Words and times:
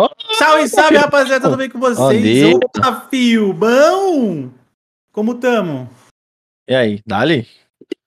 Oh, 0.00 0.08
salve, 0.38 0.68
salve, 0.68 0.96
rapaziada, 0.96 1.40
tudo 1.40 1.56
bem 1.56 1.68
com 1.68 1.80
vocês? 1.80 2.54
Opa, 2.54 3.08
fio, 3.10 3.52
bom? 3.52 4.48
Como 5.12 5.34
tamo? 5.34 5.90
E 6.68 6.72
aí, 6.72 7.00
Dali? 7.04 7.48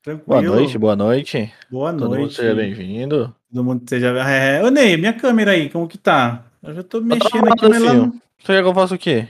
Tranquilo. 0.01 0.25
Boa 0.25 0.41
noite, 0.41 0.77
boa 0.77 0.95
noite. 0.95 1.53
Boa 1.69 1.91
noite. 1.91 2.03
Todo 2.07 2.17
mundo 2.17 2.31
seja 2.31 2.55
bem-vindo. 2.55 3.35
Todo 3.51 3.63
mundo 3.65 3.83
seja... 3.89 4.07
É, 4.07 4.63
ô, 4.63 4.69
Ney, 4.69 4.95
minha 4.95 5.11
câmera 5.11 5.51
aí, 5.51 5.69
como 5.69 5.85
que 5.85 5.97
tá? 5.97 6.45
Eu 6.63 6.75
já 6.75 6.81
tô 6.81 7.01
tá 7.01 7.07
mexendo 7.07 7.51
aqui, 7.51 7.67
mas. 7.67 7.81
Você 7.81 8.53
quer 8.53 8.61
que 8.61 8.69
eu 8.69 8.73
faça 8.73 8.95
o 8.95 8.97
quê? 8.97 9.27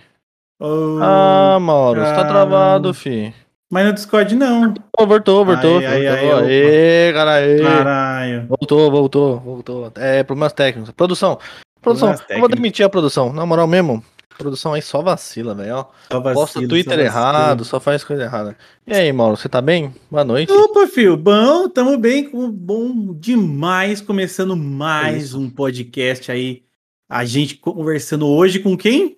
Oh, 0.60 1.00
ah, 1.02 1.58
Mauro, 1.60 2.00
você 2.00 2.14
tá 2.14 2.26
travado, 2.26 2.94
fi. 2.94 3.34
Mas 3.72 3.88
no 3.88 3.94
Discord 3.94 4.36
não. 4.36 4.76
Oh, 5.00 5.08
voltou, 5.08 5.44
voltou. 5.44 5.82
Voltou. 5.82 5.90
Aê, 5.90 7.12
caralho. 7.12 7.64
Caralho. 7.64 8.48
Voltou, 8.48 8.92
voltou, 8.92 9.40
voltou. 9.40 9.92
É, 9.96 10.22
problemas 10.22 10.54
técnicos. 10.54 10.92
Produção. 10.92 11.40
Produção, 11.82 12.16
eu 12.30 12.40
vou 12.40 12.48
demitir 12.48 12.86
a 12.86 12.90
produção. 12.90 13.34
Na 13.34 13.46
moral 13.46 13.68
mesmo. 13.68 14.04
Produção 14.38 14.74
aí 14.74 14.82
só 14.82 15.02
vacila, 15.02 15.54
velho. 15.54 15.86
Posta 16.34 16.66
Twitter 16.68 17.00
errado, 17.00 17.66
só 17.66 17.80
faz 17.80 18.04
coisa 18.04 18.24
errada. 18.24 18.58
E 18.88 18.94
aí, 18.94 19.12
Mauro, 19.12 19.36
você 19.36 19.50
tá 19.50 19.62
bem? 19.62 19.94
Boa 20.10 20.24
noite. 20.24 20.52
Opa, 20.52 20.88
filho. 20.88 21.18
Bom, 21.18 21.68
tamo 21.70 21.98
bem. 21.98 22.30
Bom 22.32 23.14
demais. 23.14 24.02
Começando 24.02 24.56
mais 24.56 25.34
um 25.34 25.50
podcast 25.50 26.32
aí. 26.32 26.64
A 27.10 27.26
gente 27.26 27.56
conversando 27.56 28.28
hoje 28.28 28.60
com 28.60 28.78
quem? 28.78 29.18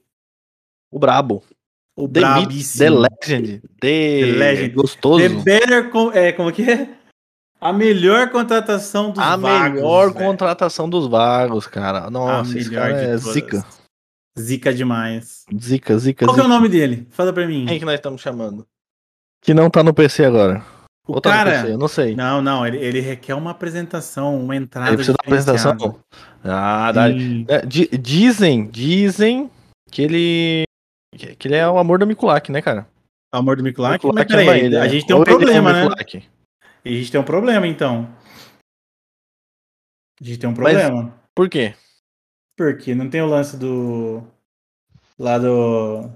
O 0.91 1.00
Brabo. 1.00 1.44
O 1.95 2.08
The 2.08 2.22
The 2.22 2.89
Legend. 2.89 3.61
The, 3.80 4.20
The 4.22 4.25
Legend. 4.25 4.70
Gostoso. 4.70 5.20
The 5.20 5.30
Better. 5.30 5.91
É, 6.14 6.31
como 6.31 6.52
que 6.52 6.64
é? 6.64 6.89
A 7.63 7.72
melhor 7.72 8.30
contratação 8.30 9.12
dos 9.12 9.23
a 9.23 9.38
vagos. 9.38 9.49
A 9.49 9.70
melhor 9.70 10.12
véio. 10.12 10.26
contratação 10.26 10.90
dos 10.90 11.08
vagos, 11.08 11.66
cara. 11.66 12.09
Nossa, 12.09 12.58
esse 12.59 12.70
cara 12.70 12.91
é 12.91 13.16
zica. 13.16 13.66
Zica 14.38 14.73
demais. 14.73 15.45
Zica, 15.58 15.97
zica, 15.97 16.25
Qual 16.25 16.36
zica. 16.36 16.45
é 16.45 16.45
o 16.45 16.50
nome 16.50 16.67
dele? 16.67 17.08
Fala 17.11 17.31
pra 17.31 17.47
mim. 17.47 17.66
Quem 17.66 17.80
que 17.80 17.86
nós 17.86 17.95
estamos 17.95 18.22
chamando? 18.22 18.67
Que 19.42 19.53
não 19.53 19.70
tá 19.70 19.81
no 19.81 19.94
PC 19.94 20.25
agora. 20.25 20.61
O 21.08 21.22
tá 21.22 21.30
cara, 21.30 21.52
PC, 21.52 21.73
eu 21.73 21.78
não 21.78 21.88
sei. 21.88 22.16
Não, 22.16 22.42
não, 22.42 22.67
ele, 22.67 22.78
ele, 22.78 23.00
requer 23.00 23.33
uma 23.33 23.52
apresentação, 23.52 24.38
uma 24.38 24.55
entrada. 24.55 24.89
Ele 24.89 24.98
precisa 24.98 25.17
da 25.17 25.23
apresentação? 25.25 26.00
Ah, 26.44 26.92
dá. 26.92 27.09
É, 27.09 27.66
dizem, 27.66 28.67
dizem 28.67 29.50
que 29.89 30.02
ele 30.02 30.64
que 31.16 31.48
ele 31.48 31.55
é 31.55 31.67
o 31.70 31.77
amor 31.77 32.00
do 32.00 32.08
Mikulak, 32.08 32.52
né, 32.52 32.61
cara? 32.61 32.88
O 33.33 33.38
amor 33.38 33.55
do 33.55 33.64
Mikulak? 33.64 34.05
Mikulak 34.05 34.30
Mas 34.31 34.45
peraí, 34.45 34.66
ele, 34.66 34.77
a 34.77 34.88
gente 34.88 35.05
tem 35.05 35.16
um 35.16 35.23
problema, 35.23 35.73
né? 35.73 35.89
A 36.86 36.89
gente 36.89 37.12
tem 37.12 37.20
um 37.20 37.26
problema, 37.26 37.66
então. 37.66 38.14
A 40.20 40.23
gente 40.23 40.39
tem 40.39 40.50
um 40.50 40.53
problema. 40.53 41.03
Mas 41.03 41.14
por 41.34 41.50
quê? 41.50 41.73
Porque 42.58 42.94
não 42.94 43.09
tem 43.09 43.22
o 43.22 43.28
lance 43.28 43.58
do. 43.58 44.23
Lá 45.17 45.38
do. 45.38 46.09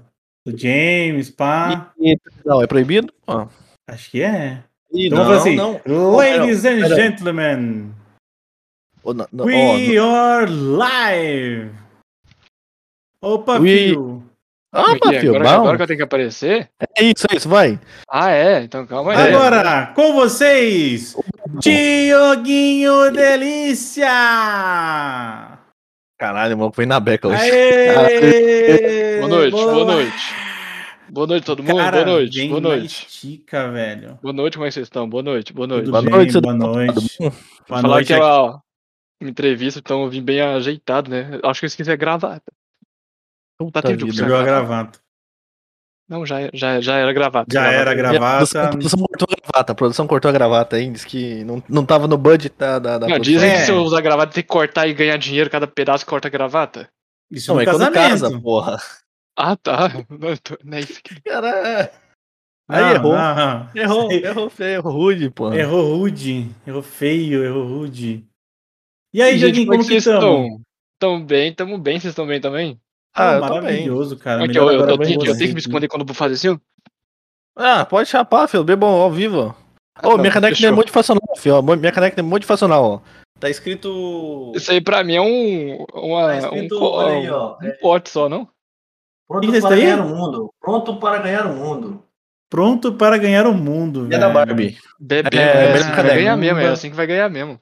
Do 0.46 0.56
James, 0.56 1.30
pá. 1.30 1.92
E, 1.98 2.18
não, 2.44 2.62
é 2.62 2.66
proibido? 2.66 3.12
Acho 3.86 4.10
que 4.10 4.22
é. 4.22 4.64
E 4.92 5.06
então 5.06 5.24
não, 5.24 5.32
assim, 5.32 5.56
não. 5.56 5.80
Ladies 6.16 6.64
and 6.64 6.88
gentlemen. 6.88 7.94
Oh, 9.02 9.14
não, 9.14 9.26
we 9.32 9.98
oh, 9.98 10.04
are 10.04 10.50
live! 10.50 11.70
Opa, 13.22 13.58
we... 13.58 13.68
filho! 13.68 14.27
Ah, 14.70 14.92
é 14.92 15.14
é? 15.14 15.18
agora, 15.20 15.50
agora, 15.50 15.76
que 15.76 15.82
eu 15.82 15.86
tenho 15.86 15.96
que 15.96 16.04
aparecer? 16.04 16.70
É 16.96 17.02
isso, 17.02 17.26
é 17.30 17.36
isso, 17.36 17.48
vai. 17.48 17.80
Ah, 18.10 18.30
é? 18.30 18.62
Então 18.62 18.86
calma 18.86 19.12
aí. 19.12 19.34
Agora, 19.34 19.92
com 19.94 20.12
vocês, 20.12 21.16
Dioguinho 21.58 23.10
Delícia! 23.10 24.08
Caralho, 26.18 26.58
mano, 26.58 26.72
foi 26.74 26.84
na 26.84 27.00
beca 27.00 27.28
hoje. 27.28 27.50
boa 29.20 29.28
noite, 29.28 29.50
boa. 29.52 29.72
boa. 29.72 29.84
noite. 29.84 30.34
Boa 31.10 31.26
noite, 31.26 31.44
todo 31.44 31.62
mundo. 31.62 31.76
Cara, 31.78 32.04
boa 32.04 32.16
noite. 32.16 32.48
Boa 32.48 32.60
noite. 32.60 33.06
Estica, 33.08 33.70
velho. 33.70 34.18
Boa 34.20 34.34
noite, 34.34 34.58
como 34.58 34.66
é 34.66 34.68
que 34.68 34.74
vocês 34.74 34.86
estão? 34.86 35.08
Boa 35.08 35.22
noite, 35.22 35.54
boa 35.54 35.66
noite. 35.66 35.90
boa 35.90 36.02
noite, 36.02 36.40
boa 36.40 36.54
noite. 36.54 37.18
Boa 37.18 37.32
Falar 37.66 37.88
noite. 37.88 38.12
aquela 38.12 38.60
entrevista, 39.18 39.80
então 39.80 40.02
eu 40.02 40.10
vim 40.10 40.22
bem 40.22 40.42
ajeitado, 40.42 41.10
né? 41.10 41.40
Acho 41.42 41.60
que 41.60 41.64
eu 41.64 41.68
esqueci 41.68 41.90
a 41.90 41.96
gravata. 41.96 42.52
Puta 43.58 43.82
tá 43.82 43.92
de 43.92 44.22
a 44.22 44.42
gravata. 44.42 45.00
Não, 46.08 46.24
já, 46.24 46.48
já, 46.54 46.80
já 46.80 46.96
era 46.96 47.12
gravata. 47.12 47.52
Já 47.52 47.60
gravata. 47.60 47.80
era 47.80 47.94
gravata. 47.94 48.62
A 48.62 48.68
produção, 48.68 48.98
cortou 49.00 49.28
a 49.30 49.36
gravata. 49.36 49.72
A 49.72 49.74
produção 49.74 50.06
cortou 50.06 50.28
a 50.28 50.32
gravata 50.32 50.76
aí, 50.76 50.90
disse 50.90 51.06
que 51.06 51.44
não, 51.44 51.62
não 51.68 51.84
tava 51.84 52.08
no 52.08 52.16
budget 52.16 52.54
da, 52.56 52.78
da, 52.78 52.98
da 52.98 53.08
Não, 53.08 53.18
dizem 53.18 53.50
é. 53.50 53.56
que 53.56 53.66
se 53.66 53.70
eu 53.70 53.82
usar 53.82 54.00
gravata 54.00 54.32
tem 54.32 54.42
que 54.42 54.48
cortar 54.48 54.86
e 54.86 54.94
ganhar 54.94 55.18
dinheiro 55.18 55.50
cada 55.50 55.66
pedaço 55.66 56.04
que 56.04 56.10
corta 56.10 56.28
a 56.28 56.30
gravata. 56.30 56.88
Isso 57.30 57.52
não, 57.52 57.60
é 57.60 57.66
casamento. 57.66 57.92
casa, 57.92 58.40
porra. 58.40 58.78
Ah, 59.36 59.54
tá. 59.54 59.88
Não, 60.08 60.36
tô... 60.36 60.58
não 60.64 60.78
é 60.78 60.80
isso 60.80 61.00
que... 61.02 61.20
Cara, 61.20 61.92
Aí 62.68 62.82
não, 62.82 62.94
errou. 62.94 63.12
Não. 63.12 63.70
Errou, 63.74 64.12
errou 64.12 64.50
feio, 64.50 64.74
errou 64.74 64.92
rude, 64.92 65.30
pô. 65.30 65.52
Errou 65.52 65.96
rude, 65.96 66.50
errou 66.66 66.82
feio, 66.82 67.44
errou 67.44 67.66
rude. 67.66 68.26
E 69.12 69.22
aí, 69.22 69.38
Joguinho, 69.38 69.66
como, 69.66 69.78
como 69.78 69.88
que 69.88 69.96
estão? 69.96 70.60
Tão 70.98 71.24
bem, 71.24 71.54
tamo 71.54 71.78
bem, 71.78 71.98
vocês 71.98 72.10
estão 72.10 72.26
bem 72.26 72.40
também? 72.40 72.78
Ah, 73.14 73.38
maravilhoso, 73.40 74.16
cara. 74.16 74.44
Aqui, 74.44 74.56
eu, 74.56 74.70
eu, 74.70 74.88
eu, 74.88 74.98
tenho, 74.98 75.24
eu, 75.24 75.36
tenho, 75.36 75.48
que 75.48 75.54
me 75.54 75.60
esconder 75.60 75.88
quando 75.88 76.02
eu 76.02 76.06
vou 76.06 76.14
fazer 76.14 76.34
assim? 76.34 76.60
Ah, 77.56 77.84
pode 77.84 78.08
chapar, 78.08 78.48
filho. 78.48 78.62
Bebam 78.62 78.88
ao 78.88 79.10
vivo. 79.10 79.54
Ô, 80.02 80.10
oh, 80.10 80.18
minha 80.18 80.30
caneca 80.30 80.64
é 80.64 80.70
motivacional, 80.70 81.36
filho. 81.36 81.60
Minha 81.62 81.92
caneca 81.92 82.20
é 82.20 82.22
motivacional, 82.22 82.84
ó. 82.84 83.00
Tá 83.40 83.50
escrito. 83.50 84.52
Isso 84.54 84.70
aí 84.70 84.80
pra 84.80 85.02
mim 85.02 85.14
é 85.14 85.20
um. 85.20 85.84
Uma, 85.94 86.26
tá 86.26 86.38
escrito, 86.38 86.78
um, 86.78 87.00
aí, 87.00 87.30
ó, 87.30 87.56
um, 87.60 87.66
é... 87.66 87.70
pote 87.72 88.10
só, 88.10 88.28
não? 88.28 88.48
Pronto 89.28 89.60
para 89.60 89.76
ganhar 89.76 90.00
o 90.00 90.08
mundo. 90.08 90.54
Pronto 90.60 90.96
para 90.96 91.18
ganhar 91.18 91.46
o 91.46 91.54
mundo. 91.54 92.04
Pronto 92.48 92.92
para 92.94 93.18
ganhar 93.18 93.46
o 93.46 93.54
mundo, 93.54 94.04
velho. 94.06 94.14
É 94.14 94.18
da 94.18 94.30
Barbie. 94.30 94.78
Bebê, 94.98 95.36
é, 95.36 95.40
é, 95.40 95.64
é 95.66 95.72
assim 95.74 95.92
vai 95.92 96.14
ganhar 96.14 96.36
mesmo, 96.36 96.58
é 96.58 96.68
assim 96.68 96.90
que 96.90 96.96
vai 96.96 97.06
ganhar 97.06 97.28
mesmo. 97.28 97.60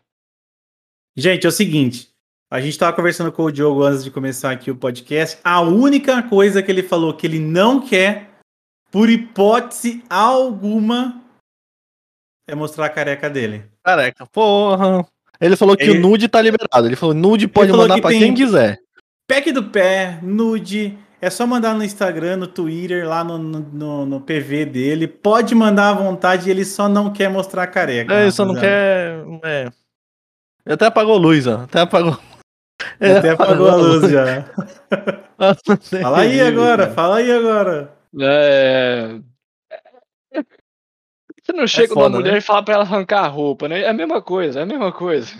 Gente, 1.16 1.44
é 1.44 1.48
o 1.48 1.52
seguinte. 1.52 2.08
A 2.48 2.60
gente 2.60 2.70
estava 2.70 2.94
conversando 2.94 3.32
com 3.32 3.42
o 3.42 3.50
Diogo 3.50 3.82
antes 3.82 4.04
de 4.04 4.10
começar 4.10 4.52
aqui 4.52 4.70
o 4.70 4.76
podcast. 4.76 5.36
A 5.42 5.60
única 5.60 6.22
coisa 6.22 6.62
que 6.62 6.70
ele 6.70 6.82
falou 6.82 7.12
que 7.12 7.26
ele 7.26 7.40
não 7.40 7.80
quer, 7.80 8.30
por 8.88 9.10
hipótese 9.10 10.04
alguma, 10.08 11.20
é 12.46 12.54
mostrar 12.54 12.86
a 12.86 12.88
careca 12.88 13.28
dele. 13.28 13.64
Careca, 13.82 14.24
porra. 14.26 15.04
Ele 15.40 15.56
falou 15.56 15.76
que 15.76 15.82
ele... 15.82 15.98
o 15.98 16.00
nude 16.00 16.28
tá 16.28 16.40
liberado. 16.40 16.86
Ele 16.86 16.94
falou 16.94 17.16
nude 17.16 17.48
pode 17.48 17.72
mandar 17.72 18.00
para 18.00 18.16
quem 18.16 18.32
quiser. 18.32 18.78
Pack 19.26 19.50
do 19.50 19.64
pé, 19.64 20.20
nude. 20.22 20.96
É 21.20 21.28
só 21.28 21.48
mandar 21.48 21.74
no 21.74 21.82
Instagram, 21.82 22.36
no 22.36 22.46
Twitter, 22.46 23.08
lá 23.08 23.24
no, 23.24 23.38
no, 23.38 24.06
no 24.06 24.20
PV 24.20 24.66
dele. 24.66 25.08
Pode 25.08 25.52
mandar 25.52 25.88
à 25.88 25.94
vontade, 25.94 26.48
ele 26.48 26.64
só 26.64 26.88
não 26.88 27.12
quer 27.12 27.28
mostrar 27.28 27.64
a 27.64 27.66
careca. 27.66 28.14
É, 28.14 28.22
ele 28.22 28.30
só 28.30 28.44
não 28.44 28.54
quer. 28.54 29.18
É. 29.42 29.62
Ele 30.64 30.74
até 30.74 30.86
apagou 30.86 31.18
luz, 31.18 31.48
ó. 31.48 31.62
Até 31.62 31.80
apagou. 31.80 32.16
É, 33.00 33.18
Até 33.18 33.30
apagou 33.30 33.68
a 33.68 33.76
luz 33.76 34.10
já. 34.10 34.44
fala 36.02 36.20
aí 36.20 36.40
agora, 36.40 36.90
fala 36.92 37.18
aí 37.18 37.30
agora. 37.30 37.96
É... 38.20 39.18
Você 41.42 41.52
não 41.52 41.66
chega 41.66 41.92
é 41.92 41.94
foda, 41.94 42.08
numa 42.08 42.18
mulher 42.18 42.32
né? 42.32 42.38
e 42.38 42.42
fala 42.42 42.64
pra 42.64 42.74
ela 42.74 42.82
arrancar 42.82 43.24
a 43.24 43.28
roupa, 43.28 43.68
né? 43.68 43.82
É 43.82 43.88
a 43.88 43.92
mesma 43.92 44.20
coisa, 44.20 44.58
é 44.60 44.62
a 44.64 44.66
mesma 44.66 44.92
coisa. 44.92 45.32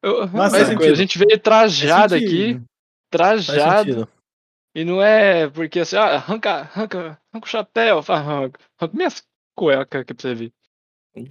Eu, 0.00 0.20
Nossa, 0.28 0.58
mas, 0.58 0.74
coisa. 0.76 0.92
A 0.92 0.96
gente 0.96 1.18
veio 1.18 1.38
trajado 1.38 2.14
aqui, 2.14 2.60
trajado. 3.10 4.08
E 4.74 4.84
não 4.84 5.02
é 5.02 5.48
porque 5.48 5.80
assim, 5.80 5.96
ah, 5.96 6.14
arranca, 6.14 6.50
arranca, 6.50 7.18
arranca 7.32 7.46
o 7.46 7.50
chapéu, 7.50 7.98
arranca, 7.98 8.60
arranca 8.78 8.96
minhas 8.96 9.24
cuecas 9.56 10.02
aqui 10.02 10.14
pra 10.14 10.22
você 10.22 10.34
ver. 10.34 10.52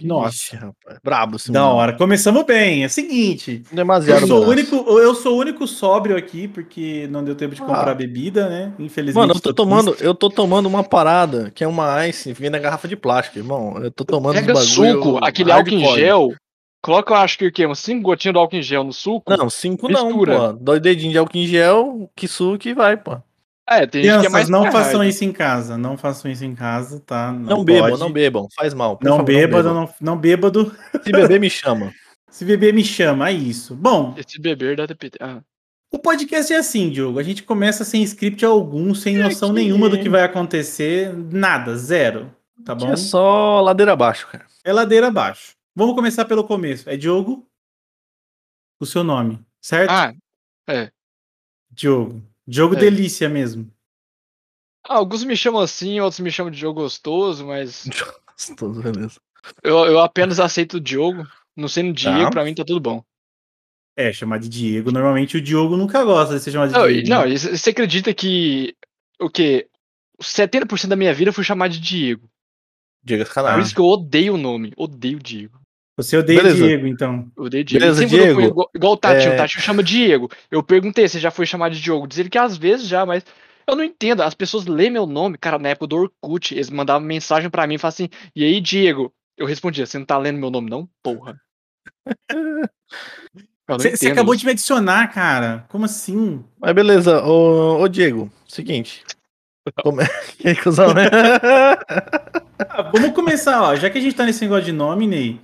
Nossa, 0.02 0.56
rapaz. 0.56 0.98
Brabo, 1.02 1.38
sim. 1.38 1.52
Da 1.52 1.66
hora. 1.66 1.92
Começamos 1.92 2.44
bem. 2.44 2.82
É 2.82 2.86
o 2.86 2.90
seguinte. 2.90 3.62
Demasiado. 3.70 4.22
Eu 4.22 4.26
sou, 4.26 4.44
o 4.44 4.48
único, 4.48 4.76
eu 4.76 5.14
sou 5.14 5.36
o 5.36 5.38
único 5.38 5.66
sóbrio 5.66 6.16
aqui, 6.16 6.48
porque 6.48 7.06
não 7.10 7.22
deu 7.22 7.34
tempo 7.34 7.54
de 7.54 7.60
comprar 7.60 7.90
ah. 7.90 7.94
bebida, 7.94 8.48
né? 8.48 8.72
Infelizmente. 8.78 9.22
Mano, 9.22 9.34
eu 9.34 9.40
tô, 9.40 9.54
tomando, 9.54 9.96
eu 10.00 10.14
tô 10.14 10.28
tomando 10.28 10.66
uma 10.66 10.82
parada 10.82 11.50
que 11.54 11.62
é 11.62 11.68
uma 11.68 12.06
ice 12.06 12.32
vem 12.32 12.50
na 12.50 12.58
garrafa 12.58 12.88
de 12.88 12.96
plástico, 12.96 13.38
irmão. 13.38 13.78
Eu 13.78 13.90
tô 13.90 14.04
tomando 14.04 14.34
Pega 14.34 14.54
bagulho, 14.54 14.66
suco, 14.66 15.24
aquele 15.24 15.52
álcool 15.52 15.70
em 15.70 15.94
gel. 15.94 16.34
Coloca, 16.82 17.14
eu 17.14 17.18
acho 17.18 17.38
que 17.38 17.46
o 17.46 17.52
quê? 17.52 17.66
Uns 17.66 17.80
5 17.80 18.00
gotinhas 18.00 18.34
de 18.34 18.38
álcool 18.38 18.56
em 18.56 18.62
gel 18.62 18.84
no 18.84 18.92
suco? 18.92 19.36
Não, 19.36 19.50
5 19.50 19.88
não, 19.88 20.12
pô. 20.12 20.52
Dois 20.52 20.80
dedinhos 20.80 21.12
de 21.12 21.18
álcool 21.18 21.36
em 21.36 21.46
gel, 21.46 22.10
que 22.14 22.28
suco 22.28 22.68
e 22.68 22.74
vai, 22.74 22.96
pô. 22.96 23.18
É, 23.68 23.86
tem 23.86 24.02
Crianças, 24.02 24.22
gente 24.22 24.22
que 24.22 24.26
é 24.26 24.30
mais 24.30 24.48
não 24.48 24.70
façam 24.70 25.02
isso 25.02 25.24
em 25.24 25.32
casa, 25.32 25.76
não 25.76 25.96
façam 25.96 26.30
isso 26.30 26.44
em 26.44 26.54
casa, 26.54 27.00
tá? 27.00 27.32
Não, 27.32 27.58
não 27.58 27.64
bebam, 27.64 27.98
não 27.98 28.12
bebam, 28.12 28.46
faz 28.54 28.72
mal. 28.72 28.98
Não, 29.02 29.16
favor, 29.18 29.24
bêbado, 29.24 29.74
não, 29.74 29.94
não 30.00 30.16
bêbado. 30.16 30.72
Se 31.02 31.10
beber, 31.10 31.40
me 31.40 31.50
chama. 31.50 31.92
Se 32.30 32.44
beber, 32.44 32.72
me 32.72 32.84
chama, 32.84 33.28
é 33.28 33.32
isso. 33.32 33.74
Bom. 33.74 34.14
Esse 34.16 34.40
beber 34.40 34.76
dá 34.76 34.86
TPT. 34.86 35.18
Ah. 35.20 35.40
O 35.90 35.98
podcast 35.98 36.52
é 36.52 36.58
assim, 36.58 36.90
Diogo. 36.90 37.18
A 37.18 37.22
gente 37.22 37.42
começa 37.42 37.84
sem 37.84 38.02
script 38.02 38.44
algum, 38.44 38.94
sem 38.94 39.16
noção 39.16 39.52
nenhuma 39.52 39.88
do 39.88 39.98
que 39.98 40.08
vai 40.08 40.22
acontecer. 40.22 41.12
Nada, 41.16 41.76
zero. 41.76 42.34
Tá 42.64 42.74
bom? 42.74 42.92
É 42.92 42.96
só 42.96 43.60
ladeira 43.60 43.92
abaixo, 43.92 44.28
cara. 44.28 44.46
É 44.64 44.72
ladeira 44.72 45.08
abaixo. 45.08 45.54
Vamos 45.74 45.94
começar 45.94 46.24
pelo 46.24 46.44
começo. 46.44 46.88
É 46.88 46.96
Diogo, 46.96 47.46
o 48.80 48.86
seu 48.86 49.04
nome, 49.04 49.40
certo? 49.60 49.90
Ah, 49.90 50.12
é. 50.68 50.90
Diogo. 51.70 52.22
Diogo 52.46 52.74
é. 52.76 52.78
delícia 52.78 53.28
mesmo. 53.28 53.70
Ah, 54.88 54.96
alguns 54.96 55.24
me 55.24 55.36
chamam 55.36 55.60
assim, 55.60 55.98
outros 56.00 56.20
me 56.20 56.30
chamam 56.30 56.50
de 56.50 56.58
Diogo 56.58 56.82
gostoso, 56.82 57.46
mas. 57.46 57.88
Gostoso, 58.36 58.82
beleza. 58.82 59.18
Eu, 59.62 59.78
eu 59.86 60.00
apenas 60.00 60.38
aceito 60.38 60.74
o 60.74 60.80
Diogo. 60.80 61.26
Não 61.56 61.68
sendo 61.68 61.92
Diego, 61.94 62.24
tá. 62.24 62.30
pra 62.30 62.44
mim 62.44 62.54
tá 62.54 62.64
tudo 62.64 62.80
bom. 62.80 63.02
É, 63.96 64.12
chamar 64.12 64.38
de 64.38 64.48
Diego. 64.48 64.92
Normalmente 64.92 65.38
o 65.38 65.40
Diogo 65.40 65.74
nunca 65.74 66.04
gosta 66.04 66.34
de 66.34 66.42
ser 66.42 66.52
chamado 66.52 66.68
de 66.68 66.78
não, 66.78 66.86
Diego. 66.86 67.08
Não, 67.08 67.24
né? 67.26 67.34
você 67.34 67.70
acredita 67.70 68.12
que 68.12 68.76
o 69.18 69.30
quê? 69.30 69.68
70% 70.22 70.88
da 70.88 70.96
minha 70.96 71.14
vida 71.14 71.32
foi 71.32 71.42
chamado 71.42 71.72
de 71.72 71.80
Diego. 71.80 72.28
Diego 73.02 73.22
é 73.22 73.26
Por 73.54 73.60
isso 73.60 73.74
que 73.74 73.80
eu 73.80 73.86
odeio 73.86 74.34
o 74.34 74.38
nome. 74.38 74.72
Odeio 74.76 75.18
Diego. 75.18 75.58
Você 75.96 76.16
odeia 76.18 76.42
Beleza. 76.42 76.66
Diego, 76.66 76.86
então. 76.86 77.30
Eu 77.36 77.44
odeio 77.44 77.64
Diego. 77.64 77.84
Beleza, 77.84 78.04
Diego. 78.04 78.40
Igual, 78.40 78.70
igual, 78.74 78.92
o 78.92 78.96
Tati, 78.96 79.26
é... 79.26 79.34
o 79.34 79.36
Tati 79.36 79.60
chama 79.60 79.82
Diego. 79.82 80.30
Eu 80.50 80.62
perguntei 80.62 81.08
se 81.08 81.18
já 81.18 81.30
foi 81.30 81.46
chamado 81.46 81.74
de 81.74 81.80
Diogo. 81.80 82.06
Diz 82.06 82.18
ele 82.18 82.28
que 82.28 82.36
às 82.36 82.56
vezes 82.56 82.86
já, 82.86 83.06
mas 83.06 83.24
eu 83.66 83.74
não 83.74 83.82
entendo. 83.82 84.22
As 84.22 84.34
pessoas 84.34 84.66
lêem 84.66 84.90
meu 84.90 85.06
nome. 85.06 85.38
Cara, 85.38 85.58
na 85.58 85.70
época 85.70 85.86
do 85.86 85.96
Orkut, 85.96 86.54
eles 86.54 86.68
mandavam 86.68 87.06
mensagem 87.06 87.48
para 87.48 87.66
mim 87.66 87.76
e 87.76 87.78
falavam 87.78 87.94
assim: 87.94 88.08
E 88.34 88.44
aí, 88.44 88.60
Diego? 88.60 89.10
Eu 89.38 89.46
respondia: 89.46 89.86
Você 89.86 89.98
não 89.98 90.04
tá 90.04 90.18
lendo 90.18 90.38
meu 90.38 90.50
nome, 90.50 90.68
não? 90.68 90.86
Porra. 91.02 91.40
Você 93.68 94.08
acabou 94.08 94.36
de 94.36 94.44
me 94.44 94.52
adicionar, 94.52 95.12
cara. 95.12 95.64
Como 95.68 95.86
assim? 95.86 96.44
Mas 96.56 96.72
beleza, 96.72 97.24
ô, 97.24 97.80
ô 97.80 97.88
Diego, 97.88 98.30
seguinte. 98.46 99.02
Como 99.82 100.00
é 100.00 100.06
que 100.38 100.48
é, 100.48 100.54
cuzão, 100.54 100.94
né? 100.94 101.08
ah, 102.68 102.82
vamos 102.92 103.10
começar, 103.12 103.60
ó. 103.62 103.74
Já 103.74 103.90
que 103.90 103.98
a 103.98 104.00
gente 104.00 104.14
tá 104.14 104.24
nesse 104.24 104.40
negócio 104.42 104.66
de 104.66 104.72
nome, 104.72 105.08
Ney, 105.08 105.40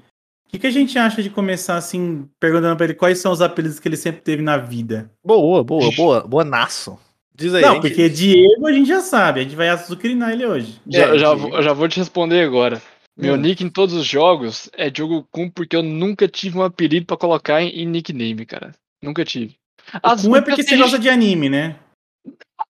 que, 0.53 0.59
que 0.59 0.67
a 0.67 0.71
gente 0.71 0.99
acha 0.99 1.23
de 1.23 1.31
começar 1.31 1.77
assim, 1.77 2.29
perguntando 2.39 2.77
pra 2.77 2.85
ele 2.85 2.95
quais 2.95 3.19
são 3.19 3.33
os 3.33 3.41
apelidos 3.41 3.81
que 3.81 3.89
ele 3.89 3.97
sempre 3.97 4.21
teve 4.21 4.43
na 4.43 4.59
vida? 4.59 5.11
Boa, 5.25 5.65
boa, 5.65 5.91
boa, 5.97 6.21
boa 6.21 6.45
naço. 6.45 6.99
Diz 7.35 7.55
aí. 7.55 7.63
Não, 7.63 7.81
porque 7.81 8.09
Diego 8.11 8.67
a 8.67 8.73
gente 8.73 8.87
já 8.87 9.01
sabe, 9.01 9.41
a 9.41 9.43
gente 9.43 9.57
vai 9.57 9.71
açucrinar 9.71 10.33
ele 10.33 10.45
hoje. 10.45 10.79
Já, 10.87 11.15
é, 11.15 11.19
já, 11.19 11.33
vou, 11.33 11.63
já 11.63 11.73
vou 11.73 11.89
te 11.89 11.99
responder 11.99 12.43
agora. 12.43 12.83
Meu 13.17 13.35
hum. 13.35 13.39
nick 13.39 13.65
em 13.65 13.71
todos 13.71 13.95
os 13.95 14.07
jogos 14.07 14.71
é 14.75 14.91
Diogo 14.91 15.27
Kun 15.31 15.49
porque 15.49 15.75
eu 15.75 15.83
nunca 15.83 16.29
tive 16.29 16.59
um 16.59 16.63
apelido 16.63 17.07
para 17.07 17.17
colocar 17.17 17.63
em, 17.63 17.69
em, 17.69 17.87
nickname, 17.87 18.45
cara. 18.45 18.73
Nunca 19.03 19.25
tive. 19.25 19.57
As 20.03 20.27
Kun 20.27 20.37
é 20.37 20.43
porque 20.43 20.63
você 20.63 20.77
gosta 20.77 20.99
de 20.99 21.09
anime, 21.09 21.49
né? 21.49 21.77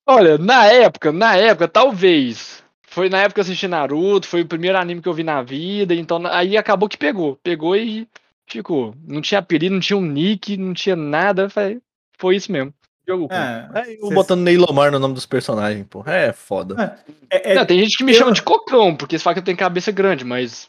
Olha, 0.07 0.39
na 0.39 0.67
época, 0.67 1.13
na 1.13 1.37
época, 1.37 1.67
talvez. 1.67 2.62
Foi 2.93 3.09
na 3.09 3.21
época 3.21 3.37
que 3.37 3.41
eu 3.41 3.45
assisti 3.45 3.67
Naruto, 3.67 4.29
foi 4.29 4.43
o 4.43 4.47
primeiro 4.47 4.77
anime 4.77 5.01
que 5.01 5.09
eu 5.09 5.15
vi 5.15 5.25
na 5.25 5.43
vida, 5.43 5.95
então 5.95 6.27
aí 6.27 6.59
acabou 6.59 6.91
que 6.91 6.99
pegou. 6.99 7.37
Pegou 7.43 7.75
e 7.75 8.07
ficou. 8.47 8.95
Não 9.09 9.23
tinha 9.23 9.39
apelido, 9.39 9.75
não 9.75 9.81
tinha 9.81 9.97
um 9.97 10.05
nick, 10.05 10.59
não 10.59 10.75
tinha 10.75 10.95
nada, 10.95 11.49
foi, 11.49 11.81
foi 12.19 12.37
isso 12.37 12.53
mesmo. 12.53 12.75
Jogo 13.09 13.29
é, 13.31 13.69
é, 13.75 13.95
eu 13.95 14.09
cê... 14.09 14.15
botando 14.15 14.43
Neilomar 14.43 14.93
no 14.93 14.99
nome 14.99 15.15
dos 15.15 15.25
personagens, 15.25 15.87
pô. 15.89 16.05
É 16.07 16.35
foda. 16.35 17.01
É, 17.31 17.53
é, 17.53 17.55
não, 17.55 17.65
tem 17.65 17.81
gente 17.81 17.97
que 17.97 18.05
me 18.05 18.13
eu... 18.13 18.19
chama 18.19 18.33
de 18.33 18.43
cocão, 18.43 18.95
porque 18.95 19.15
eles 19.15 19.23
falam 19.23 19.37
que 19.37 19.41
eu 19.41 19.45
tenho 19.45 19.57
cabeça 19.57 19.91
grande, 19.91 20.23
mas. 20.23 20.69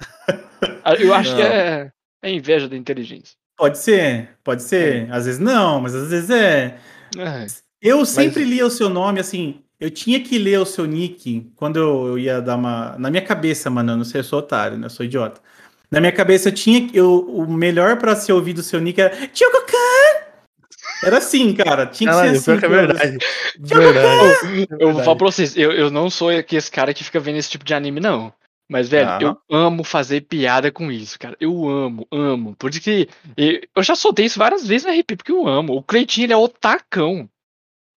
eu 0.98 1.14
acho 1.14 1.30
não. 1.30 1.36
que 1.36 1.42
é, 1.42 1.92
é 2.20 2.32
inveja 2.32 2.68
da 2.68 2.76
inteligência. 2.76 3.36
Pode 3.56 3.78
ser, 3.78 4.30
pode 4.42 4.64
ser. 4.64 5.08
É. 5.08 5.12
Às 5.12 5.26
vezes 5.26 5.40
não, 5.40 5.80
mas 5.80 5.94
às 5.94 6.10
vezes 6.10 6.30
é. 6.30 6.76
é. 7.16 7.46
Eu 7.80 8.04
sempre 8.04 8.40
mas... 8.40 8.50
lia 8.50 8.66
o 8.66 8.70
seu 8.70 8.88
nome, 8.88 9.20
assim. 9.20 9.62
Eu 9.82 9.90
tinha 9.90 10.20
que 10.20 10.38
ler 10.38 10.60
o 10.60 10.64
seu 10.64 10.86
nick 10.86 11.50
quando 11.56 11.76
eu, 11.76 12.16
ia 12.16 12.40
dar 12.40 12.54
uma. 12.54 12.94
Na 13.00 13.10
minha 13.10 13.20
cabeça, 13.20 13.68
mano, 13.68 13.90
eu 13.90 13.96
não 13.96 14.04
sei, 14.04 14.20
eu 14.20 14.24
sou 14.24 14.38
otário, 14.38 14.78
né? 14.78 14.86
Eu 14.86 14.90
sou 14.90 15.04
idiota. 15.04 15.40
Na 15.90 15.98
minha 15.98 16.12
cabeça 16.12 16.50
eu 16.50 16.52
tinha. 16.52 16.88
Eu, 16.94 17.18
o 17.28 17.52
melhor 17.52 17.96
para 17.96 18.14
ser 18.14 18.32
ouvido 18.32 18.58
o 18.58 18.62
seu 18.62 18.80
nick 18.80 19.00
era. 19.00 19.26
Tiogo! 19.26 19.56
Era 21.02 21.18
assim, 21.18 21.52
cara. 21.52 21.84
Tinha 21.86 22.10
que 22.10 22.16
Caralho, 22.16 22.38
ser 22.38 22.52
assim. 22.52 22.64
É 22.64 22.68
verdade. 22.68 23.18
verdade. 23.58 24.68
Eu, 24.70 24.78
eu 24.78 24.92
vou 24.92 25.02
falar 25.02 25.16
pra 25.16 25.26
vocês, 25.26 25.56
eu, 25.56 25.72
eu 25.72 25.90
não 25.90 26.08
sou 26.08 26.30
esse 26.30 26.70
cara 26.70 26.94
que 26.94 27.02
fica 27.02 27.18
vendo 27.18 27.38
esse 27.38 27.50
tipo 27.50 27.64
de 27.64 27.74
anime, 27.74 27.98
não. 27.98 28.32
Mas, 28.70 28.88
velho, 28.88 29.08
ah. 29.08 29.18
eu 29.20 29.36
amo 29.50 29.82
fazer 29.82 30.20
piada 30.20 30.70
com 30.70 30.92
isso, 30.92 31.18
cara. 31.18 31.36
Eu 31.40 31.68
amo, 31.68 32.06
amo. 32.12 32.54
Por 32.56 32.70
isso 32.70 32.80
que. 32.80 33.08
Eu 33.74 33.82
já 33.82 33.96
soltei 33.96 34.26
isso 34.26 34.38
várias 34.38 34.64
vezes 34.64 34.86
na 34.86 34.92
RP, 34.92 35.16
porque 35.16 35.32
eu 35.32 35.48
amo. 35.48 35.74
O 35.74 35.82
Cleitinho, 35.82 36.26
ele 36.26 36.32
é 36.32 36.36
otacão. 36.36 37.28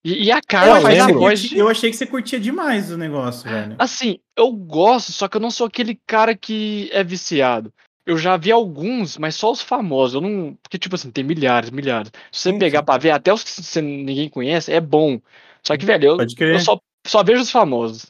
E, 0.05 0.25
e 0.25 0.33
a 0.33 0.41
cara 0.43 0.81
faz 0.83 1.01
a 1.01 1.07
voz. 1.09 1.41
De... 1.41 1.57
Eu 1.57 1.69
achei 1.69 1.91
que 1.91 1.97
você 1.97 2.05
curtia 2.05 2.39
demais 2.39 2.91
o 2.91 2.99
negócio, 2.99 3.49
velho. 3.49 3.75
Assim, 3.79 4.19
eu 4.37 4.53
gosto, 4.53 5.13
só 5.13 5.27
que 5.27 5.37
eu 5.37 5.41
não 5.41 5.51
sou 5.51 5.67
aquele 5.67 5.99
cara 6.07 6.37
que 6.37 6.91
é 6.93 7.03
viciado. 7.03 7.73
Eu 8.07 8.19
já 8.19 8.37
vi 8.37 8.53
alguns, 8.53 9.17
mas 9.17 9.35
só 9.35 9.51
os 9.51 9.63
famosos. 9.63 10.15
Eu 10.15 10.21
não. 10.21 10.59
Porque, 10.63 10.79
tipo 10.79 10.95
assim, 10.95 11.11
tem 11.11 11.25
milhares, 11.25 11.71
milhares. 11.71 12.13
Se 12.31 12.41
você 12.41 12.53
sim, 12.53 12.59
pegar 12.59 12.81
sim. 12.81 12.85
pra 12.85 12.99
ver, 12.99 13.11
até 13.13 13.33
os 13.33 13.43
que 13.43 13.51
você, 13.51 13.81
ninguém 13.81 14.29
conhece, 14.29 14.71
é 14.71 14.81
bom. 14.81 15.19
Só 15.67 15.75
que, 15.75 15.87
velho, 15.87 16.19
eu, 16.21 16.47
eu 16.47 16.61
só, 16.61 16.79
só 17.07 17.25
vejo 17.25 17.41
os 17.41 17.51
famosos. 17.51 18.07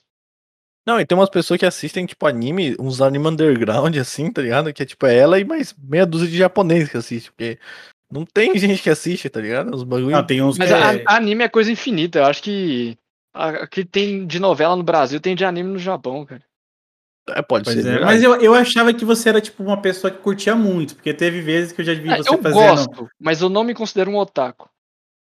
Não, 0.86 1.00
e 1.00 1.06
tem 1.06 1.16
umas 1.16 1.30
pessoas 1.30 1.58
que 1.58 1.64
assistem, 1.64 2.04
tipo, 2.04 2.26
anime, 2.26 2.76
uns 2.78 3.00
anime 3.00 3.28
underground, 3.28 3.96
assim, 3.96 4.30
tá 4.30 4.42
ligado? 4.42 4.72
Que 4.72 4.82
é 4.82 4.86
tipo 4.86 5.06
é 5.06 5.16
ela 5.16 5.38
e 5.38 5.44
mais 5.44 5.74
meia 5.78 6.04
dúzia 6.04 6.28
de 6.28 6.36
japoneses 6.36 6.90
que 6.90 6.96
assistem, 6.96 7.30
porque 7.30 7.58
não 8.10 8.24
tem 8.24 8.56
gente 8.58 8.82
que 8.82 8.90
assiste, 8.90 9.28
tá 9.28 9.40
ligado? 9.40 9.74
Os 9.74 9.82
bagulho... 9.82 10.10
Não, 10.10 10.26
tem 10.26 10.42
uns 10.42 10.58
Mas 10.58 10.72
a, 10.72 10.94
é... 10.94 11.04
anime 11.06 11.44
é 11.44 11.48
coisa 11.48 11.70
infinita, 11.70 12.20
eu 12.20 12.24
acho 12.24 12.42
que. 12.42 12.96
O 13.34 13.66
que 13.66 13.84
tem 13.84 14.26
de 14.26 14.38
novela 14.38 14.76
no 14.76 14.84
Brasil 14.84 15.20
tem 15.20 15.34
de 15.34 15.44
anime 15.44 15.70
no 15.70 15.78
Japão, 15.78 16.24
cara. 16.24 16.42
É, 17.30 17.42
pode 17.42 17.64
pois 17.64 17.82
ser. 17.82 18.00
É. 18.00 18.04
Mas 18.04 18.22
eu, 18.22 18.40
eu 18.40 18.54
achava 18.54 18.92
que 18.92 19.04
você 19.04 19.28
era 19.28 19.40
tipo 19.40 19.62
uma 19.62 19.80
pessoa 19.80 20.10
que 20.10 20.18
curtia 20.18 20.54
muito, 20.54 20.94
porque 20.94 21.12
teve 21.12 21.40
vezes 21.40 21.72
que 21.72 21.80
eu 21.80 21.84
já 21.84 21.94
vi 21.94 22.10
é, 22.10 22.18
você 22.18 22.28
eu 22.28 22.40
fazendo. 22.40 22.60
Gosto, 22.60 23.08
mas 23.18 23.40
eu 23.40 23.48
não 23.48 23.64
me 23.64 23.74
considero 23.74 24.10
um 24.10 24.16
otaku. 24.16 24.68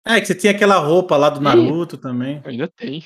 É, 0.06 0.22
que 0.22 0.28
você 0.28 0.36
tinha 0.36 0.52
aquela 0.52 0.78
roupa 0.78 1.18
lá 1.18 1.30
do 1.30 1.42
Naruto 1.42 1.96
Sim, 1.96 2.02
também. 2.02 2.42
Eu 2.44 2.52
ainda 2.52 2.68
tenho. 2.68 3.04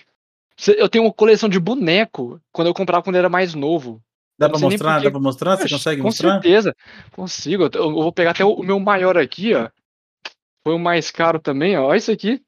Eu 0.77 0.87
tenho 0.87 1.05
uma 1.05 1.13
coleção 1.13 1.49
de 1.49 1.59
boneco 1.59 2.39
quando 2.51 2.67
eu 2.67 2.73
comprava 2.73 3.03
quando 3.03 3.15
eu 3.15 3.19
era 3.19 3.29
mais 3.29 3.55
novo. 3.55 4.01
Dá 4.37 4.49
pra 4.49 4.59
mostrar? 4.59 5.01
Dá 5.01 5.11
pra 5.11 5.19
mostrar? 5.19 5.57
Você 5.57 5.69
consegue 5.69 6.01
com 6.01 6.07
mostrar? 6.07 6.35
Com 6.35 6.41
certeza. 6.41 6.75
Consigo. 7.11 7.69
Eu 7.73 7.91
vou 7.91 8.11
pegar 8.11 8.31
até 8.31 8.43
o 8.43 8.61
meu 8.63 8.79
maior 8.79 9.17
aqui, 9.17 9.53
ó. 9.53 9.69
Foi 10.65 10.75
o 10.75 10.79
mais 10.79 11.11
caro 11.11 11.39
também, 11.39 11.77
ó. 11.77 11.87
Olha 11.87 11.97
isso 11.97 12.11
aqui. 12.11 12.41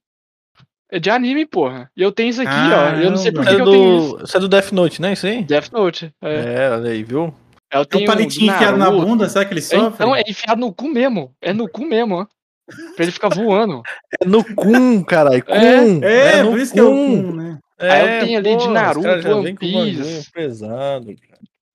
É 0.91 0.99
de 0.99 1.09
anime, 1.09 1.45
porra. 1.45 1.89
E 1.95 2.01
eu 2.01 2.11
tenho 2.11 2.29
isso 2.29 2.41
aqui, 2.41 2.51
ah, 2.51 2.93
ó. 2.93 2.99
Eu 2.99 3.09
não 3.09 3.17
sei 3.17 3.31
por 3.31 3.43
que, 3.43 3.49
é 3.49 3.59
eu 3.59 3.65
tenho 3.65 3.97
isso. 3.97 4.23
Isso 4.23 4.37
é 4.37 4.39
do 4.39 4.47
Death 4.47 4.71
Note, 4.71 5.01
né? 5.01 5.13
Isso 5.13 5.27
aí? 5.27 5.43
Death 5.43 5.71
Note. 5.71 6.13
É, 6.21 6.65
é 6.65 6.69
olha 6.71 6.91
aí, 6.91 7.03
viu? 7.03 7.33
É 7.71 7.79
um 7.79 8.05
palitinho 8.05 8.53
enfiado 8.53 8.77
na 8.77 8.89
bunda, 8.89 9.27
será 9.27 9.43
que 9.43 9.53
ele 9.53 9.61
sofre? 9.61 9.87
Então, 9.95 10.15
é 10.15 10.21
enfiado 10.27 10.61
no 10.61 10.73
cu 10.73 10.87
mesmo. 10.87 11.33
É 11.41 11.51
no 11.53 11.67
cu 11.67 11.85
mesmo, 11.85 12.15
ó. 12.15 12.25
Pra 12.95 13.03
ele 13.03 13.11
ficar 13.11 13.29
voando. 13.29 13.81
É 14.21 14.25
no 14.25 14.43
cu, 14.43 15.03
caralho. 15.05 15.43
É, 15.47 16.05
é, 16.05 16.39
é 16.39 16.43
por 16.43 16.57
isso 16.57 16.73
que 16.73 16.79
é 16.79 16.83
o 16.83 16.89
cu, 16.89 17.35
né? 17.35 17.59
É, 17.77 17.91
Aí 17.91 18.01
eu 18.01 18.25
tenho 18.25 18.39
ali 18.39 18.51
pô, 18.51 18.57
de 18.57 18.69
Naruto, 18.69 19.29
One 19.37 19.53
Piece. 19.55 20.31
pesado, 20.31 21.07
cara. 21.07 21.24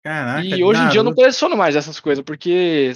Caraca, 0.03 0.45
e 0.45 0.65
hoje 0.65 0.79
Naruto. 0.79 0.83
em 0.83 0.89
dia 0.89 1.01
eu 1.01 1.05
não 1.05 1.15
coleciono 1.15 1.57
mais 1.57 1.77
essas 1.77 2.01
coisas, 2.01 2.25
porque. 2.25 2.93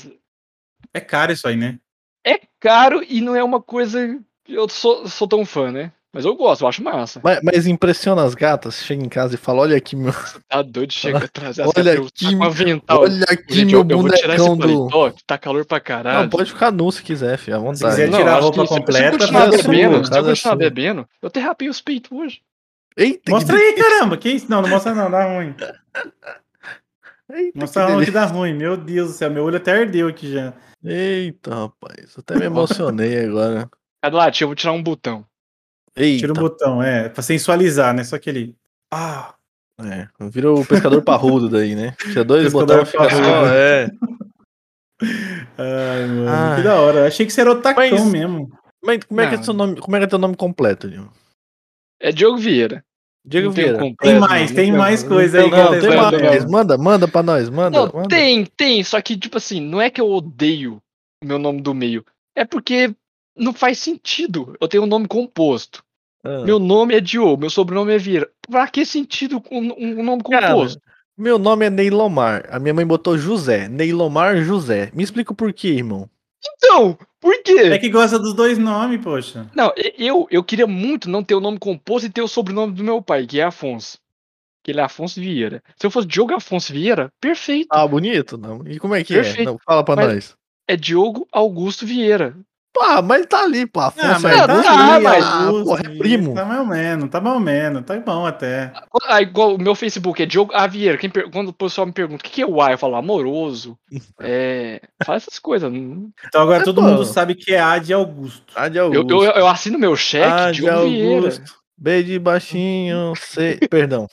É 0.92 1.00
caro 1.00 1.32
isso 1.32 1.46
aí, 1.46 1.56
né? 1.56 1.78
É 2.26 2.40
caro 2.58 3.04
e 3.06 3.20
não 3.20 3.36
é 3.36 3.44
uma 3.44 3.60
coisa 3.60 4.18
que 4.44 4.54
eu 4.54 4.68
sou, 4.68 5.06
sou 5.06 5.28
tão 5.28 5.44
fã, 5.44 5.70
né? 5.70 5.92
Mas 6.14 6.24
eu 6.24 6.36
gosto, 6.36 6.62
eu 6.62 6.68
acho 6.68 6.80
massa. 6.80 7.20
Mas, 7.24 7.40
mas 7.42 7.66
impressiona 7.66 8.22
as 8.22 8.36
gatas, 8.36 8.84
chega 8.84 9.04
em 9.04 9.08
casa 9.08 9.34
e 9.34 9.36
fala, 9.36 9.62
olha 9.62 9.76
aqui 9.76 9.96
meu... 9.96 10.14
Tá 10.48 10.62
doido, 10.62 10.92
chega 10.92 11.18
atrás. 11.18 11.58
Olha 11.58 11.94
aqui, 11.94 12.38
tá 12.38 12.46
avental. 12.46 13.00
olha 13.00 13.24
aqui 13.28 13.52
Gente, 13.52 13.72
meu 13.72 13.80
eu, 13.80 13.84
bonecão 13.84 14.46
eu 14.46 14.56
do... 14.56 14.88
Paletó, 14.88 15.18
tá 15.26 15.36
calor 15.36 15.64
pra 15.64 15.80
caralho. 15.80 16.20
Não, 16.20 16.28
pode 16.28 16.52
ficar 16.52 16.70
nu 16.70 16.90
se 16.92 17.02
quiser, 17.02 17.36
filho, 17.36 17.56
à 17.56 17.58
vontade. 17.58 17.78
Se 17.78 17.86
quiser 17.86 18.10
tirar 18.10 18.24
não, 18.26 18.38
a 18.38 18.40
roupa 18.40 18.64
completa, 18.64 19.10
se 19.10 19.18
continuar 19.18 19.50
bebendo, 19.50 20.06
se 20.06 20.16
eu 20.16 20.24
continuar 20.24 20.56
bebendo, 20.56 21.08
eu 21.20 21.30
derrapei 21.30 21.68
os 21.68 21.80
peitos 21.80 22.12
hoje. 22.12 22.42
Eita, 22.96 23.32
mostra 23.32 23.56
aí, 23.56 23.74
caramba, 23.74 24.16
que 24.16 24.30
isso? 24.30 24.46
Não, 24.48 24.62
não 24.62 24.68
mostra 24.68 24.94
não, 24.94 25.10
dá 25.10 25.24
ruim. 25.24 25.52
Eita, 27.30 27.58
mostra 27.58 27.98
que, 27.98 28.04
que 28.04 28.10
dá 28.10 28.26
ruim, 28.26 28.52
meu 28.52 28.76
Deus 28.76 29.08
do 29.08 29.14
céu, 29.14 29.30
meu 29.30 29.44
olho 29.44 29.56
até 29.56 29.72
ardeu 29.72 30.08
aqui 30.08 30.32
já. 30.32 30.52
Eita, 30.84 31.54
rapaz, 31.54 32.14
até 32.18 32.36
me 32.36 32.44
emocionei 32.44 33.24
agora. 33.24 33.68
Cadê 34.02 34.16
eu 34.42 34.48
vou 34.48 34.54
tirar 34.54 34.72
um 34.72 34.82
botão. 34.82 35.24
Eita. 35.96 36.20
Tira 36.20 36.32
o 36.32 36.36
botão, 36.36 36.82
é, 36.82 37.08
pra 37.08 37.22
sensualizar, 37.22 37.94
né? 37.94 38.04
Só 38.04 38.16
aquele. 38.16 38.56
Ah! 38.92 39.34
É, 39.80 40.06
vira 40.28 40.52
o 40.52 40.64
pescador 40.64 41.02
parrudo 41.02 41.48
daí, 41.48 41.74
né? 41.74 41.96
Tira 41.98 42.24
dois 42.24 42.52
botões 42.52 42.88
fica 42.88 43.10
só, 43.10 43.46
é. 43.46 43.90
Ai, 45.58 46.06
mano, 46.06 46.28
Ai. 46.28 46.56
que 46.56 46.62
da 46.62 46.80
hora. 46.80 47.06
Achei 47.06 47.26
que 47.26 47.32
você 47.32 47.40
era 47.40 47.52
o 47.52 47.60
tacão 47.60 47.82
mas, 47.82 48.04
mesmo. 48.04 48.50
Mas 48.84 49.04
como 49.04 49.20
é, 49.20 49.28
que 49.28 49.34
é 49.36 49.42
seu 49.42 49.54
nome, 49.54 49.80
como 49.80 49.96
é 49.96 49.98
que 49.98 50.04
é 50.04 50.08
teu 50.08 50.18
nome 50.18 50.36
completo, 50.36 50.88
Diogo? 50.88 51.12
É 52.00 52.12
Diogo 52.12 52.36
Vieira. 52.38 52.84
Diego 53.24 53.50
Vieira. 53.50 53.78
Tem 54.00 54.18
mais, 54.18 54.52
tem 54.52 54.70
mais 54.70 55.02
coisa 55.02 55.40
aí. 55.40 55.50
Não, 55.50 55.80
tem 55.80 55.96
mais. 55.96 56.44
Manda, 56.44 56.76
manda 56.76 57.08
pra 57.08 57.22
nós, 57.22 57.48
manda, 57.48 57.78
não, 57.78 57.92
manda. 57.92 58.08
Tem, 58.08 58.44
tem. 58.44 58.84
Só 58.84 59.00
que, 59.00 59.16
tipo 59.16 59.38
assim, 59.38 59.60
não 59.60 59.80
é 59.80 59.88
que 59.88 60.00
eu 60.00 60.10
odeio 60.10 60.82
o 61.22 61.26
meu 61.26 61.38
nome 61.38 61.62
do 61.62 61.74
meio. 61.74 62.04
É 62.36 62.44
porque 62.44 62.94
não 63.36 63.54
faz 63.54 63.78
sentido. 63.78 64.54
Eu 64.60 64.68
tenho 64.68 64.82
um 64.82 64.86
nome 64.86 65.08
composto. 65.08 65.82
Ah. 66.22 66.42
Meu 66.44 66.58
nome 66.58 66.94
é 66.94 67.00
Diogo, 67.00 67.40
meu 67.40 67.50
sobrenome 67.50 67.94
é 67.94 67.98
Vieira. 67.98 68.30
Pra 68.48 68.68
que 68.68 68.84
sentido 68.84 69.42
um, 69.50 69.72
um 69.72 70.02
nome 70.02 70.22
composto? 70.22 70.80
Cara, 70.80 70.94
meu 71.16 71.38
nome 71.38 71.66
é 71.66 71.70
Neilomar. 71.70 72.46
A 72.50 72.58
minha 72.58 72.74
mãe 72.74 72.86
botou 72.86 73.16
José. 73.16 73.68
Neilomar 73.68 74.42
José. 74.42 74.90
Me 74.92 75.02
explica 75.02 75.32
por 75.32 75.52
quê, 75.52 75.68
irmão. 75.68 76.08
Então, 76.46 76.98
por 77.20 77.42
quê? 77.42 77.60
É 77.72 77.78
que 77.78 77.88
gosta 77.88 78.18
dos 78.18 78.34
dois 78.34 78.58
nomes, 78.58 79.02
poxa. 79.02 79.50
Não, 79.54 79.72
eu, 79.98 80.26
eu 80.30 80.44
queria 80.44 80.66
muito 80.66 81.08
não 81.08 81.22
ter 81.22 81.34
o 81.34 81.40
nome 81.40 81.58
composto 81.58 82.06
e 82.06 82.10
ter 82.10 82.22
o 82.22 82.28
sobrenome 82.28 82.74
do 82.74 82.84
meu 82.84 83.00
pai, 83.00 83.26
que 83.26 83.40
é 83.40 83.44
Afonso. 83.44 83.98
Que 84.62 84.70
ele 84.70 84.80
é 84.80 84.84
Afonso 84.84 85.20
Vieira. 85.20 85.62
Se 85.76 85.86
eu 85.86 85.90
fosse 85.90 86.06
Diogo 86.06 86.34
Afonso 86.34 86.72
Vieira, 86.72 87.10
perfeito. 87.20 87.68
Ah, 87.70 87.86
bonito. 87.86 88.38
Não. 88.38 88.66
E 88.66 88.78
como 88.78 88.94
é 88.94 89.04
que 89.04 89.14
é? 89.14 89.22
perfeito. 89.22 89.42
é? 89.42 89.44
Não, 89.52 89.58
fala 89.64 89.84
pra 89.84 89.96
Mas 89.96 90.14
nós. 90.14 90.36
É 90.66 90.76
Diogo 90.76 91.28
Augusto 91.30 91.86
Vieira. 91.86 92.34
Pá, 92.74 93.00
mas 93.00 93.24
tá 93.26 93.44
ali, 93.44 93.66
pô. 93.66 93.78
Afonso 93.78 94.04
ah, 94.04 94.18
mas 94.18 94.32
é 94.32 94.46
tá, 94.46 94.62
tá 94.62 94.94
ali, 94.94 95.04
mas, 95.04 95.24
ah, 95.24 95.48
porra, 95.64 95.82
é 95.84 95.96
primo. 95.96 96.34
Tá 96.34 96.44
mal 96.44 96.66
menos, 96.66 97.08
tá 97.08 97.20
mal 97.20 97.38
menos, 97.38 97.84
tá 97.84 97.96
bom 98.00 98.26
até. 98.26 98.72
Ah, 99.06 99.22
igual 99.22 99.54
o 99.54 99.62
meu 99.62 99.76
Facebook 99.76 100.20
é 100.20 100.26
Diogo 100.26 100.52
A 100.52 100.66
Vieira. 100.66 100.98
Quem, 100.98 101.08
quando 101.08 101.50
o 101.50 101.52
pessoal 101.52 101.86
me 101.86 101.92
pergunta 101.92 102.26
o 102.26 102.28
que 102.28 102.42
é 102.42 102.46
o 102.46 102.60
A, 102.60 102.72
eu 102.72 102.78
falo 102.78 102.96
amoroso. 102.96 103.78
é. 104.20 104.80
Faz 105.04 105.22
essas 105.22 105.38
coisas. 105.38 105.72
Então 105.72 106.42
agora 106.42 106.62
é 106.62 106.64
todo 106.64 106.82
bom. 106.82 106.88
mundo 106.88 107.04
sabe 107.04 107.36
que 107.36 107.54
é 107.54 107.60
A 107.60 107.78
de 107.78 107.92
Augusto. 107.92 108.52
A 108.56 108.68
de 108.68 108.80
Augusto. 108.80 109.08
Eu, 109.08 109.22
eu, 109.22 109.30
eu 109.30 109.46
assino 109.46 109.78
meu 109.78 109.94
cheque, 109.94 110.26
A 110.26 110.50
de 110.50 110.62
Diogo 110.62 110.88
Vieira. 110.88 111.30
B 111.78 112.02
de 112.02 112.18
baixinho, 112.18 113.14
C. 113.16 113.58
Perdão. 113.70 114.08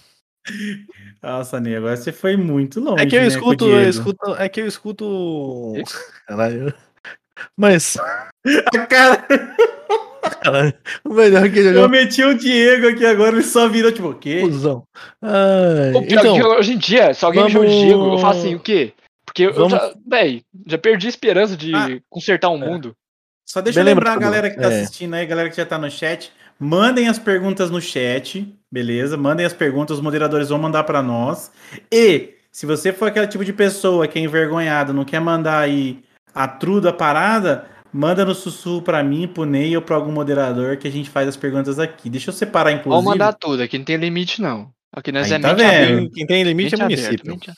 Nossa, 1.22 1.60
Ney, 1.60 1.75
agora 1.75 1.98
você 1.98 2.12
foi 2.12 2.36
muito 2.36 2.80
longe. 2.80 3.01
É 3.01 3.06
que 3.06 3.15
eu 3.15 3.22
né, 3.22 3.27
escuto, 3.27 3.65
eu 3.65 3.89
escuto. 3.89 4.36
É 4.36 4.50
que 4.50 4.62
eu 4.62 4.68
escuto. 4.68 5.74
Caralho. 6.27 6.74
Mas. 7.57 7.98
A 8.74 8.86
cara. 8.86 9.25
Caralho, 10.41 10.74
o 11.03 11.13
melhor 11.13 11.50
que 11.50 11.60
ele 11.60 11.77
Eu 11.77 11.89
meti 11.89 12.24
o 12.24 12.38
Diego 12.38 12.89
aqui 12.89 13.05
agora, 13.05 13.36
ele 13.36 13.43
só 13.43 13.67
virou 13.67 13.91
tipo, 13.91 14.10
o 14.10 14.15
quê? 14.15 14.41
Fusão. 14.41 14.83
Ai, 15.21 15.93
então, 16.07 16.36
hoje 16.57 16.74
em 16.74 16.77
dia, 16.77 17.13
se 17.13 17.25
alguém 17.25 17.41
vamos... 17.41 17.53
me 17.53 17.60
chama 17.60 17.69
de 17.69 17.86
Diego, 17.86 18.13
eu 18.13 18.17
faço 18.19 18.39
assim, 18.39 18.55
o 18.55 18.60
quê? 18.60 18.93
Porque 19.25 19.50
vamos... 19.50 19.74
eu 19.74 19.79
já, 19.79 19.93
véi, 20.07 20.43
já 20.67 20.77
perdi 20.77 21.07
a 21.07 21.10
esperança 21.10 21.57
de 21.57 21.74
ah, 21.74 22.00
consertar 22.10 22.50
o 22.50 22.55
um 22.55 22.63
é. 22.63 22.67
mundo. 22.67 22.95
Só 23.45 23.62
deixa 23.62 23.83
Bem 23.83 23.91
eu 23.91 23.95
lembrar 23.95 24.13
a 24.13 24.17
galera 24.17 24.50
que 24.50 24.57
tá 24.57 24.71
é. 24.71 24.81
assistindo 24.81 25.13
aí, 25.13 25.25
galera 25.25 25.50
que 25.50 25.57
já 25.57 25.65
tá 25.65 25.77
no 25.77 25.89
chat. 25.89 26.31
Mandem 26.60 27.07
as 27.07 27.17
perguntas 27.17 27.71
no 27.71 27.81
chat, 27.81 28.48
beleza? 28.71 29.17
Mandem 29.17 29.45
as 29.45 29.53
perguntas, 29.53 29.98
os 29.98 30.03
moderadores 30.03 30.50
vão 30.50 30.60
mandar 30.60 30.83
para 30.83 31.01
nós. 31.01 31.51
E 31.91 32.36
se 32.51 32.65
você 32.65 32.93
for 32.93 33.07
aquele 33.07 33.27
tipo 33.27 33.43
de 33.43 33.51
pessoa 33.51 34.07
que 34.07 34.19
é 34.19 34.21
envergonhado, 34.21 34.93
não 34.93 35.03
quer 35.03 35.19
mandar 35.19 35.60
aí 35.60 36.03
a 36.33 36.47
true 36.47 36.81
da 36.81 36.93
parada, 36.93 37.65
manda 37.91 38.25
no 38.25 38.33
sussurro 38.33 38.81
para 38.81 39.03
mim, 39.03 39.27
pro 39.27 39.45
Ney 39.45 39.75
ou 39.75 39.81
pra 39.81 39.95
algum 39.95 40.11
moderador 40.11 40.77
que 40.77 40.88
a 40.88 40.91
gente 40.91 41.09
faz 41.09 41.27
as 41.27 41.38
perguntas 41.38 41.79
aqui. 41.79 42.09
Deixa 42.09 42.29
eu 42.29 42.33
separar, 42.33 42.71
inclusive. 42.71 42.89
Vamos 42.89 43.05
mandar 43.05 43.33
tudo, 43.33 43.61
aqui 43.63 43.77
não 43.77 43.85
tem 43.85 43.97
limite, 43.97 44.41
não. 44.41 44.71
Aqui 44.93 45.11
nós 45.11 45.31
Aí 45.31 45.38
é 45.38 45.39
tá 45.39 45.53
vendo? 45.53 46.09
Quem 46.11 46.25
tem 46.25 46.43
limite 46.43 46.75
é 46.75 46.77
município. 46.77 47.33
Aberto, 47.33 47.53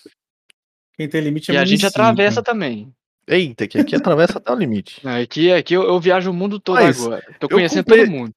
Quem 0.95 1.09
tem 1.09 1.21
limite 1.21 1.49
é 1.49 1.53
e 1.53 1.57
município. 1.57 1.57
E 1.57 1.57
a 1.57 1.65
gente 1.65 1.85
atravessa 1.85 2.43
também. 2.43 2.93
Eita, 3.27 3.67
que 3.67 3.79
aqui 3.79 3.95
atravessa 3.95 4.37
até 4.37 4.51
o 4.51 4.55
limite. 4.55 5.05
Aqui, 5.07 5.51
aqui 5.51 5.73
eu, 5.73 5.83
eu 5.83 5.99
viajo 5.99 6.29
o 6.29 6.33
mundo 6.33 6.59
todo 6.59 6.75
Mas 6.75 7.01
agora. 7.01 7.23
Tô 7.39 7.47
conhecendo 7.47 7.85
comprei, 7.85 8.05
todo 8.05 8.11
mundo. 8.11 8.33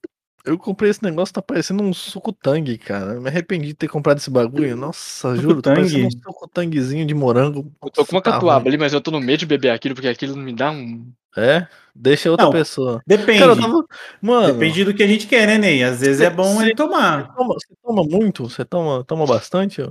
Eu 0.46 0.56
comprei 0.56 0.88
esse 0.88 1.02
negócio, 1.02 1.34
tá 1.34 1.42
parecendo 1.42 1.82
um 1.82 1.92
suco 1.92 2.32
tangue, 2.32 2.78
cara. 2.78 3.20
Me 3.20 3.28
arrependi 3.28 3.66
de 3.66 3.74
ter 3.74 3.88
comprado 3.88 4.18
esse 4.18 4.30
bagulho. 4.30 4.76
Nossa, 4.76 5.34
juro, 5.34 5.60
tá 5.60 5.74
parecendo 5.74 6.06
um 6.06 6.10
suco 6.10 6.48
tanguezinho 6.48 7.04
de 7.04 7.14
morango. 7.14 7.68
Eu 7.82 7.90
tô 7.90 8.06
com 8.06 8.14
uma 8.14 8.22
catuaba 8.22 8.68
ali, 8.68 8.78
mas 8.78 8.92
eu 8.92 9.00
tô 9.00 9.10
no 9.10 9.20
meio 9.20 9.36
de 9.36 9.44
beber 9.44 9.70
aquilo, 9.70 9.96
porque 9.96 10.06
aquilo 10.06 10.36
me 10.36 10.52
dá 10.54 10.70
um. 10.70 11.04
É? 11.36 11.66
Deixa 11.92 12.30
outra 12.30 12.46
não, 12.46 12.52
pessoa. 12.52 13.02
Depende. 13.04 13.40
Cara, 13.40 13.56
tava... 13.56 13.84
Mano, 14.22 14.52
depende 14.52 14.84
do 14.84 14.94
que 14.94 15.02
a 15.02 15.06
gente 15.08 15.26
quer, 15.26 15.48
né, 15.48 15.58
Ney? 15.58 15.82
Às 15.82 16.00
vezes 16.00 16.20
é 16.20 16.30
bom 16.30 16.62
ele 16.62 16.76
tomar. 16.76 17.26
Você 17.26 17.34
toma, 17.36 17.54
você 17.54 17.74
toma 17.82 18.04
muito? 18.04 18.48
Você 18.48 18.64
toma, 18.64 19.04
toma 19.04 19.26
bastante? 19.26 19.82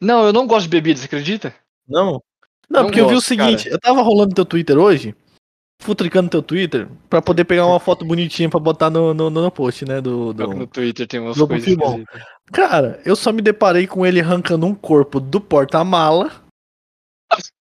Não, 0.00 0.26
eu 0.26 0.32
não 0.32 0.48
gosto 0.48 0.64
de 0.64 0.70
bebidas, 0.70 1.04
acredita? 1.04 1.54
Não? 1.88 2.20
Não, 2.68 2.80
não 2.80 2.84
porque 2.86 3.00
gosto, 3.00 3.04
eu 3.04 3.08
vi 3.08 3.14
o 3.14 3.20
seguinte, 3.20 3.64
cara. 3.64 3.76
eu 3.76 3.80
tava 3.80 4.02
rolando 4.02 4.34
teu 4.34 4.44
Twitter 4.44 4.76
hoje 4.76 5.14
futricando 5.80 6.30
teu 6.30 6.42
Twitter 6.42 6.88
pra 7.08 7.22
poder 7.22 7.44
pegar 7.44 7.66
uma 7.66 7.80
foto 7.80 8.04
bonitinha 8.04 8.48
pra 8.48 8.60
botar 8.60 8.90
no, 8.90 9.14
no, 9.14 9.30
no 9.30 9.50
post, 9.50 9.84
né? 9.84 10.00
Do, 10.00 10.32
do, 10.32 10.48
no 10.48 10.66
Twitter 10.66 11.06
tem 11.06 11.20
umas 11.20 11.36
coisas. 11.36 11.76
Cara, 12.52 13.00
eu 13.04 13.16
só 13.16 13.32
me 13.32 13.42
deparei 13.42 13.86
com 13.86 14.04
ele 14.04 14.20
arrancando 14.20 14.66
um 14.66 14.74
corpo 14.74 15.20
do 15.20 15.40
porta-mala 15.40 16.30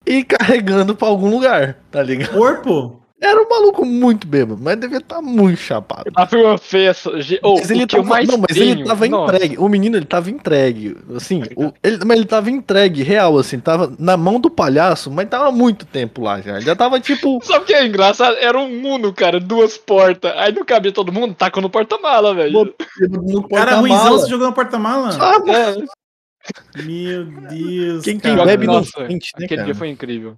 e 0.06 0.24
carregando 0.24 0.94
pra 0.94 1.08
algum 1.08 1.30
lugar, 1.30 1.78
tá 1.90 2.02
ligado? 2.02 2.32
Corpo? 2.32 3.01
Era 3.22 3.40
um 3.40 3.48
maluco 3.48 3.84
muito 3.84 4.26
bêbado, 4.26 4.60
mas 4.60 4.76
devia 4.76 4.98
estar 4.98 5.16
tá 5.16 5.22
muito 5.22 5.56
chapado. 5.56 6.10
A 6.16 6.28
uma 6.32 6.58
feia. 6.58 6.92
Oh, 7.40 7.54
mas 7.54 7.70
ele 7.70 7.86
tava, 7.86 8.22
não, 8.24 8.38
mas 8.38 8.56
tenho, 8.58 8.72
ele 8.72 8.84
tava 8.84 9.06
nossa. 9.06 9.36
entregue. 9.36 9.58
O 9.58 9.68
menino, 9.68 9.96
ele 9.96 10.04
tava 10.04 10.28
entregue. 10.28 10.96
Assim, 11.14 11.44
o, 11.54 11.72
ele, 11.84 11.98
mas 12.04 12.16
ele 12.16 12.26
tava 12.26 12.50
entregue, 12.50 13.04
real, 13.04 13.38
assim. 13.38 13.60
Tava 13.60 13.94
na 13.96 14.16
mão 14.16 14.40
do 14.40 14.50
palhaço, 14.50 15.08
mas 15.08 15.28
tava 15.28 15.52
muito 15.52 15.86
tempo 15.86 16.20
lá 16.20 16.40
já. 16.40 16.58
Já 16.58 16.74
tava 16.74 16.98
tipo. 16.98 17.38
Sabe 17.46 17.62
o 17.62 17.66
que 17.66 17.74
é 17.74 17.86
engraçado? 17.86 18.36
Era 18.38 18.58
um 18.58 18.68
mundo, 18.80 19.12
cara, 19.12 19.38
duas 19.38 19.78
portas. 19.78 20.32
Aí 20.36 20.52
não 20.52 20.64
cabia 20.64 20.90
todo 20.90 21.12
mundo, 21.12 21.32
tacou 21.32 21.62
no 21.62 21.70
porta-mala, 21.70 22.34
velho. 22.34 22.74
No 23.08 23.46
porta 23.46 23.66
cara 23.66 23.76
ruimzão, 23.76 24.18
você 24.18 24.28
jogou 24.28 24.48
no 24.48 24.52
porta-mala? 24.52 25.10
É. 25.48 26.82
Meu 26.82 27.24
Deus. 27.24 28.02
Quem, 28.02 28.18
quem 28.18 28.34
bebe 28.34 28.66
não 28.66 28.82
sente, 28.82 29.30
né, 29.38 29.44
Aquele 29.44 29.48
cara? 29.48 29.64
dia 29.64 29.74
foi 29.76 29.90
incrível. 29.90 30.36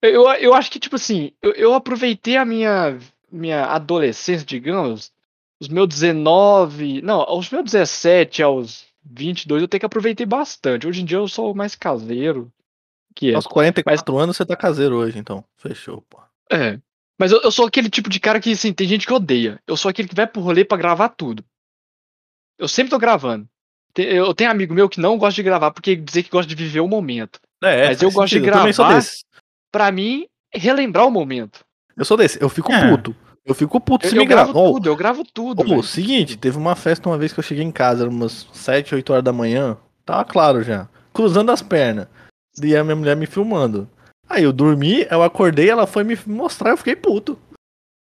Eu, 0.00 0.28
eu 0.34 0.54
acho 0.54 0.70
que, 0.70 0.78
tipo 0.78 0.96
assim, 0.96 1.32
eu, 1.42 1.52
eu 1.52 1.74
aproveitei 1.74 2.36
a 2.36 2.44
minha, 2.44 2.98
minha 3.30 3.66
adolescência, 3.66 4.46
digamos, 4.46 5.12
os 5.60 5.68
meus 5.68 5.88
19. 5.88 7.02
Não, 7.02 7.20
aos 7.20 7.50
meus 7.50 7.64
17 7.64 8.42
aos 8.42 8.86
22, 9.04 9.62
eu 9.62 9.68
tenho 9.68 9.80
que 9.80 9.86
aproveitei 9.86 10.26
bastante. 10.26 10.86
Hoje 10.86 11.02
em 11.02 11.04
dia 11.04 11.18
eu 11.18 11.28
sou 11.28 11.54
mais 11.54 11.74
caseiro. 11.74 12.50
Que 13.14 13.30
é. 13.30 13.34
Aos 13.34 13.46
44 13.46 14.14
Mas... 14.14 14.22
anos 14.22 14.36
você 14.36 14.46
tá 14.46 14.56
caseiro 14.56 14.96
hoje, 14.96 15.18
então. 15.18 15.44
Fechou, 15.56 16.02
pô. 16.08 16.18
É. 16.50 16.78
Mas 17.18 17.30
eu, 17.30 17.40
eu, 17.42 17.52
sou 17.52 17.66
aquele 17.66 17.90
tipo 17.90 18.08
de 18.08 18.18
cara 18.18 18.40
que, 18.40 18.50
assim, 18.52 18.72
tem 18.72 18.88
gente 18.88 19.06
que 19.06 19.12
odeia. 19.12 19.60
Eu 19.66 19.76
sou 19.76 19.88
aquele 19.88 20.08
que 20.08 20.14
vai 20.14 20.26
pro 20.26 20.40
rolê 20.40 20.64
pra 20.64 20.78
gravar 20.78 21.10
tudo. 21.10 21.44
Eu 22.58 22.66
sempre 22.66 22.90
tô 22.90 22.98
gravando. 22.98 23.46
Eu 23.96 24.32
tenho 24.34 24.50
amigo 24.50 24.72
meu 24.72 24.88
que 24.88 25.00
não 25.00 25.18
gosta 25.18 25.34
de 25.34 25.42
gravar 25.42 25.70
porque 25.70 25.94
dizer 25.94 26.22
que 26.22 26.30
gosta 26.30 26.48
de 26.48 26.54
viver 26.54 26.80
o 26.80 26.88
momento. 26.88 27.38
É, 27.62 27.88
Mas 27.88 28.02
eu 28.02 28.10
gosto 28.10 28.30
sentido. 28.30 28.44
de 28.44 28.50
gravar 28.50 29.02
para 29.72 29.90
mim, 29.90 30.26
relembrar 30.52 31.06
o 31.06 31.10
momento. 31.10 31.64
Eu 31.96 32.04
sou 32.04 32.16
desse, 32.16 32.40
eu 32.40 32.48
fico 32.48 32.70
é. 32.70 32.90
puto. 32.90 33.16
Eu 33.44 33.54
fico 33.56 33.80
puto 33.80 34.06
se 34.06 34.14
eu, 34.14 34.20
me 34.20 34.26
gravo 34.26 34.52
grava. 34.52 34.68
tudo, 34.68 34.86
oh, 34.86 34.88
eu 34.88 34.96
gravo 34.96 35.24
tudo. 35.24 35.74
Oh, 35.74 35.82
seguinte, 35.82 36.36
teve 36.36 36.56
uma 36.56 36.76
festa 36.76 37.08
uma 37.08 37.18
vez 37.18 37.32
que 37.32 37.40
eu 37.40 37.42
cheguei 37.42 37.64
em 37.64 37.72
casa, 37.72 38.08
umas 38.08 38.46
7, 38.52 38.94
8 38.94 39.12
horas 39.12 39.24
da 39.24 39.32
manhã. 39.32 39.76
Tava 40.04 40.24
claro 40.24 40.62
já. 40.62 40.88
Cruzando 41.12 41.50
as 41.50 41.60
pernas. 41.60 42.06
E 42.62 42.76
a 42.76 42.84
minha 42.84 42.94
mulher 42.94 43.16
me 43.16 43.26
filmando. 43.26 43.88
Aí 44.28 44.44
eu 44.44 44.52
dormi, 44.52 45.06
eu 45.10 45.22
acordei, 45.22 45.68
ela 45.68 45.86
foi 45.86 46.04
me 46.04 46.16
mostrar, 46.26 46.70
eu 46.70 46.76
fiquei 46.76 46.94
puto. 46.94 47.36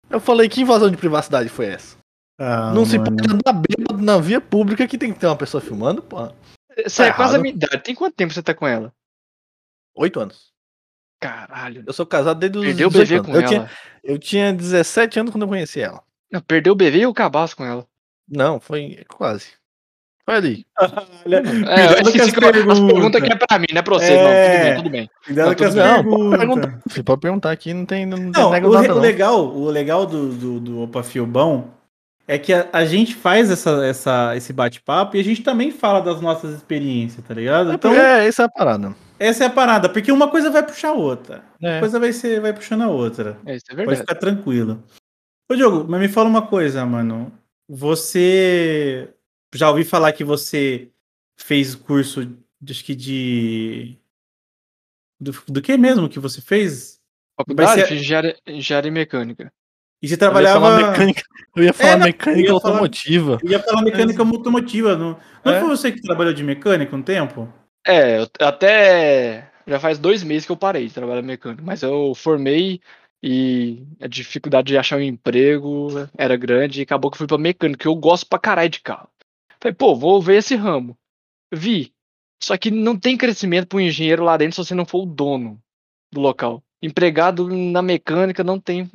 Eu 0.08 0.20
falei, 0.20 0.48
que 0.48 0.60
invasão 0.60 0.88
de 0.88 0.96
privacidade 0.96 1.48
foi 1.48 1.66
essa? 1.66 1.96
Ah, 2.38 2.68
não 2.68 2.82
mano. 2.82 2.86
se 2.86 2.98
pode 2.98 3.32
andar 3.32 3.52
bêbado 3.52 4.02
na 4.02 4.18
via 4.18 4.40
pública 4.40 4.86
que 4.86 4.98
tem 4.98 5.12
que 5.12 5.18
ter 5.18 5.26
uma 5.26 5.36
pessoa 5.36 5.60
filmando, 5.60 6.02
pô. 6.02 6.28
Você 6.86 7.02
tá 7.02 7.08
é 7.08 7.12
quase 7.12 7.36
a 7.36 7.38
minha 7.38 7.54
idade. 7.54 7.82
Tem 7.82 7.94
quanto 7.94 8.14
tempo 8.14 8.32
você 8.32 8.42
tá 8.42 8.54
com 8.54 8.66
ela? 8.66 8.92
Oito 9.96 10.20
anos. 10.20 10.53
Caralho. 11.24 11.82
Eu 11.86 11.92
sou 11.94 12.04
casado 12.04 12.38
desde 12.38 12.58
os 12.58 12.64
Perdeu 12.66 12.88
o 12.88 12.90
bebê 12.90 13.22
com 13.22 13.32
eu 13.32 13.40
ela. 13.40 13.48
Tinha, 13.48 13.70
eu 14.04 14.18
tinha 14.18 14.52
17 14.52 15.20
anos 15.20 15.32
quando 15.32 15.44
eu 15.44 15.48
conheci 15.48 15.80
ela. 15.80 16.02
Não, 16.30 16.38
perdeu 16.42 16.74
o 16.74 16.76
bebê 16.76 16.98
e 16.98 17.06
o 17.06 17.14
cabaço 17.14 17.56
com 17.56 17.64
ela. 17.64 17.86
Não, 18.28 18.60
foi 18.60 19.02
quase. 19.08 19.52
Foi 20.26 20.34
ali. 20.34 20.66
Olha, 21.24 21.36
é, 21.36 22.00
acho 22.00 22.12
que 22.12 22.20
essa 22.20 22.38
pergunta 22.38 23.16
aqui 23.16 23.32
é 23.32 23.36
pra 23.36 23.58
mim, 23.58 23.66
não 23.72 23.78
é 23.78 23.82
pra 23.82 23.94
você. 23.94 24.12
É... 24.12 24.74
Não, 24.74 24.76
tudo 24.82 24.90
bem, 24.90 25.10
tudo 25.24 25.34
bem. 25.34 25.44
Não, 25.44 25.54
tudo 25.54 25.72
bem. 25.72 25.84
não 25.84 26.04
pode 26.04 26.38
perguntar. 26.38 26.80
pode 27.04 27.20
perguntar 27.22 27.50
aqui, 27.52 27.72
não 27.72 27.86
tem, 27.86 28.04
não, 28.04 28.18
não, 28.18 28.32
tem 28.32 28.64
o, 28.64 28.70
nada, 28.70 28.94
o 28.94 28.98
legal, 28.98 29.46
o 29.46 29.70
legal 29.70 30.04
do, 30.04 30.28
do, 30.28 30.60
do 30.60 30.82
Opa 30.82 31.02
Filbão 31.02 31.72
é 32.28 32.36
que 32.36 32.52
a, 32.52 32.68
a, 32.70 32.84
gente 32.84 33.14
faz 33.14 33.50
essa, 33.50 33.84
essa, 33.84 34.36
esse 34.36 34.52
bate-papo 34.52 35.16
e 35.16 35.20
a 35.20 35.24
gente 35.24 35.42
também 35.42 35.70
fala 35.70 36.00
das 36.00 36.20
nossas 36.20 36.54
experiências, 36.54 37.24
tá 37.26 37.32
ligado? 37.32 37.70
É, 37.70 37.74
então, 37.74 37.94
é, 37.94 38.26
essa 38.26 38.42
é 38.42 38.44
a 38.44 38.48
parada. 38.48 38.94
Essa 39.24 39.44
é 39.44 39.46
a 39.46 39.50
parada, 39.50 39.88
porque 39.88 40.12
uma 40.12 40.28
coisa 40.28 40.50
vai 40.50 40.62
puxar 40.62 40.90
a 40.90 40.92
outra. 40.92 41.42
É. 41.62 41.72
Uma 41.72 41.80
coisa 41.80 41.98
vai, 41.98 42.12
ser, 42.12 42.42
vai 42.42 42.52
puxando 42.52 42.82
a 42.82 42.88
outra. 42.88 43.40
É, 43.46 43.56
isso 43.56 43.64
é 43.70 43.74
verdade. 43.74 43.96
Pode 43.96 44.00
ficar 44.00 44.14
tranquilo. 44.16 44.84
Ô, 45.50 45.54
Diogo, 45.54 45.86
mas 45.88 45.98
me 45.98 46.08
fala 46.08 46.28
uma 46.28 46.46
coisa, 46.46 46.84
mano. 46.84 47.32
Você. 47.66 49.14
Já 49.54 49.70
ouvi 49.70 49.82
falar 49.82 50.12
que 50.12 50.22
você 50.22 50.90
fez 51.38 51.74
curso, 51.74 52.36
acho 52.68 52.84
que 52.84 52.94
de. 52.94 53.96
Do, 55.18 55.32
do 55.48 55.62
que 55.62 55.74
mesmo 55.78 56.06
que 56.06 56.18
você 56.18 56.42
fez? 56.42 57.00
Faculdade 57.34 57.80
ser... 57.80 57.88
de 57.88 57.94
engenharia, 58.00 58.36
engenharia 58.46 58.92
mecânica. 58.92 59.50
E 60.02 60.08
você 60.08 60.18
trabalhava. 60.18 60.66
Eu 60.66 60.70
ia 60.70 60.76
falar 60.76 60.90
mecânica, 60.90 61.22
eu 61.56 61.64
ia 61.64 61.72
falar 61.72 61.90
é, 61.92 61.96
mecânica 61.96 62.40
eu 62.40 62.44
ia 62.44 62.52
automotiva. 62.52 63.38
Falar, 63.38 63.40
eu 63.42 63.50
ia 63.50 63.60
falar 63.60 63.82
mecânica 63.82 64.22
é. 64.22 64.26
automotiva. 64.26 64.96
Não, 64.98 65.18
não 65.42 65.52
é? 65.54 65.60
foi 65.60 65.68
você 65.70 65.90
que 65.90 66.02
trabalhou 66.02 66.34
de 66.34 66.44
mecânica 66.44 66.94
um 66.94 67.02
tempo? 67.02 67.50
É, 67.86 68.20
eu 68.20 68.28
até 68.40 69.50
já 69.66 69.78
faz 69.78 69.98
dois 69.98 70.22
meses 70.22 70.46
que 70.46 70.52
eu 70.52 70.56
parei 70.56 70.88
de 70.88 70.94
trabalhar 70.94 71.22
mecânico, 71.22 71.62
mas 71.62 71.82
eu 71.82 72.14
formei 72.14 72.80
e 73.22 73.86
a 74.00 74.06
dificuldade 74.06 74.68
de 74.68 74.78
achar 74.78 74.98
um 74.98 75.02
emprego 75.02 75.88
era 76.16 76.36
grande 76.36 76.80
e 76.80 76.82
acabou 76.82 77.10
que 77.10 77.14
eu 77.14 77.18
fui 77.18 77.26
pra 77.26 77.38
mecânica, 77.38 77.80
que 77.80 77.88
eu 77.88 77.94
gosto 77.94 78.26
pra 78.26 78.38
caralho 78.38 78.70
de 78.70 78.80
carro. 78.80 79.08
Falei, 79.60 79.74
pô, 79.74 79.94
vou 79.94 80.20
ver 80.20 80.36
esse 80.36 80.54
ramo. 80.54 80.96
Vi. 81.52 81.92
Só 82.42 82.56
que 82.58 82.70
não 82.70 82.98
tem 82.98 83.16
crescimento 83.16 83.68
pro 83.68 83.80
engenheiro 83.80 84.24
lá 84.24 84.36
dentro 84.36 84.54
se 84.54 84.68
você 84.68 84.74
não 84.74 84.84
for 84.84 85.04
o 85.04 85.06
dono 85.06 85.58
do 86.12 86.20
local. 86.20 86.62
empregado 86.82 87.48
na 87.48 87.80
mecânica 87.80 88.44
não 88.44 88.60
tem. 88.60 88.90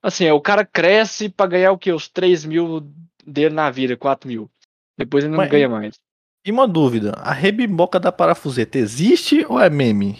Assim, 0.00 0.24
é, 0.24 0.32
o 0.32 0.40
cara 0.40 0.64
cresce 0.64 1.28
pra 1.28 1.48
ganhar 1.48 1.72
o 1.72 1.78
quê? 1.78 1.92
Os 1.92 2.08
3 2.08 2.44
mil 2.44 2.80
dele 3.26 3.54
na 3.54 3.70
vida, 3.70 3.96
4 3.96 4.28
mil. 4.28 4.48
Depois 4.96 5.24
ele 5.24 5.32
não 5.32 5.38
Mas, 5.38 5.50
ganha 5.50 5.68
mais. 5.68 6.00
E 6.48 6.50
uma 6.50 6.66
dúvida: 6.66 7.12
a 7.18 7.30
rebimboca 7.30 8.00
da 8.00 8.10
parafuseta 8.10 8.78
existe 8.78 9.44
ou 9.46 9.60
é 9.60 9.68
meme? 9.68 10.18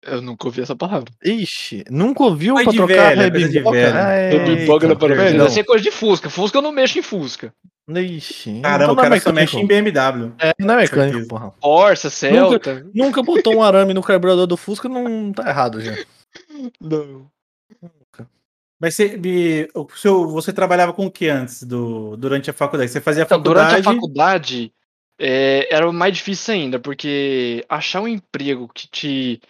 Eu 0.00 0.22
nunca 0.22 0.46
ouvi 0.46 0.62
essa 0.62 0.74
palavra. 0.74 1.12
Ixi, 1.22 1.84
nunca 1.90 2.24
ouviu 2.24 2.54
pra 2.54 2.72
trocar 2.72 3.14
velha, 3.14 3.22
rebimboca? 3.24 3.92
Rebimboca 4.30 4.88
da 4.88 4.96
parafuseta. 4.96 5.36
Deve 5.36 5.50
ser 5.50 5.64
coisa 5.64 5.84
de 5.84 5.90
Fusca. 5.90 6.30
Fusca 6.30 6.56
eu 6.56 6.62
não 6.62 6.72
mexo 6.72 6.98
em 6.98 7.02
Fusca. 7.02 7.52
Ixi. 7.86 8.62
Caramba, 8.62 8.92
então 8.92 8.94
o 8.94 9.00
é 9.00 9.02
cara 9.10 9.20
só 9.20 9.30
mexe 9.30 9.58
em 9.58 9.66
BMW. 9.66 10.32
É, 10.38 10.54
não 10.58 10.72
é 10.72 10.76
mecânico, 10.78 11.28
porra. 11.28 11.50
Porsche, 11.60 12.08
Celta. 12.08 12.76
Nunca, 12.76 12.90
nunca 12.94 13.22
botou 13.22 13.56
um 13.56 13.62
arame 13.62 13.92
no 13.92 14.02
carburador 14.02 14.46
do 14.46 14.56
Fusca, 14.56 14.88
não 14.88 15.34
tá 15.34 15.50
errado 15.50 15.82
já. 15.82 15.94
Não. 16.80 17.30
Mas 18.84 18.96
você, 18.96 19.70
o 19.74 19.88
seu, 19.96 20.28
você 20.28 20.52
trabalhava 20.52 20.92
com 20.92 21.06
o 21.06 21.10
que 21.10 21.26
antes 21.26 21.62
do, 21.62 22.18
durante 22.18 22.50
a 22.50 22.52
faculdade? 22.52 22.90
Você 22.90 23.00
fazia 23.00 23.22
a 23.22 23.26
faculdade? 23.26 23.54
Durante 23.54 23.80
a 23.80 23.82
faculdade 23.82 24.72
é, 25.18 25.74
era 25.74 25.90
mais 25.90 26.14
difícil 26.14 26.52
ainda, 26.52 26.78
porque 26.78 27.64
achar 27.66 28.02
um 28.02 28.08
emprego 28.08 28.68
que 28.68 28.86
te 28.86 29.40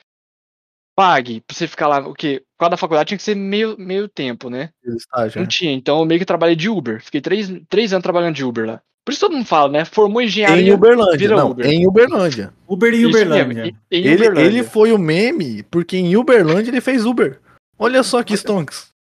pague 0.97 1.41
pra 1.41 1.57
você 1.57 1.67
ficar 1.67 1.89
lá, 1.89 1.99
o 1.99 2.15
quê? 2.15 2.45
Por 2.57 2.61
causa 2.61 2.71
da 2.71 2.77
faculdade 2.77 3.09
tinha 3.09 3.19
que 3.19 3.25
ser 3.25 3.35
meio, 3.35 3.75
meio 3.77 4.07
tempo, 4.07 4.49
né? 4.49 4.71
Estágio, 4.85 5.41
não 5.41 5.47
é. 5.47 5.49
tinha, 5.49 5.73
então 5.73 5.99
eu 5.99 6.05
meio 6.05 6.21
que 6.21 6.25
trabalhei 6.25 6.55
de 6.55 6.71
Uber. 6.71 7.03
Fiquei 7.03 7.21
três, 7.21 7.53
três 7.69 7.93
anos 7.93 8.05
trabalhando 8.05 8.37
de 8.37 8.45
Uber 8.45 8.65
lá. 8.65 8.81
Por 9.05 9.11
isso 9.11 9.21
todo 9.21 9.33
mundo 9.33 9.47
fala, 9.47 9.69
né? 9.69 9.85
Formou 9.85 10.23
engenharia. 10.23 10.71
Em 10.71 10.73
Uberlândia, 10.73 11.29
não, 11.31 11.51
Uber. 11.51 11.67
em 11.67 11.89
Uberlândia. 11.89 12.55
Uber 12.69 12.95
em 12.95 13.05
Uberlândia. 13.05 13.65
Em, 13.65 13.77
em 13.91 14.05
ele, 14.07 14.15
Uberlândia. 14.15 14.47
ele 14.47 14.63
foi 14.63 14.93
o 14.93 14.99
meme 14.99 15.65
porque 15.65 15.97
em 15.97 16.17
Uberlândia 16.17 16.71
ele 16.71 16.81
fez 16.81 17.05
Uber. 17.05 17.41
Olha 17.77 18.05
só 18.05 18.23
que 18.23 18.35
stonks. 18.35 18.94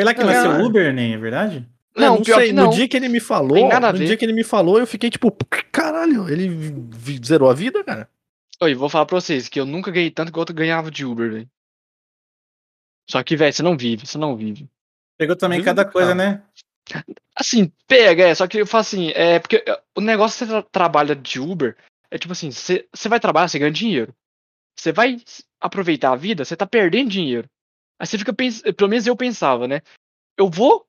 Foi 0.00 0.04
lá 0.04 0.14
que 0.14 0.24
nasceu 0.24 0.52
é, 0.52 0.62
Uber, 0.62 0.94
nem 0.94 1.12
é 1.12 1.18
verdade? 1.18 1.68
Não, 1.94 2.16
não 2.16 2.24
sei. 2.24 2.52
Não. 2.52 2.66
No 2.66 2.72
dia 2.72 2.88
que 2.88 2.96
ele 2.96 3.08
me 3.08 3.20
falou, 3.20 3.68
no 3.68 3.98
dia 3.98 4.16
que 4.16 4.24
ele 4.24 4.32
me 4.32 4.42
falou, 4.42 4.78
eu 4.78 4.86
fiquei 4.86 5.10
tipo, 5.10 5.30
caralho, 5.70 6.26
ele 6.26 6.48
zerou 7.22 7.50
a 7.50 7.54
vida, 7.54 7.84
cara. 7.84 8.08
Oi, 8.62 8.74
vou 8.74 8.88
falar 8.88 9.04
pra 9.04 9.20
vocês 9.20 9.48
que 9.48 9.60
eu 9.60 9.66
nunca 9.66 9.90
ganhei 9.90 10.10
tanto 10.10 10.32
quanto 10.32 10.50
eu 10.50 10.56
ganhava 10.56 10.90
de 10.90 11.04
Uber, 11.04 11.30
velho. 11.30 11.50
Só 13.10 13.22
que, 13.22 13.36
velho, 13.36 13.52
você 13.52 13.62
não 13.62 13.76
vive, 13.76 14.06
você 14.06 14.16
não 14.16 14.36
vive. 14.36 14.70
Pegou 15.18 15.36
também 15.36 15.58
vive 15.58 15.66
cada 15.66 15.84
coisa, 15.84 16.14
né? 16.14 16.42
Assim, 17.36 17.70
pega, 17.86 18.28
é, 18.28 18.34
só 18.34 18.46
que 18.46 18.58
eu 18.58 18.66
falo 18.66 18.80
assim, 18.80 19.10
é 19.10 19.38
porque 19.38 19.64
é, 19.66 19.82
o 19.94 20.00
negócio 20.00 20.46
que 20.46 20.52
você 20.52 20.62
trabalha 20.70 21.14
de 21.14 21.38
Uber 21.38 21.76
é 22.10 22.18
tipo 22.18 22.32
assim, 22.32 22.50
você, 22.50 22.86
você 22.92 23.08
vai 23.08 23.20
trabalhar, 23.20 23.48
você 23.48 23.58
ganha 23.58 23.70
dinheiro. 23.70 24.14
Você 24.78 24.92
vai 24.92 25.18
aproveitar 25.60 26.12
a 26.12 26.16
vida, 26.16 26.44
você 26.44 26.56
tá 26.56 26.66
perdendo 26.66 27.10
dinheiro. 27.10 27.48
Aí 28.00 28.06
você 28.06 28.16
fica 28.16 28.32
pensando, 28.32 28.72
pelo 28.72 28.88
menos 28.88 29.06
eu 29.06 29.14
pensava, 29.14 29.68
né? 29.68 29.82
Eu 30.38 30.48
vou 30.48 30.86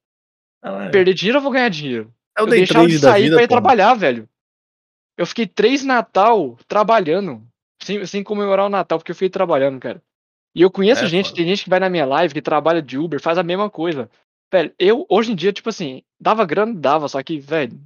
ah, 0.64 0.86
é. 0.86 0.90
perder 0.90 1.14
dinheiro 1.14 1.40
ou 1.40 1.44
vou 1.44 1.52
ganhar 1.52 1.68
dinheiro? 1.68 2.14
É 2.38 2.42
eu, 2.42 2.46
eu 2.46 2.50
deixava 2.50 2.88
de 2.88 2.98
sair 2.98 3.24
vida, 3.24 3.36
pra 3.36 3.44
ir 3.44 3.48
pô. 3.50 3.54
trabalhar, 3.54 3.94
velho. 3.96 4.30
Eu 5.18 5.26
fiquei 5.26 5.46
três 5.46 5.84
Natal 5.84 6.58
trabalhando, 6.70 7.46
sem, 7.84 8.06
sem 8.06 8.24
comemorar 8.24 8.66
o 8.66 8.70
Natal, 8.70 8.98
porque 8.98 9.12
eu 9.12 9.16
fiquei 9.16 9.30
trabalhando, 9.30 9.78
cara. 9.78 10.02
E 10.56 10.62
eu 10.62 10.72
conheço 10.72 11.04
é, 11.04 11.08
gente, 11.08 11.28
foda. 11.28 11.36
tem 11.36 11.46
gente 11.46 11.66
que 11.66 11.70
vai 11.70 11.82
na 11.82 11.90
minha 11.90 12.06
live, 12.06 12.34
que 12.34 12.42
trabalha 12.42 12.82
de 12.82 12.98
Uber, 12.98 13.22
faz 13.22 13.38
a 13.38 13.44
mesma 13.44 13.70
coisa. 13.70 14.10
Velho, 14.50 14.74
eu, 14.80 15.06
hoje 15.10 15.34
em 15.34 15.36
dia, 15.36 15.52
tipo 15.52 15.68
assim, 15.68 16.04
dava 16.20 16.46
grana, 16.46 16.74
dava, 16.74 17.10
só 17.10 17.22
que, 17.22 17.40
velho, 17.40 17.78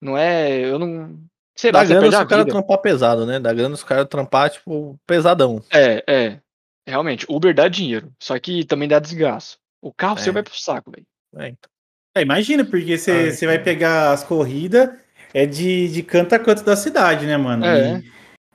não 0.00 0.16
é. 0.16 0.60
Eu 0.60 0.78
não. 0.78 1.18
Sei 1.54 1.72
Dá 1.72 1.80
lá, 1.80 1.84
grana 1.86 2.10
se 2.10 2.22
o 2.22 2.26
cara 2.26 2.46
trampar 2.46 2.78
pesado, 2.78 3.24
né? 3.24 3.40
Dá 3.40 3.52
grana 3.52 3.74
se 3.76 3.82
o 3.82 3.86
cara 3.86 4.04
trampar, 4.04 4.50
tipo, 4.50 4.98
pesadão. 5.06 5.62
É, 5.72 6.04
é. 6.06 6.40
Realmente, 6.86 7.26
Uber 7.28 7.54
dá 7.54 7.68
dinheiro, 7.68 8.12
só 8.20 8.38
que 8.38 8.64
também 8.64 8.88
dá 8.88 8.98
desgaste. 8.98 9.58
O 9.82 9.92
carro 9.92 10.18
é. 10.18 10.22
seu 10.22 10.32
vai 10.32 10.42
pro 10.42 10.58
saco, 10.58 10.90
velho. 10.90 11.06
É, 11.36 11.48
então. 11.48 11.70
é, 12.14 12.22
imagina, 12.22 12.64
porque 12.64 12.96
você 12.96 13.36
ah, 13.42 13.46
vai 13.46 13.58
pegar 13.58 14.12
as 14.12 14.22
corridas, 14.22 14.90
é 15.34 15.44
de, 15.44 15.88
de 15.88 16.02
canto 16.02 16.34
a 16.34 16.38
canto 16.38 16.64
da 16.64 16.76
cidade, 16.76 17.26
né, 17.26 17.36
mano? 17.36 17.64
É. 17.64 18.02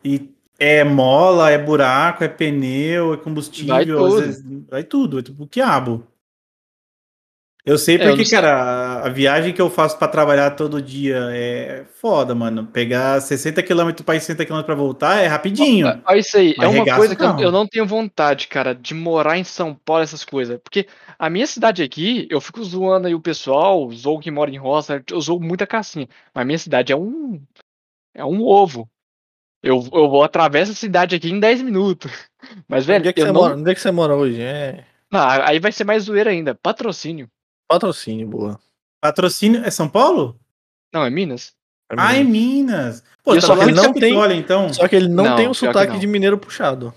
E, 0.03 0.15
e 0.15 0.29
é 0.57 0.83
mola, 0.83 1.49
é 1.49 1.57
buraco, 1.57 2.23
é 2.23 2.27
pneu, 2.27 3.13
é 3.13 3.17
combustível, 3.17 3.75
vai 3.75 3.85
tudo, 3.85 4.21
vezes, 4.21 4.43
vai 4.69 4.83
tudo 4.83 5.19
é 5.19 5.23
tipo 5.23 5.43
o 5.43 5.47
quiabo. 5.47 6.07
Eu 7.63 7.77
sei 7.77 7.95
é, 7.95 7.97
porque, 7.99 8.21
é, 8.21 8.25
eu 8.25 8.29
cara, 8.29 9.05
a, 9.05 9.09
viagem 9.09 9.53
que 9.53 9.61
eu 9.61 9.69
faço 9.69 9.97
para 9.97 10.07
trabalhar 10.07 10.51
todo 10.51 10.81
dia 10.81 11.27
é 11.31 11.85
foda, 11.99 12.33
mano. 12.33 12.65
Pegar 12.65 13.21
60 13.21 13.61
km 13.61 13.91
para 14.03 14.15
ir 14.15 14.21
60 14.21 14.45
km 14.45 14.63
para 14.63 14.73
voltar 14.73 15.21
é 15.21 15.27
rapidinho. 15.27 16.01
Olha 16.05 16.19
isso 16.19 16.37
aí, 16.37 16.55
é 16.59 16.67
uma 16.67 16.95
coisa 16.95 17.15
que 17.15 17.23
eu, 17.23 17.39
eu, 17.39 17.51
não 17.51 17.67
tenho 17.67 17.85
vontade, 17.85 18.47
cara, 18.47 18.73
de 18.73 18.95
morar 18.95 19.37
em 19.37 19.43
São 19.43 19.75
Paulo, 19.75 20.01
essas 20.01 20.25
coisas. 20.25 20.59
Porque 20.63 20.87
a 21.19 21.29
minha 21.29 21.45
cidade 21.45 21.83
aqui, 21.83 22.27
eu 22.31 22.41
fico 22.41 22.63
zoando 22.63 23.07
aí 23.07 23.13
o 23.13 23.21
pessoal, 23.21 23.91
zoo 23.91 24.19
que 24.19 24.31
mora 24.31 24.49
em 24.49 24.57
roça, 24.57 25.03
eu 25.09 25.21
zoo 25.21 25.39
muita 25.39 25.67
cacinha. 25.67 26.07
Mas 26.33 26.41
a 26.41 26.45
minha 26.45 26.57
cidade 26.57 26.91
é 26.91 26.95
um. 26.95 27.39
É 28.15 28.25
um 28.25 28.41
ovo. 28.41 28.89
Eu, 29.63 29.87
eu 29.93 30.09
vou 30.09 30.23
atravessar 30.23 30.71
a 30.71 30.75
cidade 30.75 31.15
aqui 31.15 31.29
em 31.29 31.39
10 31.39 31.61
minutos. 31.61 32.11
Mas, 32.67 32.85
velho. 32.85 33.01
Onde 33.01 33.09
é 33.09 33.13
que, 33.13 33.21
você, 33.21 33.27
não... 33.27 33.33
mora? 33.33 33.55
Onde 33.55 33.71
é 33.71 33.75
que 33.75 33.81
você 33.81 33.91
mora 33.91 34.15
hoje? 34.15 34.41
É. 34.41 34.83
Não, 35.11 35.21
aí 35.21 35.59
vai 35.59 35.71
ser 35.71 35.83
mais 35.83 36.03
zoeira 36.03 36.31
ainda. 36.31 36.55
Patrocínio. 36.55 37.29
Patrocínio, 37.71 38.27
boa. 38.27 38.59
Patrocínio 39.01 39.63
é 39.63 39.71
São 39.71 39.87
Paulo? 39.87 40.37
Não, 40.93 41.05
é 41.05 41.09
Minas. 41.09 41.53
É 41.89 41.95
Minas. 41.95 42.11
Ah, 42.11 42.17
é 42.17 42.23
Minas. 42.23 43.03
Pô, 43.23 43.33
tá 43.33 43.39
só 43.39 43.55
que 43.55 43.63
ele 43.63 43.71
não 43.71 43.93
tem, 43.93 44.37
então. 44.37 44.73
Só 44.73 44.87
que 44.89 44.95
ele 44.97 45.07
não, 45.07 45.23
não 45.23 45.35
tem 45.37 45.47
o 45.47 45.53
sotaque 45.53 45.97
de 45.97 46.05
mineiro 46.05 46.37
puxado. 46.37 46.93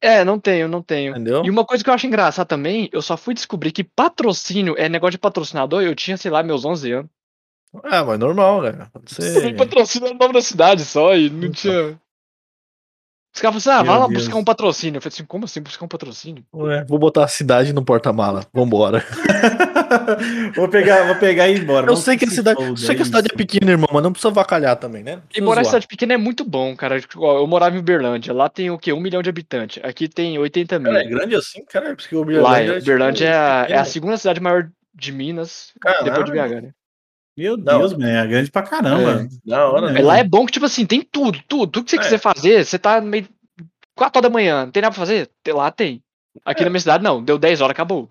É, 0.00 0.22
não 0.24 0.38
tenho, 0.38 0.68
não 0.68 0.80
tenho. 0.80 1.10
Entendeu? 1.10 1.44
E 1.44 1.50
uma 1.50 1.64
coisa 1.64 1.82
que 1.82 1.90
eu 1.90 1.94
acho 1.94 2.06
engraçada 2.06 2.46
também, 2.46 2.88
eu 2.92 3.02
só 3.02 3.16
fui 3.16 3.34
descobrir 3.34 3.72
que 3.72 3.82
patrocínio 3.82 4.76
é 4.78 4.88
negócio 4.88 5.12
de 5.12 5.18
patrocinador, 5.18 5.82
eu 5.82 5.94
tinha, 5.96 6.16
sei 6.16 6.30
lá, 6.30 6.40
meus 6.42 6.64
11 6.64 6.92
anos. 6.92 7.10
Ah, 7.82 8.04
mas 8.04 8.18
normal, 8.18 8.62
cara. 8.62 8.90
Você... 9.06 9.54
patrocínio 9.54 10.06
era 10.06 10.14
o 10.14 10.18
nome 10.18 10.34
da 10.34 10.42
cidade 10.42 10.84
só 10.84 11.16
e 11.16 11.28
não 11.30 11.50
tinha. 11.50 11.98
Os 13.34 13.40
caras 13.40 13.62
falaram 13.62 13.80
assim, 13.80 13.88
ah, 13.88 13.92
vai 13.92 14.00
lá 14.00 14.08
Deus. 14.08 14.24
buscar 14.24 14.38
um 14.38 14.44
patrocínio. 14.44 14.98
Eu 14.98 15.02
falei 15.02 15.14
assim, 15.14 15.24
como 15.24 15.44
assim 15.44 15.62
buscar 15.62 15.84
um 15.84 15.88
patrocínio? 15.88 16.44
Ué, 16.52 16.84
vou 16.84 16.98
botar 16.98 17.24
a 17.24 17.28
cidade 17.28 17.72
no 17.72 17.84
porta-mala. 17.84 18.44
Vambora. 18.52 19.04
vou, 20.54 20.68
pegar, 20.68 21.06
vou 21.06 21.16
pegar 21.16 21.48
e 21.48 21.56
ir 21.56 21.62
embora. 21.62 21.90
Eu 21.90 21.96
sei 21.96 22.16
que, 22.16 22.24
a 22.24 22.30
cidade, 22.30 22.62
eu 22.62 22.76
sei 22.76 22.94
que 22.94 23.02
a 23.02 23.04
cidade 23.04 23.28
é 23.32 23.36
pequena, 23.36 23.70
irmão, 23.70 23.88
mas 23.92 24.02
não 24.02 24.12
precisa 24.12 24.32
vacalhar 24.32 24.76
também, 24.76 25.02
né? 25.02 25.20
E 25.34 25.40
morar 25.40 25.62
em 25.62 25.64
cidade 25.64 25.86
pequena 25.86 26.14
é 26.14 26.16
muito 26.16 26.44
bom, 26.44 26.74
cara. 26.76 27.00
Eu 27.14 27.46
morava 27.46 27.76
em 27.76 27.78
Uberlândia. 27.78 28.32
Lá 28.32 28.48
tem 28.48 28.70
o 28.70 28.78
quê? 28.78 28.92
Um 28.92 29.00
milhão 29.00 29.22
de 29.22 29.28
habitantes. 29.28 29.82
Aqui 29.84 30.08
tem 30.08 30.38
80 30.38 30.78
mil. 30.78 30.92
Cara, 30.92 31.04
é 31.04 31.08
grande 31.08 31.34
assim, 31.34 31.64
cara? 31.64 31.94
Porque 31.94 32.14
Uberlândia, 32.14 32.50
lá, 32.50 32.60
é, 32.60 32.78
Uberlândia 32.78 33.26
tipo, 33.26 33.30
é, 33.30 33.36
a, 33.36 33.66
é, 33.68 33.78
a, 33.78 33.84
segunda 33.84 34.16
cidade 34.16 34.40
maior 34.40 34.70
de 34.94 35.12
Minas, 35.12 35.72
Caramba. 35.80 36.04
depois 36.04 36.26
de 36.26 36.32
BH, 36.32 36.62
né? 36.62 36.70
Meu 37.36 37.56
Deus, 37.56 37.92
mano, 37.92 38.06
é 38.06 38.26
grande 38.26 38.50
pra 38.50 38.62
caramba. 38.62 39.22
É. 39.22 39.28
Da 39.48 39.68
hora, 39.68 39.92
né? 39.92 40.02
Lá 40.02 40.18
é 40.18 40.24
bom 40.24 40.44
que, 40.44 40.52
tipo 40.52 40.66
assim, 40.66 40.84
tem 40.84 41.00
tudo, 41.00 41.38
tudo. 41.48 41.66
Tudo 41.68 41.84
que 41.84 41.90
você 41.90 41.96
é. 41.96 42.00
quiser 42.00 42.18
fazer, 42.18 42.64
você 42.64 42.78
tá 42.78 43.00
meio 43.00 43.26
4 43.94 44.18
horas 44.18 44.30
da 44.30 44.32
manhã, 44.32 44.64
não 44.64 44.72
tem 44.72 44.82
nada 44.82 44.92
pra 44.92 45.00
fazer? 45.00 45.28
Lá 45.48 45.70
tem. 45.70 46.02
Aqui 46.44 46.62
é. 46.62 46.64
na 46.64 46.70
minha 46.70 46.80
cidade, 46.80 47.02
não. 47.02 47.22
Deu 47.22 47.38
10 47.38 47.60
horas, 47.60 47.72
acabou. 47.72 48.10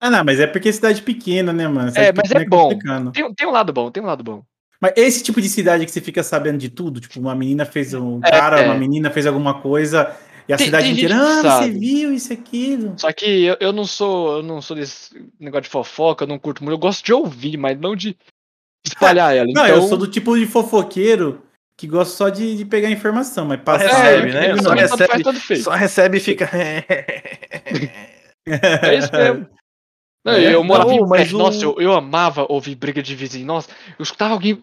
Ah, 0.00 0.10
não, 0.10 0.24
mas 0.24 0.38
é 0.40 0.46
porque 0.46 0.68
é 0.68 0.72
cidade 0.72 1.02
pequena, 1.02 1.52
né, 1.52 1.66
mano? 1.66 1.90
Cidade 1.90 2.08
é, 2.08 2.12
mas 2.12 2.30
é, 2.30 2.42
é 2.42 2.44
bom. 2.44 2.78
Tem, 3.12 3.34
tem 3.34 3.46
um 3.46 3.50
lado 3.50 3.72
bom, 3.72 3.90
tem 3.90 4.02
um 4.02 4.06
lado 4.06 4.22
bom. 4.22 4.42
Mas 4.80 4.92
esse 4.96 5.22
tipo 5.22 5.40
de 5.40 5.48
cidade 5.48 5.86
que 5.86 5.90
você 5.90 6.00
fica 6.00 6.22
sabendo 6.22 6.58
de 6.58 6.68
tudo, 6.68 7.00
tipo, 7.00 7.18
uma 7.18 7.34
menina 7.34 7.64
fez 7.64 7.94
um 7.94 8.20
é, 8.22 8.30
cara, 8.30 8.60
é. 8.60 8.66
uma 8.66 8.74
menina 8.74 9.10
fez 9.10 9.26
alguma 9.26 9.60
coisa 9.60 10.14
e 10.46 10.52
a 10.52 10.56
tem, 10.56 10.66
cidade 10.66 10.84
tem 10.84 10.92
inteira, 10.94 11.16
ah, 11.16 11.62
você 11.62 11.70
viu 11.70 12.12
isso 12.12 12.32
aquilo. 12.32 12.94
Só 12.98 13.10
que 13.12 13.44
eu, 13.44 13.56
eu 13.60 13.72
não 13.72 13.86
sou, 13.86 14.36
eu 14.36 14.42
não 14.42 14.60
sou 14.60 14.76
desse 14.76 15.10
negócio 15.40 15.62
de 15.62 15.70
fofoca, 15.70 16.24
eu 16.24 16.28
não 16.28 16.38
curto 16.38 16.62
muito, 16.62 16.74
eu 16.74 16.78
gosto 16.78 17.04
de 17.04 17.12
ouvir, 17.14 17.56
mas 17.56 17.78
não 17.78 17.96
de 17.96 18.16
espalhar 18.86 19.34
ela. 19.34 19.46
Não, 19.46 19.64
então... 19.64 19.76
eu 19.76 19.88
sou 19.88 19.96
do 19.96 20.06
tipo 20.06 20.38
de 20.38 20.44
fofoqueiro 20.44 21.42
que 21.76 21.86
gosta 21.86 22.14
só 22.14 22.28
de, 22.28 22.56
de 22.56 22.64
pegar 22.64 22.90
informação, 22.90 23.46
mas 23.46 23.60
passa. 23.62 23.86
Recebe, 23.86 24.32
né? 24.32 24.56
Só 24.62 24.74
recebe, 24.74 25.62
só 25.62 25.70
recebe 25.70 26.18
e 26.18 26.20
fica. 26.20 26.50
é 28.46 28.98
isso 28.98 29.10
mesmo. 29.12 29.48
Não, 30.24 30.32
é, 30.32 30.54
eu 30.54 30.64
morava 30.64 30.90
não, 30.90 31.04
em 31.04 31.06
mas 31.06 31.32
o... 31.34 31.38
Nossa, 31.38 31.62
eu, 31.62 31.76
eu, 31.78 31.92
amava 31.92 32.46
ouvir 32.48 32.74
briga 32.74 33.02
de 33.02 33.14
vizinho. 33.14 33.46
Nossa, 33.46 33.68
eu 33.98 34.02
escutava 34.02 34.32
alguém 34.32 34.62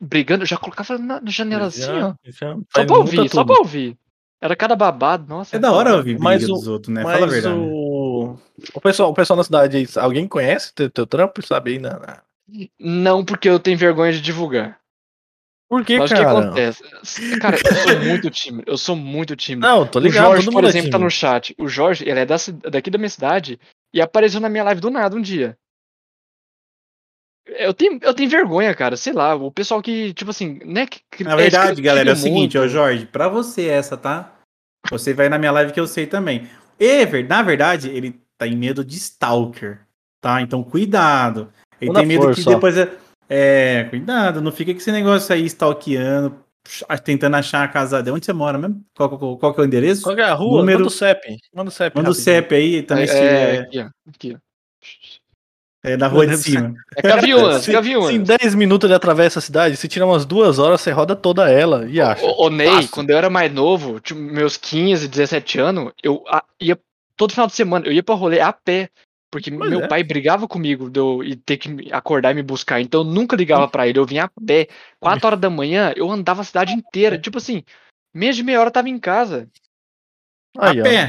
brigando, 0.00 0.42
eu 0.42 0.46
já 0.46 0.56
colocava 0.56 0.96
na, 0.96 1.20
janela 1.26 1.66
assim, 1.66 1.84
ó. 1.84 2.14
Só 2.74 2.84
pra 2.86 2.96
ouvir, 2.96 3.28
só 3.28 3.44
pra 3.44 3.58
ouvir. 3.58 3.96
Era 4.40 4.56
cada 4.56 4.74
babado, 4.74 5.28
nossa. 5.28 5.54
É 5.54 5.58
da 5.58 5.70
hora 5.70 5.94
ouvir 5.96 6.14
briga 6.14 6.24
mas 6.24 6.46
dos 6.46 6.66
o, 6.66 6.72
outros, 6.72 6.92
né? 6.92 7.02
Fala 7.02 7.26
a 7.26 7.28
verdade. 7.28 7.54
O... 7.54 8.38
o, 8.74 8.80
pessoal, 8.80 9.10
o 9.10 9.14
pessoal 9.14 9.36
na 9.36 9.44
cidade, 9.44 9.86
alguém 9.96 10.26
conhece 10.26 10.74
teu, 10.74 10.90
teu 10.90 11.06
trampo, 11.06 11.46
sabe 11.46 11.72
aí 11.72 11.78
na... 11.78 12.22
Não, 12.80 13.24
porque 13.24 13.48
eu 13.48 13.60
tenho 13.60 13.78
vergonha 13.78 14.12
de 14.12 14.20
divulgar. 14.20 14.78
Por 15.68 15.84
que, 15.84 15.98
Mas 15.98 16.10
cara? 16.10 16.20
o 16.20 16.24
que 16.24 16.40
acontece? 16.40 17.38
Cara, 17.38 17.56
eu 17.56 17.74
sou 17.74 18.00
muito 18.00 18.30
tímido. 18.30 18.64
Eu 18.66 18.76
sou 18.76 18.96
muito 18.96 19.36
tímido. 19.36 19.66
Não, 19.66 19.86
tô 19.86 19.98
ligado. 19.98 20.24
O 20.24 20.34
Jorge, 20.34 20.50
por 20.50 20.64
é 20.64 20.68
exemplo, 20.68 20.88
é 20.88 20.90
tá 20.90 20.98
no 20.98 21.10
chat. 21.10 21.54
O 21.58 21.66
Jorge, 21.66 22.06
ele 22.06 22.20
é 22.20 22.26
da, 22.26 22.36
daqui 22.70 22.90
da 22.90 22.98
minha 22.98 23.08
cidade 23.08 23.58
e 23.92 24.00
apareceu 24.00 24.40
na 24.40 24.48
minha 24.48 24.64
live 24.64 24.80
do 24.80 24.90
nada 24.90 25.16
um 25.16 25.20
dia. 25.20 25.56
Eu 27.46 27.74
tenho, 27.74 27.98
eu 28.02 28.14
tenho 28.14 28.30
vergonha, 28.30 28.74
cara. 28.74 28.96
Sei 28.96 29.12
lá, 29.12 29.34
o 29.34 29.50
pessoal 29.50 29.82
que, 29.82 30.14
tipo 30.14 30.30
assim, 30.30 30.60
né? 30.64 30.86
Que, 30.86 31.24
na 31.24 31.34
verdade, 31.34 31.80
é, 31.80 31.84
galera, 31.84 32.10
é 32.10 32.12
o 32.12 32.16
seguinte, 32.16 32.56
ó, 32.56 32.66
Jorge, 32.68 33.06
pra 33.06 33.28
você 33.28 33.66
essa, 33.66 33.96
tá? 33.96 34.32
Você 34.90 35.12
vai 35.12 35.28
na 35.28 35.38
minha 35.38 35.52
live 35.52 35.72
que 35.72 35.80
eu 35.80 35.86
sei 35.86 36.06
também. 36.06 36.48
Ever, 36.78 37.26
na 37.28 37.42
verdade, 37.42 37.90
ele 37.90 38.20
tá 38.38 38.46
em 38.46 38.56
medo 38.56 38.84
de 38.84 38.96
Stalker, 38.96 39.80
tá? 40.20 40.40
Então 40.40 40.62
cuidado. 40.62 41.52
Ele 41.80 41.92
tem 41.92 42.06
medo 42.06 42.32
que 42.32 42.44
depois. 42.44 42.76
É, 42.76 42.96
é, 43.28 43.84
cuidado, 43.84 44.40
não 44.40 44.52
fica 44.52 44.72
com 44.72 44.78
esse 44.78 44.92
negócio 44.92 45.34
aí 45.34 45.44
stalkeando, 45.46 46.44
tentando 47.04 47.36
achar 47.36 47.64
a 47.64 47.68
casa 47.68 48.02
dele. 48.02 48.16
Onde 48.16 48.26
você 48.26 48.32
mora 48.32 48.58
mesmo? 48.58 48.84
Qual, 48.94 49.18
qual, 49.18 49.38
qual 49.38 49.54
que 49.54 49.60
é 49.60 49.64
o 49.64 49.66
endereço? 49.66 50.02
Qual 50.02 50.16
é 50.16 50.22
a 50.22 50.34
rua? 50.34 50.58
Número... 50.60 50.80
Manda 50.80 50.88
o 50.88 50.90
CEP. 50.90 51.38
Manda 51.54 51.68
o 51.68 51.72
CEP. 51.72 51.96
Manda 51.96 52.10
o 52.10 52.14
CEP 52.14 52.54
aí 52.54 52.82
também. 52.82 53.08
É, 53.08 53.56
é, 53.56 53.58
aqui, 53.58 53.80
ó. 53.80 53.88
Aqui, 54.08 54.36
ó. 54.36 54.52
É 55.84 55.96
na 55.96 56.06
rua 56.06 56.26
de 56.26 56.36
cima. 56.38 56.74
É 56.96 57.02
Caviunas, 57.02 57.66
Caviunas. 57.66 58.08
Se 58.08 58.14
em 58.14 58.22
10 58.22 58.54
minutos 58.54 58.88
ele 58.88 58.94
atravessa 58.94 59.40
a 59.40 59.42
cidade, 59.42 59.76
se 59.76 59.88
tira 59.88 60.06
umas 60.06 60.24
duas 60.24 60.58
horas, 60.58 60.80
você 60.80 60.92
roda 60.92 61.16
toda 61.16 61.50
ela 61.50 61.86
e 61.88 62.00
acha. 62.00 62.24
Ô, 62.24 62.46
ô 62.46 62.50
Ney, 62.50 62.68
Passa. 62.68 62.88
quando 62.88 63.10
eu 63.10 63.18
era 63.18 63.28
mais 63.28 63.52
novo, 63.52 63.98
tipo, 63.98 64.20
meus 64.20 64.56
15, 64.56 65.08
17 65.08 65.58
anos, 65.58 65.92
eu 66.02 66.22
a, 66.28 66.44
ia 66.60 66.78
todo 67.16 67.32
final 67.32 67.48
de 67.48 67.54
semana, 67.54 67.86
eu 67.86 67.92
ia 67.92 68.02
pra 68.02 68.14
rolê 68.14 68.40
a 68.40 68.52
pé. 68.52 68.88
Porque 69.32 69.50
pois 69.50 69.70
meu 69.70 69.80
é. 69.80 69.88
pai 69.88 70.04
brigava 70.04 70.46
comigo 70.46 70.90
de 70.90 71.00
eu 71.00 71.24
e 71.24 71.34
ter 71.34 71.56
que 71.56 71.90
acordar 71.90 72.32
e 72.32 72.34
me 72.34 72.42
buscar. 72.42 72.82
Então 72.82 73.00
eu 73.00 73.04
nunca 73.04 73.34
ligava 73.34 73.66
para 73.66 73.88
ele. 73.88 73.98
Eu 73.98 74.04
vinha 74.04 74.24
a 74.24 74.28
pé. 74.46 74.68
4 75.00 75.26
horas 75.26 75.40
da 75.40 75.48
manhã, 75.48 75.90
eu 75.96 76.10
andava 76.10 76.42
a 76.42 76.44
cidade 76.44 76.74
inteira. 76.74 77.18
Tipo 77.18 77.38
assim, 77.38 77.64
meia 78.14 78.34
de 78.34 78.42
meia 78.42 78.60
hora 78.60 78.68
eu 78.68 78.72
tava 78.72 78.90
em 78.90 78.98
casa. 78.98 79.48
Aí, 80.58 80.78
a 80.78 80.82
pé. 80.82 81.08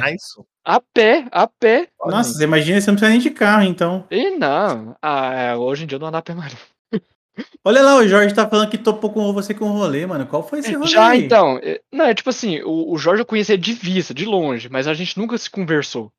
A 0.65 0.79
pé, 0.79 1.27
a 1.29 1.45
pé. 1.45 1.89
Nossa, 2.05 2.33
você 2.33 2.45
imagina 2.45 2.79
você 2.79 2.89
não 2.89 2.95
precisa 2.95 3.11
nem 3.11 3.19
de 3.19 3.29
carro, 3.29 3.63
então. 3.63 4.07
E 4.09 4.29
não. 4.29 4.95
Ah, 5.01 5.33
é, 5.33 5.55
hoje 5.57 5.83
em 5.83 5.87
dia 5.87 5.97
eu 5.97 5.99
não 5.99 6.07
ando 6.07 6.15
a 6.15 6.21
pé 6.21 6.33
mais. 6.33 6.55
Olha 7.65 7.81
lá, 7.81 7.97
o 7.97 8.07
Jorge 8.07 8.33
tá 8.33 8.47
falando 8.47 8.69
que 8.69 8.77
topou 8.77 9.11
com 9.11 9.33
você 9.33 9.53
com 9.53 9.65
o 9.65 9.73
rolê, 9.73 10.05
mano. 10.05 10.25
Qual 10.25 10.47
foi 10.47 10.59
esse 10.59 10.73
rolê? 10.73 10.87
Já, 10.87 11.09
aí? 11.09 11.25
então. 11.25 11.59
É, 11.61 11.81
não, 11.91 12.05
é 12.05 12.13
tipo 12.13 12.29
assim, 12.29 12.61
o, 12.61 12.93
o 12.93 12.97
Jorge 12.97 13.21
eu 13.21 13.25
conhecia 13.25 13.57
de 13.57 13.73
vista, 13.73 14.13
de 14.13 14.23
longe, 14.23 14.69
mas 14.69 14.87
a 14.87 14.93
gente 14.93 15.17
nunca 15.17 15.37
se 15.37 15.49
conversou. 15.49 16.09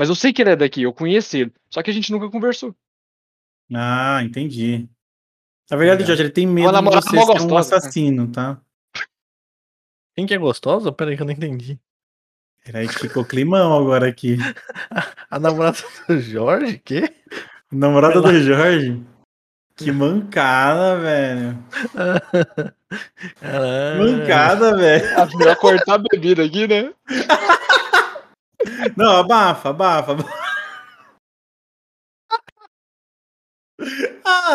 Mas 0.00 0.08
eu 0.08 0.14
sei 0.14 0.32
que 0.32 0.40
ele 0.40 0.48
é 0.48 0.56
daqui, 0.56 0.80
eu 0.80 0.94
conheci 0.94 1.40
ele. 1.40 1.52
Só 1.68 1.82
que 1.82 1.90
a 1.90 1.92
gente 1.92 2.10
nunca 2.10 2.30
conversou. 2.30 2.74
Ah, 3.70 4.22
entendi. 4.24 4.88
Na 5.70 5.76
verdade, 5.76 6.06
Jorge, 6.06 6.22
ele 6.22 6.30
tem 6.30 6.46
medo 6.46 6.72
de 6.72 6.84
você 6.84 7.10
ser 7.10 7.16
gostosa, 7.16 7.46
um 7.46 7.58
assassino, 7.58 8.26
tá? 8.26 8.58
Quem 10.16 10.24
que 10.24 10.32
é 10.32 10.38
gostosa? 10.38 10.90
Peraí 10.90 11.16
que 11.16 11.22
eu 11.22 11.26
não 11.26 11.34
entendi. 11.34 11.78
Peraí 12.64 12.88
que 12.88 12.98
ficou 12.98 13.26
climão 13.26 13.76
agora 13.76 14.08
aqui. 14.08 14.38
A 15.30 15.38
namorada 15.38 15.76
do 16.08 16.18
Jorge? 16.18 16.80
Quê? 16.82 17.14
Namorada 17.70 18.22
do 18.22 18.32
Jorge? 18.42 19.04
Que 19.76 19.92
mancada, 19.92 20.98
velho. 20.98 21.62
Mancada, 23.98 24.78
velho. 24.78 25.36
Melhor 25.36 25.56
cortar 25.56 25.96
a 25.96 25.98
bebida 25.98 26.42
aqui, 26.42 26.66
né? 26.66 26.90
Não, 28.96 29.16
abafa, 29.16 29.70
abafa. 29.70 30.16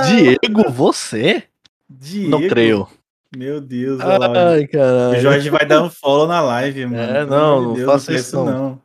Diego, 0.05 0.69
você? 0.69 1.43
Diego? 1.89 2.29
Não 2.29 2.47
creio. 2.47 2.87
Meu 3.35 3.59
Deus, 3.59 3.99
Ai, 3.99 4.67
caralho. 4.67 5.17
O 5.17 5.21
Jorge 5.21 5.49
vai 5.49 5.65
dar 5.65 5.83
um 5.83 5.89
follow 5.89 6.27
na 6.27 6.41
live, 6.41 6.85
mano. 6.85 7.01
É, 7.01 7.25
não, 7.25 7.61
não 7.61 7.73
Deus, 7.73 7.85
faça 7.85 8.13
isso 8.13 8.35
não. 8.37 8.45
não. 8.45 8.81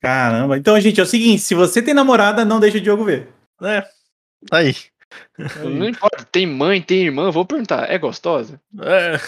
Caramba. 0.00 0.56
Então, 0.56 0.78
gente, 0.80 1.00
é 1.00 1.02
o 1.02 1.06
seguinte, 1.06 1.42
se 1.42 1.54
você 1.54 1.82
tem 1.82 1.94
namorada, 1.94 2.44
não 2.44 2.60
deixa 2.60 2.78
o 2.78 2.80
Diogo 2.80 3.04
ver. 3.04 3.28
É, 3.62 3.82
tá 4.48 4.58
aí. 4.58 4.74
Não 5.62 5.88
importa, 5.88 6.26
tem 6.30 6.46
mãe, 6.46 6.80
tem 6.80 7.04
irmã, 7.04 7.30
vou 7.30 7.44
perguntar, 7.44 7.90
é 7.90 7.98
gostosa? 7.98 8.60
É. 8.80 9.18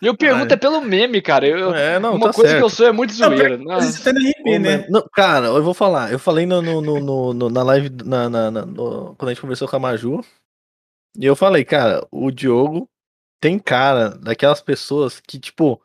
E 0.00 0.06
eu 0.06 0.16
pergunto 0.16 0.52
é. 0.52 0.54
é 0.54 0.56
pelo 0.56 0.80
meme, 0.80 1.20
cara. 1.20 1.46
Eu, 1.46 1.74
é, 1.74 1.98
não, 1.98 2.14
uma 2.16 2.28
tá 2.28 2.32
coisa 2.32 2.50
certo. 2.50 2.60
que 2.60 2.64
eu 2.64 2.70
sou 2.70 2.86
é 2.86 2.92
muito 2.92 3.12
zoeira. 3.12 3.58
Não, 3.58 3.80
você 3.80 4.02
tá 4.02 4.12
no 4.12 4.20
RP, 4.20 4.58
né? 4.60 4.86
Não, 4.88 5.04
cara, 5.12 5.46
eu 5.46 5.62
vou 5.62 5.74
falar. 5.74 6.12
Eu 6.12 6.18
falei 6.18 6.46
no, 6.46 6.62
no, 6.62 6.80
no, 6.80 7.34
no 7.34 7.50
na 7.50 7.62
live, 7.62 7.90
na, 8.04 8.28
na, 8.28 8.50
na 8.50 8.66
no, 8.66 9.14
quando 9.16 9.28
a 9.28 9.32
gente 9.32 9.40
conversou 9.40 9.68
com 9.68 9.76
a 9.76 9.80
Maju, 9.80 10.20
e 11.18 11.24
eu 11.24 11.34
falei, 11.34 11.64
cara, 11.64 12.06
o 12.10 12.30
Diogo 12.30 12.88
tem 13.40 13.58
cara 13.58 14.10
daquelas 14.10 14.60
pessoas 14.60 15.20
que, 15.20 15.38
tipo, 15.38 15.80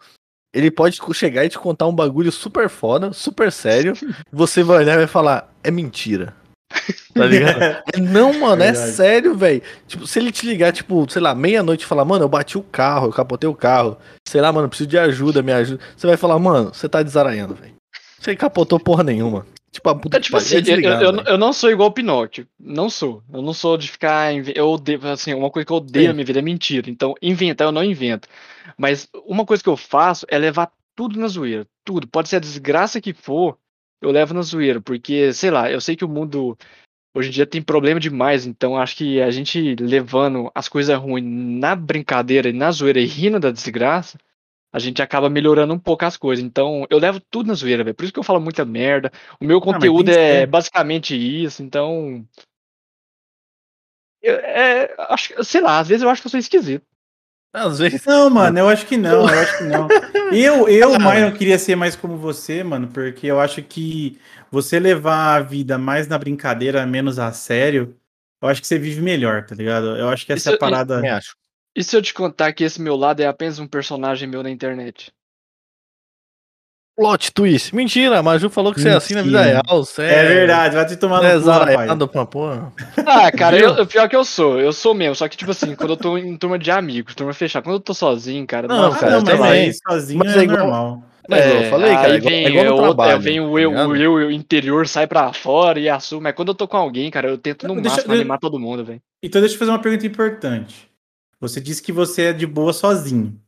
ele 0.53 0.69
pode 0.69 0.99
chegar 1.13 1.45
e 1.45 1.49
te 1.49 1.57
contar 1.57 1.87
um 1.87 1.95
bagulho 1.95 2.31
super 2.31 2.69
foda, 2.69 3.13
super 3.13 3.51
sério, 3.51 3.93
você 4.31 4.63
vai 4.63 4.77
olhar 4.77 4.93
e 4.95 4.97
vai 4.97 5.07
falar, 5.07 5.53
é 5.63 5.71
mentira. 5.71 6.35
Tá 7.13 7.25
ligado? 7.25 7.61
É, 7.61 7.83
não, 7.99 8.31
mano, 8.39 8.63
é, 8.63 8.69
é 8.69 8.73
sério, 8.73 9.35
velho. 9.35 9.61
Tipo, 9.85 10.07
se 10.07 10.17
ele 10.17 10.31
te 10.31 10.45
ligar, 10.45 10.71
tipo, 10.71 11.05
sei 11.09 11.21
lá, 11.21 11.35
meia-noite 11.35 11.83
e 11.83 11.85
falar, 11.85 12.05
mano, 12.05 12.23
eu 12.23 12.29
bati 12.29 12.57
o 12.57 12.63
carro, 12.63 13.07
eu 13.07 13.11
capotei 13.11 13.49
o 13.49 13.53
carro, 13.53 13.97
sei 14.25 14.39
lá, 14.39 14.49
mano, 14.49 14.69
preciso 14.69 14.87
de 14.87 14.97
ajuda, 14.97 15.43
me 15.43 15.51
ajuda. 15.51 15.83
Você 15.95 16.07
vai 16.07 16.15
falar, 16.15 16.39
mano, 16.39 16.73
você 16.73 16.87
tá 16.87 17.03
desaraiando, 17.03 17.53
velho. 17.53 17.73
Você 18.17 18.33
capotou 18.33 18.79
porra 18.79 19.03
nenhuma. 19.03 19.45
Tipo, 19.71 19.89
a 19.89 19.95
puta 19.95 20.17
é, 20.17 20.19
tipo 20.19 20.35
assim, 20.35 20.55
eu, 20.55 20.81
eu, 20.81 21.23
eu, 21.23 21.37
não 21.37 21.53
sou 21.53 21.71
igual 21.71 21.89
o 21.89 21.93
Pinóquio. 21.93 22.45
Não 22.59 22.89
sou. 22.89 23.23
Eu 23.33 23.41
não 23.41 23.53
sou 23.53 23.77
de 23.77 23.89
ficar. 23.89 24.33
Eu 24.53 24.69
odeio, 24.69 25.07
assim, 25.07 25.33
uma 25.33 25.49
coisa 25.49 25.65
que 25.65 25.71
eu 25.71 25.77
odeio 25.77 26.03
Sim. 26.03 26.07
na 26.09 26.13
minha 26.13 26.25
vida 26.25 26.39
é 26.39 26.41
mentira. 26.41 26.89
Então, 26.89 27.15
inventar 27.21 27.67
eu 27.67 27.71
não 27.71 27.83
invento. 27.83 28.27
Mas 28.77 29.07
uma 29.25 29.45
coisa 29.45 29.63
que 29.63 29.69
eu 29.69 29.77
faço 29.77 30.25
é 30.29 30.37
levar 30.37 30.69
tudo 30.93 31.17
na 31.17 31.27
zoeira. 31.27 31.65
Tudo. 31.85 32.05
Pode 32.05 32.27
ser 32.27 32.35
a 32.35 32.39
desgraça 32.39 32.99
que 32.99 33.13
for, 33.13 33.57
eu 34.01 34.11
levo 34.11 34.33
na 34.33 34.41
zoeira. 34.41 34.81
Porque, 34.81 35.31
sei 35.33 35.51
lá, 35.51 35.71
eu 35.71 35.79
sei 35.79 35.95
que 35.95 36.05
o 36.05 36.09
mundo 36.09 36.57
hoje 37.15 37.29
em 37.29 37.31
dia 37.31 37.45
tem 37.45 37.61
problema 37.61 37.99
demais. 37.99 38.45
Então, 38.45 38.77
acho 38.77 38.95
que 38.95 39.21
a 39.21 39.29
gente 39.31 39.75
levando 39.75 40.51
as 40.55 40.67
coisas 40.67 40.97
ruins 40.97 41.25
na 41.25 41.75
brincadeira 41.75 42.49
e 42.49 42.53
na 42.53 42.71
zoeira 42.71 42.99
e 42.99 43.05
rindo 43.05 43.39
da 43.39 43.51
desgraça 43.51 44.17
a 44.73 44.79
gente 44.79 45.01
acaba 45.01 45.29
melhorando 45.29 45.73
um 45.73 45.79
pouco 45.79 46.05
as 46.05 46.15
coisas. 46.15 46.43
Então, 46.43 46.87
eu 46.89 46.97
levo 46.97 47.19
tudo 47.19 47.47
na 47.47 47.53
zoeira, 47.53 47.83
velho. 47.83 47.95
Por 47.95 48.03
isso 48.03 48.13
que 48.13 48.19
eu 48.19 48.23
falo 48.23 48.39
muita 48.39 48.63
merda. 48.63 49.11
O 49.39 49.45
meu 49.45 49.57
ah, 49.57 49.61
conteúdo 49.61 50.09
ah, 50.09 50.13
é 50.13 50.45
basicamente 50.45 51.15
isso, 51.15 51.61
então. 51.61 52.25
Eu, 54.21 54.35
é, 54.35 54.95
acho, 55.09 55.43
sei 55.43 55.61
lá, 55.61 55.79
às 55.79 55.87
vezes 55.87 56.03
eu 56.03 56.09
acho 56.09 56.21
que 56.21 56.27
eu 56.27 56.31
sou 56.31 56.39
esquisito. 56.39 56.85
Às 57.53 57.79
vezes. 57.79 58.05
Não, 58.05 58.29
mano, 58.29 58.59
eu 58.59 58.69
acho 58.69 58.85
que 58.85 58.95
não, 58.95 59.27
eu 59.27 59.39
acho 59.39 59.57
que 59.57 59.63
não. 59.65 59.87
Eu, 60.31 60.69
eu 60.69 61.33
queria 61.33 61.59
ser 61.59 61.75
mais 61.75 61.93
como 61.93 62.15
você, 62.15 62.63
mano, 62.63 62.87
porque 62.87 63.27
eu 63.27 63.37
acho 63.37 63.61
que 63.61 64.17
você 64.49 64.79
levar 64.79 65.35
a 65.35 65.41
vida 65.41 65.77
mais 65.77 66.07
na 66.07 66.17
brincadeira, 66.17 66.85
menos 66.85 67.19
a 67.19 67.33
sério, 67.33 67.97
eu 68.41 68.47
acho 68.47 68.61
que 68.61 68.67
você 68.67 68.79
vive 68.79 69.01
melhor, 69.01 69.45
tá 69.45 69.53
ligado? 69.53 69.97
Eu 69.97 70.07
acho 70.07 70.25
que 70.25 70.31
essa 70.31 70.39
isso, 70.39 70.51
é 70.51 70.55
a 70.55 70.57
parada. 70.57 70.99
Eu, 70.99 71.05
eu 71.05 71.15
acho. 71.15 71.35
E 71.75 71.83
se 71.83 71.97
eu 71.97 72.01
te 72.01 72.13
contar 72.13 72.53
que 72.53 72.63
esse 72.63 72.81
meu 72.81 72.95
lado 72.95 73.19
é 73.19 73.27
apenas 73.27 73.59
um 73.59 73.67
personagem 73.67 74.25
meu 74.25 74.41
na 74.41 74.49
internet? 74.49 75.11
Plot 77.01 77.31
twist. 77.33 77.75
Mentira, 77.75 78.19
a 78.19 78.23
Maju 78.23 78.47
falou 78.49 78.71
que 78.71 78.79
Mentira. 78.79 78.99
você 78.99 79.13
é 79.13 79.15
assim 79.15 79.15
na 79.15 79.23
vida 79.23 79.41
real. 79.41 79.83
Você 79.83 80.03
é... 80.03 80.13
é 80.13 80.25
verdade, 80.25 80.75
vai 80.75 80.85
te 80.85 80.95
tomar 80.95 81.21
no 81.21 81.27
é 81.27 81.97
cu, 81.97 82.07
pra 82.07 82.25
porra. 82.27 82.71
Ah, 83.05 83.31
cara, 83.31 83.57
eu, 83.57 83.87
pior 83.87 84.07
que 84.07 84.15
eu 84.15 84.23
sou. 84.23 84.59
Eu 84.59 84.71
sou 84.71 84.93
mesmo. 84.93 85.15
Só 85.15 85.27
que, 85.27 85.35
tipo 85.35 85.49
assim, 85.49 85.75
quando 85.75 85.91
eu 85.91 85.97
tô 85.97 86.17
em 86.17 86.37
turma 86.37 86.59
de 86.59 86.69
amigos, 86.69 87.15
turma 87.15 87.33
fechada, 87.33 87.63
quando 87.63 87.77
eu 87.77 87.79
tô 87.79 87.93
sozinho, 87.93 88.45
cara. 88.45 88.67
Não, 88.67 88.77
nossa, 88.77 88.99
cara, 88.99 89.19
não, 89.19 89.23
mas 89.23 89.41
aí 89.41 89.73
sozinho 89.73 90.19
mas 90.19 90.35
é, 90.35 90.43
é 90.43 90.47
normal. 90.47 91.03
Mas 91.27 91.39
é, 91.39 91.65
eu 91.65 91.69
falei, 91.69 91.93
cara, 91.93 92.13
aí 92.13 92.19
vem, 92.19 92.45
é 92.45 92.49
igual, 92.49 92.65
é 92.65 92.67
igual 92.67 92.83
trabalho, 92.83 93.19
vem 93.19 93.39
o 93.39 93.57
eu, 93.57 93.73
tá 93.73 93.87
o 93.87 93.95
eu 93.95 94.31
interior, 94.31 94.87
sai 94.87 95.07
pra 95.07 95.33
fora 95.33 95.79
e 95.79 95.89
assume. 95.89 96.23
Mas 96.23 96.35
quando 96.35 96.49
eu 96.49 96.55
tô 96.55 96.67
com 96.67 96.77
alguém, 96.77 97.09
cara, 97.09 97.29
eu 97.29 97.37
tento 97.37 97.67
no 97.67 97.75
deixa, 97.75 97.95
máximo 97.95 98.13
animar 98.13 98.37
todo 98.37 98.59
mundo, 98.59 98.83
velho. 98.83 99.01
Então 99.23 99.41
deixa 99.41 99.55
eu 99.55 99.59
fazer 99.59 99.71
uma 99.71 99.79
pergunta 99.79 100.05
importante. 100.05 100.89
Você 101.39 101.59
disse 101.59 101.81
que 101.81 101.91
você 101.91 102.23
é 102.25 102.33
de 102.33 102.45
boa 102.45 102.73
sozinho. 102.73 103.39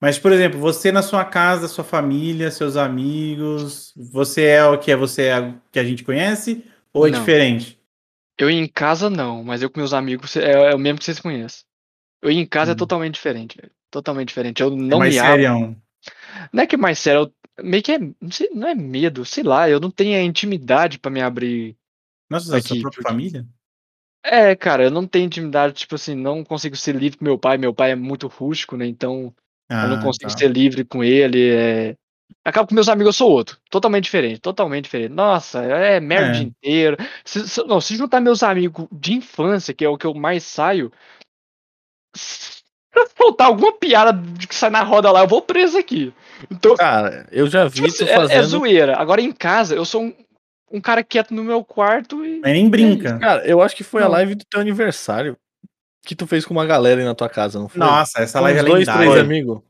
Mas, 0.00 0.18
por 0.18 0.30
exemplo, 0.30 0.60
você 0.60 0.92
na 0.92 1.02
sua 1.02 1.24
casa, 1.24 1.66
sua 1.66 1.82
família, 1.82 2.50
seus 2.50 2.76
amigos, 2.76 3.92
você 3.96 4.44
é 4.44 4.64
o 4.64 4.78
que 4.78 4.92
é 4.92 4.96
você 4.96 5.22
é 5.24 5.54
que 5.72 5.78
a 5.78 5.84
gente 5.84 6.04
conhece 6.04 6.64
ou 6.92 7.06
é 7.06 7.10
não. 7.10 7.18
diferente? 7.18 7.78
Eu 8.38 8.48
em 8.48 8.68
casa 8.68 9.10
não, 9.10 9.42
mas 9.42 9.60
eu 9.60 9.68
com 9.68 9.80
meus 9.80 9.92
amigos 9.92 10.36
é, 10.36 10.70
é 10.70 10.74
o 10.74 10.78
mesmo 10.78 10.98
que 10.98 11.04
vocês 11.04 11.18
conhecem. 11.18 11.64
Eu 12.22 12.30
em 12.30 12.46
casa 12.46 12.70
hum. 12.70 12.74
é 12.74 12.76
totalmente 12.76 13.14
diferente, 13.14 13.56
velho. 13.60 13.72
Totalmente 13.90 14.28
diferente. 14.28 14.62
Eu 14.62 14.70
não 14.70 14.98
é 14.98 15.00
mais 15.00 15.14
me 15.14 15.20
abro. 15.46 15.76
Não 16.52 16.62
é 16.62 16.66
que 16.66 16.76
é 16.76 16.78
mais 16.78 16.98
sério, 17.00 17.32
meio 17.60 17.82
que 17.82 17.92
é, 17.92 17.98
não, 18.54 18.68
é 18.68 18.74
medo, 18.74 19.24
sei 19.24 19.42
lá, 19.42 19.68
eu 19.68 19.80
não 19.80 19.90
tenho 19.90 20.16
a 20.16 20.22
intimidade 20.22 20.98
para 20.98 21.10
me 21.10 21.20
abrir. 21.20 21.76
Nossa, 22.30 22.56
aqui, 22.56 22.68
sua 22.68 22.80
própria 22.80 23.02
porque... 23.02 23.08
família? 23.08 23.46
É, 24.22 24.54
cara, 24.54 24.84
eu 24.84 24.90
não 24.90 25.06
tenho 25.06 25.26
intimidade, 25.26 25.74
tipo 25.74 25.94
assim, 25.94 26.14
não 26.14 26.44
consigo 26.44 26.76
ser 26.76 26.94
livre 26.94 27.18
com 27.18 27.24
meu 27.24 27.38
pai. 27.38 27.56
Meu 27.56 27.74
pai 27.74 27.92
é 27.92 27.96
muito 27.96 28.28
rústico, 28.28 28.76
né? 28.76 28.86
Então 28.86 29.34
ah, 29.68 29.84
eu 29.84 29.88
não 29.90 29.98
ah, 29.98 30.02
consigo 30.02 30.30
tá. 30.30 30.38
ser 30.38 30.48
livre 30.48 30.84
com 30.84 31.04
ele. 31.04 31.50
É... 31.50 31.94
Acabo 32.44 32.68
com 32.68 32.74
meus 32.74 32.88
amigos, 32.88 33.08
eu 33.08 33.12
sou 33.12 33.30
outro. 33.30 33.58
Totalmente 33.70 34.04
diferente, 34.04 34.40
totalmente 34.40 34.84
diferente. 34.84 35.12
Nossa, 35.12 35.62
é 35.62 36.00
merda 36.00 36.28
é. 36.28 36.30
o 36.30 36.32
dia 36.32 36.42
inteiro. 36.44 36.96
Se, 37.24 37.46
se, 37.48 37.62
não, 37.64 37.80
se 37.80 37.96
juntar 37.96 38.20
meus 38.20 38.42
amigos 38.42 38.86
de 38.90 39.14
infância, 39.14 39.74
que 39.74 39.84
é 39.84 39.88
o 39.88 39.98
que 39.98 40.06
eu 40.06 40.14
mais 40.14 40.44
saio, 40.44 40.90
se 42.16 42.62
soltar 43.16 43.48
alguma 43.48 43.72
piada 43.72 44.12
de 44.12 44.46
que 44.46 44.54
sai 44.54 44.70
na 44.70 44.82
roda 44.82 45.10
lá, 45.10 45.20
eu 45.22 45.28
vou 45.28 45.42
preso 45.42 45.78
aqui. 45.78 46.12
Então, 46.50 46.76
cara, 46.76 47.26
eu 47.30 47.46
já 47.46 47.64
vi 47.66 47.82
tipo, 47.82 47.86
assim, 47.86 48.04
é, 48.04 48.14
fazendo... 48.14 48.38
é 48.38 48.42
zoeira. 48.42 48.96
Agora 48.96 49.20
em 49.20 49.32
casa, 49.32 49.74
eu 49.74 49.84
sou 49.84 50.02
um, 50.02 50.14
um 50.72 50.80
cara 50.80 51.04
quieto 51.04 51.34
no 51.34 51.44
meu 51.44 51.62
quarto 51.62 52.24
e. 52.24 52.40
Nem 52.40 52.68
brinca. 52.68 53.10
É 53.10 53.18
cara, 53.18 53.46
eu 53.46 53.60
acho 53.60 53.76
que 53.76 53.84
foi 53.84 54.00
não. 54.00 54.08
a 54.08 54.12
live 54.12 54.34
do 54.34 54.44
teu 54.44 54.60
aniversário 54.60 55.36
que 56.04 56.14
tu 56.14 56.26
fez 56.26 56.44
com 56.44 56.54
uma 56.54 56.66
galera 56.66 57.00
aí 57.00 57.06
na 57.06 57.14
tua 57.14 57.28
casa, 57.28 57.58
não 57.58 57.68
foi? 57.68 57.80
Nossa, 57.80 58.20
essa 58.20 58.40
live 58.40 58.60
é 58.60 58.62
dois, 58.62 58.88
três 58.88 59.16
amigos. 59.16 59.60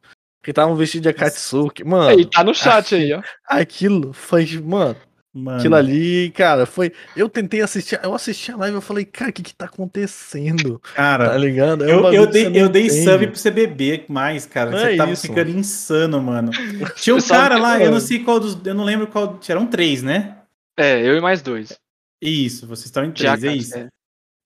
que 0.42 0.50
estavam 0.50 0.76
vestidos 0.76 1.02
de 1.02 1.08
Akatsuki. 1.08 1.84
Mano. 1.84 2.08
Aí, 2.08 2.24
tá 2.24 2.44
no 2.44 2.54
chat 2.54 2.94
aí, 2.94 3.12
ó. 3.12 3.22
Aquilo 3.48 4.12
foi, 4.12 4.46
mano. 4.62 4.96
Mano. 5.32 5.58
Aquilo 5.58 5.76
ali, 5.76 6.30
cara, 6.30 6.64
foi. 6.64 6.90
Eu 7.14 7.28
tentei 7.28 7.60
assistir, 7.60 8.00
eu 8.02 8.14
assisti 8.14 8.50
a 8.50 8.56
live 8.56 8.76
eu 8.76 8.80
falei, 8.80 9.04
cara, 9.04 9.30
o 9.30 9.32
que 9.32 9.42
que 9.42 9.54
tá 9.54 9.66
acontecendo? 9.66 10.80
Cara, 10.94 11.30
tá 11.30 11.36
ligado? 11.36 11.84
É 11.84 11.92
eu, 11.92 12.12
eu 12.12 12.26
dei, 12.26 12.50
eu 12.54 12.68
dei 12.68 12.88
sub 12.88 13.26
pra 13.26 13.36
você 13.36 13.50
beber 13.50 14.06
mais, 14.08 14.46
cara. 14.46 14.70
Não 14.70 14.78
você 14.78 14.94
é 14.94 14.96
tava 14.96 15.12
isso. 15.12 15.26
ficando 15.26 15.50
insano, 15.50 16.20
mano. 16.20 16.50
Tinha 16.96 17.14
um 17.14 17.20
cara 17.20 17.58
lá, 17.58 17.80
eu 17.80 17.90
não 17.90 18.00
sei 18.00 18.20
qual 18.20 18.40
dos. 18.40 18.58
Eu 18.64 18.74
não 18.74 18.84
lembro 18.84 19.06
qual. 19.06 19.38
Eram 19.48 19.66
três, 19.66 20.02
né? 20.02 20.38
É, 20.76 21.00
eu 21.06 21.16
e 21.16 21.20
mais 21.20 21.42
dois. 21.42 21.78
Isso, 22.20 22.66
vocês 22.66 22.86
estão 22.86 23.04
em 23.04 23.12
três, 23.12 23.40
Já, 23.40 23.50
é 23.50 23.54
isso. 23.54 23.76
É. 23.76 23.88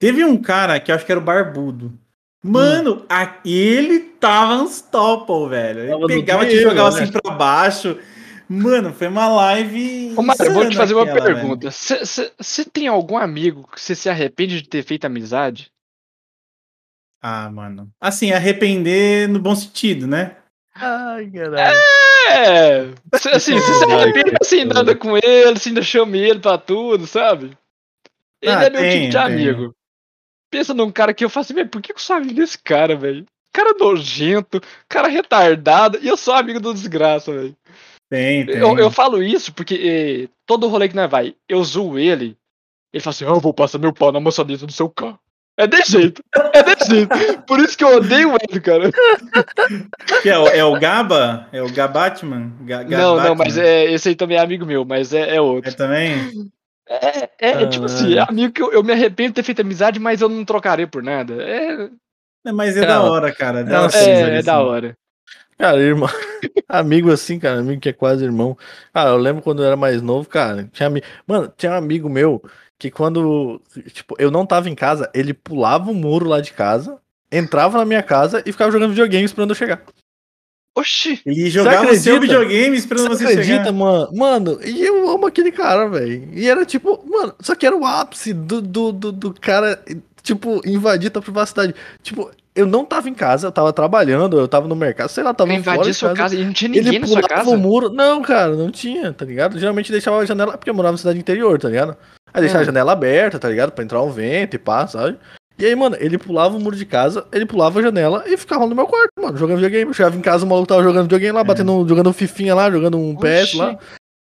Teve 0.02 0.24
um 0.24 0.36
cara 0.36 0.80
que 0.80 0.90
eu 0.90 0.96
acho 0.96 1.06
que 1.06 1.12
era 1.12 1.20
o 1.20 1.22
Barbudo. 1.22 1.96
Mano, 2.42 3.02
hum. 3.02 3.06
a, 3.08 3.36
ele 3.44 4.00
tava 4.00 4.60
unstoppable, 4.60 5.48
velho. 5.48 5.78
Ele 5.78 5.90
tava 5.92 6.06
pegava 6.08 6.44
e 6.44 6.60
jogava 6.60 6.96
né? 6.96 7.02
assim 7.04 7.12
pra 7.12 7.30
baixo. 7.30 7.96
Mano, 8.48 8.92
foi 8.92 9.06
uma 9.06 9.28
live. 9.28 10.12
Ô, 10.16 10.22
Mário, 10.22 10.44
eu 10.44 10.52
vou 10.52 10.68
te 10.68 10.76
fazer 10.76 10.94
uma 10.94 11.06
pergunta. 11.06 11.70
Você 11.70 12.64
tem 12.64 12.88
algum 12.88 13.16
amigo 13.16 13.68
que 13.72 13.80
você 13.80 13.94
se 13.94 14.10
arrepende 14.10 14.60
de 14.60 14.68
ter 14.68 14.82
feito 14.82 15.04
amizade? 15.04 15.70
Ah, 17.22 17.48
mano. 17.48 17.88
Assim, 18.00 18.32
arrepender 18.32 19.28
no 19.28 19.38
bom 19.38 19.54
sentido, 19.54 20.08
né? 20.08 20.34
Ai, 20.74 21.30
caralho. 21.30 21.78
É! 22.28 22.78
Assim, 23.12 23.54
você 23.54 23.72
se 23.72 23.84
arrepende 23.84 24.32
assim, 24.40 24.64
nada 24.64 24.96
com 24.96 25.16
ele, 25.16 25.52
assim, 25.56 25.68
ainda 25.68 25.82
chama 25.82 26.16
ele 26.16 26.40
pra 26.40 26.58
tudo, 26.58 27.06
sabe? 27.06 27.56
Ele 28.40 28.52
ah, 28.52 28.64
é 28.64 28.70
meu 28.70 28.80
tem, 28.80 28.90
tipo 28.90 29.12
de 29.12 29.12
tem. 29.12 29.22
amigo. 29.22 29.76
Pensa 30.52 30.74
num 30.74 30.92
cara 30.92 31.14
que 31.14 31.24
eu 31.24 31.30
faço 31.30 31.54
assim, 31.54 31.66
por 31.66 31.80
que 31.80 31.92
eu 31.92 31.98
sou 31.98 32.14
amigo 32.14 32.34
desse 32.34 32.58
cara, 32.58 32.94
velho? 32.94 33.24
Cara 33.50 33.72
nojento, 33.72 34.60
cara 34.86 35.08
retardado, 35.08 35.98
e 36.02 36.06
eu 36.06 36.16
sou 36.16 36.34
amigo 36.34 36.60
do 36.60 36.74
desgraça, 36.74 37.32
velho. 37.32 37.56
Tem, 38.10 38.44
tem. 38.44 38.58
Eu, 38.58 38.78
eu 38.78 38.90
falo 38.90 39.22
isso 39.22 39.54
porque 39.54 39.74
eh, 39.74 40.28
todo 40.44 40.68
rolê 40.68 40.90
que 40.90 40.94
nós 40.94 41.10
vai, 41.10 41.34
eu 41.48 41.64
zoo 41.64 41.98
ele, 41.98 42.36
ele 42.92 43.02
fala 43.02 43.12
assim, 43.12 43.24
eu 43.24 43.40
vou 43.40 43.54
passar 43.54 43.78
meu 43.78 43.94
pau 43.94 44.12
na 44.12 44.20
maçaneta 44.20 44.66
do 44.66 44.72
seu 44.72 44.90
carro. 44.90 45.18
É 45.56 45.66
desse 45.66 45.92
jeito. 45.92 46.22
É 46.52 46.62
desse 46.62 46.90
jeito. 46.90 47.42
Por 47.46 47.58
isso 47.60 47.76
que 47.76 47.84
eu 47.84 47.96
odeio 47.96 48.34
ele, 48.50 48.60
cara. 48.60 48.90
É, 50.24 50.38
o, 50.38 50.46
é 50.48 50.64
o 50.64 50.78
Gaba? 50.78 51.48
É 51.50 51.62
o 51.62 51.72
Gabatman? 51.72 52.52
Ga, 52.60 52.84
não, 52.84 53.16
não, 53.16 53.34
mas 53.34 53.56
é, 53.56 53.84
esse 53.90 54.10
aí 54.10 54.14
também 54.14 54.36
é 54.36 54.40
amigo 54.40 54.66
meu, 54.66 54.84
mas 54.84 55.14
é, 55.14 55.36
é 55.36 55.40
outro. 55.40 55.70
É 55.70 55.74
também? 55.74 56.50
É, 57.00 57.30
é, 57.38 57.62
é 57.62 57.66
tipo 57.66 57.86
assim, 57.86 58.14
é 58.14 58.20
amigo 58.20 58.52
que 58.52 58.62
eu, 58.62 58.72
eu, 58.72 58.82
me 58.82 58.92
arrependo 58.92 59.30
de 59.30 59.34
ter 59.36 59.42
feito 59.42 59.62
amizade, 59.62 59.98
mas 59.98 60.20
eu 60.20 60.28
não 60.28 60.44
trocaria 60.44 60.86
por 60.86 61.02
nada. 61.02 61.42
É, 61.42 61.88
é 62.46 62.52
mas 62.52 62.76
é, 62.76 62.84
da 62.84 63.02
hora, 63.02 63.32
cara. 63.32 63.60
É, 63.60 63.64
da 63.64 63.80
é, 63.80 63.82
é 63.82 64.36
assim. 64.36 64.44
da 64.44 64.60
hora. 64.60 64.96
Cara, 65.56 65.80
irmão, 65.80 66.08
amigo 66.68 67.10
assim, 67.10 67.38
cara, 67.38 67.60
amigo 67.60 67.80
que 67.80 67.88
é 67.88 67.92
quase 67.92 68.24
irmão. 68.24 68.58
Cara, 68.92 69.10
eu 69.10 69.16
lembro 69.16 69.42
quando 69.42 69.62
eu 69.62 69.66
era 69.66 69.76
mais 69.76 70.02
novo, 70.02 70.28
cara, 70.28 70.68
tinha 70.72 70.90
Mano, 71.26 71.52
tinha 71.56 71.72
um 71.72 71.76
amigo 71.76 72.08
meu 72.08 72.42
que 72.78 72.90
quando, 72.90 73.62
tipo, 73.92 74.16
eu 74.18 74.28
não 74.30 74.44
tava 74.44 74.68
em 74.68 74.74
casa, 74.74 75.08
ele 75.14 75.32
pulava 75.32 75.90
o 75.90 75.94
muro 75.94 76.28
lá 76.28 76.40
de 76.40 76.52
casa, 76.52 76.98
entrava 77.30 77.78
na 77.78 77.84
minha 77.84 78.02
casa 78.02 78.42
e 78.44 78.50
ficava 78.50 78.72
jogando 78.72 78.90
videogame 78.90 79.24
esperando 79.24 79.50
eu 79.50 79.54
chegar. 79.54 79.82
Oxi! 80.74 81.20
Ele 81.26 81.50
jogava 81.50 81.94
seu 81.94 82.18
videogame 82.18 82.76
esperando 82.76 83.08
você, 83.08 83.24
você 83.24 83.32
acredita, 83.32 83.64
chegar. 83.64 83.72
mano? 83.72 84.08
Mano, 84.12 84.58
e 84.64 84.82
eu 84.82 85.08
amo 85.10 85.26
aquele 85.26 85.52
cara, 85.52 85.86
velho. 85.86 86.28
E 86.32 86.48
era 86.48 86.64
tipo, 86.64 87.04
mano, 87.06 87.34
só 87.40 87.54
que 87.54 87.66
era 87.66 87.76
o 87.76 87.84
ápice 87.84 88.32
do, 88.32 88.62
do, 88.62 88.90
do, 88.90 89.12
do 89.12 89.34
cara, 89.34 89.78
tipo, 90.22 90.62
invadir 90.66 91.10
tua 91.10 91.20
privacidade. 91.20 91.74
Tipo, 92.02 92.30
eu 92.54 92.66
não 92.66 92.86
tava 92.86 93.08
em 93.10 93.14
casa, 93.14 93.46
eu 93.46 93.52
tava 93.52 93.70
trabalhando, 93.72 94.38
eu 94.38 94.48
tava 94.48 94.66
no 94.66 94.74
mercado, 94.74 95.08
sei 95.08 95.22
lá, 95.22 95.34
tava 95.34 95.50
fora 95.62 95.82
de 95.82 95.92
sua 95.92 96.10
casa. 96.10 96.22
casa 96.22 96.36
e 96.36 96.44
não 96.44 96.52
tinha 96.54 96.70
ninguém 96.70 96.88
ele 96.88 96.98
na 97.00 97.06
sua 97.06 97.22
casa. 97.22 97.50
o 97.50 97.56
muro. 97.58 97.90
Não, 97.90 98.22
cara, 98.22 98.56
não 98.56 98.70
tinha, 98.70 99.12
tá 99.12 99.26
ligado? 99.26 99.58
Geralmente 99.58 99.92
deixava 99.92 100.18
a 100.18 100.24
janela, 100.24 100.56
porque 100.56 100.70
eu 100.70 100.74
morava 100.74 100.92
na 100.92 100.98
cidade 100.98 101.18
interior, 101.18 101.58
tá 101.58 101.68
ligado? 101.68 101.96
Aí 102.32 102.40
deixava 102.40 102.60
a 102.60 102.62
hum. 102.62 102.66
janela 102.66 102.92
aberta, 102.92 103.38
tá 103.38 103.48
ligado? 103.48 103.72
Pra 103.72 103.84
entrar 103.84 104.02
um 104.02 104.10
vento 104.10 104.54
e 104.54 104.58
pá, 104.58 104.86
sabe? 104.86 105.18
E 105.62 105.64
aí, 105.64 105.76
mano, 105.76 105.96
ele 106.00 106.18
pulava 106.18 106.56
o 106.56 106.60
muro 106.60 106.74
de 106.74 106.84
casa, 106.84 107.24
ele 107.30 107.46
pulava 107.46 107.78
a 107.78 107.82
janela 107.82 108.24
e 108.26 108.36
ficava 108.36 108.66
no 108.66 108.74
meu 108.74 108.84
quarto, 108.84 109.12
mano, 109.16 109.38
jogando 109.38 109.58
videogame. 109.58 109.88
Eu 109.88 109.94
chegava 109.94 110.16
em 110.16 110.20
casa, 110.20 110.44
o 110.44 110.48
maluco 110.48 110.66
tava 110.66 110.82
jogando 110.82 111.04
videogame 111.04 111.36
lá, 111.36 111.42
é. 111.42 111.44
batendo, 111.44 111.88
jogando 111.88 112.10
um 112.10 112.12
fifinha 112.12 112.52
lá, 112.52 112.68
jogando 112.68 112.98
um 112.98 113.12
Oxi. 113.12 113.52
PS 113.52 113.54
lá. 113.54 113.78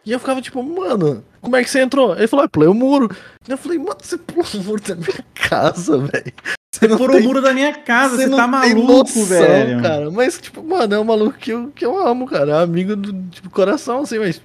E 0.06 0.12
eu 0.12 0.18
ficava 0.18 0.40
tipo, 0.40 0.62
mano, 0.62 1.22
como 1.42 1.54
é 1.54 1.62
que 1.62 1.68
você 1.68 1.82
entrou? 1.82 2.16
Ele 2.16 2.26
falou, 2.26 2.46
ah, 2.46 2.48
pulei 2.48 2.70
o 2.70 2.72
muro. 2.72 3.14
E 3.46 3.50
eu 3.52 3.58
falei, 3.58 3.76
mano, 3.76 3.98
você 4.00 4.16
pulou 4.16 4.46
o 4.54 4.64
muro 4.64 4.80
da 4.80 4.94
minha 4.94 5.24
casa, 5.34 5.98
velho. 5.98 6.32
Você 6.74 6.88
furou 6.88 7.16
tem... 7.16 7.20
o 7.20 7.24
muro 7.24 7.42
da 7.42 7.52
minha 7.52 7.74
casa, 7.74 8.16
você, 8.16 8.28
você 8.30 8.34
tá 8.34 8.46
maluco, 8.46 8.92
noção, 8.92 9.24
velho. 9.26 9.82
cara. 9.82 10.10
Mas, 10.10 10.38
tipo, 10.38 10.62
mano, 10.62 10.94
é 10.94 10.98
um 10.98 11.04
maluco 11.04 11.36
que 11.36 11.50
eu, 11.50 11.70
que 11.70 11.84
eu 11.84 11.98
amo, 11.98 12.26
cara. 12.26 12.50
É 12.50 12.54
um 12.54 12.60
amigo 12.60 12.96
do 12.96 13.12
tipo, 13.28 13.50
coração, 13.50 14.00
assim, 14.00 14.18
mas. 14.18 14.40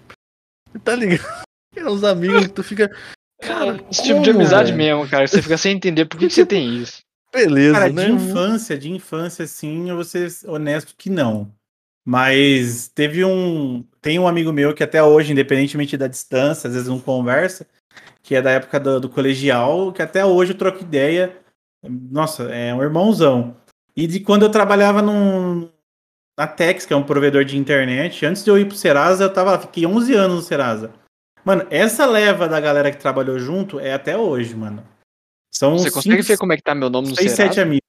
Tá 0.83 0.93
ligado? 0.93 1.23
É 1.73 1.89
uns 1.89 2.03
amigos 2.03 2.47
que 2.47 2.49
tu 2.49 2.63
fica. 2.63 2.91
Cara, 3.41 3.83
esse 3.91 4.03
tipo 4.03 4.21
de 4.21 4.29
amizade 4.29 4.71
mesmo, 4.71 5.07
cara. 5.09 5.27
Você 5.27 5.41
fica 5.41 5.57
sem 5.57 5.75
entender 5.75 6.05
por 6.05 6.19
que, 6.19 6.27
que 6.27 6.33
você 6.33 6.45
tem 6.45 6.77
isso. 6.77 7.01
Beleza, 7.33 7.73
cara, 7.73 7.91
né? 7.91 8.05
De 8.05 8.11
infância, 8.11 8.77
de 8.77 8.91
infância, 8.91 9.47
sim, 9.47 9.89
eu 9.89 9.95
vou 9.95 10.03
ser 10.03 10.29
honesto 10.45 10.93
que 10.97 11.09
não. 11.09 11.51
Mas 12.05 12.87
teve 12.87 13.23
um. 13.23 13.83
Tem 14.01 14.19
um 14.19 14.27
amigo 14.27 14.51
meu 14.51 14.73
que 14.73 14.83
até 14.83 15.01
hoje, 15.01 15.31
independentemente 15.31 15.97
da 15.97 16.07
distância, 16.07 16.67
às 16.67 16.73
vezes 16.73 16.89
não 16.89 16.99
conversa, 16.99 17.65
que 18.21 18.35
é 18.35 18.41
da 18.41 18.51
época 18.51 18.79
do, 18.79 18.99
do 18.99 19.09
colegial, 19.09 19.91
que 19.91 20.01
até 20.01 20.25
hoje 20.25 20.51
eu 20.51 20.57
troco 20.57 20.81
ideia. 20.81 21.35
Nossa, 21.83 22.43
é 22.43 22.73
um 22.73 22.81
irmãozão. 22.81 23.55
E 23.95 24.07
de 24.07 24.19
quando 24.19 24.43
eu 24.43 24.49
trabalhava 24.49 25.01
num, 25.01 25.69
na 26.37 26.47
Tex, 26.47 26.85
que 26.85 26.93
é 26.93 26.95
um 26.95 27.03
provedor 27.03 27.43
de 27.45 27.57
internet, 27.57 28.25
antes 28.25 28.43
de 28.43 28.49
eu 28.49 28.57
ir 28.57 28.67
pro 28.67 28.75
Serasa, 28.75 29.25
eu 29.25 29.33
tava, 29.33 29.59
fiquei 29.59 29.85
11 29.85 30.13
anos 30.13 30.35
no 30.37 30.41
Serasa. 30.41 30.91
Mano, 31.43 31.65
essa 31.69 32.05
leva 32.05 32.47
da 32.47 32.59
galera 32.59 32.91
que 32.91 32.97
trabalhou 32.97 33.39
junto 33.39 33.79
é 33.79 33.93
até 33.93 34.17
hoje, 34.17 34.55
mano. 34.55 34.85
São 35.51 35.77
Você 35.77 35.91
consegue 35.91 36.17
cinco, 36.17 36.27
ver 36.27 36.37
como 36.37 36.53
é 36.53 36.57
que 36.57 36.63
tá 36.63 36.73
meu 36.73 36.89
nome 36.89 37.09
no 37.09 37.15
seis, 37.15 37.31
sete 37.33 37.59
amigos. 37.59 37.87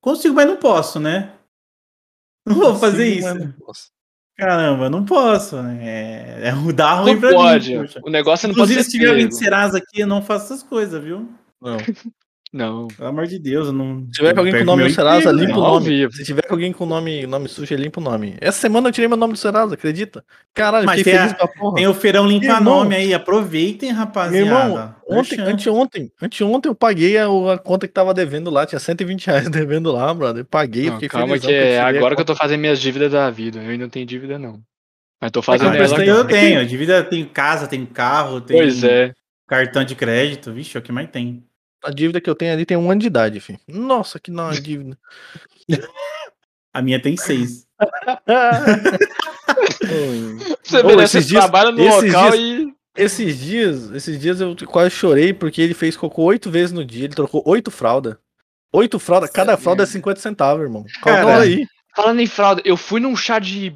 Consigo, 0.00 0.34
mas 0.34 0.46
não 0.46 0.56
posso, 0.56 1.00
né? 1.00 1.32
Não 2.46 2.54
vou 2.54 2.66
Consigo, 2.66 2.80
fazer 2.80 3.06
isso. 3.06 3.34
Não 3.34 3.54
Caramba, 4.36 4.88
não 4.88 5.04
posso. 5.04 5.60
Né? 5.60 5.80
É, 5.82 6.48
é 6.48 6.52
dar 6.72 6.94
ruim 6.94 7.14
não 7.14 7.20
pra 7.20 7.32
pode. 7.32 7.76
mim. 7.76 7.88
O 8.04 8.10
negócio 8.10 8.46
não 8.46 8.52
Inclusive, 8.52 8.78
pode 8.78 8.84
ser. 8.84 8.90
Se 8.90 8.98
tiver 8.98 9.10
alguém 9.10 9.28
de 9.28 9.36
Serasa 9.36 9.78
aqui, 9.78 10.00
eu 10.00 10.06
não 10.06 10.22
faço 10.22 10.46
essas 10.46 10.62
coisas, 10.62 11.02
viu? 11.02 11.28
Não. 11.60 11.76
Não. 12.52 12.88
Pelo 12.88 13.08
amor 13.08 13.26
de 13.26 13.38
Deus, 13.38 13.66
eu 13.66 13.72
não. 13.72 14.06
Se 14.06 14.12
tiver 14.12 14.32
com 14.32 14.40
alguém 14.40 14.58
com 14.58 14.64
nome 14.64 14.84
do 14.84 14.90
Serasa, 14.90 15.30
limpa 15.30 15.58
o 15.58 15.60
nome. 15.60 16.12
Se 16.12 16.24
tiver 16.24 16.42
com 16.42 16.54
alguém 16.54 16.72
com 16.72 16.86
nome, 16.86 17.26
nome 17.26 17.48
sujo, 17.48 17.74
limpa 17.74 18.00
o 18.00 18.02
nome. 18.02 18.36
Essa 18.40 18.58
semana 18.60 18.88
eu 18.88 18.92
tirei 18.92 19.06
meu 19.06 19.16
nome 19.16 19.34
do 19.34 19.38
Serasa, 19.38 19.74
acredita? 19.74 20.24
Caralho, 20.54 20.86
Mas 20.86 21.02
tem, 21.02 21.16
a, 21.16 21.36
tem 21.74 21.86
o 21.86 21.94
feirão 21.94 22.26
limpa 22.26 22.60
nome 22.60 22.94
aí, 22.94 23.12
aproveitem, 23.12 23.90
rapaziada. 23.90 24.44
Meu 24.44 24.46
irmão, 24.46 24.94
ontem, 25.08 25.40
anteontem, 25.40 26.12
anteontem 26.20 26.70
eu 26.70 26.74
paguei 26.74 27.18
a, 27.18 27.26
a, 27.26 27.58
conta 27.58 27.86
que 27.86 27.92
tava 27.92 28.14
devendo 28.14 28.50
lá, 28.50 28.64
tinha 28.64 28.78
120 28.78 29.26
reais 29.26 29.48
devendo 29.50 29.92
lá, 29.92 30.12
brother. 30.14 30.42
Eu 30.42 30.46
paguei, 30.46 30.86
não, 30.86 30.94
fiquei 30.94 31.08
Calma 31.08 31.38
que 31.38 31.52
é 31.52 31.80
agora 31.80 32.14
que 32.14 32.22
eu 32.22 32.26
tô 32.26 32.34
fazendo 32.34 32.60
minhas 32.60 32.80
dívidas 32.80 33.12
da 33.12 33.30
vida. 33.30 33.58
Eu 33.58 33.70
ainda 33.70 33.84
não 33.84 33.90
tenho 33.90 34.06
dívida, 34.06 34.38
não. 34.38 34.60
Mas 35.20 35.32
tô 35.32 35.42
fazendo 35.42 35.76
Mas 35.76 35.92
ela. 35.92 36.04
Eu 36.04 36.24
tenho, 36.24 36.64
dívida 36.64 37.02
tem 37.02 37.24
casa, 37.24 37.66
tem 37.66 37.84
carro, 37.84 38.40
tem 38.40 38.56
pois 38.56 38.82
é. 38.84 39.12
cartão 39.46 39.84
de 39.84 39.94
crédito. 39.94 40.52
Vixe, 40.52 40.76
é 40.76 40.80
o 40.80 40.82
que 40.82 40.92
mais 40.92 41.10
tem. 41.10 41.44
A 41.82 41.90
dívida 41.90 42.20
que 42.20 42.28
eu 42.28 42.34
tenho 42.34 42.52
ali 42.52 42.66
tem 42.66 42.76
um 42.76 42.90
ano 42.90 43.00
de 43.00 43.06
idade, 43.06 43.40
filho. 43.40 43.60
Nossa, 43.68 44.18
que 44.18 44.30
não 44.30 44.50
é 44.50 44.54
dívida. 44.60 44.98
A 46.72 46.82
minha 46.82 47.00
tem 47.00 47.16
seis. 47.16 47.66
Você 50.62 50.82
oh, 50.82 51.00
esses 51.00 51.26
dias, 51.26 51.42
trabalha 51.42 51.72
no 51.72 51.82
local 51.82 52.30
dias, 52.30 52.34
e. 52.34 52.74
Esses 52.96 53.38
dias, 53.38 53.90
esses 53.92 54.18
dias 54.18 54.40
eu 54.40 54.56
quase 54.66 54.90
chorei 54.90 55.32
porque 55.32 55.62
ele 55.62 55.74
fez 55.74 55.96
cocô 55.96 56.24
oito 56.24 56.50
vezes 56.50 56.72
no 56.72 56.84
dia. 56.84 57.04
Ele 57.04 57.14
trocou 57.14 57.42
oito 57.46 57.70
fraldas. 57.70 58.16
Oito 58.72 58.98
fraldas, 58.98 59.30
cada 59.30 59.56
fralda 59.56 59.84
é 59.84 59.86
50 59.86 60.20
centavos, 60.20 60.62
irmão. 60.62 60.84
Calma 61.00 61.38
aí. 61.38 61.66
Falando 61.94 62.20
em 62.20 62.26
fralda, 62.26 62.60
eu 62.64 62.76
fui 62.76 63.00
num 63.00 63.16
chá 63.16 63.38
de. 63.38 63.74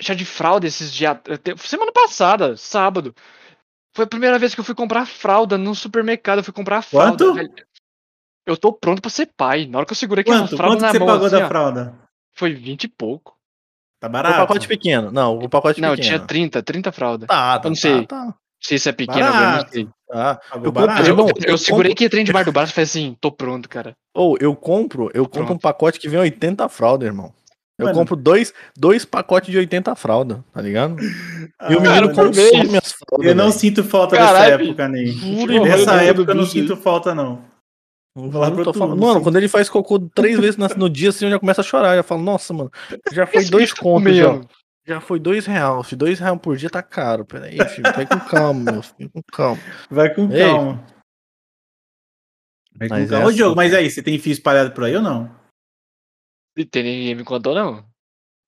chá 0.00 0.14
de 0.14 0.24
fralda 0.24 0.66
esses 0.66 0.92
dias. 0.92 1.16
Semana 1.58 1.92
passada, 1.92 2.56
sábado. 2.56 3.14
Foi 3.96 4.04
a 4.04 4.08
primeira 4.08 4.38
vez 4.38 4.54
que 4.54 4.60
eu 4.60 4.64
fui 4.64 4.74
comprar 4.74 5.06
fralda 5.06 5.56
no 5.56 5.74
supermercado. 5.74 6.40
Eu 6.40 6.44
fui 6.44 6.52
comprar 6.52 6.82
fralda. 6.82 7.12
Quanto? 7.12 7.32
Velho. 7.32 7.50
Eu 8.46 8.54
tô 8.54 8.70
pronto 8.70 9.00
pra 9.00 9.10
ser 9.10 9.30
pai. 9.34 9.64
Na 9.64 9.78
hora 9.78 9.86
que 9.86 9.92
eu 9.92 9.96
segurei 9.96 10.20
aqui 10.20 10.30
Quanto? 10.30 10.54
fralda 10.54 10.76
Quanto 10.76 10.82
na 10.82 10.90
você 10.92 10.98
mão. 10.98 11.08
pagou 11.08 11.26
assim, 11.26 11.38
da 11.38 11.48
fralda? 11.48 11.94
Foi 12.34 12.52
20 12.52 12.84
e 12.84 12.88
pouco. 12.88 13.34
Tá 13.98 14.06
barato. 14.06 14.34
O 14.34 14.46
pacote 14.46 14.68
pequeno. 14.68 15.10
Não, 15.10 15.38
o 15.38 15.48
pacote 15.48 15.80
não, 15.80 15.96
pequeno. 15.96 16.10
Não, 16.10 16.18
tinha 16.18 16.26
30, 16.26 16.62
30 16.62 16.92
fraldas. 16.92 17.26
Tá, 17.26 17.58
tá. 17.58 17.66
Eu 17.66 17.70
não 17.70 17.74
sei. 17.74 18.06
Tá, 18.06 18.26
tá. 18.26 18.34
Se 18.60 18.74
isso 18.74 18.88
é 18.90 18.92
pequeno, 18.92 19.26
eu 19.26 19.32
não 19.32 19.68
sei. 19.68 19.88
Ah, 20.12 20.40
eu, 20.62 20.70
barato. 20.72 21.02
eu, 21.02 21.18
eu, 21.18 21.28
eu 21.46 21.58
segurei 21.58 21.94
que 21.94 22.08
trem 22.10 22.22
debaixo 22.22 22.50
do 22.50 22.52
braço 22.52 22.72
e 22.72 22.74
falei 22.74 22.84
assim, 22.84 23.16
tô 23.18 23.32
pronto, 23.32 23.66
cara. 23.66 23.96
Ou 24.14 24.34
oh, 24.34 24.36
eu 24.38 24.54
compro, 24.54 25.10
eu 25.14 25.26
compro 25.26 25.54
um 25.54 25.58
pacote 25.58 25.98
que 25.98 26.08
vem 26.08 26.20
80 26.20 26.68
fraldas, 26.68 27.06
irmão. 27.06 27.32
Eu 27.78 27.86
Mano. 27.86 27.98
compro 27.98 28.16
dois, 28.16 28.54
dois 28.74 29.04
pacotes 29.04 29.50
de 29.50 29.58
80 29.58 29.94
fralda, 29.96 30.42
tá 30.52 30.62
ligado? 30.62 30.96
Ah, 31.58 31.70
e 31.70 31.76
o 31.76 31.80
menino 31.80 32.12
consome 32.14 32.68
minhas 32.68 32.92
fraldas. 32.92 33.28
Eu 33.28 33.34
não 33.34 33.48
véio. 33.48 33.58
sinto 33.58 33.84
falta 33.84 34.16
Caralho, 34.16 34.56
dessa 34.56 34.64
época, 34.64 34.88
nem. 34.88 35.60
Nessa 35.62 36.02
época 36.02 36.32
eu 36.32 36.34
não 36.34 36.46
sinto 36.46 36.76
falta, 36.76 37.14
não. 37.14 37.44
Mano, 38.96 39.20
quando 39.20 39.36
ele 39.36 39.46
faz 39.46 39.68
cocô 39.68 39.98
três 39.98 40.38
vezes 40.38 40.56
no 40.74 40.88
dia, 40.88 41.10
assim, 41.10 41.26
eu 41.26 41.30
já 41.30 41.38
começo 41.38 41.60
a 41.60 41.64
chorar. 41.64 41.90
Eu 41.90 41.96
já 41.96 42.02
falo, 42.02 42.22
nossa, 42.22 42.54
mano, 42.54 42.70
já 43.12 43.26
foi 43.26 43.44
dois 43.50 43.74
contos, 43.74 44.16
já. 44.16 44.40
Já 44.86 45.00
foi 45.00 45.18
dois 45.18 45.44
reais, 45.46 45.92
dois 45.94 46.20
reais 46.20 46.38
por 46.40 46.56
dia 46.56 46.70
tá 46.70 46.80
caro. 46.82 47.24
Peraí, 47.24 47.58
filho, 47.68 47.92
vai 47.92 48.06
com 48.06 48.20
calma, 48.20 48.72
meu 48.72 48.82
filho, 48.82 49.10
com 49.10 49.20
calma. 49.32 49.60
Vai 49.90 50.14
com 50.14 50.32
Ei. 50.32 50.38
calma. 50.38 50.84
Vai 52.78 52.88
com 52.88 52.94
mas 52.94 53.10
calma. 53.10 53.24
É 53.24 53.26
Ô, 53.26 53.32
Diogo, 53.32 53.50
assim, 53.50 53.56
mas 53.56 53.74
aí, 53.74 53.90
você 53.90 54.02
tem 54.02 54.18
fio 54.18 54.32
espalhado 54.32 54.70
por 54.70 54.84
aí 54.84 54.94
ou 54.94 55.02
não? 55.02 55.28
E 56.56 56.64
tem 56.64 56.82
ninguém 56.82 57.14
me 57.14 57.24
contou, 57.24 57.54
não. 57.54 57.84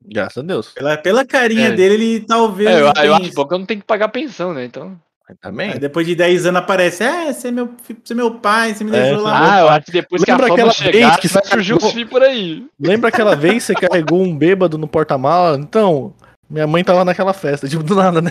Graças 0.04 0.38
a 0.38 0.46
Deus. 0.46 0.68
Pela, 0.72 0.96
pela 0.96 1.24
carinha 1.24 1.68
é. 1.68 1.72
dele, 1.72 1.94
ele 1.94 2.20
talvez. 2.20 2.70
É, 2.70 2.80
eu, 2.80 2.92
eu 3.04 3.14
acho 3.14 3.30
que 3.30 3.38
eu 3.38 3.58
não 3.58 3.66
tenho 3.66 3.80
que 3.80 3.86
pagar 3.86 4.08
pensão, 4.08 4.54
né? 4.54 4.64
Então. 4.64 4.98
Também. 5.42 5.72
Aí 5.72 5.78
depois 5.78 6.06
de 6.06 6.14
10 6.14 6.46
anos 6.46 6.62
aparece, 6.62 7.04
é, 7.04 7.30
você 7.30 7.48
é 7.48 7.50
meu, 7.50 7.74
você 8.02 8.14
é 8.14 8.16
meu 8.16 8.34
pai, 8.36 8.72
você 8.72 8.82
me 8.82 8.96
é, 8.96 9.02
deixou 9.02 9.22
lá. 9.22 9.56
Ah, 9.56 9.60
eu 9.60 9.68
acho 9.68 9.86
que 9.86 9.92
depois 9.92 10.22
Lembra 10.26 10.46
que 10.46 10.50
a 10.50 10.54
aquela 10.54 10.72
chegar, 10.72 10.92
vez 10.92 11.16
que 11.16 11.28
vai 11.28 11.44
surgir 11.44 11.74
os 11.74 11.92
filhos 11.92 12.08
por 12.08 12.22
aí. 12.22 12.66
Lembra 12.80 13.10
aquela 13.10 13.36
vez 13.36 13.54
que 13.54 13.60
você 13.60 13.74
carregou 13.74 14.22
um 14.22 14.34
bêbado 14.34 14.78
no 14.78 14.88
porta-mala? 14.88 15.58
Então, 15.58 16.14
minha 16.48 16.66
mãe 16.66 16.82
tava 16.82 17.04
naquela 17.04 17.34
festa, 17.34 17.68
tipo, 17.68 17.82
do 17.82 17.94
nada, 17.94 18.22
né? 18.22 18.30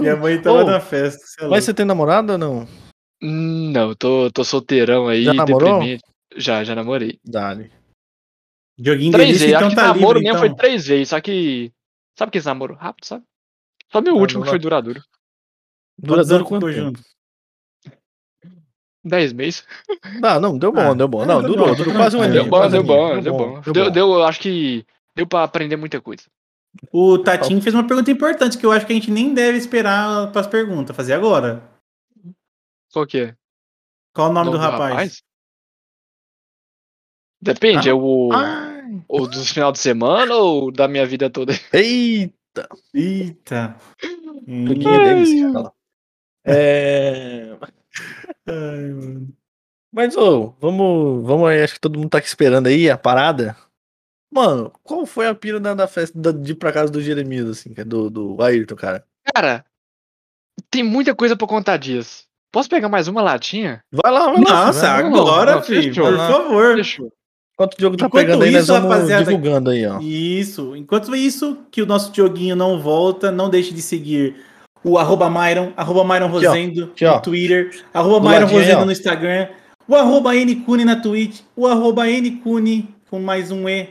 minha 0.00 0.16
mãe 0.16 0.40
tava 0.40 0.64
oh, 0.64 0.66
na 0.66 0.80
festa. 0.80 1.44
É 1.44 1.46
mas 1.46 1.64
você 1.64 1.74
tem 1.74 1.84
namorada 1.84 2.32
ou 2.32 2.38
não? 2.38 2.66
Não, 3.20 3.94
tô, 3.94 4.30
tô 4.30 4.42
solteirão 4.44 5.08
aí, 5.08 5.24
já 5.24 5.34
namorou? 5.34 5.74
Deprimente. 5.74 6.09
Já, 6.36 6.64
já 6.64 6.74
namorei. 6.74 7.18
Dale. 7.24 7.72
Joguinho 8.78 9.12
três 9.12 9.40
vezes, 9.40 9.54
então 9.54 9.66
acho 9.66 9.76
tá 9.76 9.88
namoro 9.88 10.18
livre, 10.18 10.32
mesmo 10.32 10.38
então. 10.38 10.40
foi 10.40 10.54
três 10.56 10.86
vezes, 10.86 11.08
só 11.08 11.20
que. 11.20 11.72
Sabe 12.16 12.32
que 12.32 12.38
esse 12.38 12.46
namoro 12.46 12.74
rápido, 12.74 13.04
sabe? 13.04 13.24
Só 13.92 14.00
meu 14.00 14.16
ah, 14.16 14.18
último 14.18 14.42
que 14.42 14.48
foi 14.48 14.58
duradouro. 14.58 15.02
Duradouro 15.98 16.44
quanto 16.44 16.72
junto? 16.72 17.02
Dez 19.04 19.32
meses. 19.32 19.66
Ah, 20.22 20.38
não, 20.38 20.58
deu 20.58 20.72
bom, 20.72 20.92
ah, 20.92 20.94
deu 20.94 21.08
bom. 21.08 21.24
Não, 21.24 21.42
durou, 21.42 21.74
durou 21.74 21.94
quase 21.94 22.16
um 22.16 22.22
ano. 22.22 22.32
Deu 22.32 22.46
bom, 22.46 22.68
deu 22.68 22.82
bom, 22.82 23.20
deu 23.20 23.32
bom. 23.32 23.60
Deu, 23.72 23.90
deu, 23.90 24.24
acho 24.24 24.40
que 24.40 24.86
deu 25.14 25.26
pra 25.26 25.42
aprender 25.42 25.76
muita 25.76 26.00
coisa. 26.00 26.24
O 26.92 27.18
Tatinho 27.18 27.60
fez 27.60 27.74
uma 27.74 27.86
pergunta 27.86 28.10
importante 28.10 28.56
que 28.56 28.64
eu 28.64 28.70
acho 28.70 28.86
que 28.86 28.92
a 28.92 28.94
gente 28.94 29.10
nem 29.10 29.34
deve 29.34 29.58
esperar 29.58 30.30
para 30.30 30.40
as 30.40 30.46
perguntas, 30.46 30.94
fazer 30.94 31.14
agora. 31.14 31.62
Qual 32.92 33.06
que 33.06 33.18
é? 33.18 33.34
Qual 34.14 34.30
o 34.30 34.32
nome 34.32 34.50
do, 34.50 34.52
do 34.52 34.58
rapaz? 34.58 34.90
rapaz? 34.90 35.22
Depende, 37.42 37.88
ah, 37.88 37.92
é 37.92 37.94
o, 37.94 38.28
o 39.08 39.26
do 39.26 39.44
final 39.44 39.72
de 39.72 39.78
semana 39.78 40.34
ou 40.34 40.70
da 40.70 40.86
minha 40.86 41.06
vida 41.06 41.30
toda? 41.30 41.52
Eita! 41.72 42.68
Eita! 42.94 43.76
É... 46.44 47.56
Ai, 48.46 49.26
Mas, 49.92 50.16
ô, 50.16 50.54
vamos, 50.60 51.24
vamos 51.24 51.48
aí, 51.48 51.62
acho 51.62 51.74
que 51.74 51.80
todo 51.80 51.98
mundo 51.98 52.10
tá 52.10 52.18
aqui 52.18 52.28
esperando 52.28 52.66
aí 52.66 52.90
a 52.90 52.98
parada. 52.98 53.56
Mano, 54.32 54.72
qual 54.82 55.04
foi 55.06 55.26
a 55.26 55.34
pira 55.34 55.58
da, 55.58 55.74
da 55.74 55.88
festa 55.88 56.16
da, 56.18 56.30
de 56.30 56.52
ir 56.52 56.54
pra 56.54 56.72
casa 56.72 56.92
do 56.92 57.00
Jeremias, 57.00 57.48
assim, 57.48 57.72
é 57.76 57.84
do, 57.84 58.08
do 58.08 58.42
Ayrton, 58.42 58.76
cara? 58.76 59.04
Cara, 59.34 59.64
tem 60.70 60.84
muita 60.84 61.14
coisa 61.14 61.36
pra 61.36 61.48
contar 61.48 61.76
disso. 61.78 62.28
Posso 62.52 62.68
pegar 62.68 62.88
mais 62.88 63.08
uma 63.08 63.22
latinha? 63.22 63.82
Vai 63.90 64.12
lá, 64.12 64.26
vai 64.26 64.42
lá. 64.42 64.66
Nossa, 64.66 64.88
agora, 64.90 65.62
filho, 65.62 65.94
por 65.94 66.16
favor. 66.16 66.76
Fechou. 66.76 67.12
Enquanto 67.60 67.74
o 67.74 67.80
jogo 67.82 67.96
tá 67.98 68.06
Enquanto 68.06 68.24
pegando 68.24 68.42
aí, 68.44 68.52
nós 68.52 68.68
vamos 68.68 68.90
rapaziada, 68.90 69.24
divulgando 69.24 69.68
aí, 69.68 69.86
ó. 69.86 70.00
Isso. 70.00 70.74
Enquanto 70.74 71.14
isso, 71.14 71.58
que 71.70 71.82
o 71.82 71.86
nosso 71.86 72.10
Dioguinho 72.10 72.56
não 72.56 72.80
volta, 72.80 73.30
não 73.30 73.50
deixe 73.50 73.74
de 73.74 73.82
seguir 73.82 74.36
o 74.82 74.96
arroba 74.96 75.28
Myron, 75.28 75.70
arroba 75.76 76.02
Myron 76.02 76.28
Rosendo 76.28 76.84
aqui, 76.84 77.04
no 77.04 77.20
Twitter, 77.20 77.84
arroba 77.92 78.30
Myron 78.30 78.46
Rosendo 78.46 78.86
no 78.86 78.92
Instagram, 78.92 79.48
o 79.86 79.94
arroba 79.94 80.34
Ncune 80.34 80.86
na 80.86 80.96
Twitch, 80.96 81.40
o 81.54 81.66
arroba 81.66 82.06
Ncune 82.06 82.88
com 83.10 83.20
mais 83.20 83.50
um 83.50 83.68
E 83.68 83.88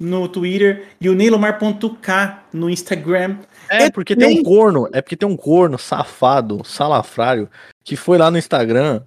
no 0.00 0.26
Twitter 0.26 0.88
e 1.00 1.08
o 1.08 1.14
neilomar.k 1.14 2.42
no 2.52 2.68
Instagram. 2.68 3.36
É, 3.68 3.88
porque 3.88 4.16
tem 4.16 4.40
um 4.40 4.42
corno, 4.42 4.88
é 4.92 5.00
porque 5.00 5.16
tem 5.16 5.28
um 5.28 5.36
corno 5.36 5.78
safado, 5.78 6.62
salafrário, 6.64 7.48
que 7.84 7.94
foi 7.94 8.18
lá 8.18 8.32
no 8.32 8.38
Instagram 8.38 9.02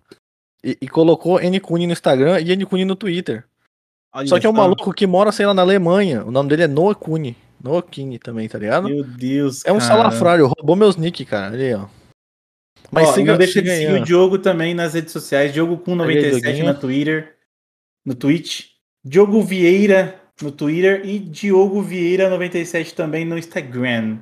e, 0.64 0.78
e 0.82 0.88
colocou 0.88 1.38
Ncune 1.42 1.86
no 1.86 1.92
Instagram 1.92 2.40
e 2.40 2.56
Ncune 2.56 2.86
no 2.86 2.96
Twitter. 2.96 3.44
Olha 4.16 4.28
Só 4.28 4.40
que 4.40 4.48
é 4.48 4.50
um 4.50 4.54
maluco 4.54 4.94
que 4.94 5.06
mora, 5.06 5.30
sei 5.34 5.46
lá, 5.46 5.54
na 5.54 5.62
Alemanha. 5.62 6.24
O 6.24 6.32
nome 6.32 6.48
dele 6.48 6.64
é 6.64 6.68
Noah 6.68 6.96
Kuni. 6.96 7.36
Noah 7.62 7.82
Kini 7.84 8.18
também, 8.18 8.48
tá 8.48 8.58
ligado? 8.58 8.88
Meu 8.88 9.04
Deus, 9.04 9.66
É 9.66 9.74
um 9.74 9.80
cara. 9.80 9.88
salafrário, 9.90 10.48
roubou 10.48 10.76
meus 10.76 10.96
nick, 10.96 11.26
cara. 11.26 11.54
Ali, 11.54 11.74
ó. 11.74 11.88
Mas 12.92 13.10
ó, 13.10 13.14
siga, 13.14 13.32
não 13.34 13.40
deixa 13.40 13.62
de 13.62 13.70
seguir 13.70 13.92
o 13.92 14.04
Diogo 14.04 14.38
também 14.38 14.74
nas 14.74 14.94
redes 14.94 15.12
sociais. 15.12 15.52
Diogo 15.52 15.78
com 15.78 15.96
97 15.96 16.64
na 16.64 16.74
Twitter, 16.74 17.36
no 18.06 18.16
Twitch. 18.16 18.68
Diogo 19.04 19.42
Vieira 19.42 20.20
no 20.42 20.52
Twitter 20.52 21.02
e 21.06 21.20
Diogo 21.20 21.82
Vieira 21.82 22.30
97 22.30 22.94
também 22.94 23.26
no 23.26 23.38
Instagram. 23.38 24.20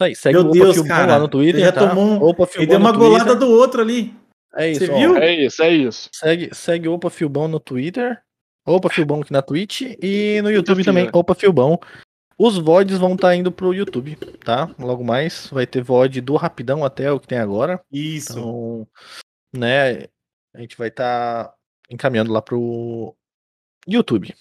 Aí, 0.00 0.14
segue 0.14 0.38
Meu 0.38 0.48
o 0.48 0.52
Deus, 0.52 0.80
cara, 0.82 1.14
lá 1.14 1.18
no 1.18 1.28
Twitter. 1.28 1.60
já 1.60 1.72
tá? 1.72 1.88
tomou 1.88 2.04
um... 2.04 2.22
Opa, 2.22 2.48
Ele 2.54 2.66
deu 2.66 2.78
uma 2.78 2.92
golada 2.92 3.34
do 3.34 3.48
outro 3.50 3.80
ali. 3.82 4.14
É 4.54 4.70
isso, 4.70 4.86
Você 4.86 4.94
viu? 4.94 5.16
É 5.16 5.34
isso, 5.34 5.62
é 5.62 5.70
isso. 5.70 6.08
Segue, 6.14 6.50
segue 6.54 6.88
Opa 6.88 7.10
Filbão 7.10 7.48
no 7.48 7.58
Twitter. 7.58 8.20
Opa 8.68 8.90
Filbão 8.90 9.22
aqui 9.22 9.32
na 9.32 9.40
Twitch 9.40 9.80
e 10.02 10.40
no 10.42 10.50
YouTube 10.50 10.84
também, 10.84 11.08
Opa 11.12 11.34
Filbão. 11.34 11.80
Os 12.38 12.56
VODs 12.56 12.98
vão 12.98 13.14
estar 13.14 13.28
tá 13.28 13.34
indo 13.34 13.50
pro 13.50 13.74
YouTube, 13.74 14.14
tá? 14.44 14.72
Logo 14.78 15.02
mais 15.02 15.48
vai 15.48 15.66
ter 15.66 15.82
VOD 15.82 16.20
do 16.20 16.36
Rapidão 16.36 16.84
até 16.84 17.10
o 17.10 17.18
que 17.18 17.26
tem 17.26 17.38
agora. 17.38 17.80
Isso. 17.90 18.32
Então, 18.32 18.88
né, 19.52 20.04
a 20.54 20.60
gente 20.60 20.76
vai 20.76 20.88
estar 20.88 21.44
tá 21.44 21.54
encaminhando 21.90 22.32
lá 22.32 22.40
pro 22.40 23.16
YouTube. 23.86 24.34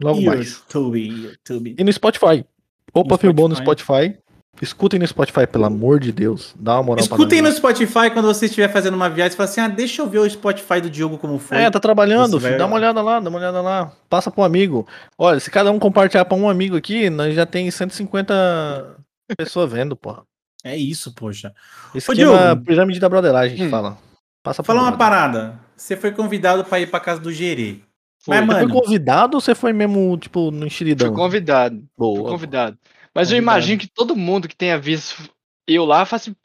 Logo 0.00 0.20
YouTube, 0.20 0.36
mais. 0.36 0.64
YouTube. 0.70 1.74
E 1.76 1.84
no 1.84 1.92
Spotify. 1.92 2.46
Opa 2.94 3.18
Filbão 3.18 3.48
no 3.48 3.56
Spotify. 3.56 4.16
Escutem 4.62 5.00
no 5.00 5.06
Spotify, 5.06 5.46
pelo 5.46 5.64
amor 5.64 5.98
de 5.98 6.12
Deus. 6.12 6.54
Dá 6.58 6.74
uma 6.76 6.82
moral 6.84 7.02
Escutem 7.02 7.42
no 7.42 7.50
Spotify 7.50 8.10
quando 8.12 8.26
você 8.26 8.46
estiver 8.46 8.68
fazendo 8.68 8.94
uma 8.94 9.10
viagem. 9.10 9.32
Você 9.32 9.36
fala 9.36 9.48
assim: 9.48 9.60
ah, 9.60 9.68
deixa 9.68 10.00
eu 10.00 10.08
ver 10.08 10.18
o 10.18 10.30
Spotify 10.30 10.80
do 10.80 10.88
Diogo 10.88 11.18
como 11.18 11.38
foi. 11.38 11.58
É, 11.58 11.70
tá 11.70 11.80
trabalhando, 11.80 12.40
filho, 12.40 12.56
dá 12.56 12.66
uma 12.66 12.76
olhada 12.76 13.02
lá, 13.02 13.20
dá 13.20 13.28
uma 13.28 13.38
olhada 13.38 13.60
lá. 13.60 13.92
Passa 14.08 14.30
pra 14.30 14.42
um 14.42 14.44
amigo. 14.44 14.86
Olha, 15.18 15.40
se 15.40 15.50
cada 15.50 15.70
um 15.70 15.78
compartilhar 15.78 16.24
pra 16.24 16.36
um 16.36 16.48
amigo 16.48 16.76
aqui, 16.76 17.10
nós 17.10 17.34
já 17.34 17.44
tem 17.44 17.70
150 17.70 18.96
pessoas 19.36 19.70
vendo, 19.70 19.96
porra. 19.96 20.22
É 20.62 20.76
isso, 20.76 21.12
poxa. 21.12 21.52
Esquema 21.94 22.52
Ô, 22.52 22.56
pirâmide 22.56 22.98
da 22.98 23.08
broderagem, 23.08 23.54
a 23.54 23.56
gente 23.56 23.66
hum. 23.66 23.70
fala. 23.70 23.98
Passa 24.42 24.62
Fala 24.62 24.82
uma 24.82 24.96
parada. 24.96 25.58
Você 25.76 25.96
foi 25.96 26.12
convidado 26.12 26.64
pra 26.64 26.78
ir 26.78 26.90
pra 26.90 27.00
casa 27.00 27.20
do 27.20 27.32
Gerê. 27.32 27.80
Foi. 28.24 28.36
Mas, 28.36 28.46
mano, 28.46 28.60
você 28.60 28.72
foi 28.72 28.82
convidado 28.82 29.36
ou 29.36 29.40
você 29.40 29.54
foi 29.54 29.72
mesmo, 29.72 30.16
tipo, 30.16 30.50
no 30.50 30.66
enxeridão? 30.66 31.08
Fui 31.08 31.16
convidado. 31.16 31.82
Boa. 31.96 32.20
Fui 32.20 32.30
convidado. 32.30 32.78
Mas 33.14 33.30
eu 33.30 33.38
imagino 33.38 33.80
que 33.80 33.88
todo 33.88 34.16
mundo 34.16 34.48
que 34.48 34.56
tenha 34.56 34.78
visto 34.78 35.30
eu 35.66 35.84
lá 35.84 36.04
fala 36.04 36.20
assim, 36.20 36.36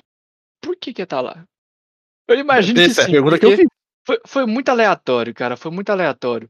por 0.62 0.76
que 0.76 0.94
que 0.94 1.06
tá 1.06 1.20
lá? 1.20 1.46
Eu 2.28 2.38
imagino 2.38 2.80
Essa 2.80 2.88
que 2.88 2.94
sim, 2.96 3.02
é 3.02 3.04
a 3.04 3.08
pergunta 3.12 3.40
que 3.40 3.46
eu 3.46 3.56
fiz. 3.58 3.68
Foi, 4.06 4.22
foi 4.26 4.46
muito 4.46 4.70
aleatório, 4.70 5.34
cara, 5.34 5.58
foi 5.58 5.72
muito 5.72 5.90
aleatório. 5.90 6.50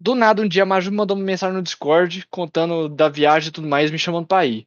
Do 0.00 0.14
nada, 0.14 0.42
um 0.42 0.48
dia 0.48 0.62
a 0.62 0.66
Maju 0.66 0.92
mandou 0.92 1.16
uma 1.16 1.24
mensagem 1.24 1.56
no 1.56 1.62
Discord 1.62 2.26
contando 2.30 2.88
da 2.88 3.08
viagem 3.08 3.48
e 3.48 3.52
tudo 3.52 3.66
mais, 3.66 3.90
me 3.90 3.98
chamando 3.98 4.26
pra 4.26 4.46
ir. 4.46 4.66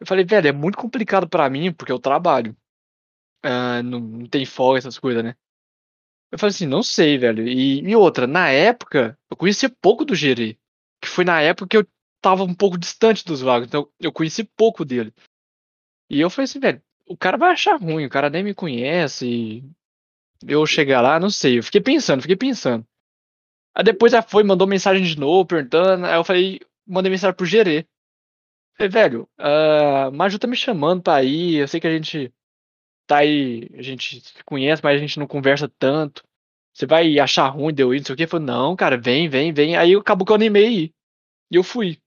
Eu 0.00 0.06
falei, 0.06 0.24
velho, 0.24 0.48
é 0.48 0.52
muito 0.52 0.76
complicado 0.76 1.28
para 1.28 1.48
mim, 1.48 1.72
porque 1.72 1.92
eu 1.92 2.00
trabalho. 2.00 2.56
Uh, 3.44 3.82
não, 3.84 4.00
não, 4.00 4.26
tem 4.26 4.44
folga, 4.44 4.78
essas 4.78 4.98
coisas, 4.98 5.22
né? 5.22 5.34
Eu 6.32 6.38
falei 6.38 6.50
assim, 6.50 6.66
não 6.66 6.82
sei, 6.82 7.16
velho. 7.16 7.46
E, 7.46 7.80
e 7.80 7.96
outra, 7.96 8.26
na 8.26 8.50
época, 8.50 9.18
eu 9.30 9.36
conhecia 9.36 9.70
pouco 9.80 10.04
do 10.04 10.14
Gerê. 10.14 10.58
Que 11.00 11.08
foi 11.08 11.24
na 11.24 11.40
época 11.40 11.68
que 11.68 11.76
eu 11.76 11.86
tava 12.20 12.44
um 12.44 12.54
pouco 12.54 12.78
distante 12.78 13.24
dos 13.24 13.40
vagos, 13.40 13.68
então 13.68 13.88
eu 13.98 14.12
conheci 14.12 14.44
pouco 14.44 14.84
dele. 14.84 15.12
E 16.08 16.20
eu 16.20 16.30
falei 16.30 16.44
assim, 16.44 16.60
velho, 16.60 16.82
o 17.06 17.16
cara 17.16 17.36
vai 17.36 17.52
achar 17.52 17.76
ruim, 17.76 18.06
o 18.06 18.10
cara 18.10 18.30
nem 18.30 18.42
me 18.42 18.54
conhece. 18.54 19.26
E 19.26 19.64
eu 20.46 20.64
chegar 20.66 21.00
lá, 21.00 21.20
não 21.20 21.30
sei. 21.30 21.58
Eu 21.58 21.62
fiquei 21.62 21.80
pensando, 21.80 22.22
fiquei 22.22 22.36
pensando. 22.36 22.86
Aí 23.74 23.84
depois 23.84 24.12
já 24.12 24.22
foi, 24.22 24.42
mandou 24.42 24.66
mensagem 24.66 25.04
de 25.04 25.18
novo, 25.18 25.46
perguntando. 25.46 26.06
Aí 26.06 26.16
eu 26.16 26.24
falei, 26.24 26.60
mandei 26.86 27.10
mensagem 27.10 27.36
pro 27.36 27.46
Gerê. 27.46 27.86
Falei, 28.76 28.88
velho, 28.90 29.28
uh, 29.38 30.10
Maju 30.12 30.38
tá 30.38 30.46
me 30.46 30.56
chamando 30.56 31.02
pra 31.02 31.22
ir, 31.22 31.56
eu 31.56 31.68
sei 31.68 31.80
que 31.80 31.86
a 31.86 31.92
gente 31.92 32.32
tá 33.06 33.18
aí, 33.18 33.68
a 33.74 33.82
gente 33.82 34.20
se 34.20 34.44
conhece, 34.44 34.82
mas 34.82 34.96
a 34.96 34.98
gente 34.98 35.18
não 35.18 35.26
conversa 35.26 35.68
tanto. 35.78 36.24
Você 36.72 36.86
vai 36.86 37.18
achar 37.18 37.48
ruim 37.48 37.74
de 37.74 37.82
eu 37.82 37.94
ir, 37.94 37.98
não 37.98 38.06
sei 38.06 38.14
o 38.14 38.16
que. 38.16 38.26
Falei, 38.26 38.46
não, 38.46 38.74
cara, 38.76 38.96
vem, 38.96 39.28
vem, 39.28 39.52
vem. 39.52 39.76
Aí 39.76 39.94
acabou 39.94 40.24
que 40.24 40.32
eu 40.32 40.36
animei. 40.36 40.94
E 41.50 41.56
eu 41.56 41.62
fui. 41.62 41.99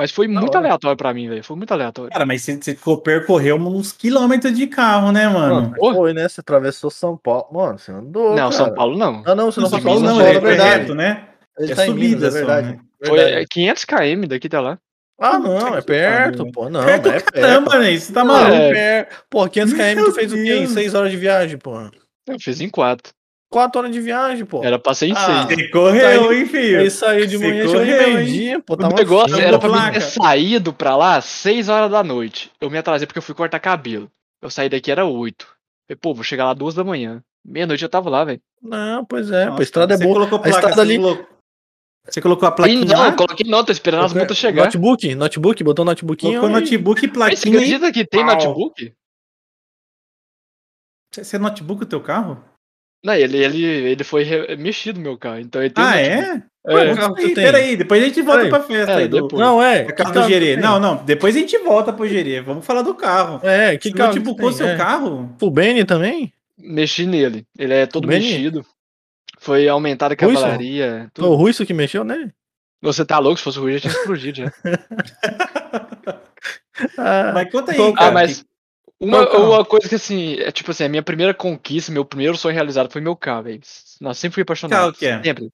Mas 0.00 0.12
foi 0.12 0.26
muito 0.26 0.56
aleatório 0.56 0.96
pra 0.96 1.12
mim, 1.12 1.28
velho. 1.28 1.44
Foi 1.44 1.54
muito 1.54 1.70
aleatório. 1.72 2.10
Cara, 2.10 2.24
mas 2.24 2.40
você, 2.40 2.56
você 2.56 2.74
percorreu 3.04 3.56
uns 3.56 3.92
quilômetros 3.92 4.56
de 4.56 4.66
carro, 4.66 5.12
né, 5.12 5.28
mano? 5.28 5.74
mano 5.78 5.94
foi, 5.94 6.14
né? 6.14 6.26
Você 6.26 6.40
atravessou 6.40 6.90
São 6.90 7.18
Paulo. 7.18 7.48
Mano, 7.52 7.78
você 7.78 7.92
andou. 7.92 8.30
Não, 8.30 8.48
cara. 8.48 8.52
São 8.52 8.74
Paulo 8.74 8.96
não. 8.96 9.22
Ah, 9.26 9.34
não, 9.34 9.52
você 9.52 9.60
não 9.60 9.68
São 9.68 9.82
Paulo 9.82 10.00
não, 10.00 10.18
é, 10.18 10.36
é 10.36 10.40
verdade, 10.40 10.94
né? 10.94 11.26
Ele 11.58 11.72
é 11.72 11.74
tá 11.74 11.84
subida, 11.84 12.28
é 12.28 12.30
verdade. 12.30 12.80
Só, 13.04 13.14
né? 13.14 13.32
Foi 13.34 13.46
500 13.50 13.84
km 13.84 14.26
daqui 14.26 14.46
até 14.46 14.58
lá. 14.58 14.78
Ah, 15.20 15.38
não, 15.38 15.76
é 15.76 15.82
perto, 15.82 16.50
pô. 16.50 16.70
Não, 16.70 16.82
perto 16.82 17.08
é 17.08 17.12
perto. 17.12 17.32
Caramba, 17.32 17.78
né? 17.78 17.94
Você 17.94 18.10
tá 18.10 18.24
maluco. 18.24 18.54
É. 18.54 19.06
Pô, 19.28 19.46
500 19.46 19.74
km 19.74 20.04
tu 20.06 20.12
fez 20.12 20.32
o 20.32 20.36
quê? 20.36 20.54
Em 20.60 20.66
6 20.66 20.94
horas 20.94 21.10
de 21.10 21.18
viagem, 21.18 21.58
pô. 21.58 21.72
Eu 22.26 22.40
fiz 22.40 22.58
em 22.62 22.70
quatro. 22.70 23.12
Quatro 23.50 23.80
horas 23.80 23.92
de 23.92 24.00
viagem, 24.00 24.46
pô. 24.46 24.62
Era 24.62 24.78
pra 24.78 24.94
ser 24.94 25.08
em 25.08 25.12
ah, 25.12 25.44
seis. 25.46 25.58
Você 25.58 25.68
correu, 25.70 26.32
hein, 26.32 26.46
filho? 26.46 26.80
Ele 26.80 26.90
saiu 26.90 27.26
de 27.26 27.36
manhã, 27.36 27.66
chegou 27.66 27.84
meio-dia, 27.84 28.60
pô. 28.60 28.74
O 28.74 28.94
negócio 28.94 29.36
era 29.40 29.58
pra 29.58 29.68
mim 29.68 29.92
ter 29.92 30.00
saído 30.02 30.72
pra 30.72 30.96
lá 30.96 31.20
seis 31.20 31.68
horas 31.68 31.90
da 31.90 32.04
noite. 32.04 32.48
Eu 32.60 32.70
me 32.70 32.78
atrasei 32.78 33.08
porque 33.08 33.18
eu 33.18 33.22
fui 33.22 33.34
cortar 33.34 33.58
cabelo. 33.58 34.08
Eu 34.40 34.50
saí 34.50 34.68
daqui, 34.68 34.92
era 34.92 35.04
oito. 35.04 35.46
Falei, 35.88 35.98
pô, 36.00 36.14
vou 36.14 36.22
chegar 36.22 36.44
lá 36.44 36.54
duas 36.54 36.76
da 36.76 36.84
manhã. 36.84 37.20
Meia-noite 37.44 37.82
eu 37.82 37.88
tava 37.88 38.08
lá, 38.08 38.24
velho. 38.24 38.40
Não, 38.62 39.04
pois 39.04 39.30
é, 39.32 39.46
Nossa, 39.46 39.60
a 39.60 39.62
estrada 39.64 39.94
é 39.94 39.98
boa. 39.98 40.14
Colocou 40.14 40.38
placa, 40.38 40.56
a 40.56 40.60
estrada 40.60 40.82
ali. 40.82 40.98
Colocou... 40.98 41.26
Você 42.06 42.20
colocou 42.20 42.48
a 42.48 42.52
plaquinha? 42.52 42.84
Não, 42.84 42.98
lá? 42.98 43.12
coloquei 43.12 43.50
não, 43.50 43.64
tô 43.64 43.72
esperando 43.72 44.04
as 44.04 44.14
multas 44.14 44.36
chegar. 44.36 44.64
Notebook, 44.66 45.14
notebook, 45.14 45.64
botou 45.64 45.84
notebookinho. 45.84 46.40
Colocou 46.40 46.60
notebook 46.60 47.04
e 47.04 47.08
plaquinha. 47.08 47.36
Você 47.36 47.48
acredita 47.48 47.92
que 47.92 48.06
tem 48.06 48.24
notebook? 48.24 48.94
Você 51.12 51.34
é 51.34 51.38
notebook 51.38 51.82
o 51.82 51.86
teu 51.86 52.00
carro? 52.00 52.42
Não, 53.02 53.14
ele, 53.14 53.38
ele, 53.38 53.64
ele 53.64 54.04
foi 54.04 54.22
re... 54.24 54.56
mexido 54.56 55.00
meu 55.00 55.16
carro, 55.16 55.40
então 55.40 55.62
ele 55.62 55.70
tem 55.70 55.82
Ah, 55.82 56.00
é? 56.00 56.06
é? 56.06 56.42
Ué, 56.68 56.92
aí, 57.16 57.34
peraí, 57.34 57.76
depois 57.76 58.02
a 58.02 58.06
gente 58.06 58.20
volta 58.20 58.42
peraí. 58.42 58.50
pra 58.50 58.62
festa 58.62 58.92
é, 58.92 58.96
aí 58.96 59.08
do, 59.08 59.28
Não, 59.32 59.62
é. 59.62 59.84
carro 59.84 60.12
do 60.12 60.28
Gerê. 60.28 60.56
Não, 60.56 60.78
não, 60.78 60.96
depois 60.96 61.34
a 61.34 61.38
gente 61.38 61.56
volta 61.58 61.90
pro 61.90 62.06
Gerê. 62.06 62.42
Vamos 62.42 62.66
falar 62.66 62.82
do 62.82 62.94
carro. 62.94 63.40
É, 63.42 63.78
que 63.78 63.88
Você 63.88 63.96
carro 63.96 64.08
notebookou 64.08 64.52
seu 64.52 64.66
é. 64.66 64.76
carro? 64.76 65.34
O 65.40 65.50
Beni 65.50 65.84
também? 65.86 66.30
Mexi 66.58 67.06
nele. 67.06 67.46
Ele 67.58 67.72
é 67.72 67.86
todo 67.86 68.06
mexido. 68.06 68.64
Foi 69.38 69.66
aumentada 69.66 70.12
a 70.12 70.16
cavalaria. 70.16 71.10
Foi 71.14 71.28
o 71.28 71.34
Ruisso 71.34 71.64
que 71.64 71.72
mexeu 71.72 72.04
nele? 72.04 72.30
Você 72.82 73.06
tá 73.06 73.18
louco? 73.18 73.38
Se 73.38 73.44
fosse 73.44 73.58
o 73.58 73.62
Ruisso, 73.62 73.84
já 73.84 73.90
tinha 73.90 74.00
explodido 74.00 74.36
já. 74.38 74.52
ah, 76.98 77.32
mas 77.34 77.50
conta 77.50 77.72
aí, 77.72 77.78
cara. 77.78 77.94
Ah, 78.08 78.10
mas 78.12 78.44
uma, 79.00 79.28
uma 79.36 79.64
coisa 79.64 79.88
que 79.88 79.94
assim, 79.94 80.34
é 80.34 80.52
tipo 80.52 80.70
assim, 80.70 80.84
a 80.84 80.88
minha 80.88 81.02
primeira 81.02 81.32
conquista, 81.32 81.90
meu 81.90 82.04
primeiro 82.04 82.36
sonho 82.36 82.54
realizado 82.54 82.92
foi 82.92 83.00
meu 83.00 83.16
carro, 83.16 83.44
velho. 83.44 83.60
Nossa, 84.00 84.20
sempre 84.20 84.34
fui 84.34 84.42
apaixonado. 84.42 84.78
Carro 84.78 84.92
que 84.92 85.06
é? 85.06 85.22
Sempre. 85.22 85.50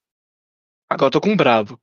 Agora 0.91 1.07
eu 1.07 1.11
tô 1.13 1.21
com 1.21 1.31
um 1.31 1.37
bravo. 1.37 1.79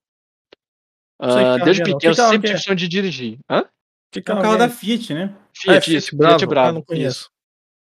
Uh, 1.21 1.63
desde 1.63 1.83
pequeno 1.83 2.11
eu 2.11 2.15
sempre 2.15 2.47
tive 2.47 2.59
é? 2.59 2.61
sonho 2.61 2.75
de 2.75 2.87
dirigir. 2.87 3.39
Hã? 3.49 3.65
Que 4.11 4.21
carro 4.21 4.39
é 4.39 4.41
o 4.41 4.43
carro 4.43 4.57
da 4.57 4.69
Fiat, 4.69 5.13
né? 5.13 5.35
Fiat, 5.53 5.77
ah, 5.77 5.81
Fiat, 5.81 5.95
isso, 5.95 6.17
bravo. 6.17 6.39
Fiat 6.39 6.49
Bravo. 6.49 6.69
Eu 6.69 6.73
não 6.73 6.81
conheço. 6.81 7.29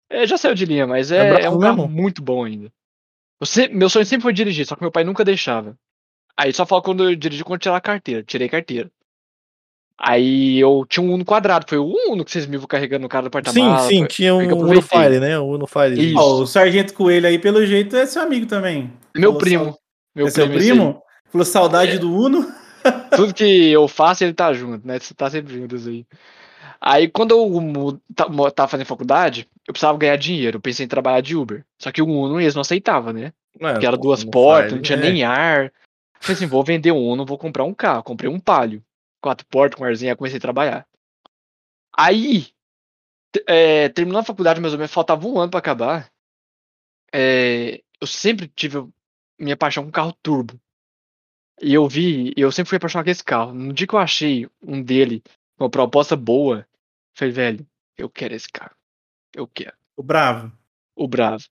É, 0.09 0.25
já 0.25 0.38
saiu 0.38 0.55
de 0.55 0.65
linha, 0.65 0.88
mas 0.88 1.11
é, 1.11 1.41
é, 1.41 1.41
é 1.43 1.49
um 1.49 1.59
carro 1.59 1.88
muito 1.88 2.21
bom 2.21 2.43
ainda. 2.43 2.71
Você, 3.39 3.67
meu 3.67 3.89
sonho 3.89 4.05
sempre 4.05 4.23
foi 4.23 4.34
dirigir, 4.34 4.65
só 4.65 4.75
que 4.75 4.82
meu 4.82 4.91
pai 4.91 5.03
nunca 5.03 5.23
deixava. 5.23 5.78
Aí 6.36 6.51
só 6.53 6.65
fala 6.65 6.82
quando 6.82 7.09
eu 7.09 7.15
dirigi 7.15 7.43
quando 7.43 7.61
tirar 7.61 7.78
a 7.78 7.82
carteira. 7.82 8.23
Tirei 8.23 8.49
carteira. 8.49 8.91
Aí 10.00 10.60
eu 10.60 10.86
tinha 10.88 11.04
um 11.04 11.12
Uno 11.12 11.26
quadrado, 11.26 11.66
foi 11.68 11.80
o 11.80 11.91
Uno 12.08 12.24
que 12.24 12.32
vocês 12.32 12.45
me 12.45 12.52
viram 12.52 12.68
carregando 12.68 13.02
no 13.02 13.10
carro 13.10 13.24
do 13.24 13.28
apartamento. 13.28 13.80
Sim, 13.82 13.88
sim, 13.88 14.06
tinha 14.06 14.36
um 14.36 14.48
Uno 14.48 14.82
Fire, 14.82 15.20
né? 15.20 15.39
O 15.39 15.48
Uno 15.48 15.66
Fire. 15.66 16.14
Oh, 16.16 16.41
o 16.41 16.45
Sargento 16.45 16.93
Coelho 16.93 17.28
aí, 17.28 17.39
pelo 17.39 17.66
jeito, 17.66 17.95
é 17.95 18.06
seu 18.06 18.22
amigo 18.22 18.45
também. 18.45 18.93
Meu 19.16 19.32
Falou 19.32 19.38
primo. 19.39 19.66
Sal... 19.66 19.80
Meu 20.16 20.28
é 20.28 20.30
seu 20.30 20.48
primo? 20.48 21.02
Falou 21.32 21.45
saudade 21.45 21.93
é. 21.93 21.98
do 21.98 22.14
Uno? 22.14 22.48
Tudo 23.16 23.34
que 23.34 23.72
eu 23.72 23.88
faço, 23.88 24.24
ele 24.24 24.34
tá 24.34 24.54
junto, 24.54 24.86
né? 24.88 25.00
Você 25.00 25.16
tá 25.16 25.32
sempre 25.32 25.56
juntos 25.56 25.88
aí. 25.88 26.06
Aí 26.80 27.08
quando 27.08 27.32
eu 27.32 28.52
tava 28.52 28.68
fazendo 28.68 28.86
faculdade, 28.86 29.48
eu 29.68 29.74
precisava 29.74 29.98
ganhar 29.98 30.16
dinheiro. 30.16 30.58
Eu 30.58 30.62
pensei 30.62 30.86
em 30.86 30.89
trabalhar 30.89 31.22
de 31.22 31.36
Uber. 31.36 31.66
Só 31.80 31.91
que 31.91 32.04
o 32.04 32.08
Uno 32.08 32.39
eles 32.39 32.54
não 32.54 32.62
aceitava, 32.62 33.12
né? 33.12 33.34
É, 33.60 33.72
Porque 33.72 33.88
era 33.88 33.98
duas 33.98 34.24
portas, 34.24 34.74
não 34.74 34.82
tinha 34.82 35.00
é. 35.00 35.02
nem 35.02 35.24
ar. 35.24 35.72
Falei 36.20 36.36
assim, 36.36 36.45
vou 36.45 36.64
vender 36.64 36.91
um 36.91 37.04
Uno, 37.04 37.26
vou 37.26 37.38
comprar 37.38 37.64
um 37.64 37.74
carro. 37.74 38.04
Comprei 38.04 38.30
um 38.30 38.39
Palio 38.39 38.84
quatro 39.22 39.45
portas 39.47 39.78
com 39.78 39.86
arzinha, 39.86 40.15
comecei 40.15 40.38
a 40.38 40.41
trabalhar. 40.41 40.88
Aí, 41.95 42.47
é, 43.47 43.89
terminando 43.89 44.22
a 44.22 44.26
faculdade, 44.26 44.61
mais 44.61 44.74
ou 44.74 44.80
menos, 44.80 44.93
faltava 44.93 45.28
um 45.28 45.39
ano 45.39 45.49
para 45.49 45.59
acabar. 45.59 46.11
É, 47.13 47.82
eu 47.99 48.07
sempre 48.07 48.47
tive 48.47 48.88
minha 49.39 49.57
paixão 49.57 49.84
com 49.84 49.91
carro 49.91 50.13
turbo. 50.22 50.59
E 51.61 51.74
eu 51.74 51.88
vi, 51.88 52.34
eu 52.38 52.51
sempre 52.51 52.70
fui 52.70 52.78
apaixonado 52.78 53.05
com 53.05 53.11
esse 53.11 53.24
carro. 53.24 53.53
No 53.53 53.74
dia 53.74 53.88
que 53.88 53.95
eu 53.95 53.99
achei 53.99 54.47
um 54.61 54.82
dele, 54.82 55.24
uma 55.59 55.70
proposta 55.70 56.15
boa, 56.15 56.68
falei, 57.15 57.34
velho, 57.34 57.68
eu 57.97 58.09
quero 58.09 58.36
esse 58.36 58.47
carro. 58.47 58.76
Eu 59.34 59.47
quero. 59.47 59.74
O 59.95 60.03
Bravo. 60.03 60.51
O 60.95 61.07
Bravo. 61.07 61.45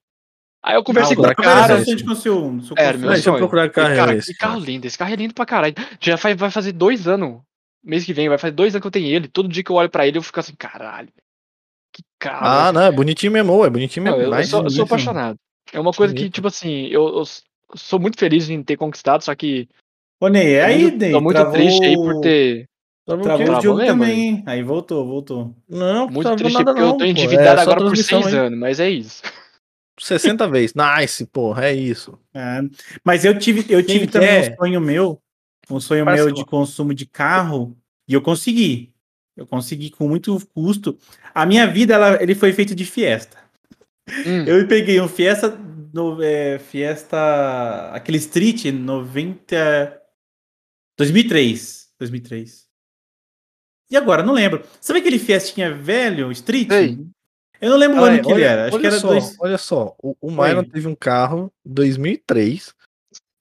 Aí 0.63 0.75
eu 0.75 0.85
conversei 0.85 1.17
não, 1.17 1.23
com 1.23 1.31
o 1.31 1.35
cara. 1.35 1.79
É 1.79 1.83
esse. 1.83 2.05
Com 2.05 2.15
seu, 2.15 2.61
seu 2.63 2.75
era, 2.79 2.97
meu 2.99 3.17
sonho. 3.17 3.39
Procurar 3.39 3.71
carro 3.71 3.97
cara, 3.97 4.15
é 4.15 4.17
esse, 4.17 4.33
que 4.33 4.39
carro 4.39 4.61
lindo. 4.61 4.87
Esse 4.87 4.99
carro 4.99 5.13
é 5.13 5.17
lindo 5.17 5.35
pra 5.35 5.47
caralho. 5.47 5.75
Já 6.01 6.17
vai, 6.17 6.35
vai 6.35 6.51
fazer 6.51 6.73
dois 6.73 7.07
anos 7.07 7.41
mês 7.87 8.05
que 8.05 8.13
vem, 8.13 8.29
vai 8.29 8.39
fazer 8.39 8.53
dois 8.53 8.75
anos 8.75 8.83
que 8.83 8.87
eu 8.87 8.91
tenho 8.91 9.07
ele. 9.07 9.29
Todo 9.29 9.49
dia 9.49 9.63
que 9.63 9.71
eu 9.71 9.77
olho 9.77 9.89
pra 9.89 10.07
ele, 10.07 10.19
eu 10.19 10.23
fico 10.23 10.41
assim, 10.41 10.55
caralho. 10.57 11.09
Que 11.93 12.03
cara. 12.19 12.69
Ah, 12.69 12.73
não, 12.73 12.83
é 12.83 12.93
bonitinho 12.93 13.33
mesmo, 13.33 13.65
é 13.65 13.71
bonitinho 13.71 14.05
mesmo. 14.05 14.19
Não, 14.19 14.25
eu, 14.25 14.35
eu, 14.35 14.45
sou, 14.45 14.65
eu, 14.65 14.71
sou, 14.71 14.85
apaixonado. 14.85 15.39
É 15.73 15.81
uma 15.81 15.93
coisa 15.93 16.13
que, 16.13 16.29
tipo 16.29 16.49
assim, 16.49 16.87
eu, 16.87 17.19
eu, 17.19 17.25
sou 17.75 17.99
muito 17.99 18.19
feliz 18.19 18.51
em 18.51 18.63
ter 18.63 18.77
conquistado, 18.77 19.23
só 19.23 19.35
que. 19.35 19.69
Ô, 20.21 20.29
Ney, 20.29 20.55
é 20.55 20.65
aí, 20.65 20.91
Ney. 20.91 21.13
Tô 21.13 21.21
muito 21.21 21.37
travou... 21.37 21.53
triste 21.53 21.85
aí 21.85 21.95
por 21.95 22.21
ter. 22.21 22.69
Travou, 23.07 23.25
travou 23.25 23.59
o 23.59 23.61
jogo 23.61 23.79
mesmo, 23.79 24.01
também, 24.01 24.21
hein? 24.21 24.43
Aí 24.47 24.63
voltou, 24.63 25.07
voltou. 25.07 25.55
Não, 25.69 26.09
muito 26.09 26.37
triste 26.37 26.65
porque 26.65 26.81
não, 26.81 26.89
eu 26.89 26.97
tô 26.97 27.05
endividado 27.05 27.61
é, 27.61 27.63
agora 27.63 27.81
por 27.81 27.97
seis 27.97 28.27
hein? 28.27 28.39
anos, 28.39 28.59
mas 28.59 28.81
é 28.81 28.91
isso. 28.91 29.23
60 29.99 30.49
vezes. 30.49 30.75
Nice, 30.75 31.25
porra, 31.27 31.67
é 31.67 31.73
isso. 31.73 32.19
É, 32.35 32.61
mas 33.05 33.25
eu 33.25 33.39
tive, 33.39 33.65
eu 33.73 33.83
tive 33.83 34.07
também 34.07 34.51
um 34.51 34.57
sonho 34.57 34.81
meu 34.81 35.21
um 35.71 35.81
sonho 35.81 36.05
meu 36.05 36.31
de 36.31 36.45
consumo 36.45 36.95
de 36.95 37.07
carro 37.07 37.77
e 38.07 38.15
eu 38.15 38.23
consegui. 38.23 38.93
Eu 39.37 39.47
consegui 39.47 39.91
com 39.91 40.09
muito 40.09 40.39
custo. 40.55 40.99
A 41.35 41.45
minha 41.45 41.67
vida, 41.67 41.95
ela, 41.95 42.23
ele 42.23 42.35
foi 42.35 42.53
feito 42.53 42.75
de 42.75 42.85
Fiesta. 42.85 43.37
Hum. 44.27 44.45
Eu 44.47 44.67
peguei 44.67 45.01
um 45.01 45.09
Fiesta, 45.09 45.49
no, 45.93 46.23
é, 46.23 46.59
Fiesta, 46.59 47.91
aquele 47.93 48.19
Street 48.19 48.67
90, 48.67 50.03
2003, 50.97 51.89
2003. 51.99 52.67
E 53.91 53.97
agora, 53.97 54.23
não 54.23 54.33
lembro. 54.33 54.65
Sabe 54.81 55.01
aquele 55.01 55.19
Fiestinha 55.19 55.73
velho, 55.73 56.33
Street? 56.33 56.71
Ei. 56.71 56.99
Eu 57.61 57.71
não 57.71 57.77
lembro 57.79 58.01
o 58.01 58.05
ano 58.05 58.23
que 58.23 58.27
olha, 58.27 58.35
ele 58.35 58.45
era. 58.45 58.69
Acho 58.69 58.79
que 58.79 58.87
era 58.87 58.99
só, 58.99 59.09
dois... 59.09 59.37
Olha 59.41 59.59
só, 59.59 59.97
o, 59.99 60.15
o 60.21 60.31
Myron 60.31 60.65
teve 60.65 60.87
um 60.87 60.95
carro 60.95 61.53
2003 61.65 62.75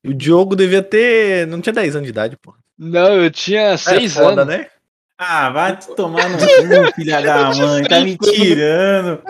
o 0.07 0.13
Diogo 0.13 0.55
devia 0.55 0.83
ter. 0.83 1.47
Não 1.47 1.59
tinha 1.61 1.73
10 1.73 1.95
anos 1.95 2.05
de 2.05 2.11
idade, 2.11 2.37
pô. 2.37 2.53
Não, 2.77 3.23
eu 3.23 3.31
tinha 3.31 3.75
6 3.77 4.17
é 4.17 4.23
anos. 4.23 4.45
né? 4.47 4.67
Ah, 5.17 5.49
vai 5.49 5.77
te 5.77 5.87
tomar 5.95 6.29
no 6.29 6.37
cu, 6.43 6.93
filha 6.95 7.21
da 7.21 7.55
mãe. 7.55 7.83
Tá 7.85 8.01
me 8.01 8.17
tirando. 8.17 9.21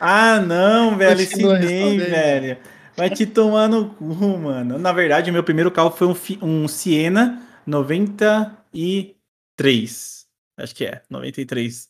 Ah, 0.00 0.40
não, 0.40 0.96
velho. 0.96 1.20
Esse 1.20 1.42
nem, 1.42 1.98
velho. 1.98 2.56
Vai 2.96 3.10
te 3.10 3.26
tomar 3.26 3.68
no 3.68 3.90
cu, 3.90 4.38
mano. 4.38 4.78
Na 4.78 4.92
verdade, 4.92 5.30
meu 5.30 5.44
primeiro 5.44 5.70
carro 5.70 5.90
foi 5.90 6.08
um, 6.08 6.14
um 6.42 6.66
Siena 6.68 7.42
93. 7.66 10.24
Acho 10.56 10.74
que 10.74 10.86
é, 10.86 11.02
93. 11.10 11.88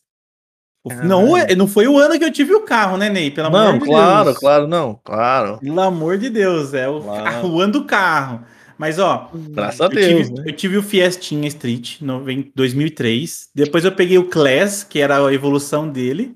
Ah, 0.89 1.03
não, 1.03 1.33
não 1.57 1.67
foi 1.67 1.87
o 1.87 1.97
ano 1.97 2.17
que 2.19 2.23
eu 2.23 2.31
tive 2.31 2.53
o 2.53 2.61
carro, 2.61 2.95
né, 2.97 3.09
Ney? 3.09 3.31
Pelo 3.31 3.49
não, 3.49 3.69
amor 3.69 3.79
de 3.79 3.85
claro, 3.85 4.25
Deus. 4.25 4.37
claro, 4.37 4.67
não, 4.67 4.99
claro. 5.03 5.57
Pelo 5.57 5.81
amor 5.81 6.17
de 6.17 6.29
Deus, 6.29 6.73
é 6.75 6.87
o, 6.87 7.01
claro. 7.01 7.23
carro, 7.23 7.49
o 7.49 7.59
ano 7.61 7.73
do 7.73 7.85
carro. 7.85 8.45
Mas, 8.77 8.99
ó, 8.99 9.31
Graças 9.33 9.81
a 9.81 9.87
Deus, 9.87 10.27
tive, 10.27 10.39
né? 10.39 10.43
eu 10.47 10.53
tive 10.53 10.77
o 10.77 10.83
Fiestinha 10.83 11.47
Street 11.47 12.01
no 12.01 12.23
2003. 12.53 13.49
Depois 13.55 13.83
eu 13.85 13.91
peguei 13.91 14.17
o 14.17 14.27
Class, 14.27 14.83
que 14.83 14.99
era 14.99 15.25
a 15.25 15.33
evolução 15.33 15.89
dele, 15.89 16.35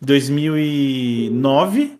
2009. 0.00 1.98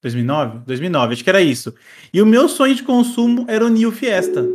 2009? 0.00 0.58
2009, 0.66 1.12
acho 1.12 1.24
que 1.24 1.30
era 1.30 1.42
isso. 1.42 1.74
E 2.12 2.22
o 2.22 2.26
meu 2.26 2.48
sonho 2.48 2.74
de 2.74 2.82
consumo 2.82 3.44
era 3.48 3.64
o 3.64 3.68
New 3.68 3.92
Fiesta. 3.92 4.46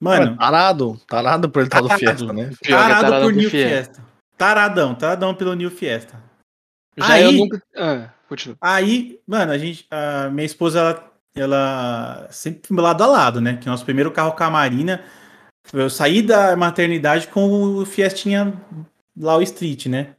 Mano. 0.00 0.36
Tarado, 0.36 1.00
tarado 1.08 1.48
por 1.48 1.60
ele 1.60 1.68
estar 1.68 1.82
no 1.82 1.90
Fiesta, 1.90 2.32
né? 2.32 2.50
Tarado, 2.62 3.00
tarado 3.02 3.24
por 3.24 3.32
New 3.32 3.50
Fiesta. 3.50 3.94
Fiesta. 3.94 4.07
Taradão, 4.38 4.94
taradão 4.94 5.34
pelo 5.34 5.54
New 5.54 5.70
Fiesta. 5.70 6.22
Já 6.96 7.12
aí, 7.12 7.24
eu 7.24 7.32
nunca. 7.32 7.62
Ah, 7.76 8.10
continua. 8.28 8.56
Aí, 8.60 9.20
mano, 9.26 9.50
a 9.50 9.58
gente. 9.58 9.84
A 9.90 10.30
minha 10.30 10.46
esposa, 10.46 10.78
ela, 10.78 11.12
ela 11.34 12.28
sempre 12.30 12.74
lado 12.80 13.02
a 13.02 13.06
lado, 13.06 13.40
né? 13.40 13.56
Que 13.56 13.66
nosso 13.66 13.84
primeiro 13.84 14.12
carro 14.12 14.32
com 14.32 14.44
a 14.44 14.50
Marina. 14.50 15.04
Eu 15.72 15.90
saí 15.90 16.22
da 16.22 16.56
maternidade 16.56 17.28
com 17.28 17.50
o 17.50 17.84
Fiestinha 17.84 18.54
lá 19.16 19.36
o 19.36 19.42
Street, 19.42 19.86
né? 19.86 20.14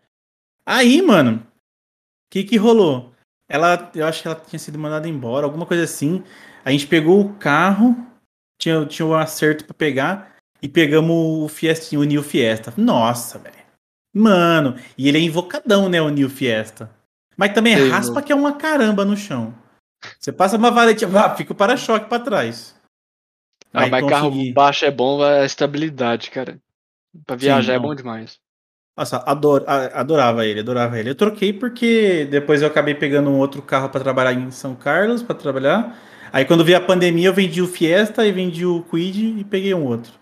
Aí, 0.66 1.02
mano, 1.02 1.38
o 1.38 2.30
que 2.30 2.44
que 2.44 2.58
rolou? 2.58 3.14
Ela, 3.48 3.90
eu 3.96 4.06
acho 4.06 4.22
que 4.22 4.28
ela 4.28 4.40
tinha 4.48 4.60
sido 4.60 4.78
mandada 4.78 5.08
embora, 5.08 5.46
alguma 5.46 5.66
coisa 5.66 5.86
assim. 5.86 6.24
A 6.64 6.72
gente 6.72 6.86
pegou 6.86 7.22
o 7.22 7.34
carro, 7.36 7.98
tinha, 8.60 8.86
tinha 8.86 9.06
um 9.06 9.16
acerto 9.16 9.66
para 9.66 9.74
pegar 9.74 10.36
e 10.62 10.68
pegamos 10.68 11.16
o 11.44 11.48
Fiestinha, 11.48 12.00
o 12.00 12.04
New 12.04 12.22
Fiesta. 12.22 12.72
Nossa, 12.78 13.40
velho. 13.40 13.59
Mano, 14.14 14.76
e 14.98 15.08
ele 15.08 15.18
é 15.18 15.22
invocadão, 15.22 15.88
né, 15.88 16.02
o 16.02 16.10
New 16.10 16.30
Fiesta. 16.30 16.90
Mas 17.38 17.54
também 17.54 17.90
raspa 17.90 18.16
mano. 18.16 18.26
que 18.26 18.32
é 18.32 18.36
uma 18.36 18.54
caramba 18.54 19.06
no 19.06 19.16
chão. 19.16 19.54
Você 20.20 20.32
passa 20.32 20.58
uma 20.58 20.72
valete, 20.72 21.06
ah, 21.06 21.36
fica 21.36 21.54
o 21.54 21.56
para-choque 21.56 22.10
pra 22.10 22.20
trás. 22.20 22.76
Ah, 23.74 23.88
mas 23.88 24.02
consegui... 24.02 24.10
carro 24.10 24.54
baixo 24.54 24.86
é 24.86 24.92
bom 24.92 25.22
a 25.24 25.46
estabilidade, 25.46 26.32
cara. 26.32 26.60
Pra 27.26 27.36
viajar 27.36 27.74
Sim, 27.74 27.78
é 27.78 27.80
bom 27.80 27.94
demais. 27.94 28.40
Nossa, 28.98 29.18
ador, 29.26 29.64
adorava 29.66 30.46
ele, 30.46 30.60
adorava 30.60 31.00
ele. 31.00 31.12
Eu 31.12 31.16
troquei 31.16 31.54
porque 31.54 32.28
depois 32.30 32.62
eu 32.62 32.68
acabei 32.68 32.94
pegando 32.94 33.30
um 33.30 33.38
outro 33.38 33.62
carro 33.62 33.90
para 33.90 34.02
trabalhar 34.02 34.34
em 34.34 34.52
São 34.52 34.76
Carlos, 34.76 35.24
para 35.24 35.36
trabalhar. 35.36 35.98
Aí 36.34 36.44
quando 36.44 36.66
veio 36.66 36.78
a 36.78 36.82
pandemia, 36.82 37.30
eu 37.30 37.34
vendi 37.34 37.62
o 37.62 37.68
Fiesta 37.68 38.26
e 38.26 38.32
vendi 38.32 38.66
o 38.66 38.84
Quid 38.84 39.40
e 39.40 39.44
peguei 39.46 39.74
um 39.74 39.86
outro. 39.86 40.19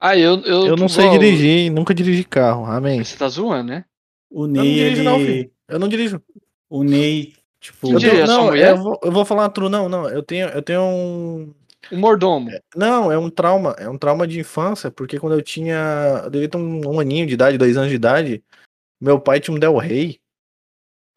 Ah, 0.00 0.16
eu. 0.16 0.40
Eu, 0.40 0.66
eu 0.68 0.76
não 0.76 0.88
sei 0.88 1.10
dirigir, 1.10 1.70
nunca 1.70 1.94
dirigi 1.94 2.24
carro, 2.24 2.64
amém. 2.64 3.04
Você 3.04 3.18
tá 3.18 3.28
zoando, 3.28 3.70
né? 3.70 3.84
O 4.30 4.46
Ney. 4.46 4.60
Eu 4.60 4.64
não 4.64 4.72
dirijo, 4.72 5.00
ele... 5.00 5.02
não, 5.02 5.18
filho. 5.18 5.50
Eu 5.68 5.78
não 5.78 5.88
dirijo. 5.88 6.22
O 6.70 6.82
Ney, 6.82 7.34
tipo. 7.60 7.92
Eu 7.92 8.00
tenho, 8.00 8.26
não, 8.26 8.56
eu 8.56 8.76
vou, 8.78 9.00
eu 9.02 9.12
vou 9.12 9.24
falar 9.26 9.50
true, 9.50 9.68
não, 9.68 9.90
não. 9.90 10.08
Eu 10.08 10.22
tenho, 10.22 10.48
eu 10.48 10.62
tenho 10.62 10.80
um. 10.80 11.54
Um 11.92 11.98
mordomo. 11.98 12.50
É, 12.50 12.60
não, 12.74 13.12
é 13.12 13.18
um 13.18 13.28
trauma. 13.28 13.74
É 13.78 13.88
um 13.88 13.98
trauma 13.98 14.26
de 14.26 14.40
infância, 14.40 14.90
porque 14.90 15.18
quando 15.18 15.34
eu 15.34 15.42
tinha. 15.42 16.22
Eu 16.24 16.30
devia 16.30 16.48
ter 16.48 16.56
um, 16.56 16.94
um 16.94 17.00
aninho 17.00 17.26
de 17.26 17.34
idade, 17.34 17.58
dois 17.58 17.76
anos 17.76 17.90
de 17.90 17.96
idade. 17.96 18.42
Meu 18.98 19.20
pai 19.20 19.38
tinha 19.38 19.54
um 19.54 19.60
Del 19.60 19.76
Rey. 19.76 20.18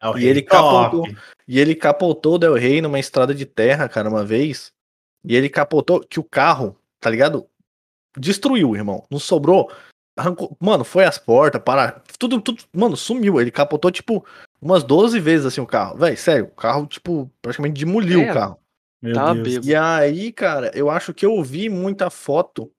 Del 0.02 0.18
e 0.18 0.26
ele 0.26 0.42
capotou. 0.42 1.06
E 1.48 1.58
ele 1.58 1.74
capotou 1.74 2.34
o 2.34 2.38
Del 2.38 2.54
Rey 2.54 2.82
numa 2.82 2.98
estrada 2.98 3.34
de 3.34 3.46
terra, 3.46 3.88
cara, 3.88 4.10
uma 4.10 4.24
vez. 4.24 4.72
E 5.24 5.34
ele 5.34 5.48
capotou 5.48 6.00
que 6.00 6.20
o 6.20 6.24
carro, 6.24 6.76
tá 7.00 7.08
ligado? 7.08 7.46
Destruiu, 8.16 8.76
irmão. 8.76 9.04
Não 9.10 9.18
sobrou. 9.18 9.70
Arrancou. 10.16 10.56
Mano, 10.60 10.84
foi 10.84 11.04
as 11.04 11.18
portas, 11.18 11.60
para. 11.62 12.02
Tudo, 12.18 12.40
tudo. 12.40 12.62
Mano, 12.72 12.96
sumiu. 12.96 13.40
Ele 13.40 13.50
capotou, 13.50 13.90
tipo, 13.90 14.24
umas 14.60 14.84
12 14.84 15.18
vezes 15.20 15.46
assim 15.46 15.60
o 15.60 15.66
carro. 15.66 15.96
Véi, 15.96 16.16
sério, 16.16 16.46
o 16.46 16.50
carro, 16.56 16.86
tipo, 16.86 17.30
praticamente 17.42 17.84
demoliu 17.84 18.22
é, 18.22 18.30
o 18.30 18.34
carro. 18.34 18.58
Tá 19.12 19.34
e 19.62 19.74
aí, 19.74 20.32
cara, 20.32 20.70
eu 20.74 20.88
acho 20.88 21.12
que 21.12 21.26
eu 21.26 21.42
vi 21.42 21.68
muita 21.68 22.08
foto 22.08 22.70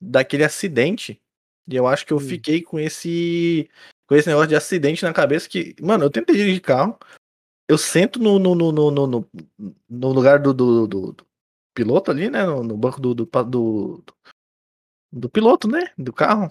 daquele 0.00 0.44
acidente. 0.44 1.20
E 1.66 1.74
eu 1.74 1.86
acho 1.86 2.06
que 2.06 2.12
eu 2.12 2.18
hum. 2.18 2.20
fiquei 2.20 2.62
com 2.62 2.78
esse. 2.78 3.68
Com 4.06 4.14
esse 4.14 4.28
negócio 4.28 4.48
de 4.48 4.56
acidente 4.56 5.02
na 5.02 5.12
cabeça 5.12 5.48
que. 5.48 5.74
Mano, 5.80 6.04
eu 6.04 6.10
tentei 6.10 6.36
dirigir 6.36 6.60
carro. 6.60 6.98
Eu 7.68 7.76
sento 7.76 8.18
no, 8.18 8.38
no, 8.38 8.54
no, 8.54 8.72
no, 8.72 8.90
no, 8.90 9.26
no 9.90 10.08
lugar 10.12 10.38
do, 10.38 10.54
do, 10.54 10.86
do, 10.86 11.12
do, 11.12 11.26
piloto 11.74 12.10
ali, 12.10 12.30
né? 12.30 12.44
No, 12.46 12.62
no 12.62 12.76
banco 12.76 13.00
do, 13.00 13.14
do, 13.14 13.26
do, 13.44 14.04
do 15.12 15.28
piloto, 15.28 15.68
né? 15.68 15.90
Do 15.96 16.12
carro. 16.12 16.50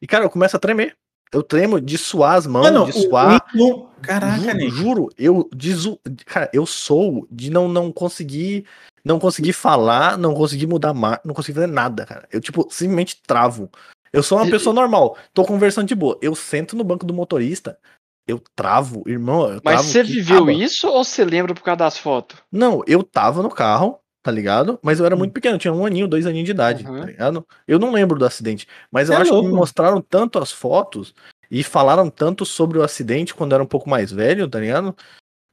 E, 0.00 0.06
cara, 0.06 0.24
eu 0.24 0.30
começo 0.30 0.56
a 0.56 0.60
tremer. 0.60 0.96
Eu 1.32 1.42
tremo 1.42 1.80
de 1.80 1.96
suar 1.96 2.36
as 2.36 2.46
mãos, 2.46 2.64
Mano, 2.64 2.84
de 2.84 2.92
suar. 2.92 3.46
O... 3.56 3.88
Caraca, 4.02 4.58
juro, 4.58 4.70
juro, 4.70 5.08
eu 5.16 5.48
desu... 5.54 5.98
cara, 6.26 6.50
eu 6.52 6.66
sou 6.66 7.26
de 7.30 7.50
não 7.50 7.68
não 7.68 7.90
conseguir 7.90 8.66
não 9.04 9.18
conseguir 9.18 9.52
falar, 9.52 10.18
não 10.18 10.34
conseguir 10.34 10.66
mudar 10.66 10.92
mar, 10.92 11.20
não 11.24 11.34
conseguir 11.34 11.54
fazer 11.54 11.72
nada, 11.72 12.04
cara. 12.04 12.28
Eu 12.30 12.40
tipo 12.40 12.68
simplesmente 12.70 13.20
travo. 13.26 13.70
Eu 14.12 14.22
sou 14.22 14.38
uma 14.38 14.50
pessoa 14.50 14.74
normal, 14.74 15.16
tô 15.32 15.44
conversando 15.44 15.88
de 15.88 15.94
boa. 15.94 16.18
Eu 16.20 16.34
sento 16.34 16.76
no 16.76 16.84
banco 16.84 17.06
do 17.06 17.14
motorista, 17.14 17.78
eu 18.26 18.42
travo, 18.54 19.02
irmão. 19.06 19.48
Eu 19.48 19.60
Mas 19.64 19.74
travo 19.74 19.84
você 19.84 20.02
viveu 20.02 20.50
isso 20.50 20.86
ou 20.88 21.02
você 21.02 21.24
lembra 21.24 21.54
por 21.54 21.62
causa 21.62 21.78
das 21.78 21.96
fotos? 21.96 22.38
Não, 22.50 22.82
eu 22.86 23.02
tava 23.02 23.42
no 23.42 23.50
carro, 23.50 23.98
tá 24.22 24.30
ligado? 24.30 24.78
Mas 24.82 25.00
eu 25.00 25.06
era 25.06 25.16
muito 25.16 25.30
hum. 25.30 25.34
pequeno, 25.34 25.58
tinha 25.58 25.72
um 25.72 25.84
aninho, 25.84 26.06
dois 26.06 26.26
aninhos 26.26 26.46
de 26.46 26.52
idade, 26.52 26.86
uhum. 26.86 27.00
tá 27.00 27.06
ligado? 27.06 27.46
Eu 27.66 27.78
não 27.78 27.92
lembro 27.92 28.18
do 28.18 28.24
acidente, 28.24 28.66
mas 28.90 29.08
eu 29.08 29.16
é 29.16 29.18
acho 29.18 29.32
louco. 29.32 29.48
que 29.48 29.52
me 29.52 29.58
mostraram 29.58 30.00
tanto 30.00 30.38
as 30.38 30.52
fotos 30.52 31.14
e 31.50 31.62
falaram 31.62 32.08
tanto 32.08 32.46
sobre 32.46 32.78
o 32.78 32.82
acidente 32.82 33.34
quando 33.34 33.54
era 33.54 33.62
um 33.62 33.66
pouco 33.66 33.90
mais 33.90 34.12
velho, 34.12 34.48
tá 34.48 34.60
ligado? 34.60 34.96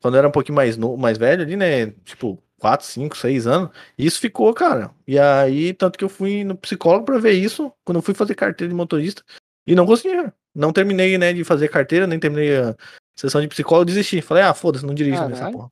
Quando 0.01 0.17
era 0.17 0.28
um 0.28 0.32
pouquinho 0.32 0.55
mais, 0.55 0.78
no, 0.78 0.95
mais 0.95 1.17
velho 1.17 1.41
ali, 1.41 1.57
né? 1.57 1.88
Tipo, 2.05 2.41
4, 2.59 2.86
5, 2.86 3.17
6 3.17 3.47
anos. 3.47 3.70
E 3.97 4.05
isso 4.05 4.20
ficou, 4.20 4.53
cara. 4.53 4.91
E 5.07 5.17
aí, 5.17 5.74
tanto 5.74 5.97
que 5.97 6.05
eu 6.05 6.09
fui 6.09 6.43
no 6.43 6.55
psicólogo 6.55 7.05
para 7.05 7.17
ver 7.17 7.34
isso, 7.34 7.72
quando 7.84 7.97
eu 7.97 8.01
fui 8.01 8.13
fazer 8.13 8.36
carteira 8.36 8.70
de 8.70 8.76
motorista. 8.76 9.24
E 9.67 9.76
não 9.76 9.86
conseguia. 9.86 10.34
Não 10.55 10.72
terminei, 10.72 11.17
né, 11.17 11.34
de 11.34 11.43
fazer 11.43 11.67
carteira, 11.67 12.07
nem 12.07 12.20
terminei 12.20 12.57
a 12.57 12.76
sessão 13.15 13.41
de 13.41 13.47
psicólogo, 13.47 13.86
desisti. 13.86 14.22
Falei, 14.22 14.43
ah, 14.43 14.53
foda-se, 14.53 14.86
não 14.86 14.93
dirijo 14.93 15.28
nessa 15.28 15.51
porra. 15.51 15.70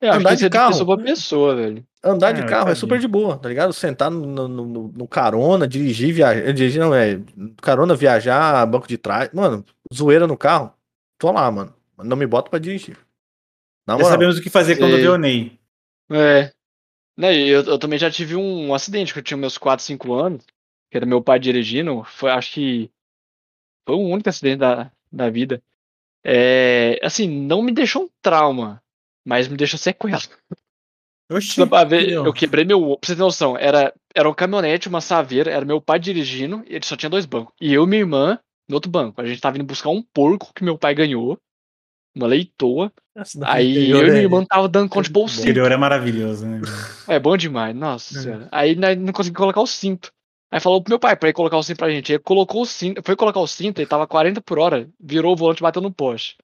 Eu 0.00 0.12
andar 0.12 0.34
de 0.34 0.50
carro. 0.50 0.72
Pessoa 0.72 0.98
pessoa, 0.98 1.56
velho. 1.56 1.86
Andar 2.02 2.30
é, 2.30 2.32
de 2.34 2.46
carro 2.46 2.68
é 2.68 2.74
super 2.74 2.98
de 2.98 3.08
boa, 3.08 3.38
tá 3.38 3.48
ligado? 3.48 3.72
Sentar 3.72 4.10
no, 4.10 4.26
no, 4.26 4.48
no, 4.48 4.88
no 4.88 5.08
carona, 5.08 5.66
dirigir, 5.66 6.12
viajar. 6.12 6.52
Dirigir 6.52 6.80
não, 6.80 6.94
é. 6.94 7.20
Carona, 7.62 7.94
viajar, 7.94 8.66
banco 8.66 8.86
de 8.86 8.98
trás. 8.98 9.30
Mano, 9.32 9.64
zoeira 9.92 10.26
no 10.26 10.36
carro. 10.36 10.72
Tô 11.18 11.32
lá, 11.32 11.50
mano. 11.50 11.74
Não 11.98 12.16
me 12.16 12.26
bota 12.26 12.50
pra 12.50 12.58
dirigir. 12.58 12.98
Já 13.88 14.04
sabemos 14.04 14.38
o 14.38 14.42
que 14.42 14.50
fazer 14.50 14.76
quando 14.76 14.96
vê 14.96 15.08
o 15.08 15.16
Ney. 15.16 15.58
É. 16.10 16.52
Né, 17.16 17.34
eu, 17.34 17.62
eu 17.62 17.78
também 17.78 17.98
já 17.98 18.10
tive 18.10 18.36
um, 18.36 18.68
um 18.68 18.74
acidente 18.74 19.12
que 19.12 19.18
eu 19.18 19.22
tinha 19.22 19.38
meus 19.38 19.56
4, 19.56 19.82
5 19.82 20.12
anos, 20.12 20.44
que 20.90 20.96
era 20.96 21.06
meu 21.06 21.22
pai 21.22 21.38
dirigindo. 21.38 22.04
Foi, 22.04 22.30
acho 22.30 22.52
que 22.52 22.90
foi 23.86 23.96
o 23.96 24.00
único 24.00 24.28
acidente 24.28 24.58
da, 24.58 24.92
da 25.10 25.30
vida. 25.30 25.62
É, 26.22 26.98
assim, 27.02 27.28
não 27.28 27.62
me 27.62 27.72
deixou 27.72 28.04
um 28.04 28.08
trauma, 28.20 28.82
mas 29.26 29.48
me 29.48 29.56
deixou 29.56 29.78
sequela. 29.78 30.22
Oxi, 31.28 31.60
ver, 31.88 32.12
eu 32.12 32.32
quebrei 32.32 32.64
meu. 32.64 32.96
Pra 32.96 33.08
você 33.08 33.16
ter 33.16 33.20
noção, 33.20 33.58
era, 33.58 33.92
era 34.14 34.30
um 34.30 34.34
caminhonete, 34.34 34.88
uma 34.88 35.00
saveira, 35.00 35.50
era 35.50 35.64
meu 35.64 35.80
pai 35.80 35.98
dirigindo, 35.98 36.62
e 36.68 36.76
ele 36.76 36.86
só 36.86 36.96
tinha 36.96 37.10
dois 37.10 37.26
bancos. 37.26 37.52
E 37.60 37.74
eu 37.74 37.82
e 37.82 37.86
minha 37.88 38.02
irmã 38.02 38.38
no 38.68 38.76
outro 38.76 38.88
banco. 38.88 39.20
A 39.20 39.26
gente 39.26 39.40
tava 39.40 39.56
indo 39.56 39.66
buscar 39.66 39.90
um 39.90 40.00
porco 40.00 40.52
que 40.54 40.62
meu 40.62 40.78
pai 40.78 40.94
ganhou, 40.94 41.36
uma 42.14 42.28
leitoa. 42.28 42.92
aí 43.42 43.90
eu 43.90 43.98
e 43.98 44.04
minha 44.04 44.18
é 44.18 44.22
irmã 44.22 44.44
tava 44.44 44.68
dando 44.68 44.88
conta 44.88 45.08
de 45.08 45.12
bolsinho. 45.12 45.40
O 45.40 45.50
interior 45.50 45.72
é 45.72 45.76
maravilhoso, 45.76 46.46
né? 46.46 46.60
É 47.08 47.18
bom 47.18 47.36
demais, 47.36 47.74
nossa 47.74 48.16
é. 48.16 48.22
senhora. 48.22 48.48
Aí 48.52 48.76
nós 48.76 48.96
não 48.96 49.12
conseguimos 49.12 49.38
colocar 49.38 49.60
o 49.60 49.66
cinto. 49.66 50.12
Aí 50.48 50.60
falou 50.60 50.80
pro 50.80 50.92
meu 50.92 50.98
pai 51.00 51.16
pra 51.16 51.28
ele 51.28 51.34
colocar 51.34 51.56
o 51.56 51.62
cinto 51.64 51.78
pra 51.78 51.90
gente. 51.90 52.12
Ele 52.12 52.20
colocou 52.20 52.62
o 52.62 52.66
cinto, 52.66 53.02
foi 53.04 53.16
colocar 53.16 53.40
o 53.40 53.48
cinto, 53.48 53.80
ele 53.80 53.88
tava 53.88 54.06
40 54.06 54.40
por 54.40 54.60
hora, 54.60 54.88
virou 55.00 55.32
o 55.32 55.36
volante 55.36 55.60
e 55.60 55.62
bateu 55.62 55.82
no 55.82 55.92
poste. 55.92 56.36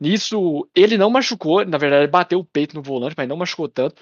Nisso, 0.00 0.68
ele 0.74 0.98
não 0.98 1.08
machucou, 1.08 1.64
na 1.64 1.78
verdade, 1.78 2.02
ele 2.02 2.10
bateu 2.10 2.40
o 2.40 2.44
peito 2.44 2.74
no 2.74 2.82
volante, 2.82 3.14
mas 3.16 3.28
não 3.28 3.36
machucou 3.36 3.68
tanto. 3.68 4.00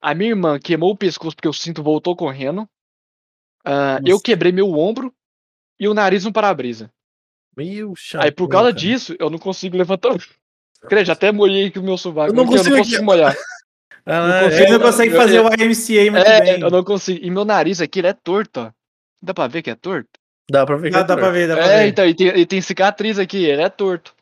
A 0.00 0.14
minha 0.14 0.30
irmã 0.30 0.58
queimou 0.58 0.90
o 0.90 0.96
pescoço 0.96 1.36
porque 1.36 1.48
o 1.48 1.52
cinto 1.52 1.82
voltou 1.82 2.14
correndo. 2.16 2.62
Uh, 3.66 4.00
eu 4.06 4.20
quebrei 4.20 4.52
meu 4.52 4.72
ombro 4.72 5.12
e 5.78 5.88
o 5.88 5.94
nariz 5.94 6.24
no 6.24 6.32
para-brisa. 6.32 6.90
Meu 7.56 7.94
chato. 7.96 8.24
Aí 8.24 8.30
por 8.30 8.48
causa 8.48 8.68
cara. 8.68 8.78
disso, 8.78 9.16
eu 9.18 9.28
não 9.30 9.38
consigo 9.38 9.76
levantar. 9.76 10.10
Creio, 10.88 11.10
até 11.10 11.32
molhei 11.32 11.66
aqui 11.66 11.78
o 11.78 11.82
meu 11.82 11.98
sovaco. 11.98 12.30
Eu 12.30 12.34
não 12.34 12.46
consigo, 12.46 12.68
eu 12.68 12.70
não 12.70 12.84
consigo 12.84 13.04
molhar. 13.04 13.36
Ah, 14.06 14.26
não 14.26 14.48
consigo, 14.48 14.72
não 14.72 14.80
consegue 14.80 15.14
fazer 15.14 15.40
o 15.40 15.48
IMCA 15.48 16.10
muito 16.10 16.26
é, 16.26 16.40
bem. 16.40 16.60
Eu 16.60 16.70
não 16.70 16.84
consigo. 16.84 17.18
E 17.22 17.30
meu 17.30 17.44
nariz 17.44 17.80
aqui, 17.80 17.98
ele 17.98 18.08
é 18.08 18.12
torto, 18.12 18.60
ó. 18.60 18.70
Dá 19.20 19.34
pra 19.34 19.48
ver 19.48 19.62
que 19.62 19.70
é 19.70 19.74
torto? 19.74 20.08
Dá 20.50 20.64
pra 20.64 20.76
ver 20.76 20.88
que 20.88 20.94
dá, 20.94 21.00
é 21.00 21.04
dá 21.04 21.16
pra 21.16 21.30
ver, 21.30 21.48
dá 21.48 21.56
pra 21.56 21.66
é, 21.66 21.82
ver. 21.82 21.88
então, 21.88 22.06
e 22.06 22.14
tem, 22.14 22.28
e 22.28 22.46
tem 22.46 22.60
cicatriz 22.60 23.18
aqui, 23.18 23.44
ele 23.44 23.60
é 23.60 23.68
torto. 23.68 24.14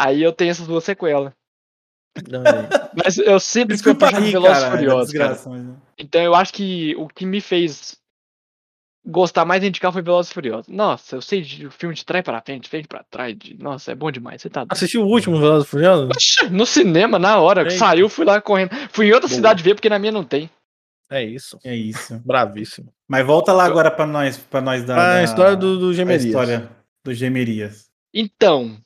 Aí 0.00 0.22
eu 0.22 0.32
tenho 0.32 0.50
essas 0.50 0.66
duas 0.66 0.82
sequelas. 0.82 1.30
Não, 2.26 2.42
mas 2.96 3.18
eu 3.18 3.38
sempre 3.38 3.76
fui 3.76 3.92
apaixonado 3.92 4.24
por 4.24 4.40
Velozes 4.40 4.64
Furiosos, 4.70 5.12
cara. 5.12 5.38
Mas... 5.46 5.76
Então 5.98 6.22
eu 6.22 6.34
acho 6.34 6.54
que 6.54 6.94
o 6.96 7.06
que 7.06 7.26
me 7.26 7.38
fez 7.38 7.98
gostar 9.06 9.44
mais 9.44 9.60
de 9.60 9.68
indicar 9.68 9.92
foi 9.92 10.00
Velozes 10.00 10.32
Furiosos. 10.32 10.68
Nossa, 10.68 11.16
eu 11.16 11.20
sei 11.20 11.42
de 11.42 11.68
filme 11.68 11.94
de 11.94 12.02
trás 12.04 12.24
para 12.24 12.40
frente, 12.40 12.68
frente 12.70 12.88
para 12.88 13.04
trás. 13.04 13.36
De... 13.36 13.54
Nossa, 13.62 13.92
é 13.92 13.94
bom 13.94 14.10
demais. 14.10 14.40
Você 14.40 14.48
tá 14.48 14.64
Assistiu 14.70 15.02
o 15.02 15.06
último 15.06 15.38
Velozes 15.38 15.68
Furiosos? 15.68 16.08
No 16.50 16.64
cinema, 16.64 17.18
na 17.18 17.38
hora. 17.38 17.64
Ei. 17.64 17.70
Saiu, 17.70 18.08
fui 18.08 18.24
lá 18.24 18.40
correndo. 18.40 18.70
Fui 18.90 19.06
em 19.06 19.12
outra 19.12 19.28
Boa. 19.28 19.36
cidade 19.36 19.62
ver, 19.62 19.74
porque 19.74 19.90
na 19.90 19.98
minha 19.98 20.12
não 20.12 20.24
tem. 20.24 20.48
É 21.10 21.22
isso. 21.22 21.58
É 21.62 21.76
isso. 21.76 22.18
Bravíssimo. 22.24 22.90
Mas 23.06 23.26
volta 23.26 23.52
lá 23.52 23.64
agora 23.64 23.90
para 23.90 24.06
nós, 24.06 24.38
para 24.38 24.62
nós 24.62 24.82
dar 24.82 25.18
a 25.18 25.22
história 25.22 25.56
do, 25.56 25.78
do 25.78 25.92
Gemerias. 25.92 26.24
A 26.24 26.28
história 26.28 26.70
do 27.04 27.12
Gemerias. 27.12 27.90
Então, 28.14 28.78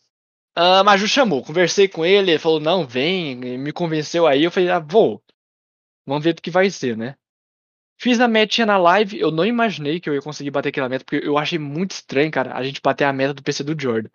a 0.55 0.85
Maju 0.85 1.09
chamou, 1.09 1.43
conversei 1.43 1.89
com 1.89 2.05
ele, 2.05 2.33
ele 2.33 2.39
falou, 2.39 2.61
não, 2.61 2.87
vem, 2.87 3.37
me 3.37 3.73
convenceu 3.73 4.27
aí, 4.27 4.45
eu 4.45 4.51
falei, 4.51 4.71
ah, 4.71 4.79
vou. 4.79 5.23
Vamos 6.07 6.23
ver 6.23 6.35
do 6.35 6.43
que 6.43 6.51
vai 6.51 6.71
ser, 6.71 6.97
né? 6.97 7.17
Fiz 8.01 8.21
a 8.21 8.29
metinha 8.29 8.67
na 8.67 8.77
live, 8.77 9.19
eu 9.19 9.31
não 9.31 9.45
imaginei 9.45 10.01
que 10.01 10.09
eu 10.09 10.15
ia 10.15 10.23
conseguir 10.23 10.51
bater 10.51 10.69
aquela 10.69 10.89
meta, 10.89 11.05
porque 11.05 11.27
eu 11.27 11.39
achei 11.39 11.59
muito 11.59 11.93
estranho, 11.93 12.31
cara, 12.31 12.55
a 12.55 12.63
gente 12.63 12.81
bater 12.83 13.05
a 13.05 13.13
meta 13.13 13.35
do 13.35 13.43
PC 13.43 13.65
do 13.65 13.81
Jordan. 13.81 14.11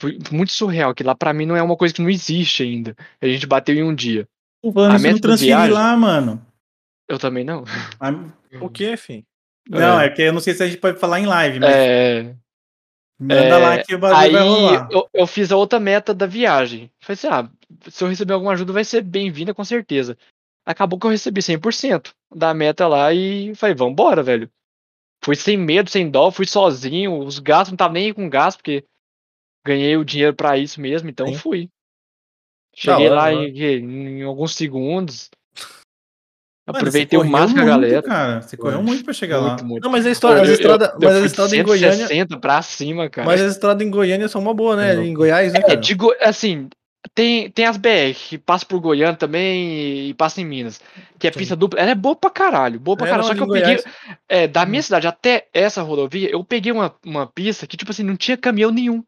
Foi 0.00 0.18
muito 0.30 0.52
surreal, 0.52 0.94
que 0.94 1.02
lá 1.02 1.14
pra 1.14 1.32
mim 1.32 1.44
não 1.44 1.56
é 1.56 1.62
uma 1.62 1.76
coisa 1.76 1.92
que 1.92 2.02
não 2.02 2.08
existe 2.08 2.62
ainda. 2.62 2.94
A 3.20 3.26
gente 3.26 3.46
bateu 3.46 3.74
em 3.74 3.82
um 3.82 3.94
dia. 3.94 4.28
A 4.62 4.98
meta 4.98 5.12
não 5.12 5.18
transfere 5.18 5.50
viagem, 5.50 5.74
lá, 5.74 5.96
mano. 5.96 6.46
Eu 7.08 7.18
também 7.18 7.42
não. 7.42 7.64
O 8.60 8.68
que, 8.68 8.96
fim? 8.96 9.24
Não, 9.68 10.00
é. 10.00 10.06
é 10.06 10.10
que 10.10 10.22
eu 10.22 10.32
não 10.32 10.40
sei 10.40 10.54
se 10.54 10.62
a 10.62 10.66
gente 10.66 10.78
pode 10.78 11.00
falar 11.00 11.20
em 11.20 11.26
live, 11.26 11.58
mas. 11.58 11.74
É. 11.74 12.34
Manda 13.20 13.42
é, 13.42 13.58
lá 13.58 13.82
que 13.82 13.94
o 13.94 13.98
bagulho 13.98 14.20
aí 14.20 14.30
vai 14.32 14.42
rolar. 14.42 14.88
Eu, 14.92 15.08
eu 15.12 15.26
fiz 15.26 15.50
a 15.50 15.56
outra 15.56 15.80
meta 15.80 16.14
da 16.14 16.26
viagem. 16.26 16.90
Falei 17.00 17.14
assim, 17.14 17.26
ah, 17.26 17.50
se 17.90 18.04
eu 18.04 18.08
receber 18.08 18.32
alguma 18.32 18.52
ajuda 18.52 18.72
vai 18.72 18.84
ser 18.84 19.02
bem-vinda 19.02 19.52
com 19.52 19.64
certeza. 19.64 20.16
Acabou 20.64 20.98
que 20.98 21.06
eu 21.06 21.10
recebi 21.10 21.40
100% 21.40 22.12
da 22.34 22.54
meta 22.54 22.86
lá 22.86 23.12
e 23.12 23.54
falei, 23.54 23.74
vambora, 23.74 24.22
velho. 24.22 24.50
Fui 25.24 25.34
sem 25.34 25.56
medo, 25.56 25.90
sem 25.90 26.08
dó, 26.08 26.30
fui 26.30 26.46
sozinho, 26.46 27.18
os 27.18 27.40
gastos 27.40 27.72
não 27.72 27.76
tava 27.76 27.94
nem 27.94 28.14
com 28.14 28.30
gasto, 28.30 28.58
porque 28.58 28.84
ganhei 29.66 29.96
o 29.96 30.04
dinheiro 30.04 30.34
para 30.34 30.56
isso 30.56 30.80
mesmo, 30.80 31.08
então 31.08 31.26
Sim. 31.26 31.34
fui. 31.34 31.70
Cheguei 32.74 33.08
lá 33.08 33.32
em, 33.32 34.20
em, 34.20 34.22
alguns 34.22 34.54
segundos. 34.54 35.30
Aproveitei 36.68 37.18
o 37.18 37.24
máximo 37.24 37.62
a 37.62 37.64
galera. 37.64 38.02
Cara. 38.02 38.42
Você 38.42 38.56
correu 38.56 38.82
muito 38.82 39.02
pra 39.02 39.14
chegar 39.14 39.40
muito, 39.40 39.62
lá. 39.62 39.66
Muito. 39.66 39.84
Não, 39.84 39.90
mas 39.90 40.04
a 40.04 40.10
história, 40.10 40.42
as 40.42 40.48
estradas, 40.48 40.90
mas 41.00 41.16
a 41.16 41.26
estrada 41.26 41.56
em 41.56 41.62
Goiânia. 41.62 42.26
pra 42.40 42.60
cima, 42.60 43.08
cara. 43.08 43.26
Mas 43.26 43.40
a 43.40 43.46
estrada 43.46 43.82
em 43.82 43.90
Goiânia 43.90 44.28
são 44.28 44.40
uma 44.40 44.52
boa, 44.52 44.76
né? 44.76 44.94
Em 44.94 45.14
Goiás, 45.14 45.52
né? 45.52 45.60
É, 45.66 45.76
de 45.76 45.94
Go... 45.94 46.12
assim, 46.20 46.68
tem, 47.14 47.50
tem 47.50 47.64
as 47.64 47.76
BR 47.76 48.14
que 48.14 48.36
passa 48.36 48.66
por 48.66 48.80
Goiânia 48.80 49.16
também 49.16 50.08
e 50.08 50.14
passa 50.14 50.40
em 50.40 50.44
Minas, 50.44 50.80
que 51.18 51.26
é 51.26 51.32
Sim. 51.32 51.38
pista 51.38 51.56
dupla. 51.56 51.80
Ela 51.80 51.92
é 51.92 51.94
boa 51.94 52.14
pra 52.14 52.30
caralho, 52.30 52.78
boa 52.78 52.96
pra 52.96 53.06
é, 53.06 53.10
caralho. 53.10 53.28
Não, 53.28 53.34
Só 53.34 53.34
que 53.34 53.42
eu 53.42 53.46
Goiás. 53.46 53.82
peguei. 53.82 54.16
É, 54.28 54.46
da 54.46 54.66
minha 54.66 54.80
hum. 54.80 54.82
cidade 54.82 55.06
até 55.06 55.48
essa 55.54 55.82
rodovia, 55.82 56.30
eu 56.30 56.44
peguei 56.44 56.70
uma, 56.72 56.94
uma 57.04 57.26
pista 57.26 57.66
que, 57.66 57.76
tipo 57.76 57.90
assim, 57.90 58.02
não 58.02 58.16
tinha 58.16 58.36
caminhão 58.36 58.70
nenhum. 58.70 59.02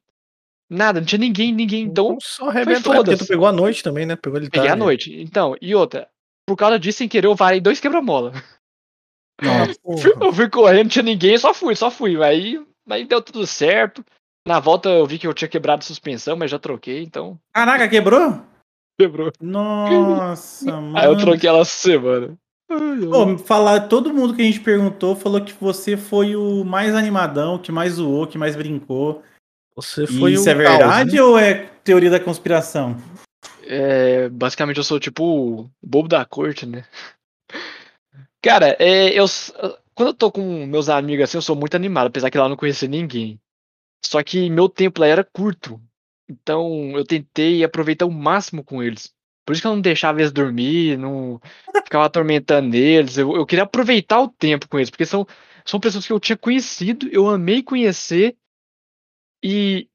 Nada, 0.69 1.01
não 1.01 1.07
tinha 1.07 1.19
ninguém, 1.19 1.53
ninguém. 1.53 1.83
Então. 1.83 2.17
Só 2.21 2.49
arrebentou. 2.49 2.95
É 2.95 3.17
tu 3.17 3.27
pegou 3.27 3.47
a 3.47 3.53
noite 3.53 3.83
também, 3.83 4.07
né? 4.07 4.17
Pegou 4.17 4.39
ele 4.39 4.49
Peguei 4.49 4.71
a 4.71 4.77
noite. 4.77 5.21
Então, 5.21 5.57
e 5.61 5.75
outra, 5.75 6.07
por 6.51 6.57
causa 6.57 6.81
disso, 6.81 6.99
sem 6.99 7.09
querer, 7.09 7.29
eu 7.29 7.37
varei 7.37 7.61
dois 7.61 7.79
quebra-mola. 7.79 8.33
eu 10.21 10.33
fui 10.33 10.51
correndo, 10.51 10.83
não 10.83 10.89
tinha 10.89 11.05
ninguém, 11.05 11.39
só 11.39 11.55
fui, 11.55 11.77
só 11.77 11.93
fui. 11.93 12.21
Aí, 12.25 12.61
aí 12.89 13.05
deu 13.05 13.23
tudo 13.23 13.47
certo. 13.47 14.05
Na 14.45 14.59
volta 14.59 14.89
eu 14.89 15.07
vi 15.07 15.17
que 15.17 15.29
eu 15.29 15.33
tinha 15.33 15.47
quebrado 15.47 15.79
a 15.79 15.87
suspensão, 15.87 16.37
mas 16.37 16.51
já 16.51 16.59
troquei, 16.59 17.05
então. 17.05 17.39
Caraca, 17.55 17.89
quebrou? 17.89 18.43
Quebrou. 19.01 19.31
Nossa, 19.41 20.73
mano. 20.73 20.99
Aí 20.99 21.07
eu 21.07 21.17
troquei 21.17 21.49
ela 21.49 21.65
semana. 21.65 22.37
Pô, 22.69 23.39
falar, 23.39 23.87
todo 23.87 24.13
mundo 24.13 24.35
que 24.35 24.43
a 24.43 24.45
gente 24.45 24.59
perguntou 24.59 25.15
falou 25.15 25.41
que 25.41 25.55
você 25.55 25.97
foi 25.97 26.35
o 26.35 26.65
mais 26.65 26.97
animadão, 26.97 27.59
que 27.59 27.71
mais 27.71 27.93
zoou, 27.93 28.27
que 28.27 28.37
mais 28.37 28.57
brincou. 28.57 29.23
Você 29.77 30.05
foi 30.05 30.33
Isso 30.33 30.51
é 30.51 30.55
verdade 30.55 31.13
caos, 31.13 31.13
né? 31.13 31.23
ou 31.23 31.39
é 31.39 31.71
teoria 31.85 32.11
da 32.11 32.19
conspiração? 32.19 32.97
É, 33.73 34.29
basicamente 34.29 34.79
eu 34.79 34.85
sou 34.85 34.99
tipo 34.99 35.23
o 35.23 35.71
bobo 35.81 36.09
da 36.09 36.25
corte, 36.25 36.67
né? 36.67 36.85
Cara, 38.43 38.77
é, 38.81 39.13
eu 39.13 39.27
quando 39.95 40.09
eu 40.09 40.15
tô 40.15 40.33
com 40.33 40.67
meus 40.67 40.89
amigos 40.89 41.25
assim, 41.25 41.39
eu 41.39 41.43
sou 41.43 41.55
muito 41.55 41.77
animado, 41.77 42.09
apesar 42.09 42.31
que 42.31 42.39
lá 42.39 42.47
eu 42.47 42.49
não 42.49 42.57
conhecia 42.57 42.89
ninguém. 42.89 43.41
Só 44.05 44.21
que 44.25 44.51
meu 44.51 44.69
tempo 44.69 45.01
lá 45.01 45.07
era 45.07 45.23
curto. 45.23 45.81
Então 46.29 46.91
eu 46.97 47.05
tentei 47.05 47.63
aproveitar 47.63 48.07
o 48.07 48.11
máximo 48.11 48.65
com 48.65 48.83
eles. 48.83 49.15
Por 49.47 49.53
isso 49.53 49.63
que 49.63 49.69
eu 49.69 49.75
não 49.75 49.81
deixava 49.81 50.21
eles 50.21 50.33
dormir, 50.33 50.99
não 50.99 51.41
ficava 51.85 52.07
atormentando 52.07 52.75
eles. 52.75 53.19
Eu, 53.19 53.37
eu 53.37 53.47
queria 53.47 53.65
aproveitar 53.65 54.21
o 54.21 54.29
tempo 54.29 54.69
com 54.69 54.79
eles, 54.79 54.91
porque 54.91 55.07
são, 55.07 55.25
são 55.65 55.79
pessoas 55.79 56.05
que 56.05 56.13
eu 56.13 56.19
tinha 56.19 56.37
conhecido, 56.37 57.09
eu 57.13 57.29
amei 57.29 57.63
conhecer, 57.63 58.37
e, 59.45 59.89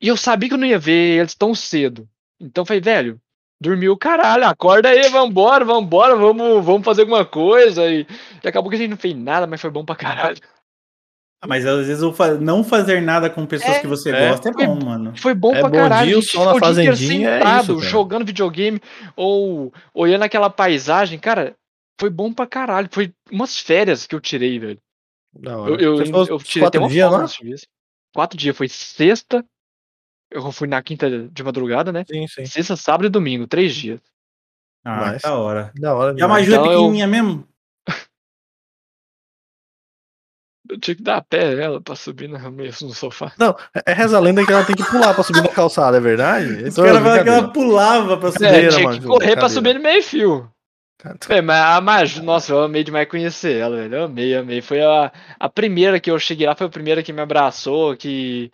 e 0.00 0.08
eu 0.08 0.16
sabia 0.16 0.48
que 0.48 0.54
eu 0.54 0.58
não 0.58 0.66
ia 0.66 0.78
ver 0.78 1.20
eles 1.20 1.34
tão 1.34 1.54
cedo. 1.54 2.08
Então 2.40 2.64
falei, 2.64 2.80
velho, 2.80 3.20
dormiu 3.60 3.96
caralho, 3.96 4.46
acorda 4.46 4.88
aí, 4.88 5.08
vambora, 5.08 5.64
vambora, 5.64 6.16
vamos, 6.16 6.64
vamos 6.64 6.84
fazer 6.84 7.02
alguma 7.02 7.24
coisa. 7.24 7.90
E, 7.90 8.06
e 8.42 8.48
acabou 8.48 8.70
que 8.70 8.76
a 8.76 8.78
gente 8.78 8.90
não 8.90 8.96
fez 8.96 9.16
nada, 9.16 9.46
mas 9.46 9.60
foi 9.60 9.70
bom 9.70 9.84
pra 9.84 9.96
caralho. 9.96 10.38
Ah, 11.40 11.46
mas 11.46 11.64
às 11.64 11.86
vezes 11.86 12.02
não 12.40 12.64
fazer 12.64 13.00
nada 13.00 13.30
com 13.30 13.46
pessoas 13.46 13.76
é, 13.76 13.80
que 13.80 13.86
você 13.86 14.10
é, 14.10 14.30
gosta 14.30 14.48
é 14.48 14.52
bom, 14.52 14.74
foi, 14.76 14.84
mano. 14.84 15.16
Foi 15.16 15.34
bom 15.34 15.54
é 15.54 15.60
pra 15.60 15.70
caralho. 15.70 16.20
Dia, 16.20 16.22
só 16.22 16.52
na 16.52 16.58
fazendinha 16.58 17.30
é 17.30 17.38
sentado, 17.38 17.74
é 17.74 17.76
isso, 17.76 17.88
jogando 17.88 18.26
videogame 18.26 18.80
ou 19.14 19.72
olhando 19.94 20.24
aquela 20.24 20.50
paisagem, 20.50 21.16
cara, 21.16 21.54
foi 22.00 22.10
bom 22.10 22.32
pra 22.32 22.46
caralho. 22.46 22.88
Foi 22.90 23.12
umas 23.30 23.56
férias 23.58 24.04
que 24.04 24.16
eu 24.16 24.20
tirei, 24.20 24.58
velho. 24.58 24.80
Eu, 25.40 25.76
eu, 25.78 26.02
eu, 26.02 26.26
eu 26.26 26.38
tirei 26.38 26.66
até 26.66 26.78
uma 26.78 26.88
dias, 26.88 27.08
foto 27.08 27.68
Quatro 28.12 28.36
dias. 28.36 28.56
Foi 28.56 28.68
sexta, 28.68 29.44
eu 30.30 30.52
fui 30.52 30.68
na 30.68 30.82
quinta 30.82 31.28
de 31.28 31.42
madrugada, 31.42 31.92
né? 31.92 32.04
Sim, 32.06 32.26
sim. 32.26 32.44
Sexta, 32.46 32.76
sábado 32.76 33.06
e 33.06 33.10
domingo, 33.10 33.46
três 33.46 33.74
dias. 33.74 34.00
Ah, 34.84 34.96
Mas, 34.96 35.22
da 35.22 35.34
hora. 35.34 35.72
Da 35.78 35.94
hora. 35.94 36.14
E 36.18 36.22
a 36.22 36.28
Maju 36.28 36.50
então, 36.50 36.64
é 36.64 36.68
pequenininha 36.68 37.04
eu... 37.04 37.08
mesmo? 37.08 37.48
Eu 40.70 40.78
tinha 40.78 40.94
que 40.94 41.02
dar 41.02 41.16
a 41.16 41.22
pé 41.22 41.58
ela 41.58 41.80
pra 41.80 41.96
subir 41.96 42.28
na 42.28 42.50
mesa 42.50 42.84
no 42.84 42.92
sofá. 42.92 43.32
Não, 43.38 43.56
é 43.86 43.92
reza 43.94 44.18
a 44.18 44.20
lenda 44.20 44.44
que 44.44 44.52
ela 44.52 44.66
tem 44.66 44.76
que 44.76 44.84
pular 44.84 45.14
pra 45.14 45.24
subir 45.24 45.42
na 45.42 45.48
calçada, 45.48 45.96
é 45.96 46.00
verdade? 46.00 46.64
Os 46.64 46.76
caras 46.76 47.02
falam 47.02 47.22
que 47.22 47.28
ela 47.30 47.48
pulava 47.48 48.16
pra 48.18 48.32
subir. 48.32 48.46
É, 48.46 48.68
tinha 48.68 48.90
que 48.90 49.00
correr 49.00 49.34
pra 49.34 49.48
subir 49.48 49.74
no 49.74 49.80
meio 49.80 50.02
fio. 50.02 50.52
É, 51.30 51.40
mas 51.40 51.56
a 51.56 51.80
Maju, 51.80 52.22
nossa, 52.22 52.52
eu 52.52 52.62
amei 52.62 52.84
demais 52.84 53.08
conhecer 53.08 53.56
ela, 53.56 53.76
velho. 53.76 53.94
Eu 53.94 54.04
amei, 54.04 54.36
amei. 54.36 54.60
Foi 54.60 54.82
a, 54.82 55.10
a 55.40 55.48
primeira 55.48 55.98
que 55.98 56.10
eu 56.10 56.18
cheguei 56.18 56.46
lá, 56.46 56.54
foi 56.54 56.66
a 56.66 56.70
primeira 56.70 57.02
que 57.02 57.14
me 57.14 57.22
abraçou, 57.22 57.96
que 57.96 58.50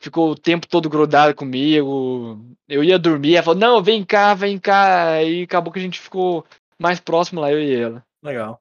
ficou 0.00 0.30
o 0.30 0.36
tempo 0.36 0.66
todo 0.66 0.88
grudado 0.88 1.34
comigo. 1.34 2.40
Eu 2.68 2.82
ia 2.84 2.98
dormir, 2.98 3.34
ela 3.34 3.44
falou, 3.44 3.58
não, 3.58 3.82
vem 3.82 4.04
cá, 4.04 4.34
vem 4.34 4.58
cá. 4.58 5.22
E 5.22 5.42
acabou 5.42 5.72
que 5.72 5.78
a 5.78 5.82
gente 5.82 6.00
ficou 6.00 6.44
mais 6.78 7.00
próximo 7.00 7.40
lá, 7.40 7.50
eu 7.50 7.60
e 7.60 7.74
ela. 7.74 8.04
Legal. 8.22 8.60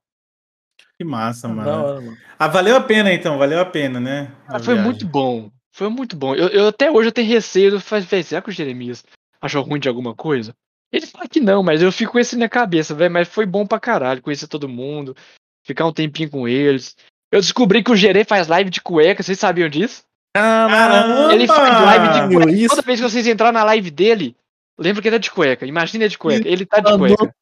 Que 0.98 1.04
massa, 1.04 1.48
mano. 1.48 1.70
Hora, 1.70 2.02
mano. 2.02 2.18
Ah, 2.40 2.48
valeu 2.48 2.76
a 2.76 2.82
pena 2.82 3.14
então, 3.14 3.38
valeu 3.38 3.60
a 3.60 3.66
pena, 3.66 4.00
né? 4.00 4.32
Ah, 4.48 4.60
foi 4.60 4.74
viagem. 4.74 4.84
muito 4.84 5.06
bom. 5.06 5.52
Foi 5.72 5.90
muito 5.90 6.16
bom. 6.16 6.34
Eu, 6.34 6.48
eu 6.48 6.68
até 6.68 6.90
hoje 6.90 7.10
eu 7.10 7.14
tenho 7.14 7.28
receio, 7.28 7.80
faz, 7.80 8.08
será 8.26 8.42
que 8.42 8.50
o 8.50 8.54
Jeremias 8.54 9.06
achou 9.40 9.62
ruim 9.62 9.80
de 9.80 9.88
alguma 9.88 10.16
coisa? 10.16 10.56
Ele 10.92 11.06
fala 11.06 11.28
que 11.28 11.40
não, 11.40 11.62
mas 11.62 11.82
eu 11.82 11.92
fico 11.92 12.14
com 12.14 12.20
esse 12.20 12.36
na 12.36 12.50
cabeça, 12.50 12.96
velho. 12.96 13.14
Mas 13.14 13.28
foi 13.28 13.46
bom 13.46 13.66
pra 13.66 13.80
caralho 13.80 14.22
conhecer 14.22 14.48
todo 14.48 14.68
mundo, 14.68 15.16
ficar 15.64 15.86
um 15.86 15.94
tempinho 15.94 16.32
com 16.32 16.48
eles. 16.48 16.96
Eu 17.32 17.42
descobri 17.42 17.84
que 17.84 17.92
o 17.92 17.96
Gerê 17.96 18.24
faz 18.24 18.48
live 18.48 18.70
de 18.70 18.82
cueca, 18.82 19.22
vocês 19.22 19.38
sabiam 19.38 19.70
disso? 19.70 20.07
Caramba! 20.38 21.34
Ele 21.34 21.48
faz 21.48 21.82
live 21.82 22.08
de 22.10 22.36
cueca. 22.36 22.52
Isso. 22.52 22.70
Toda 22.70 22.82
vez 22.82 23.00
que 23.00 23.10
vocês 23.10 23.28
entrarem 23.28 23.54
na 23.54 23.64
live 23.64 23.90
dele, 23.90 24.36
lembra 24.78 25.02
que 25.02 25.08
ele 25.08 25.16
é 25.16 25.20
de 25.20 25.32
cueca. 25.32 25.66
Imagina 25.66 26.04
ele 26.04 26.12
de 26.12 26.18
cueca. 26.18 26.48
Ele 26.48 26.66
tá 26.66 26.80
de 26.80 26.98
cueca. 26.98 27.36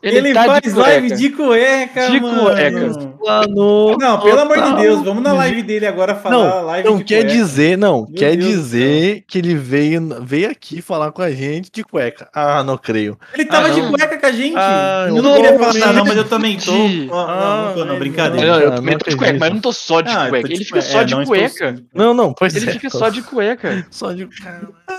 Ele, 0.00 0.18
ele 0.18 0.32
tá 0.32 0.44
faz 0.44 0.74
live 0.74 1.16
de 1.16 1.30
cueca, 1.30 2.08
de 2.08 2.20
mano. 2.20 2.42
cueca. 2.42 3.16
Mano, 3.26 3.96
não, 3.98 4.20
pelo 4.20 4.40
amor 4.40 4.62
de 4.62 4.74
Deus, 4.76 5.02
vamos 5.02 5.20
na 5.24 5.32
live 5.32 5.60
dele 5.64 5.86
agora 5.86 6.14
falar 6.14 6.36
não, 6.36 6.66
live 6.66 6.88
não 6.88 6.98
quer 7.00 7.22
cueca. 7.24 7.36
dizer, 7.36 7.76
não, 7.76 8.06
Meu 8.08 8.14
quer 8.14 8.36
Deus 8.36 8.48
dizer 8.48 9.24
que 9.26 9.38
ele 9.38 9.56
veio, 9.56 10.22
veio 10.22 10.48
aqui 10.48 10.80
falar 10.80 11.10
com 11.10 11.20
a 11.20 11.32
gente 11.32 11.68
de 11.72 11.82
cueca. 11.82 12.28
Ah, 12.32 12.62
não 12.62 12.78
creio. 12.78 13.18
Ele 13.34 13.44
tava 13.44 13.66
ah, 13.66 13.70
de 13.70 13.82
cueca 13.82 14.18
com 14.18 14.26
a 14.26 14.32
gente. 14.32 14.56
Ah, 14.56 15.06
eu 15.08 15.20
não 15.20 15.34
queria 15.34 15.58
falar 15.58 15.92
não, 15.92 16.04
mas 16.04 16.16
eu 16.16 16.28
também 16.28 16.56
tô. 16.58 16.72
Ah, 17.12 17.64
não, 17.66 17.74
tô, 17.74 17.84
não, 17.84 17.98
brincadeira. 17.98 18.46
Não, 18.46 18.60
eu 18.60 18.74
também 18.76 18.96
tô 18.96 19.10
de 19.10 19.16
cueca, 19.16 19.38
mas 19.40 19.50
não 19.50 19.60
tô 19.60 19.72
só 19.72 20.00
de 20.00 20.12
ah, 20.12 20.28
cueca. 20.28 20.52
Ele 20.52 20.64
fica 20.64 20.80
só 20.80 21.02
de 21.02 21.26
cueca. 21.26 21.74
Não, 21.92 22.14
não, 22.14 22.32
pois 22.32 22.54
Ele 22.54 22.70
é, 22.70 22.72
fica 22.72 22.88
só 22.88 23.08
de 23.08 23.20
cueca. 23.20 23.84
Só 23.90 24.12
de 24.12 24.28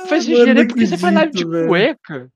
Faz 0.10 0.24
sentido, 0.26 0.68
porque 0.68 0.88
você 0.88 0.98
faz 0.98 1.14
live 1.14 1.32
de 1.32 1.46
cueca. 1.46 2.30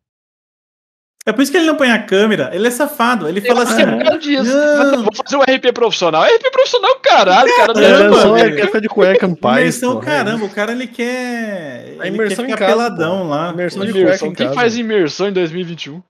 É 1.26 1.32
por 1.32 1.44
isso 1.44 1.52
que 1.52 1.58
ele 1.58 1.68
não 1.68 1.76
põe 1.76 1.92
a 1.92 2.02
câmera. 2.02 2.50
Ele 2.52 2.68
é 2.68 2.72
safado. 2.72 3.30
Ele 3.30 3.42
fala 3.42 3.64
assim. 3.64 3.84
É 3.84 4.18
disso. 4.18 4.44
Não. 4.44 5.04
Vou 5.04 5.14
fazer 5.14 5.38
um 5.38 5.42
RP 5.42 5.72
profissional. 5.72 6.24
RP 6.24 6.52
profissional, 6.52 6.96
caralho, 6.96 7.56
cara. 7.56 7.74
Caramba, 7.74 8.22
só 8.22 8.38
ele 8.38 8.68
quer 8.68 8.82
de 8.82 8.90
cueca 8.90 9.28
no 9.28 9.36
pai. 9.36 9.62
Imersão, 9.62 10.00
caramba. 10.00 10.46
O 10.46 10.50
cara 10.50 10.72
ele 10.72 10.88
quer. 10.88 11.98
A 12.00 12.08
imersão 12.08 12.46
ele 12.46 12.54
quer 12.54 12.64
em 12.64 12.68
casa, 12.68 12.72
peladão 12.72 13.30
lá. 13.30 13.52
Imersão 13.52 13.86
de 13.86 13.92
imersão. 13.92 14.30
cueca. 14.30 14.36
Quem 14.36 14.48
casa. 14.48 14.56
faz 14.60 14.78
imersão 14.78 15.28
em 15.28 15.34
2021? 15.34 16.02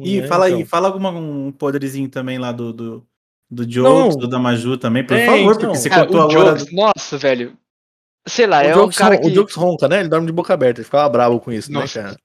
E 0.00 0.20
é, 0.20 0.26
fala 0.26 0.48
então. 0.48 0.58
aí, 0.58 0.64
fala 0.64 0.88
alguma 0.88 1.10
um 1.10 1.52
podrezinho 1.52 2.08
também 2.08 2.38
lá 2.38 2.50
do, 2.50 2.72
do, 2.72 3.06
do 3.48 3.64
Jokes, 3.64 4.16
do 4.16 4.26
Damaju 4.26 4.76
também, 4.76 5.04
por 5.04 5.16
é, 5.16 5.26
favor, 5.26 5.38
então. 5.38 5.54
porque 5.56 5.76
você 5.76 5.88
cara, 5.88 6.06
contou 6.06 6.22
agora. 6.22 6.56
Jokes, 6.56 6.72
nossa, 6.72 7.16
velho. 7.16 7.56
Sei 8.26 8.46
lá, 8.46 8.58
o 8.58 8.62
é 8.62 8.72
Jokes, 8.72 8.96
um 8.96 8.98
cara 8.98 9.18
que... 9.18 9.26
O 9.28 9.30
Jokes 9.34 9.54
ronca, 9.54 9.86
né? 9.86 10.00
Ele 10.00 10.08
dorme 10.08 10.26
de 10.26 10.32
boca 10.32 10.52
aberta, 10.52 10.80
ele 10.80 10.84
ficava 10.84 11.08
bravo 11.08 11.38
com 11.38 11.52
isso, 11.52 11.70
né, 11.70 11.80
nossa. 11.80 12.02
né, 12.02 12.08
cara? 12.08 12.23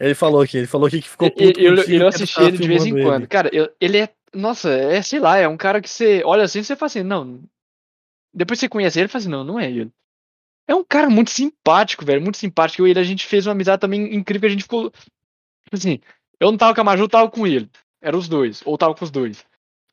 Ele 0.00 0.14
falou 0.14 0.40
aqui, 0.40 0.56
ele 0.56 0.66
falou 0.66 0.86
aqui 0.88 1.02
que 1.02 1.08
ficou 1.10 1.30
puto 1.30 1.60
Eu, 1.60 1.74
eu, 1.74 1.84
eu 1.84 2.08
assisti 2.08 2.40
ele 2.42 2.56
de 2.56 2.66
vez 2.66 2.86
em 2.86 3.02
quando. 3.02 3.22
Ele. 3.22 3.26
Cara, 3.26 3.50
eu, 3.52 3.70
ele 3.78 3.98
é. 3.98 4.08
Nossa, 4.32 4.70
é, 4.70 5.02
sei 5.02 5.20
lá, 5.20 5.36
é 5.36 5.46
um 5.46 5.58
cara 5.58 5.80
que 5.82 5.90
você 5.90 6.22
olha 6.24 6.44
assim 6.44 6.60
e 6.60 6.64
você 6.64 6.74
fala 6.74 6.86
assim, 6.86 7.02
não. 7.02 7.42
Depois 8.32 8.58
você 8.58 8.68
conhece 8.68 8.98
ele 8.98 9.06
e 9.06 9.08
fala 9.08 9.20
assim, 9.20 9.30
não, 9.30 9.44
não 9.44 9.60
é 9.60 9.70
ele. 9.70 9.92
É 10.66 10.74
um 10.74 10.84
cara 10.84 11.10
muito 11.10 11.30
simpático, 11.30 12.04
velho, 12.04 12.22
muito 12.22 12.38
simpático. 12.38 12.80
Eu 12.80 12.86
e 12.86 12.90
ele, 12.92 13.00
a 13.00 13.04
gente 13.04 13.26
fez 13.26 13.46
uma 13.46 13.52
amizade 13.52 13.80
também 13.80 14.14
incrível, 14.14 14.48
a 14.48 14.52
gente 14.52 14.62
ficou. 14.62 14.90
Tipo 14.90 15.76
assim, 15.76 16.00
eu 16.38 16.50
não 16.50 16.56
tava 16.56 16.74
com 16.74 16.80
a 16.80 16.84
Maju, 16.84 17.08
tava 17.08 17.30
com 17.30 17.46
ele. 17.46 17.68
Era 18.00 18.16
os 18.16 18.26
dois, 18.26 18.62
ou 18.64 18.78
tava 18.78 18.94
com 18.94 19.04
os 19.04 19.10
dois. 19.10 19.44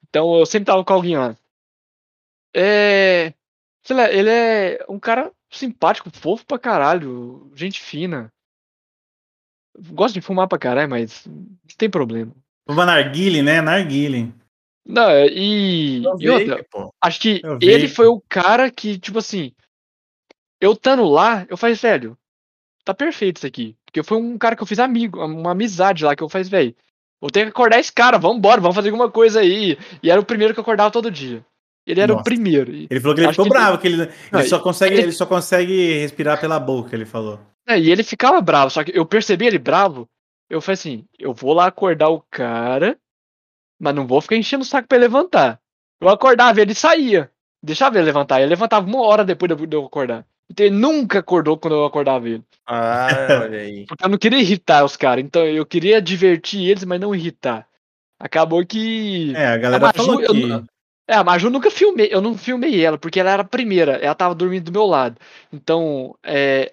Então 0.08 0.40
eu 0.40 0.46
sempre 0.46 0.68
tava 0.68 0.86
com 0.86 0.94
alguém 0.94 1.18
lá. 1.18 1.36
É. 2.56 3.34
Sei 3.84 3.96
lá, 3.96 4.10
ele 4.10 4.30
é 4.30 4.86
um 4.88 5.00
cara 5.00 5.32
simpático, 5.52 6.10
fofo 6.12 6.46
pra 6.46 6.60
caralho, 6.60 7.52
gente 7.56 7.82
fina. 7.82 8.32
Gosto 9.92 10.16
de 10.16 10.22
fumar 10.22 10.48
pra 10.48 10.58
caralho, 10.58 10.90
mas 10.90 11.26
não 11.26 11.46
tem 11.78 11.90
problema. 11.90 12.34
Fuma 12.68 12.86
narguile, 12.86 13.42
né? 13.42 13.62
Narguile. 13.62 14.34
Não, 14.86 15.10
e, 15.12 16.02
e 16.20 16.30
outra, 16.30 16.66
acho 17.02 17.20
que 17.20 17.42
ele 17.62 17.90
foi 17.90 18.08
o 18.08 18.22
cara 18.30 18.72
que, 18.72 18.98
tipo 18.98 19.20
assim, 19.20 19.52
eu 20.62 20.72
estando 20.72 21.04
lá, 21.04 21.46
eu 21.50 21.58
falei, 21.58 21.76
velho, 21.76 22.18
tá 22.86 22.94
perfeito 22.94 23.38
isso 23.38 23.48
aqui. 23.48 23.76
Porque 23.86 24.02
foi 24.02 24.18
um 24.18 24.38
cara 24.38 24.56
que 24.56 24.64
eu 24.64 24.68
fiz 24.68 24.80
amigo, 24.80 25.24
uma 25.24 25.52
amizade 25.52 26.06
lá, 26.06 26.16
que 26.16 26.24
eu 26.24 26.30
falei, 26.30 26.48
velho, 26.48 26.76
vou 27.20 27.30
ter 27.30 27.44
que 27.44 27.50
acordar 27.50 27.80
esse 27.80 27.92
cara, 27.92 28.18
vamos 28.18 28.38
embora, 28.38 28.62
vamos 28.62 28.76
fazer 28.76 28.90
alguma 28.90 29.12
coisa 29.12 29.42
aí. 29.42 29.78
E 30.02 30.10
era 30.10 30.22
o 30.22 30.26
primeiro 30.26 30.54
que 30.54 30.60
eu 30.60 30.64
acordava 30.64 30.90
todo 30.90 31.12
dia. 31.12 31.46
Ele 31.88 32.02
era 32.02 32.12
Nossa. 32.12 32.22
o 32.22 32.24
primeiro. 32.24 32.70
Ele 32.70 33.00
falou 33.00 33.16
que 33.16 33.22
ele 33.22 33.30
ficou 33.30 33.46
que 33.46 33.50
bravo, 33.50 33.74
ele... 33.74 33.78
que 33.78 33.88
ele, 33.88 34.02
ele, 34.02 34.12
Não, 34.30 34.44
só 34.44 34.60
consegue, 34.60 34.96
ele... 34.96 35.04
ele 35.04 35.12
só 35.14 35.26
consegue 35.26 36.00
respirar 36.00 36.40
pela 36.40 36.60
boca, 36.60 36.94
ele 36.94 37.06
falou. 37.06 37.40
É, 37.66 37.80
e 37.80 37.90
ele 37.90 38.04
ficava 38.04 38.42
bravo, 38.42 38.70
só 38.70 38.84
que 38.84 38.92
eu 38.94 39.06
percebi 39.06 39.48
ele 39.48 39.58
bravo. 39.58 40.08
Eu 40.50 40.62
falei 40.62 40.74
assim: 40.74 41.06
eu 41.18 41.34
vou 41.34 41.54
lá 41.54 41.68
acordar 41.68 42.10
o 42.10 42.22
cara 42.30 42.98
Mas 43.80 43.96
não 43.96 44.08
vou 44.08 44.22
ficar 44.22 44.36
enchendo 44.36 44.64
o 44.64 44.66
saco 44.66 44.88
pra 44.88 44.98
ele 44.98 45.06
levantar. 45.06 45.60
Eu 46.02 46.10
acordava 46.10 46.62
ele 46.62 46.74
saía. 46.74 47.32
Deixava 47.64 47.98
ele 47.98 48.06
levantar. 48.06 48.40
Ele 48.40 48.50
levantava 48.50 48.86
uma 48.86 49.02
hora 49.02 49.26
depois 49.26 49.52
de 49.56 49.76
eu 49.76 49.86
acordar. 49.86 50.26
Então 50.50 50.66
ele 50.66 50.76
nunca 50.76 51.20
acordou 51.20 51.58
quando 51.58 51.76
eu 51.76 51.86
acordava 51.86 52.28
ele. 52.28 52.44
Ah, 52.66 53.08
olha 53.44 53.60
aí. 53.60 53.86
Porque 53.88 54.06
eu 54.06 54.10
não 54.10 54.18
queria 54.18 54.40
irritar 54.40 54.86
os 54.86 54.96
caras. 54.96 55.24
Então 55.24 55.46
eu 55.46 55.66
queria 55.66 56.02
divertir 56.02 56.70
eles, 56.70 56.86
mas 56.86 57.00
não 57.00 57.16
irritar. 57.16 57.68
Acabou 58.20 58.66
que. 58.66 59.34
É, 59.36 59.48
a 59.48 59.58
galera 59.58 59.84
a 59.84 59.88
Maju, 59.88 60.06
falou 60.06 60.18
que... 60.20 60.52
eu, 60.52 60.64
É, 61.08 61.16
a 61.16 61.24
Maju 61.24 61.50
nunca 61.50 61.72
filmei. 61.72 62.10
Eu 62.12 62.22
não 62.22 62.38
filmei 62.38 62.84
ela, 62.84 62.98
porque 62.98 63.20
ela 63.20 63.32
era 63.32 63.42
a 63.42 63.46
primeira. 63.46 63.94
Ela 63.94 64.14
tava 64.14 64.36
dormindo 64.36 64.66
do 64.66 64.72
meu 64.72 64.86
lado. 64.86 65.18
Então, 65.52 66.16
é, 66.22 66.72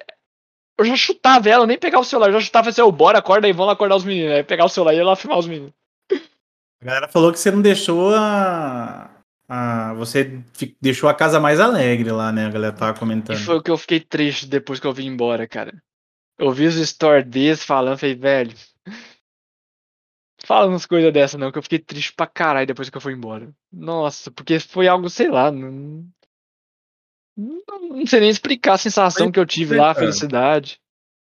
eu 0.77 0.85
já 0.85 0.97
chutava 0.97 1.49
ela, 1.49 1.67
nem 1.67 1.79
pegava 1.79 2.03
o 2.03 2.05
celular. 2.05 2.29
Eu 2.29 2.35
já 2.35 2.41
chutava 2.41 2.69
assim, 2.69 2.83
oh, 2.83 2.91
bora, 2.91 3.19
acorda 3.19 3.47
aí, 3.47 3.53
vamos 3.53 3.69
lá 3.69 3.73
acordar 3.75 3.97
os 3.97 4.05
meninos. 4.05 4.33
Aí 4.33 4.43
pegar 4.43 4.65
o 4.65 4.69
celular 4.69 4.93
e 4.93 4.99
ir 4.99 5.03
lá 5.05 5.15
filmar 5.15 5.39
os 5.39 5.47
meninos. 5.47 5.73
A 6.11 6.85
galera 6.85 7.09
falou 7.09 7.33
que 7.33 7.39
você 7.39 7.51
não 7.51 7.63
deixou 7.63 8.15
a. 8.15 9.09
a 9.49 9.95
você 9.95 10.39
deixou 10.81 11.09
a 11.09 11.15
casa 11.15 11.39
mais 11.39 11.61
alegre 11.61 12.11
lá, 12.11 12.33
né? 12.33 12.47
A 12.47 12.51
galera 12.51 12.75
tava 12.75 12.99
comentando. 12.99 13.37
E 13.37 13.41
foi 13.41 13.57
o 13.57 13.63
que 13.63 13.71
eu 13.71 13.79
fiquei 13.79 14.01
triste 14.01 14.47
depois 14.47 14.81
que 14.81 14.87
eu 14.87 14.93
vim 14.93 15.07
embora, 15.07 15.47
cara. 15.47 15.73
Eu 16.37 16.51
vi 16.51 16.67
os 16.67 16.75
stories 16.75 17.27
desse 17.27 17.65
falando, 17.65 17.97
falei, 17.97 18.17
velho. 18.17 18.55
Fala 20.45 20.67
umas 20.67 20.85
coisas 20.85 21.13
dessa 21.13 21.39
não, 21.39 21.51
que 21.51 21.59
eu 21.59 21.63
fiquei 21.63 21.79
triste 21.79 22.13
pra 22.15 22.27
caralho 22.27 22.67
depois 22.67 22.91
que 22.91 22.97
eu 22.97 23.01
fui 23.01 23.15
embora. 23.15 23.49
Nossa, 23.73 24.31
porque 24.31 24.61
foi 24.61 24.87
algo, 24.87 25.09
sei 25.09 25.31
lá, 25.31 25.51
não, 25.51 26.05
não 27.37 28.07
sei 28.07 28.21
nem 28.21 28.31
explicar 28.31 28.75
a 28.75 28.79
sensação 28.79 29.27
foi, 29.27 29.33
que 29.33 29.41
eu 29.41 29.47
tive 29.47 29.77
lá, 29.77 29.91
a 29.91 29.95
felicidade. 29.95 30.79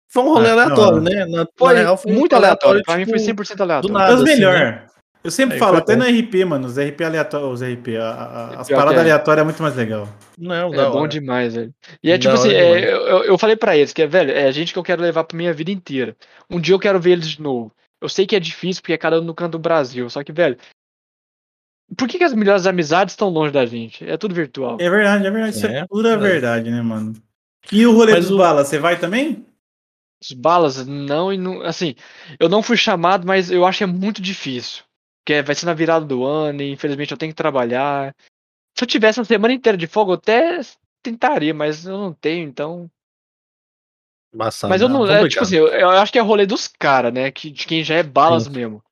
Foi 0.09 0.23
um 0.23 0.29
rolê 0.29 0.49
ah, 0.49 0.53
aleatório, 0.53 1.01
não. 1.01 1.03
né? 1.03 1.27
Na, 1.27 1.47
foi, 1.57 1.75
na 1.75 1.81
real, 1.81 1.97
foi 1.97 2.13
muito 2.13 2.35
aleatório. 2.35 2.83
aleatório. 2.83 2.85
Pra 2.85 2.99
tipo, 2.99 3.13
mim 3.13 3.45
foi 3.45 3.57
100% 3.57 3.61
aleatório. 3.61 3.89
Do 3.89 3.93
nada, 3.93 4.15
assim, 4.15 4.25
melhor. 4.25 4.59
Né? 4.59 4.87
Eu 5.23 5.31
sempre 5.31 5.55
Aí 5.55 5.61
falo, 5.61 5.77
até 5.77 5.95
bom. 5.95 6.03
no 6.03 6.09
RP, 6.09 6.45
mano, 6.47 6.67
os 6.67 6.79
RP 6.79 7.03
aleatórios, 7.03 7.61
os 7.61 7.69
RP, 7.69 7.97
a, 7.97 8.11
a, 8.11 8.61
as 8.61 8.69
paradas 8.69 8.97
é. 8.97 9.01
aleatórias 9.01 9.43
é 9.43 9.45
muito 9.45 9.63
mais 9.63 9.77
legal. 9.77 10.09
Não, 10.39 10.71
não. 10.71 10.89
É 10.89 10.91
bom 10.91 11.07
demais, 11.07 11.55
velho. 11.55 11.75
E 12.03 12.11
é 12.11 12.17
tipo 12.17 12.33
não, 12.33 12.41
assim, 12.41 12.51
é, 12.51 12.91
eu, 12.91 13.25
eu 13.25 13.37
falei 13.37 13.55
pra 13.55 13.77
eles 13.77 13.93
que 13.93 14.01
é, 14.01 14.07
velho, 14.07 14.31
é 14.31 14.51
gente 14.51 14.73
que 14.73 14.79
eu 14.79 14.83
quero 14.83 15.03
levar 15.03 15.25
pra 15.25 15.37
minha 15.37 15.53
vida 15.53 15.71
inteira. 15.71 16.17
Um 16.49 16.59
dia 16.59 16.75
eu 16.75 16.79
quero 16.79 16.99
ver 16.99 17.11
eles 17.11 17.29
de 17.29 17.43
novo. 17.43 17.71
Eu 18.01 18.09
sei 18.09 18.27
que 18.27 18.35
é 18.35 18.41
difícil 18.41 18.83
porque 18.83 18.93
é 18.93 18.99
cada 18.99 19.21
um 19.21 19.25
no 19.25 19.35
canto 19.35 19.53
do 19.53 19.59
Brasil, 19.59 20.09
só 20.09 20.25
que, 20.25 20.33
velho, 20.33 20.57
por 21.97 22.09
que, 22.09 22.19
que, 22.19 22.25
as 22.25 22.33
melhores 22.33 22.67
amizades 22.67 23.13
estão 23.13 23.29
longe 23.29 23.53
da 23.53 23.67
gente? 23.67 24.09
É 24.09 24.17
tudo 24.17 24.35
virtual. 24.35 24.77
É 24.81 24.89
verdade, 24.89 25.27
é 25.27 25.31
verdade. 25.31 25.57
Isso 25.57 25.67
é, 25.67 25.79
é 25.79 25.87
pura 25.87 26.11
é. 26.11 26.17
verdade, 26.17 26.71
né, 26.71 26.81
mano? 26.83 27.15
E 27.71 27.87
o 27.87 27.93
rolê 27.93 28.13
Mas 28.13 28.27
dos 28.27 28.35
o... 28.35 28.39
balas, 28.39 28.69
você 28.69 28.79
vai 28.79 28.99
também? 28.99 29.45
Os 30.23 30.33
balas, 30.33 30.87
não, 30.87 31.33
e 31.33 31.39
não. 31.39 31.63
Assim, 31.63 31.95
eu 32.39 32.49
não 32.49 32.63
fui 32.63 32.77
chamado, 32.77 33.27
mas 33.27 33.51
eu 33.51 33.67
acho 33.67 33.79
que 33.79 33.85
é 33.85 33.87
muito 33.87 34.23
difícil. 34.23 34.85
Porque 35.25 35.43
vai 35.43 35.55
ser 35.55 35.67
na 35.67 35.75
virada 35.75 36.05
do 36.05 36.25
ano, 36.25 36.63
e 36.63 36.71
infelizmente 36.73 37.13
eu 37.13 37.19
tenho 37.19 37.33
que 37.33 37.37
trabalhar. 37.37 38.15
Se 38.77 38.85
eu 38.85 38.89
tivesse 38.89 39.19
uma 39.19 39.25
semana 39.25 39.53
inteira 39.53 39.77
de 39.77 39.87
folga, 39.87 40.13
eu 40.13 40.17
até 40.17 40.61
tentaria, 41.03 41.53
mas 41.53 41.87
eu 41.87 41.99
não 41.99 42.13
tenho, 42.13 42.49
então. 42.49 42.91
Mas 44.69 44.81
eu 44.81 44.89
não. 44.89 45.05
não 45.05 45.13
é, 45.13 45.29
tipo 45.29 45.43
assim, 45.43 45.57
eu, 45.57 45.69
eu, 45.69 45.91
acho 45.91 46.13
que 46.13 46.19
é 46.19 46.23
rolê 46.23 46.47
dos 46.47 46.69
caras, 46.69 47.13
né? 47.13 47.31
Que, 47.31 47.51
de 47.51 47.67
quem 47.67 47.83
já 47.83 47.97
é 47.97 48.03
balas 48.03 48.45
Sim. 48.45 48.51
mesmo 48.51 48.83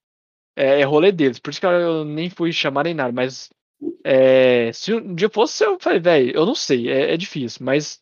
é, 0.59 0.81
é 0.81 0.85
rolê 0.85 1.13
deles. 1.13 1.39
Por 1.39 1.51
isso 1.51 1.61
que 1.61 1.67
eu 1.67 2.05
nem 2.05 2.29
fui 2.29 2.53
chamar 2.53 2.85
nem 2.85 2.95
nada. 2.95 3.13
Mas 3.13 3.49
é, 4.05 4.73
se 4.73 4.93
um 4.93 5.15
dia 5.15 5.31
fosse, 5.31 5.65
eu 5.65 5.79
falei, 5.81 6.01
velho, 6.01 6.33
eu 6.33 6.45
não 6.45 6.55
sei, 6.55 6.91
é, 6.91 7.15
é, 7.15 7.17
difícil. 7.17 7.65
Mas 7.65 8.01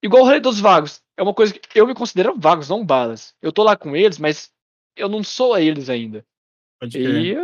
igual 0.00 0.22
o 0.22 0.26
rolê 0.26 0.38
dos 0.38 0.60
vagos. 0.60 1.02
É 1.18 1.22
uma 1.22 1.34
coisa 1.34 1.52
que 1.52 1.78
eu 1.78 1.86
me 1.86 1.94
considero 1.94 2.38
vagos, 2.38 2.68
não 2.68 2.86
balas. 2.86 3.34
Eu 3.42 3.52
tô 3.52 3.62
lá 3.64 3.76
com 3.76 3.96
eles, 3.96 4.18
mas 4.18 4.50
eu 4.96 5.08
não 5.08 5.22
sou 5.22 5.52
a 5.52 5.60
eles 5.60 5.90
ainda. 5.90 6.24
Pode 6.80 6.98
e 6.98 7.36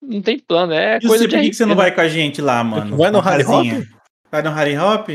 não 0.00 0.22
tem 0.22 0.38
plano, 0.38 0.72
é 0.72 0.96
e 0.96 1.06
coisa 1.06 1.24
você, 1.24 1.28
de. 1.28 1.36
Por 1.36 1.42
que 1.42 1.52
você 1.52 1.66
não 1.66 1.76
vai 1.76 1.94
com 1.94 2.00
a 2.00 2.08
gente 2.08 2.40
lá, 2.40 2.62
mano? 2.64 2.96
Vai 2.96 3.10
no 3.10 3.20
Harry 3.20 3.44
Hop? 3.44 3.86
Vai 4.30 4.42
no 4.42 4.50
Harry 4.50 4.78
Hop? 4.78 5.08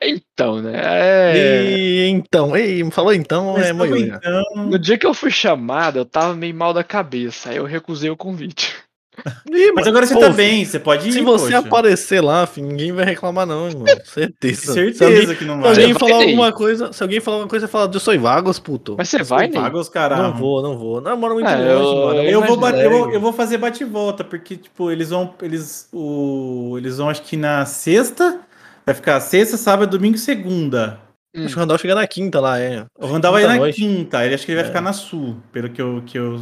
Então, 0.00 0.62
né? 0.62 0.72
É... 0.74 1.76
E, 1.76 2.08
então, 2.08 2.56
ei, 2.56 2.88
falou 2.90 3.12
então, 3.12 3.54
Mas 3.54 3.66
é 3.66 3.70
então... 3.70 4.42
No 4.54 4.78
dia 4.78 4.96
que 4.96 5.06
eu 5.06 5.12
fui 5.12 5.30
chamado, 5.30 5.98
eu 5.98 6.04
tava 6.04 6.34
meio 6.34 6.54
mal 6.54 6.72
da 6.72 6.84
cabeça, 6.84 7.50
aí 7.50 7.56
eu 7.56 7.64
recusei 7.64 8.08
o 8.08 8.16
convite. 8.16 8.74
Ih, 9.50 9.72
mas 9.72 9.86
agora 9.86 10.06
você 10.06 10.14
pô, 10.14 10.20
tá 10.20 10.30
bem, 10.30 10.64
você 10.64 10.78
pode 10.78 11.08
ir. 11.08 11.12
Se 11.12 11.20
você 11.20 11.46
poxa. 11.46 11.58
aparecer 11.58 12.20
lá, 12.20 12.46
filho, 12.46 12.68
ninguém 12.68 12.92
vai 12.92 13.04
reclamar, 13.04 13.46
não, 13.46 13.68
irmão. 13.68 13.86
Certeza. 14.04 14.72
Certeza 14.72 15.04
alguém, 15.04 15.34
que 15.34 15.44
não 15.44 15.60
vai. 15.60 15.74
Se 15.74 15.80
alguém 15.80 15.94
falar 15.94 16.14
alguma 16.14 16.52
coisa, 16.52 16.92
se 16.92 17.02
alguém 17.02 17.20
falar 17.20 17.36
alguma 17.36 17.50
coisa, 17.50 17.68
fala, 17.68 17.90
eu 17.92 18.00
sou 18.00 18.18
Vagos, 18.18 18.58
puto. 18.58 18.94
Mas 18.96 19.08
você 19.08 19.22
vai, 19.22 19.48
né? 19.48 19.60
Vagos, 19.60 19.88
caralho. 19.88 20.22
Não 20.22 20.34
vou, 20.34 20.62
não 20.62 20.78
vou. 20.78 21.00
Não, 21.00 21.16
moro 21.16 21.34
muito 21.34 21.48
ah, 21.48 21.56
longe, 21.56 21.68
eu, 21.68 22.04
mano. 22.04 22.22
Eu, 22.22 22.42
vou 22.44 22.56
bate, 22.56 22.78
eu, 22.78 22.90
vou, 22.90 23.12
eu 23.12 23.20
vou 23.20 23.32
fazer 23.32 23.58
bate 23.58 23.82
e 23.82 23.86
volta, 23.86 24.22
porque, 24.22 24.56
tipo, 24.56 24.90
eles 24.90 25.10
vão. 25.10 25.34
Eles, 25.42 25.88
o, 25.92 26.74
eles 26.78 26.98
vão, 26.98 27.08
acho 27.08 27.22
que 27.22 27.36
na 27.36 27.64
sexta 27.66 28.40
Vai 28.88 28.94
ficar 28.94 29.20
sexta, 29.20 29.58
sábado, 29.58 29.90
domingo 29.90 30.16
e 30.16 30.18
segunda. 30.18 30.98
Hum. 31.36 31.44
Acho 31.44 31.52
que 31.52 31.58
o 31.58 31.60
Randall 31.60 31.76
chega 31.76 31.94
na 31.94 32.06
quinta 32.06 32.40
lá, 32.40 32.58
é. 32.58 32.86
O 32.98 33.06
Randall 33.06 33.32
vai 33.32 33.46
na 33.46 33.56
noite. 33.56 33.82
quinta, 33.82 34.24
ele 34.24 34.34
acho 34.34 34.46
que 34.46 34.52
ele 34.52 34.62
vai 34.62 34.64
é. 34.64 34.68
ficar 34.68 34.80
na 34.80 34.94
sul, 34.94 35.36
pelo 35.52 35.68
que 35.68 35.82
eu, 35.82 36.02
que 36.06 36.18
eu, 36.18 36.40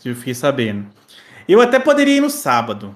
que 0.00 0.08
eu 0.08 0.16
fiquei 0.16 0.34
sabendo. 0.34 0.88
Eu 1.48 1.60
até 1.60 1.78
poderia 1.78 2.16
ir 2.16 2.20
no 2.20 2.28
sábado. 2.28 2.92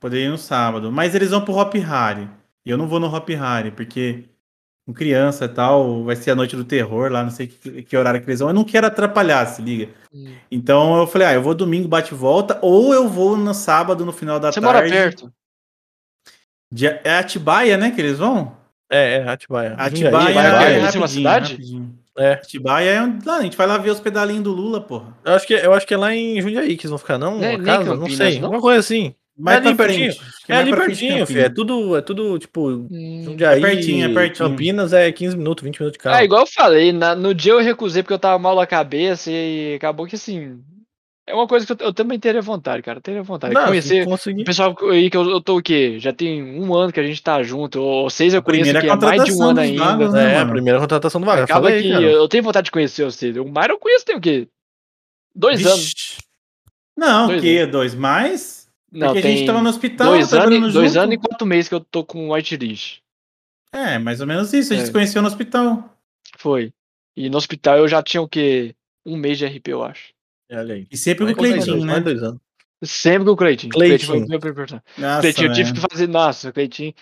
Poderia 0.00 0.26
ir 0.26 0.30
no 0.30 0.38
sábado, 0.38 0.92
mas 0.92 1.12
eles 1.12 1.30
vão 1.30 1.40
pro 1.40 1.54
Hop 1.54 1.74
Harry. 1.74 2.28
E 2.64 2.70
eu 2.70 2.78
não 2.78 2.86
vou 2.86 3.00
no 3.00 3.12
Hop 3.12 3.28
Harry, 3.30 3.72
porque 3.72 4.22
com 4.86 4.94
criança 4.94 5.46
e 5.46 5.48
tal, 5.48 6.04
vai 6.04 6.14
ser 6.14 6.30
a 6.30 6.36
noite 6.36 6.54
do 6.54 6.64
terror 6.64 7.10
lá, 7.10 7.24
não 7.24 7.30
sei 7.30 7.48
que, 7.48 7.82
que 7.82 7.96
horário 7.96 8.20
que 8.20 8.30
eles 8.30 8.38
vão. 8.38 8.50
Eu 8.50 8.54
não 8.54 8.62
quero 8.62 8.86
atrapalhar, 8.86 9.44
se 9.46 9.60
liga. 9.60 9.88
Hum. 10.14 10.32
Então 10.48 10.96
eu 10.98 11.06
falei, 11.08 11.26
ah, 11.26 11.34
eu 11.34 11.42
vou 11.42 11.52
domingo, 11.52 11.88
bate 11.88 12.14
e 12.14 12.16
volta, 12.16 12.60
ou 12.62 12.94
eu 12.94 13.08
vou 13.08 13.36
no 13.36 13.52
sábado, 13.52 14.06
no 14.06 14.12
final 14.12 14.38
da 14.38 14.52
Você 14.52 14.60
tarde. 14.60 14.88
Você 14.88 14.94
mora 14.94 15.02
perto? 15.02 15.32
De, 16.70 16.86
é 16.86 17.18
Atibaia, 17.18 17.76
né, 17.76 17.90
que 17.90 18.00
eles 18.00 18.18
vão? 18.18 18.56
É, 18.90 19.18
é 19.18 19.28
Atibaia. 19.28 19.74
Atibaia, 19.74 20.38
é, 20.38 20.80
é, 20.80 20.94
é 20.94 20.98
uma 20.98 21.08
cidade? 21.08 21.52
Rapidinho. 21.52 21.94
É. 22.18 22.32
Atibaia 22.32 22.90
é 22.90 23.02
onde 23.02 23.26
lá, 23.26 23.36
a 23.36 23.42
gente 23.42 23.56
vai 23.56 23.66
lá 23.66 23.76
ver 23.76 23.90
os 23.90 24.00
pedalinhos 24.00 24.42
do 24.42 24.52
Lula, 24.52 24.80
porra. 24.80 25.14
Eu 25.24 25.34
acho 25.34 25.46
que, 25.46 25.52
eu 25.52 25.72
acho 25.74 25.86
que 25.86 25.92
é 25.92 25.96
lá 25.96 26.14
em 26.14 26.40
Jundiaí 26.40 26.76
que 26.76 26.82
eles 26.82 26.90
vão 26.90 26.98
ficar, 26.98 27.18
não? 27.18 27.42
É, 27.42 27.58
casa, 27.58 27.84
Campinas, 27.84 27.98
não 27.98 28.08
sei. 28.08 28.40
Não? 28.40 28.50
Uma 28.50 28.60
coisa 28.60 28.80
assim. 28.80 29.14
Mais 29.38 29.62
é 29.62 29.68
ali 29.68 29.76
pertinho. 29.76 30.14
É 30.48 30.56
ali 30.56 30.74
pertinho, 30.74 31.26
filho. 31.26 31.40
É 31.40 31.48
tudo, 31.50 31.94
é 31.94 32.00
tudo, 32.00 32.38
tipo, 32.38 32.68
hum, 32.68 33.22
Jundiaí, 33.22 33.58
é 33.58 33.60
pertinho, 33.60 34.10
é 34.10 34.14
pertinho. 34.14 34.48
Campinas 34.48 34.92
é 34.94 35.12
15 35.12 35.36
minutos, 35.36 35.62
20 35.62 35.78
minutos 35.78 35.98
de 35.98 36.02
carro. 36.02 36.16
É, 36.16 36.24
igual 36.24 36.42
eu 36.42 36.46
falei, 36.46 36.90
na, 36.90 37.14
no 37.14 37.34
dia 37.34 37.52
eu 37.52 37.60
recusei 37.60 38.02
porque 38.02 38.14
eu 38.14 38.18
tava 38.18 38.38
mal 38.38 38.56
da 38.56 38.66
cabeça 38.66 39.30
e 39.30 39.74
acabou 39.74 40.06
que 40.06 40.16
assim, 40.16 40.58
é 41.26 41.34
uma 41.34 41.48
coisa 41.48 41.66
que 41.66 41.72
eu, 41.72 41.88
eu, 41.88 41.92
também 41.92 42.20
teria 42.20 42.40
vontade, 42.40 42.82
cara. 42.82 43.00
Teria 43.00 43.22
vontade. 43.22 43.52
Não, 43.52 43.66
Conhecer 43.66 44.06
o 44.06 44.44
pessoal 44.44 44.76
aí 44.90 45.10
que 45.10 45.16
eu, 45.16 45.28
eu 45.28 45.40
tô 45.40 45.58
o 45.58 45.62
quê? 45.62 45.98
Já 45.98 46.12
tem 46.12 46.40
um 46.40 46.72
ano 46.72 46.92
que 46.92 47.00
a 47.00 47.02
gente 47.02 47.20
tá 47.20 47.42
junto, 47.42 47.80
ou 47.80 48.08
seis 48.08 48.32
eu 48.32 48.42
conheço 48.42 48.70
que 48.70 48.88
é 48.88 48.96
mais 48.96 49.24
de 49.24 49.32
um 49.32 49.42
ano 49.42 49.60
ainda. 49.60 49.84
Vagos, 49.84 50.12
né, 50.12 50.34
é, 50.34 50.38
a 50.38 50.46
primeira 50.46 50.78
contratação 50.78 51.20
do 51.20 51.26
Vaga. 51.26 51.42
Acaba 51.42 51.66
falei, 51.66 51.82
que 51.82 51.90
cara. 51.90 52.04
eu 52.04 52.28
tenho 52.28 52.44
vontade 52.44 52.66
de 52.66 52.70
conhecer 52.70 53.04
você. 53.04 53.30
O 53.40 53.48
Mário 53.48 53.72
eu 53.72 53.78
conheço 53.78 54.04
tem 54.04 54.16
o 54.16 54.20
quê? 54.20 54.46
Dois 55.34 55.58
Vixe. 55.58 55.70
anos. 55.70 56.16
Não, 56.96 57.36
o 57.36 57.40
quê? 57.40 57.58
Anos. 57.58 57.72
Dois 57.72 57.94
mais? 57.94 58.68
Não, 58.92 59.12
Porque 59.12 59.26
a 59.26 59.30
gente 59.30 59.46
tava 59.46 59.60
no 59.60 59.68
hospital, 59.68 60.12
dois, 60.12 60.30
tá 60.30 60.44
anos, 60.44 60.72
dois 60.72 60.96
anos 60.96 61.14
e 61.14 61.18
quatro 61.18 61.46
meses 61.46 61.68
que 61.68 61.74
eu 61.74 61.80
tô 61.80 62.04
com 62.04 62.28
o 62.28 62.32
Whitelist. 62.32 63.00
É, 63.72 63.98
mais 63.98 64.20
ou 64.20 64.26
menos 64.28 64.52
isso. 64.52 64.72
A 64.72 64.76
gente 64.76 64.84
é. 64.84 64.86
se 64.86 64.92
conheceu 64.92 65.20
no 65.20 65.28
hospital. 65.28 65.92
Foi. 66.38 66.72
E 67.16 67.28
no 67.28 67.36
hospital 67.36 67.78
eu 67.78 67.88
já 67.88 68.00
tinha 68.00 68.22
o 68.22 68.28
quê? 68.28 68.74
Um 69.04 69.16
mês 69.16 69.38
de 69.38 69.46
RP, 69.46 69.68
eu 69.68 69.82
acho. 69.82 70.15
Olha 70.50 70.74
aí. 70.74 70.86
E 70.90 70.96
sempre 70.96 71.26
com 71.26 71.32
o 71.32 71.36
Cleitinho, 71.36 71.84
né? 71.84 72.00
Dois 72.00 72.22
anos. 72.22 72.40
Sempre 72.84 73.24
com 73.24 73.32
o 73.32 73.36
Cleitinho. 73.36 73.72
Cleitinho. 73.72 74.26
Cleitinho, 74.26 74.80
Cleitinho 75.20 75.48
eu 75.48 75.52
tive 75.52 75.72
que 75.72 75.80
fazer. 75.80 76.06
Nossa, 76.06 76.52
Cleitinho. 76.52 76.94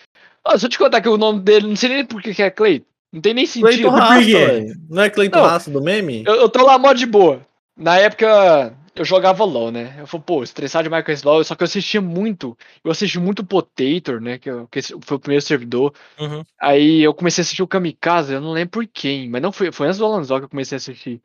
Oh, 0.47 0.57
se 0.57 0.65
eu 0.65 0.69
te 0.69 0.77
contar 0.77 1.01
que 1.01 1.09
o 1.09 1.17
nome 1.17 1.41
dele, 1.41 1.67
não 1.67 1.75
sei 1.75 1.89
nem 1.89 2.05
por 2.05 2.21
que 2.21 2.41
é 2.41 2.49
Cleiton. 2.49 2.85
Não 3.11 3.21
tem 3.21 3.33
nem 3.33 3.45
sentido. 3.45 3.67
Cleiton 3.67 3.89
Raça, 3.89 4.77
não 4.89 5.03
é 5.03 5.09
Cleiton 5.09 5.41
Raça 5.41 5.71
do 5.71 5.81
meme? 5.81 6.23
Eu, 6.25 6.35
eu 6.35 6.49
tô 6.49 6.65
lá 6.65 6.77
mó 6.77 6.91
de 6.93 7.05
boa. 7.05 7.41
Na 7.77 7.97
época, 7.97 8.73
eu 8.95 9.03
jogava 9.03 9.43
LOL, 9.43 9.71
né? 9.71 9.95
Eu 9.99 10.07
falei, 10.07 10.23
pô, 10.25 10.43
estressado 10.43 10.83
demais 10.83 11.05
com 11.05 11.11
esse 11.11 11.25
LOL, 11.25 11.43
só 11.43 11.55
que 11.55 11.63
eu 11.63 11.65
assistia 11.65 12.01
muito. 12.01 12.57
Eu 12.83 12.91
assisti 12.91 13.19
muito 13.19 13.43
Potator, 13.43 14.21
né? 14.21 14.37
Que, 14.37 14.49
eu, 14.49 14.67
que 14.67 14.81
foi 14.81 15.17
o 15.17 15.19
primeiro 15.19 15.41
servidor. 15.41 15.93
Uhum. 16.19 16.43
Aí 16.59 17.01
eu 17.03 17.13
comecei 17.13 17.41
a 17.41 17.43
assistir 17.43 17.63
o 17.63 17.67
Kamikaze, 17.67 18.33
eu 18.33 18.41
não 18.41 18.51
lembro 18.51 18.71
por 18.71 18.87
quem, 18.87 19.29
mas 19.29 19.41
não 19.41 19.51
foi, 19.51 19.71
foi 19.71 19.87
antes 19.87 19.99
do 19.99 20.05
Alanzó 20.05 20.39
que 20.39 20.45
eu 20.45 20.49
comecei 20.49 20.75
a 20.75 20.77
assistir. 20.77 21.21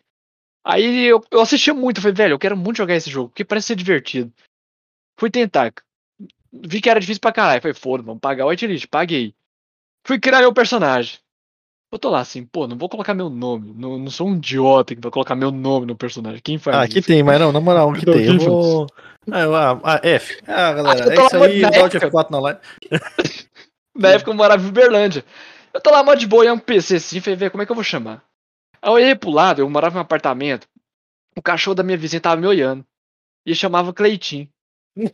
Aí 0.65 1.07
eu, 1.07 1.25
eu 1.31 1.41
assistia 1.41 1.73
muito, 1.73 1.99
eu 1.99 2.03
falei, 2.03 2.15
velho, 2.15 2.35
eu 2.35 2.39
quero 2.39 2.57
muito 2.57 2.77
jogar 2.77 2.95
esse 2.95 3.11
jogo, 3.11 3.31
porque 3.31 3.45
parece 3.45 3.69
ser 3.69 3.77
divertido. 3.77 4.33
Fui 5.19 5.31
tentar. 5.31 5.73
Vi 6.53 6.81
que 6.81 6.91
era 6.91 7.01
difícil 7.01 7.21
pra 7.21 7.33
caralho. 7.33 7.63
Falei, 7.63 7.75
foda, 7.75 8.03
vamos 8.03 8.21
pagar 8.21 8.47
o 8.47 8.49
whitelist. 8.49 8.87
Paguei. 8.87 9.35
Fui 10.07 10.19
criar 10.19 10.41
meu 10.41 10.53
personagem. 10.53 11.19
Eu 11.93 11.99
tô 11.99 12.09
lá 12.09 12.21
assim, 12.21 12.45
pô, 12.45 12.69
não 12.69 12.79
vou 12.79 12.89
colocar 12.89 13.15
meu 13.15 13.29
nome. 13.29 13.75
Não, 13.77 13.99
não 13.99 14.11
sou 14.11 14.29
um 14.29 14.37
idiota 14.37 14.95
que 14.95 15.01
vai 15.01 15.11
colocar 15.11 15.35
meu 15.35 15.51
nome 15.51 15.87
no 15.87 15.97
personagem. 15.97 16.41
Quem 16.43 16.57
faz 16.57 16.77
Ah, 16.77 16.83
aqui 16.83 17.03
tem, 17.03 17.23
mas 17.23 17.41
não, 17.41 17.51
na 17.51 17.61
moral, 17.61 17.93
que 17.93 18.05
tem. 18.07 18.27
Eu 18.27 18.39
vou... 18.39 18.87
Ah, 19.31 19.45
ah, 19.45 19.81
ah, 19.83 20.01
F. 20.03 20.39
Ah, 20.47 20.73
galera, 20.73 21.05
ah, 21.05 21.13
é 21.13 21.27
isso 21.27 21.37
aí, 21.43 21.61
Dot 21.63 21.99
F4 21.99 22.31
na 22.31 22.41
live. 22.41 22.61
na 23.97 24.09
época 24.11 24.31
eu 24.31 24.35
morava 24.35 24.63
em 24.63 24.69
Uberlândia. 24.69 25.25
Eu 25.75 25.81
tô 25.81 25.91
lá 25.91 26.03
mó 26.03 26.15
de 26.15 26.27
boa, 26.27 26.47
é 26.47 26.53
um 26.53 26.59
PC 26.59 26.97
assim, 26.97 27.21
falei, 27.21 27.37
ver 27.37 27.51
como 27.51 27.63
é 27.63 27.67
que 27.67 27.73
eu 27.73 27.77
vou 27.77 27.85
chamar. 27.85 28.23
Aí 28.83 28.91
eu 28.91 28.93
olhei 28.93 29.15
pro 29.15 29.31
lado, 29.31 29.61
eu 29.61 29.71
morava 29.71 29.97
em 29.97 29.99
um 29.99 30.03
apartamento. 30.03 30.67
O 31.37 31.43
cachorro 31.43 31.75
da 31.75 31.83
minha 31.83 31.99
vizinha 31.99 32.21
tava 32.21 32.41
me 32.41 32.47
olhando. 32.47 32.85
E 33.47 33.55
chamava 33.55 33.93
Cleitinho. 33.93 34.49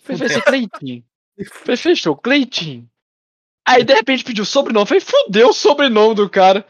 Falei, 0.00 0.18
vai 0.18 0.28
ser 0.28 0.42
Cleitinho. 0.42 1.04
Falei, 1.64 1.76
fechou, 1.76 2.16
Cleitinho. 2.16 2.88
Aí 3.66 3.84
de 3.84 3.94
repente 3.94 4.24
pediu 4.24 4.44
sobrenome. 4.44 4.86
Falei, 4.86 5.00
fudeu 5.00 5.48
o 5.48 5.52
sobrenome 5.52 6.14
do 6.14 6.30
cara. 6.30 6.64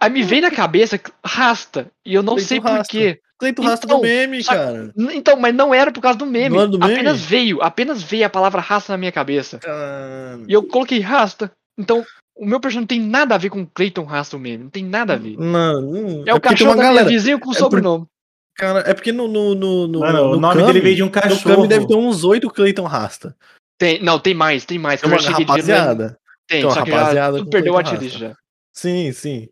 Aí 0.00 0.10
me 0.10 0.22
veio 0.22 0.42
na 0.42 0.50
cabeça 0.50 1.00
Rasta. 1.24 1.90
E 2.04 2.14
eu 2.14 2.22
não 2.22 2.34
Cleiton 2.34 2.48
sei 2.48 2.60
porquê. 2.60 3.20
Cleiton 3.38 3.62
Rasta 3.62 3.86
então, 3.86 3.98
do 3.98 4.02
meme, 4.02 4.42
só, 4.42 4.52
cara. 4.52 4.92
Então, 5.12 5.36
mas 5.36 5.54
não 5.54 5.72
era 5.72 5.90
por 5.92 6.00
causa 6.00 6.18
do 6.18 6.26
meme. 6.26 6.56
Não 6.56 6.68
do 6.68 6.76
apenas 6.76 7.18
meme? 7.18 7.26
veio, 7.26 7.62
apenas 7.62 8.02
veio 8.02 8.26
a 8.26 8.30
palavra 8.30 8.60
Rasta 8.60 8.92
na 8.92 8.98
minha 8.98 9.12
cabeça. 9.12 9.60
Ah. 9.64 10.38
E 10.46 10.52
eu 10.52 10.62
coloquei 10.64 11.00
Rasta. 11.00 11.50
Então, 11.76 12.04
o 12.38 12.46
meu 12.46 12.60
personagem 12.60 12.80
não 12.80 12.86
tem 12.86 13.00
nada 13.00 13.34
a 13.34 13.38
ver 13.38 13.50
com 13.50 13.66
Clayton 13.66 14.04
Rasta 14.04 14.36
o 14.36 14.40
meme. 14.40 14.64
Não 14.64 14.70
tem 14.70 14.84
nada 14.84 15.14
a 15.14 15.16
ver. 15.16 15.36
Não, 15.36 15.80
não. 15.80 16.24
É, 16.26 16.30
é 16.30 16.34
o 16.34 16.40
cachorro 16.40 16.76
da 16.76 16.82
galera... 16.82 17.04
minha 17.04 17.18
vizinha 17.18 17.38
com 17.38 17.50
o 17.50 17.52
é 17.52 17.56
sobrenome. 17.56 18.04
Por... 18.04 18.10
Cara, 18.56 18.80
é 18.80 18.94
porque 18.94 19.12
no. 19.12 19.28
no, 19.28 19.54
no, 19.54 19.86
no, 19.88 20.00
Mano, 20.00 20.18
no 20.18 20.36
o 20.36 20.40
nome 20.40 20.60
Kami, 20.60 20.66
dele 20.66 20.80
veio 20.80 20.96
de 20.96 21.02
um 21.02 21.08
cachorro. 21.08 21.50
No 21.50 21.56
Kami 21.56 21.68
deve 21.68 21.86
ter 21.86 21.94
uns 21.94 22.24
oito 22.24 22.50
Clayton 22.50 22.84
Rasta. 22.84 23.36
Tem, 23.78 24.02
não, 24.02 24.18
tem 24.18 24.34
mais, 24.34 24.64
tem 24.64 24.78
mais. 24.78 25.00
Tem 25.00 25.10
uma 25.10 25.20
rapaziada. 25.20 26.18
Tem, 26.46 26.62
tem 26.62 26.70
só 26.70 26.82
que 26.82 26.90
rapaziada 26.90 27.38
já, 27.38 27.44
perdeu 27.46 27.74
o 27.74 27.78
atilista 27.78 28.18
já. 28.18 28.36
Sim, 28.72 29.12
sim. 29.12 29.48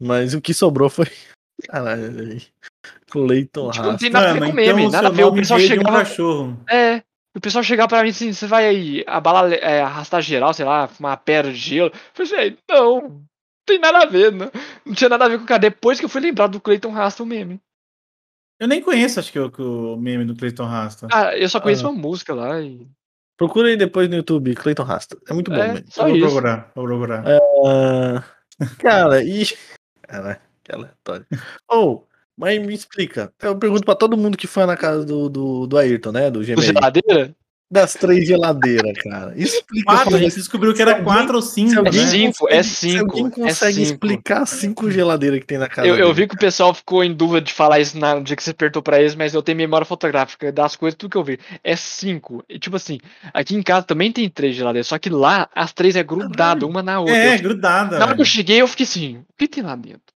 Mas 0.00 0.34
o 0.34 0.40
que 0.40 0.52
sobrou 0.52 0.88
foi. 0.88 1.06
Caralho, 1.68 2.40
Clayton 3.10 3.70
tipo, 3.70 3.86
Não 3.86 3.96
tem 3.96 4.10
nada 4.10 4.30
a 4.30 4.32
ver 4.32 4.40
com 4.40 4.52
meme, 4.52 4.82
então, 4.82 4.90
nada 4.90 5.08
a 5.08 5.10
ver. 5.10 5.24
O 5.24 5.32
pessoal 5.32 5.60
chegava. 5.60 6.22
Um 6.22 6.56
é, 6.68 7.02
o 7.34 7.40
pessoal 7.40 7.64
chegava 7.64 7.88
pra 7.88 8.02
mim 8.02 8.10
assim, 8.10 8.32
você 8.32 8.46
vai 8.46 8.66
aí 8.66 9.04
abalar, 9.06 9.52
é, 9.52 9.82
arrastar 9.82 10.22
geral, 10.22 10.54
sei 10.54 10.64
lá, 10.64 10.88
uma 11.00 11.16
pedra 11.16 11.52
de 11.52 11.58
gelo. 11.58 11.90
Eu 11.92 12.26
falei 12.26 12.48
assim, 12.48 12.56
não, 12.68 13.00
não 13.00 13.24
tem 13.66 13.78
nada 13.78 13.98
a 13.98 14.06
ver, 14.06 14.30
não. 14.30 14.50
Não 14.86 14.94
tinha 14.94 15.08
nada 15.08 15.24
a 15.24 15.28
ver 15.28 15.38
com 15.38 15.44
o 15.44 15.46
cara. 15.46 15.60
Depois 15.60 15.98
que 15.98 16.04
eu 16.04 16.08
fui 16.08 16.20
lembrado 16.20 16.52
do 16.52 16.60
Clayton 16.60 16.90
Rasta 16.90 17.22
o 17.22 17.26
meme. 17.26 17.60
Eu 18.60 18.68
nem 18.68 18.80
conheço, 18.80 19.18
acho 19.18 19.32
que 19.32 19.38
o, 19.38 19.94
o 19.94 19.96
meme 19.96 20.24
do 20.24 20.36
Clayton 20.36 20.64
Rasta. 20.64 21.08
Ah, 21.12 21.36
eu 21.36 21.48
só 21.48 21.60
conheço 21.60 21.86
ah. 21.86 21.90
uma 21.90 22.00
música 22.00 22.32
lá 22.34 22.60
e. 22.60 22.86
Procura 23.36 23.68
aí 23.68 23.76
depois 23.76 24.08
no 24.08 24.14
YouTube, 24.14 24.54
Clayton 24.54 24.84
Rasta. 24.84 25.18
É 25.28 25.32
muito 25.32 25.50
bom, 25.50 25.56
é, 25.56 25.82
Só 25.88 26.06
vou 26.06 26.16
isso. 26.16 26.26
procurar, 26.26 26.70
vou 26.72 26.86
procurar. 26.86 27.24
Uh, 27.26 28.22
cara, 28.78 29.24
e. 29.24 29.44
Cara, 30.02 30.40
que 30.62 30.72
aleatório. 30.72 31.26
Ou, 31.68 32.06
oh, 32.08 32.13
mas 32.36 32.60
me 32.64 32.74
explica. 32.74 33.32
Eu 33.40 33.56
pergunto 33.56 33.84
pra 33.84 33.94
todo 33.94 34.16
mundo 34.16 34.36
que 34.36 34.46
foi 34.46 34.66
na 34.66 34.76
casa 34.76 35.04
do, 35.04 35.28
do, 35.28 35.66
do 35.66 35.78
Ayrton, 35.78 36.12
né? 36.12 36.30
Do 36.30 36.40
Gmail. 36.40 36.60
Geladeira? 36.60 37.34
das 37.74 37.94
três 37.94 38.26
geladeiras, 38.26 38.96
cara. 39.02 39.32
Explica 39.36 39.84
quatro, 39.84 40.14
a 40.14 40.18
gente 40.18 40.36
descobriu 40.36 40.72
que 40.72 40.80
era 40.80 41.02
quatro 41.02 41.34
ou 41.34 41.42
cinco. 41.42 41.86
É 41.88 41.92
cinco, 41.92 42.48
é 42.48 42.62
cinco. 42.62 42.92
Se 42.92 42.98
alguém 42.98 43.30
consegue 43.30 43.80
é 43.80 43.82
explicar 43.82 44.46
cinco 44.46 44.90
geladeiras 44.90 45.40
que 45.40 45.46
tem 45.46 45.58
na 45.58 45.68
casa. 45.68 45.88
Eu, 45.88 45.96
eu, 45.96 46.14
vi 46.14 46.28
que 46.28 46.36
o 46.36 46.38
pessoal 46.38 46.72
ficou 46.72 47.02
em 47.02 47.12
dúvida 47.12 47.40
de 47.40 47.52
falar 47.52 47.80
isso 47.80 47.98
no 47.98 48.22
dia 48.22 48.36
que 48.36 48.42
você 48.44 48.50
apertou 48.50 48.80
pra 48.80 49.00
eles, 49.00 49.16
mas 49.16 49.34
eu 49.34 49.42
tenho 49.42 49.58
memória 49.58 49.84
fotográfica 49.84 50.52
das 50.52 50.76
coisas, 50.76 50.96
tudo 50.96 51.10
que 51.10 51.16
eu 51.16 51.24
vi. 51.24 51.38
É 51.64 51.74
cinco. 51.74 52.44
E, 52.48 52.60
tipo 52.60 52.76
assim, 52.76 53.00
aqui 53.32 53.56
em 53.56 53.62
casa 53.62 53.86
também 53.86 54.12
tem 54.12 54.28
três 54.28 54.54
geladeiras, 54.54 54.86
só 54.86 54.98
que 54.98 55.10
lá 55.10 55.48
as 55.52 55.72
três 55.72 55.96
é 55.96 56.02
grudada, 56.04 56.64
uma 56.66 56.82
na 56.82 57.00
outra. 57.00 57.16
É, 57.16 57.38
grudada. 57.38 57.98
Na 57.98 58.06
hora 58.06 58.14
que 58.14 58.20
eu 58.20 58.26
cheguei, 58.26 58.60
eu 58.60 58.68
fiquei 58.68 58.84
assim, 58.84 59.16
o 59.16 59.24
que 59.36 59.48
tem 59.48 59.64
lá 59.64 59.74
dentro? 59.74 60.13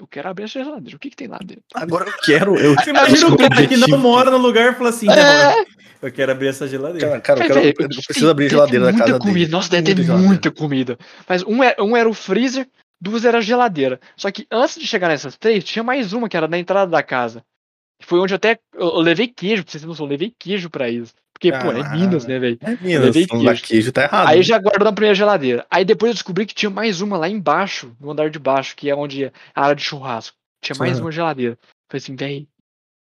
Eu 0.00 0.06
quero 0.06 0.30
abrir 0.30 0.44
a 0.44 0.46
geladeira. 0.46 0.96
O 0.96 0.98
que, 0.98 1.10
que 1.10 1.16
tem 1.16 1.28
lá 1.28 1.38
dentro? 1.44 1.62
Agora 1.74 2.08
eu 2.08 2.14
quero. 2.24 2.56
Eu... 2.56 2.74
Você 2.80 2.88
imagina 2.88 3.28
o 3.28 3.36
cara 3.36 3.66
que 3.66 3.76
não 3.76 3.98
mora 3.98 4.30
no 4.30 4.38
lugar 4.38 4.72
e 4.72 4.76
fala 4.76 4.88
assim: 4.88 5.06
é... 5.10 5.64
Eu 6.00 6.10
quero 6.10 6.32
abrir 6.32 6.48
essa 6.48 6.66
geladeira. 6.66 7.20
Cara, 7.20 7.20
cara 7.20 7.40
eu, 7.44 7.74
quero, 7.74 7.82
eu 7.82 7.88
preciso 8.06 8.30
abrir 8.30 8.46
a 8.46 8.48
geladeira 8.48 8.86
da 8.86 8.92
casa 8.92 9.18
comida. 9.18 9.38
dele. 9.38 9.50
Nossa, 9.50 9.68
deve 9.68 9.94
ter 9.94 10.10
muita 10.12 10.50
comida. 10.50 10.98
Mas 11.28 11.42
um 11.42 11.62
era, 11.62 11.84
um 11.84 11.94
era 11.94 12.08
o 12.08 12.14
freezer, 12.14 12.66
duas 12.98 13.26
era 13.26 13.38
a 13.38 13.42
geladeira. 13.42 14.00
Só 14.16 14.30
que 14.30 14.46
antes 14.50 14.80
de 14.80 14.86
chegar 14.86 15.08
nessas 15.08 15.36
três, 15.36 15.62
tinha 15.62 15.82
mais 15.82 16.14
uma 16.14 16.30
que 16.30 16.36
era 16.38 16.48
na 16.48 16.56
entrada 16.56 16.90
da 16.90 17.02
casa. 17.02 17.44
Foi 18.02 18.18
onde 18.18 18.32
eu 18.32 18.36
até. 18.36 18.58
Eu, 18.72 18.98
levei 19.00 19.28
queijo, 19.28 19.62
pra 19.62 19.72
vocês 19.72 19.84
não 19.84 19.94
eu 19.94 20.06
levei 20.06 20.34
queijo 20.38 20.70
pra 20.70 20.88
isso. 20.88 21.12
Porque, 21.40 21.54
ah, 21.54 21.58
pô, 21.58 21.72
é 21.72 21.96
Minas, 21.96 22.26
né, 22.26 22.38
velho? 22.38 22.58
É 22.60 22.76
Minas, 22.76 23.02
levei 23.02 23.26
queijo. 23.26 23.62
queijo 23.62 23.92
tá 23.92 24.02
errado. 24.02 24.28
Aí 24.28 24.36
né? 24.36 24.42
já 24.42 24.58
guardou 24.58 24.84
na 24.84 24.92
primeira 24.92 25.14
geladeira. 25.14 25.66
Aí 25.70 25.86
depois 25.86 26.10
eu 26.10 26.14
descobri 26.14 26.44
que 26.44 26.54
tinha 26.54 26.68
mais 26.68 27.00
uma 27.00 27.16
lá 27.16 27.30
embaixo, 27.30 27.96
no 27.98 28.10
andar 28.10 28.28
de 28.28 28.38
baixo, 28.38 28.76
que 28.76 28.90
é 28.90 28.94
onde 28.94 29.24
é 29.24 29.32
a 29.54 29.62
área 29.62 29.74
de 29.74 29.82
churrasco. 29.82 30.36
Tinha 30.60 30.76
mais 30.78 31.00
uma 31.00 31.10
geladeira. 31.10 31.58
Falei 31.88 32.02
assim, 32.02 32.14
velho, 32.14 32.46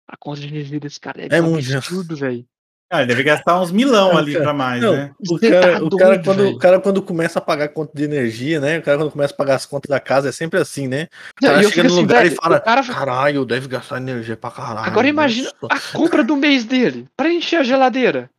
a 0.07 0.15
conta 0.15 0.39
de 0.39 0.47
energia 0.47 0.79
desse 0.79 0.97
cara 0.97 1.21
é, 1.21 1.27
é 1.29 1.41
muito 1.41 1.75
absurdo, 1.75 2.15
velho. 2.15 2.45
Ah, 2.91 2.99
ele 2.99 3.07
deve 3.07 3.23
gastar 3.23 3.57
uns 3.57 3.71
milão 3.71 4.17
ali 4.17 4.33
pra 4.33 4.53
mais, 4.53 4.81
não, 4.81 4.93
né? 4.93 5.11
O 5.29 5.39
cara, 5.39 5.79
tá 5.79 5.85
o, 5.85 5.97
cara 5.97 6.19
quando, 6.21 6.47
o 6.49 6.57
cara, 6.57 6.79
quando 6.81 7.01
começa 7.01 7.39
a 7.39 7.41
pagar 7.41 7.69
conta 7.69 7.93
de 7.95 8.03
energia, 8.03 8.59
né? 8.59 8.79
O 8.79 8.81
cara, 8.81 8.97
quando 8.97 9.11
começa 9.11 9.33
a 9.33 9.37
pagar 9.37 9.55
as 9.55 9.65
contas 9.65 9.87
da 9.87 9.97
casa, 9.97 10.27
é 10.27 10.31
sempre 10.33 10.59
assim, 10.59 10.89
né? 10.89 11.07
O 11.41 11.45
cara 11.45 11.63
chega 11.63 11.83
no 11.83 11.89
assim, 11.89 12.01
lugar 12.01 12.23
velho, 12.23 12.33
e 12.33 12.35
fala: 12.35 12.59
cara... 12.59 12.83
Caralho, 12.83 13.45
deve 13.45 13.69
gastar 13.69 13.95
energia 13.95 14.35
pra 14.35 14.51
caralho. 14.51 14.87
Agora 14.87 15.07
imagina 15.07 15.49
a 15.69 15.79
compra 15.79 16.21
do 16.21 16.35
mês 16.35 16.65
dele 16.65 17.07
pra 17.15 17.31
encher 17.31 17.61
a 17.61 17.63
geladeira. 17.63 18.29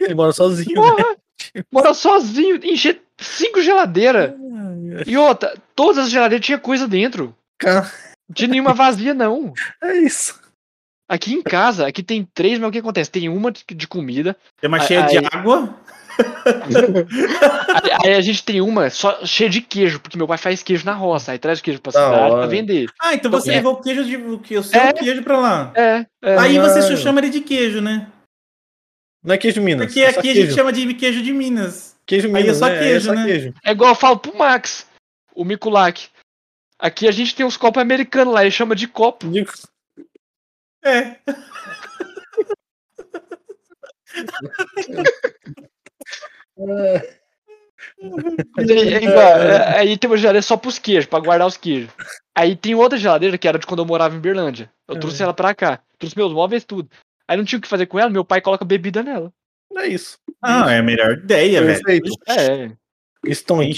Ele 0.00 0.14
mora 0.14 0.32
sozinho. 0.32 0.74
Porra, 0.74 0.96
né? 0.96 1.62
Mora 1.70 1.94
sozinho, 1.94 2.58
encher 2.64 3.00
cinco 3.18 3.62
geladeiras. 3.62 4.32
E 5.06 5.16
outra, 5.16 5.54
todas 5.76 6.06
as 6.06 6.10
geladeiras 6.10 6.44
tinha 6.44 6.58
coisa 6.58 6.88
dentro. 6.88 7.32
Cara... 7.56 7.88
Tinha 8.34 8.48
nenhuma 8.48 8.72
vazia, 8.72 9.12
não. 9.14 9.52
É 9.82 9.98
isso. 9.98 10.40
Aqui 11.12 11.34
em 11.34 11.42
casa, 11.42 11.86
aqui 11.86 12.02
tem 12.02 12.26
três, 12.32 12.58
mas 12.58 12.70
o 12.70 12.72
que 12.72 12.78
acontece? 12.78 13.10
Tem 13.10 13.28
uma 13.28 13.52
de 13.52 13.86
comida. 13.86 14.34
Tem 14.58 14.66
uma 14.66 14.80
cheia 14.80 15.04
aí, 15.04 15.10
de 15.10 15.26
água. 15.26 15.78
aí, 17.84 17.90
aí, 18.02 18.14
a 18.14 18.20
gente 18.22 18.42
tem 18.42 18.62
uma 18.62 18.88
só 18.88 19.22
cheia 19.26 19.50
de 19.50 19.60
queijo, 19.60 20.00
porque 20.00 20.16
meu 20.16 20.26
pai 20.26 20.38
faz 20.38 20.62
queijo 20.62 20.86
na 20.86 20.94
roça, 20.94 21.32
aí 21.32 21.38
traz 21.38 21.60
queijo 21.60 21.82
pra 21.82 21.92
cidade 21.92 22.18
hora. 22.18 22.34
pra 22.36 22.46
vender. 22.46 22.88
Ah, 22.98 23.12
então, 23.12 23.28
então 23.28 23.30
você 23.32 23.50
é. 23.50 23.54
levou 23.56 23.74
o 23.74 23.82
queijo 23.82 24.06
de 24.06 24.16
o 24.56 24.62
seu 24.62 24.80
é, 24.80 24.90
queijo 24.94 25.22
pra 25.22 25.38
lá. 25.38 25.70
É. 25.74 26.06
é 26.22 26.38
aí 26.38 26.58
você 26.58 26.80
só 26.80 26.96
chama 26.96 27.20
ele 27.20 27.28
de 27.28 27.42
queijo, 27.42 27.82
né? 27.82 28.10
Não 29.22 29.34
é 29.34 29.38
queijo 29.38 29.60
de 29.60 29.66
Minas. 29.66 29.84
Porque 29.84 30.00
é 30.00 30.08
aqui 30.08 30.30
a 30.30 30.34
gente 30.34 30.54
chama 30.54 30.72
de 30.72 30.94
queijo 30.94 31.22
de 31.22 31.32
Minas. 31.34 31.94
Queijo 32.06 32.28
Minas. 32.28 32.42
Aí 32.42 32.48
é 32.48 32.54
só 32.54 32.68
né? 32.68 32.78
queijo, 32.78 33.10
é, 33.10 33.14
né? 33.14 33.24
Queijo. 33.26 33.54
É 33.62 33.72
igual 33.72 33.90
eu 33.90 33.96
falo 33.96 34.16
pro 34.16 34.34
Max, 34.34 34.86
o 35.34 35.44
Mikulak. 35.44 36.06
Aqui 36.78 37.06
a 37.06 37.12
gente 37.12 37.34
tem 37.34 37.44
uns 37.44 37.58
copos 37.58 37.82
americanos 37.82 38.32
lá, 38.32 38.40
ele 38.40 38.50
chama 38.50 38.74
de 38.74 38.88
copo. 38.88 39.26
É. 40.84 41.16
aí, 48.58 49.76
aí 49.76 49.96
tem 49.96 50.10
uma 50.10 50.16
geladeira 50.16 50.42
só 50.42 50.56
pros 50.56 50.78
queijos, 50.78 51.06
pra 51.06 51.20
guardar 51.20 51.46
os 51.46 51.56
queijos. 51.56 51.90
Aí 52.34 52.56
tem 52.56 52.74
outra 52.74 52.98
geladeira 52.98 53.38
que 53.38 53.46
era 53.46 53.58
de 53.58 53.66
quando 53.66 53.80
eu 53.80 53.86
morava 53.86 54.16
em 54.16 54.20
Berlândia. 54.20 54.70
Eu 54.88 54.98
trouxe 54.98 55.22
é. 55.22 55.24
ela 55.24 55.34
pra 55.34 55.54
cá. 55.54 55.80
Trouxe 55.98 56.16
meus 56.16 56.32
móveis, 56.32 56.64
tudo. 56.64 56.90
Aí 57.28 57.36
não 57.36 57.44
tinha 57.44 57.58
o 57.58 57.62
que 57.62 57.68
fazer 57.68 57.86
com 57.86 57.98
ela, 57.98 58.10
meu 58.10 58.24
pai 58.24 58.40
coloca 58.40 58.64
bebida 58.64 59.02
nela. 59.02 59.32
É 59.76 59.86
isso. 59.86 60.18
Ah, 60.42 60.72
é 60.72 60.78
a 60.78 60.82
melhor 60.82 61.12
ideia, 61.12 61.62
Perfeito. 61.62 62.10
velho. 62.26 62.40
É. 62.40 62.76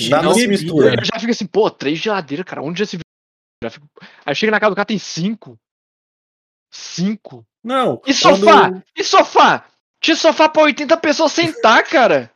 Nada 0.08 0.34
se 0.34 0.48
mistura. 0.48 0.94
Eu 0.94 1.04
já 1.04 1.20
fico 1.20 1.30
assim, 1.30 1.46
pô, 1.46 1.70
três 1.70 1.98
geladeiras, 1.98 2.46
cara, 2.46 2.62
onde 2.62 2.78
já 2.78 2.86
se 2.86 2.96
viu? 2.96 3.04
Já 3.62 3.70
fico... 3.70 3.86
Aí 4.24 4.34
chega 4.34 4.50
na 4.50 4.58
casa 4.58 4.70
do 4.70 4.76
cara, 4.76 4.86
tem 4.86 4.98
cinco. 4.98 5.58
Cinco? 6.74 7.46
Não. 7.62 8.02
E 8.04 8.12
sofá? 8.12 8.68
Quando... 8.68 8.82
E 8.98 9.04
sofá? 9.04 9.64
Tinha 10.00 10.16
sofá 10.16 10.48
pra 10.48 10.64
80 10.64 10.96
pessoas 10.96 11.30
sentar, 11.30 11.84
cara. 11.84 12.30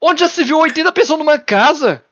Onde 0.00 0.20
já 0.20 0.28
se 0.28 0.44
viu 0.44 0.58
80 0.58 0.92
pessoas 0.92 1.18
numa 1.18 1.38
casa? 1.38 2.04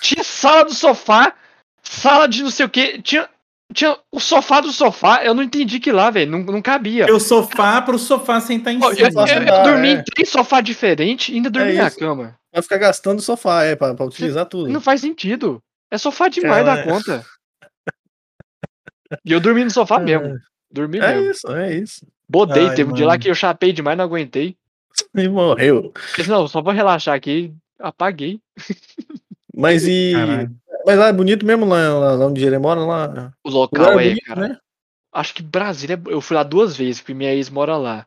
Tinha 0.00 0.24
sala 0.24 0.64
do 0.64 0.74
sofá, 0.74 1.34
sala 1.82 2.26
de 2.26 2.42
não 2.42 2.50
sei 2.50 2.64
o 2.64 2.68
que. 2.68 3.00
Tinha, 3.02 3.28
tinha 3.72 3.96
o 4.10 4.18
sofá 4.18 4.62
do 4.62 4.72
sofá. 4.72 5.22
Eu 5.22 5.34
não 5.34 5.42
entendi 5.42 5.78
que 5.78 5.92
lá, 5.92 6.10
velho. 6.10 6.30
Não, 6.30 6.38
não 6.40 6.62
cabia. 6.62 7.12
O 7.14 7.20
sofá 7.20 7.82
pro 7.82 7.98
sofá 7.98 8.40
sentar 8.40 8.72
em 8.72 8.80
cima. 8.80 8.92
Eu, 8.94 9.08
eu, 9.08 9.26
eu, 9.26 9.42
eu 9.42 9.62
dormi 9.64 9.88
é. 9.88 9.92
em 9.92 10.02
três 10.02 10.30
sofás 10.30 10.64
diferentes 10.64 11.28
e 11.28 11.36
ainda 11.36 11.50
dormi 11.50 11.76
é 11.76 11.82
na 11.82 11.90
cama. 11.90 12.38
Vai 12.50 12.62
ficar 12.62 12.78
gastando 12.78 13.20
sofá, 13.20 13.64
é, 13.64 13.76
pra, 13.76 13.94
pra 13.94 14.06
utilizar 14.06 14.46
tudo. 14.46 14.70
Não 14.70 14.80
faz 14.80 15.02
sentido. 15.02 15.62
É 15.90 15.98
sofá 15.98 16.28
demais 16.28 16.64
da 16.64 16.82
conta. 16.84 17.24
E 19.24 19.30
eu 19.30 19.40
dormi 19.40 19.62
no 19.62 19.70
sofá 19.70 19.96
é. 19.96 20.04
mesmo. 20.04 20.38
Dormi 20.74 20.98
é 20.98 21.14
mesmo. 21.14 21.30
isso, 21.30 21.52
é 21.52 21.74
isso. 21.74 22.06
Bodei, 22.28 22.66
Ai, 22.66 22.74
teve 22.74 22.90
um 22.90 22.94
dia 22.94 23.06
lá 23.06 23.16
que 23.16 23.30
eu 23.30 23.34
chapei 23.34 23.72
demais, 23.72 23.96
não 23.96 24.04
aguentei. 24.04 24.56
E 25.14 25.28
morreu. 25.28 25.92
não, 26.28 26.46
só 26.46 26.62
vou 26.62 26.72
relaxar 26.72 27.16
aqui, 27.16 27.52
apaguei. 27.80 28.40
Mas 29.52 29.86
e. 29.86 30.12
Caralho. 30.12 30.50
Mas 30.86 30.98
lá 30.98 31.08
é 31.08 31.12
bonito 31.12 31.46
mesmo 31.46 31.64
lá, 31.64 32.14
lá 32.14 32.26
onde 32.26 32.44
ele 32.44 32.58
mora 32.58 32.80
lá. 32.80 33.32
O 33.42 33.50
local 33.50 33.98
é, 33.98 34.06
é 34.06 34.08
bonito, 34.08 34.26
cara. 34.26 34.48
Né? 34.48 34.58
Acho 35.12 35.34
que 35.34 35.42
Brasília, 35.42 36.00
eu 36.06 36.20
fui 36.20 36.36
lá 36.36 36.42
duas 36.42 36.76
vezes, 36.76 37.00
porque 37.00 37.14
minha 37.14 37.32
ex 37.32 37.48
mora 37.48 37.76
lá. 37.76 38.06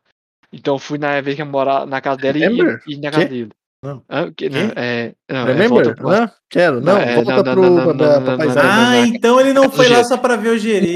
Então 0.51 0.76
eu 0.76 0.80
fui 0.80 0.97
na 0.97 1.20
vez 1.20 1.36
que 1.36 1.41
eu 1.41 1.45
mora 1.45 1.86
na 1.86 1.99
casa 1.99 2.18
dela 2.18 2.38
e, 2.38 2.93
e, 2.93 2.97
na 2.97 3.11
casa 3.11 3.26
dele. 3.26 3.51
Não. 3.82 4.03
Ah, 4.09 4.32
que, 4.36 4.49
não, 4.49 4.71
é, 4.75 5.13
não, 5.30 5.45
Remember? 5.45 5.88
É, 5.88 6.01
não, 6.01 6.32
quero, 6.49 6.82
não, 6.82 6.97
não 6.97 7.15
volta 7.15 7.43
não, 7.43 7.53
pro 7.53 7.69
não, 7.69 7.97
pra, 7.97 8.21
pra, 8.21 8.38
paisagem. 8.38 8.69
Ah, 8.71 9.07
então 9.07 9.39
ele 9.39 9.53
não 9.53 9.69
foi 9.69 9.88
lá 9.88 10.03
só 10.03 10.17
pra 10.17 10.36
ver 10.36 10.49
o 10.49 10.57
Gerê. 10.57 10.95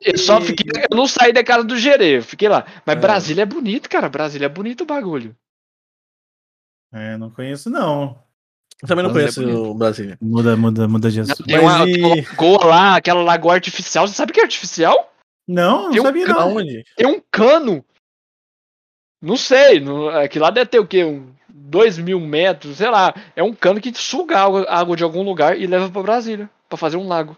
eu 0.00 0.16
só 0.16 0.40
fiquei, 0.40 0.70
eu 0.88 0.96
não 0.96 1.08
saí 1.08 1.32
da 1.32 1.42
casa 1.42 1.64
do 1.64 1.76
Gerê, 1.76 2.18
eu 2.18 2.22
fiquei 2.22 2.48
lá. 2.48 2.64
Mas 2.86 2.96
é. 2.96 3.00
Brasília 3.00 3.42
é 3.42 3.46
bonito, 3.46 3.88
cara, 3.88 4.08
Brasília 4.08 4.46
é 4.46 4.48
bonito 4.48 4.82
o 4.82 4.86
bagulho. 4.86 5.34
É, 6.92 7.16
não 7.16 7.30
conheço 7.30 7.68
não. 7.68 8.22
Eu 8.80 8.86
também 8.86 9.04
não 9.04 9.12
Brasília 9.12 9.52
conheço 9.52 9.66
é 9.66 9.68
o 9.68 9.74
Brasília. 9.74 10.18
Muda, 10.20 10.56
muda, 10.56 10.86
muda 10.86 11.10
de 11.10 11.20
assunto. 11.20 11.42
Tem 11.42 11.58
uma, 11.58 11.84
e... 11.88 12.00
uma 12.00 12.14
lagoa 12.14 12.64
lá, 12.64 12.96
aquela 12.96 13.22
lagoa 13.24 13.54
artificial, 13.54 14.06
você 14.06 14.14
sabe 14.14 14.30
o 14.30 14.34
que 14.34 14.40
é 14.40 14.44
artificial? 14.44 15.12
Não, 15.48 15.84
não 15.84 15.90
tem 15.90 16.02
sabia 16.02 16.24
um 16.24 16.26
cano, 16.28 16.54
não. 16.54 16.64
Tem 16.96 17.06
um 17.08 17.22
cano 17.28 17.84
Não 19.20 19.36
sei, 19.36 19.80
não, 19.80 20.08
aquilo 20.10 20.44
lá 20.44 20.50
deve 20.52 20.70
ter 20.70 20.78
o 20.78 20.86
quê? 20.86 21.04
Um, 21.04 21.34
dois 21.70 21.96
mil 21.96 22.20
metros, 22.20 22.78
sei 22.78 22.90
lá. 22.90 23.14
É 23.36 23.42
um 23.42 23.54
cano 23.54 23.80
que 23.80 23.92
suga 23.94 24.38
água, 24.38 24.66
água 24.68 24.96
de 24.96 25.04
algum 25.04 25.22
lugar 25.22 25.58
e 25.58 25.66
leva 25.66 25.88
pra 25.88 26.02
Brasília, 26.02 26.50
pra 26.68 26.76
fazer 26.76 26.96
um 26.96 27.06
lago. 27.06 27.36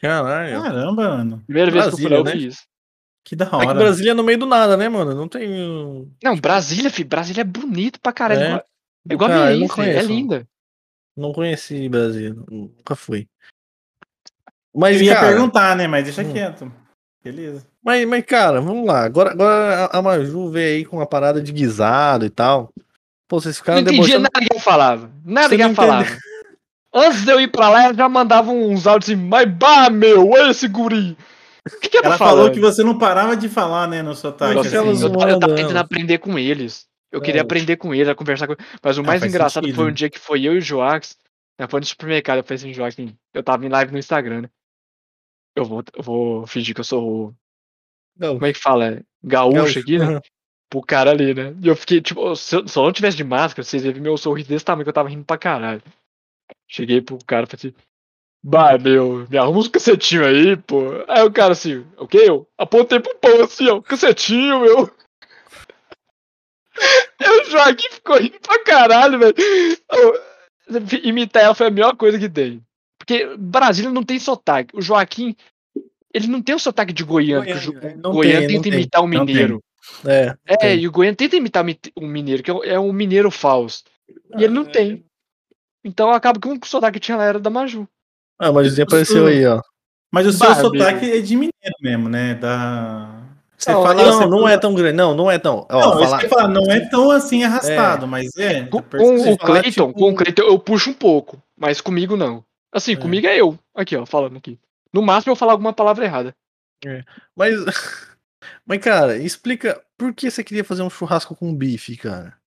Caralho. 0.00 0.62
Caramba, 0.62 1.08
mano. 1.08 1.42
Primeira 1.46 1.70
Brasília, 1.70 2.08
vez 2.08 2.08
que 2.08 2.14
eu 2.14 2.24
fui 2.24 2.40
né? 2.40 2.46
isso. 2.48 2.62
Que 3.24 3.36
da 3.36 3.48
hora. 3.54 3.64
É 3.64 3.68
que 3.68 3.74
Brasília 3.74 4.10
é 4.10 4.14
no 4.14 4.24
meio 4.24 4.38
do 4.38 4.46
nada, 4.46 4.76
né, 4.76 4.88
mano? 4.88 5.14
Não 5.14 5.28
tem. 5.28 6.10
Não, 6.22 6.36
Brasília, 6.36 6.90
filho. 6.90 7.08
Brasília 7.08 7.42
é 7.42 7.44
bonito 7.44 8.00
pra 8.00 8.12
caralho. 8.12 8.42
É, 8.42 8.64
é 9.08 9.14
igual 9.14 9.30
cara, 9.30 9.44
a 9.44 9.46
Belém, 9.48 9.68
é 9.78 10.02
linda. 10.02 10.48
Não 11.16 11.32
conheci 11.32 11.88
Brasília, 11.88 12.34
nunca 12.50 12.96
fui. 12.96 13.28
Mas, 14.74 14.96
eu 14.96 15.02
ia 15.02 15.14
cara, 15.14 15.28
perguntar, 15.28 15.76
né? 15.76 15.86
Mas 15.86 16.04
deixa 16.04 16.22
hum. 16.22 16.32
quieto. 16.32 16.72
Beleza. 17.22 17.66
Mas, 17.84 18.06
mas, 18.08 18.24
cara, 18.24 18.60
vamos 18.60 18.86
lá. 18.86 19.04
Agora, 19.04 19.32
agora 19.32 19.90
a 19.92 20.00
Maju 20.00 20.50
veio 20.50 20.76
aí 20.78 20.84
com 20.84 20.96
uma 20.96 21.06
parada 21.06 21.42
de 21.42 21.52
guisado 21.52 22.24
e 22.24 22.30
tal. 22.30 22.72
Pô, 23.30 23.40
vocês 23.40 23.58
ficaram 23.58 23.80
Não 23.80 23.92
entendia 23.92 24.18
nada 24.18 24.40
que 24.40 24.52
eu 24.52 24.58
falava. 24.58 25.08
Nada 25.24 25.50
Você 25.50 25.56
que 25.56 25.62
eu 25.62 25.72
falava. 25.72 26.18
Antes 26.92 27.24
de 27.24 27.30
eu 27.30 27.40
ir 27.40 27.46
pra 27.46 27.68
lá, 27.68 27.84
ela 27.84 27.94
já 27.94 28.08
mandava 28.08 28.50
uns 28.50 28.88
áudios 28.88 29.10
assim, 29.10 29.24
mas 29.24 29.48
bah, 29.48 29.88
meu, 29.88 30.30
olha 30.30 30.50
esse 30.50 30.66
guri. 30.66 31.16
O 31.64 31.78
que, 31.78 31.90
que 31.90 31.98
ela 31.98 32.18
falou 32.18 32.50
que 32.50 32.58
você 32.58 32.82
não 32.82 32.98
parava 32.98 33.36
de 33.36 33.48
falar, 33.48 33.86
né, 33.86 34.02
no 34.02 34.16
sotaque. 34.16 34.58
Assim. 34.58 34.74
Eu, 34.74 34.84
eu, 34.84 35.38
tava 35.38 35.54
tentando 35.54 35.76
aprender 35.76 36.18
com 36.18 36.36
eles. 36.36 36.88
Eu 37.12 37.20
queria 37.20 37.40
é. 37.40 37.42
aprender 37.42 37.76
com 37.76 37.94
eles, 37.94 38.08
a 38.08 38.16
conversar 38.16 38.48
com 38.48 38.56
Mas 38.82 38.98
o 38.98 39.02
ah, 39.02 39.04
mais 39.04 39.22
engraçado 39.22 39.62
sentido. 39.62 39.76
foi 39.76 39.86
um 39.86 39.94
dia 39.94 40.10
que 40.10 40.18
foi 40.18 40.42
eu 40.42 40.54
e 40.54 40.58
o 40.58 40.60
Joax. 40.60 41.16
Né, 41.56 41.68
foi 41.68 41.78
no 41.78 41.86
supermercado. 41.86 42.38
Eu 42.38 42.44
falei 42.44 42.56
assim, 42.56 42.74
Joaquim, 42.74 43.16
eu 43.32 43.44
tava 43.44 43.64
em 43.64 43.68
live 43.68 43.92
no 43.92 43.98
Instagram, 43.98 44.42
né? 44.42 44.50
Eu 45.54 45.64
vou, 45.64 45.84
eu 45.94 46.02
vou 46.02 46.46
fingir 46.48 46.74
que 46.74 46.80
eu 46.80 46.84
sou. 46.84 47.32
Não. 48.16 48.34
Como 48.34 48.46
é 48.46 48.52
que 48.52 48.58
fala? 48.58 48.86
É, 48.86 49.02
gaúcho, 49.22 49.54
gaúcho 49.54 49.78
aqui, 49.78 49.98
né? 50.00 50.20
Pro 50.70 50.80
cara 50.80 51.10
ali, 51.10 51.34
né? 51.34 51.54
E 51.60 51.66
eu 51.66 51.74
fiquei, 51.74 52.00
tipo, 52.00 52.34
se 52.36 52.56
eu, 52.56 52.66
se 52.66 52.78
eu 52.78 52.84
não 52.84 52.92
tivesse 52.92 53.16
de 53.16 53.24
máscara, 53.24 53.64
vocês 53.64 53.84
iam 53.84 53.92
ver 53.92 54.00
meu 54.00 54.16
sorriso 54.16 54.48
desse 54.48 54.64
tamanho 54.64 54.84
que 54.84 54.88
eu 54.88 54.94
tava 54.94 55.08
rindo 55.08 55.24
pra 55.24 55.36
caralho. 55.36 55.82
Cheguei 56.68 57.00
pro 57.02 57.18
cara 57.26 57.44
e 57.44 57.46
falei 57.46 57.74
assim. 57.74 57.90
Bah, 58.42 58.78
meu, 58.78 59.26
me 59.28 59.36
arruma 59.36 59.58
uns 59.58 59.68
cacetinhos 59.68 60.26
aí, 60.26 60.56
pô. 60.56 60.82
Aí 61.08 61.22
o 61.24 61.32
cara 61.32 61.52
assim, 61.52 61.84
ok? 61.96 62.28
Eu 62.28 62.48
apontei 62.56 63.00
pro 63.00 63.18
pão 63.18 63.42
assim, 63.42 63.68
ó, 63.68 63.82
cacetinho, 63.82 64.60
meu. 64.60 64.90
o 67.20 67.50
Joaquim 67.50 67.90
ficou 67.90 68.16
rindo 68.16 68.40
pra 68.40 68.64
caralho, 68.64 69.18
velho. 69.18 69.34
Imitar 71.02 71.42
ela 71.42 71.54
foi 71.54 71.66
a 71.66 71.70
melhor 71.70 71.96
coisa 71.96 72.18
que 72.18 72.28
tem. 72.28 72.64
Porque 72.96 73.36
Brasília 73.36 73.90
não 73.90 74.04
tem 74.04 74.18
sotaque. 74.18 74.74
O 74.74 74.80
Joaquim, 74.80 75.36
ele 76.14 76.28
não 76.28 76.40
tem 76.40 76.54
o 76.54 76.58
sotaque 76.58 76.92
de 76.92 77.04
goiano. 77.04 77.44
Goiânia, 77.44 78.08
o 78.08 78.12
goiano 78.12 78.46
tem, 78.46 78.62
tenta 78.62 78.68
imitar 78.68 79.02
o 79.02 79.04
um 79.04 79.08
mineiro. 79.08 79.60
É, 80.06 80.34
é 80.46 80.56
tem. 80.56 80.80
e 80.80 80.88
o 80.88 80.92
goiano 80.92 81.16
tenta 81.16 81.36
imitar 81.36 81.64
o 81.96 82.06
mineiro, 82.06 82.42
que 82.42 82.50
é 82.50 82.78
um 82.78 82.92
mineiro 82.92 83.30
falso. 83.30 83.84
E 84.36 84.44
ele 84.44 84.52
não 84.52 84.62
ah, 84.62 84.70
tem. 84.70 85.04
Então 85.84 86.10
acaba 86.10 86.38
que 86.38 86.46
o 86.46 86.50
único 86.50 86.68
sotaque 86.68 86.98
que 86.98 87.06
tinha 87.06 87.16
lá 87.16 87.24
era 87.24 87.38
da 87.38 87.50
Maju. 87.50 87.88
Ah, 88.38 88.52
mas 88.52 88.76
o 88.76 88.82
apareceu 88.82 89.26
aí, 89.26 89.46
ó. 89.46 89.60
Mas 90.12 90.26
o 90.26 90.32
seu 90.32 90.54
sotaque 90.54 91.10
é 91.10 91.20
de 91.20 91.34
mineiro 91.34 91.76
mesmo, 91.80 92.08
né? 92.08 92.34
Da. 92.34 93.20
Você 93.56 93.72
não, 93.72 93.82
fala, 93.82 93.94
não, 93.94 94.12
você 94.12 94.26
não 94.26 94.48
é 94.48 94.56
tão 94.56 94.74
grande, 94.74 94.96
não, 94.96 95.14
não 95.14 95.30
é 95.30 95.38
tão. 95.38 95.66
Ó, 95.70 95.80
não, 95.80 96.08
falar... 96.08 96.28
fala, 96.28 96.48
não 96.48 96.72
é 96.72 96.80
tão 96.88 97.10
assim 97.10 97.44
arrastado, 97.44 98.06
é. 98.06 98.08
mas 98.08 98.36
é. 98.38 98.64
Com, 98.64 98.82
com 98.82 99.32
o 99.32 99.36
Cleiton, 99.36 99.88
tipo... 99.88 99.92
com 99.92 100.10
o 100.10 100.14
Cleiton 100.14 100.42
eu 100.42 100.58
puxo 100.58 100.90
um 100.90 100.94
pouco, 100.94 101.42
mas 101.58 101.80
comigo 101.80 102.16
não. 102.16 102.42
Assim, 102.72 102.92
é. 102.92 102.96
comigo 102.96 103.26
é 103.26 103.36
eu, 103.36 103.58
aqui, 103.74 103.96
ó, 103.96 104.06
falando 104.06 104.38
aqui. 104.38 104.58
No 104.92 105.02
máximo 105.02 105.32
eu 105.32 105.36
falar 105.36 105.52
alguma 105.52 105.74
palavra 105.74 106.04
errada. 106.04 106.34
É. 106.86 107.04
Mas, 107.36 107.54
mas 108.66 108.80
cara, 108.80 109.16
explica 109.16 109.80
por 109.96 110.14
que 110.14 110.30
você 110.30 110.42
queria 110.42 110.64
fazer 110.64 110.82
um 110.82 110.90
churrasco 110.90 111.34
com 111.34 111.54
bife, 111.54 111.96
cara? 111.96 112.40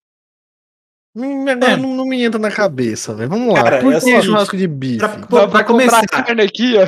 Agora 1.15 1.73
é. 1.73 1.77
não, 1.77 1.95
não, 1.95 2.05
me 2.05 2.23
entra 2.23 2.39
na 2.39 2.49
cabeça, 2.49 3.13
velho. 3.13 3.29
Vamos 3.29 3.53
lá. 3.53 3.63
Cara, 3.63 3.79
Por 3.81 3.93
é 3.93 3.99
que 3.99 4.21
churrasco 4.23 4.57
de 4.57 4.67
bife? 4.67 4.97
Pra, 4.97 5.09
pra, 5.09 5.47
pra 5.47 5.63
começar, 5.63 6.07
carne 6.07 6.41
aqui, 6.41 6.75
ó. 6.75 6.87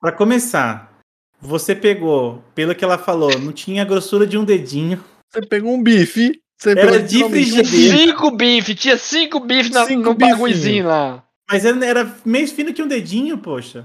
Pra 0.00 0.12
começar, 0.12 0.92
você 1.40 1.74
pegou, 1.74 2.44
pelo 2.54 2.74
que 2.74 2.84
ela 2.84 2.96
falou, 2.96 3.36
não 3.38 3.52
tinha 3.52 3.82
a 3.82 3.84
grossura 3.84 4.26
de 4.26 4.38
um 4.38 4.44
dedinho. 4.44 5.02
Você 5.28 5.40
pegou 5.44 5.74
um 5.74 5.82
bife. 5.82 6.40
Você 6.56 6.70
era 6.70 7.02
de 7.02 7.24
frigideira. 7.24 7.98
Cinco 7.98 8.30
bife, 8.30 8.74
tinha 8.74 8.96
cinco 8.96 9.40
bife 9.40 9.70
na, 9.72 9.84
cinco 9.84 10.10
no 10.10 10.14
bagulhozinho 10.14 10.86
lá. 10.86 11.22
Mas 11.50 11.64
era, 11.64 11.84
era 11.84 12.16
meio 12.24 12.48
fino 12.48 12.72
que 12.72 12.82
um 12.82 12.88
dedinho, 12.88 13.36
poxa. 13.36 13.84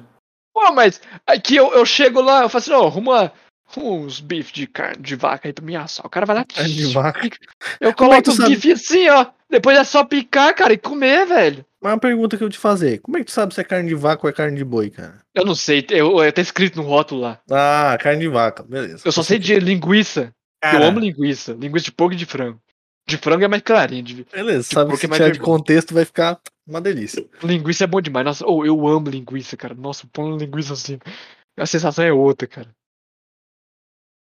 Pô, 0.53 0.71
mas 0.73 1.01
aqui 1.25 1.55
eu, 1.55 1.73
eu 1.73 1.85
chego 1.85 2.21
lá, 2.21 2.43
eu 2.43 2.49
falo 2.49 2.61
assim, 2.61 2.71
ó, 2.71 2.85
arruma 2.85 3.33
uns 3.79 4.19
bife 4.19 4.53
de 4.53 4.67
carne 4.67 5.01
de 5.01 5.15
vaca 5.15 5.47
aí 5.47 5.53
pra 5.53 5.63
me 5.63 5.75
assar. 5.75 6.05
O 6.05 6.09
cara 6.09 6.25
vai 6.25 6.35
lá. 6.35 6.45
Carne 6.45 6.73
de 6.73 6.85
vaca. 6.87 7.29
Eu 7.79 7.89
é 7.89 7.93
coloco 7.93 8.29
os 8.29 8.37
bife 8.37 8.71
assim, 8.71 9.07
ó. 9.09 9.27
Depois 9.49 9.77
é 9.77 9.83
só 9.83 10.03
picar, 10.03 10.55
cara, 10.55 10.73
e 10.73 10.77
comer, 10.77 11.25
velho. 11.25 11.65
Mas 11.81 11.93
uma 11.93 11.99
pergunta 11.99 12.37
que 12.37 12.43
eu 12.43 12.49
te 12.49 12.57
fazer: 12.57 12.99
como 12.99 13.17
é 13.17 13.21
que 13.21 13.25
tu 13.25 13.31
sabe 13.31 13.53
se 13.53 13.59
é 13.59 13.63
carne 13.63 13.89
de 13.89 13.95
vaca 13.95 14.25
ou 14.25 14.29
é 14.29 14.33
carne 14.33 14.55
de 14.55 14.63
boi, 14.63 14.89
cara? 14.89 15.19
Eu 15.33 15.43
não 15.43 15.55
sei, 15.55 15.85
eu, 15.89 16.23
eu, 16.23 16.31
tá 16.31 16.41
escrito 16.41 16.77
no 16.77 16.83
rótulo 16.83 17.21
lá. 17.21 17.39
Ah, 17.49 17.97
carne 17.99 18.21
de 18.21 18.27
vaca, 18.27 18.63
beleza. 18.63 19.01
Eu 19.03 19.11
só 19.11 19.23
sei 19.23 19.39
de 19.39 19.59
linguiça. 19.59 20.33
Cara. 20.61 20.83
Eu 20.83 20.89
amo 20.89 20.99
linguiça. 20.99 21.53
Linguiça 21.53 21.85
de 21.85 21.91
porco 21.91 22.13
e 22.13 22.17
de 22.17 22.25
frango. 22.25 22.61
De 23.07 23.17
frango 23.17 23.43
é 23.43 23.47
mais 23.47 23.63
clarinho. 23.63 24.03
De, 24.03 24.25
beleza, 24.31 24.69
de 24.69 24.75
sabe 24.75 24.91
que 24.91 24.97
se 24.97 25.05
é 25.07 25.09
tiver 25.09 25.31
de 25.31 25.39
contexto 25.39 25.93
vai 25.93 26.05
ficar 26.05 26.39
uma 26.67 26.79
delícia. 26.79 27.25
Linguiça 27.43 27.83
é 27.83 27.87
bom 27.87 27.99
demais. 27.99 28.25
Nossa, 28.25 28.45
oh, 28.47 28.63
eu 28.63 28.87
amo 28.87 29.09
linguiça, 29.09 29.57
cara. 29.57 29.73
Nossa, 29.73 30.07
põe 30.13 30.37
linguiça 30.37 30.73
assim. 30.73 30.99
A 31.57 31.65
sensação 31.65 32.05
é 32.05 32.13
outra, 32.13 32.47
cara. 32.47 32.69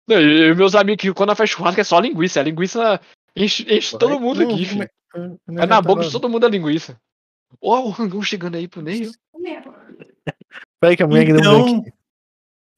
E 0.09 0.55
meus 0.55 0.74
amigos 0.74 1.03
que 1.03 1.12
quando 1.12 1.34
faz 1.36 1.51
churrasco 1.51 1.80
é 1.80 1.84
só 1.84 2.01
linguiça. 2.01 2.40
A 2.40 2.42
linguiça 2.42 3.01
enche, 3.36 3.66
enche 3.72 3.98
todo 3.98 4.20
mundo 4.20 4.42
aqui, 4.42 4.64
filho. 4.64 4.88
É 5.59 5.66
na 5.66 5.80
boca 5.80 6.05
de 6.05 6.12
todo 6.12 6.28
mundo 6.28 6.46
a 6.46 6.48
linguiça. 6.48 7.01
Ó, 7.61 7.80
o 7.80 7.90
rangão 7.90 8.22
chegando 8.22 8.57
aí 8.57 8.68
pro 8.68 8.82
meio. 8.82 9.11
Peraí 10.80 10.96
que 10.96 11.03
a 11.03 11.07
mulher 11.07 11.28
então, 11.28 11.84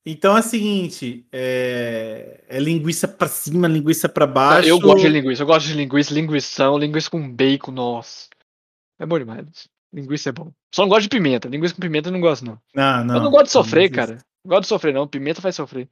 então 0.04 0.36
é 0.36 0.40
o 0.40 0.42
seguinte, 0.42 1.24
é... 1.30 2.42
é, 2.48 2.58
linguiça 2.58 3.06
pra 3.06 3.28
cima, 3.28 3.68
linguiça 3.68 4.08
pra 4.08 4.26
baixo. 4.26 4.68
Eu 4.68 4.80
gosto 4.80 5.02
de 5.02 5.08
linguiça, 5.08 5.42
eu 5.42 5.46
gosto 5.46 5.66
de 5.66 5.74
linguiça, 5.74 6.14
linguição, 6.14 6.78
linguiça 6.78 7.10
com 7.10 7.30
bacon, 7.30 7.70
nossa. 7.70 8.28
É 8.98 9.06
bom 9.06 9.18
demais. 9.18 9.68
Linguiça 9.92 10.30
é 10.30 10.32
bom. 10.32 10.50
Só 10.74 10.82
não 10.82 10.88
gosto 10.88 11.02
de 11.02 11.08
pimenta. 11.08 11.48
Linguiça 11.48 11.74
com 11.74 11.80
pimenta 11.80 12.08
eu 12.08 12.12
não 12.12 12.20
gosto, 12.20 12.44
não. 12.44 12.58
Não, 12.74 13.04
não. 13.04 13.16
Eu 13.16 13.22
não 13.22 13.30
gosto 13.30 13.46
de 13.46 13.52
sofrer, 13.52 13.90
cara. 13.90 14.18
Não 14.44 14.48
gosto 14.48 14.62
de 14.62 14.68
sofrer, 14.68 14.94
não. 14.94 15.06
Pimenta 15.06 15.40
faz 15.40 15.54
sofrer. 15.54 15.88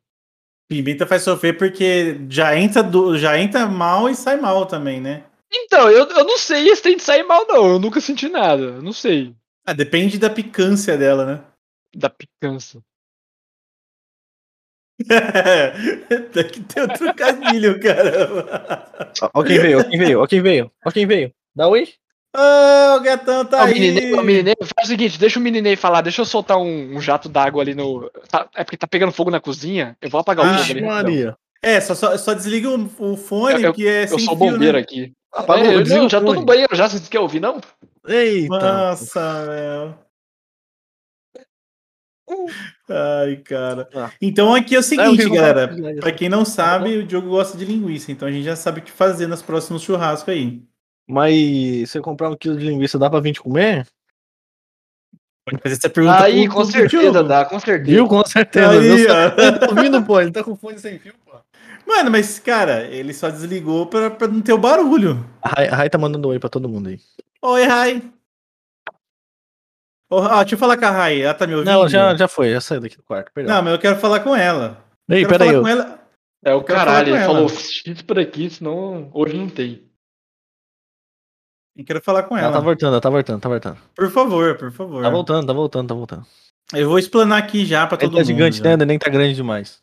Pimenta 0.70 1.04
faz 1.04 1.22
sofrer 1.22 1.58
porque 1.58 2.16
já 2.28 2.56
entra, 2.56 2.80
do, 2.80 3.18
já 3.18 3.36
entra 3.36 3.66
mal 3.66 4.08
e 4.08 4.14
sai 4.14 4.36
mal 4.40 4.66
também, 4.66 5.00
né? 5.00 5.24
Então, 5.52 5.90
eu, 5.90 6.06
eu 6.06 6.24
não 6.24 6.38
sei 6.38 6.76
se 6.76 6.80
tem 6.80 6.96
de 6.96 7.02
sair 7.02 7.24
mal, 7.24 7.44
não. 7.48 7.72
Eu 7.72 7.78
nunca 7.80 8.00
senti 8.00 8.28
nada. 8.28 8.80
não 8.80 8.92
sei. 8.92 9.34
Ah, 9.66 9.72
depende 9.72 10.16
da 10.16 10.30
picância 10.30 10.96
dela, 10.96 11.26
né? 11.26 11.44
Da 11.92 12.08
picância. 12.08 12.80
Tem 16.32 16.48
que 16.48 16.60
ter 16.60 16.82
outro 16.82 16.98
trocadilho, 16.98 17.80
caramba. 17.80 19.12
Ó 19.34 19.42
quem 19.42 19.58
veio, 19.58 19.80
ó 19.80 19.84
quem 19.84 19.98
veio, 19.98 20.20
ó 20.20 20.26
quem 20.26 20.40
veio, 20.40 20.72
ó 20.86 20.90
quem 20.92 21.06
veio. 21.06 21.34
Dá 21.52 21.66
oi? 21.66 21.88
Ô, 22.36 22.96
o 22.96 23.00
gatão 23.00 23.44
tá 23.44 23.64
aí. 23.64 23.74
Meninei, 23.74 24.12
o 24.14 24.22
meninei, 24.22 24.54
faz 24.74 24.86
o 24.86 24.90
seguinte, 24.90 25.18
deixa 25.18 25.38
o 25.38 25.42
meninei 25.42 25.74
falar, 25.74 26.00
deixa 26.00 26.20
eu 26.20 26.24
soltar 26.24 26.58
um, 26.58 26.96
um 26.96 27.00
jato 27.00 27.28
d'água 27.28 27.62
ali 27.62 27.74
no. 27.74 28.08
Tá, 28.28 28.48
é 28.54 28.62
porque 28.62 28.76
tá 28.76 28.86
pegando 28.86 29.12
fogo 29.12 29.30
na 29.30 29.40
cozinha. 29.40 29.96
Eu 30.00 30.08
vou 30.08 30.20
apagar 30.20 30.46
ah, 30.46 30.60
o 30.60 30.64
fogo. 30.64 30.86
Maria. 30.86 31.36
É, 31.62 31.80
só, 31.80 31.94
só, 31.94 32.16
só 32.16 32.32
desliga 32.32 32.70
o, 32.70 32.90
o 32.98 33.16
fone, 33.16 33.62
eu, 33.62 33.74
que 33.74 33.86
é 33.86 34.04
Eu 34.04 34.18
sou 34.18 34.36
bombeiro 34.36 34.74
né? 34.74 34.78
aqui. 34.78 35.12
É, 35.34 35.96
não, 35.96 36.08
já 36.08 36.20
tô 36.20 36.34
no 36.34 36.44
banheiro 36.44 36.74
já, 36.74 36.88
vocês 36.88 37.08
querem 37.08 37.22
ouvir, 37.22 37.40
não? 37.40 37.60
Eita. 38.06 38.48
Nossa, 38.48 39.46
meu. 39.46 40.10
Ai, 42.88 43.36
cara. 43.36 43.88
Ah. 43.94 44.10
Então 44.20 44.54
aqui 44.54 44.74
é 44.74 44.78
o 44.78 44.82
seguinte, 44.82 45.22
é, 45.22 45.28
galera. 45.28 45.76
Pra 46.00 46.12
quem 46.12 46.28
não 46.28 46.44
sabe, 46.44 46.96
o 46.96 47.06
Diogo 47.06 47.28
gosta 47.28 47.58
de 47.58 47.64
linguiça, 47.64 48.10
então 48.10 48.26
a 48.26 48.30
gente 48.30 48.44
já 48.44 48.56
sabe 48.56 48.80
o 48.80 48.82
que 48.82 48.90
fazer 48.90 49.26
nos 49.26 49.42
próximos 49.42 49.82
churrascos 49.82 50.32
aí. 50.32 50.62
Mas 51.10 51.90
se 51.90 52.00
comprar 52.00 52.30
um 52.30 52.36
quilo 52.36 52.56
de 52.56 52.66
linguiça, 52.66 52.98
dá 52.98 53.10
pra 53.10 53.20
20 53.20 53.40
comer? 53.40 53.86
Pode 55.44 55.62
fazer 55.62 55.74
essa 55.74 55.90
pergunta. 55.90 56.22
Aí, 56.22 56.48
com 56.48 56.64
certeza 56.64 57.24
dá, 57.24 57.44
com 57.44 57.58
certeza. 57.58 57.90
Viu? 57.90 58.06
Com 58.06 58.24
certeza. 58.24 58.70
Aí, 58.70 59.06
ó. 59.06 59.58
Tá 59.58 59.68
ouvindo, 59.68 60.02
pô? 60.04 60.20
Ele 60.20 60.30
tá 60.30 60.44
com 60.44 60.54
fone 60.54 60.78
sem 60.78 60.98
fio, 60.98 61.14
pô. 61.24 61.32
Mano, 61.86 62.10
mas, 62.10 62.38
cara, 62.38 62.84
ele 62.84 63.12
só 63.12 63.28
desligou 63.28 63.86
pra, 63.86 64.10
pra 64.10 64.28
não 64.28 64.40
ter 64.40 64.52
o 64.52 64.58
barulho. 64.58 65.28
A 65.42 65.74
Rai, 65.74 65.90
tá 65.90 65.98
mandando 65.98 66.28
oi 66.28 66.38
pra 66.38 66.48
todo 66.48 66.68
mundo 66.68 66.88
aí. 66.88 67.00
Oi, 67.42 67.64
Rai. 67.64 68.02
Oh, 70.08 70.18
ah, 70.18 70.42
deixa 70.42 70.54
eu 70.54 70.58
falar 70.58 70.76
com 70.76 70.84
a 70.84 70.90
Rai, 70.90 71.22
ela 71.22 71.34
tá 71.34 71.46
me 71.46 71.54
ouvindo? 71.54 71.72
Não, 71.72 71.88
já, 71.88 72.14
já 72.14 72.28
foi, 72.28 72.52
já 72.52 72.60
saiu 72.60 72.80
daqui 72.80 72.96
do 72.96 73.02
quarto, 73.02 73.32
perdão. 73.32 73.56
Não, 73.56 73.62
mas 73.62 73.72
eu 73.72 73.78
quero 73.78 73.96
falar 73.96 74.20
com 74.20 74.36
ela. 74.36 74.84
Ei, 75.08 75.26
peraí. 75.26 75.48
Eu... 75.48 75.66
Ela... 75.66 76.00
É 76.44 76.54
o 76.54 76.62
caralho, 76.62 77.14
ele 77.14 77.24
falou, 77.24 77.48
fiz 77.48 78.02
por 78.02 78.18
aqui, 78.18 78.48
senão 78.48 79.10
hoje 79.12 79.36
não 79.36 79.48
tem. 79.48 79.89
Eu 81.76 81.84
quero 81.84 82.00
falar 82.02 82.24
com 82.24 82.36
ela. 82.36 82.48
Ela 82.48 82.56
tá 82.56 82.60
voltando, 82.60 82.92
ela 82.92 83.00
tá 83.00 83.10
voltando, 83.10 83.40
tá 83.40 83.48
voltando. 83.48 83.78
Por 83.94 84.10
favor, 84.10 84.58
por 84.58 84.72
favor. 84.72 85.02
Tá 85.02 85.10
voltando, 85.10 85.46
tá 85.46 85.52
voltando, 85.52 85.88
tá 85.88 85.94
voltando. 85.94 86.26
Eu 86.72 86.88
vou 86.88 86.98
explanar 86.98 87.38
aqui 87.38 87.64
já 87.64 87.86
pra 87.86 87.96
todo 87.96 88.10
mundo. 88.10 88.18
Tá 88.18 88.24
gigante, 88.24 88.58
já. 88.58 88.76
né? 88.76 88.84
Nem 88.84 88.98
tá 88.98 89.08
grande 89.10 89.34
demais. 89.34 89.82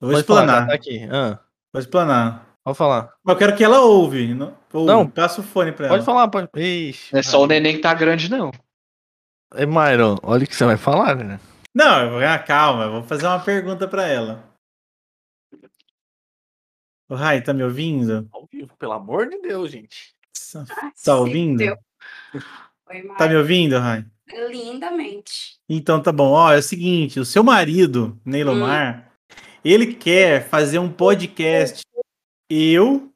Eu 0.00 0.08
vou 0.08 0.10
Pode 0.10 0.20
explanar. 0.20 0.54
Falar, 0.54 0.66
tá 0.68 0.74
aqui. 0.74 1.08
Ah. 1.10 1.38
Vou 1.72 1.80
explanar. 1.80 2.48
Pode 2.64 2.78
falar. 2.78 3.12
Eu 3.26 3.36
quero 3.36 3.56
que 3.56 3.64
ela 3.64 3.80
ouve. 3.80 4.34
Não, 4.34 4.56
ouve. 4.72 4.86
não 4.86 5.08
passa 5.08 5.40
o 5.40 5.44
fone 5.44 5.72
pra 5.72 5.86
ela. 5.86 5.94
Pode 5.94 6.04
falar, 6.04 6.28
pode. 6.28 6.48
Ixi, 6.54 7.12
não 7.12 7.20
é 7.20 7.22
só 7.22 7.42
o 7.42 7.46
neném 7.46 7.76
que 7.76 7.82
tá 7.82 7.94
grande, 7.94 8.30
não. 8.30 8.50
É, 9.54 9.64
Myron, 9.64 10.18
olha 10.22 10.44
o 10.44 10.46
que 10.46 10.54
você 10.54 10.64
vai 10.64 10.76
falar, 10.76 11.16
né? 11.16 11.40
Não, 11.74 12.02
eu 12.02 12.10
vou, 12.10 12.20
ah, 12.20 12.38
calma, 12.38 12.84
eu 12.84 12.92
vou 12.92 13.02
fazer 13.02 13.26
uma 13.26 13.40
pergunta 13.40 13.88
pra 13.88 14.06
ela. 14.06 14.44
O 17.08 17.14
Rai, 17.14 17.42
tá 17.42 17.54
me 17.54 17.62
ouvindo? 17.62 18.28
Ao 18.30 18.46
vivo, 18.46 18.76
pelo 18.76 18.92
amor 18.92 19.28
de 19.28 19.40
Deus, 19.40 19.70
gente. 19.70 20.14
Ah, 20.56 20.64
tá 21.04 21.16
ouvindo? 21.16 21.62
Oi, 21.62 23.08
tá 23.18 23.28
me 23.28 23.36
ouvindo, 23.36 23.78
Rai? 23.78 24.04
Lindamente. 24.48 25.58
Então 25.68 26.02
tá 26.02 26.12
bom. 26.12 26.30
Ó, 26.30 26.52
é 26.52 26.58
o 26.58 26.62
seguinte, 26.62 27.20
o 27.20 27.24
seu 27.24 27.42
marido, 27.42 28.18
Neilomar, 28.24 29.12
hum. 29.30 29.34
ele 29.64 29.94
quer 29.94 30.48
fazer 30.48 30.78
um 30.78 30.92
podcast. 30.92 31.82
Eu, 32.48 33.12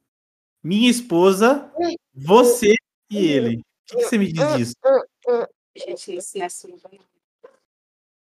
minha 0.63 0.89
esposa, 0.89 1.71
você 2.13 2.75
e 3.09 3.25
ele. 3.27 3.57
O 3.57 3.97
que, 3.97 4.03
você 4.03 4.17
me 4.17 4.31
diz 4.31 4.55
disso? 4.55 4.73
Gente, 5.75 6.15
isso 6.15 6.37
não 6.37 6.43
é 6.43 6.45
assim, 6.45 6.75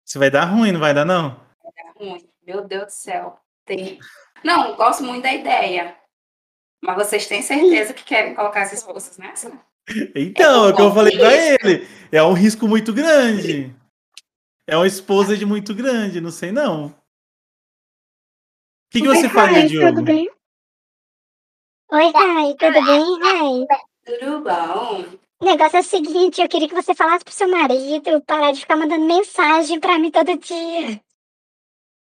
Isso 0.06 0.18
vai 0.18 0.30
dar 0.30 0.44
ruim, 0.44 0.72
não 0.72 0.80
vai 0.80 0.94
dar, 0.94 1.04
não? 1.04 1.40
Vai 1.62 1.72
dar 1.84 1.92
ruim. 1.98 2.28
Meu 2.46 2.66
Deus 2.66 2.86
do 2.86 2.90
céu. 2.90 3.38
Tem... 3.64 3.98
Não, 4.42 4.74
gosto 4.74 5.04
muito 5.04 5.22
da 5.22 5.32
ideia. 5.32 5.96
Mas 6.83 6.97
vocês 6.97 7.26
têm 7.26 7.41
certeza 7.41 7.95
que 7.95 8.05
querem 8.05 8.35
colocar 8.35 8.62
as 8.62 8.72
esposas 8.72 9.16
nessa? 9.16 9.53
Então, 10.14 10.66
é, 10.66 10.72
o 10.72 10.76
que 10.76 10.83
eu 10.83 10.93
falei 10.93 11.16
pra 11.16 11.33
ele. 11.33 11.87
É 12.11 12.22
um 12.22 12.33
risco 12.33 12.66
muito 12.66 12.93
grande. 12.93 13.74
É 14.66 14.76
uma 14.76 14.87
esposa 14.87 15.37
de 15.37 15.47
muito 15.47 15.74
grande, 15.74 16.20
não 16.20 16.30
sei 16.30 16.53
não. 16.53 16.87
O 16.87 16.95
que, 18.91 19.01
que 19.01 19.09
você 19.09 19.28
faria, 19.28 19.66
Diogo? 19.66 19.89
Tudo 19.89 20.05
bem? 20.05 20.30
Oi, 21.91 22.11
Rai, 22.11 22.55
tudo 22.55 22.72
bem, 22.72 23.20
Rai? 23.20 23.66
Tudo 24.05 24.41
bom. 24.41 25.18
O 25.41 25.45
negócio 25.45 25.76
é 25.76 25.80
o 25.80 25.85
seguinte, 25.85 26.41
eu 26.41 26.49
queria 26.49 26.68
que 26.68 26.74
você 26.74 26.95
falasse 26.95 27.24
pro 27.24 27.35
seu 27.35 27.49
marido 27.49 28.20
parar 28.22 28.53
de 28.53 28.61
ficar 28.61 28.76
mandando 28.76 29.05
mensagem 29.05 29.80
pra 29.80 29.99
mim 29.99 30.11
todo 30.11 30.39
dia. 30.39 31.01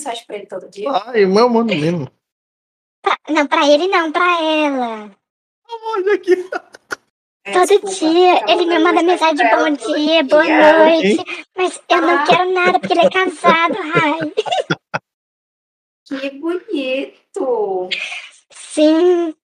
Mensagem 0.00 0.26
pra 0.26 0.36
ele 0.36 0.46
todo 0.46 0.68
dia? 0.68 0.90
Ai, 0.90 1.24
o 1.24 1.32
meu 1.32 1.48
mano 1.48 1.66
mesmo. 1.66 2.10
Pra, 3.02 3.16
não, 3.30 3.46
pra 3.46 3.66
ele 3.68 3.88
não, 3.88 4.12
pra 4.12 4.42
ela. 4.42 5.10
Olha 5.94 6.14
aqui. 6.14 6.50
É, 7.44 7.52
todo 7.52 7.66
Desculpa, 7.66 7.94
dia 7.94 8.44
ele 8.48 8.66
me 8.66 8.78
manda 8.78 9.02
mensagem 9.02 9.36
de 9.36 9.44
bom 9.56 9.70
dia, 9.70 10.22
boa 10.24 10.44
noite. 10.44 11.46
Mas 11.56 11.80
eu 11.88 12.02
não 12.02 12.24
quero 12.24 12.52
nada 12.52 12.78
porque 12.78 12.92
ele 12.92 13.06
é 13.06 13.10
casado, 13.10 13.74
Rai. 13.92 14.32
Que 16.06 16.30
bonito. 16.30 17.88
Sim. 18.52 19.34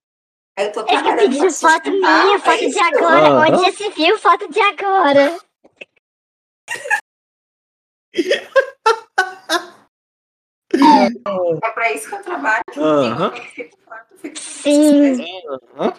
Eu 0.57 0.73
tô 0.73 0.81
ele 0.89 1.03
tá 1.03 1.17
pedindo 1.17 1.51
foto 1.51 1.91
minha, 1.91 2.39
foto 2.39 2.65
é 2.65 2.69
de 2.69 2.79
agora. 2.79 3.27
Ah, 3.27 3.41
Onde 3.41 3.63
já 3.65 3.73
se 3.73 3.89
viu 3.91 4.19
foto 4.19 4.49
de 4.49 4.61
agora? 4.61 5.39
É 11.63 11.71
pra 11.71 11.93
isso 11.93 12.09
que 12.09 12.15
eu 12.15 12.23
trabalho. 12.23 12.63
Uhum. 12.77 13.31
Sim. 14.35 15.13
Uhum. 15.47 15.93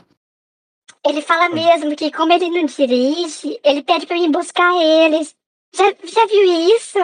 Ele 1.08 1.22
fala 1.22 1.50
mesmo 1.50 1.96
que 1.96 2.12
como 2.12 2.34
ele 2.34 2.50
não 2.50 2.66
dirige, 2.66 3.60
ele 3.64 3.84
pede 3.84 4.08
pra 4.08 4.16
mim 4.16 4.32
buscar 4.32 4.74
eles. 4.82 5.36
Já, 5.76 5.86
já 6.04 6.26
viu 6.26 6.44
isso? 6.76 6.98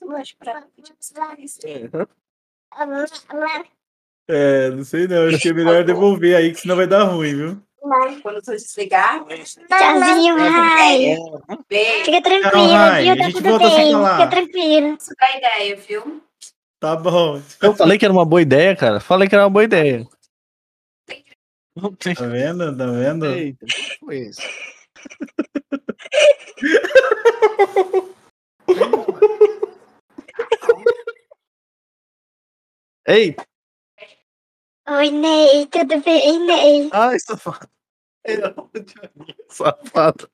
Eu 0.00 0.16
acho 0.16 0.36
pra. 0.36 0.64
É, 4.28 4.70
não 4.70 4.84
sei 4.84 5.08
não. 5.08 5.26
Acho 5.28 5.38
que 5.38 5.48
é 5.48 5.52
melhor 5.52 5.82
devolver 5.84 6.36
aí, 6.36 6.52
que 6.52 6.60
senão 6.60 6.76
vai 6.76 6.86
dar 6.86 7.04
ruim, 7.04 7.34
viu? 7.34 7.62
Quando 8.22 8.42
tu 8.42 8.52
desligar. 8.52 9.24
Tchauzinho, 9.24 10.36
Rai. 10.36 11.16
Fica 12.04 12.22
tranquilo, 12.22 12.68
viu? 13.00 13.16
Tá 13.16 13.30
tudo 13.32 13.58
bem. 13.58 13.96
Fica 14.12 14.28
tranquilo. 14.28 14.94
Isso 14.94 15.14
dá 15.18 15.36
ideia, 15.36 15.76
viu? 15.76 16.22
Tá 16.80 16.94
bom. 16.94 17.42
Eu 17.60 17.74
falei 17.74 17.98
que 17.98 18.04
era 18.04 18.14
uma 18.14 18.24
boa 18.24 18.40
ideia, 18.40 18.76
cara. 18.76 19.00
Falei 19.00 19.28
que 19.28 19.34
era 19.34 19.44
uma 19.44 19.50
boa 19.50 19.64
ideia. 19.64 20.06
Tá 21.74 22.26
vendo? 22.26 22.76
Tá 22.76 22.86
vendo? 22.86 23.26
Eita, 23.26 23.66
que 23.66 23.98
foi 23.98 24.18
isso? 24.18 24.40
Ei! 33.06 33.36
Oi, 34.88 35.10
Ney, 35.10 35.66
tudo 35.66 36.00
bem, 36.02 36.46
Ney? 36.46 36.90
Ai, 36.92 37.18
safado. 37.18 37.68
Safado. 39.48 40.28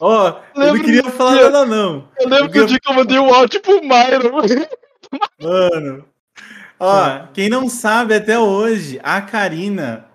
Ó, 0.00 0.40
oh, 0.56 0.60
eu 0.60 0.74
não 0.74 0.82
queria 0.82 1.04
falar 1.04 1.34
dia, 1.34 1.50
nada, 1.50 1.66
não. 1.66 2.08
Eu 2.18 2.28
lembro 2.28 2.46
eu 2.46 2.50
queria... 2.50 2.62
do 2.62 2.68
dia 2.68 2.80
que 2.80 2.90
eu 2.90 2.94
mandei 2.94 3.18
o 3.18 3.22
um 3.22 3.34
áudio 3.34 3.60
pro 3.60 3.80
Myron. 3.82 4.42
Mano. 5.40 6.04
Ó, 6.78 7.26
quem 7.32 7.48
não 7.48 7.68
sabe 7.68 8.14
até 8.14 8.38
hoje, 8.38 9.00
a 9.02 9.20
Karina. 9.20 10.06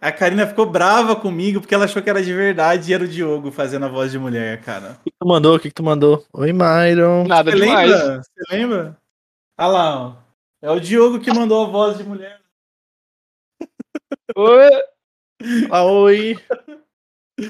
A 0.00 0.12
Karina 0.12 0.46
ficou 0.46 0.66
brava 0.66 1.16
comigo 1.16 1.60
porque 1.60 1.74
ela 1.74 1.86
achou 1.86 2.02
que 2.02 2.10
era 2.10 2.22
de 2.22 2.32
verdade 2.32 2.90
e 2.90 2.94
era 2.94 3.04
o 3.04 3.08
Diogo 3.08 3.50
fazendo 3.50 3.86
a 3.86 3.88
voz 3.88 4.12
de 4.12 4.18
mulher, 4.18 4.60
cara. 4.60 4.98
O 5.00 5.04
que 5.04 5.10
tu 5.18 5.26
mandou? 5.26 5.56
O 5.56 5.58
que, 5.58 5.68
que 5.68 5.74
tu 5.74 5.82
mandou? 5.82 6.24
Oi, 6.32 6.52
Myron. 6.52 7.26
Nada 7.26 7.50
Você 7.50 7.58
demais. 7.58 7.90
Lembra? 7.90 8.22
Você 8.22 8.54
lembra? 8.54 8.98
Olha 9.58 9.68
lá, 9.68 10.00
ó. 10.00 10.12
É 10.60 10.70
o 10.70 10.80
Diogo 10.80 11.20
que 11.20 11.32
mandou 11.32 11.64
a 11.64 11.68
voz 11.68 11.96
de 11.96 12.04
mulher. 12.04 12.40
Oi! 14.36 14.70
Ah, 15.70 15.84
oi! 15.84 16.38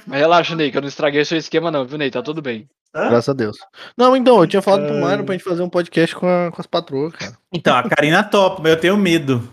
Mas 0.07 0.20
relaxa, 0.20 0.55
Ney, 0.55 0.70
que 0.70 0.78
eu 0.78 0.82
não 0.82 0.89
estraguei 0.89 1.24
seu 1.24 1.37
esquema, 1.37 1.70
não, 1.70 1.85
viu, 1.85 1.99
Ney? 1.99 2.11
Tá 2.11 2.22
tudo 2.22 2.41
bem. 2.41 2.68
Hã? 2.95 3.09
Graças 3.09 3.28
a 3.28 3.32
Deus. 3.32 3.57
Não, 3.97 4.16
então, 4.16 4.41
eu 4.41 4.47
tinha 4.47 4.62
falado 4.62 4.87
pro 4.87 5.01
Mário 5.01 5.24
pra 5.24 5.35
gente 5.35 5.45
fazer 5.45 5.62
um 5.62 5.68
podcast 5.68 6.14
com, 6.14 6.26
a, 6.26 6.51
com 6.51 6.61
as 6.61 6.66
patroas, 6.66 7.12
cara. 7.12 7.37
Então, 7.53 7.76
a 7.76 7.82
Karina 7.89 8.22
top, 8.22 8.62
mas 8.62 8.72
eu 8.72 8.80
tenho 8.80 8.97
medo. 8.97 9.49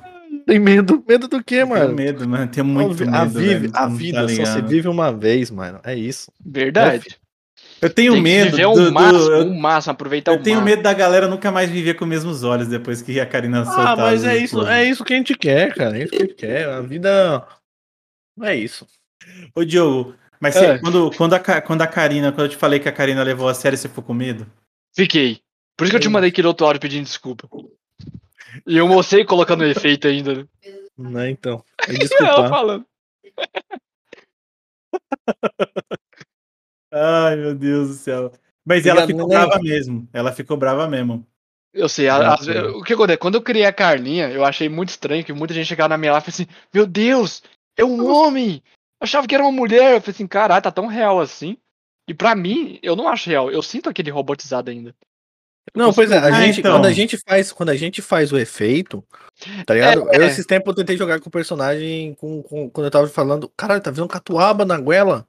Tem 0.46 0.60
medo? 0.60 1.04
Medo 1.08 1.28
do 1.28 1.44
quê, 1.44 1.66
mano? 1.66 1.86
Tenho 1.86 1.96
medo, 1.96 2.28
mano. 2.28 2.48
Tenho 2.48 2.66
muito 2.66 3.04
a, 3.04 3.26
medo. 3.26 3.40
Vive, 3.40 3.72
a 3.74 3.88
vida 3.88 4.28
tá 4.28 4.30
só 4.30 4.46
se 4.46 4.62
vive 4.62 4.88
uma 4.88 5.12
vez, 5.12 5.52
mano. 5.52 5.80
É 5.84 5.96
isso. 5.96 6.32
Verdade. 6.44 7.18
Eu 7.82 7.90
tenho 7.90 8.14
Tem 8.14 8.22
medo. 8.22 8.52
Viver 8.52 8.64
do, 8.64 8.90
um 8.90 8.92
máximo, 8.92 9.26
do, 9.26 9.46
um 9.46 9.60
máximo, 9.60 9.92
aproveitar 9.92 10.32
eu 10.32 10.40
o 10.40 10.44
tenho 10.44 10.58
máximo. 10.58 10.70
medo 10.70 10.84
da 10.84 10.94
galera 10.94 11.28
nunca 11.28 11.52
mais 11.52 11.70
viver 11.70 11.96
com 11.96 12.06
os 12.06 12.10
mesmos 12.10 12.44
olhos 12.44 12.68
depois 12.68 13.02
que 13.02 13.20
a 13.20 13.26
Karina 13.26 13.66
soltar. 13.66 13.88
Ah, 13.88 13.96
mas 13.96 14.24
é 14.24 14.38
isso, 14.38 14.66
é 14.68 14.84
isso 14.86 15.04
que 15.04 15.14
a 15.14 15.18
gente 15.18 15.36
quer, 15.36 15.74
cara. 15.74 15.98
É 15.98 16.04
isso 16.04 16.12
que 16.12 16.18
a 16.18 16.26
gente 16.26 16.36
quer. 16.36 16.70
A 16.70 16.82
vida. 16.82 17.48
É 18.42 18.56
isso. 18.56 18.88
Ô, 19.56 19.64
Diogo, 19.64 20.16
mas 20.42 20.56
é. 20.56 20.80
quando, 20.80 21.12
quando, 21.12 21.36
a, 21.36 21.62
quando 21.62 21.84
a 21.84 21.88
Karina, 21.88 22.32
quando 22.32 22.46
eu 22.46 22.50
te 22.50 22.58
falei 22.58 22.80
que 22.80 22.90
a 22.90 22.92
Karina 22.92 23.22
levou 23.22 23.48
a 23.48 23.54
sério, 23.54 23.78
você 23.78 23.88
ficou 23.88 24.04
com 24.04 24.14
medo? 24.14 24.52
Fiquei. 24.92 25.40
Por 25.78 25.86
isso 25.86 25.92
que 25.92 25.98
eu 25.98 26.02
te 26.02 26.10
mandei 26.10 26.32
aquele 26.32 26.48
outro 26.48 26.66
áudio 26.66 26.82
pedindo 26.82 27.06
desculpa. 27.06 27.48
E 28.66 28.76
eu 28.76 28.88
mostrei 28.88 29.24
colocando 29.24 29.64
efeito 29.64 30.08
ainda. 30.08 30.34
Né? 30.34 30.48
Não, 30.98 31.22
é, 31.22 31.30
então. 31.30 31.64
É 31.88 31.94
desculpa. 32.04 32.50
falando. 32.50 32.84
Ai, 36.92 37.36
meu 37.36 37.54
Deus 37.54 37.90
do 37.90 37.94
céu. 37.94 38.32
Mas 38.66 38.88
ela 38.88 39.06
ficou 39.06 39.28
brava 39.28 39.60
mesmo. 39.62 40.10
Ela 40.12 40.32
ficou 40.32 40.58
brava 40.58 40.90
mesmo. 40.90 41.24
Eu 41.72 41.88
sei, 41.88 42.10
a, 42.10 42.34
a, 42.34 42.38
o 42.76 42.84
que 42.84 42.94
acontece? 42.94 43.20
Quando 43.20 43.36
eu 43.36 43.42
criei 43.42 43.66
a 43.66 43.72
Carlinha, 43.72 44.30
eu 44.30 44.44
achei 44.44 44.68
muito 44.68 44.90
estranho 44.90 45.24
que 45.24 45.32
muita 45.32 45.54
gente 45.54 45.68
chegava 45.68 45.90
na 45.90 45.98
minha 45.98 46.12
lá 46.12 46.18
e 46.18 46.22
falou 46.22 46.34
assim: 46.34 46.48
Meu 46.74 46.86
Deus, 46.86 47.42
é 47.78 47.86
um 47.86 48.12
homem! 48.12 48.62
Achava 49.02 49.28
que 49.28 49.36
era 49.36 49.44
uma 49.44 49.52
mulher. 49.52 49.96
Eu 49.96 50.02
falei 50.02 50.14
assim, 50.16 50.28
caralho, 50.28 50.62
tá 50.62 50.72
tão 50.72 50.88
real 50.88 51.20
assim. 51.20 51.58
E 52.08 52.14
pra 52.14 52.36
mim, 52.36 52.80
eu 52.82 52.96
não 52.96 53.08
acho 53.08 53.30
real. 53.30 53.52
Eu 53.52 53.62
sinto 53.62 53.90
aquele 53.90 54.12
robotizado 54.12 54.70
ainda. 54.70 54.96
Não, 55.76 55.94
pois 55.94 56.12
é, 56.12 56.18
a 56.18 56.26
ah, 56.26 56.32
gente, 56.32 56.60
então. 56.60 56.74
quando 56.74 56.86
a 56.88 56.92
gente 56.92 57.18
faz, 57.18 57.52
quando 57.52 57.70
a 57.70 57.76
gente 57.76 58.02
faz 58.02 58.32
o 58.32 58.38
efeito, 58.38 59.04
tá 59.66 59.74
ligado? 59.74 60.10
É, 60.10 60.18
eu 60.18 60.24
é. 60.24 60.26
esses 60.26 60.46
tempos 60.46 60.70
eu 60.70 60.76
tentei 60.76 60.98
jogar 60.98 61.20
com 61.20 61.30
o 61.30 61.32
personagem 61.32 62.16
com, 62.16 62.42
com, 62.42 62.70
quando 62.70 62.86
eu 62.86 62.92
tava 62.92 63.08
falando, 63.08 63.50
caralho, 63.56 63.82
tá 63.82 63.92
vendo 63.92 64.08
catuaba 64.08 64.66
na 64.66 64.78
goela? 64.78 65.26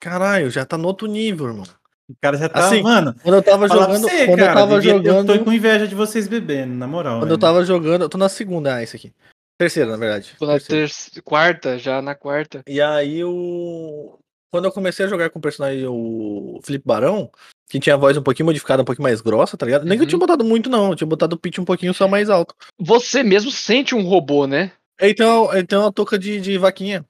Caralho, 0.00 0.50
já 0.50 0.64
tá 0.64 0.76
no 0.76 0.86
outro 0.86 1.08
nível, 1.08 1.46
irmão. 1.46 1.64
O 2.08 2.14
cara 2.20 2.36
já 2.36 2.48
tá, 2.48 2.66
assim, 2.66 2.82
mano. 2.82 3.14
Quando 3.22 3.36
eu 3.36 3.42
tava 3.42 3.66
jogando, 3.66 4.02
você, 4.02 4.26
quando 4.26 4.38
cara, 4.38 4.50
eu 4.50 4.54
tava 4.54 4.80
jogando, 4.80 5.32
eu 5.32 5.38
tô 5.38 5.44
com 5.44 5.52
inveja 5.52 5.88
de 5.88 5.94
vocês 5.94 6.28
bebendo, 6.28 6.74
na 6.74 6.86
moral. 6.86 7.20
Quando 7.20 7.30
eu 7.30 7.38
tava 7.38 7.64
jogando, 7.64 8.02
eu 8.02 8.08
tô 8.08 8.18
na 8.18 8.28
segunda, 8.28 8.74
ah, 8.74 8.82
esse 8.82 8.94
aqui. 8.96 9.12
Terceira, 9.58 9.90
na 9.90 9.96
verdade. 9.96 10.34
Na 10.40 10.58
terceira. 10.58 11.22
quarta, 11.22 11.78
já 11.78 12.02
na 12.02 12.14
quarta. 12.14 12.62
E 12.66 12.80
aí 12.80 13.22
o. 13.24 14.18
Quando 14.50 14.66
eu 14.66 14.72
comecei 14.72 15.04
a 15.04 15.08
jogar 15.08 15.30
com 15.30 15.38
o 15.38 15.42
personagem, 15.42 15.84
o 15.86 16.60
Felipe 16.62 16.86
Barão, 16.86 17.30
que 17.68 17.80
tinha 17.80 17.94
a 17.94 17.98
voz 17.98 18.16
um 18.16 18.22
pouquinho 18.22 18.46
modificada, 18.46 18.82
um 18.82 18.84
pouquinho 18.84 19.02
mais 19.02 19.20
grossa, 19.20 19.56
tá 19.56 19.66
ligado? 19.66 19.84
Nem 19.84 19.92
uhum. 19.92 19.98
que 19.98 20.02
eu 20.04 20.08
tinha 20.08 20.16
uhum. 20.16 20.26
botado 20.26 20.44
muito, 20.44 20.70
não. 20.70 20.90
Eu 20.90 20.96
tinha 20.96 21.08
botado 21.08 21.34
o 21.34 21.38
pitch 21.38 21.58
um 21.58 21.64
pouquinho 21.64 21.92
só 21.92 22.06
mais 22.06 22.30
alto. 22.30 22.54
Você 22.78 23.22
mesmo 23.22 23.50
sente 23.50 23.94
um 23.94 24.02
robô, 24.02 24.46
né? 24.46 24.72
Então, 25.00 25.52
ele 25.52 25.66
tem 25.66 25.76
uma 25.76 25.92
touca 25.92 26.18
de, 26.18 26.40
de 26.40 26.56
vaquinha. 26.56 27.04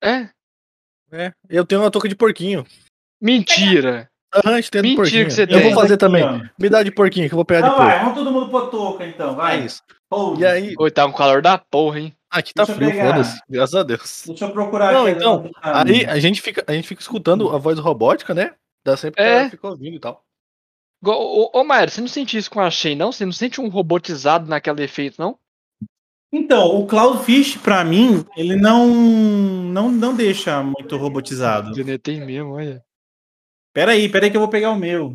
É? 0.00 0.30
É. 1.10 1.32
Eu 1.48 1.64
tenho 1.66 1.80
uma 1.80 1.90
touca 1.90 2.08
de 2.08 2.14
porquinho. 2.14 2.64
Mentira! 3.20 4.08
Aham, 4.44 4.54
Mentira 4.56 4.82
porquinho. 4.96 5.24
que 5.26 5.30
você 5.30 5.42
eu 5.42 5.46
tem. 5.46 5.56
Eu 5.58 5.62
vou 5.64 5.80
fazer 5.80 5.96
também. 5.96 6.24
Me 6.58 6.68
dá 6.68 6.82
de 6.82 6.90
porquinho 6.90 7.28
que 7.28 7.34
eu 7.34 7.36
vou 7.36 7.44
pegar 7.44 7.68
então, 7.68 7.78
vai, 7.78 7.98
vamos 8.00 8.14
todo 8.14 8.30
mundo 8.30 8.48
pro 8.48 8.66
toca 8.68 9.06
então, 9.06 9.34
vai. 9.34 9.60
É 9.60 9.64
isso. 9.64 9.82
E 10.38 10.44
aí? 10.44 10.74
Oi, 10.78 10.90
tá 10.90 11.06
um 11.06 11.12
calor 11.12 11.42
da 11.42 11.58
porra, 11.58 12.00
hein? 12.00 12.16
Aqui 12.30 12.52
tá 12.52 12.64
Deixa 12.64 12.78
frio, 12.78 12.92
foda-se. 12.92 13.40
Graças 13.48 13.74
a 13.74 13.82
Deus. 13.82 14.24
Deixa 14.26 14.44
eu 14.44 14.50
procurar 14.50 14.92
Não, 14.92 15.06
aqui. 15.06 15.16
Então, 15.16 15.50
aí 15.62 16.04
a 16.04 16.18
gente, 16.18 16.42
fica, 16.42 16.64
a 16.66 16.72
gente 16.72 16.86
fica 16.86 17.00
escutando 17.00 17.48
a 17.50 17.58
voz 17.58 17.78
robótica, 17.78 18.34
né? 18.34 18.52
Dá 18.84 18.96
sempre 18.96 19.22
é. 19.22 19.44
que 19.44 19.52
fica 19.52 19.68
ouvindo 19.68 19.96
e 19.96 20.00
tal. 20.00 20.22
Ô, 21.04 21.10
ô, 21.10 21.60
ô 21.60 21.64
Mário, 21.64 21.90
você 21.90 22.00
não 22.00 22.08
sente 22.08 22.36
isso 22.36 22.50
com 22.50 22.60
a 22.60 22.70
Shen, 22.70 22.94
não? 22.96 23.10
Você 23.10 23.24
não 23.24 23.32
sente 23.32 23.60
um 23.60 23.68
robotizado 23.68 24.48
naquele 24.48 24.82
efeito, 24.82 25.16
não? 25.18 25.38
Então, 26.32 26.78
o 26.78 26.86
Cloudfish, 26.86 27.56
pra 27.56 27.84
mim, 27.84 28.24
ele 28.36 28.56
não, 28.56 28.86
não, 28.88 29.90
não 29.90 30.14
deixa 30.14 30.62
muito 30.62 30.96
robotizado. 30.96 31.72
Tem 31.98 32.24
mesmo, 32.24 32.52
olha. 32.52 32.84
Peraí, 33.76 34.08
peraí 34.08 34.30
que 34.30 34.36
eu 34.38 34.40
vou 34.40 34.48
pegar 34.48 34.70
o 34.70 34.78
meu. 34.78 35.14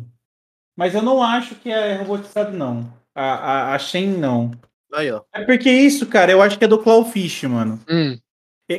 Mas 0.76 0.94
eu 0.94 1.02
não 1.02 1.20
acho 1.20 1.56
que 1.56 1.68
é 1.68 1.96
robotizado, 1.96 2.56
não. 2.56 2.94
A, 3.12 3.24
a, 3.24 3.74
a 3.74 3.78
Shen, 3.80 4.06
não. 4.06 4.52
Aí, 4.94 5.10
ó. 5.10 5.22
É 5.34 5.44
porque 5.44 5.68
isso, 5.68 6.06
cara, 6.06 6.30
eu 6.30 6.40
acho 6.40 6.56
que 6.56 6.64
é 6.64 6.68
do 6.68 6.78
Clawfish, 6.78 7.42
mano. 7.42 7.80
Hum. 7.90 8.16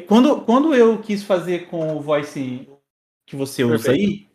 Quando, 0.07 0.39
quando 0.43 0.73
eu 0.73 0.99
quis 0.99 1.21
fazer 1.21 1.67
com 1.67 1.97
o 1.97 1.99
voice 1.99 2.65
que 3.27 3.35
você 3.35 3.65
usa 3.65 3.89
Perfeito. 3.89 3.99
aí, 3.99 4.27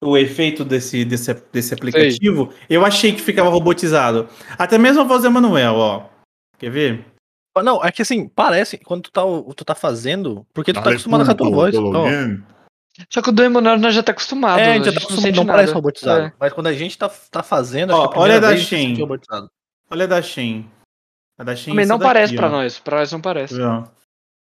o 0.00 0.16
efeito 0.16 0.64
desse, 0.64 1.04
desse, 1.04 1.34
desse 1.52 1.74
aplicativo, 1.74 2.52
Sei. 2.52 2.76
eu 2.76 2.86
achei 2.86 3.12
que 3.12 3.20
ficava 3.20 3.50
robotizado. 3.50 4.28
Até 4.56 4.78
mesmo 4.78 5.00
a 5.00 5.04
voz 5.04 5.22
do 5.22 5.26
Emanuel, 5.26 5.74
ó. 5.74 6.06
Quer 6.56 6.70
ver? 6.70 7.04
Não, 7.64 7.84
é 7.84 7.90
que 7.90 8.02
assim, 8.02 8.28
parece, 8.28 8.78
quando 8.78 9.02
tu 9.02 9.10
tá, 9.10 9.22
tu 9.56 9.64
tá 9.64 9.74
fazendo, 9.74 10.46
porque 10.54 10.72
tu 10.72 10.80
tá 10.80 10.90
acostumado 10.90 11.24
com 11.24 11.32
a 11.32 11.34
tua 11.34 11.50
voz. 11.50 11.74
Só 13.10 13.20
que 13.20 13.30
o 13.30 13.42
Emanuel 13.42 13.78
nós 13.78 13.94
já 13.94 14.02
tá 14.02 14.12
acostumado. 14.12 14.60
É, 14.60 14.72
a 14.72 14.74
gente 14.74 14.84
já 14.86 14.92
tá 14.92 14.98
acostumado, 14.98 15.36
não, 15.36 15.44
não 15.44 15.52
parece 15.52 15.72
robotizado. 15.72 16.26
É. 16.26 16.32
Mas 16.38 16.52
quando 16.52 16.66
a 16.68 16.72
gente 16.72 16.96
tá, 16.96 17.08
tá 17.08 17.42
fazendo, 17.42 17.90
ó, 17.90 18.12
olha 18.14 18.40
da 18.40 18.56
Shen. 18.56 18.96
Olha 19.90 20.06
da 20.06 20.22
Shen. 20.22 20.70
A 21.36 21.42
da 21.42 21.56
Shen 21.56 21.72
Também 21.72 21.86
não 21.86 21.98
daqui, 21.98 22.08
parece 22.08 22.34
ó. 22.34 22.36
pra 22.36 22.48
nós, 22.48 22.78
pra 22.78 22.98
nós 22.98 23.12
não 23.12 23.20
parece. 23.20 23.54
Não. 23.54 23.90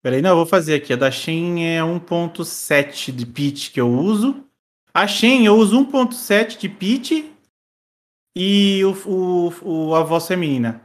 Peraí, 0.04 0.22
não, 0.22 0.32
eu 0.32 0.36
vou 0.36 0.46
fazer 0.46 0.76
aqui. 0.76 0.94
A 0.94 0.98
da 0.98 1.10
Shen 1.10 1.66
é 1.66 1.80
1.7 1.80 3.12
de 3.12 3.26
pitch 3.26 3.72
que 3.72 3.80
eu 3.80 3.90
uso. 3.90 4.44
A 4.94 5.08
Shen 5.08 5.46
eu 5.46 5.56
uso 5.56 5.80
1.7 5.86 6.58
de 6.58 6.68
pitch 6.68 7.26
e 8.36 8.84
o, 8.84 8.92
o, 9.10 9.54
o, 9.62 9.96
a 9.96 10.04
voz 10.04 10.28
feminina. 10.28 10.82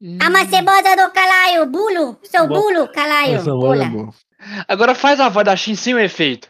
Hum. 0.00 0.16
A 0.22 0.30
macebosa 0.30 0.96
do 0.96 1.12
calaio, 1.12 1.66
bulo, 1.66 2.16
seu 2.22 2.46
bulo, 2.46 2.86
calaio. 2.88 3.36
É 3.36 4.64
Agora 4.68 4.94
faz 4.94 5.18
a 5.18 5.28
voz 5.28 5.44
da 5.44 5.56
Shin 5.56 5.74
sem 5.74 5.92
o 5.94 5.98
efeito. 5.98 6.48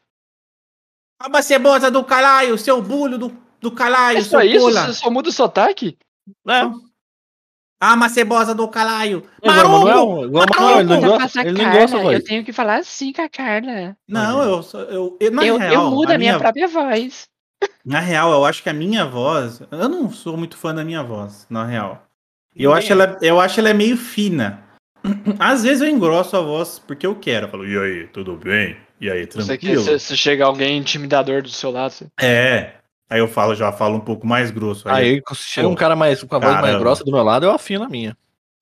A 1.20 1.28
macebosa 1.28 1.90
do 1.90 2.04
calaio, 2.04 2.56
seu 2.56 2.80
bulo 2.80 3.18
do, 3.18 3.36
do 3.60 3.72
calaio, 3.72 4.18
é 4.18 4.22
só 4.22 4.40
isso? 4.40 4.70
Você 4.70 4.92
só 4.94 5.10
muda 5.10 5.28
o 5.28 5.32
sotaque? 5.32 5.98
É. 6.46 6.70
Ah, 7.80 7.96
macebosa 7.96 8.54
do 8.54 8.66
calaio. 8.68 9.24
Marombo! 9.44 10.24
Igual 10.24 10.46
Manuel, 10.50 10.80
ele 10.80 10.88
não 10.88 11.00
gosta, 11.00 11.40
ele 11.40 11.62
não 11.62 11.72
gosta 11.72 11.98
voz. 11.98 12.18
Eu 12.18 12.24
tenho 12.24 12.44
que 12.44 12.52
falar 12.52 12.76
assim 12.78 13.12
com 13.12 13.22
a 13.22 13.28
Carla. 13.28 13.96
Não, 14.08 14.42
eu, 14.42 14.64
eu, 14.90 15.16
eu, 15.20 15.30
na 15.30 15.46
eu, 15.46 15.56
real, 15.56 15.72
eu 15.72 15.90
mudo 15.90 16.10
a, 16.10 16.14
a 16.14 16.18
minha, 16.18 16.32
minha 16.32 16.40
própria 16.40 16.66
voz. 16.66 17.28
Na 17.84 18.00
real, 18.00 18.32
eu 18.32 18.44
acho 18.44 18.62
que 18.62 18.68
a 18.68 18.72
minha 18.72 19.04
voz. 19.04 19.60
Eu 19.70 19.88
não 19.88 20.10
sou 20.10 20.36
muito 20.36 20.56
fã 20.56 20.74
da 20.74 20.84
minha 20.84 21.02
voz, 21.02 21.46
na 21.48 21.64
real. 21.64 22.04
Eu 22.54 22.72
acho, 22.72 22.92
ela, 22.92 23.16
eu 23.22 23.40
acho 23.40 23.60
ela 23.60 23.72
meio 23.72 23.96
fina. 23.96 24.64
Às 25.38 25.62
vezes 25.62 25.80
eu 25.80 25.88
engrosso 25.88 26.36
a 26.36 26.40
voz 26.40 26.80
porque 26.80 27.06
eu 27.06 27.14
quero. 27.14 27.46
Eu 27.46 27.50
falo, 27.50 27.66
e 27.66 27.78
aí, 27.78 28.08
tudo 28.08 28.36
bem? 28.36 28.76
E 29.00 29.10
aí, 29.10 29.26
tranquilo? 29.26 29.82
Você, 29.82 29.98
se 29.98 30.16
chega 30.16 30.44
alguém 30.44 30.78
intimidador 30.78 31.42
do 31.42 31.48
seu 31.48 31.70
lado. 31.70 31.92
Você... 31.92 32.06
É. 32.20 32.74
Aí 33.10 33.20
eu 33.20 33.28
falo, 33.28 33.54
já 33.54 33.72
falo 33.72 33.96
um 33.96 34.00
pouco 34.00 34.26
mais 34.26 34.50
grosso. 34.50 34.88
Aí, 34.88 35.14
aí 35.14 35.22
se 35.34 35.44
chega 35.44 35.68
um 35.68 35.74
cara 35.74 35.96
mais, 35.96 36.22
com 36.22 36.36
a 36.36 36.38
voz 36.38 36.60
mais 36.60 36.78
grossa 36.78 37.04
do 37.04 37.12
meu 37.12 37.22
lado, 37.22 37.46
eu 37.46 37.50
afino 37.50 37.84
a 37.84 37.88
minha. 37.88 38.16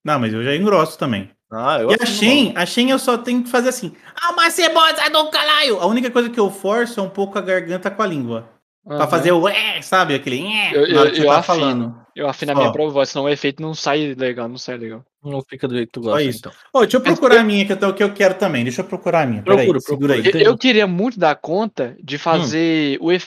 Não, 0.05 0.21
mas 0.21 0.33
eu 0.33 0.45
já 0.45 0.55
engrosso 0.55 0.97
também. 0.97 1.31
Ah, 1.51 1.79
eu 1.81 1.91
e 1.91 1.97
a 2.01 2.07
Shen, 2.07 2.53
a 2.57 2.67
Shen 2.67 2.91
eu 2.91 2.99
só 2.99 3.19
tenho 3.19 3.43
que 3.43 3.51
fazer 3.51 3.69
assim. 3.69 3.95
Ah, 4.21 4.33
uma 4.33 4.51
cebosa 4.51 5.09
do 5.11 5.31
caralho! 5.31 5.81
A 5.81 5.87
única 5.87 6.11
coisa 6.11 6.29
que 6.29 6.39
eu 6.39 6.51
forço 6.51 6.99
é 7.01 7.03
um 7.03 7.09
pouco 7.09 7.39
a 7.39 7.41
garganta 7.41 7.91
com 7.91 8.03
a 8.03 8.07
língua. 8.07 8.49
Uhum. 8.85 8.97
Pra 8.97 9.07
fazer 9.09 9.33
o 9.33 9.49
é, 9.49 9.83
sabe? 9.83 10.15
Aquele 10.15 10.45
é, 10.45 10.77
eu, 10.77 10.87
eu, 10.87 11.05
eu 11.07 11.27
tá 11.27 11.39
afino, 11.39 11.43
falando. 11.43 12.07
Eu 12.15 12.29
afino 12.29 12.53
a 12.53 12.55
minha 12.55 12.73
própria 12.73 12.93
voz, 12.93 13.09
senão 13.09 13.25
o 13.25 13.29
efeito 13.29 13.61
não 13.61 13.75
sai 13.75 14.15
legal, 14.17 14.49
não 14.49 14.59
sai 14.59 14.77
legal. 14.77 15.05
Não 15.27 15.43
fica 15.43 15.67
do 15.67 15.75
jeito 15.75 15.89
que 15.89 15.93
tu 15.93 16.03
gosta, 16.03 16.23
isso. 16.23 16.39
então. 16.39 16.53
Oh, 16.73 16.81
deixa 16.81 16.97
eu 16.97 17.01
procurar 17.01 17.35
Mas, 17.35 17.43
a 17.43 17.45
minha, 17.45 17.67
que 17.67 17.73
é 17.73 17.87
o 17.87 17.95
que 17.95 18.03
eu 18.03 18.13
quero 18.13 18.35
também. 18.35 18.63
Deixa 18.63 18.81
eu 18.81 18.85
procurar 18.85 19.23
a 19.23 19.27
minha. 19.27 19.43
Procura, 19.43 19.81
segura 19.81 20.15
aí. 20.15 20.23
Eu, 20.25 20.41
eu, 20.41 20.59
queria 20.59 20.87
muito 20.87 21.19
dar 21.19 21.35
conta 21.37 21.97
de 22.03 22.19
fazer 22.19 22.99
hum. 23.01 23.09
o 23.09 23.19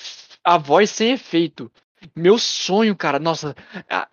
a 0.44 0.58
voz 0.58 0.90
sem 0.90 1.12
efeito. 1.12 1.72
Meu 2.16 2.38
sonho, 2.38 2.96
cara, 2.96 3.20
nossa, 3.20 3.54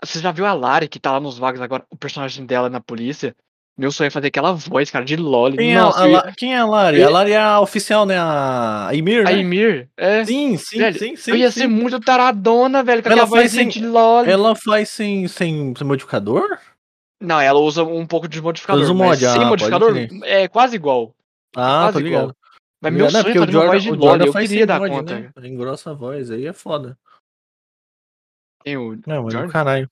você 0.03 0.19
já 0.19 0.33
viu 0.33 0.45
a 0.45 0.53
Lari 0.53 0.89
que 0.89 0.99
tá 0.99 1.13
lá 1.13 1.21
nos 1.21 1.39
vagos 1.39 1.61
agora, 1.61 1.85
o 1.89 1.97
personagem 1.97 2.45
dela 2.45 2.69
na 2.69 2.81
polícia? 2.81 3.35
Meu 3.79 3.93
sonho 3.93 4.07
é 4.07 4.11
fazer 4.11 4.29
aquela 4.29 4.55
voz, 4.55 4.91
cara, 4.91 5.05
de 5.05 5.17
Loli. 5.17 5.59
Quem, 5.59 5.75
Nossa, 5.75 6.09
é, 6.09 6.15
a, 6.15 6.19
a, 6.21 6.33
quem 6.33 6.55
é 6.55 6.59
a 6.59 6.65
Lari? 6.65 7.03
A 7.03 7.11
Lari 7.11 7.33
é 7.33 7.39
a 7.39 7.61
oficial, 7.61 8.07
né? 8.07 8.17
A 8.19 8.89
Ymir, 8.95 9.25
né? 9.25 9.31
A 9.31 9.33
Ymir, 9.35 9.89
é. 9.99 10.25
Sim, 10.25 10.57
sim, 10.57 10.79
velho, 10.79 10.99
sim, 10.99 11.15
sim. 11.15 11.31
Eu 11.31 11.37
ia 11.37 11.51
sim. 11.51 11.61
ser 11.61 11.67
muito 11.67 12.01
taradona, 12.01 12.83
velho, 12.83 13.03
com 13.03 13.11
ela 13.11 13.25
aquela 13.25 13.29
voz 13.29 13.53
sem, 13.53 13.69
de 13.69 13.85
Loli. 13.85 14.31
Ela 14.31 14.57
faz 14.57 14.89
sem, 14.89 15.29
sem, 15.29 15.75
sem 15.77 15.87
modificador? 15.87 16.59
Não, 17.21 17.41
ela 17.41 17.59
usa 17.59 17.83
um 17.83 18.07
pouco 18.07 18.29
de 18.29 18.41
modificador. 18.41 18.83
Usa 18.83 18.95
mod, 18.95 19.19
sem 19.19 19.43
ah, 19.43 19.47
modificador 19.47 19.95
é 20.25 20.49
quase 20.49 20.77
igual. 20.77 21.15
Ah, 21.57 21.85
quase 21.85 21.93
tô 21.95 21.99
ligado. 22.01 22.23
Igual. 22.23 22.37
Mas 22.81 22.93
meu 22.93 23.11
sonho 23.11 23.29
é 23.29 23.35
fazer 23.35 23.57
uma 23.57 23.67
voz 23.67 23.83
de 23.83 23.91
Loli, 23.91 24.27
eu 24.27 24.33
queria 24.33 24.67
dar 24.67 24.79
mod, 24.81 24.91
conta. 24.91 25.21
Né? 25.21 25.49
Engrossa 25.49 25.91
a 25.91 25.95
voz, 25.95 26.31
aí 26.31 26.47
é 26.47 26.53
foda. 26.53 26.99
Quem 28.63 28.77
o 28.77 29.01
Não, 29.07 29.25
mas 29.25 29.33
Jordan? 29.33 29.51
caralho. 29.51 29.91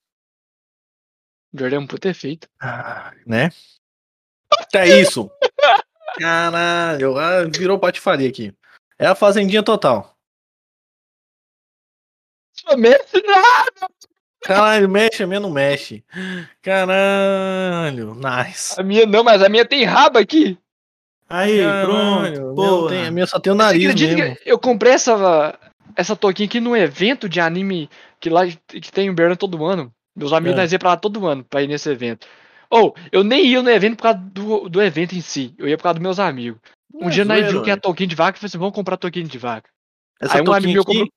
Jordan 1.54 1.76
é 1.76 1.78
um 1.80 1.86
puto 1.86 2.08
efeito. 2.08 2.48
Ah, 2.60 3.14
né? 3.26 3.50
É 4.74 5.00
isso. 5.00 5.30
Caralho, 6.18 7.18
ah, 7.18 7.44
virou 7.44 7.78
patifaria 7.78 8.28
aqui. 8.28 8.54
É 8.98 9.06
a 9.06 9.14
fazendinha 9.14 9.62
total. 9.62 10.16
Só 12.52 12.76
mexe 12.76 13.20
nada. 13.22 13.88
Caralho, 14.44 14.88
mexe, 14.90 15.22
a 15.22 15.26
minha 15.26 15.40
não 15.40 15.50
mexe. 15.50 16.04
Caralho, 16.60 18.14
nice. 18.14 18.78
A 18.78 18.82
minha 18.82 19.06
não, 19.06 19.24
mas 19.24 19.42
a 19.42 19.48
minha 19.48 19.64
tem 19.64 19.84
rabo 19.84 20.18
aqui. 20.18 20.58
Aí, 21.26 21.62
Caralho, 21.62 22.54
pronto. 22.54 22.88
Tem, 22.88 23.06
a 23.06 23.10
minha 23.10 23.26
só 23.26 23.40
tem 23.40 23.52
o 23.52 23.56
nariz 23.56 23.94
mesmo. 23.94 24.36
eu 24.44 24.58
comprei 24.58 24.92
essa, 24.92 25.58
essa 25.96 26.14
toquinha 26.14 26.46
aqui 26.46 26.60
num 26.60 26.76
evento 26.76 27.26
de 27.26 27.40
anime 27.40 27.88
que 28.20 28.28
lá 28.28 28.46
que 28.46 28.92
tem 28.92 29.08
em 29.08 29.14
Berna 29.14 29.34
todo 29.34 29.64
ano. 29.64 29.90
Meus 30.14 30.32
amigos 30.32 30.58
é. 30.58 30.60
nós 30.60 30.72
iam 30.72 30.78
pra 30.78 30.90
lá 30.90 30.96
todo 30.98 31.26
ano 31.26 31.42
pra 31.42 31.62
ir 31.62 31.66
nesse 31.66 31.88
evento. 31.88 32.26
Ou, 32.68 32.94
oh, 32.94 33.00
eu 33.10 33.24
nem 33.24 33.46
ia 33.46 33.62
no 33.62 33.70
evento 33.70 33.96
por 33.96 34.02
causa 34.02 34.18
do, 34.18 34.68
do 34.68 34.82
evento 34.82 35.14
em 35.14 35.22
si. 35.22 35.54
Eu 35.56 35.66
ia 35.66 35.76
por 35.78 35.84
causa 35.84 35.94
dos 35.94 36.02
meus 36.02 36.18
amigos. 36.18 36.60
Um 36.92 37.08
é 37.08 37.10
dia 37.10 37.24
nós 37.24 37.50
viu 37.50 37.62
que 37.62 37.70
é 37.70 37.76
toquinho 37.76 38.10
de 38.10 38.14
vaca 38.14 38.36
e 38.36 38.40
falei 38.40 38.48
assim: 38.48 38.58
vamos 38.58 38.74
comprar 38.74 38.98
toquinho 38.98 39.26
de 39.26 39.38
vaca. 39.38 39.70
Essa 40.20 40.36
Aí 40.36 40.42
um 40.46 40.52
amigo 40.52 40.72
meu 40.72 40.84
comprou, 40.84 41.08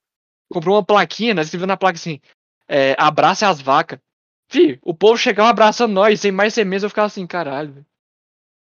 comprou, 0.49 0.75
uma 0.75 0.83
plaquinha, 0.83 1.33
né? 1.33 1.43
Você 1.43 1.57
viu 1.57 1.67
na 1.67 1.77
placa 1.77 1.97
assim: 1.97 2.19
é, 2.67 2.95
abrace 2.97 3.45
as 3.45 3.61
vacas. 3.61 3.99
Fih, 4.49 4.79
o 4.81 4.93
povo 4.93 5.17
chegava 5.17 5.49
abraçando 5.49 5.93
nós, 5.93 6.19
sem 6.19 6.31
mais 6.31 6.53
ser 6.53 6.65
meses 6.65 6.83
eu 6.83 6.89
ficava 6.89 7.07
assim, 7.07 7.27
caralho. 7.27 7.85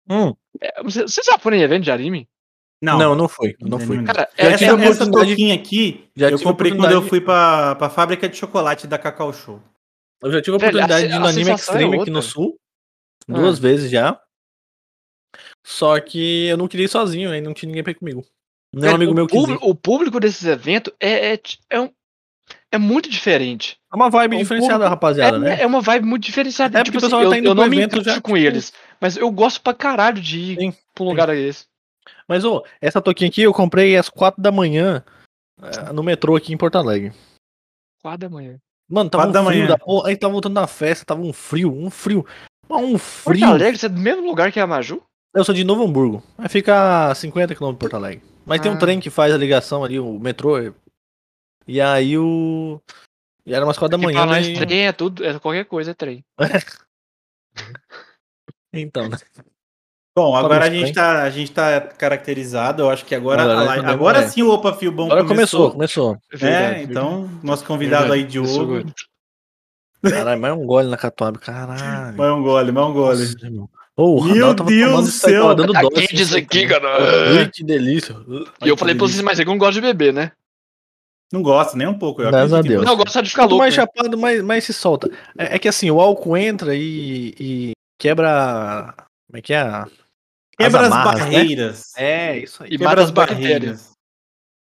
Hum. 0.09 0.35
É, 0.61 0.83
você, 0.83 1.03
você 1.03 1.23
já 1.23 1.39
foi 1.39 1.57
em 1.57 1.63
evento 1.63 1.85
de 1.85 1.91
anime? 1.91 2.29
Não, 2.81 2.99
não, 2.99 3.15
não 3.15 3.29
foi. 3.29 3.57
Não 3.61 3.79
fui. 3.79 4.03
Cara, 4.05 4.29
essa, 4.37 4.65
essa 4.65 5.11
toquinha 5.11 5.55
aqui, 5.55 6.09
já 6.15 6.31
eu 6.31 6.39
comprei 6.41 6.75
quando 6.75 6.93
eu 6.93 7.03
fui 7.03 7.21
pra, 7.21 7.75
pra 7.77 7.89
fábrica 7.89 8.29
de 8.29 8.37
chocolate 8.37 8.87
da 8.87 8.99
Cacau 8.99 9.33
Show. 9.33 9.63
Eu 10.23 10.33
já 10.33 10.43
tive 10.43 10.55
a 10.55 10.57
oportunidade 10.57 11.05
a, 11.05 11.09
de 11.09 11.15
ir 11.15 11.19
no 11.19 11.27
Anime 11.27 11.51
é 11.51 11.55
Extreme 11.55 11.97
é 11.97 12.01
aqui 12.01 12.11
no 12.11 12.23
Sul. 12.23 12.59
Duas 13.27 13.59
ah. 13.59 13.61
vezes 13.61 13.91
já. 13.91 14.21
Só 15.65 15.99
que 15.99 16.47
eu 16.47 16.59
não 16.59 16.69
queria 16.69 16.85
ir 16.85 16.91
sozinho, 16.91 17.31
aí 17.31 17.41
não 17.41 17.55
tinha 17.55 17.69
ninguém 17.69 17.83
pra 17.83 17.93
ir 17.93 17.97
comigo. 17.97 18.25
Nem 18.73 18.91
um 18.91 18.95
amigo 18.95 19.15
meu 19.15 19.27
que 19.27 19.37
O 19.37 19.75
público 19.75 20.21
desses 20.21 20.45
eventos 20.45 20.93
é, 21.01 21.35
é, 21.35 21.41
é, 21.71 21.81
um, 21.81 21.91
é 22.71 22.77
muito 22.77 23.09
diferente. 23.09 23.79
É 23.95 23.97
uma 23.97 24.11
vibe 24.11 24.35
é 24.35 24.39
um 24.39 24.43
diferenciada, 24.43 24.75
público, 24.75 24.91
rapaziada, 24.91 25.37
é, 25.37 25.41
né? 25.41 25.63
É 25.63 25.67
uma 25.67 25.81
vibe 25.81 26.05
muito 26.05 26.25
diferenciada. 26.25 26.81
É 26.81 26.83
tipo 26.83 26.99
assim, 26.99 27.07
eu, 27.07 27.31
tá 27.31 27.39
eu 27.39 27.55
não 27.55 27.69
me 27.69 27.81
encaixo 27.81 28.21
com 28.21 28.37
eles, 28.37 28.73
mas 29.01 29.17
eu 29.17 29.31
gosto 29.31 29.61
pra 29.61 29.73
caralho 29.73 30.21
de 30.21 30.37
ir 30.37 30.59
sim, 30.59 30.75
pra 30.93 31.05
um 31.05 31.09
lugar 31.09 31.29
desse. 31.29 31.67
Mas, 32.29 32.45
ô, 32.45 32.65
essa 32.81 33.01
toquinha 33.01 33.31
aqui 33.31 33.43
eu 33.43 33.53
comprei 33.53 33.97
às 33.97 34.09
quatro 34.09 34.43
da 34.43 34.51
manhã 34.51 35.05
eh, 35.63 35.93
no 35.93 36.03
metrô 36.03 36.35
aqui 36.35 36.53
em 36.53 36.57
Porto 36.57 36.77
Alegre. 36.77 37.13
Quatro 38.03 38.29
da 38.29 38.29
manhã. 38.29 38.59
Mano, 38.91 39.09
tava 39.09 39.25
quatro 39.25 39.41
um 39.41 39.47
frio 39.47 39.69
da 39.69 39.79
porra. 39.79 40.09
Aí 40.09 40.17
tava 40.17 40.33
voltando 40.33 40.55
da 40.55 40.67
festa, 40.67 41.05
tava 41.05 41.21
um 41.21 41.33
frio, 41.33 41.73
um 41.73 41.89
frio. 41.89 42.27
Um 42.69 42.99
frio. 42.99 43.41
Porto 43.41 43.45
Alegre, 43.45 43.79
você 43.79 43.87
é 43.87 43.91
do 43.91 44.01
mesmo 44.01 44.27
lugar 44.27 44.51
que 44.51 44.59
a 44.59 44.67
Maju? 44.67 45.03
Eu 45.33 45.45
sou 45.45 45.55
de 45.55 45.63
Novo 45.63 45.85
Hamburgo. 45.85 46.21
Aí 46.37 46.49
fica 46.49 47.11
a 47.11 47.15
50 47.15 47.55
km 47.55 47.71
de 47.71 47.77
Porto 47.77 47.95
Alegre. 47.95 48.23
Mas 48.45 48.59
ah. 48.59 48.63
tem 48.63 48.73
um 48.73 48.77
ah. 48.77 48.79
trem 48.79 48.99
que 48.99 49.11
faz 49.11 49.33
a 49.33 49.39
ligação 49.39 49.85
ali, 49.85 50.01
o 50.01 50.19
metrô. 50.19 50.57
E 51.67 51.81
aí 51.81 52.19
o. 52.19 52.81
E 53.47 53.53
era 53.53 53.65
umas 53.65 53.79
quatro 53.79 53.99
da 53.99 54.03
manhã. 54.03 54.27
Pra 54.27 54.41
e... 54.41 54.55
trem 54.59 54.87
é 54.87 54.93
tudo, 54.93 55.25
é 55.25 55.39
qualquer 55.39 55.65
coisa, 55.65 55.91
é 55.91 55.95
trem. 55.95 56.25
então, 58.73 59.09
né? 59.09 59.19
Bom, 60.17 60.37
agora 60.37 60.65
a 60.67 60.71
gente, 60.71 60.93
tá, 60.93 61.23
a 61.23 61.31
gente 61.31 61.51
tá 61.51 61.81
caracterizado, 61.81 62.83
eu 62.83 62.91
acho 62.91 63.05
que 63.05 63.17
agora, 63.17 63.43
agora, 63.43 63.91
agora 63.91 64.19
é. 64.21 64.29
sim 64.29 64.43
o 64.43 64.51
Opa 64.51 64.73
Fio 64.73 64.93
Bom 64.93 65.07
agora 65.07 65.25
começou. 65.25 65.73
Começou, 65.73 66.17
começou. 66.31 66.49
É, 66.49 66.83
então, 66.83 67.29
nosso 67.43 67.65
convidado 67.65 68.13
aí, 68.13 68.23
Diogo. 68.23 68.85
Caralho, 70.01 70.41
mais 70.41 70.55
um 70.55 70.65
gole 70.65 70.89
na 70.89 70.97
catuaba, 70.97 71.39
caralho. 71.39 72.17
Mais 72.17 72.33
um 72.33 72.43
gole, 72.43 72.71
mais 72.71 72.87
um 72.87 72.93
gole. 72.93 73.19
Nossa, 73.51 73.69
Oh, 73.97 74.25
Meu 74.25 74.53
Deus 74.55 75.05
do 75.05 75.11
céu, 75.11 75.55
tá 75.55 75.63
dose. 75.67 76.07
Quentes 76.07 76.35
aqui, 76.35 76.67
cara. 76.67 77.33
Ui, 77.33 77.49
que 77.49 77.63
delícia. 77.63 78.17
E 78.65 78.69
eu 78.69 78.77
falei 78.77 78.95
pra 78.95 79.07
vocês, 79.07 79.21
mas 79.21 79.39
é 79.39 79.45
que 79.45 79.49
eu 79.49 79.53
não 79.53 79.59
gosto 79.59 79.75
de 79.75 79.81
beber, 79.81 80.13
né? 80.13 80.33
Não 81.35 81.43
gosta 81.43 81.77
nem 81.77 81.89
um 81.89 81.99
pouco. 81.99 82.23
Eu 82.23 82.31
Graças 82.31 82.53
a 82.53 82.63
Deus. 82.63 82.85
Não, 82.85 82.97
gosta 82.97 83.21
de 83.21 83.29
ficar 83.29 83.47
louco. 83.47 83.59
mais 83.59 83.77
né? 83.77 83.83
chapado, 83.83 84.17
mais, 84.17 84.41
mais 84.41 84.63
se 84.63 84.73
solta. 84.73 85.11
É, 85.37 85.57
é, 85.57 85.59
que 85.59 85.67
assim, 85.67 85.91
o 85.91 86.01
álcool 86.01 86.37
entra 86.37 86.77
e, 86.77 87.35
e 87.41 87.73
quebra. 87.99 88.95
Como 89.27 89.39
é 89.39 89.43
que 89.43 89.53
é? 89.53 89.85
Quebra 90.57 90.83
as, 90.83 90.87
amarras, 90.87 91.15
as 91.23 91.27
né? 91.27 91.33
barreiras. 91.33 91.93
Né? 91.97 92.05
É, 92.05 92.39
isso 92.39 92.63
aí. 92.63 92.71
E 92.71 92.79
quebra 92.79 93.03
as 93.03 93.11
barreiras. 93.11 93.91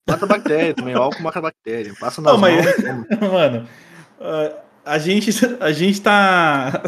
Mata 0.09 0.27
bactéria 0.27 0.73
também. 0.73 0.97
O 0.97 1.03
álcool 1.03 1.23
mata 1.23 1.43
bactéria. 1.43 1.93
Passa 2.01 2.23
Não, 2.23 2.39
mas... 2.39 2.65
Mano, 3.21 3.69
uh, 4.19 4.57
a 4.83 4.99
gente, 4.99 5.31
a 5.61 5.73
gente 5.73 6.01
tá. 6.01 6.83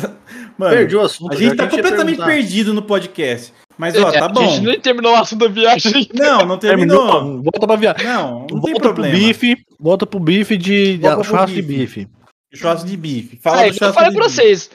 Mano, 0.56 0.76
Perdi 0.76 0.96
o 0.96 1.00
assunto. 1.00 1.32
A 1.32 1.36
gente 1.36 1.56
tá 1.56 1.66
completamente 1.66 2.22
perdido 2.22 2.72
no 2.72 2.82
podcast. 2.82 3.52
Mas, 3.76 3.96
ó, 3.96 4.08
é, 4.08 4.18
tá 4.18 4.28
bom. 4.28 4.44
A 4.44 4.46
gente 4.46 4.66
nem 4.66 4.80
terminou 4.80 5.12
o 5.12 5.16
assunto 5.16 5.48
da 5.48 5.52
viagem. 5.52 6.08
Não, 6.14 6.46
não 6.46 6.58
terminou. 6.58 7.10
terminou. 7.10 7.42
Volta 7.42 7.66
pra 7.66 7.76
viagem. 7.76 8.06
Não, 8.06 8.40
não 8.40 8.60
volta 8.60 8.66
tem 8.66 8.80
problema. 8.80 9.16
Pro 9.16 9.26
bife, 9.26 9.66
volta 9.80 10.06
pro 10.06 10.20
bife 10.20 10.56
de, 10.56 10.98
de 10.98 11.24
churrasco 11.24 11.54
de 11.54 11.62
bife. 11.62 12.08
Churrasco 12.52 12.86
de 12.86 12.96
bife. 12.96 13.36
Fala 13.42 13.66
é, 13.66 13.70
do 13.70 13.84
eu 13.84 13.92
falei 13.92 14.12
pra 14.12 14.22
vocês. 14.24 14.70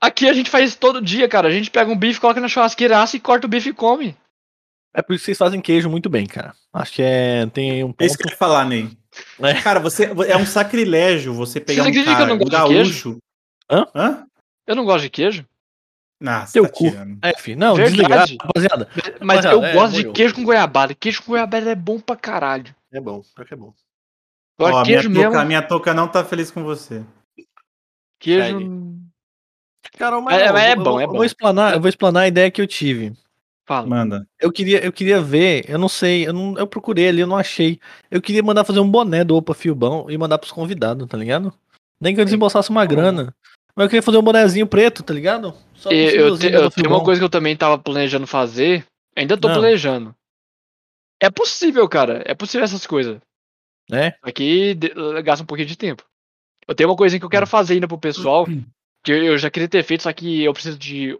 Aqui 0.00 0.28
a 0.28 0.32
gente 0.32 0.50
faz 0.50 0.70
isso 0.70 0.78
todo 0.78 1.00
dia, 1.00 1.28
cara. 1.28 1.48
A 1.48 1.50
gente 1.50 1.70
pega 1.70 1.90
um 1.90 1.96
bife, 1.96 2.20
coloca 2.20 2.40
na 2.40 2.48
churrasqueira, 2.48 3.02
assa 3.02 3.16
e 3.16 3.20
corta 3.20 3.46
o 3.46 3.50
bife 3.50 3.70
e 3.70 3.74
come. 3.74 4.16
É 4.94 5.02
por 5.02 5.14
isso 5.14 5.22
que 5.22 5.26
vocês 5.26 5.38
fazem 5.38 5.60
queijo 5.60 5.90
muito 5.90 6.08
bem, 6.08 6.24
cara. 6.24 6.54
Acho 6.72 6.92
que 6.92 7.02
é. 7.02 7.46
Tem 7.46 7.84
um 7.84 7.88
ponto... 7.88 8.02
É 8.02 8.06
isso 8.06 8.16
que 8.16 8.26
eu 8.26 8.30
ia 8.30 8.36
falar, 8.36 8.64
Ney. 8.64 8.88
É. 9.40 9.54
Cara, 9.60 9.80
você 9.80 10.04
é 10.26 10.36
um 10.36 10.46
sacrilégio 10.46 11.34
você 11.34 11.60
pegar 11.60 11.84
você 11.84 12.00
um 12.00 12.04
cara, 12.04 12.34
um 12.34 12.38
gaúcho. 12.38 13.18
Hã? 13.70 13.86
Hã? 13.94 14.26
Eu 14.66 14.76
não 14.76 14.84
gosto 14.84 15.02
de 15.02 15.10
queijo. 15.10 15.46
Nossa, 16.20 16.52
Teu 16.52 16.64
tá 16.64 16.70
cu. 16.70 16.86
F, 17.36 17.56
não, 17.56 17.74
Verdade. 17.74 18.38
rapaziada. 18.40 18.88
Mas 19.20 19.44
rapaziada, 19.44 19.56
eu 19.56 19.64
é, 19.64 19.72
gosto 19.72 19.94
de 19.94 20.12
queijo 20.12 20.34
com 20.34 20.44
goiabada. 20.44 20.94
Queijo 20.94 21.22
com 21.22 21.32
goiabada 21.32 21.70
é 21.70 21.74
bom 21.74 22.00
pra 22.00 22.16
caralho. 22.16 22.74
É 22.92 23.00
bom, 23.00 23.22
pior 23.34 23.46
que 23.46 23.54
é 23.54 23.56
bom. 23.56 23.74
Ó, 24.58 24.84
minha 24.84 25.02
mesmo. 25.02 25.32
Toca, 25.32 25.44
minha 25.44 25.62
touca 25.62 25.94
não 25.94 26.08
tá 26.08 26.24
feliz 26.24 26.50
com 26.50 26.62
você. 26.62 27.04
Queijo. 28.18 28.94
Cara, 29.98 30.20
mas 30.20 30.40
é, 30.40 30.46
é, 30.46 30.70
é 30.70 30.76
bom, 30.76 31.00
é 31.00 31.06
bom. 31.06 31.12
Eu 31.12 31.16
vou, 31.16 31.24
explanar, 31.24 31.74
eu 31.74 31.80
vou 31.80 31.88
explanar 31.88 32.22
a 32.22 32.28
ideia 32.28 32.50
que 32.50 32.60
eu 32.60 32.66
tive. 32.66 33.12
Fala. 33.66 33.86
Manda. 33.86 34.28
Eu 34.38 34.52
queria, 34.52 34.84
eu 34.84 34.92
queria 34.92 35.20
ver, 35.20 35.64
eu 35.68 35.78
não 35.78 35.88
sei, 35.88 36.26
eu, 36.26 36.32
não, 36.32 36.56
eu 36.58 36.66
procurei 36.66 37.08
ali, 37.08 37.20
eu 37.20 37.26
não 37.26 37.36
achei. 37.36 37.80
Eu 38.10 38.20
queria 38.20 38.42
mandar 38.42 38.64
fazer 38.64 38.80
um 38.80 38.90
boné 38.90 39.24
do 39.24 39.36
Opa 39.36 39.54
Filbão 39.54 40.06
e 40.10 40.18
mandar 40.18 40.38
pros 40.38 40.52
convidados, 40.52 41.06
tá 41.08 41.16
ligado? 41.16 41.52
Nem 42.00 42.14
que 42.14 42.20
eu 42.20 42.24
desembolsasse 42.24 42.70
uma 42.70 42.84
grana. 42.84 43.34
Mas 43.76 43.84
eu 43.84 43.88
queria 43.88 44.02
fazer 44.02 44.18
um 44.18 44.22
bonézinho 44.22 44.66
preto, 44.66 45.02
tá 45.02 45.12
ligado? 45.12 45.54
Só 45.74 45.90
eu, 45.90 46.38
te, 46.38 46.46
eu 46.46 46.70
tenho 46.70 46.88
uma 46.88 47.02
coisa 47.02 47.20
que 47.20 47.24
eu 47.24 47.30
também 47.30 47.56
tava 47.56 47.76
planejando 47.76 48.26
fazer. 48.26 48.86
Ainda 49.16 49.36
tô 49.36 49.48
não. 49.48 49.54
planejando. 49.54 50.14
É 51.20 51.30
possível, 51.30 51.88
cara. 51.88 52.22
É 52.24 52.34
possível 52.34 52.64
essas 52.64 52.86
coisas. 52.86 53.20
É? 53.90 54.14
Aqui 54.22 54.74
gasta 55.24 55.42
um 55.42 55.46
pouquinho 55.46 55.68
de 55.68 55.76
tempo. 55.76 56.04
Eu 56.66 56.74
tenho 56.74 56.88
uma 56.88 56.96
coisa 56.96 57.18
que 57.18 57.24
eu 57.24 57.30
quero 57.30 57.46
fazer 57.46 57.74
ainda 57.74 57.88
pro 57.88 57.98
pessoal. 57.98 58.46
Que 59.04 59.12
eu 59.12 59.36
já 59.36 59.50
queria 59.50 59.68
ter 59.68 59.82
feito, 59.82 60.04
só 60.04 60.12
que 60.12 60.42
eu 60.42 60.52
preciso 60.52 60.78
de 60.78 61.18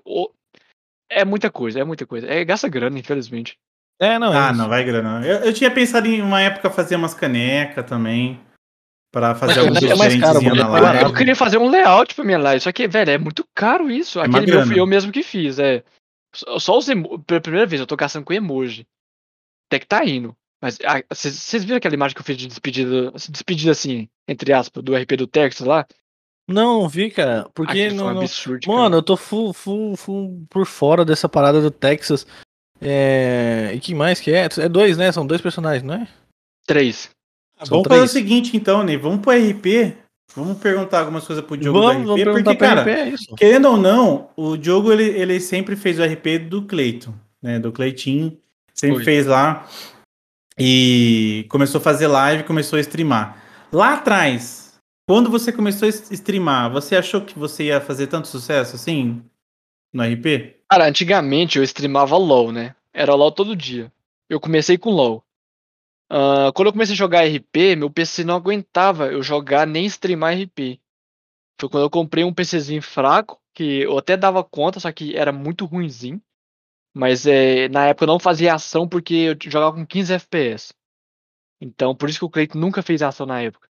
é 1.11 1.25
muita 1.25 1.51
coisa, 1.51 1.81
é 1.81 1.85
muita 1.85 2.07
coisa. 2.07 2.27
É, 2.27 2.45
gasta 2.45 2.69
grana, 2.69 2.99
infelizmente. 2.99 3.59
É, 4.01 4.19
não. 4.19 4.33
É 4.33 4.37
ah, 4.37 4.53
não 4.53 4.69
vai 4.69 4.85
grana. 4.85 5.25
Eu, 5.25 5.41
eu, 5.45 5.53
tinha 5.53 5.71
pensado 5.71 6.07
em 6.07 6.21
uma 6.21 6.41
época 6.41 6.71
fazer 6.71 6.97
umas 6.97 7.15
canecas 7.15 7.87
também. 7.87 8.41
Pra 9.15 9.33
fazer 9.33 9.61
alguns 9.61 9.81
é 9.81 9.95
mais 9.95 10.17
caro, 10.17 10.43
na 10.43 10.67
live. 10.67 11.03
Eu, 11.03 11.07
eu 11.07 11.15
queria 11.15 11.37
fazer 11.37 11.57
um 11.57 11.71
layout 11.71 12.17
pra 12.17 12.25
minha 12.25 12.37
live, 12.37 12.61
só 12.61 12.73
que, 12.73 12.89
velho, 12.89 13.13
é 13.13 13.17
muito 13.17 13.47
caro 13.55 13.89
isso. 13.89 14.19
É 14.19 14.25
Aquele 14.25 14.47
meu 14.51 14.67
fui 14.67 14.81
eu 14.81 14.87
mesmo 14.89 15.13
que 15.13 15.23
fiz, 15.23 15.61
é. 15.61 15.85
Só 16.35 16.77
os 16.77 16.89
Pela 17.25 17.41
primeira 17.41 17.65
vez 17.65 17.81
eu 17.81 17.87
tô 17.87 17.95
gastando 17.95 18.25
com 18.25 18.33
emoji. 18.33 18.85
Até 19.69 19.79
que 19.79 19.87
tá 19.87 20.05
indo. 20.05 20.37
Mas 20.61 20.79
vocês 21.09 21.63
viram 21.63 21.77
aquela 21.77 21.95
imagem 21.95 22.13
que 22.17 22.23
eu 22.23 22.25
fiz 22.25 22.37
de 22.37 22.49
despedida, 22.49 23.13
despedida 23.31 23.71
assim, 23.71 24.09
entre 24.27 24.53
aspas, 24.53 24.83
do 24.83 24.97
RP 24.97 25.13
do 25.17 25.29
Texas 25.29 25.65
lá? 25.65 25.87
Não, 26.49 26.89
vi, 26.89 27.09
cara. 27.09 27.49
Porque 27.55 27.91
não, 27.91 28.07
um 28.07 28.19
absurdo, 28.19 28.67
Mano, 28.67 28.83
cara. 28.83 28.95
eu 28.97 29.03
tô 29.03 29.17
full, 29.17 29.53
full, 29.53 29.97
full 29.97 30.45
por 30.51 30.67
fora 30.67 31.05
dessa 31.05 31.29
parada 31.29 31.61
do 31.61 31.71
Texas. 31.71 32.27
É... 32.81 33.71
E 33.75 33.79
que 33.79 33.95
mais 33.95 34.19
que 34.19 34.33
é? 34.33 34.49
É 34.59 34.69
dois, 34.69 34.99
né? 34.99 35.13
São 35.13 35.25
dois 35.25 35.41
personagens, 35.41 35.85
não 35.85 35.95
é? 35.95 36.09
Três. 36.67 37.14
Ah, 37.65 37.71
vamos 37.71 37.85
três. 37.85 38.01
fazer 38.01 38.11
o 38.11 38.13
seguinte, 38.13 38.57
então, 38.57 38.83
né? 38.83 38.97
Vamos 38.97 39.21
pro 39.21 39.33
RP. 39.33 39.97
Vamos 40.35 40.59
perguntar 40.59 41.01
algumas 41.01 41.25
coisas 41.25 41.45
pro 41.45 41.57
Diogo 41.57 41.81
vamos, 41.81 42.07
do 42.07 42.15
RP. 42.15 42.25
Vamos 42.25 42.43
porque, 42.43 42.57
cara, 42.57 42.83
RP, 42.83 42.89
é 42.89 43.09
isso. 43.09 43.35
querendo 43.37 43.69
ou 43.69 43.77
não, 43.77 44.31
o 44.37 44.57
Diogo 44.57 44.93
ele, 44.93 45.05
ele 45.05 45.39
sempre 45.39 45.77
fez 45.77 45.99
o 45.99 46.05
RP 46.05 46.39
do 46.49 46.63
Cleiton, 46.63 47.15
né? 47.43 47.59
Do 47.59 47.71
Cleitinho. 47.71 48.37
Sempre 48.73 49.05
fez 49.05 49.27
lá. 49.27 49.69
E 50.59 51.47
começou 51.49 51.79
a 51.79 51.83
fazer 51.83 52.09
live, 52.09 52.43
começou 52.45 52.77
a 52.77 52.81
streamar. 52.81 53.43
Lá 53.73 53.95
atrás, 53.95 54.75
quando 55.09 55.31
você 55.31 55.53
começou 55.53 55.87
a 55.87 55.91
streamar, 55.91 56.71
você 56.71 56.97
achou 56.97 57.21
que 57.21 57.39
você 57.39 57.65
ia 57.65 57.81
fazer 57.81 58.07
tanto 58.07 58.29
sucesso 58.29 58.77
assim 58.77 59.23
no 59.93 60.03
RP? 60.03 60.57
Cara, 60.71 60.89
antigamente 60.89 61.59
eu 61.59 61.65
streamava 61.65 62.17
LOL, 62.17 62.53
né? 62.53 62.75
Era 62.93 63.15
LOL 63.15 63.33
todo 63.33 63.57
dia. 63.57 63.93
Eu 64.29 64.41
comecei 64.41 64.79
com 64.79 64.91
LOL. 64.91 65.24
Uh, 66.11 66.53
quando 66.55 66.67
eu 66.67 66.73
comecei 66.73 66.95
a 66.95 66.97
jogar 66.97 67.25
RP, 67.25 67.77
meu 67.77 67.91
PC 67.91 68.25
não 68.25 68.37
aguentava 68.37 69.11
eu 69.11 69.23
jogar 69.23 69.67
nem 69.67 69.87
streamar 69.87 70.35
RP. 70.35 70.81
Foi 71.61 71.69
quando 71.69 71.85
eu 71.85 71.91
comprei 71.91 72.25
um 72.25 72.35
PCzinho 72.35 72.83
fraco, 72.83 73.41
que 73.55 73.83
eu 73.83 73.97
até 73.97 74.17
dava 74.17 74.45
conta, 74.45 74.81
só 74.81 74.93
que 74.93 75.17
era 75.17 75.33
muito 75.33 75.65
ruimzinho. 75.65 76.23
Mas 76.95 77.27
é, 77.27 77.69
na 77.69 77.87
época 77.87 78.05
eu 78.05 78.09
não 78.09 78.19
fazia 78.19 78.55
ação 78.55 78.89
porque 78.89 79.15
eu 79.15 79.51
jogava 79.51 79.77
com 79.77 79.87
15 79.87 80.13
FPS. 80.15 80.75
Então, 81.61 81.95
por 81.95 82.09
isso 82.09 82.19
que 82.19 82.25
o 82.25 82.31
Cleiton 82.31 82.59
nunca 82.59 82.83
fez 82.83 83.03
ação 83.03 83.27
na 83.27 83.41
época. 83.41 83.69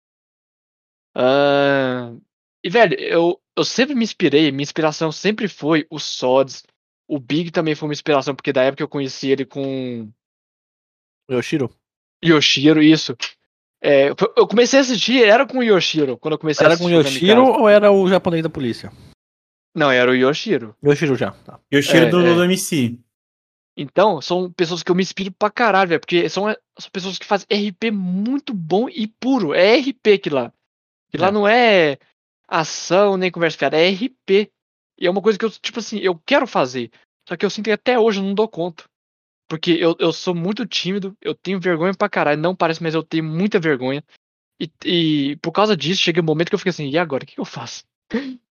Uh, 1.16 2.20
e, 2.62 2.68
velho, 2.68 2.94
eu, 3.00 3.40
eu 3.56 3.64
sempre 3.64 3.94
me 3.94 4.04
inspirei, 4.04 4.52
minha 4.52 4.62
inspiração 4.62 5.10
sempre 5.10 5.48
foi 5.48 5.86
o 5.90 5.98
Sods. 5.98 6.64
O 7.08 7.18
Big 7.18 7.50
também 7.50 7.74
foi 7.74 7.88
uma 7.88 7.94
inspiração, 7.94 8.34
porque 8.34 8.52
da 8.52 8.62
época 8.62 8.82
eu 8.82 8.88
conheci 8.88 9.30
ele 9.30 9.44
com. 9.44 10.12
Yoshiro. 11.30 11.74
Yoshiro, 12.24 12.82
isso. 12.82 13.16
É, 13.80 14.08
eu 14.08 14.46
comecei 14.48 14.78
a 14.78 14.82
assistir, 14.82 15.22
era 15.22 15.46
com 15.46 15.58
o 15.58 15.62
Yoshiro, 15.62 16.16
quando 16.18 16.32
eu 16.32 16.38
comecei 16.38 16.64
era 16.64 16.74
a 16.74 16.74
assistir. 16.74 16.92
Era 16.92 17.02
com 17.02 17.08
o 17.08 17.12
Yoshiro 17.12 17.42
ou 17.44 17.68
era 17.68 17.92
o 17.92 18.08
japonês 18.08 18.42
da 18.42 18.50
polícia? 18.50 18.92
Não, 19.74 19.90
era 19.90 20.10
o 20.10 20.14
Yoshiro. 20.14 20.74
Yoshiro 20.84 21.14
já. 21.14 21.30
Tá. 21.30 21.60
Yoshiro 21.72 22.06
é, 22.06 22.10
do, 22.10 22.20
é. 22.20 22.34
do 22.34 22.44
MC. 22.44 22.98
Então, 23.76 24.20
são 24.20 24.50
pessoas 24.50 24.82
que 24.82 24.90
eu 24.90 24.94
me 24.96 25.02
inspiro 25.02 25.30
pra 25.30 25.50
caralho, 25.50 25.90
velho, 25.90 26.00
porque 26.00 26.28
são, 26.28 26.46
são 26.76 26.90
pessoas 26.90 27.16
que 27.16 27.24
fazem 27.24 27.46
RP 27.48 27.92
muito 27.92 28.52
bom 28.52 28.88
e 28.88 29.06
puro. 29.06 29.54
É 29.54 29.78
RP 29.78 30.18
que 30.20 30.30
lá. 30.30 30.52
Que 31.10 31.16
é. 31.16 31.20
lá 31.20 31.30
não 31.30 31.46
é 31.46 31.98
ação 32.48 33.16
nem 33.16 33.30
conversa 33.30 33.56
fiada, 33.56 33.78
é 33.78 33.88
RP. 33.88 34.50
E 34.98 35.06
é 35.06 35.10
uma 35.10 35.22
coisa 35.22 35.38
que 35.38 35.44
eu, 35.44 35.50
tipo 35.50 35.78
assim, 35.78 35.98
eu 35.98 36.20
quero 36.26 36.44
fazer. 36.44 36.90
Só 37.28 37.36
que 37.36 37.46
eu 37.46 37.50
sinto 37.50 37.66
que 37.66 37.70
até 37.70 37.96
hoje 37.96 38.18
eu 38.18 38.24
não 38.24 38.34
dou 38.34 38.48
conta. 38.48 38.84
Porque 39.48 39.72
eu, 39.72 39.96
eu 39.98 40.12
sou 40.12 40.34
muito 40.34 40.66
tímido, 40.66 41.16
eu 41.20 41.34
tenho 41.34 41.58
vergonha 41.58 41.94
pra 41.94 42.08
caralho. 42.08 42.40
Não 42.40 42.54
parece, 42.54 42.82
mas 42.82 42.94
eu 42.94 43.02
tenho 43.02 43.24
muita 43.24 43.58
vergonha. 43.58 44.04
E, 44.60 44.70
e 44.84 45.36
por 45.36 45.52
causa 45.52 45.76
disso, 45.76 46.02
chega 46.02 46.20
um 46.20 46.24
momento 46.24 46.48
que 46.48 46.54
eu 46.54 46.58
fico 46.58 46.68
assim, 46.68 46.88
e 46.88 46.98
agora? 46.98 47.24
O 47.24 47.26
que 47.26 47.40
eu 47.40 47.44
faço? 47.44 47.84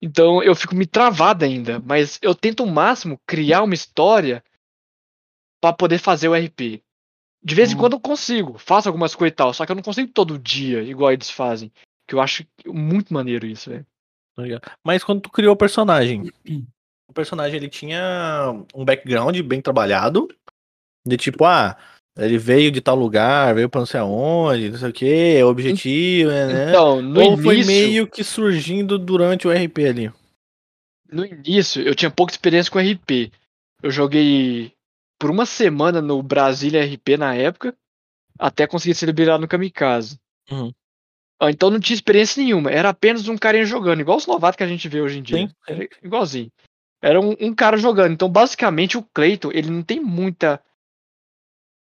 Então 0.00 0.40
eu 0.44 0.54
fico 0.54 0.76
me 0.76 0.86
travado 0.86 1.44
ainda. 1.44 1.80
Mas 1.80 2.20
eu 2.22 2.32
tento 2.32 2.62
o 2.62 2.70
máximo 2.70 3.20
criar 3.26 3.64
uma 3.64 3.74
história 3.74 4.44
para 5.60 5.74
poder 5.74 5.98
fazer 5.98 6.28
o 6.28 6.34
RP. 6.36 6.82
De 7.42 7.54
vez 7.54 7.72
em 7.72 7.74
hum. 7.74 7.78
quando 7.78 7.94
eu 7.94 8.00
consigo, 8.00 8.58
faço 8.58 8.88
algumas 8.88 9.14
coisas 9.14 9.32
e 9.32 9.36
tal, 9.36 9.52
só 9.52 9.66
que 9.66 9.72
eu 9.72 9.76
não 9.76 9.82
consigo 9.82 10.12
todo 10.12 10.38
dia, 10.38 10.82
igual 10.82 11.12
eles 11.12 11.30
fazem. 11.30 11.72
Que 12.06 12.14
eu 12.14 12.20
acho 12.20 12.46
muito 12.66 13.12
maneiro 13.12 13.46
isso, 13.46 13.70
velho. 13.70 13.86
Mas 14.84 15.02
quando 15.02 15.20
tu 15.20 15.30
criou 15.30 15.54
o 15.54 15.56
personagem, 15.56 16.30
o 17.08 17.12
personagem 17.12 17.56
ele 17.56 17.68
tinha 17.68 18.54
um 18.74 18.84
background 18.84 19.36
bem 19.40 19.60
trabalhado, 19.60 20.28
de 21.06 21.16
tipo, 21.16 21.44
ah, 21.44 21.76
ele 22.16 22.36
veio 22.36 22.70
de 22.70 22.80
tal 22.80 22.94
lugar, 22.94 23.54
veio 23.54 23.68
pra 23.68 23.80
não 23.80 23.86
sei 23.86 24.00
aonde, 24.00 24.70
não 24.70 24.78
sei 24.78 24.90
o 24.90 24.92
que, 24.92 25.36
é 25.36 25.44
objetivo, 25.44 26.30
né? 26.30 26.68
Então, 26.68 27.00
no 27.00 27.20
Ou 27.20 27.26
início, 27.26 27.44
foi 27.44 27.64
meio 27.64 28.06
que 28.06 28.22
surgindo 28.22 28.98
durante 28.98 29.48
o 29.48 29.50
RP 29.50 29.78
ali? 29.88 30.12
No 31.10 31.24
início, 31.24 31.82
eu 31.82 31.94
tinha 31.94 32.10
pouca 32.10 32.32
experiência 32.32 32.70
com 32.70 32.78
RP. 32.78 33.32
Eu 33.82 33.90
joguei 33.90 34.72
por 35.18 35.30
uma 35.30 35.46
semana 35.46 36.02
no 36.02 36.22
Brasília 36.22 36.84
RP 36.84 37.16
na 37.18 37.34
época, 37.34 37.74
até 38.38 38.66
conseguir 38.66 38.94
ser 38.94 39.06
liberado 39.06 39.40
no 39.40 39.48
Kamikaze. 39.48 40.18
Uhum. 40.50 40.72
Ah, 41.40 41.50
então 41.50 41.70
não 41.70 41.78
tinha 41.78 41.94
experiência 41.94 42.42
nenhuma, 42.42 42.70
era 42.70 42.88
apenas 42.88 43.28
um 43.28 43.38
carinha 43.38 43.64
jogando, 43.64 44.00
igual 44.00 44.18
os 44.18 44.26
novatos 44.26 44.56
que 44.56 44.64
a 44.64 44.68
gente 44.68 44.88
vê 44.88 45.00
hoje 45.00 45.18
em 45.18 45.22
dia. 45.22 45.38
Sim. 45.38 45.88
igualzinho. 46.02 46.50
Era 47.00 47.20
um, 47.20 47.34
um 47.40 47.54
cara 47.54 47.76
jogando. 47.76 48.12
Então, 48.12 48.28
basicamente, 48.28 48.98
o 48.98 49.02
Cleiton, 49.02 49.50
ele 49.52 49.70
não 49.70 49.82
tem 49.82 50.00
muita 50.00 50.62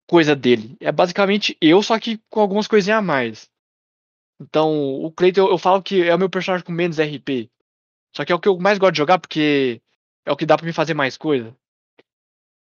coisa 0.07 0.35
dele. 0.35 0.75
É 0.79 0.91
basicamente 0.91 1.57
eu, 1.61 1.81
só 1.81 1.99
que 1.99 2.19
com 2.29 2.39
algumas 2.39 2.67
coisinhas 2.67 2.99
a 2.99 3.01
mais. 3.01 3.49
Então, 4.39 4.95
o 4.95 5.11
Cleiton, 5.11 5.41
eu, 5.41 5.51
eu 5.51 5.57
falo 5.57 5.81
que 5.81 6.03
é 6.03 6.15
o 6.15 6.19
meu 6.19 6.29
personagem 6.29 6.65
com 6.65 6.71
menos 6.71 6.99
RP. 6.99 7.49
Só 8.15 8.25
que 8.25 8.31
é 8.31 8.35
o 8.35 8.39
que 8.39 8.47
eu 8.47 8.57
mais 8.57 8.77
gosto 8.77 8.93
de 8.93 8.97
jogar, 8.97 9.19
porque 9.19 9.81
é 10.25 10.31
o 10.31 10.35
que 10.35 10.45
dá 10.45 10.57
para 10.57 10.65
me 10.65 10.73
fazer 10.73 10.93
mais 10.93 11.17
coisa. 11.17 11.55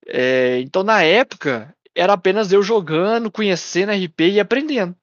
É, 0.06 0.60
então, 0.60 0.82
na 0.82 1.02
época, 1.02 1.74
era 1.94 2.12
apenas 2.12 2.52
eu 2.52 2.62
jogando, 2.62 3.30
conhecendo 3.30 3.92
RP 3.92 4.20
e 4.32 4.40
aprendendo. 4.40 4.96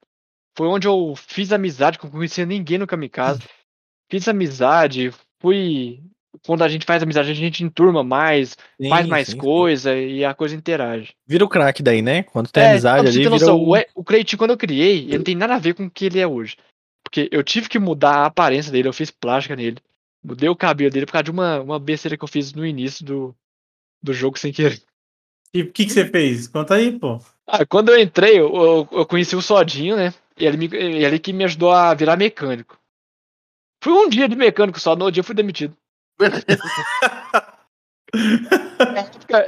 Foi 0.56 0.68
onde 0.68 0.88
eu 0.88 1.16
fiz 1.16 1.52
amizade, 1.52 2.00
não 2.02 2.12
conhecia 2.12 2.46
ninguém 2.46 2.78
no 2.78 2.88
Kamikaze. 2.88 3.42
Fiz 4.10 4.28
amizade, 4.28 5.12
fui. 5.40 6.02
Quando 6.46 6.64
a 6.64 6.68
gente 6.68 6.86
faz 6.86 7.04
amizade, 7.04 7.30
a 7.32 7.34
gente 7.34 7.64
enturma 7.64 8.04
mais, 8.04 8.58
sim, 8.82 8.90
faz 8.90 9.08
mais 9.08 9.28
sim, 9.28 9.38
coisa 9.38 9.94
sim. 9.94 10.08
e 10.08 10.26
a 10.26 10.34
coisa 10.34 10.56
interage. 10.56 11.14
Vira 11.28 11.46
o 11.46 11.50
craque 11.50 11.84
daí, 11.84 12.02
né? 12.02 12.24
Quando 12.24 12.50
tem 12.50 12.64
é, 12.64 12.72
amizade 12.72 13.08
ali. 13.08 13.30
Noção, 13.30 13.62
o... 13.62 13.74
o 13.96 14.04
Cleitinho, 14.04 14.40
quando 14.40 14.52
eu 14.52 14.58
criei, 14.58 15.04
ele 15.04 15.18
não 15.18 15.24
tem 15.24 15.36
nada 15.36 15.56
a 15.56 15.60
ver 15.60 15.74
com 15.74 15.86
o 15.86 15.90
que 15.90 16.06
ele 16.06 16.20
é 16.20 16.28
hoje. 16.28 16.58
Porque 17.04 17.30
eu 17.32 17.44
tive 17.44 17.70
que 17.70 17.78
mudar 17.78 18.16
a 18.16 18.26
aparência 18.26 18.72
dele, 18.72 18.88
eu 18.88 18.94
fiz 18.94 19.12
plástica 19.12 19.56
nele. 19.56 19.78
Mudei 20.24 20.50
o 20.50 20.56
cabelo 20.56 20.90
dele 20.90 21.06
por 21.06 21.12
causa 21.12 21.26
de 21.26 21.32
uma, 21.32 21.60
uma 21.62 21.80
besteira 21.80 22.18
que 22.18 22.24
eu 22.24 22.28
fiz 22.28 22.54
no 22.54 22.66
início 22.66 23.06
do, 23.06 23.36
do 24.02 24.14
jogo 24.14 24.40
sem 24.40 24.52
querer. 24.52 24.82
E 25.54 25.62
o 25.62 25.72
que, 25.72 25.86
que 25.86 25.92
você 25.92 26.06
fez? 26.06 26.48
Conta 26.48 26.76
aí, 26.76 26.98
pô. 26.98 27.20
Ah, 27.46 27.66
quando 27.66 27.90
eu 27.90 28.00
entrei, 28.00 28.40
eu, 28.40 28.56
eu, 28.56 28.88
eu 28.92 29.06
conheci 29.06 29.36
o 29.36 29.42
Sodinho, 29.42 29.96
né? 29.96 30.14
E 30.38 30.46
ele, 30.46 30.58
me, 30.58 30.70
ele 30.76 31.20
que 31.20 31.32
me 31.32 31.44
ajudou 31.44 31.72
a 31.72 31.94
virar 31.94 32.18
mecânico. 32.18 32.80
Fui 33.84 33.94
um 33.94 34.10
dia 34.10 34.28
de 34.28 34.36
mecânico 34.36 34.80
só, 34.80 34.96
no 34.96 35.04
outro 35.04 35.14
dia 35.14 35.22
eu 35.22 35.26
fui 35.26 35.36
demitido. 35.36 35.76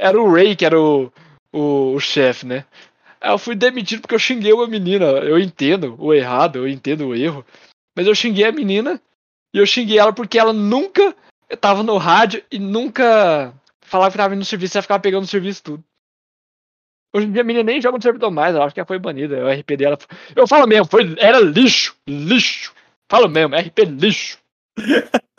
Era 0.00 0.20
o 0.20 0.32
Ray 0.32 0.56
que 0.56 0.64
era 0.64 0.80
o, 0.80 1.12
o, 1.52 1.94
o 1.94 2.00
chefe, 2.00 2.46
né? 2.46 2.64
Aí 3.20 3.30
eu 3.30 3.38
fui 3.38 3.54
demitido 3.54 4.00
porque 4.00 4.14
eu 4.14 4.18
xinguei 4.18 4.52
uma 4.52 4.66
menina. 4.66 5.04
Eu 5.04 5.38
entendo 5.38 5.96
o 5.98 6.12
errado, 6.12 6.58
eu 6.58 6.68
entendo 6.68 7.08
o 7.08 7.14
erro. 7.14 7.44
Mas 7.96 8.06
eu 8.06 8.14
xinguei 8.14 8.44
a 8.44 8.52
menina 8.52 9.00
e 9.54 9.58
eu 9.58 9.66
xinguei 9.66 9.98
ela 9.98 10.12
porque 10.12 10.38
ela 10.38 10.52
nunca 10.52 11.14
tava 11.60 11.82
no 11.82 11.96
rádio 11.96 12.42
e 12.50 12.58
nunca 12.58 13.54
falava 13.80 14.10
que 14.10 14.18
tava 14.18 14.34
indo 14.34 14.40
no 14.40 14.44
serviço 14.44 14.76
e 14.76 14.78
ia 14.78 14.82
ficar 14.82 14.98
pegando 14.98 15.24
o 15.24 15.28
serviço 15.28 15.62
tudo. 15.62 15.84
Hoje 17.14 17.26
em 17.26 17.32
dia 17.32 17.40
a 17.40 17.44
menina 17.44 17.64
nem 17.64 17.80
joga 17.80 17.96
no 17.96 18.02
servidor 18.02 18.30
mais, 18.30 18.54
eu 18.54 18.62
acho 18.62 18.74
que 18.74 18.80
ela 18.80 18.86
foi 18.86 18.98
banida. 18.98 19.42
O 19.42 19.50
RP 19.50 19.76
dela. 19.78 19.96
Eu 20.34 20.46
falo 20.46 20.66
mesmo, 20.66 20.84
foi, 20.86 21.14
era 21.18 21.40
lixo, 21.40 21.96
lixo. 22.06 22.74
Falo 23.08 23.28
mesmo, 23.28 23.56
RP 23.56 23.84
lixo. 23.84 24.38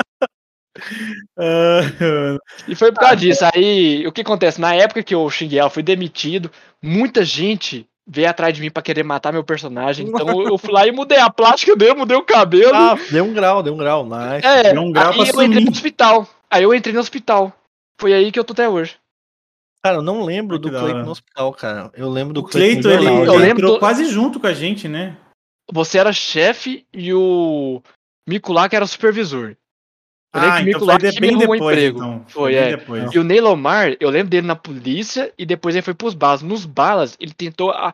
uh, 1.38 2.40
e 2.68 2.76
foi 2.76 2.92
por 2.92 3.00
causa 3.00 3.16
disso. 3.16 3.46
Aí, 3.54 4.06
o 4.08 4.12
que 4.12 4.22
acontece? 4.22 4.60
Na 4.62 4.74
época 4.74 5.04
que 5.04 5.16
eu 5.16 5.30
xinguei 5.30 5.60
ela, 5.60 5.70
fui 5.70 5.84
demitido. 5.84 6.52
Muita 6.82 7.24
gente 7.24 7.88
veio 8.08 8.30
atrás 8.30 8.54
de 8.54 8.62
mim 8.62 8.72
para 8.72 8.84
querer 8.84 9.04
matar 9.04 9.34
meu 9.34 9.44
personagem. 9.44 10.08
Então 10.18 10.42
eu 10.42 10.58
fui 10.58 10.72
lá 10.72 10.88
e 10.88 10.92
mudei 10.92 11.20
a 11.20 11.30
plástica 11.30 11.76
dele, 11.76 11.96
mudei 11.96 12.18
o 12.18 12.24
cabelo. 12.24 12.74
Ah, 12.74 12.98
deu 13.12 13.26
um 13.26 13.34
grau, 13.34 13.62
deu 13.62 13.74
um 13.74 13.78
grau, 13.78 14.06
nice. 14.06 14.46
É, 14.46 14.74
deu 14.74 14.82
um 14.82 14.92
grau 14.92 15.12
aí 15.12 15.30
eu 15.30 15.44
entrei 15.44 15.64
no 15.64 15.72
hospital. 15.72 16.28
Aí 16.50 16.64
eu 16.64 16.74
entrei 16.74 16.94
no 16.94 17.00
hospital. 17.00 17.54
Foi 18.00 18.14
aí 18.14 18.32
que 18.32 18.40
eu 18.40 18.44
tô 18.44 18.54
até 18.54 18.70
hoje. 18.70 18.96
Cara, 19.84 19.98
eu 19.98 20.02
não 20.02 20.24
lembro 20.24 20.58
do 20.58 20.70
Cleiton 20.70 21.04
no 21.04 21.12
hospital, 21.12 21.54
cara. 21.54 21.92
Eu 21.94 22.10
lembro 22.10 22.34
do 22.34 22.44
Cleiton. 22.44 22.90
ele, 22.90 23.06
eu 23.06 23.24
ele 23.24 23.38
lembro 23.38 23.66
entrou 23.66 23.80
quase 23.80 24.06
junto 24.06 24.40
com 24.40 24.48
a 24.48 24.54
gente, 24.54 24.88
né? 24.88 25.16
Você 25.72 25.98
era 25.98 26.14
chefe 26.14 26.86
e 26.94 27.14
o 27.14 27.82
Mikulak 28.28 28.76
era 28.76 28.88
supervisor. 28.88 29.56
Eu 30.38 30.50
ah, 30.52 30.64
que 30.64 30.70
então 30.70 31.00
foi 31.00 31.20
bem 31.20 31.38
depois, 31.38 31.62
emprego. 31.62 31.98
Então. 31.98 32.26
Foi, 32.28 32.56
é. 32.56 32.78
Depois. 32.78 33.14
E 33.14 33.20
o 33.20 33.24
Neilomar, 33.24 33.96
eu 34.00 34.10
lembro 34.10 34.30
dele 34.30 34.46
na 34.48 34.56
polícia 34.56 35.34
e 35.38 35.46
depois 35.46 35.76
ele 35.76 35.82
foi 35.82 35.94
pros 35.94 36.14
balas. 36.14 36.42
Nos 36.42 36.66
balas, 36.66 37.16
ele 37.20 37.34
tentou 37.34 37.72
a, 37.72 37.94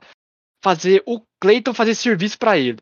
fazer 0.63 1.03
o 1.05 1.21
Cleiton 1.39 1.73
fazer 1.73 1.93
serviço 1.93 2.37
para 2.37 2.57
ele. 2.57 2.77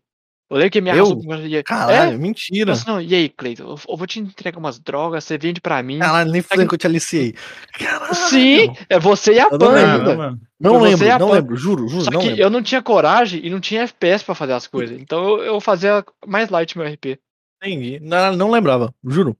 Eu 0.51 0.57
lembro 0.57 0.71
que 0.71 0.81
minha 0.81 0.95
eu? 0.95 1.17
Caralho, 1.63 2.13
é? 2.13 2.17
mentira. 2.17 2.71
Nossa, 2.71 2.91
não, 2.91 3.01
e 3.01 3.15
aí, 3.15 3.29
Cleiton? 3.29 3.63
Eu, 3.63 3.79
eu, 3.87 3.95
vou 3.95 4.05
te 4.05 4.19
entregar 4.19 4.59
umas 4.59 4.77
drogas, 4.79 5.23
você 5.23 5.37
vende 5.37 5.61
pra 5.61 5.81
mim. 5.81 5.99
Caralho, 5.99 6.29
nem 6.29 6.41
fudendo 6.41 6.67
que 6.67 6.75
eu 6.75 6.77
te 6.77 6.87
aliciei. 6.87 7.33
Caralho. 7.79 8.13
Sim, 8.13 8.73
é 8.89 8.99
você 8.99 9.35
e 9.35 9.39
a 9.39 9.49
Pan 9.49 9.73
ainda. 9.73 10.37
Não 10.59 10.81
lembro, 10.81 11.07
não 11.07 11.29
Pan. 11.29 11.33
lembro, 11.35 11.55
juro, 11.55 11.87
juro. 11.87 12.03
Só 12.03 12.11
que 12.11 12.17
lembro. 12.17 12.41
eu 12.41 12.49
não 12.49 12.61
tinha 12.61 12.81
coragem 12.81 13.39
e 13.45 13.49
não 13.49 13.61
tinha 13.61 13.83
FPS 13.83 14.25
pra 14.25 14.35
fazer 14.35 14.51
as 14.51 14.67
coisas. 14.67 14.99
Então 14.99 15.23
eu, 15.23 15.43
eu 15.45 15.61
fazia 15.61 16.03
mais 16.27 16.49
light 16.49 16.77
meu 16.77 16.85
RP. 16.85 17.17
Entendi. 17.61 17.99
Não, 18.01 18.35
não 18.35 18.49
lembrava, 18.49 18.93
juro. 19.05 19.37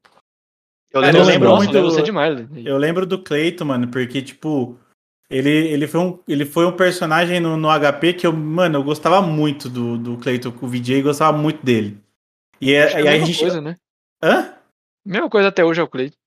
Eu 0.94 1.02
lembro, 1.02 1.18
eu 1.20 1.26
lembro 1.26 1.56
muito, 1.56 1.82
você 1.82 2.02
demais. 2.02 2.48
Eu 2.66 2.78
lembro 2.78 3.06
do 3.06 3.18
Cleiton, 3.18 3.66
mano, 3.66 3.88
porque, 3.88 4.22
tipo, 4.22 4.78
ele, 5.30 5.50
ele, 5.50 5.88
foi 5.88 6.02
um, 6.02 6.20
ele 6.28 6.46
foi 6.46 6.66
um 6.66 6.74
personagem 6.74 7.40
no, 7.40 7.56
no 7.56 7.70
HP 7.70 8.14
que 8.14 8.28
eu, 8.28 8.34
mano, 8.34 8.80
eu 8.80 8.84
gostava 8.84 9.22
muito 9.22 9.70
do, 9.70 9.98
do 9.98 10.18
Cleiton 10.18 10.52
com 10.52 10.66
o 10.66 10.70
VJ, 10.70 11.02
gostava 11.02 11.36
muito 11.36 11.66
dele. 11.66 11.98
E, 12.60 12.74
é, 12.74 12.94
é 12.94 13.02
e 13.04 13.08
aí 13.08 13.22
a 13.22 13.26
gente. 13.26 13.40
Coisa, 13.40 13.62
né? 13.62 13.78
Hã? 14.22 14.54
Mesma 15.06 15.30
coisa 15.30 15.48
até 15.48 15.64
hoje 15.64 15.80
é 15.80 15.84
o 15.84 15.88
Cleiton. 15.88 16.18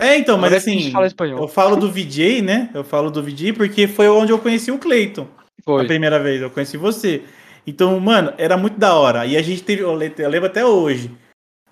É, 0.00 0.16
então, 0.16 0.36
mas 0.36 0.52
assim, 0.52 0.90
fala 0.90 1.06
eu 1.28 1.46
falo 1.46 1.76
do 1.76 1.88
VJ, 1.88 2.42
né? 2.42 2.70
Eu 2.74 2.82
falo 2.82 3.08
do 3.08 3.22
VJ 3.22 3.52
porque 3.52 3.86
foi 3.86 4.08
onde 4.08 4.32
eu 4.32 4.38
conheci 4.38 4.72
o 4.72 4.78
Cleiton. 4.78 5.28
Foi. 5.64 5.84
A 5.84 5.86
primeira 5.86 6.18
vez, 6.18 6.42
eu 6.42 6.50
conheci 6.50 6.76
você. 6.76 7.22
Então, 7.64 7.98
mano, 8.00 8.34
era 8.36 8.56
muito 8.56 8.78
da 8.78 8.94
hora. 8.96 9.24
E 9.24 9.36
a 9.36 9.42
gente 9.42 9.62
teve, 9.62 9.82
eu 9.82 9.94
lembro 9.94 10.46
até 10.46 10.64
hoje, 10.64 11.10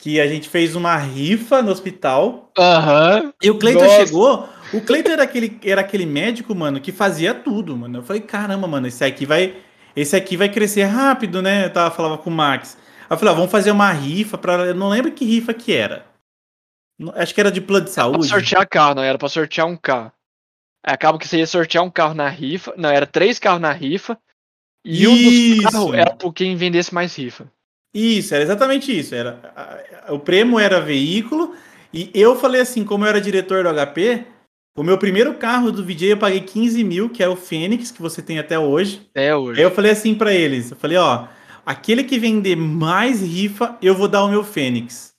que 0.01 0.21
a 0.21 0.27
gente 0.27 0.49
fez 0.49 0.75
uma 0.75 0.97
rifa 0.97 1.63
no 1.63 1.71
hospital. 1.71 2.51
Aham. 2.59 3.23
Uhum. 3.23 3.33
E 3.43 3.51
o 3.51 3.59
Cleiton 3.59 3.89
chegou 3.89 4.49
o 4.73 4.81
Cleiton 4.81 5.11
era 5.11 5.25
aquele, 5.25 5.59
era 5.65 5.81
aquele 5.81 6.07
médico, 6.07 6.55
mano, 6.55 6.81
que 6.81 6.93
fazia 6.93 7.35
tudo, 7.35 7.77
mano. 7.77 7.99
Eu 7.99 8.03
falei, 8.03 8.23
caramba, 8.23 8.67
mano, 8.67 8.87
esse 8.87 9.05
aqui 9.05 9.27
vai. 9.27 9.57
Esse 9.97 10.15
aqui 10.15 10.37
vai 10.37 10.49
crescer 10.49 10.85
rápido, 10.85 11.43
né? 11.43 11.67
Eu 11.67 11.73
tava, 11.73 11.95
falava 11.95 12.19
com 12.19 12.31
o 12.31 12.33
Max. 12.33 12.79
Aí 13.09 13.15
eu 13.15 13.19
falei, 13.19 13.35
ah, 13.35 13.37
vamos 13.37 13.51
fazer 13.51 13.73
uma 13.73 13.91
rifa 13.91 14.39
para 14.39 14.67
Eu 14.67 14.75
não 14.75 14.89
lembro 14.89 15.11
que 15.11 15.25
rifa 15.25 15.53
que 15.53 15.73
era. 15.73 16.07
Acho 17.17 17.35
que 17.35 17.41
era 17.41 17.51
de 17.51 17.61
plano 17.61 17.87
de 17.87 17.91
saúde. 17.91 18.19
Era 18.19 18.29
pra 18.29 18.29
sortear 18.29 18.69
carro, 18.69 18.95
não 18.95 19.03
era 19.03 19.19
pra 19.19 19.29
sortear 19.29 19.67
um 19.67 19.77
carro. 19.77 20.13
Aí 20.85 20.95
acaba 20.95 21.19
que 21.19 21.27
você 21.27 21.39
ia 21.39 21.47
sortear 21.47 21.83
um 21.83 21.91
carro 21.91 22.15
na 22.15 22.29
rifa. 22.29 22.73
Não, 22.77 22.89
era 22.89 23.07
três 23.07 23.39
carros 23.39 23.61
na 23.61 23.73
rifa. 23.73 24.17
E 24.85 25.03
isso. 25.03 25.11
um 25.11 25.63
dos 25.63 25.73
carros 25.73 25.95
era 25.95 26.15
por 26.15 26.33
quem 26.33 26.55
vendesse 26.55 26.95
mais 26.95 27.17
rifa. 27.17 27.51
Isso, 27.93 28.35
era 28.35 28.45
exatamente 28.45 28.97
isso. 28.97 29.15
Era, 29.15 29.41
o 30.09 30.19
prêmio 30.19 30.59
era 30.59 30.81
veículo. 30.81 31.55
E 31.93 32.11
eu 32.15 32.37
falei 32.37 32.61
assim, 32.61 32.85
como 32.85 33.05
eu 33.05 33.09
era 33.09 33.21
diretor 33.21 33.65
do 33.65 33.71
HP, 33.71 34.25
o 34.77 34.83
meu 34.83 34.97
primeiro 34.97 35.35
carro 35.35 35.73
do 35.73 35.85
VJ 35.85 36.13
eu 36.13 36.17
paguei 36.17 36.41
15 36.41 36.85
mil, 36.85 37.11
que 37.11 37.23
é 37.23 37.29
o 37.29 37.35
Fênix, 37.35 37.91
que 37.91 38.01
você 38.01 38.23
tem 38.23 38.39
até 38.39 38.59
hoje. 38.59 39.03
É 39.15 39.35
hoje. 39.35 39.61
Aí 39.61 39.67
eu 39.67 39.71
falei 39.71 39.91
assim 39.91 40.15
para 40.15 40.33
eles, 40.33 40.71
eu 40.71 40.77
falei, 40.77 40.97
ó, 40.97 41.27
aquele 41.67 42.05
que 42.05 42.19
vender 42.19 42.57
mais 42.57 43.21
rifa, 43.21 43.77
eu 43.83 43.95
vou 43.95 44.07
dar 44.07 44.25
o 44.25 44.29
meu 44.29 44.45
Fênix. 44.45 45.11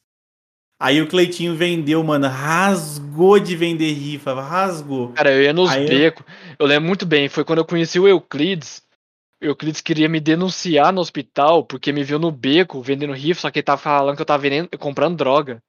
Aí 0.79 0.99
o 0.99 1.07
Cleitinho 1.07 1.53
vendeu, 1.53 2.03
mano, 2.03 2.27
rasgou 2.27 3.37
de 3.37 3.55
vender 3.55 3.93
rifa, 3.93 4.33
rasgou. 4.33 5.09
Cara, 5.09 5.31
eu 5.31 5.43
ia 5.43 5.53
nos 5.53 5.69
becos. 5.75 6.25
Eu... 6.27 6.55
eu 6.59 6.65
lembro 6.65 6.87
muito 6.87 7.05
bem, 7.05 7.29
foi 7.29 7.43
quando 7.43 7.59
eu 7.59 7.65
conheci 7.65 7.99
o 7.99 8.07
Euclides. 8.07 8.81
Euclides 9.41 9.81
queria 9.81 10.07
me 10.07 10.19
denunciar 10.19 10.93
no 10.93 11.01
hospital 11.01 11.65
porque 11.65 11.91
me 11.91 12.03
viu 12.03 12.19
no 12.19 12.31
beco 12.31 12.81
vendendo 12.81 13.13
rifa, 13.13 13.41
só 13.41 13.51
que 13.51 13.59
ele 13.59 13.63
tava 13.63 13.81
falando 13.81 14.15
que 14.15 14.21
eu 14.21 14.25
tava 14.25 14.43
vendendo, 14.43 14.69
comprando 14.77 15.17
droga. 15.17 15.61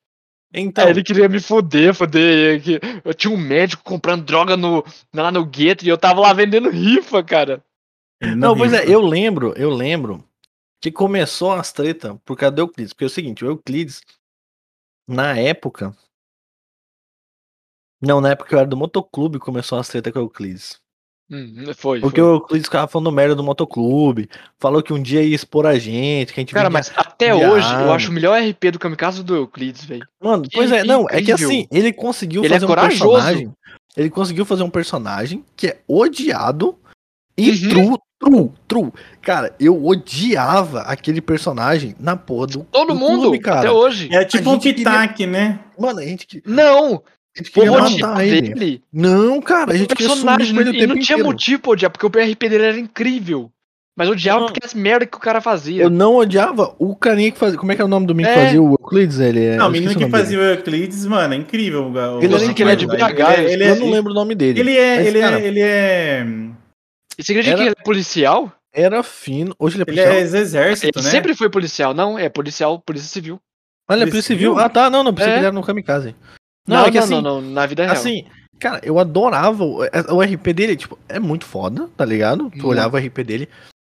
Então. 0.55 0.87
ele 0.87 1.03
queria 1.03 1.29
me 1.29 1.41
foder, 1.41 1.95
foder. 1.95 2.63
Eu 3.03 3.15
tinha 3.15 3.33
um 3.33 3.39
médico 3.39 3.83
comprando 3.83 4.25
droga 4.25 4.55
no, 4.55 4.85
lá 5.15 5.33
no 5.33 5.47
gueto 5.47 5.85
e 5.85 5.89
eu 5.89 5.97
tava 5.97 6.21
lá 6.21 6.33
vendendo 6.35 6.69
rifa, 6.69 7.23
cara. 7.23 7.65
Não, 8.37 8.55
pois 8.55 8.73
é, 8.73 8.87
eu 8.87 9.01
lembro, 9.01 9.55
eu 9.57 9.71
lembro 9.71 10.23
que 10.81 10.93
começou 10.93 11.53
as 11.53 11.73
treta 11.73 12.21
por 12.25 12.37
causa 12.37 12.55
do 12.55 12.63
Euclides. 12.63 12.93
Porque 12.93 13.05
é 13.05 13.07
o 13.07 13.11
seguinte, 13.11 13.45
o 13.45 13.49
Euclides, 13.49 14.03
na 15.09 15.39
época. 15.39 15.97
Não, 18.01 18.21
na 18.21 18.33
época 18.33 18.49
que 18.49 18.55
eu 18.55 18.59
era 18.59 18.69
do 18.69 18.77
motoclube, 18.77 19.39
começou 19.39 19.79
as 19.79 19.89
treta 19.89 20.13
com 20.13 20.19
o 20.19 20.23
Euclides. 20.23 20.82
Hum, 21.33 21.73
foi. 21.75 22.01
Porque 22.01 22.21
foi. 22.21 22.29
o 22.29 22.35
Euclides 22.35 22.67
ficava 22.67 22.87
falando 22.87 23.11
merda 23.11 23.35
do 23.35 23.43
motoclube. 23.43 24.29
Falou 24.61 24.83
que 24.83 24.93
um 24.93 25.03
dia 25.03 25.23
ia 25.23 25.35
expor 25.35 25.65
a 25.65 25.79
gente. 25.79 26.35
Que 26.35 26.41
a 26.41 26.43
gente 26.43 26.53
Cara, 26.53 26.69
mas 26.69 26.93
até 26.95 27.35
hoje 27.35 27.73
eu 27.73 27.93
acho 27.93 28.11
o 28.11 28.13
melhor 28.13 28.39
RP 28.39 28.71
do 28.73 28.79
Kamikaze 28.79 29.23
do 29.23 29.35
Euclides, 29.35 29.85
velho. 29.85 30.07
Mano, 30.23 30.45
pois 30.53 30.71
é, 30.71 30.85
não, 30.85 31.07
é 31.09 31.23
que 31.23 31.33
assim, 31.33 31.67
ele 31.71 31.91
conseguiu 31.91 32.45
ele 32.45 32.53
é 32.53 32.61
fazer 32.61 32.71
é 32.71 32.75
um 32.75 32.89
personagem. 32.89 33.53
Ele 33.97 34.11
conseguiu 34.11 34.45
fazer 34.45 34.63
um 34.63 34.71
personagem 34.71 35.45
que 35.57 35.69
é 35.69 35.81
odiado 35.89 36.79
e 37.37 37.51
uhum. 37.51 37.69
true, 37.69 37.99
true, 38.19 38.51
true. 38.69 38.93
Cara, 39.23 39.55
eu 39.59 39.87
odiava 39.87 40.83
aquele 40.83 41.23
personagem 41.23 41.95
na 41.99 42.15
porra 42.15 42.47
do. 42.47 42.65
Todo 42.65 42.89
do 42.89 42.95
mundo, 42.95 43.23
clube, 43.23 43.39
cara. 43.39 43.61
até 43.61 43.71
hoje. 43.71 44.09
É 44.13 44.25
tipo 44.25 44.51
um 44.51 44.59
pitaque, 44.59 45.15
queria... 45.15 45.33
né? 45.33 45.61
Mano, 45.79 46.01
a 46.01 46.05
gente. 46.05 46.43
Não! 46.45 47.03
A 47.35 47.39
gente 47.39 47.51
queria 47.51 47.71
matar 47.71 48.27
ele. 48.27 48.55
Dele. 48.55 48.83
Não, 48.93 49.41
cara, 49.41 49.73
a 49.73 49.77
gente 49.77 49.95
personagem, 49.95 50.59
ele, 50.59 50.87
não 50.87 50.99
tinha 50.99 51.19
motivo 51.19 51.63
pra 51.63 51.73
odiar, 51.73 51.91
porque 51.91 52.07
o 52.07 52.11
PRP 52.11 52.49
dele 52.49 52.65
era 52.65 52.79
incrível. 52.79 53.51
Mas 53.97 54.09
eu 54.09 54.15
odiava 54.15 54.41
não. 54.41 54.47
porque 54.47 54.65
as 54.65 54.73
merda 54.73 55.05
que 55.05 55.17
o 55.17 55.21
cara 55.21 55.41
fazia. 55.41 55.83
Eu 55.83 55.91
não 55.91 56.17
odiava 56.17 56.75
o 56.79 56.97
carinha 56.97 57.31
que 57.31 57.39
fazia. 57.39 57.59
Como 57.59 57.73
é 57.73 57.77
que 57.77 57.83
é 57.83 57.85
o 57.85 57.89
nome 57.89 58.07
do 58.07 58.15
menino 58.15 58.33
é. 58.33 58.39
que 58.39 58.45
fazia 58.47 58.63
o 58.63 58.71
Euclides? 58.73 59.19
Ele 59.19 59.45
é... 59.45 59.57
Não, 59.57 59.69
o 59.69 59.71
menino 59.71 59.95
que 59.95 60.09
fazia 60.09 60.39
o 60.39 60.43
Euclides, 60.43 61.05
mano, 61.05 61.35
é 61.35 61.37
incrível. 61.37 61.91
O... 61.91 62.23
Ele, 62.23 62.35
é, 62.35 62.55
que 62.55 62.63
ele 62.63 62.71
é 62.71 62.77
de 62.77 62.87
BH. 62.87 62.93
Ele, 63.39 63.53
ele, 63.53 63.69
eu 63.69 63.77
não 63.77 63.91
lembro 63.91 64.13
o 64.13 64.15
nome 64.15 64.35
dele. 64.35 64.61
Ele 64.61 64.77
é. 64.79 64.97
Mas, 64.97 65.07
ele, 65.07 65.21
cara, 65.21 65.41
é 65.41 65.47
ele 65.47 65.61
é. 65.61 66.27
Você 67.19 67.33
acredita 67.33 67.57
que 67.57 67.63
ele 67.63 67.75
é 67.79 67.85
policial? 67.85 68.51
Era 68.73 69.03
fino. 69.03 69.55
Hoje 69.59 69.77
ele 69.77 69.83
é 69.83 69.85
policial. 69.85 70.09
Ele 70.09 70.17
é 70.17 70.41
exército, 70.41 70.99
ele 70.99 71.05
né? 71.05 71.11
sempre 71.11 71.35
foi 71.35 71.51
policial. 71.51 71.93
Não, 71.93 72.19
é 72.19 72.31
policial, 72.31 72.79
polícia 72.79 73.09
civil. 73.09 73.39
Ah, 73.87 73.95
ele 73.95 74.05
é 74.05 74.07
polícia 74.07 74.29
civil? 74.29 74.59
Ah, 74.59 74.71
tá. 74.71 74.89
Não, 74.89 75.05
não. 75.05 75.13
Pensei 75.13 75.33
é. 75.33 75.35
que 75.35 75.39
ele 75.41 75.47
era 75.47 75.55
no 75.55 75.63
kamikaze. 75.63 76.17
Não, 76.67 76.77
não, 76.77 76.87
é 76.87 76.91
que, 76.91 76.97
não, 76.97 77.05
assim, 77.05 77.15
não, 77.15 77.23
não, 77.23 77.41
na 77.41 77.67
vida 77.67 77.85
real. 77.85 77.95
Assim, 77.95 78.25
cara, 78.59 78.81
eu 78.83 78.99
adorava. 78.99 79.65
O, 79.65 79.81
o 79.81 80.23
RP 80.23 80.53
dele, 80.55 80.77
tipo, 80.77 80.99
é 81.09 81.19
muito 81.19 81.45
foda, 81.45 81.89
tá 81.97 82.05
ligado? 82.05 82.51
Tu 82.51 82.65
hum. 82.65 82.69
olhava 82.69 82.97
o 82.97 83.01
RP 83.01 83.19
dele. 83.25 83.49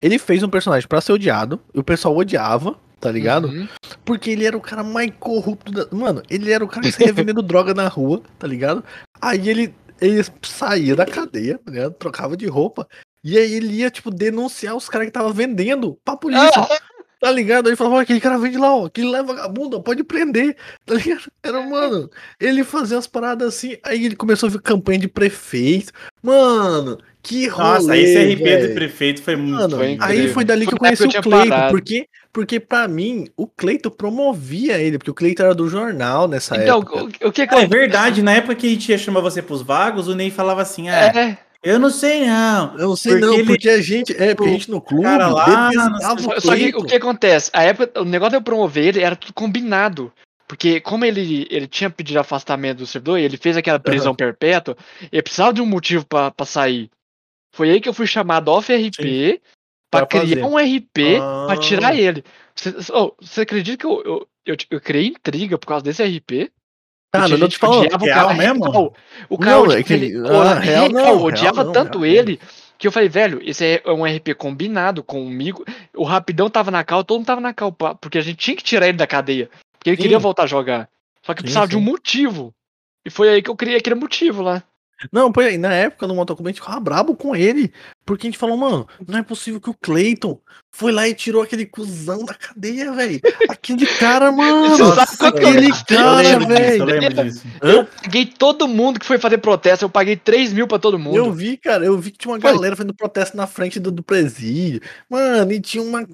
Ele 0.02 0.18
fez 0.18 0.42
um 0.42 0.48
personagem 0.48 0.88
para 0.88 1.00
ser 1.00 1.12
odiado, 1.12 1.60
e 1.74 1.78
o 1.78 1.84
pessoal 1.84 2.16
odiava, 2.16 2.76
tá 3.00 3.10
ligado? 3.10 3.48
Uhum. 3.48 3.68
Porque 4.04 4.30
ele 4.30 4.44
era 4.44 4.56
o 4.56 4.60
cara 4.60 4.82
mais 4.82 5.10
corrupto 5.18 5.72
da. 5.72 5.86
Mano, 5.90 6.22
ele 6.28 6.52
era 6.52 6.64
o 6.64 6.68
cara 6.68 6.82
que 6.82 6.92
saía 6.92 7.12
vendendo 7.14 7.42
droga 7.42 7.72
na 7.72 7.88
rua, 7.88 8.22
tá 8.38 8.46
ligado? 8.46 8.84
Aí 9.20 9.48
ele, 9.48 9.74
ele 10.00 10.24
saía 10.42 10.94
da 10.94 11.06
cadeia, 11.06 11.58
tá 11.64 11.70
ligado? 11.70 11.94
Trocava 11.94 12.36
de 12.36 12.46
roupa. 12.46 12.86
E 13.24 13.36
aí 13.36 13.54
ele 13.54 13.74
ia, 13.74 13.90
tipo, 13.90 14.10
denunciar 14.10 14.76
os 14.76 14.88
caras 14.88 15.06
que 15.06 15.12
tava 15.12 15.32
vendendo 15.32 15.98
pra 16.04 16.16
polícia. 16.16 16.66
Ah, 17.22 17.26
Tá 17.26 17.32
ligado? 17.32 17.68
Aí 17.68 17.76
falava, 17.76 18.02
aquele 18.02 18.20
cara 18.20 18.38
vende 18.38 18.58
lá, 18.58 18.74
ó, 18.74 18.86
aquele 18.86 19.08
lá 19.08 19.18
é 19.18 19.22
vagabundo, 19.22 19.82
pode 19.82 20.04
prender. 20.04 20.56
Tá 20.84 20.94
ligado? 20.94 21.24
Era, 21.42 21.60
mano, 21.62 22.10
ele 22.38 22.62
fazia 22.62 22.98
as 22.98 23.06
paradas 23.06 23.48
assim, 23.48 23.76
aí 23.82 24.04
ele 24.04 24.16
começou 24.16 24.48
a 24.48 24.52
ver 24.52 24.60
campanha 24.60 24.98
de 24.98 25.08
prefeito. 25.08 25.92
Mano, 26.22 26.98
que 27.22 27.48
rolê, 27.48 27.68
Nossa, 27.68 27.96
esse 27.96 28.34
RP 28.34 28.42
véio. 28.42 28.68
do 28.68 28.74
prefeito 28.74 29.22
foi 29.22 29.34
muito 29.34 29.58
Mano, 29.58 29.76
foi 29.76 29.98
aí 30.00 30.28
foi 30.28 30.44
dali 30.44 30.66
que 30.66 30.74
eu 30.74 30.78
conheci 30.78 31.04
o 31.04 31.22
Cleito, 31.22 31.56
porque, 31.70 32.08
porque 32.32 32.60
pra 32.60 32.86
mim, 32.86 33.28
o 33.36 33.46
Cleito 33.46 33.90
promovia 33.90 34.78
ele, 34.78 34.98
porque 34.98 35.10
o 35.10 35.14
Cleito 35.14 35.42
era 35.42 35.54
do 35.54 35.68
jornal 35.68 36.28
nessa 36.28 36.56
então, 36.56 36.80
época. 36.80 37.24
O, 37.24 37.28
o 37.28 37.32
que 37.32 37.42
é, 37.42 37.48
é 37.50 37.66
verdade, 37.66 38.22
na 38.22 38.34
época 38.34 38.54
que 38.54 38.66
a 38.66 38.70
gente 38.70 38.90
ia 38.90 38.98
chamar 38.98 39.20
você 39.20 39.40
pros 39.40 39.62
vagos, 39.62 40.06
o 40.06 40.14
Ney 40.14 40.30
falava 40.30 40.62
assim, 40.62 40.88
ah, 40.88 41.12
é. 41.16 41.38
Eu 41.66 41.80
não 41.80 41.90
sei, 41.90 42.24
não. 42.24 42.78
Eu 42.78 42.88
não 42.90 42.96
sei, 42.96 43.14
porque 43.14 43.26
não, 43.26 43.34
ele... 43.34 43.46
porque 43.46 43.68
a 43.68 43.82
gente. 43.82 44.12
É, 44.12 44.36
porque 44.36 44.50
a 44.50 44.52
gente 44.52 44.70
no 44.70 44.80
clube. 44.80 45.02
Cara 45.02 45.26
lá, 45.26 45.70
só 46.40 46.54
que 46.54 46.68
o 46.76 46.84
que 46.84 46.94
acontece? 46.94 47.50
A 47.52 47.64
época, 47.64 48.00
o 48.00 48.04
negócio 48.04 48.30
de 48.30 48.36
eu 48.36 48.42
promover 48.42 48.84
ele 48.84 49.02
era 49.02 49.16
tudo 49.16 49.32
combinado. 49.34 50.12
Porque 50.46 50.80
como 50.80 51.04
ele, 51.04 51.44
ele 51.50 51.66
tinha 51.66 51.90
pedido 51.90 52.20
afastamento 52.20 52.78
do 52.78 52.86
servidor 52.86 53.18
e 53.18 53.24
ele 53.24 53.36
fez 53.36 53.56
aquela 53.56 53.80
prisão 53.80 54.12
uhum. 54.12 54.16
perpétua, 54.16 54.76
ele 55.10 55.22
precisava 55.22 55.52
de 55.52 55.60
um 55.60 55.66
motivo 55.66 56.06
para 56.06 56.32
sair. 56.44 56.88
Foi 57.52 57.68
aí 57.68 57.80
que 57.80 57.88
eu 57.88 57.94
fui 57.94 58.06
chamado 58.06 58.48
off-RP 58.48 59.42
para 59.90 60.06
criar 60.06 60.22
fazer. 60.22 60.44
um 60.44 60.56
RP 60.56 61.20
ah. 61.20 61.46
para 61.48 61.60
tirar 61.60 61.96
ele. 61.96 62.22
Você, 62.54 62.92
oh, 62.92 63.12
acredita 63.40 63.76
que 63.76 63.86
eu, 63.86 64.02
eu, 64.04 64.28
eu, 64.46 64.56
eu, 64.70 64.80
criei 64.80 65.08
intriga 65.08 65.58
por 65.58 65.66
causa 65.66 65.84
desse 65.84 66.04
RP? 66.04 66.52
Cara, 67.20 67.34
eu 67.34 67.48
te 67.48 67.58
falando, 67.58 67.84
odiava 67.84 68.04
o 68.04 68.08
cara 68.08 68.34
mesmo? 68.34 68.70
Real. 68.70 68.94
O 69.28 69.38
cara 69.38 69.56
não, 69.56 69.72
é 69.72 69.82
que, 69.82 69.92
ele, 69.92 70.12
ah, 70.28 70.54
real, 70.54 70.88
não, 70.88 71.22
odiava 71.22 71.62
real, 71.62 71.72
tanto 71.72 71.98
não, 71.98 72.06
ele 72.06 72.40
que 72.78 72.86
eu 72.86 72.92
falei, 72.92 73.08
velho, 73.08 73.40
esse 73.42 73.82
é 73.84 73.90
um 73.90 74.04
RP 74.04 74.34
combinado 74.36 75.02
comigo. 75.02 75.64
O 75.94 76.04
Rapidão 76.04 76.50
tava 76.50 76.70
na 76.70 76.84
cal, 76.84 77.02
todo 77.02 77.18
mundo 77.18 77.26
tava 77.26 77.40
na 77.40 77.54
cal, 77.54 77.72
porque 77.72 78.18
a 78.18 78.20
gente 78.20 78.36
tinha 78.36 78.56
que 78.56 78.62
tirar 78.62 78.88
ele 78.88 78.98
da 78.98 79.06
cadeia. 79.06 79.48
Porque 79.78 79.90
ele 79.90 79.96
sim. 79.96 80.02
queria 80.02 80.18
voltar 80.18 80.44
a 80.44 80.46
jogar. 80.46 80.88
Só 81.22 81.32
que 81.32 81.40
sim, 81.40 81.44
precisava 81.44 81.66
sim. 81.66 81.70
de 81.70 81.76
um 81.76 81.80
motivo. 81.80 82.54
E 83.04 83.10
foi 83.10 83.28
aí 83.28 83.42
que 83.42 83.48
eu 83.48 83.56
criei 83.56 83.78
aquele 83.78 83.96
motivo 83.96 84.42
lá. 84.42 84.62
Não, 85.12 85.32
aí, 85.36 85.58
na 85.58 85.72
época 85.72 86.06
no 86.06 86.14
Mortal 86.14 86.36
Kombat 86.36 86.50
a 86.50 86.52
gente 86.54 86.62
ficava 86.62 86.80
brabo 86.80 87.14
com 87.14 87.36
ele. 87.36 87.72
Porque 88.04 88.26
a 88.26 88.30
gente 88.30 88.38
falou, 88.38 88.56
mano, 88.56 88.86
não 89.06 89.18
é 89.18 89.22
possível 89.22 89.60
que 89.60 89.68
o 89.68 89.74
Clayton 89.74 90.40
foi 90.70 90.92
lá 90.92 91.08
e 91.08 91.14
tirou 91.14 91.42
aquele 91.42 91.66
cuzão 91.66 92.24
da 92.24 92.34
cadeia, 92.34 92.92
velho. 92.92 93.20
Aquele 93.48 93.84
cara, 93.84 94.30
mano. 94.30 94.78
Nossa, 94.78 95.28
aquele 95.28 95.72
cara, 95.84 96.38
velho. 96.38 96.86
Eu, 97.60 97.84
paguei 97.84 98.26
todo 98.26 98.68
mundo 98.68 99.00
que 99.00 99.06
foi 99.06 99.18
fazer 99.18 99.38
protesto. 99.38 99.84
Eu 99.84 99.90
paguei 99.90 100.16
3 100.16 100.52
mil 100.52 100.68
pra 100.68 100.78
todo 100.78 100.98
mundo. 100.98 101.16
Eu 101.16 101.32
vi, 101.32 101.56
cara. 101.56 101.84
Eu 101.84 101.98
vi 101.98 102.12
que 102.12 102.18
tinha 102.18 102.32
uma 102.32 102.40
foi. 102.40 102.52
galera 102.52 102.76
fazendo 102.76 102.94
protesto 102.94 103.36
na 103.36 103.46
frente 103.46 103.80
do, 103.80 103.90
do 103.90 104.02
presídio. 104.02 104.80
Mano, 105.10 105.52
e 105.52 105.60
tinha 105.60 105.82
uma. 105.82 106.06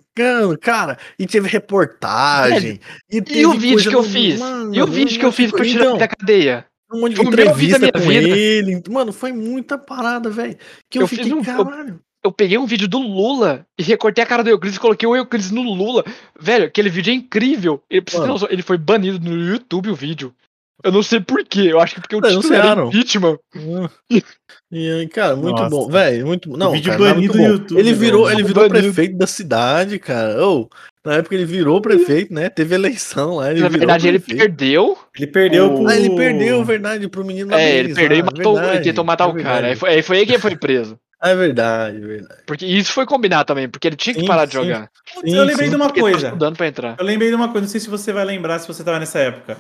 Cara, 0.61 0.97
e 1.19 1.27
teve 1.27 1.47
reportagem. 1.49 2.81
É. 3.11 3.17
E, 3.17 3.41
e, 3.41 3.47
o 3.47 3.53
vídeo 3.53 3.91
que 3.91 3.97
eu 3.97 4.03
fiz? 4.03 4.41
Mano, 4.41 4.75
e 4.75 4.81
o 4.83 4.87
vídeo 4.87 5.19
que 5.21 5.27
eu 5.27 5.33
fiz 5.33 5.51
pra 5.51 5.65
tirar 5.65 5.85
então, 5.85 5.99
da 5.99 6.09
cadeia? 6.09 6.67
Um 6.93 7.01
monte 7.01 7.15
de 7.15 7.23
entrevista 7.23 7.93
com 7.93 7.99
vida. 8.01 8.29
ele. 8.29 8.83
Mano, 8.89 9.13
foi 9.13 9.33
muita 9.33 9.79
parada, 9.79 10.31
velho. 10.31 10.57
Que 10.91 10.99
eu, 10.99 11.03
eu 11.03 11.09
fiquei, 11.09 11.33
um, 11.33 11.43
caralho. 11.43 11.95
Eu, 11.95 12.01
eu, 12.25 12.33
peguei 12.33 12.59
um 12.59 12.67
vídeo 12.67 12.89
do 12.89 12.99
Lula 12.99 13.67
e 13.79 13.83
recortei 13.83 14.23
a 14.23 14.27
cara 14.27 14.45
do 14.45 14.51
Euclides 14.51 14.77
e 14.77 14.81
coloquei 14.81 15.09
o 15.09 15.17
Euclides 15.17 15.51
no 15.51 15.63
Lula. 15.63 16.05
Velho, 16.39 16.67
aquele 16.67 16.91
vídeo 16.91 17.11
é 17.11 17.15
incrível. 17.15 17.83
Ele, 17.89 18.05
ele 18.51 18.63
foi 18.63 18.79
banido 18.79 19.19
no 19.19 19.37
YouTube 19.37 19.91
o 19.91 19.95
vídeo. 19.95 20.35
Eu 20.85 20.93
não 20.93 21.03
sei 21.03 21.21
porquê, 21.21 21.73
eu 21.73 21.81
acho 21.81 21.95
que 21.95 22.01
porque 22.01 22.17
o 22.17 22.21
título 22.21 22.55
era 22.55 22.87
vítima. 22.87 23.39
E, 24.71 25.07
cara, 25.09 25.37
muito 25.37 25.59
Nossa. 25.59 25.71
bom, 25.71 25.89
velho, 25.89 26.27
muito 26.27 26.57
Não, 26.57 26.71
o 26.71 26.73
vídeo 26.73 26.93
cara, 26.93 27.15
banido 27.15 27.35
do 27.35 27.43
YouTube. 27.43 27.79
Ele 27.79 27.93
virou, 27.93 28.31
ele 28.31 28.43
virou 28.43 28.69
prefeito 28.69 29.19
da 29.19 29.27
cidade, 29.27 29.99
cara. 29.99 30.45
Ou, 30.45 30.71
oh, 30.71 31.09
na 31.09 31.17
época 31.17 31.35
ele 31.35 31.45
virou 31.45 31.81
prefeito, 31.81 32.33
né? 32.33 32.49
Teve 32.49 32.75
eleição 32.75 33.37
lá. 33.37 33.53
Na 33.53 33.69
verdade, 33.69 34.09
ele 34.09 34.19
perdeu. 34.19 34.97
Ele 35.15 35.27
perdeu 35.27 35.67
o... 35.67 35.77
pro... 35.77 35.89
Ah, 35.89 35.97
ele 35.97 36.17
perdeu, 36.17 36.65
verdade, 36.65 37.09
pro 37.09 37.25
menino 37.25 37.55
É, 37.55 37.77
ele 37.77 37.95
perdeu 37.95 38.19
e 38.19 38.23
matou, 38.23 38.55
verdade, 38.55 38.77
ele 38.77 38.85
tentou 38.85 39.05
matar 39.05 39.29
é 39.29 39.33
o 39.33 39.35
cara. 39.43 39.67
Aí 39.67 39.77
foi, 39.77 39.91
aí 39.91 40.03
foi 40.03 40.19
aí 40.19 40.27
que 40.27 40.33
ele 40.33 40.39
foi 40.39 40.57
preso. 40.57 40.99
É 41.25 41.37
verdade, 41.37 41.99
é 41.99 42.01
verdade. 42.01 42.43
Porque 42.45 42.67
isso 42.67 42.93
foi 42.93 43.07
combinado 43.07 43.45
também, 43.45 43.69
porque 43.69 43.87
ele 43.87 43.95
tinha 43.95 44.13
que 44.13 44.23
sim, 44.23 44.27
parar 44.27 44.45
de 44.45 44.55
jogar. 44.55 44.91
Sim, 45.25 45.37
eu 45.37 45.45
lembrei 45.45 45.69
sim. 45.69 45.71
de 45.71 45.77
uma 45.77 45.89
coisa. 45.89 46.37
Pra 46.57 46.67
entrar. 46.67 46.97
Eu 46.99 47.05
lembrei 47.05 47.29
de 47.29 47.37
uma 47.37 47.47
coisa, 47.47 47.61
não 47.61 47.69
sei 47.69 47.79
se 47.79 47.89
você 47.89 48.13
vai 48.13 48.25
lembrar 48.25 48.59
se 48.59 48.67
você 48.67 48.83
tava 48.83 48.99
nessa 48.99 49.21
época. 49.21 49.57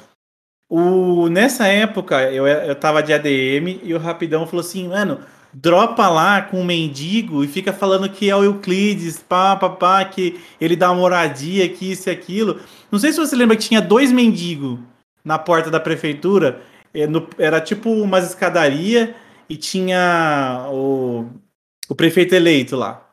O, 0.74 1.28
nessa 1.28 1.66
época, 1.66 2.32
eu, 2.32 2.46
eu 2.46 2.74
tava 2.74 3.02
de 3.02 3.12
ADM 3.12 3.78
e 3.82 3.92
o 3.92 3.98
Rapidão 3.98 4.46
falou 4.46 4.64
assim, 4.64 4.88
mano, 4.88 5.20
dropa 5.52 6.08
lá 6.08 6.40
com 6.40 6.62
o 6.62 6.64
mendigo 6.64 7.44
e 7.44 7.46
fica 7.46 7.74
falando 7.74 8.08
que 8.08 8.30
é 8.30 8.34
o 8.34 8.42
Euclides, 8.42 9.18
pá, 9.18 9.54
pá, 9.54 9.68
pá, 9.68 10.02
que 10.06 10.40
ele 10.58 10.74
dá 10.74 10.94
moradia, 10.94 11.68
que 11.68 11.92
isso 11.92 12.08
e 12.08 12.10
aquilo. 12.10 12.58
Não 12.90 12.98
sei 12.98 13.12
se 13.12 13.20
você 13.20 13.36
lembra 13.36 13.54
que 13.54 13.68
tinha 13.68 13.82
dois 13.82 14.10
mendigos 14.10 14.78
na 15.22 15.38
porta 15.38 15.70
da 15.70 15.78
prefeitura, 15.78 16.62
é, 16.94 17.06
era 17.36 17.60
tipo 17.60 17.90
umas 17.90 18.30
escadaria 18.30 19.14
e 19.50 19.58
tinha 19.58 20.68
o, 20.70 21.26
o 21.86 21.94
prefeito 21.94 22.34
eleito 22.34 22.76
lá. 22.76 23.10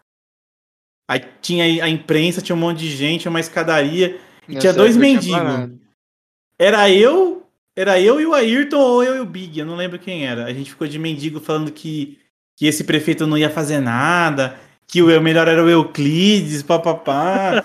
Aí 1.09 1.25
tinha 1.41 1.83
a 1.83 1.89
imprensa, 1.89 2.41
tinha 2.41 2.55
um 2.55 2.59
monte 2.59 2.79
de 2.79 2.89
gente, 2.89 3.27
uma 3.27 3.41
escadaria, 3.41 4.17
e 4.47 4.55
tinha 4.55 4.71
dois 4.71 4.95
mendigos. 4.95 5.71
Era 6.57 6.89
eu 6.89 7.39
era 7.79 7.97
eu 7.97 8.19
e 8.19 8.25
o 8.25 8.33
Ayrton 8.33 8.77
ou 8.77 9.01
eu 9.01 9.15
e 9.15 9.19
o 9.21 9.25
Big, 9.25 9.57
eu 9.57 9.65
não 9.65 9.77
lembro 9.77 9.97
quem 9.97 10.27
era. 10.27 10.43
A 10.43 10.53
gente 10.53 10.71
ficou 10.71 10.85
de 10.85 10.99
mendigo 10.99 11.39
falando 11.39 11.71
que, 11.71 12.19
que 12.57 12.67
esse 12.67 12.83
prefeito 12.83 13.25
não 13.25 13.37
ia 13.37 13.49
fazer 13.49 13.79
nada, 13.79 14.59
que 14.85 15.01
o 15.01 15.21
melhor 15.21 15.47
era 15.47 15.63
o 15.63 15.69
Euclides, 15.69 16.61
papapá. 16.61 17.63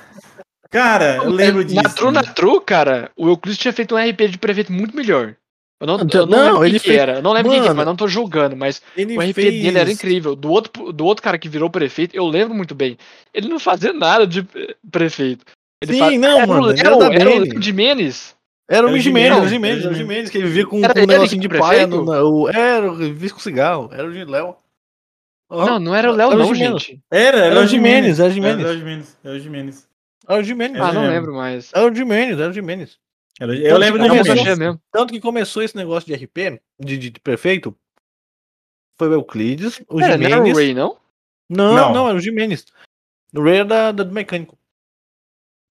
Cara, 0.71 1.17
eu 1.17 1.31
lembro 1.31 1.65
disso. 1.65 1.83
Na 1.83 1.89
Tru, 1.89 2.11
na 2.13 2.23
Tru, 2.23 2.61
cara, 2.61 3.11
o 3.17 3.27
Euclides 3.29 3.59
tinha 3.59 3.73
feito 3.73 3.97
um 3.97 3.99
RP 3.99 4.29
de 4.29 4.39
prefeito 4.39 4.73
muito 4.73 4.95
melhor. 4.95 5.35
Eu 5.81 5.87
não, 5.89 5.99
eu 5.99 6.27
não, 6.27 6.55
não 6.55 6.65
ele 6.65 6.79
que 6.79 6.87
fez... 6.87 6.99
era. 6.99 7.15
Eu 7.15 7.23
não 7.23 7.33
lembro 7.33 7.51
Mano, 7.51 7.63
quem 7.63 7.71
que, 7.71 7.77
mas 7.77 7.87
não 7.87 7.97
tô 7.97 8.07
julgando, 8.07 8.57
mas 8.57 8.81
o 8.97 9.21
RP 9.21 9.35
fez... 9.35 9.63
dele 9.65 9.79
era 9.79 9.91
incrível. 9.91 10.37
Do 10.37 10.49
outro, 10.49 10.93
do 10.93 11.05
outro 11.05 11.25
cara 11.25 11.39
que 11.39 11.49
virou 11.49 11.69
prefeito, 11.69 12.15
eu 12.15 12.25
lembro 12.25 12.55
muito 12.55 12.73
bem. 12.73 12.97
Ele 13.35 13.49
não 13.49 13.59
fazia 13.59 13.93
nada 13.93 14.29
de 14.29 14.47
prefeito. 14.89 15.45
Ele 15.83 15.95
Sim, 15.95 15.99
faz... 15.99 16.21
não, 16.21 16.39
era 16.39 16.47
mano. 16.47 16.63
O 16.63 16.67
Léo, 16.67 17.03
era, 17.03 17.15
era 17.15 17.31
o 17.43 17.59
de 17.59 17.73
Menes. 17.73 18.35
Era 18.69 18.87
o 18.87 18.99
Jimenez, 18.99 19.45
o 19.45 19.49
Jimenez, 19.49 19.85
o 19.85 19.95
Jimenez, 19.95 20.31
que 20.31 20.39
ele 20.39 20.47
vivia 20.47 20.65
com, 20.65 20.81
com 20.81 21.01
um 21.01 21.07
negocinho 21.07 21.43
de 21.43 21.49
paia. 21.49 21.87
No, 21.87 22.05
no, 22.05 22.49
era, 22.49 22.91
vivia 22.93 23.31
com 23.31 23.39
cigarro, 23.39 23.91
era 23.93 24.07
o 24.09 24.11
Léo. 24.11 24.57
Oh, 25.51 25.67
não, 25.67 25.79
não 25.79 25.95
era 25.95 26.11
o 26.11 26.15
Léo, 26.15 26.31
não, 26.31 26.51
o 26.51 26.55
gente. 26.55 27.01
Era, 27.11 27.37
era, 27.39 27.47
era 27.47 27.61
o 27.61 27.67
Jimenez, 27.67 28.19
era 28.19 28.31
o 28.31 28.33
Jimenez. 28.33 28.61
Era 28.61 28.71
o 28.71 28.79
Jimenez, 28.79 29.19
era 29.23 29.35
o 29.35 29.39
Jimenez. 29.39 29.89
Era 30.27 30.41
o 30.41 30.43
Jimenez. 30.43 30.83
Ah, 30.83 30.93
não 30.93 31.07
lembro 31.07 31.35
mais. 31.35 31.71
Era 31.75 31.87
o 31.87 31.95
Jimenez, 31.95 32.41
era 32.41 32.51
o 32.51 32.53
Jimenez. 32.53 32.99
Era, 33.39 33.55
eu 33.55 33.77
lembro 33.77 34.01
que 34.01 34.09
começou, 34.09 34.57
mesmo. 34.57 34.81
Tanto 34.91 35.13
que 35.13 35.21
começou 35.21 35.63
esse 35.63 35.77
negócio 35.77 36.07
de 36.07 36.25
RP, 36.25 36.61
de, 36.81 36.97
de, 36.97 37.11
de 37.11 37.21
prefeito, 37.21 37.77
foi 38.97 39.09
o 39.09 39.13
Euclides, 39.13 39.83
o 39.89 40.01
era, 40.01 40.13
Jimenez. 40.13 40.31
Não 40.31 40.47
era 40.47 40.55
o 40.55 40.57
Ray, 40.57 40.75
não? 40.75 40.97
Não, 41.51 41.75
não, 41.75 41.93
não 41.93 42.09
era 42.09 42.17
o 42.17 42.21
Jimenez. 42.21 42.65
O 43.35 43.43
Ray 43.43 43.57
era 43.57 43.65
da, 43.65 43.93
da, 43.93 44.05
do 44.05 44.15
mecânico. 44.15 44.59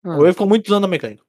Ah. 0.05 0.19
O 0.19 0.23
Ray 0.23 0.32
ficou 0.32 0.47
muitos 0.47 0.70
anos 0.70 0.82
no 0.82 0.89
mecânico. 0.89 1.24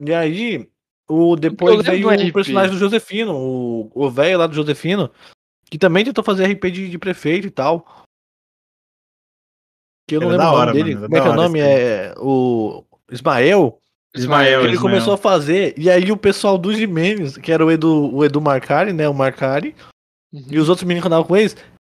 E 0.00 0.14
aí, 0.14 0.68
o, 1.08 1.36
depois 1.36 1.84
veio 1.84 2.08
o 2.08 2.32
personagem 2.32 2.72
do 2.72 2.78
Josefino, 2.78 3.34
o 3.94 4.10
velho 4.10 4.38
lá 4.38 4.46
do 4.46 4.54
Josefino, 4.54 5.10
que 5.70 5.78
também 5.78 6.04
tentou 6.04 6.22
fazer 6.22 6.46
RP 6.46 6.70
de, 6.70 6.90
de 6.90 6.98
prefeito 6.98 7.46
e 7.46 7.50
tal. 7.50 8.04
Que 10.08 10.16
eu 10.16 10.20
não 10.20 10.28
lembro 10.28 10.46
hora, 10.46 10.72
o 10.72 10.74
nome 10.74 10.84
dele. 10.84 10.94
Mano, 10.94 11.06
Como 11.06 11.16
é 11.16 11.20
que 11.20 11.26
é 11.26 11.30
o 11.30 11.34
nome? 11.34 11.60
É 11.60 12.14
o 12.16 12.84
Ismael. 13.10 13.78
Ismael. 14.14 14.60
Ele 14.60 14.72
Ismael. 14.72 14.80
começou 14.80 15.14
a 15.14 15.18
fazer, 15.18 15.74
e 15.76 15.90
aí 15.90 16.10
o 16.10 16.16
pessoal 16.16 16.56
do 16.56 16.72
Jimenez, 16.72 17.36
que 17.36 17.52
era 17.52 17.64
o 17.64 17.70
Edu, 17.70 18.14
o 18.14 18.24
Edu 18.24 18.40
Marcari, 18.40 18.92
né? 18.92 19.08
O 19.08 19.14
Marcari, 19.14 19.74
uhum. 20.32 20.46
e 20.50 20.58
os 20.58 20.68
outros 20.68 20.86
meninos 20.86 21.02
que 21.02 21.08
andavam 21.08 21.26
com 21.26 21.36
eles, 21.36 21.56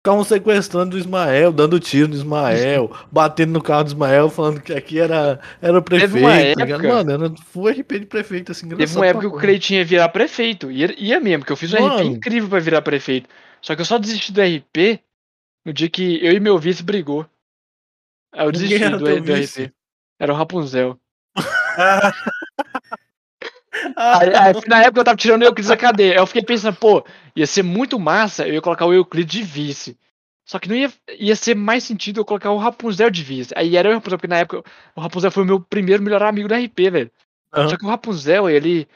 ficavam 0.08 0.24
sequestrando 0.24 0.96
o 0.96 0.98
Ismael, 0.98 1.52
dando 1.52 1.78
tiro 1.78 2.08
no 2.08 2.14
Ismael, 2.14 2.90
batendo 3.12 3.52
no 3.52 3.62
carro 3.62 3.84
do 3.84 3.88
Ismael, 3.88 4.30
falando 4.30 4.60
que 4.60 4.72
aqui 4.72 4.98
era, 4.98 5.38
era 5.60 5.78
o 5.78 5.82
prefeito. 5.82 6.24
Tá 6.24 6.64
época, 6.64 6.88
Mano, 6.88 7.10
era 7.12 7.34
full 7.36 7.68
RP 7.68 8.00
de 8.00 8.06
prefeito, 8.06 8.52
assim, 8.52 8.68
Teve 8.68 8.96
uma 8.96 9.06
época 9.06 9.28
que 9.28 9.36
o 9.36 9.38
Cleitinho 9.38 9.78
ia 9.78 9.84
virar 9.84 10.08
prefeito. 10.08 10.70
Ia, 10.70 10.94
ia 10.98 11.20
mesmo, 11.20 11.44
que 11.44 11.52
eu 11.52 11.56
fiz 11.56 11.74
um 11.74 11.80
Mano. 11.80 11.96
RP 11.96 12.04
incrível 12.06 12.48
pra 12.48 12.58
virar 12.58 12.80
prefeito. 12.82 13.28
Só 13.60 13.74
que 13.74 13.82
eu 13.82 13.84
só 13.84 13.98
desisti 13.98 14.32
do 14.32 14.40
RP 14.40 15.00
no 15.64 15.72
dia 15.72 15.90
que 15.90 16.24
eu 16.24 16.32
e 16.32 16.40
meu 16.40 16.58
vice 16.58 16.82
brigou. 16.82 17.26
Aí 18.32 18.46
eu 18.46 18.52
desisti 18.52 18.88
do, 18.88 18.98
do 18.98 19.06
RP. 19.06 19.72
Era 20.18 20.32
o 20.32 20.36
Rapunzel. 20.36 20.98
aí, 23.96 24.34
aí, 24.34 24.54
na 24.66 24.82
época 24.82 25.00
eu 25.00 25.04
tava 25.04 25.16
tirando 25.16 25.42
o 25.42 25.44
Euclides 25.44 25.68
da 25.68 25.76
cadeia. 25.76 26.14
Eu 26.14 26.26
fiquei 26.26 26.42
pensando, 26.42 26.76
pô, 26.76 27.04
ia 27.34 27.46
ser 27.46 27.62
muito 27.62 27.98
massa 27.98 28.46
eu 28.46 28.54
ia 28.54 28.60
colocar 28.60 28.86
o 28.86 28.92
Euclides 28.92 29.32
de 29.32 29.42
vice. 29.42 29.98
Só 30.48 30.58
que 30.58 30.68
não 30.68 30.74
ia, 30.74 30.90
ia 31.18 31.36
ser 31.36 31.54
mais 31.54 31.84
sentido 31.84 32.20
eu 32.20 32.24
colocar 32.24 32.50
o 32.50 32.56
Rapunzel 32.56 33.10
de 33.10 33.22
vice. 33.22 33.52
Aí 33.54 33.76
era 33.76 33.90
o 33.90 33.92
Rapunzel, 33.92 34.18
porque 34.18 34.28
na 34.28 34.38
época 34.38 34.64
o 34.96 35.00
Rapunzel 35.00 35.30
foi 35.30 35.42
o 35.42 35.46
meu 35.46 35.60
primeiro 35.60 36.02
melhor 36.02 36.22
amigo 36.22 36.48
da 36.48 36.58
RP, 36.58 36.90
velho. 36.90 37.10
Uhum. 37.54 37.68
Só 37.68 37.76
que 37.76 37.84
o 37.84 37.88
Rapunzel, 37.88 38.48
ele. 38.48 38.88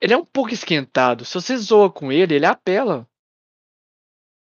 Ele 0.00 0.14
é 0.14 0.16
um 0.16 0.24
pouco 0.24 0.54
esquentado. 0.54 1.26
Se 1.26 1.34
você 1.34 1.54
zoa 1.58 1.90
com 1.90 2.10
ele, 2.10 2.34
ele 2.34 2.46
apela. 2.46 3.06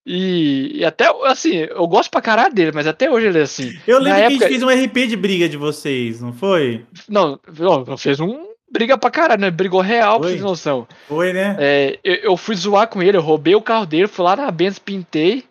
E, 0.05 0.79
e, 0.79 0.85
até, 0.85 1.05
assim, 1.25 1.55
eu 1.55 1.87
gosto 1.87 2.11
pra 2.11 2.21
caralho 2.21 2.53
dele, 2.53 2.71
mas 2.73 2.85
até 2.85 3.09
hoje 3.09 3.27
ele 3.27 3.39
é 3.39 3.41
assim. 3.41 3.79
Eu 3.87 3.99
lembro 3.99 4.19
época... 4.19 4.37
que 4.37 4.43
a 4.43 4.47
gente 4.47 4.59
fez 4.59 4.63
um 4.63 4.85
RP 4.85 5.07
de 5.07 5.15
briga 5.15 5.49
de 5.49 5.57
vocês, 5.57 6.21
não 6.21 6.31
foi? 6.31 6.85
Não, 7.07 7.39
não 7.87 7.97
fez 7.97 8.19
um 8.19 8.47
briga 8.71 8.97
pra 8.97 9.11
caralho, 9.11 9.41
né? 9.41 9.51
Brigou 9.51 9.81
real, 9.81 10.19
pra 10.19 10.29
vocês 10.29 10.41
noção. 10.41 10.87
Foi, 11.07 11.33
né? 11.33 11.55
É, 11.59 11.99
eu, 12.03 12.15
eu, 12.15 12.37
fui 12.37 12.55
zoar 12.55 12.87
com 12.87 13.01
ele, 13.01 13.17
eu 13.17 13.21
roubei 13.21 13.55
o 13.55 13.61
carro 13.61 13.85
dele, 13.85 14.07
fui 14.07 14.23
lá 14.25 14.35
na 14.35 14.51
Benz, 14.51 14.79
pintei 14.79 15.43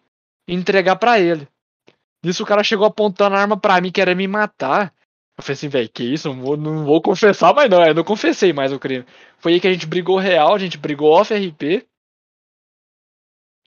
e 0.48 0.54
entregar 0.54 0.96
pra 0.96 1.20
ele. 1.20 1.46
Nisso 2.24 2.42
o 2.42 2.46
cara 2.46 2.64
chegou 2.64 2.86
apontando 2.86 3.36
a 3.36 3.40
arma 3.40 3.56
pra 3.56 3.80
mim, 3.80 3.92
querendo 3.92 4.18
me 4.18 4.26
matar. 4.26 4.92
Eu 5.36 5.44
falei 5.44 5.54
assim, 5.54 5.68
velho, 5.68 5.88
que 5.88 6.02
isso? 6.02 6.28
Não 6.28 6.42
vou, 6.42 6.56
não 6.56 6.84
vou 6.84 7.00
confessar 7.00 7.54
mais 7.54 7.70
não. 7.70 7.84
Eu 7.84 7.94
não 7.94 8.02
confessei 8.02 8.52
mais 8.52 8.72
o 8.72 8.78
crime. 8.78 9.04
Foi 9.38 9.52
aí 9.52 9.60
que 9.60 9.68
a 9.68 9.72
gente 9.72 9.86
brigou 9.86 10.18
real, 10.18 10.54
a 10.54 10.58
gente 10.58 10.76
brigou 10.76 11.12
off 11.12 11.32
RP. 11.32 11.86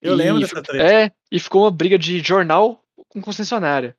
Eu 0.01 0.13
e, 0.13 0.15
lembro 0.15 0.41
dessa 0.41 0.61
treta. 0.61 0.83
É, 0.83 1.11
e 1.31 1.39
ficou 1.39 1.63
uma 1.63 1.71
briga 1.71 1.97
de 1.97 2.19
jornal 2.19 2.83
com 3.07 3.21
concessionária. 3.21 3.95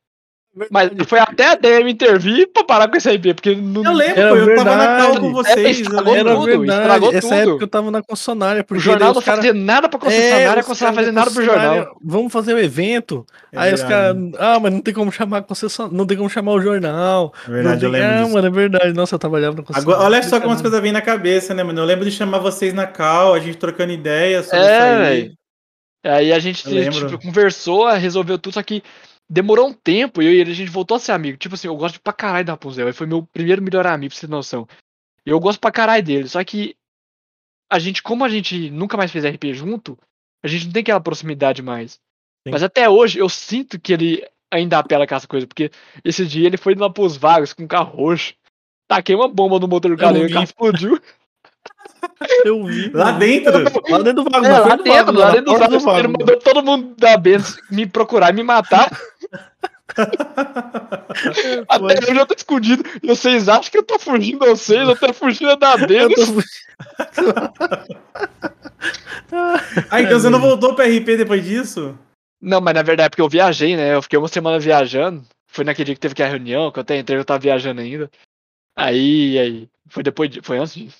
Mas 0.70 0.90
foi 1.06 1.18
até 1.18 1.52
a 1.52 1.54
DM 1.54 1.90
intervir 1.90 2.46
pra 2.52 2.62
parar 2.62 2.86
com 2.86 2.94
esse 2.94 3.10
IP, 3.10 3.32
porque 3.32 3.54
não. 3.54 3.82
Eu 3.82 3.92
lembro, 3.92 4.20
eu 4.20 4.46
verdade. 4.46 4.68
tava 4.68 4.76
na 4.76 4.96
cal 4.98 5.20
com 5.20 5.32
vocês. 5.32 5.80
É, 5.80 6.18
era 6.18 6.34
tudo, 6.34 6.44
verdade. 6.44 7.16
Essa 7.16 7.28
tudo. 7.28 7.34
época 7.34 7.64
eu 7.64 7.68
tava 7.68 7.90
na 7.90 8.02
concessionária. 8.02 8.66
O 8.70 8.78
jornal 8.78 9.14
não 9.14 9.22
cara... 9.22 9.36
fazia 9.38 9.54
nada 9.54 9.88
pra 9.88 9.98
concessionária, 9.98 10.44
é, 10.44 10.60
a 10.60 10.62
concessionária 10.62 10.90
não 10.90 10.94
fazia 10.94 11.12
nada 11.12 11.30
pro 11.30 11.44
jornal. 11.44 11.96
Vamos 12.04 12.30
fazer 12.30 12.54
um 12.54 12.58
evento. 12.58 13.26
É 13.50 13.58
aí 13.60 13.72
os 13.72 13.82
caras. 13.82 14.14
Ah, 14.38 14.60
mas 14.60 14.72
não 14.74 14.80
tem 14.82 14.92
como 14.92 15.10
chamar 15.10 15.38
a 15.38 15.42
concessionária, 15.42 15.96
não 15.96 16.06
tem 16.06 16.18
como 16.18 16.28
chamar 16.28 16.52
o 16.52 16.60
jornal. 16.60 17.32
É 17.48 17.50
verdade, 17.50 17.80
tem... 17.80 17.86
eu 17.86 17.92
lembro. 17.92 18.08
Ah, 18.08 18.22
disso. 18.22 18.34
mano, 18.34 18.46
é 18.46 18.50
verdade. 18.50 18.92
Nossa, 18.92 19.14
eu 19.14 19.18
trabalhava 19.18 19.56
na 19.56 19.62
concessionária. 19.62 19.94
Agora, 19.94 20.16
olha 20.16 20.22
só 20.22 20.38
como 20.38 20.52
as 20.52 20.60
coisas 20.60 20.80
vêm 20.82 20.92
na 20.92 21.00
cabeça, 21.00 21.54
né, 21.54 21.62
mano? 21.62 21.80
Eu 21.80 21.86
lembro 21.86 22.04
de 22.04 22.10
chamar 22.10 22.40
vocês 22.40 22.74
na 22.74 22.86
cal, 22.86 23.32
a 23.32 23.40
gente 23.40 23.56
trocando 23.56 23.92
ideias 23.92 24.44
sobre 24.44 24.66
é, 24.66 24.66
isso 24.66 25.02
aí. 25.02 25.32
Aí 26.04 26.32
a 26.32 26.38
gente 26.40 26.64
tipo, 26.64 27.18
conversou, 27.22 27.88
resolveu 27.92 28.36
tudo, 28.36 28.54
só 28.54 28.62
que 28.62 28.82
demorou 29.32 29.66
um 29.66 29.72
tempo 29.72 30.20
e 30.20 30.26
eu 30.26 30.32
e 30.32 30.40
ele, 30.40 30.50
a 30.50 30.54
gente 30.54 30.70
voltou 30.70 30.96
a 30.96 31.00
ser 31.00 31.12
amigo. 31.12 31.38
Tipo 31.38 31.54
assim, 31.54 31.66
eu 31.66 31.74
gosto 31.74 31.98
pra 32.02 32.12
caralho 32.12 32.44
da 32.44 32.52
Rapunzel. 32.52 32.86
Ele 32.86 32.92
foi 32.92 33.06
meu 33.06 33.22
primeiro 33.22 33.62
melhor 33.62 33.86
amigo, 33.86 34.10
pra 34.12 34.20
você 34.20 34.26
ter 34.26 34.30
noção. 34.30 34.68
E 35.24 35.30
eu 35.30 35.40
gosto 35.40 35.58
pra 35.58 35.72
caralho 35.72 36.04
dele. 36.04 36.28
Só 36.28 36.44
que 36.44 36.76
a 37.70 37.78
gente, 37.78 38.02
como 38.02 38.24
a 38.24 38.28
gente 38.28 38.70
nunca 38.70 38.94
mais 38.94 39.10
fez 39.10 39.24
RP 39.24 39.54
junto, 39.54 39.98
a 40.44 40.48
gente 40.48 40.66
não 40.66 40.72
tem 40.72 40.82
aquela 40.82 41.00
proximidade 41.00 41.62
mais. 41.62 41.92
Sim. 41.92 42.50
Mas 42.50 42.62
até 42.62 42.90
hoje 42.90 43.18
eu 43.18 43.28
sinto 43.28 43.80
que 43.80 43.94
ele 43.94 44.28
ainda 44.52 44.78
apela 44.78 45.06
com 45.06 45.14
essa 45.14 45.26
coisa, 45.26 45.46
porque 45.46 45.70
esse 46.04 46.26
dia 46.26 46.46
ele 46.46 46.58
foi 46.58 46.74
lá 46.74 46.90
pros 46.90 47.16
vagos 47.16 47.54
com 47.54 47.62
um 47.62 47.68
carro 47.68 47.96
roxo. 47.96 48.34
Taquei 48.86 49.14
uma 49.14 49.28
bomba 49.28 49.58
no 49.58 49.66
motor 49.66 49.90
do 49.90 49.96
carro 49.96 50.18
e 50.18 50.26
o 50.26 50.30
carro 50.30 50.44
explodiu. 50.44 51.00
Eu 52.44 52.64
vi. 52.64 52.90
Lá 52.90 53.12
dentro? 53.12 53.52
Lá 53.88 53.98
dentro 54.02 54.24
do 54.24 54.30
vago. 54.30 54.44
É, 54.44 54.58
lá 54.58 54.76
dentro, 54.76 55.12
lá 55.14 55.30
dentro 55.30 55.68
do 55.68 55.80
vago. 55.80 55.98
Ele 55.98 56.08
mandou 56.08 56.38
todo 56.38 56.62
mundo 56.62 56.94
da 56.96 57.16
Benz 57.16 57.56
me 57.70 57.86
procurar 57.86 58.30
e 58.30 58.36
me 58.36 58.42
matar. 58.42 58.90
Até 61.68 62.10
hoje 62.10 62.18
eu 62.18 62.26
tô 62.26 62.34
escondido. 62.34 62.82
E 63.02 63.06
vocês 63.06 63.48
acham 63.48 63.70
que 63.70 63.78
eu 63.78 63.82
tô 63.82 63.98
fugindo 63.98 64.40
de 64.40 64.46
vocês? 64.46 64.88
Eu 64.88 64.96
tô 64.96 65.12
fugindo 65.12 65.56
da 65.56 65.76
Benz. 65.76 66.58
ah, 69.90 70.00
então 70.00 70.18
você 70.18 70.30
não 70.30 70.40
voltou 70.40 70.74
pra 70.74 70.86
RP 70.86 71.16
depois 71.16 71.44
disso? 71.44 71.98
Não, 72.40 72.60
mas 72.60 72.74
na 72.74 72.82
verdade 72.82 73.06
é 73.06 73.10
porque 73.10 73.22
eu 73.22 73.28
viajei, 73.28 73.76
né? 73.76 73.94
Eu 73.94 74.02
fiquei 74.02 74.18
uma 74.18 74.28
semana 74.28 74.58
viajando. 74.58 75.24
Foi 75.46 75.64
naquele 75.64 75.86
dia 75.86 75.94
que 75.94 76.00
teve 76.00 76.14
que 76.14 76.22
a 76.22 76.28
reunião, 76.28 76.72
que 76.72 76.78
eu 76.78 76.82
até 76.82 76.98
entrei, 76.98 77.18
eu 77.18 77.24
tava 77.24 77.38
viajando 77.38 77.80
ainda. 77.80 78.10
Aí, 78.74 79.38
aí. 79.38 79.68
Foi 79.88 80.02
depois 80.02 80.30
de, 80.30 80.40
Foi 80.40 80.58
antes 80.58 80.74
disso. 80.74 80.98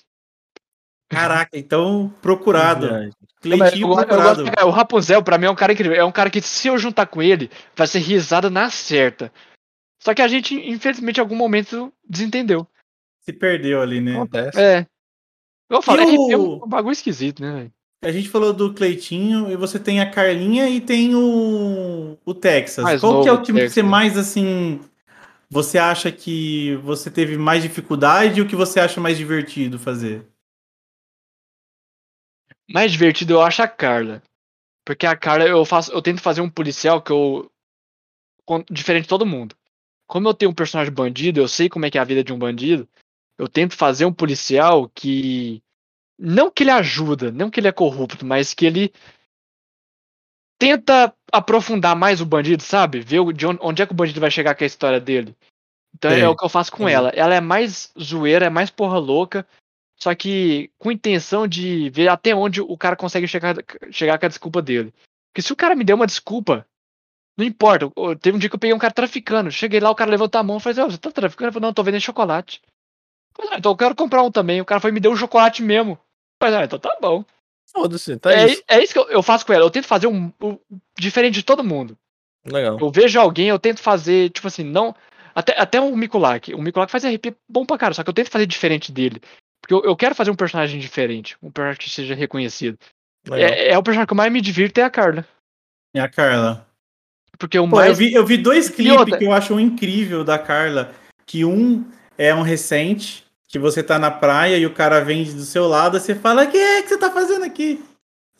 Caraca, 1.09 1.57
então 1.57 2.13
procurado. 2.21 2.87
Cleitinho 3.43 3.89
eu, 3.89 3.95
procurado. 3.95 4.41
Eu, 4.41 4.53
eu, 4.59 4.67
o 4.67 4.71
Rapunzel, 4.71 5.21
pra 5.21 5.37
mim, 5.37 5.45
é 5.45 5.51
um 5.51 5.55
cara 5.55 5.73
incrível. 5.73 5.97
É 5.97 6.05
um 6.05 6.11
cara 6.11 6.29
que, 6.29 6.41
se 6.41 6.69
eu 6.69 6.77
juntar 6.77 7.05
com 7.05 7.21
ele, 7.21 7.51
vai 7.75 7.85
ser 7.85 7.99
risada 7.99 8.49
na 8.49 8.69
certa. 8.69 9.31
Só 10.01 10.13
que 10.13 10.21
a 10.21 10.27
gente, 10.27 10.55
infelizmente, 10.55 11.17
em 11.17 11.21
algum 11.21 11.35
momento 11.35 11.91
desentendeu. 12.07 12.67
Se 13.21 13.31
perdeu 13.31 13.81
ali, 13.81 14.01
né? 14.01 14.15
Acontece. 14.15 14.59
É. 14.59 14.87
Eu 15.69 15.81
falei, 15.81 16.17
o... 16.17 16.31
é 16.31 16.37
um 16.37 16.67
bagulho 16.67 16.93
esquisito, 16.93 17.41
né, 17.41 17.53
velho? 17.53 17.71
A 18.03 18.11
gente 18.11 18.27
falou 18.27 18.51
do 18.51 18.73
Cleitinho 18.73 19.49
e 19.49 19.55
você 19.55 19.79
tem 19.79 20.01
a 20.01 20.09
Carlinha 20.09 20.67
e 20.69 20.81
tem 20.81 21.15
o, 21.15 22.17
o 22.25 22.33
Texas. 22.33 22.83
Mais 22.83 22.99
Qual 22.99 23.23
que 23.23 23.29
é 23.29 23.31
o 23.31 23.41
time 23.41 23.61
Texas. 23.61 23.73
que 23.73 23.79
você 23.79 23.83
mais, 23.83 24.17
assim, 24.17 24.81
você 25.49 25.77
acha 25.77 26.11
que 26.11 26.75
você 26.83 27.09
teve 27.09 27.37
mais 27.37 27.63
dificuldade 27.63 28.39
e 28.39 28.41
o 28.43 28.47
que 28.47 28.57
você 28.57 28.81
acha 28.81 28.99
mais 28.99 29.17
divertido 29.17 29.79
fazer? 29.79 30.25
Mais 32.73 32.91
divertido 32.91 33.33
eu 33.33 33.41
acho 33.41 33.61
a 33.61 33.67
Carla. 33.67 34.23
Porque 34.83 35.05
a 35.05 35.15
Carla, 35.15 35.45
eu 35.45 35.63
faço, 35.63 35.91
eu 35.91 36.01
tento 36.01 36.21
fazer 36.21 36.41
um 36.41 36.49
policial 36.49 37.01
que 37.01 37.11
eu. 37.11 37.51
diferente 38.69 39.03
de 39.03 39.09
todo 39.09 39.25
mundo. 39.25 39.55
Como 40.07 40.27
eu 40.27 40.33
tenho 40.33 40.51
um 40.51 40.55
personagem 40.55 40.91
bandido, 40.91 41.39
eu 41.39 41.47
sei 41.47 41.69
como 41.69 41.85
é 41.85 41.91
que 41.91 41.97
é 41.97 42.01
a 42.01 42.05
vida 42.05 42.23
de 42.23 42.33
um 42.33 42.39
bandido. 42.39 42.89
Eu 43.37 43.47
tento 43.47 43.75
fazer 43.75 44.05
um 44.05 44.13
policial 44.13 44.89
que. 44.89 45.61
Não 46.17 46.49
que 46.49 46.63
ele 46.63 46.71
ajuda, 46.71 47.31
não 47.31 47.49
que 47.49 47.59
ele 47.59 47.67
é 47.67 47.71
corrupto, 47.71 48.25
mas 48.25 48.53
que 48.53 48.65
ele 48.65 48.93
tenta 50.59 51.13
aprofundar 51.31 51.95
mais 51.95 52.21
o 52.21 52.25
bandido, 52.25 52.63
sabe? 52.63 53.01
Ver 53.01 53.33
de 53.33 53.45
onde 53.45 53.81
é 53.81 53.85
que 53.85 53.91
o 53.91 53.95
bandido 53.95 54.19
vai 54.19 54.31
chegar 54.31 54.55
com 54.55 54.63
a 54.63 54.67
história 54.67 54.99
dele. 54.99 55.35
Então 55.93 56.11
é 56.11 56.27
o 56.27 56.35
que 56.35 56.43
eu 56.43 56.49
faço 56.49 56.71
com 56.71 56.87
ela. 56.87 57.09
Ela 57.09 57.35
é 57.35 57.41
mais 57.41 57.91
zoeira, 57.99 58.45
é 58.45 58.49
mais 58.49 58.69
porra 58.69 58.97
louca, 58.97 59.45
só 60.03 60.13
que 60.13 60.69
com 60.77 60.91
intenção 60.91 61.47
de 61.47 61.89
ver 61.89 62.09
até 62.09 62.35
onde 62.35 62.59
o 62.59 62.77
cara 62.77 62.93
consegue 62.93 63.25
chegar, 63.25 63.55
chegar 63.89 64.19
com 64.19 64.25
a 64.25 64.29
desculpa 64.29 64.61
dele. 64.61 64.93
Porque 65.31 65.41
se 65.41 65.53
o 65.53 65.55
cara 65.55 65.75
me 65.75 65.85
deu 65.85 65.95
uma 65.95 66.05
desculpa, 66.05 66.67
não 67.37 67.45
importa. 67.45 67.89
Teve 68.19 68.35
um 68.35 68.39
dia 68.39 68.49
que 68.49 68.55
eu 68.55 68.59
peguei 68.59 68.75
um 68.75 68.79
cara 68.79 68.93
traficando. 68.93 69.49
Cheguei 69.49 69.79
lá, 69.79 69.89
o 69.89 69.95
cara 69.95 70.11
levantou 70.11 70.39
a 70.39 70.43
mão 70.43 70.57
e 70.57 70.59
falou: 70.59 70.87
assim, 70.87 70.91
Você 70.91 70.97
tá 70.97 71.09
traficando? 71.09 71.47
Eu 71.47 71.53
falei: 71.53 71.65
Não, 71.65 71.73
tô 71.73 71.83
vendendo 71.83 72.01
chocolate. 72.01 72.61
Falei, 73.33 73.53
ah, 73.53 73.57
então 73.59 73.71
eu 73.71 73.77
quero 73.77 73.95
comprar 73.95 74.23
um 74.23 74.29
também. 74.29 74.59
O 74.59 74.65
cara 74.65 74.81
foi 74.81 74.91
me 74.91 74.99
deu 74.99 75.09
um 75.09 75.15
chocolate 75.15 75.63
mesmo. 75.63 75.93
Eu 75.93 75.99
falei: 76.47 76.59
Ah, 76.59 76.65
então 76.65 76.77
tá 76.77 76.97
bom. 77.01 77.23
Foda-se, 77.71 78.17
tá 78.17 78.33
é, 78.33 78.47
isso. 78.47 78.63
É 78.67 78.83
isso 78.83 78.91
que 78.91 78.99
eu, 78.99 79.09
eu, 79.09 79.23
faço 79.23 79.45
com 79.45 79.53
ela. 79.53 79.63
Eu 79.63 79.71
tento 79.71 79.87
fazer 79.87 80.07
um, 80.07 80.33
um, 80.41 80.59
diferente 80.99 81.35
de 81.35 81.43
todo 81.43 81.63
mundo. 81.63 81.97
Legal. 82.45 82.77
Eu 82.77 82.91
vejo 82.91 83.17
alguém, 83.17 83.47
eu 83.47 83.57
tento 83.57 83.81
fazer, 83.81 84.31
tipo 84.31 84.49
assim, 84.49 84.65
não. 84.65 84.93
Até, 85.33 85.57
até 85.57 85.79
o 85.79 85.95
Mikulak. 85.95 86.53
O 86.53 86.61
Mikulak 86.61 86.91
faz 86.91 87.05
RP 87.05 87.33
bom 87.49 87.65
pra 87.65 87.77
cara, 87.77 87.93
só 87.93 88.03
que 88.03 88.09
eu 88.09 88.13
tento 88.13 88.29
fazer 88.29 88.45
diferente 88.45 88.91
dele. 88.91 89.21
Porque 89.63 89.73
eu, 89.73 89.81
eu 89.85 89.95
quero 89.95 90.13
fazer 90.13 90.29
um 90.29 90.35
personagem 90.35 90.77
diferente, 90.77 91.37
um 91.41 91.49
personagem 91.49 91.79
que 91.79 91.89
seja 91.89 92.13
reconhecido. 92.13 92.77
É, 93.31 93.69
é, 93.69 93.77
o 93.77 93.81
personagem 93.81 94.05
que 94.05 94.11
eu 94.11 94.17
mais 94.17 94.31
me 94.31 94.41
divirto 94.41 94.81
é 94.81 94.83
a 94.83 94.89
Carla. 94.89 95.25
É 95.95 96.01
a 96.01 96.09
Carla. 96.09 96.67
Porque 97.39 97.57
o 97.57 97.69
Pô, 97.69 97.77
mais... 97.77 97.91
eu, 97.91 97.95
vi, 97.95 98.13
eu 98.13 98.25
vi 98.25 98.37
dois 98.37 98.67
clipes 98.67 99.17
que 99.17 99.23
eu 99.23 99.31
acho 99.31 99.57
incrível 99.57 100.21
da 100.21 100.37
Carla. 100.37 100.91
Que 101.25 101.45
um 101.45 101.89
é 102.17 102.35
um 102.35 102.41
recente, 102.41 103.25
que 103.47 103.57
você 103.57 103.81
tá 103.81 103.97
na 103.97 104.11
praia 104.11 104.57
e 104.57 104.65
o 104.65 104.73
cara 104.73 104.99
vem 104.99 105.23
do 105.23 105.43
seu 105.43 105.65
lado, 105.65 105.95
e 105.95 106.01
você 106.01 106.13
fala, 106.13 106.43
o 106.43 106.51
que 106.51 106.57
é 106.57 106.81
que 106.81 106.89
você 106.89 106.97
tá 106.97 107.09
fazendo 107.09 107.45
aqui? 107.45 107.81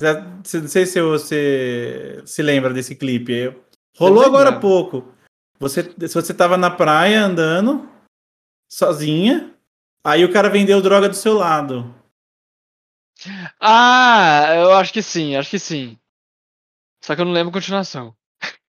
Não 0.01 0.67
sei 0.67 0.85
se 0.85 1.01
você 1.01 2.21
se 2.25 2.41
lembra 2.41 2.73
desse 2.73 2.95
clipe. 2.95 3.55
Rolou 3.97 4.25
agora 4.25 4.49
há 4.49 4.59
pouco. 4.59 5.07
Você, 5.57 5.83
se 5.83 6.13
você 6.13 6.33
tava 6.33 6.57
na 6.57 6.69
praia 6.69 7.23
andando, 7.23 7.87
sozinha, 8.69 9.52
Aí 10.03 10.25
o 10.25 10.31
cara 10.31 10.49
vendeu 10.49 10.81
droga 10.81 11.07
do 11.07 11.15
seu 11.15 11.33
lado. 11.33 11.93
Ah, 13.59 14.53
eu 14.55 14.73
acho 14.73 14.91
que 14.91 15.01
sim, 15.01 15.35
acho 15.35 15.49
que 15.49 15.59
sim. 15.59 15.97
Só 17.01 17.15
que 17.15 17.21
eu 17.21 17.25
não 17.25 17.31
lembro 17.31 17.49
a 17.49 17.53
continuação. 17.53 18.13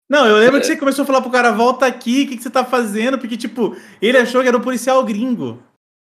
Não, 0.09 0.27
eu 0.27 0.37
lembro 0.37 0.59
que 0.59 0.67
você 0.67 0.77
começou 0.77 1.03
a 1.03 1.07
falar 1.07 1.21
pro 1.21 1.31
cara, 1.31 1.53
volta 1.53 1.87
aqui, 1.87 2.23
o 2.23 2.29
que, 2.29 2.37
que 2.39 2.43
você 2.43 2.49
tá 2.49 2.65
fazendo? 2.65 3.19
Porque, 3.19 3.37
tipo, 3.37 3.77
ele 4.01 4.17
achou 4.17 4.41
que 4.41 4.49
era 4.49 4.57
um 4.57 4.63
policial 4.63 5.05
gringo. 5.05 5.63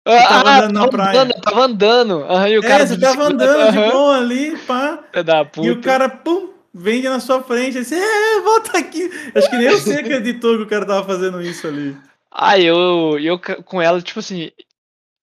Ah, 0.05 0.29
tava 0.29 0.51
andando 0.51 0.73
na 0.73 0.89
praia. 0.89 1.21
Andando, 1.21 1.41
tava 1.41 1.61
andando. 1.61 2.15
Uhum, 2.21 2.47
e 2.47 2.59
o 2.59 2.65
é, 2.65 2.69
cara 2.69 2.87
você 2.87 2.99
tava 2.99 3.25
andando 3.25 3.61
uhum. 3.67 3.71
de 3.73 3.93
boa 3.93 4.17
ali, 4.17 4.57
pá. 4.59 5.01
É 5.13 5.23
da 5.23 5.45
puta. 5.45 5.67
E 5.67 5.71
o 5.71 5.81
cara, 5.81 6.09
pum, 6.09 6.51
vende 6.73 7.09
na 7.09 7.21
sua 7.21 7.43
frente. 7.43 7.79
Assim, 7.79 7.97
é, 7.97 8.41
volta 8.41 8.79
aqui. 8.79 9.11
Acho 9.35 9.51
que 9.51 9.57
nem 9.57 9.71
você 9.71 9.95
acreditou 9.99 10.57
que 10.57 10.63
o 10.63 10.69
cara 10.69 10.87
tava 10.87 11.05
fazendo 11.05 11.43
isso 11.43 11.67
ali. 11.67 11.97
Ah, 12.31 12.59
eu, 12.59 13.19
eu 13.19 13.39
com 13.65 13.83
ela, 13.83 14.01
tipo 14.01 14.21
assim. 14.21 14.51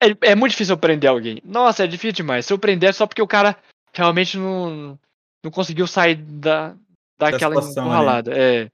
É, 0.02 0.32
é 0.32 0.36
muito 0.36 0.52
difícil 0.52 0.74
eu 0.74 0.80
prender 0.80 1.10
alguém. 1.10 1.42
Nossa, 1.44 1.84
é 1.84 1.88
difícil 1.88 2.14
demais. 2.14 2.46
Se 2.46 2.54
eu 2.54 2.60
prender 2.60 2.90
é 2.90 2.94
só 2.94 3.08
porque 3.08 3.22
o 3.22 3.28
cara 3.28 3.58
realmente 3.94 4.38
não, 4.38 5.00
não 5.44 5.52
conseguiu 5.52 5.88
sair 5.88 6.16
da, 6.16 6.76
daquela 7.18 7.62
da 7.62 7.68
encurralada. 7.68 8.32
É. 8.36 8.68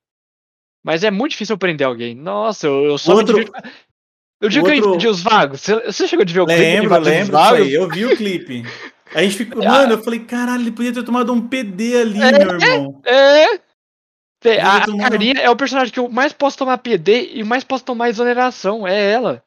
Mas 0.84 1.04
é 1.04 1.12
muito 1.12 1.32
difícil 1.32 1.54
eu 1.54 1.60
prender 1.60 1.86
alguém. 1.86 2.16
Nossa, 2.16 2.68
eu, 2.68 2.86
eu 2.86 2.98
só 2.98 3.14
Outro... 3.14 3.46
Eu 4.42 4.50
digo 4.50 4.66
outro... 4.66 4.82
que 4.82 4.88
eu 4.88 4.90
entendi 4.90 5.08
os 5.08 5.22
vagos. 5.22 5.62
Você, 5.62 5.80
você 5.82 6.08
chegou 6.08 6.26
de 6.26 6.34
ver 6.34 6.40
o 6.42 6.46
lembro, 6.46 6.90
clipe? 6.90 7.10
Lembro, 7.10 7.40
lembro. 7.40 7.70
Eu 7.70 7.88
vi 7.88 8.06
o 8.08 8.18
clipe. 8.18 8.64
A 9.14 9.22
gente 9.22 9.38
ficou. 9.38 9.62
Mano, 9.64 9.94
eu 9.94 10.04
falei, 10.04 10.20
caralho, 10.22 10.64
ele 10.64 10.72
podia 10.72 10.92
ter 10.92 11.04
tomado 11.04 11.32
um 11.32 11.48
PD 11.48 12.02
ali, 12.02 12.20
é, 12.20 12.32
meu 12.32 12.60
irmão. 12.60 13.02
É. 13.06 13.56
é. 14.46 14.62
A, 14.62 14.78
a 14.78 14.98
Carinha 14.98 15.40
é 15.40 15.50
o 15.50 15.56
personagem 15.56 15.94
que 15.94 16.00
eu 16.00 16.10
mais 16.10 16.34
posso 16.34 16.58
tomar 16.58 16.80
PD 16.80 17.34
e 17.36 17.44
mais 17.44 17.64
posso 17.64 17.86
tomar 17.86 18.10
exoneração. 18.10 18.88
É 18.88 19.12
ela. 19.12 19.44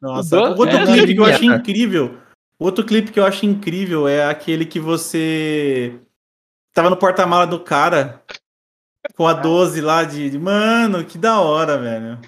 Nossa, 0.00 0.40
outro 0.40 0.76
é 0.76 0.84
clipe 0.84 1.14
que 1.14 1.20
eu 1.20 1.24
acho 1.24 1.44
incrível. 1.44 2.18
Outro 2.58 2.84
clipe 2.84 3.12
que 3.12 3.18
eu 3.18 3.26
acho 3.26 3.44
incrível 3.44 4.06
é 4.06 4.24
aquele 4.24 4.64
que 4.64 4.78
você 4.78 5.98
tava 6.72 6.90
no 6.90 6.96
porta-mala 6.96 7.46
do 7.46 7.60
cara 7.60 8.22
com 9.16 9.26
a 9.26 9.32
12 9.32 9.80
lá 9.80 10.04
de. 10.04 10.38
Mano, 10.38 11.04
que 11.04 11.18
da 11.18 11.40
hora, 11.40 11.76
velho. 11.76 12.18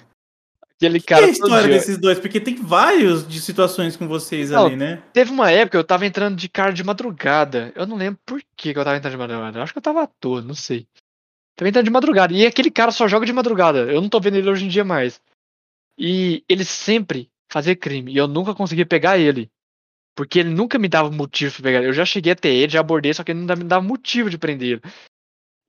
Aquele 0.75 1.01
cara. 1.01 1.21
Que 1.21 1.25
é 1.25 1.29
a 1.29 1.31
história 1.31 1.67
desses 1.67 1.97
dois? 1.97 2.19
Porque 2.19 2.39
tem 2.39 2.55
vários 2.55 3.27
de 3.27 3.41
situações 3.41 3.97
com 3.97 4.07
vocês 4.07 4.51
não, 4.51 4.67
ali, 4.67 4.75
né? 4.75 5.01
Teve 5.11 5.31
uma 5.31 5.49
época 5.49 5.77
eu 5.77 5.83
tava 5.83 6.05
entrando 6.05 6.35
de 6.35 6.47
cara 6.47 6.71
de 6.71 6.83
madrugada. 6.83 7.71
Eu 7.75 7.87
não 7.87 7.97
lembro 7.97 8.19
por 8.25 8.39
que, 8.55 8.73
que 8.73 8.79
eu 8.79 8.83
tava 8.83 8.97
entrando 8.97 9.13
de 9.13 9.17
madrugada. 9.17 9.57
Eu 9.57 9.63
acho 9.63 9.73
que 9.73 9.79
eu 9.79 9.83
tava 9.83 10.03
à 10.03 10.07
toa, 10.07 10.41
não 10.41 10.53
sei. 10.53 10.87
Tava 11.55 11.69
entrando 11.69 11.85
de 11.85 11.91
madrugada. 11.91 12.33
E 12.33 12.45
aquele 12.45 12.69
cara 12.69 12.91
só 12.91 13.07
joga 13.07 13.25
de 13.25 13.33
madrugada. 13.33 13.79
Eu 13.91 14.01
não 14.01 14.09
tô 14.09 14.19
vendo 14.19 14.35
ele 14.37 14.49
hoje 14.49 14.65
em 14.65 14.69
dia 14.69 14.83
mais. 14.83 15.19
E 15.97 16.43
ele 16.47 16.63
sempre 16.63 17.27
fazia 17.49 17.75
crime. 17.75 18.13
E 18.13 18.17
eu 18.17 18.27
nunca 18.27 18.53
consegui 18.53 18.85
pegar 18.85 19.17
ele. 19.17 19.51
Porque 20.15 20.39
ele 20.39 20.49
nunca 20.49 20.79
me 20.79 20.89
dava 20.89 21.11
motivo 21.11 21.53
pra 21.55 21.63
pegar 21.63 21.77
ele. 21.79 21.89
Eu 21.89 21.93
já 21.93 22.05
cheguei 22.05 22.33
até 22.33 22.49
ele, 22.49 22.71
já 22.71 22.79
abordei, 22.79 23.13
só 23.13 23.23
que 23.23 23.31
ele 23.31 23.39
não 23.39 23.55
me 23.55 23.63
dava 23.63 23.85
motivo 23.85 24.29
de 24.29 24.37
prender 24.37 24.69
ele. 24.73 24.81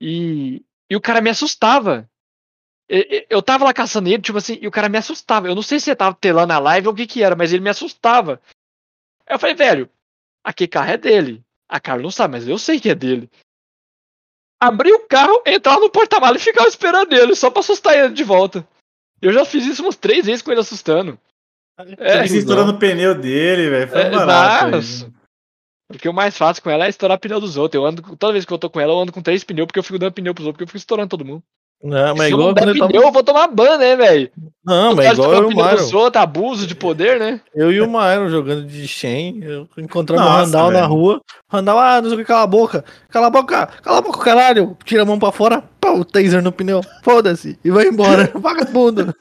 E, 0.01 0.65
e 0.91 0.97
o 0.97 1.01
cara 1.01 1.21
me 1.21 1.31
assustava. 1.31 2.09
Eu 2.89 3.43
tava 3.43 3.65
lá 3.65 3.75
caçando 3.75 4.09
ele, 4.09 4.23
tipo 4.23 4.39
assim, 4.39 4.59
e 4.63 4.67
o 4.67 4.71
cara 4.71 4.89
me 4.89 4.97
assustava. 4.97 5.47
Eu 5.47 5.55
não 5.55 5.63
sei 5.63 5.79
se 5.79 5.91
ele 5.91 5.97
tava 5.97 6.15
telando 6.15 6.55
a 6.55 6.59
live 6.59 6.89
ou 6.89 6.95
o 6.95 6.97
que 6.97 7.07
que 7.07 7.23
era, 7.23 7.37
mas 7.37 7.53
ele 7.53 7.63
me 7.63 7.69
assustava. 7.69 8.41
Aí 9.27 9.35
eu 9.35 9.39
falei, 9.39 9.55
velho, 9.55 9.91
aquele 10.43 10.69
carro 10.69 10.91
é 10.91 10.97
dele. 10.97 11.45
A 11.69 11.79
cara 11.79 12.01
não 12.01 12.11
sabe, 12.11 12.33
mas 12.33 12.49
eu 12.49 12.59
sei 12.59 12.81
que 12.81 12.89
é 12.89 12.95
dele. 12.95 13.31
Abri 14.59 14.91
o 14.91 15.07
carro, 15.07 15.43
entrar 15.47 15.79
no 15.79 15.91
porta-malas 15.91 16.41
e 16.41 16.45
ficava 16.47 16.67
esperando 16.67 17.13
ele, 17.13 17.35
só 17.35 17.51
pra 17.51 17.61
assustar 17.61 17.97
ele 17.97 18.15
de 18.15 18.25
volta. 18.25 18.67
Eu 19.21 19.33
já 19.33 19.45
fiz 19.45 19.67
isso 19.67 19.83
umas 19.83 19.97
três 19.97 20.25
vezes 20.25 20.41
com 20.41 20.51
ele 20.51 20.61
assustando. 20.61 21.21
É, 21.99 22.25
estourando 22.25 22.73
o 22.73 22.79
pneu 22.79 23.15
dele, 23.15 23.71
velho. 23.71 23.89
Foi 23.89 24.01
é, 24.01 24.11
barato. 24.11 24.79
O 25.91 25.97
que 25.97 26.09
eu 26.09 26.13
mais 26.13 26.37
faço 26.37 26.63
com 26.63 26.69
ela 26.69 26.87
é 26.87 26.89
estourar 26.89 27.19
pneu 27.19 27.41
dos 27.41 27.57
outros. 27.57 27.81
Eu 27.81 27.87
ando, 27.87 28.03
toda 28.17 28.33
vez 28.33 28.45
que 28.45 28.53
eu 28.53 28.59
tô 28.59 28.69
com 28.69 28.81
ela, 28.81 28.93
eu 28.93 28.99
ando 28.99 29.13
com 29.13 29.23
três 29.23 29.45
pneus, 29.45 29.67
porque 29.67 29.79
eu 29.79 29.83
fico 29.83 29.99
dando 29.99 30.13
pneu 30.13 30.35
pros 30.35 30.47
outros, 30.47 30.57
porque 30.57 30.65
eu 30.65 30.69
fico 30.69 30.79
estourando 30.79 31.09
todo 31.09 31.25
mundo. 31.25 31.43
Não, 31.83 32.15
mas 32.17 32.27
Se 32.27 32.33
igual 32.33 32.53
quando 32.55 32.69
eu, 32.71 32.79
tava... 32.79 32.93
eu 32.93 33.13
vou 33.13 33.23
tomar 33.23 33.47
ban, 33.47 33.79
né, 33.79 33.95
velho? 33.95 34.31
Não, 34.65 34.97
mas 34.97 35.13
igual 35.13 35.33
eu 35.33 35.43
e 35.51 35.55
o 35.55 35.57
Myron. 35.57 35.97
Outro, 35.97 36.21
abuso 36.21 36.67
de 36.67 36.75
poder, 36.75 37.21
né? 37.21 37.41
Eu 37.55 37.71
e 37.71 37.81
o 37.81 37.87
Myron 37.87 38.29
jogando 38.29 38.67
de 38.67 38.89
Shen, 38.89 39.41
eu 39.43 39.69
encontramos 39.79 40.27
o 40.27 40.29
Randall 40.29 40.73
na 40.73 40.85
rua. 40.85 41.21
Randall, 41.49 41.79
ah, 41.79 42.03
não 42.03 42.09
sei 42.09 42.17
o 42.17 42.21
que, 42.21 42.27
cala 42.27 42.43
a 42.43 42.49
boca. 42.49 42.85
Cala 43.09 43.29
a 43.29 43.31
boca, 43.31 43.67
cala 43.81 43.99
a 43.99 44.03
boca, 44.03 44.19
caralho. 44.19 44.77
Tira 44.85 45.03
a 45.03 45.07
mão 45.07 45.21
pra 45.21 45.31
fora, 45.31 45.63
pau, 45.89 46.05
taser 46.05 46.43
no 46.43 46.53
pneu. 46.53 46.81
Foda-se. 47.03 47.59
E 47.65 47.71
vai 47.71 47.87
embora. 47.87 48.31
Vagabundo. 48.39 49.15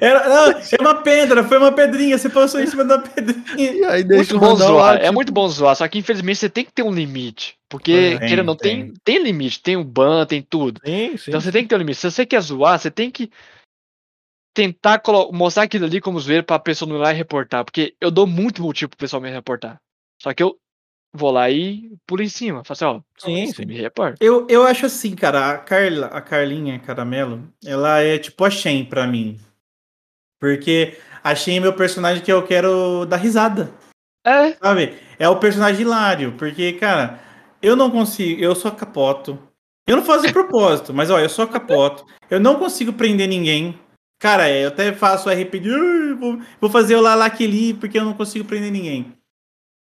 Era, 0.00 0.28
não, 0.28 0.50
é 0.52 0.76
uma 0.80 0.94
pedra, 1.02 1.44
foi 1.44 1.58
uma 1.58 1.72
pedrinha. 1.72 2.16
Você 2.16 2.28
passou 2.28 2.60
em 2.60 2.66
cima 2.66 2.84
da 2.84 2.98
pedrinha. 2.98 3.44
E 3.56 3.84
aí 3.84 4.04
deixa 4.04 4.34
muito 4.34 4.44
o 4.44 4.48
bom 4.48 4.56
zoar. 4.56 4.72
Lá, 4.72 4.92
tipo... 4.94 5.06
É 5.06 5.10
muito 5.10 5.32
bom 5.32 5.48
zoar, 5.48 5.76
só 5.76 5.88
que 5.88 5.98
infelizmente 5.98 6.38
você 6.38 6.48
tem 6.48 6.64
que 6.64 6.72
ter 6.72 6.82
um 6.82 6.92
limite. 6.92 7.56
Porque, 7.68 8.18
tem, 8.18 8.28
queira 8.28 8.42
não, 8.42 8.56
tem. 8.56 8.86
tem, 8.86 8.94
tem 9.04 9.22
limite, 9.22 9.62
tem 9.62 9.76
o 9.76 9.84
ban, 9.84 10.26
tem 10.26 10.42
tudo. 10.42 10.80
Sim, 10.84 11.16
sim. 11.16 11.24
Então 11.28 11.40
você 11.40 11.52
tem 11.52 11.62
que 11.62 11.68
ter 11.68 11.74
um 11.74 11.78
limite. 11.78 11.98
Se 11.98 12.10
você 12.10 12.26
quer 12.26 12.40
zoar, 12.40 12.78
você 12.78 12.90
tem 12.90 13.10
que 13.10 13.30
tentar 14.54 15.00
mostrar 15.32 15.64
aquilo 15.64 15.84
ali 15.84 16.00
como 16.00 16.18
zoeira 16.18 16.42
pra 16.42 16.58
pessoa 16.58 16.88
não 16.88 16.96
ir 16.96 17.00
lá 17.00 17.12
e 17.12 17.16
reportar. 17.16 17.64
Porque 17.64 17.94
eu 18.00 18.10
dou 18.10 18.26
muito 18.26 18.62
motivo 18.62 18.90
pro 18.90 18.98
pessoal 18.98 19.22
me 19.22 19.30
reportar. 19.30 19.80
Só 20.20 20.34
que 20.34 20.42
eu 20.42 20.56
vou 21.12 21.30
lá 21.30 21.50
e 21.50 21.92
pulo 22.06 22.22
em 22.22 22.28
cima. 22.28 22.64
Faço 22.64 22.84
assim, 22.84 22.96
ó, 22.96 23.00
sim, 23.18 23.52
sim. 23.52 23.64
me 23.64 23.76
reporta. 23.76 24.16
Eu, 24.20 24.46
eu 24.48 24.64
acho 24.64 24.86
assim, 24.86 25.14
cara, 25.14 25.50
a 25.50 25.58
Carla, 25.58 26.06
a 26.06 26.20
Carlinha 26.20 26.78
Caramelo, 26.78 27.42
ela 27.64 28.00
é 28.00 28.18
tipo 28.18 28.44
a 28.44 28.50
Shen 28.50 28.84
pra 28.84 29.06
mim. 29.06 29.38
Porque 30.40 30.98
a 31.22 31.34
Shen 31.34 31.58
é 31.58 31.60
meu 31.60 31.72
personagem 31.72 32.22
que 32.22 32.32
eu 32.32 32.46
quero 32.46 33.04
dar 33.06 33.16
risada. 33.16 33.72
É. 34.24 34.52
Sabe? 34.52 34.94
É 35.18 35.28
o 35.28 35.38
personagem 35.38 35.82
hilário. 35.82 36.32
Porque, 36.36 36.74
cara 36.74 37.30
eu 37.62 37.76
não 37.76 37.90
consigo, 37.90 38.40
eu 38.42 38.54
só 38.54 38.70
capoto. 38.70 39.38
Eu 39.86 39.96
não 39.96 40.04
faço 40.04 40.26
de 40.26 40.32
propósito, 40.32 40.94
mas 40.94 41.10
olha, 41.10 41.24
eu 41.24 41.28
só 41.28 41.46
capoto. 41.46 42.06
Eu 42.30 42.40
não 42.40 42.56
consigo 42.56 42.92
prender 42.92 43.28
ninguém. 43.28 43.78
Cara, 44.20 44.50
eu 44.50 44.68
até 44.68 44.92
faço 44.92 45.28
RP 45.28 45.58
de. 45.60 46.14
Vou, 46.14 46.38
vou 46.60 46.70
fazer 46.70 46.94
o 46.94 47.00
Lalaqueli 47.00 47.74
porque 47.74 47.98
eu 47.98 48.04
não 48.04 48.14
consigo 48.14 48.44
prender 48.44 48.70
ninguém. 48.70 49.12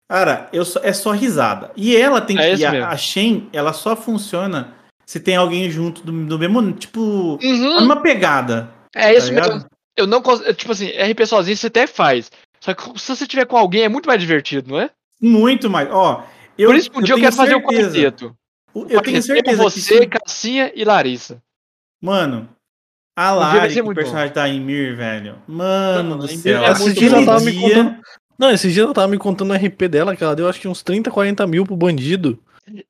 Cara, 0.08 0.48
eu 0.52 0.64
só, 0.64 0.80
é 0.82 0.92
só 0.92 1.12
risada. 1.12 1.70
E 1.76 1.94
ela 1.94 2.20
tem 2.20 2.38
é 2.38 2.56
que. 2.56 2.64
A, 2.64 2.88
a 2.88 2.96
Shen, 2.96 3.48
ela 3.52 3.72
só 3.72 3.94
funciona 3.94 4.74
se 5.04 5.20
tem 5.20 5.36
alguém 5.36 5.70
junto 5.70 6.02
do, 6.02 6.26
do 6.26 6.38
mesmo. 6.38 6.72
Tipo, 6.72 7.38
uhum. 7.42 7.80
numa 7.80 8.00
pegada. 8.00 8.72
É 8.94 9.14
isso 9.14 9.32
tá 9.34 9.40
mesmo. 9.40 9.66
Eu 9.96 10.06
não. 10.06 10.22
Tipo 10.54 10.72
assim, 10.72 10.88
RP 10.88 11.26
sozinho 11.26 11.56
você 11.56 11.66
até 11.66 11.86
faz. 11.86 12.30
Só 12.60 12.74
que 12.74 12.98
se 12.98 13.14
você 13.14 13.26
tiver 13.26 13.44
com 13.44 13.56
alguém 13.56 13.82
é 13.82 13.88
muito 13.88 14.06
mais 14.06 14.20
divertido, 14.20 14.70
não 14.70 14.80
é? 14.80 14.90
Muito 15.20 15.68
mais. 15.68 15.88
Ó, 15.90 16.24
eu, 16.56 16.70
Por 16.70 16.76
isso 16.76 16.90
que 16.90 16.98
um 16.98 17.02
dia 17.02 17.14
eu 17.14 17.20
quero 17.20 17.36
fazer 17.36 17.54
o 17.54 17.62
quarteto. 17.62 18.34
Eu 18.88 19.02
tenho 19.02 19.22
certeza. 19.22 19.62
Você, 19.62 20.00
que... 20.00 20.18
Cassinha 20.18 20.72
e 20.74 20.84
Larissa. 20.84 21.42
Mano, 22.00 22.48
a 23.16 23.32
Lari, 23.32 23.80
o 23.80 23.94
personagem 23.94 24.28
bom. 24.28 24.34
da 24.34 24.46
Ymir, 24.46 24.96
velho. 24.96 25.42
Mano 25.46 26.10
não, 26.10 26.18
do 26.18 26.28
céu. 26.28 26.62
É 26.62 26.70
esse 26.70 26.92
dia 26.94 27.08
ela 27.08 27.24
tava 27.26 27.40
me 27.40 27.60
contando. 27.60 28.00
Não, 28.38 28.50
esse 28.50 28.70
dia 28.70 28.84
ela 28.84 28.94
tava 28.94 29.08
me 29.08 29.18
contando 29.18 29.50
o 29.50 29.54
RP 29.54 29.88
dela, 29.88 30.14
que 30.14 30.22
ela 30.22 30.36
deu 30.36 30.48
acho 30.48 30.60
que 30.60 30.68
uns 30.68 30.82
30, 30.82 31.10
40 31.10 31.46
mil 31.46 31.66
pro 31.66 31.76
bandido. 31.76 32.38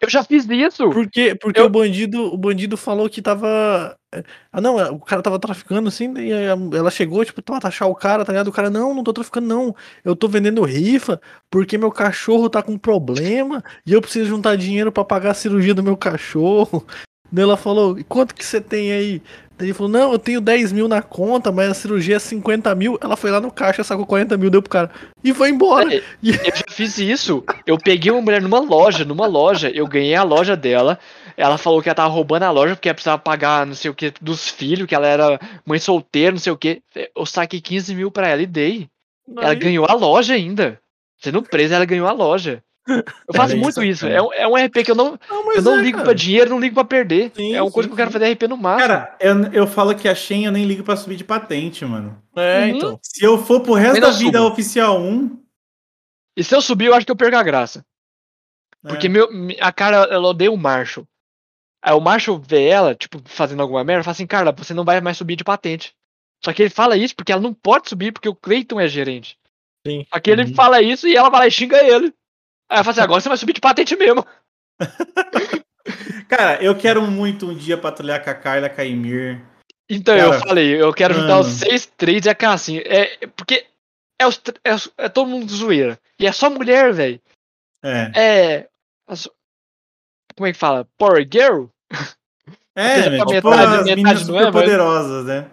Eu 0.01 0.11
já 0.11 0.25
fiz 0.25 0.47
isso. 0.49 0.91
Porque, 0.91 1.35
porque 1.37 1.61
eu... 1.61 1.67
o 1.67 1.71
bandido 1.71 2.35
o 2.35 2.37
bandido 2.37 2.77
falou 2.77 3.09
que 3.09 3.23
tava. 3.23 3.97
É, 4.13 4.25
ah, 4.53 4.61
não, 4.61 4.77
o 4.95 5.01
cara 5.01 5.23
tava 5.23 5.39
traficando 5.39 5.89
assim, 5.89 6.13
e 6.19 6.31
ela 6.33 6.91
chegou, 6.91 7.25
tipo, 7.25 7.43
pra 7.43 7.61
taxar 7.61 7.89
o 7.89 7.95
cara, 7.95 8.25
tá 8.25 8.33
ligado? 8.33 8.49
O 8.49 8.53
cara, 8.53 8.71
não, 8.71 8.95
não 8.95 9.05
tô 9.05 9.13
traficando, 9.13 9.47
não. 9.47 9.75
Eu 10.05 10.17
tô 10.17 10.29
vendendo 10.29 10.65
rifa 10.65 11.21
porque 11.51 11.79
meu 11.79 11.91
cachorro 11.91 12.51
tá 12.51 12.63
com 12.63 12.77
problema 12.77 13.63
e 13.87 13.93
eu 13.93 14.01
preciso 14.01 14.29
juntar 14.29 14.57
dinheiro 14.57 14.91
para 14.91 15.05
pagar 15.05 15.31
a 15.31 15.35
cirurgia 15.35 15.75
do 15.75 15.83
meu 15.83 15.97
cachorro. 15.97 16.85
Daí 17.31 17.43
ela 17.43 17.57
falou, 17.57 17.99
quanto 18.09 18.35
que 18.35 18.45
você 18.45 18.61
tem 18.61 18.93
aí? 18.93 19.23
Ele 19.61 19.75
falou, 19.75 19.91
não, 19.91 20.13
eu 20.13 20.19
tenho 20.19 20.41
10 20.41 20.73
mil 20.73 20.87
na 20.87 21.03
conta, 21.03 21.51
mas 21.51 21.71
a 21.71 21.75
cirurgia 21.75 22.17
é 22.17 22.19
50 22.19 22.75
mil. 22.75 22.99
Ela 23.01 23.17
foi 23.17 23.31
lá 23.31 23.41
no 23.41 23.51
caixa, 23.51 23.83
sacou 23.83 24.07
40 24.07 24.37
mil, 24.37 24.51
deu 24.51 24.63
pro 24.63 24.71
cara. 24.71 24.91
E 25.23 25.35
foi 25.35 25.51
embora. 25.51 25.93
É, 25.93 26.03
eu 26.23 26.33
já 26.33 26.65
fiz 26.69 26.99
isso. 26.99 27.45
Eu 27.67 27.77
peguei 27.77 28.13
uma 28.13 28.23
mulher 28.23 28.41
numa 28.41 28.61
loja, 28.61 29.05
numa 29.05 29.27
loja, 29.27 29.71
eu 29.71 29.87
ganhei 29.87 30.15
a 30.15 30.23
loja 30.23 30.57
dela. 30.57 30.99
Ela 31.37 31.59
falou 31.59 31.83
que 31.83 31.89
ela 31.89 31.97
tava 31.97 32.13
roubando 32.13 32.45
a 32.45 32.51
loja 32.51 32.75
porque 32.75 32.89
ela 32.89 32.95
precisava 32.95 33.19
pagar 33.19 33.67
não 33.67 33.75
sei 33.75 33.91
o 33.91 33.95
que 33.95 34.13
dos 34.21 34.49
filhos, 34.49 34.87
que 34.87 34.95
ela 34.95 35.07
era 35.07 35.41
mãe 35.65 35.79
solteira, 35.79 36.33
não 36.33 36.39
sei 36.39 36.53
o 36.53 36.57
que. 36.57 36.83
Eu 37.17 37.27
saquei 37.27 37.61
15 37.61 37.95
mil 37.95 38.11
pra 38.11 38.29
ela 38.29 38.43
e 38.43 38.47
dei. 38.47 38.89
Aí. 39.37 39.45
Ela 39.45 39.55
ganhou 39.55 39.87
a 39.87 39.95
loja 39.95 40.35
ainda. 40.35 40.81
Sendo 41.21 41.43
presa, 41.43 41.75
ela 41.75 41.85
ganhou 41.85 42.07
a 42.07 42.13
loja. 42.13 42.63
Eu 42.89 43.35
faço 43.35 43.53
é 43.53 43.57
muito 43.57 43.83
isso. 43.83 44.07
É, 44.07 44.21
um, 44.23 44.33
é 44.33 44.49
um 44.49 44.55
RP 44.55 44.85
que 44.85 44.91
eu 44.91 44.95
não, 44.95 45.19
não 45.29 45.53
eu 45.53 45.63
não 45.63 45.79
é, 45.79 45.83
ligo 45.83 45.99
cara. 45.99 46.05
pra 46.05 46.15
dinheiro, 46.15 46.51
não 46.51 46.61
ligo 46.61 46.75
pra 46.75 46.85
perder. 46.85 47.31
Sim, 47.35 47.55
é 47.55 47.61
uma 47.61 47.69
sim, 47.69 47.75
coisa 47.75 47.89
que 47.89 47.93
eu 47.93 47.97
quero 47.97 48.11
fazer 48.11 48.33
RP 48.33 48.43
no 48.49 48.57
máximo. 48.57 48.89
Cara, 48.89 49.17
eu, 49.21 49.45
eu 49.53 49.67
falo 49.67 49.95
que 49.95 50.09
a 50.09 50.15
Shen 50.15 50.47
eu 50.47 50.53
nem 50.53 50.65
ligo 50.65 50.83
pra 50.83 50.97
subir 50.97 51.17
de 51.17 51.25
patente, 51.25 51.85
mano. 51.85 52.21
É, 52.35 52.63
uhum. 52.63 52.69
então. 52.69 53.01
Se 53.03 53.25
eu 53.25 53.39
for 53.39 53.61
pro 53.61 53.75
resto 53.75 54.01
da 54.01 54.11
vida 54.11 54.39
subo. 54.39 54.51
oficial 54.51 55.01
1. 55.01 55.39
E 56.37 56.45
se 56.45 56.55
eu 56.55 56.63
subir, 56.63 56.87
eu 56.87 56.95
acho 56.95 57.05
que 57.05 57.13
eu 57.13 57.17
perco 57.17 57.37
a 57.37 57.43
graça. 57.43 57.85
É. 58.85 58.89
Porque 58.89 59.09
meu, 59.09 59.29
a 59.61 59.73
cara, 59.73 60.09
ela 60.11 60.29
odeia 60.29 60.53
o 60.53 60.57
Marshall. 60.57 61.07
Aí 61.83 61.93
o 61.93 62.01
Marshall 62.01 62.39
vê 62.39 62.67
ela, 62.67 62.95
tipo, 62.95 63.21
fazendo 63.25 63.63
alguma 63.63 63.85
merda, 63.85 64.05
fala 64.05 64.13
assim, 64.13 64.27
cara, 64.27 64.53
você 64.53 64.75
não 64.75 64.85
vai 64.85 65.01
mais 65.01 65.17
subir 65.17 65.37
de 65.37 65.45
patente. 65.45 65.95
Só 66.45 66.53
que 66.53 66.63
ele 66.63 66.71
fala 66.71 66.97
isso 66.97 67.15
porque 67.15 67.33
ela 67.33 67.41
não 67.41 67.53
pode 67.53 67.89
subir 67.89 68.13
porque 68.13 68.29
o 68.29 68.35
Clayton 68.35 68.81
é 68.81 68.89
gerente. 68.89 69.37
Sim. 69.87 70.07
Só 70.13 70.21
que 70.21 70.31
ele 70.31 70.45
uhum. 70.45 70.55
fala 70.55 70.83
isso 70.83 71.07
e 71.07 71.17
ela 71.17 71.29
vai 71.29 71.41
lá 71.41 71.47
e 71.47 71.51
xinga 71.51 71.83
ele. 71.83 72.13
Aí 72.71 72.81
eu 72.81 72.85
falei 72.85 72.91
assim, 72.91 73.01
agora 73.01 73.21
você 73.21 73.29
vai 73.29 73.39
subir 73.39 73.53
de 73.55 73.61
patente 73.61 73.97
mesmo. 73.97 74.25
Cara, 76.29 76.63
eu 76.63 76.77
quero 76.77 77.03
muito 77.03 77.47
um 77.47 77.55
dia 77.55 77.79
patrulhar 77.79 78.23
com 78.23 78.31
a 78.31 78.35
Carla 78.35 78.69
Caimir. 78.69 79.43
Então, 79.89 80.17
Cara, 80.17 80.35
eu 80.35 80.41
falei, 80.41 80.83
eu 80.83 80.93
quero 80.93 81.15
juntar 81.15 81.41
os 81.41 81.47
seis 81.47 81.87
trades 81.87 82.27
e 82.27 82.29
a 82.29 82.35
Cassinha. 82.35 82.83
É, 82.85 83.27
porque 83.29 83.67
é, 84.21 84.27
os, 84.27 84.41
é, 84.65 85.05
é, 85.05 85.09
todo 85.09 85.31
mundo 85.31 85.51
zoeira. 85.51 85.99
E 86.19 86.27
é 86.27 86.33
só 86.33 86.51
mulher, 86.51 86.93
velho. 86.93 87.21
É. 87.83 88.13
É. 88.15 88.69
como 90.37 90.47
é 90.47 90.53
que 90.53 90.59
fala? 90.59 90.87
Power 90.99 91.27
Girl? 91.31 91.67
É, 92.77 93.19
tipo, 93.19 93.31
metade, 93.31 93.77
as 93.77 93.85
meninas 93.85 94.21
super 94.21 94.47
é, 94.47 94.53
poderosas, 94.53 95.25
né? 95.27 95.51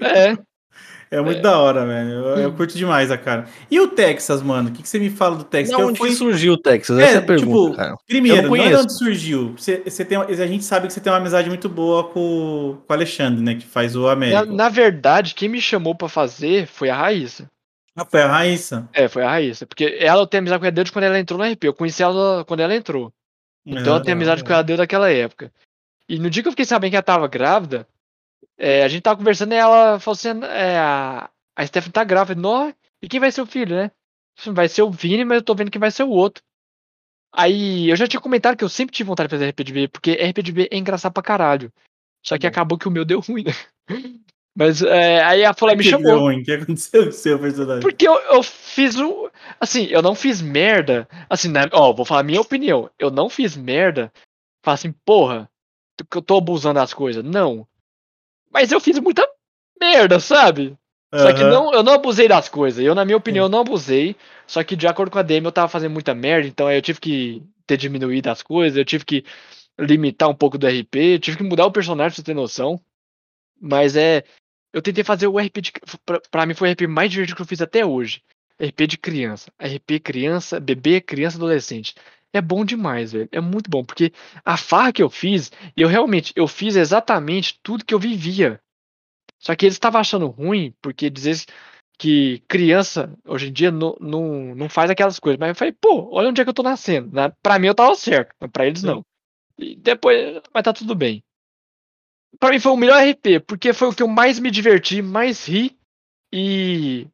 É. 0.00 0.36
É 1.10 1.20
muito 1.20 1.38
é. 1.38 1.40
da 1.42 1.58
hora, 1.58 1.86
velho. 1.86 2.10
Eu, 2.10 2.36
eu, 2.38 2.52
curto 2.52 2.76
demais 2.76 3.10
a 3.10 3.16
cara. 3.16 3.46
E 3.70 3.80
o 3.80 3.88
Texas, 3.88 4.42
mano? 4.42 4.68
O 4.68 4.72
que, 4.72 4.82
que 4.82 4.88
você 4.88 4.98
me 4.98 5.08
fala 5.08 5.36
do 5.36 5.44
Texas? 5.44 5.76
Não, 5.76 5.88
onde 5.88 5.98
fui... 5.98 6.12
surgiu 6.12 6.52
o 6.52 6.58
Texas? 6.58 6.98
Essa 6.98 7.12
é, 7.12 7.14
é 7.14 7.18
a 7.18 7.22
pergunta, 7.22 7.70
tipo, 7.70 7.76
cara. 7.76 7.96
Primeiro, 8.06 8.42
não, 8.42 8.48
não 8.50 8.56
é 8.56 8.76
onde 8.76 8.92
surgiu. 8.92 9.54
Você, 9.56 9.82
você 9.84 10.04
tem, 10.04 10.18
a 10.18 10.46
gente 10.46 10.64
sabe 10.64 10.86
que 10.86 10.92
você 10.92 11.00
tem 11.00 11.10
uma 11.10 11.18
amizade 11.18 11.48
muito 11.48 11.68
boa 11.68 12.04
com, 12.04 12.78
com 12.86 12.92
o 12.92 12.92
Alexandre, 12.92 13.42
né? 13.42 13.54
Que 13.54 13.66
faz 13.66 13.96
o 13.96 14.06
América. 14.08 14.44
Na, 14.44 14.52
na 14.52 14.68
verdade, 14.68 15.34
quem 15.34 15.48
me 15.48 15.60
chamou 15.60 15.94
para 15.94 16.08
fazer 16.08 16.66
foi 16.66 16.90
a 16.90 16.96
Raíssa. 16.96 17.48
Ah, 17.96 18.04
foi 18.04 18.22
a 18.22 18.28
Raíssa? 18.28 18.88
É, 18.92 19.08
foi 19.08 19.22
a 19.22 19.30
Raíssa. 19.30 19.66
Porque 19.66 19.96
ela 19.98 20.26
tem 20.26 20.38
amizade 20.38 20.60
com 20.60 20.66
ela 20.66 20.72
desde 20.72 20.92
quando 20.92 21.04
ela 21.04 21.18
entrou 21.18 21.38
no 21.38 21.50
RP. 21.50 21.64
Eu 21.64 21.74
conheci 21.74 22.02
ela 22.02 22.44
quando 22.44 22.60
ela 22.60 22.74
entrou. 22.74 23.12
Então 23.66 23.96
eu 23.96 24.02
tenho 24.02 24.16
amizade 24.16 24.44
com 24.44 24.52
ela 24.52 24.62
desde 24.62 24.82
aquela 24.82 25.10
época. 25.10 25.52
E 26.08 26.18
no 26.18 26.30
dia 26.30 26.42
que 26.42 26.48
eu 26.48 26.52
fiquei 26.52 26.64
sabendo 26.64 26.90
que 26.90 26.96
ela 26.96 27.02
tava 27.02 27.28
grávida, 27.28 27.86
é, 28.56 28.82
a 28.82 28.88
gente 28.88 29.02
tava 29.02 29.16
conversando 29.16 29.52
e 29.52 29.56
ela 29.56 30.00
falou 30.00 30.14
assim: 30.14 30.44
é, 30.44 30.78
a, 30.78 31.30
a 31.56 31.66
Stephanie 31.66 31.92
tá 31.92 32.04
grávida. 32.04 32.40
Nó, 32.40 32.72
e 33.02 33.08
quem 33.08 33.20
vai 33.20 33.30
ser 33.30 33.42
o 33.42 33.46
filho, 33.46 33.76
né? 33.76 33.90
Vai 34.46 34.68
ser 34.68 34.82
o 34.82 34.90
Vini, 34.90 35.24
mas 35.24 35.36
eu 35.36 35.42
tô 35.42 35.54
vendo 35.54 35.70
que 35.70 35.78
vai 35.78 35.90
ser 35.90 36.04
o 36.04 36.10
outro. 36.10 36.42
Aí 37.32 37.88
eu 37.90 37.96
já 37.96 38.06
tinha 38.06 38.20
comentado 38.20 38.56
que 38.56 38.64
eu 38.64 38.68
sempre 38.68 38.94
tive 38.94 39.08
vontade 39.08 39.28
de 39.28 39.36
fazer 39.36 39.48
RPG, 39.50 39.88
porque 39.88 40.12
RPG 40.12 40.68
é 40.70 40.76
engraçado 40.76 41.12
pra 41.12 41.22
caralho. 41.22 41.72
Só 42.24 42.38
que 42.38 42.46
acabou 42.46 42.78
que 42.78 42.88
o 42.88 42.90
meu 42.90 43.04
deu 43.04 43.20
ruim, 43.20 43.44
né? 43.44 43.52
Mas 44.56 44.82
é, 44.82 45.22
aí 45.22 45.44
a 45.44 45.54
Folha 45.54 45.76
me 45.76 45.84
chamou. 45.84 46.04
Deu 46.04 46.18
ruim? 46.18 46.40
O 46.40 46.44
que 46.44 46.52
aconteceu 46.52 47.04
com 47.04 47.10
o 47.10 47.12
seu 47.12 47.38
personagem? 47.38 47.80
Porque 47.80 48.08
eu, 48.08 48.14
eu 48.14 48.42
fiz 48.42 48.98
o. 48.98 49.30
Assim, 49.60 49.84
eu 49.84 50.02
não 50.02 50.16
fiz 50.16 50.42
merda. 50.42 51.08
Assim, 51.30 51.48
né, 51.48 51.60
ó, 51.70 51.92
vou 51.92 52.04
falar 52.04 52.22
a 52.22 52.24
minha 52.24 52.40
opinião. 52.40 52.90
Eu 52.98 53.08
não 53.08 53.28
fiz 53.28 53.56
merda. 53.56 54.12
Falar 54.64 54.74
assim, 54.74 54.92
porra, 55.04 55.48
que 56.10 56.18
eu 56.18 56.22
tô 56.22 56.36
abusando 56.36 56.74
das 56.74 56.92
coisas. 56.92 57.22
Não. 57.24 57.68
Mas 58.52 58.72
eu 58.72 58.80
fiz 58.80 58.98
muita 58.98 59.26
merda, 59.80 60.18
sabe? 60.20 60.76
Uhum. 61.12 61.18
Só 61.20 61.32
que 61.32 61.42
não, 61.42 61.72
eu 61.72 61.82
não 61.82 61.94
abusei 61.94 62.28
das 62.28 62.48
coisas. 62.48 62.84
Eu, 62.84 62.94
na 62.94 63.04
minha 63.04 63.16
opinião, 63.16 63.48
não 63.48 63.60
abusei. 63.60 64.16
Só 64.46 64.62
que, 64.62 64.76
de 64.76 64.86
acordo 64.86 65.10
com 65.10 65.18
a 65.18 65.22
DM, 65.22 65.46
eu 65.46 65.52
tava 65.52 65.68
fazendo 65.68 65.92
muita 65.92 66.14
merda. 66.14 66.46
Então 66.46 66.66
aí 66.66 66.76
eu 66.76 66.82
tive 66.82 67.00
que 67.00 67.42
ter 67.66 67.76
diminuído 67.76 68.30
as 68.30 68.42
coisas. 68.42 68.76
Eu 68.76 68.84
tive 68.84 69.04
que 69.04 69.24
limitar 69.78 70.28
um 70.28 70.34
pouco 70.34 70.58
do 70.58 70.66
RP. 70.66 70.96
Eu 70.96 71.18
tive 71.18 71.36
que 71.38 71.42
mudar 71.42 71.66
o 71.66 71.72
personagem 71.72 72.10
pra 72.10 72.16
você 72.16 72.22
ter 72.22 72.34
noção. 72.34 72.80
Mas 73.60 73.96
é. 73.96 74.24
Eu 74.72 74.82
tentei 74.82 75.02
fazer 75.02 75.26
o 75.26 75.38
RP 75.38 75.60
de. 75.60 75.72
Pra, 76.04 76.20
pra 76.30 76.46
mim 76.46 76.54
foi 76.54 76.68
o 76.68 76.72
RP 76.72 76.82
mais 76.86 77.10
divertido 77.10 77.36
que 77.36 77.42
eu 77.42 77.46
fiz 77.46 77.62
até 77.62 77.84
hoje. 77.84 78.22
RP 78.60 78.86
de 78.86 78.98
criança. 78.98 79.50
RP 79.58 80.00
criança, 80.02 80.60
bebê, 80.60 81.00
criança, 81.00 81.36
adolescente 81.36 81.94
é 82.32 82.40
bom 82.40 82.64
demais, 82.64 83.12
velho. 83.12 83.28
É 83.32 83.40
muito 83.40 83.70
bom, 83.70 83.84
porque 83.84 84.12
a 84.44 84.56
farra 84.56 84.92
que 84.92 85.02
eu 85.02 85.10
fiz, 85.10 85.50
eu 85.76 85.88
realmente, 85.88 86.32
eu 86.36 86.46
fiz 86.46 86.76
exatamente 86.76 87.58
tudo 87.62 87.84
que 87.84 87.94
eu 87.94 87.98
vivia. 87.98 88.60
Só 89.38 89.54
que 89.54 89.66
eles 89.66 89.74
estavam 89.74 90.00
achando 90.00 90.26
ruim, 90.26 90.74
porque 90.82 91.08
dizer 91.08 91.36
que 91.98 92.42
criança, 92.48 93.12
hoje 93.24 93.48
em 93.48 93.52
dia, 93.52 93.70
não, 93.70 93.96
não, 94.00 94.54
não 94.54 94.68
faz 94.68 94.90
aquelas 94.90 95.18
coisas. 95.18 95.38
Mas 95.38 95.50
eu 95.50 95.54
falei, 95.54 95.72
pô, 95.72 96.08
olha 96.12 96.28
onde 96.28 96.40
é 96.40 96.44
que 96.44 96.50
eu 96.50 96.54
tô 96.54 96.62
nascendo. 96.62 97.14
Né? 97.14 97.32
Pra 97.42 97.58
mim 97.58 97.66
eu 97.66 97.74
tava 97.74 97.94
certo, 97.94 98.34
mas 98.40 98.50
pra 98.50 98.66
eles 98.66 98.82
não. 98.82 99.04
E 99.58 99.74
depois, 99.74 100.40
mas 100.54 100.62
tá 100.62 100.72
tudo 100.72 100.94
bem. 100.94 101.22
Pra 102.38 102.50
mim 102.50 102.60
foi 102.60 102.72
o 102.72 102.76
melhor 102.76 103.02
RP, 103.02 103.40
porque 103.46 103.72
foi 103.72 103.88
o 103.88 103.94
que 103.94 104.02
eu 104.02 104.08
mais 104.08 104.38
me 104.38 104.50
diverti, 104.50 105.02
mais 105.02 105.46
ri. 105.46 105.76
E, 106.32 107.08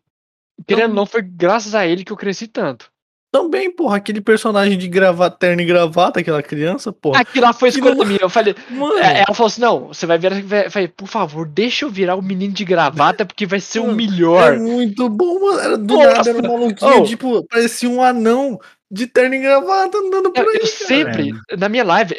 querendo 0.66 0.90
ou 0.90 0.96
não, 0.96 1.06
foi 1.06 1.22
graças 1.22 1.74
a 1.74 1.86
ele 1.86 2.04
que 2.04 2.12
eu 2.12 2.16
cresci 2.16 2.48
tanto. 2.48 2.92
Também, 3.34 3.68
porra, 3.68 3.96
aquele 3.96 4.20
personagem 4.20 4.78
de 4.78 4.86
gravata, 4.86 5.36
terno 5.36 5.60
e 5.60 5.64
gravata, 5.64 6.20
aquela 6.20 6.40
criança, 6.40 6.92
porra. 6.92 7.20
Aquilo 7.20 7.44
lá 7.44 7.52
foi 7.52 7.70
escolha 7.70 7.96
não... 7.96 8.04
minha. 8.06 8.20
Eu 8.22 8.30
falei, 8.30 8.54
Mano. 8.70 8.96
É, 8.96 9.22
ela 9.22 9.34
falou 9.34 9.48
assim: 9.48 9.60
não, 9.60 9.88
você 9.88 10.06
vai 10.06 10.18
ver. 10.18 10.44
Eu 10.66 10.70
falei, 10.70 10.86
por 10.86 11.08
favor, 11.08 11.44
deixa 11.44 11.84
eu 11.84 11.90
virar 11.90 12.14
o 12.14 12.22
menino 12.22 12.54
de 12.54 12.64
gravata, 12.64 13.26
porque 13.26 13.44
vai 13.44 13.58
ser 13.58 13.80
o 13.80 13.92
melhor. 13.92 14.52
É 14.52 14.56
muito 14.56 15.08
bom, 15.08 15.40
mano. 15.40 15.58
Era 15.58 15.76
do 15.76 15.94
Nossa. 15.94 16.12
nada, 16.12 16.30
era 16.30 16.38
um 16.38 16.42
maluquinho, 16.42 17.00
oh. 17.00 17.02
tipo, 17.02 17.44
parecia 17.48 17.90
um 17.90 18.00
anão 18.00 18.56
de 18.88 19.08
terno 19.08 19.34
e 19.34 19.40
gravata 19.40 19.98
andando 19.98 20.30
por 20.30 20.48
aí. 20.48 20.58
Eu 20.60 20.66
sempre, 20.68 21.32
na 21.58 21.68
minha 21.68 21.82
live, 21.82 22.14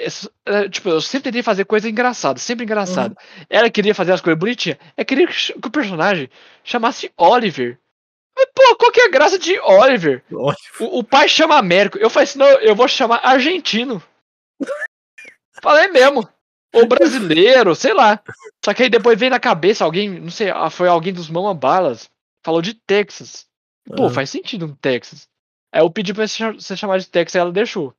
tipo, 0.69 0.89
eu 0.89 0.99
sempre 0.99 1.31
tentei 1.31 1.43
fazer 1.43 1.63
coisa 1.63 1.89
engraçada, 1.89 2.37
sempre 2.39 2.65
engraçada. 2.65 3.15
Uhum. 3.17 3.45
Ela 3.49 3.69
queria 3.69 3.95
fazer 3.95 4.11
as 4.11 4.19
coisas 4.19 4.37
bonitinhas. 4.37 4.79
Ela 4.97 5.05
queria 5.05 5.27
que 5.27 5.53
o 5.65 5.71
personagem 5.71 6.29
chamasse 6.61 7.09
Oliver. 7.15 7.79
Mas, 8.35 8.47
pô, 8.53 8.75
qual 8.75 8.91
que 8.91 9.01
é 9.01 9.05
a 9.05 9.11
graça 9.11 9.39
de 9.39 9.57
Oliver? 9.59 10.23
O, 10.29 10.99
o, 10.99 11.03
pai 11.03 11.29
chama 11.29 11.57
Américo. 11.57 11.97
Eu 11.97 12.09
falei 12.09 12.25
assim, 12.25 12.39
não, 12.39 12.47
eu 12.47 12.75
vou 12.75 12.87
chamar 12.87 13.21
argentino. 13.23 14.03
Falei 15.63 15.87
mesmo. 15.87 16.27
Ou 16.73 16.85
brasileiro, 16.85 17.73
sei 17.73 17.93
lá. 17.93 18.21
Só 18.63 18.73
que 18.73 18.83
aí 18.83 18.89
depois 18.89 19.17
veio 19.17 19.31
na 19.31 19.39
cabeça 19.39 19.85
alguém, 19.85 20.19
não 20.19 20.29
sei, 20.29 20.49
ah, 20.49 20.69
foi 20.69 20.89
alguém 20.89 21.13
dos 21.13 21.29
Mama 21.29 21.53
Balas, 21.53 22.09
falou 22.43 22.61
de 22.61 22.73
Texas. 22.73 23.47
Pô, 23.95 24.03
uhum. 24.03 24.09
faz 24.09 24.29
sentido 24.29 24.65
um 24.65 24.75
Texas. 24.75 25.29
Aí 25.71 25.81
eu 25.81 25.89
pedi 25.89 26.13
pra 26.13 26.27
você 26.27 26.75
chamar 26.75 26.99
de 26.99 27.07
Texas 27.07 27.35
e 27.35 27.39
ela 27.39 27.51
deixou. 27.51 27.93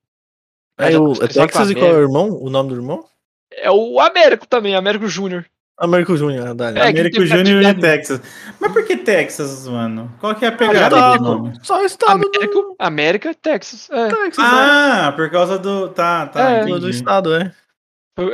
Aí 0.77 0.95
o, 0.95 1.13
é 1.15 1.29
Texas 1.29 1.71
e 1.71 1.75
qual 1.75 1.91
é 1.91 1.95
o 1.95 2.03
irmão? 2.03 2.29
O 2.31 2.51
nome 2.51 2.69
do 2.69 2.75
irmão? 2.77 3.09
É 3.51 3.71
o 3.71 3.99
Américo 3.99 4.47
também, 4.47 4.75
Américo 4.75 5.09
Júnior. 5.09 5.49
Américo 5.79 6.17
Júnior, 6.17 6.55
Dali. 6.55 6.79
É, 6.79 6.89
Américo 6.89 7.25
Júnior 7.27 7.63
e 7.63 7.75
Texas. 7.75 8.21
Mas 8.59 8.73
por 8.73 8.85
que 8.85 8.97
Texas, 8.97 9.69
mano? 9.69 10.13
Qual 10.19 10.35
que 10.35 10.45
é 10.45 10.49
a 10.49 10.53
pegada 10.53 10.97
ah, 10.97 11.17
do 11.17 11.25
nome? 11.25 11.53
Só 11.63 11.83
o 11.83 11.85
estado 11.85 12.13
América, 12.13 12.47
do... 12.47 12.77
América 12.79 13.35
Texas. 13.35 13.91
É. 13.91 14.09
Texas, 14.09 14.45
ah, 14.45 15.11
é. 15.13 15.17
por 15.17 15.31
causa 15.31 15.59
do... 15.59 15.91
Tá, 15.91 16.27
tá. 16.29 16.51
É, 16.51 16.65
do 16.65 16.89
estado, 16.89 17.35
é. 17.35 17.53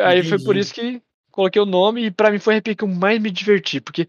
Aí 0.04 0.20
entendi. 0.20 0.28
foi 0.28 0.38
por 0.44 0.56
isso 0.56 0.72
que 0.72 1.02
coloquei 1.32 1.60
o 1.60 1.66
nome 1.66 2.06
e 2.06 2.10
pra 2.10 2.30
mim 2.30 2.38
foi 2.38 2.54
o 2.54 2.58
RP 2.58 2.76
que 2.76 2.84
eu 2.84 2.88
mais 2.88 3.20
me 3.20 3.30
diverti, 3.30 3.80
porque 3.80 4.06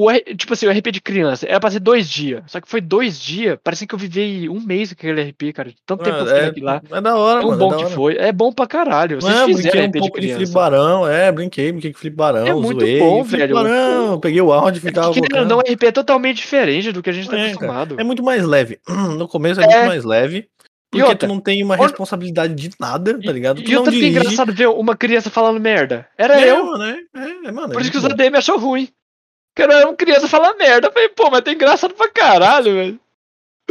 o, 0.00 0.12
tipo 0.36 0.52
assim, 0.52 0.64
o 0.66 0.70
RP 0.70 0.92
de 0.92 1.00
criança 1.00 1.44
era 1.44 1.58
pra 1.58 1.72
ser 1.72 1.80
dois 1.80 2.08
dias. 2.08 2.44
Só 2.46 2.60
que 2.60 2.68
foi 2.68 2.80
dois 2.80 3.18
dias. 3.18 3.58
Parecia 3.64 3.84
que 3.84 3.92
eu 3.92 3.98
vivi 3.98 4.48
um 4.48 4.60
mês 4.60 4.92
com 4.92 4.94
aquele 4.94 5.22
RP, 5.22 5.52
cara. 5.52 5.72
Tanto 5.84 6.04
tempo 6.04 6.18
que 6.18 6.22
eu 6.22 6.46
fiquei 6.46 6.62
é, 6.62 6.64
lá. 6.64 6.82
É 6.88 7.00
da 7.00 7.16
hora, 7.16 7.40
Tão 7.40 7.50
mano. 7.50 7.58
bom 7.58 7.74
é 7.74 7.84
que 7.84 7.90
foi. 7.90 8.16
É 8.16 8.30
bom 8.30 8.52
pra 8.52 8.68
caralho. 8.68 9.20
Vocês 9.20 9.36
é, 9.36 9.46
fizeram 9.46 9.86
RP 9.86 9.96
um 9.96 10.00
de 10.02 10.10
criança. 10.12 10.38
De 10.38 10.46
flibarão, 10.46 11.08
é, 11.08 11.32
brinquei, 11.32 11.72
brinquei 11.72 11.92
com 11.92 11.98
flibarão. 11.98 12.46
É 12.46 12.54
muito 12.54 12.80
zoei, 12.80 13.00
bom, 13.00 13.24
velho. 13.24 13.56
Flibarão, 13.56 14.20
peguei 14.20 14.40
o 14.40 14.52
áudio 14.52 14.88
e 14.88 14.92
tava 14.92 15.12
é 15.18 15.44
Não, 15.44 15.56
o 15.58 15.60
RP 15.60 15.82
é 15.82 15.92
totalmente 15.92 16.36
diferente 16.36 16.92
do 16.92 17.02
que 17.02 17.10
a 17.10 17.12
gente 17.12 17.28
tá 17.28 17.36
é, 17.36 17.46
acostumado. 17.46 17.96
Cara, 17.96 18.00
é 18.00 18.04
muito 18.04 18.22
mais 18.22 18.44
leve. 18.44 18.78
No 19.18 19.26
começo 19.26 19.60
é, 19.60 19.64
muito 19.64 19.76
é. 19.76 19.86
mais 19.86 20.04
leve. 20.04 20.48
Porque 20.90 21.02
outra, 21.02 21.18
tu 21.18 21.26
não 21.26 21.40
tem 21.40 21.62
uma 21.62 21.76
responsabilidade 21.76 22.54
de 22.54 22.70
nada, 22.80 23.20
tá 23.20 23.32
ligado? 23.32 23.62
Tu 23.62 23.70
e 23.70 23.76
outra 23.76 23.92
dirige. 23.92 24.10
engraçado 24.10 24.52
ver 24.52 24.68
uma 24.68 24.96
criança 24.96 25.28
falando 25.28 25.60
merda. 25.60 26.06
Era 26.16 26.40
é, 26.40 26.50
eu. 26.50 26.78
Né? 26.78 26.96
É, 27.44 27.52
mano, 27.52 27.72
Por 27.72 27.82
isso 27.82 27.90
que 27.90 27.98
os 27.98 28.04
ADM 28.04 28.36
achou 28.36 28.58
ruim. 28.58 28.88
Cara, 29.58 29.74
era 29.74 29.88
uma 29.88 29.96
criança 29.96 30.28
falar 30.28 30.54
merda. 30.54 30.86
Eu 30.86 30.92
falei, 30.92 31.08
pô, 31.08 31.28
mas 31.30 31.40
tem 31.40 31.54
engraçado 31.54 31.92
pra 31.92 32.08
caralho, 32.08 32.74
velho. 32.74 33.00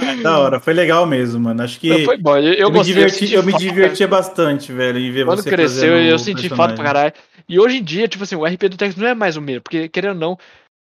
É, 0.01 0.15
da 0.17 0.37
hora, 0.37 0.59
foi 0.59 0.73
legal 0.73 1.05
mesmo, 1.05 1.39
mano. 1.39 1.63
Acho 1.63 1.79
que. 1.79 2.03
Foi 2.03 2.17
bom. 2.17 2.37
Eu, 2.37 2.53
eu, 2.53 2.71
me, 2.71 2.83
diverti, 2.83 3.33
eu 3.33 3.41
me 3.41 3.53
divertia 3.53 4.05
bastante, 4.05 4.73
velho, 4.73 4.99
em 4.99 5.09
ver 5.11 5.25
Quando 5.25 5.37
você. 5.41 5.49
Quando 5.49 5.55
cresceu, 5.55 5.97
eu 5.97 6.19
senti 6.19 6.49
falta 6.49 6.75
pra 6.75 6.83
caralho. 6.83 7.13
E 7.47 7.57
hoje 7.57 7.77
em 7.77 7.83
dia, 7.83 8.05
tipo 8.05 8.25
assim, 8.25 8.35
o 8.35 8.45
RP 8.45 8.63
do 8.67 8.75
Tex 8.75 8.97
não 8.97 9.07
é 9.07 9.15
mais 9.15 9.37
o 9.37 9.41
mesmo, 9.41 9.61
porque, 9.61 9.87
querendo 9.87 10.15
ou 10.15 10.19
não, 10.19 10.37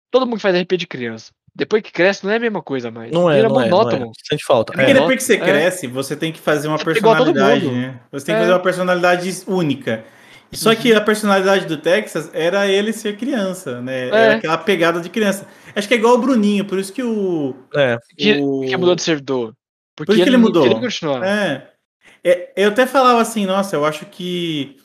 todo 0.10 0.26
mundo 0.26 0.40
faz 0.40 0.58
RP 0.58 0.78
de 0.78 0.88
criança. 0.88 1.34
Depois 1.54 1.84
que 1.84 1.92
cresce, 1.92 2.24
não 2.24 2.32
é 2.32 2.38
a 2.38 2.40
mesma 2.40 2.62
coisa 2.62 2.90
mais. 2.90 3.12
Não 3.12 3.30
é, 3.30 3.36
Vira 3.36 3.50
não 3.50 3.56
monótono. 3.56 3.96
É, 3.96 4.00
não 4.00 4.12
é. 4.12 4.12
Sente 4.24 4.46
falta. 4.46 4.72
É 4.72 4.78
porque 4.78 4.94
depois 4.94 5.18
que 5.18 5.24
você 5.24 5.34
é. 5.34 5.40
cresce, 5.40 5.88
você 5.88 6.16
tem 6.16 6.32
que 6.32 6.40
fazer 6.40 6.70
uma 6.70 6.80
personalidade, 6.80 7.68
né? 7.68 8.00
Você 8.10 8.26
tem 8.26 8.36
que 8.36 8.42
fazer 8.42 8.54
uma 8.54 8.60
personalidade 8.62 9.44
única. 9.48 10.06
Só 10.52 10.74
que 10.74 10.94
a 10.94 11.02
personalidade 11.02 11.66
do 11.66 11.78
Texas 11.78 12.30
era 12.34 12.68
ele 12.68 12.94
ser 12.94 13.18
criança, 13.18 13.82
né? 13.82 14.06
É. 14.06 14.08
Era 14.08 14.36
aquela 14.36 14.58
pegada 14.58 15.02
de 15.02 15.10
criança. 15.10 15.48
Acho 15.76 15.88
que 15.88 15.94
é 15.94 15.98
igual 15.98 16.16
o 16.16 16.20
Bruninho, 16.20 16.66
por 16.66 16.80
isso 16.80 16.94
que 16.94 17.04
o. 17.04 17.56
É. 17.76 17.98
Que, 18.18 18.40
o... 18.40 18.62
que 18.62 18.78
mudou 18.78 18.96
de 18.96 19.02
servidor. 19.02 19.54
Porque 19.96 20.12
por 20.12 20.16
isso 20.16 20.24
que 20.24 20.30
ele 20.30 20.38
mudou. 20.38 20.66
É. 21.24 21.70
é. 22.24 22.54
Eu 22.56 22.70
até 22.70 22.86
falava 22.86 23.22
assim, 23.22 23.46
nossa, 23.46 23.76
eu 23.76 23.86
acho 23.86 24.06
que 24.06 24.78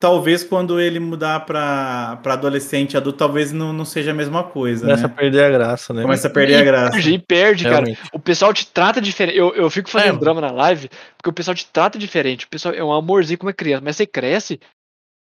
talvez 0.00 0.42
quando 0.42 0.80
ele 0.80 0.98
mudar 0.98 1.40
pra, 1.40 2.18
pra 2.22 2.32
adolescente, 2.32 2.96
adulto, 2.96 3.18
talvez 3.18 3.52
não, 3.52 3.72
não 3.72 3.84
seja 3.84 4.10
a 4.10 4.14
mesma 4.14 4.42
coisa. 4.42 4.86
Começa 4.86 5.06
né? 5.06 5.12
a 5.12 5.16
perder 5.16 5.44
a 5.44 5.50
graça, 5.50 5.92
né? 5.92 6.02
Começa 6.02 6.26
a 6.26 6.30
perder 6.30 6.54
e 6.54 6.56
a 6.56 6.64
graça. 6.64 6.90
Perde, 6.92 7.12
e 7.12 7.18
perde, 7.18 7.64
Realmente. 7.64 7.96
cara. 7.96 8.08
O 8.12 8.18
pessoal 8.18 8.54
te 8.54 8.66
trata 8.66 9.00
diferente. 9.00 9.36
Eu, 9.36 9.54
eu 9.54 9.68
fico 9.68 9.90
fazendo 9.90 10.16
é. 10.16 10.20
drama 10.20 10.40
na 10.40 10.50
live, 10.50 10.88
porque 11.16 11.28
o 11.28 11.32
pessoal 11.32 11.54
te 11.54 11.66
trata 11.66 11.98
diferente. 11.98 12.46
O 12.46 12.48
pessoal 12.48 12.74
é 12.74 12.82
um 12.82 12.92
amorzinho 12.92 13.38
como 13.38 13.50
é 13.50 13.52
criança, 13.52 13.82
mas 13.84 13.96
você 13.96 14.06
cresce, 14.06 14.58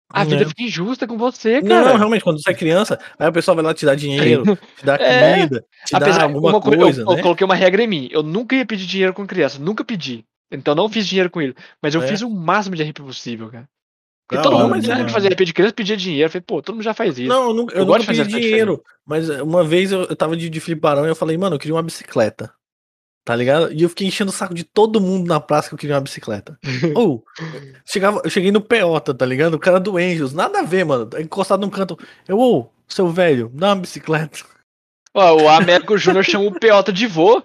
a 0.09 0.25
vida 0.25 0.43
não. 0.43 0.49
fica 0.49 0.63
injusta 0.63 1.07
com 1.07 1.19
você, 1.19 1.61
cara. 1.61 1.91
Não, 1.91 1.97
realmente, 1.97 2.23
quando 2.23 2.41
você 2.41 2.51
é 2.51 2.55
criança, 2.55 2.99
aí 3.19 3.29
o 3.29 3.33
pessoal 3.33 3.57
vai 3.57 3.65
lá 3.65 3.75
te 3.75 3.85
dar 3.85 3.97
dinheiro, 3.97 4.57
te 4.79 4.85
dar 4.85 5.01
é, 5.01 5.35
comida, 5.35 5.65
te 5.85 5.97
Apesar, 5.97 6.19
dar 6.19 6.25
alguma 6.25 6.61
coisa. 6.61 7.03
Eu, 7.03 7.07
né? 7.07 7.19
eu, 7.19 7.23
coloquei 7.23 7.45
uma 7.45 7.55
regra 7.55 7.83
em 7.83 7.89
mim. 7.89 8.09
Eu 8.13 8.23
nunca 8.23 8.55
ia 8.55 8.65
pedir 8.65 8.87
dinheiro 8.87 9.13
com 9.13 9.27
criança, 9.27 9.59
nunca 9.59 9.85
pedi. 9.85 10.25
Então 10.51 10.75
não 10.75 10.89
fiz 10.89 11.07
dinheiro 11.07 11.29
com 11.29 11.41
ele. 11.41 11.55
Mas 11.83 11.95
eu 11.95 12.03
é. 12.03 12.07
fiz 12.07 12.23
o 12.23 12.31
máximo 12.31 12.77
de 12.77 12.83
RP 12.85 13.01
possível, 13.01 13.49
cara. 13.51 13.69
Porque 14.29 14.43
não, 14.43 14.51
todo 14.51 14.69
mundo 14.69 14.85
já 14.85 15.05
que 15.05 15.13
fazia 15.13 15.31
RP 15.31 15.45
de 15.45 15.53
criança 15.53 15.75
pedia 15.75 15.97
dinheiro. 15.97 16.27
Eu 16.27 16.31
falei, 16.31 16.45
pô, 16.47 16.63
todo 16.63 16.75
mundo 16.77 16.85
já 16.85 16.95
faz 16.95 17.19
isso. 17.19 17.29
Não, 17.29 17.49
eu 17.49 17.55
nunca, 17.55 17.75
eu 17.75 17.81
eu 17.81 17.87
nunca 17.87 18.05
pedi 18.05 18.25
dinheiro. 18.25 18.83
Mas 19.05 19.29
uma 19.29 19.65
vez 19.65 19.93
eu, 19.93 20.03
eu 20.03 20.17
tava 20.17 20.37
de, 20.37 20.49
de 20.49 20.61
fliparão 20.61 21.05
e 21.05 21.09
eu 21.09 21.17
falei, 21.17 21.37
mano, 21.37 21.57
eu 21.57 21.61
queria 21.61 21.75
uma 21.75 21.83
bicicleta. 21.83 22.53
Tá 23.27 23.35
ligado? 23.35 23.73
E 23.73 23.83
eu 23.83 23.89
fiquei 23.89 24.07
enchendo 24.07 24.31
o 24.31 24.33
saco 24.33 24.55
de 24.55 24.63
todo 24.63 25.01
mundo 25.01 25.27
na 25.27 25.41
praça 25.41 25.69
que 25.69 25.75
eu 25.75 25.79
queria 25.79 25.97
uma 25.97 26.01
bicicleta. 26.01 26.57
Ou, 26.95 27.25
chegava, 27.85 28.21
eu 28.23 28.31
cheguei 28.31 28.53
no 28.53 28.61
Peota, 28.61 29.13
tá 29.13 29.27
ligado? 29.27 29.55
O 29.55 29.59
cara 29.59 29.81
do 29.81 29.97
Angels, 29.97 30.33
nada 30.33 30.61
a 30.61 30.63
ver, 30.63 30.85
mano. 30.85 31.11
Encostado 31.19 31.61
num 31.61 31.69
canto. 31.69 31.99
Eu, 32.29 32.39
ô, 32.39 32.69
seu 32.87 33.09
velho, 33.09 33.51
dá 33.53 33.71
uma 33.71 33.83
bicicleta. 33.83 34.39
Ó, 35.13 35.43
o 35.43 35.49
Américo 35.49 35.99
Júnior 35.99 36.25
chamou 36.25 36.51
o 36.51 36.61
Peota 36.61 36.93
de 36.93 37.09
vô. 37.09 37.43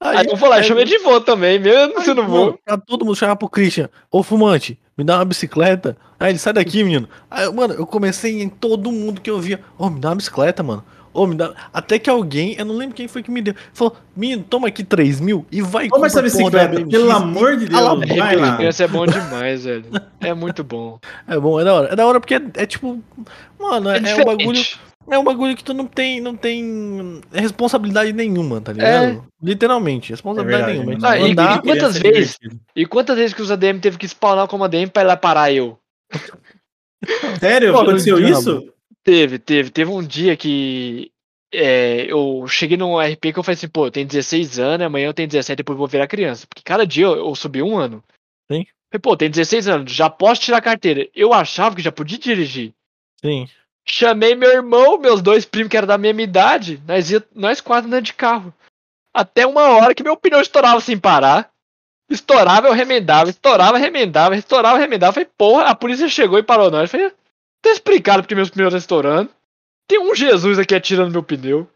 Aí, 0.00 0.18
aí 0.18 0.26
eu 0.28 0.36
vou 0.36 0.48
lá, 0.48 0.62
chamei 0.62 0.84
de 0.84 0.96
vô 0.98 1.20
também, 1.20 1.58
mesmo 1.58 2.00
se 2.02 2.14
não 2.14 2.28
vou. 2.28 2.56
Todo 2.86 3.04
mundo 3.04 3.16
chamava 3.16 3.36
pro 3.36 3.48
Christian, 3.48 3.90
ô 4.12 4.22
fumante, 4.22 4.78
me 4.96 5.02
dá 5.02 5.16
uma 5.16 5.24
bicicleta. 5.24 5.96
Aí 6.20 6.30
ele 6.30 6.38
sai 6.38 6.52
daqui, 6.52 6.84
menino. 6.84 7.08
Aí, 7.28 7.52
mano, 7.52 7.74
eu 7.74 7.86
comecei 7.86 8.42
em 8.42 8.48
todo 8.48 8.92
mundo 8.92 9.20
que 9.20 9.30
eu 9.30 9.40
via, 9.40 9.58
ô, 9.76 9.90
me 9.90 9.98
dá 9.98 10.10
uma 10.10 10.16
bicicleta, 10.16 10.62
mano. 10.62 10.84
Ô, 11.16 11.26
me 11.26 11.34
dá... 11.34 11.54
Até 11.72 11.98
que 11.98 12.10
alguém, 12.10 12.54
eu 12.58 12.64
não 12.64 12.76
lembro 12.76 12.94
quem 12.94 13.08
foi 13.08 13.22
que 13.22 13.30
me 13.30 13.40
deu, 13.40 13.54
falou, 13.72 13.96
menino, 14.14 14.44
toma 14.48 14.68
aqui 14.68 14.84
3 14.84 15.20
mil 15.20 15.46
e 15.50 15.62
vai 15.62 15.88
Toma 15.88 16.06
essa 16.06 16.20
bicicleta, 16.20 16.84
pelo 16.86 17.10
amor 17.10 17.56
de 17.56 17.66
Deus. 17.66 18.18
vai 18.18 18.36
lá. 18.36 18.62
Esse 18.62 18.84
é 18.84 18.88
bom 18.88 19.06
demais, 19.06 19.64
velho. 19.64 19.86
É 20.20 20.34
muito 20.34 20.62
bom. 20.62 20.98
É 21.28 21.38
bom, 21.38 21.60
é 21.60 21.64
da 21.64 21.74
hora. 21.74 21.92
É 21.92 21.96
da 21.96 22.06
hora 22.06 22.20
porque 22.20 22.34
é, 22.34 22.42
é 22.54 22.66
tipo, 22.66 23.02
mano, 23.58 23.90
é, 23.90 23.98
é 23.98 24.14
um 24.16 24.24
bagulho 24.24 24.60
é 25.08 25.18
um 25.18 25.24
bagulho 25.24 25.56
que 25.56 25.62
tu 25.62 25.72
não 25.72 25.86
tem, 25.86 26.20
não 26.20 26.36
tem 26.36 27.20
responsabilidade 27.32 28.12
nenhuma, 28.12 28.60
tá 28.60 28.72
ligado? 28.72 29.04
É. 29.04 29.20
Literalmente, 29.42 30.10
responsabilidade 30.10 30.70
é 30.70 30.74
nenhuma. 30.74 31.08
Ah, 31.08 31.18
e, 31.18 31.30
e, 31.30 31.62
quantas 31.62 31.98
vezes? 31.98 32.38
E 32.74 32.86
quantas 32.86 33.16
vezes 33.16 33.32
que 33.32 33.42
os 33.42 33.50
ADM 33.50 33.78
teve 33.78 33.98
que 33.98 34.08
spawnar 34.08 34.48
como 34.48 34.64
ADM 34.64 34.88
pra 34.92 35.02
ir 35.02 35.06
lá 35.06 35.16
parar 35.16 35.52
eu? 35.52 35.78
Sério? 37.38 37.72
Pô, 37.72 37.80
aconteceu 37.80 38.18
isso? 38.18 38.72
Teve, 39.06 39.38
teve. 39.38 39.70
Teve 39.70 39.88
um 39.88 40.02
dia 40.02 40.36
que 40.36 41.12
é, 41.54 42.10
eu 42.10 42.44
cheguei 42.48 42.76
num 42.76 42.98
RP 42.98 43.32
que 43.32 43.38
eu 43.38 43.42
falei 43.44 43.54
assim, 43.54 43.68
pô, 43.68 43.86
eu 43.86 43.90
tenho 43.92 44.04
16 44.04 44.58
anos, 44.58 44.84
amanhã 44.84 45.06
eu 45.06 45.14
tenho 45.14 45.28
17, 45.28 45.58
depois 45.58 45.78
vou 45.78 45.86
virar 45.86 46.08
criança. 46.08 46.44
Porque 46.44 46.60
cada 46.64 46.84
dia 46.84 47.04
eu, 47.04 47.16
eu 47.16 47.34
subi 47.36 47.62
um 47.62 47.78
ano. 47.78 48.02
Sim. 48.50 48.66
Falei, 48.90 49.00
pô, 49.00 49.16
tem 49.16 49.30
16 49.30 49.68
anos, 49.68 49.92
já 49.92 50.10
posso 50.10 50.40
tirar 50.40 50.58
a 50.58 50.62
carteira. 50.62 51.08
Eu 51.14 51.32
achava 51.32 51.76
que 51.76 51.82
já 51.82 51.92
podia 51.92 52.18
dirigir. 52.18 52.74
Sim. 53.24 53.48
Chamei 53.88 54.34
meu 54.34 54.50
irmão, 54.50 54.98
meus 54.98 55.22
dois 55.22 55.44
primos 55.44 55.70
que 55.70 55.76
eram 55.76 55.86
da 55.86 55.96
mesma 55.96 56.22
idade, 56.22 56.82
nós, 56.84 57.08
ia, 57.08 57.24
nós 57.32 57.60
quatro 57.60 57.86
andando 57.86 58.06
de 58.06 58.12
carro. 58.12 58.52
Até 59.14 59.46
uma 59.46 59.68
hora 59.68 59.94
que 59.94 60.02
meu 60.02 60.16
pneu 60.16 60.40
estourava 60.40 60.80
sem 60.80 60.98
parar. 60.98 61.48
Estourava, 62.10 62.66
eu 62.66 62.72
remendava, 62.72 63.30
estourava, 63.30 63.78
remendava, 63.78 64.34
estourava, 64.34 64.78
remendava. 64.78 65.12
Falei, 65.12 65.28
porra, 65.38 65.66
a 65.66 65.76
polícia 65.76 66.08
chegou 66.08 66.40
e 66.40 66.42
parou 66.42 66.72
nós. 66.72 66.90
Falei, 66.90 67.12
tá 67.66 67.72
explicado 67.72 68.22
porque 68.22 68.34
meus 68.34 68.50
pneus 68.50 68.74
estourando. 68.74 69.30
Tem 69.88 69.98
um 70.00 70.14
Jesus 70.14 70.58
aqui 70.58 70.74
atirando 70.74 71.12
meu 71.12 71.22
pneu. 71.22 71.68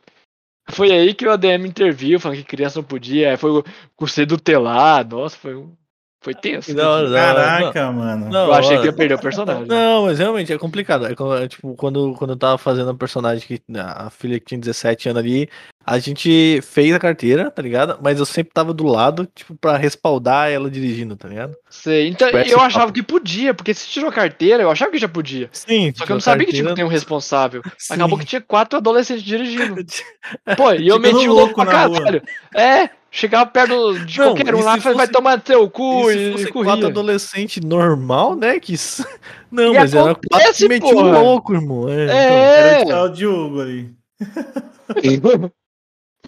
Foi 0.71 0.91
aí 0.93 1.15
que 1.15 1.27
o 1.27 1.31
ADM 1.31 1.67
interviu, 1.67 2.21
falando 2.21 2.39
que 2.39 2.45
criança 2.45 2.81
não 2.81 2.87
podia. 2.87 3.37
Foi 3.37 3.51
o 3.51 3.65
conselho 3.97 4.39
telar. 4.39 5.05
Nossa, 5.07 5.37
foi 5.37 5.55
um 5.55 5.75
foi 6.21 6.35
tenso. 6.35 6.75
Não, 6.75 7.11
Caraca, 7.11 7.87
não, 7.87 7.93
mano. 7.95 8.29
Não, 8.29 8.47
eu 8.47 8.53
achei 8.53 8.79
que 8.79 8.85
ia 8.85 8.93
perder 8.93 9.15
o 9.15 9.19
personagem. 9.19 9.65
Não, 9.67 10.05
mas 10.05 10.19
realmente 10.19 10.53
é 10.53 10.59
complicado. 10.59 11.07
É, 11.07 11.13
é, 11.43 11.49
tipo, 11.49 11.75
quando, 11.75 12.15
quando 12.19 12.33
eu 12.33 12.37
tava 12.37 12.59
fazendo 12.59 12.91
a 12.91 12.95
personagem 12.95 13.47
que 13.47 13.63
a 13.75 14.11
filha 14.11 14.39
que 14.39 14.45
tinha 14.45 14.61
17 14.61 15.09
anos 15.09 15.23
ali, 15.23 15.49
a 15.85 15.99
gente 15.99 16.61
fez 16.63 16.95
a 16.95 16.99
carteira, 16.99 17.51
tá 17.51 17.63
ligado? 17.63 17.99
Mas 18.03 18.19
eu 18.19 18.27
sempre 18.27 18.53
tava 18.53 18.75
do 18.75 18.85
lado, 18.85 19.27
tipo, 19.35 19.57
pra 19.57 19.79
respaldar 19.79 20.51
ela 20.51 20.71
dirigindo, 20.71 21.17
tá 21.17 21.27
ligado? 21.27 21.57
Sei. 21.71 22.09
Então, 22.09 22.29
tipo, 22.29 22.39
eu 22.39 22.61
achava 22.61 22.87
papo. 22.87 22.93
que 22.93 23.03
podia, 23.03 23.55
porque 23.55 23.73
se 23.73 23.89
tirou 23.89 24.11
a 24.11 24.13
carteira, 24.13 24.63
eu 24.63 24.71
achava 24.71 24.91
que 24.91 24.99
já 24.99 25.09
podia. 25.09 25.49
Sim. 25.53 25.91
Só 25.97 26.05
que 26.05 26.13
eu 26.13 26.17
não 26.17 26.21
sabia 26.21 26.45
carteira... 26.45 26.65
que 26.65 26.69
tipo, 26.69 26.77
tem 26.77 26.85
um 26.85 26.89
responsável. 26.89 27.63
Sim. 27.79 27.95
Acabou 27.95 28.19
que 28.19 28.27
tinha 28.27 28.43
quatro 28.43 28.77
adolescentes 28.77 29.25
dirigindo. 29.25 29.75
Pô, 30.55 30.75
e 30.75 30.87
eu 30.87 31.01
meti 31.01 31.27
o 31.27 31.33
louco 31.33 31.55
pra 31.55 31.65
caralho. 31.65 32.23
É, 32.55 32.91
Chegava 33.11 33.45
perto 33.45 33.99
de 34.05 34.19
não, 34.19 34.27
qualquer 34.27 34.55
um 34.55 34.63
lá 34.63 34.79
e 34.79 34.81
fosse... 34.81 34.95
vai 34.95 35.09
tomar 35.09 35.41
teu 35.41 35.69
cu 35.69 36.11
e, 36.13 36.43
e 36.43 36.53
corria. 36.53 36.73
quatro 36.73 36.87
adolescente 36.87 37.61
normal, 37.61 38.37
né? 38.37 38.61
Que... 38.61 38.75
Não, 39.51 39.75
e 39.75 39.79
mas 39.79 39.93
era 39.93 40.15
quatro 40.15 40.55
que 40.55 40.69
metia 40.69 40.97
um 40.97 41.11
louco, 41.11 41.53
irmão. 41.53 41.89
É, 41.89 42.05
é. 42.05 42.83
Então, 42.83 42.97
era 42.97 43.03
o 43.03 43.09
Diogo 43.09 43.63
aí. 43.63 43.91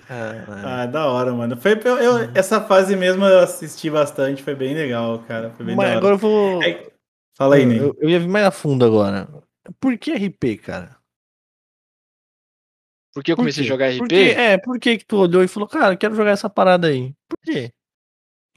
ah, 0.09 0.87
da 0.87 1.07
hora, 1.07 1.33
mano. 1.33 1.57
Foi, 1.57 1.81
eu, 1.85 1.99
eu, 1.99 2.31
essa 2.35 2.61
fase 2.61 2.97
mesmo 2.97 3.25
eu 3.25 3.39
assisti 3.39 3.89
bastante, 3.89 4.43
foi 4.43 4.57
bem 4.57 4.75
legal, 4.75 5.21
cara. 5.29 5.51
Foi 5.57 5.65
bem 5.65 5.77
mas 5.77 5.97
agora 5.97 6.15
eu 6.15 6.19
vou. 6.19 6.61
Fala 7.37 7.55
aí, 7.55 7.65
Ney. 7.65 7.79
Eu, 7.79 7.97
eu 8.01 8.11
ia 8.11 8.19
vir 8.19 8.29
mais 8.29 8.45
a 8.45 8.51
fundo 8.51 8.85
agora. 8.85 9.29
Por 9.79 9.97
que 9.97 10.15
RP, 10.15 10.61
cara? 10.61 10.97
Porque 13.15 13.33
eu 13.33 13.37
comecei 13.37 13.65
a 13.65 13.67
jogar 13.67 13.91
RP? 13.91 13.99
Porque, 13.99 14.15
é, 14.15 14.59
por 14.59 14.79
que 14.79 14.99
que 14.99 15.05
tu 15.05 15.19
olhou 15.19 15.43
e 15.43 15.49
falou, 15.49 15.69
cara, 15.69 15.97
quero 15.97 16.15
jogar 16.15 16.31
essa 16.31 16.49
parada 16.49 16.89
aí? 16.89 17.13
Por 17.29 17.39
quê? 17.45 17.71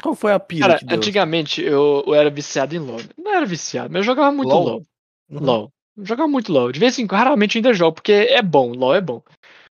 Qual 0.02 0.16
foi 0.16 0.34
a 0.34 0.40
pira 0.40 0.80
Cara, 0.80 0.96
antigamente 0.96 1.62
eu, 1.62 2.04
eu, 2.06 2.14
era 2.14 2.30
viciado 2.30 2.76
em 2.76 2.80
LoL. 2.80 3.02
Não 3.18 3.34
era 3.34 3.46
viciado, 3.46 3.90
mas 3.90 4.00
eu 4.00 4.04
jogava 4.04 4.32
muito 4.32 4.50
LoL. 4.50 4.64
LoL. 4.64 4.86
Uhum. 5.30 5.40
LoL. 5.40 5.72
Jogava 5.98 6.28
muito 6.28 6.52
LoL. 6.52 6.72
De 6.72 6.80
vez 6.80 7.00
em 7.00 7.08
quando, 7.08 7.20
raramente 7.20 7.58
ainda 7.58 7.74
jogo, 7.74 7.96
porque 7.96 8.12
é 8.12 8.42
bom, 8.42 8.74
LoL 8.74 8.96
é 8.96 9.02
bom. 9.02 9.22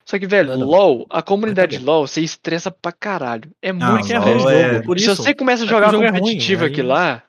Só 0.05 0.19
que, 0.19 0.27
velho, 0.27 0.57
não, 0.57 0.66
LoL, 0.66 1.07
a 1.11 1.20
comunidade 1.20 1.78
de 1.78 1.85
LoL, 1.85 2.07
você 2.07 2.20
estressa 2.20 2.70
pra 2.70 2.93
caralho. 2.93 3.51
É 3.61 3.73
muito 3.73 4.12
é 4.12 4.16
ruim. 4.16 4.47
É... 4.53 4.82
Por 4.82 4.97
isso, 4.97 5.16
Se 5.16 5.23
você 5.23 5.35
começa 5.35 5.65
a 5.65 5.66
é 5.66 5.69
jogar 5.69 5.93
é 5.93 6.12
competitivo 6.12 6.62
ruim, 6.62 6.70
aqui 6.70 6.81
aí... 6.81 6.86
lá, 6.86 7.23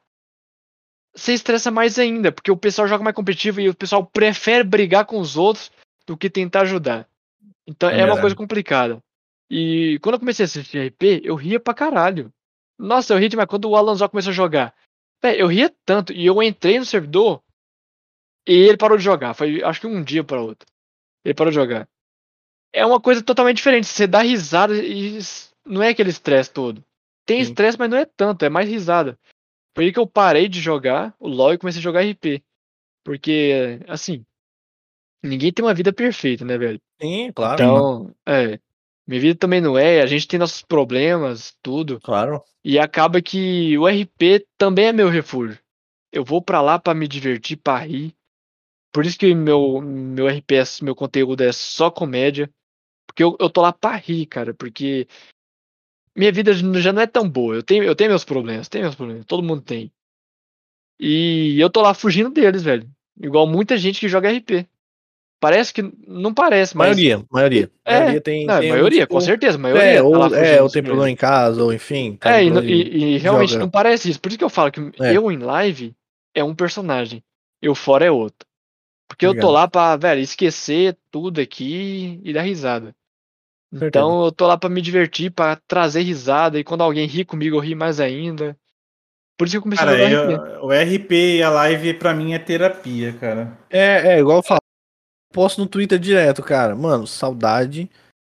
você 1.14 1.34
estressa 1.34 1.72
mais 1.72 1.98
ainda, 1.98 2.32
porque 2.32 2.52
o 2.52 2.58
pessoal 2.58 2.88
joga 2.88 3.04
mais 3.04 3.16
competitivo 3.16 3.60
e 3.60 3.68
o 3.68 3.74
pessoal 3.74 4.06
prefere 4.06 4.64
brigar 4.64 5.06
com 5.06 5.20
os 5.20 5.36
outros 5.36 5.72
do 6.06 6.16
que 6.16 6.30
tentar 6.30 6.62
ajudar. 6.62 7.08
Então 7.68 7.90
é, 7.90 8.00
é 8.00 8.06
uma 8.06 8.20
coisa 8.20 8.36
complicada. 8.36 9.04
E 9.50 10.00
quando 10.02 10.16
eu 10.16 10.20
comecei 10.20 10.44
a 10.44 10.48
assistir 10.48 10.88
RP, 10.88 11.22
eu 11.24 11.36
ria 11.36 11.60
pra 11.60 11.74
caralho. 11.74 12.32
Nossa, 12.80 13.14
eu 13.14 13.18
ria 13.18 13.30
demais. 13.30 13.50
Quando 13.50 13.70
o 13.70 13.76
Alanzó 13.76 14.08
começou 14.08 14.32
a 14.32 14.34
jogar, 14.34 14.74
eu 15.24 15.48
ria 15.48 15.74
tanto. 15.86 16.14
E 16.14 16.26
eu 16.26 16.42
entrei 16.42 16.80
no 16.80 16.86
servidor 16.86 17.42
e 18.48 18.54
ele 18.54 18.78
parou 18.78 18.98
de 18.98 19.04
jogar. 19.04 19.34
Foi 19.34 19.62
acho 19.64 19.82
que 19.82 19.88
um 19.88 20.04
dia 20.04 20.24
para 20.24 20.42
outro. 20.42 20.68
Ele 21.26 21.34
parou 21.34 21.52
de 21.52 21.56
jogar. 21.56 21.88
É 22.74 22.86
uma 22.86 23.02
coisa 23.02 23.22
totalmente 23.22 23.58
diferente. 23.58 23.88
Você 23.88 24.08
dá 24.08 24.22
risada 24.22 24.74
e 24.76 25.20
não 25.66 25.84
é 25.84 25.90
aquele 25.90 26.10
estresse 26.10 26.52
todo. 26.52 26.84
Tem 27.26 27.42
estresse, 27.42 27.78
mas 27.78 27.90
não 27.90 27.98
é 27.98 28.06
tanto, 28.06 28.46
é 28.46 28.50
mais 28.50 28.70
risada. 28.70 29.20
Foi 29.76 29.86
aí 29.86 29.94
que 29.94 30.00
eu 30.00 30.08
parei 30.08 30.48
de 30.48 30.62
jogar 30.62 31.14
o 31.20 31.28
LoL 31.28 31.54
e 31.54 31.58
comecei 31.58 31.80
a 31.80 31.84
jogar 31.84 32.02
RP. 32.02 32.42
Porque, 33.04 33.80
assim, 33.88 34.26
ninguém 35.24 35.52
tem 35.52 35.64
uma 35.64 35.74
vida 35.74 35.92
perfeita, 35.92 36.46
né, 36.46 36.58
velho? 36.58 36.80
Sim, 37.02 37.32
claro. 37.34 37.64
Então, 37.64 38.16
é. 38.26 38.60
Minha 39.08 39.22
vida 39.22 39.40
também 39.40 39.62
não 39.62 39.78
é, 39.78 40.02
a 40.02 40.06
gente 40.06 40.28
tem 40.28 40.38
nossos 40.38 40.62
problemas, 40.62 41.56
tudo. 41.62 42.00
Claro. 42.02 42.44
E 42.64 42.78
acaba 42.78 43.22
que 43.22 43.78
o 43.78 43.88
RP 43.88 44.46
também 44.58 44.88
é 44.88 44.94
meu 44.94 45.08
refúgio. 45.08 45.58
Eu 46.12 46.26
vou 46.26 46.42
para 46.42 46.62
lá 46.62 46.78
para 46.78 46.94
me 46.94 47.08
divertir, 47.08 47.56
para 47.56 47.86
rir. 47.86 48.14
Por 48.92 49.06
isso 49.06 49.18
que 49.18 49.34
meu 49.34 49.80
meu 49.82 50.28
RPS, 50.28 50.82
meu 50.82 50.96
conteúdo 50.96 51.42
é 51.42 51.54
só 51.54 51.90
comédia. 51.90 52.50
Porque 53.06 53.24
eu, 53.24 53.38
eu 53.40 53.50
tô 53.50 53.62
lá 53.62 53.72
pra 53.72 53.96
rir, 53.96 54.26
cara. 54.26 54.54
Porque 54.54 55.08
minha 56.16 56.32
vida 56.32 56.52
já 56.54 56.92
não 56.92 57.02
é 57.02 57.08
tão 57.08 57.30
boa. 57.30 57.56
Eu 57.56 57.64
tenho, 57.64 57.84
eu 57.84 57.96
tenho 57.96 58.10
meus 58.10 58.26
problemas, 58.26 58.68
tenho 58.68 58.84
meus 58.84 58.96
problemas. 58.96 59.26
Todo 59.26 59.44
mundo 59.44 59.62
tem. 59.62 59.92
E 61.00 61.58
eu 61.60 61.70
tô 61.70 61.82
lá 61.82 61.94
fugindo 61.94 62.30
deles, 62.30 62.64
velho. 62.64 62.90
Igual 63.22 63.48
muita 63.48 63.78
gente 63.78 64.00
que 64.00 64.10
joga 64.10 64.32
RP. 64.32 64.68
Parece 65.40 65.74
que. 65.74 65.84
Não 66.08 66.34
parece, 66.34 66.76
mas. 66.76 66.88
Maioria, 66.88 67.24
maioria. 67.32 67.72
É, 67.86 68.00
maioria 68.00 68.22
tem. 68.22 68.46
Não, 68.46 68.60
tem 68.60 68.70
maioria, 68.70 69.04
um, 69.04 69.08
com 69.08 69.22
certeza. 69.22 69.58
Maioria 69.58 69.84
é, 69.84 70.02
ou, 70.02 70.30
tá 70.30 70.38
é, 70.38 70.62
ou 70.62 70.70
tem 70.70 70.82
problema 70.82 71.10
em 71.10 71.16
casa, 71.16 71.64
ou 71.64 71.72
enfim. 71.72 72.18
É, 72.24 72.44
e, 72.44 72.50
e, 72.50 73.16
e, 73.16 73.18
realmente 73.18 73.52
joga. 73.52 73.62
não 73.62 73.70
parece 73.70 74.10
isso. 74.10 74.20
Por 74.20 74.30
isso 74.30 74.38
que 74.38 74.44
eu 74.44 74.50
falo 74.50 74.72
que 74.72 74.80
é. 75.00 75.16
eu 75.16 75.32
em 75.32 75.38
live 75.38 75.96
é 76.34 76.44
um 76.44 76.56
personagem, 76.56 77.24
eu 77.62 77.76
fora 77.76 78.06
é 78.06 78.12
outro. 78.12 78.48
Porque 79.08 79.28
Obrigado. 79.28 79.46
eu 79.46 79.48
tô 79.48 79.54
lá 79.54 79.68
pra, 79.68 79.96
velho, 79.96 80.22
esquecer 80.22 80.98
tudo 81.12 81.40
aqui 81.40 82.20
e 82.24 82.34
dar 82.34 82.42
risada. 82.42 82.96
Então 83.72 84.26
eu 84.26 84.32
tô 84.32 84.48
lá 84.48 84.58
pra 84.58 84.70
me 84.70 84.82
divertir, 84.82 85.32
pra 85.32 85.58
trazer 85.68 86.02
risada, 86.02 86.58
e 86.58 86.64
quando 86.64 86.82
alguém 86.82 87.06
ri 87.06 87.24
comigo, 87.24 87.58
eu 87.58 87.62
ri 87.62 87.76
mais 87.76 88.00
ainda. 88.00 88.58
Por 89.38 89.46
isso 89.46 89.54
que 89.54 89.58
eu 89.58 89.62
comecei 89.62 89.86
cara, 89.86 89.98
a 89.98 90.10
jogar 90.10 90.50
eu, 90.50 90.60
RP. 90.60 90.64
O 90.64 90.96
RP 90.96 91.12
e 91.12 91.44
a 91.44 91.50
live 91.50 91.94
pra 91.94 92.14
mim 92.14 92.34
é 92.34 92.40
terapia, 92.40 93.14
cara. 93.14 93.58
É, 93.70 94.16
é 94.16 94.20
igual 94.20 94.38
eu 94.38 94.44
falo 94.44 94.60
posto 95.34 95.62
no 95.62 95.68
Twitter 95.68 96.00
direto, 96.00 96.42
cara. 96.42 96.76
Mano, 96.76 97.06
saudade 97.08 97.90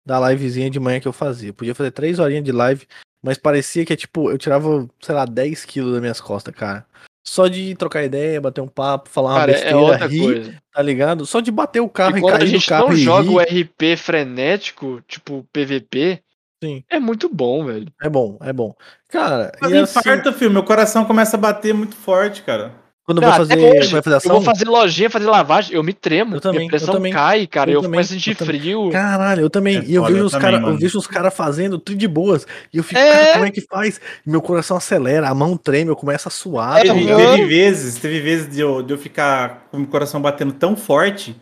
da 0.06 0.30
livezinha 0.30 0.70
de 0.70 0.80
manhã 0.80 0.99
que 0.99 1.07
eu 1.07 1.14
fazia. 1.14 1.53
Podia 1.53 1.76
fazer 1.76 1.91
três 1.91 2.20
horinhas 2.20 2.44
de 2.44 2.52
live, 2.52 2.88
mas 3.24 3.38
parecia 3.38 3.86
que, 3.86 3.95
tipo, 3.95 4.30
eu 4.30 4.38
tirava, 4.38 4.88
sei 5.02 5.15
lá, 5.15 5.26
10 5.26 5.65
quilos 5.65 5.94
das 5.94 6.02
minhas 6.02 6.22
costas, 6.22 6.53
cara. 6.53 6.86
Só 7.26 7.48
de 7.48 7.74
trocar 7.76 8.03
ideia, 8.03 8.41
bater 8.41 8.60
um 8.60 8.68
papo, 8.68 9.10
falar 9.10 9.34
cara, 9.40 9.52
uma 9.52 9.57
é 9.57 9.61
besteira, 9.61 10.03
é 10.03 10.07
rir, 10.07 10.20
coisa. 10.20 10.61
tá 10.74 10.82
ligado? 10.82 11.26
Só 11.26 11.40
de 11.40 11.52
bater 11.52 11.80
o 11.80 11.88
carro 11.88 12.18
e, 12.18 12.20
e 12.20 12.24
cair 12.24 12.44
a 12.44 12.45
gente 12.45 12.68
carro 12.68 12.90
não 12.90 12.95
joga 12.98 13.30
rir. 13.30 13.36
o 13.36 13.40
RP 13.40 13.98
frenético, 13.98 15.02
tipo 15.07 15.48
PVP, 15.53 16.22
Sim. 16.64 16.82
É 16.90 16.98
muito 16.98 17.28
bom, 17.28 17.65
velho. 17.65 17.91
É 18.02 18.07
bom, 18.07 18.38
é 18.40 18.53
bom. 18.53 18.74
Cara, 19.10 19.52
Mas 19.60 19.72
e 19.72 19.78
infarta, 19.80 20.30
assim... 20.30 20.40
filho, 20.40 20.52
meu 20.52 20.64
coração 20.64 21.03
começa 21.03 21.36
a 21.36 21.40
bater 21.40 21.74
muito 21.74 21.94
forte, 21.94 22.41
cara. 22.41 22.74
Quando 23.06 23.20
não, 23.20 23.28
vai 23.28 23.38
fazer, 23.38 23.58
hoje, 23.58 23.92
vai 23.92 24.02
fazer 24.02 24.16
ação? 24.16 24.32
Eu 24.32 24.36
vou 24.36 24.46
fazer 24.46 24.66
lojinha, 24.66 25.10
fazer 25.10 25.26
lavagem, 25.26 25.76
eu 25.76 25.84
me 25.84 25.92
tremo. 25.92 26.38
Eu 26.38 26.42
também, 26.42 26.60
minha 26.60 26.70
pressão 26.70 26.90
eu 26.90 26.94
também, 26.94 27.12
cai, 27.12 27.46
cara. 27.46 27.70
Eu, 27.70 27.76
eu 27.76 27.84
começo 27.84 28.14
a 28.14 28.16
sentir 28.16 28.34
frio. 28.34 28.90
Caralho, 28.92 29.42
eu 29.42 29.50
também. 29.50 29.80
É, 29.80 29.84
e 29.86 29.96
eu, 29.96 30.06
vejo 30.06 30.26
os 30.26 30.34
cara, 30.34 30.58
eu 30.58 30.78
vejo 30.78 30.98
os 30.98 31.06
caras 31.06 31.34
fazendo 31.34 31.78
tudo 31.78 31.98
de 31.98 32.08
boas. 32.08 32.48
E 32.74 32.78
eu 32.78 32.84
fico, 32.84 33.02
é... 33.02 33.12
cara, 33.12 33.34
como 33.34 33.46
é 33.46 33.52
que 33.52 33.60
faz? 33.60 34.00
Meu 34.26 34.42
coração 34.42 34.78
acelera, 34.78 35.28
a 35.28 35.36
mão 35.36 35.58
treme, 35.58 35.92
eu 35.92 35.98
começo 35.98 36.30
a 36.30 36.32
suar. 36.32 36.78
É, 36.78 36.84
teve, 36.84 37.06
teve, 37.06 37.46
vezes, 37.46 37.96
teve 37.96 38.22
vezes 38.22 38.50
de 38.50 38.62
eu, 38.62 38.82
de 38.82 38.94
eu 38.94 38.98
ficar 38.98 39.68
com 39.70 39.82
o 39.82 39.88
coração 39.88 40.22
batendo 40.22 40.54
tão 40.54 40.78
forte 40.78 41.36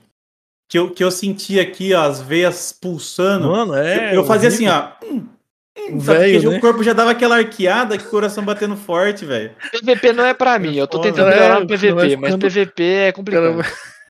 que 0.68 0.80
eu, 0.80 0.90
que 0.90 1.04
eu 1.04 1.12
sentia 1.12 1.62
aqui 1.62 1.94
ó, 1.94 2.02
as 2.02 2.22
veias 2.22 2.72
pulsando. 2.72 3.52
Mano, 3.52 3.76
é. 3.76 4.12
Eu, 4.12 4.22
eu 4.22 4.24
fazia 4.24 4.50
assim, 4.50 4.68
ó. 4.68 4.88
Hum, 5.04 5.26
Velho, 5.94 6.52
né? 6.52 6.58
o 6.58 6.62
corpo 6.62 6.84
já 6.84 6.94
dava 6.94 7.12
aquela 7.12 7.38
arqueada 7.38 7.98
que 7.98 8.06
o 8.06 8.10
coração 8.10 8.44
batendo 8.44 8.76
forte, 8.76 9.26
velho. 9.26 9.52
PVP 9.72 10.14
não 10.14 10.26
é 10.26 10.34
pra 10.34 10.60
mim, 10.60 10.76
eu 10.76 10.88
tô 10.88 11.00
tentando 11.00 11.30
melhorar 11.30 11.60
no 11.60 11.68
PVP, 11.68 12.18
mas 12.18 12.36
PVP 12.36 12.84
é 12.84 13.12
complicado. 13.12 13.64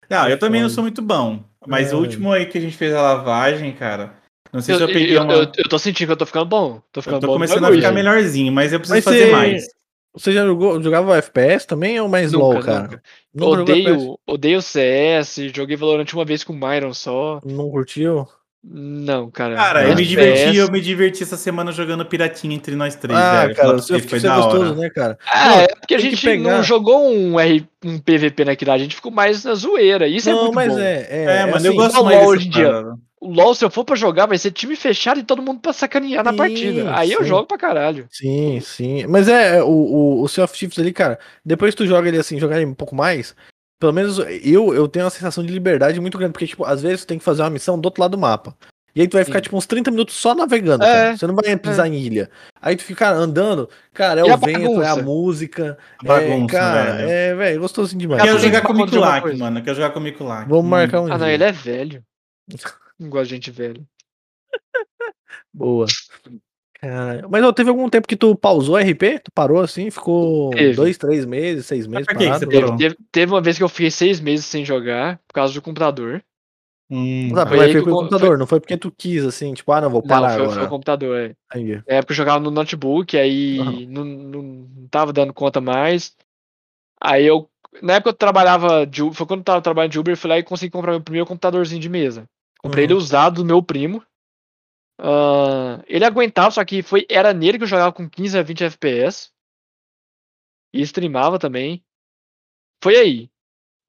Não, 0.10 0.28
eu 0.28 0.38
também 0.38 0.62
não 0.62 0.70
sou 0.70 0.84
muito 0.84 1.02
bom. 1.02 1.44
Mas 1.66 1.92
é. 1.92 1.96
o 1.96 2.00
último 2.00 2.32
aí 2.32 2.46
que 2.46 2.58
a 2.58 2.62
gente 2.62 2.76
fez 2.76 2.94
a 2.94 3.02
lavagem, 3.02 3.72
cara. 3.72 4.14
Não 4.52 4.62
sei 4.62 4.76
eu, 4.76 4.80
se 4.80 4.84
eu 4.84 4.88
peguei 4.88 5.18
eu, 5.18 5.22
uma. 5.22 5.34
Eu, 5.34 5.52
eu, 5.56 5.70
tô 5.70 5.80
sentindo 5.80 6.08
que 6.08 6.12
eu 6.12 6.18
tô 6.18 6.26
ficando 6.26 6.46
bom. 6.46 6.82
Tô 6.92 7.02
ficando 7.02 7.18
eu 7.18 7.22
tô 7.22 7.28
bom 7.28 7.34
começando 7.34 7.64
a 7.64 7.72
ficar 7.72 7.92
melhorzinho, 7.92 8.52
mas 8.52 8.74
eu 8.74 8.80
preciso 8.80 8.98
mas 8.98 9.04
fazer 9.04 9.26
você... 9.28 9.32
mais. 9.32 9.66
Você 10.14 10.34
já 10.34 10.46
jogou, 10.46 10.82
jogava 10.84 11.18
FPS 11.18 11.66
também 11.66 11.98
ou 11.98 12.10
mais 12.10 12.34
nunca, 12.34 12.46
LOL, 12.46 12.60
cara? 12.62 13.02
Nunca. 13.34 13.62
Odeio, 13.62 14.20
odeio 14.28 14.62
CS, 14.62 15.38
joguei 15.56 15.78
Valorant 15.78 16.12
uma 16.12 16.26
vez 16.26 16.44
com 16.44 16.52
o 16.52 16.56
Myron 16.56 16.94
só. 16.94 17.40
Não 17.46 17.70
curtiu? 17.70 18.28
Não, 18.64 19.32
cara. 19.32 19.56
Cara, 19.56 19.88
eu 19.88 19.96
me 19.96 20.06
diverti, 20.06 20.58
eu 20.58 20.72
me 20.72 20.80
diverti 20.80 21.24
essa 21.24 21.36
semana 21.36 21.72
jogando 21.72 22.06
Piratinha 22.06 22.56
entre 22.56 22.76
nós 22.76 22.96
três, 22.96 23.18
ah, 23.18 23.42
velho. 23.42 23.56
cara, 23.56 23.74
você 23.74 24.00
foi 24.00 24.20
da 24.20 24.36
gostoso, 24.36 24.72
hora. 24.72 24.76
né, 24.76 24.90
cara? 24.92 25.18
Ah, 25.32 25.62
é 25.64 25.68
porque 25.68 25.96
a 25.96 26.00
gente 26.00 26.24
pegar... 26.24 26.58
não 26.58 26.64
jogou 26.64 27.12
um, 27.12 27.40
R, 27.40 27.68
um 27.84 27.98
PVP 27.98 28.46
naquilo, 28.46 28.72
a 28.72 28.78
gente 28.78 28.96
ficou 28.96 29.12
mais 29.12 29.44
na 29.44 29.56
zoeira. 29.56 30.08
Isso 30.08 30.30
é 30.30 30.34
não, 30.34 30.40
é 30.40 30.44
muito 30.44 30.56
mas 30.56 30.74
bom. 30.74 30.80
é, 30.80 31.08
é, 31.10 31.24
é, 31.24 31.46
mano, 31.46 31.56
assim, 31.56 31.68
eu 31.68 31.76
gosto 31.76 32.04
mais 32.04 32.28
hoje 32.28 32.48
em 32.48 32.52
dia. 32.52 32.84
O 33.20 33.32
LoL, 33.32 33.54
se 33.54 33.64
eu 33.64 33.70
for 33.70 33.86
pra 33.86 33.96
jogar, 33.96 34.26
vai 34.26 34.38
ser 34.38 34.50
time 34.50 34.76
fechado 34.76 35.20
e 35.20 35.24
todo 35.24 35.44
mundo 35.44 35.60
pra 35.60 35.74
sacanear 35.74 36.24
sim, 36.24 36.32
na 36.32 36.34
partida. 36.34 36.96
Aí 36.96 37.10
sim. 37.10 37.14
eu 37.16 37.24
jogo 37.24 37.46
pra 37.46 37.58
caralho. 37.58 38.08
Sim, 38.10 38.60
sim. 38.62 39.06
Mas 39.08 39.28
é, 39.28 39.58
é, 39.58 39.64
o, 39.64 39.68
o, 39.68 40.24
o 40.24 40.28
Sea 40.28 40.44
of 40.44 40.58
Chiefs 40.58 40.80
ali, 40.80 40.92
cara, 40.92 41.20
depois 41.46 41.76
tu 41.76 41.86
joga 41.86 42.08
ele 42.08 42.18
assim, 42.18 42.40
jogar 42.40 42.58
ele 42.58 42.66
um 42.66 42.74
pouco 42.74 42.96
mais, 42.96 43.36
pelo 43.82 43.94
menos 43.94 44.20
eu, 44.20 44.76
eu 44.76 44.88
tenho 44.88 45.06
uma 45.06 45.10
sensação 45.12 45.44
de 45.44 45.52
liberdade 45.52 46.00
muito 46.00 46.16
grande, 46.16 46.34
porque, 46.34 46.46
tipo, 46.46 46.64
às 46.64 46.84
vezes 46.84 47.04
tu 47.04 47.08
tem 47.08 47.18
que 47.18 47.24
fazer 47.24 47.42
uma 47.42 47.50
missão 47.50 47.82
do 47.82 47.86
outro 47.88 48.00
lado 48.00 48.12
do 48.12 48.18
mapa. 48.20 48.56
E 48.94 49.02
aí 49.02 49.08
tu 49.08 49.14
vai 49.14 49.26
ficar, 49.26 49.40
Sim. 49.40 49.44
tipo, 49.44 49.58
uns 49.58 49.66
30 49.66 49.90
minutos 49.90 50.16
só 50.16 50.36
navegando, 50.36 50.84
é, 50.84 51.18
Você 51.18 51.26
não 51.26 51.34
vai 51.34 51.58
pisar 51.58 51.88
é. 51.88 51.90
em 51.90 51.96
ilha. 51.96 52.30
Aí 52.62 52.76
tu 52.76 52.84
fica 52.84 53.10
andando, 53.10 53.68
cara, 53.92 54.22
é 54.22 54.24
e 54.24 54.32
o 54.32 54.38
vento, 54.38 54.62
bagunça? 54.62 54.84
é 54.86 54.90
a 54.90 54.96
música. 54.98 55.78
A 56.00 56.06
bagunça, 56.06 56.56
é, 56.56 56.60
cara, 56.60 56.94
velho. 56.94 57.10
é, 57.10 57.36
velho, 57.36 57.62
gostosinho 57.62 58.00
demais. 58.00 58.22
Quero 58.22 58.38
jogar 58.38 58.62
com 58.62 58.74
o 58.74 58.78
Mikulak, 58.78 59.38
mano. 59.38 59.64
Quero 59.64 59.76
jogar 59.76 59.90
com 59.90 60.00
o 60.00 60.04
Mikulak. 60.04 60.48
Vamos 60.48 60.66
marcar 60.66 61.02
um 61.02 61.12
Ah, 61.12 61.18
não, 61.18 61.28
ele 61.28 61.44
é 61.44 61.52
velho. 61.52 62.04
Não 63.00 63.10
gosto 63.10 63.30
de 63.30 63.36
gente 63.36 63.50
velho. 63.50 63.84
Boa. 65.52 65.88
Cara, 66.82 67.28
mas 67.30 67.44
ó, 67.44 67.54
teve 67.54 67.70
algum 67.70 67.88
tempo 67.88 68.08
que 68.08 68.16
tu 68.16 68.36
pausou 68.36 68.76
RP? 68.76 69.20
Tu 69.24 69.32
parou 69.36 69.62
assim? 69.62 69.92
Ficou 69.92 70.50
teve. 70.50 70.74
dois, 70.74 70.98
três 70.98 71.26
meses, 71.26 71.68
seis 71.68 71.86
meses? 71.86 72.08
Parado, 72.08 72.50
teve, 72.50 72.76
teve, 72.76 72.98
teve, 73.12 73.32
uma 73.32 73.42
vez 73.42 73.56
que 73.56 73.64
eu 73.64 73.70
fiquei 73.70 73.92
seis 73.92 74.20
meses 74.20 74.48
sem 74.48 74.66
jogar 74.66 75.20
por 75.28 75.36
causa 75.36 75.54
do 75.54 75.62
computador. 75.62 76.24
Hum, 76.90 77.30
não, 77.32 77.48
foi, 77.48 77.58
foi 77.58 77.72
pelo 77.84 77.96
computador, 77.96 78.28
foi... 78.30 78.38
não 78.38 78.48
foi 78.48 78.60
porque 78.60 78.76
tu 78.76 78.92
quis, 78.92 79.24
assim, 79.24 79.54
tipo, 79.54 79.72
ah, 79.72 79.80
não, 79.80 79.92
vou 79.92 80.02
parar 80.02 80.30
não, 80.30 80.36
foi, 80.36 80.44
agora. 80.44 80.58
Foi 80.58 80.66
o 80.66 80.70
computador, 80.70 81.20
é. 81.20 81.36
Aí. 81.52 81.74
É 81.88 81.98
época 81.98 82.14
eu 82.14 82.18
jogava 82.18 82.40
no 82.40 82.50
notebook, 82.50 83.16
aí 83.16 83.60
uhum. 83.60 83.86
não, 83.88 84.04
não 84.04 84.88
tava 84.90 85.14
dando 85.14 85.34
conta 85.34 85.62
mais. 85.62 86.16
Aí 87.00 87.26
eu, 87.26 87.48
na 87.82 87.94
época 87.94 88.10
eu 88.10 88.14
trabalhava, 88.14 88.88
de, 88.88 89.02
foi 89.14 89.28
quando 89.28 89.42
eu 89.42 89.46
tava 89.46 89.62
trabalhando 89.62 89.92
de 89.92 90.00
Uber, 90.00 90.14
eu 90.14 90.18
fui 90.18 90.30
lá 90.30 90.40
e 90.40 90.44
consegui 90.44 90.72
comprar 90.72 90.92
meu 90.92 91.02
primeiro 91.02 91.28
computadorzinho 91.28 91.80
de 91.80 91.88
mesa. 91.88 92.26
Comprei 92.60 92.86
uhum. 92.86 92.92
ele 92.92 92.98
usado 92.98 93.36
do 93.36 93.46
meu 93.46 93.62
primo. 93.62 94.04
Uh, 95.02 95.82
ele 95.88 96.06
aguentava, 96.06 96.52
só 96.52 96.64
que 96.64 96.84
foi, 96.84 97.08
era 97.10 97.34
nele 97.34 97.58
que 97.58 97.64
eu 97.64 97.68
jogava 97.68 97.92
com 97.92 98.08
15 98.08 98.38
a 98.38 98.44
20 98.44 98.64
FPS. 98.66 99.32
E 100.72 100.82
streamava 100.84 101.40
também. 101.40 101.84
Foi 102.84 102.96
aí. 102.96 103.32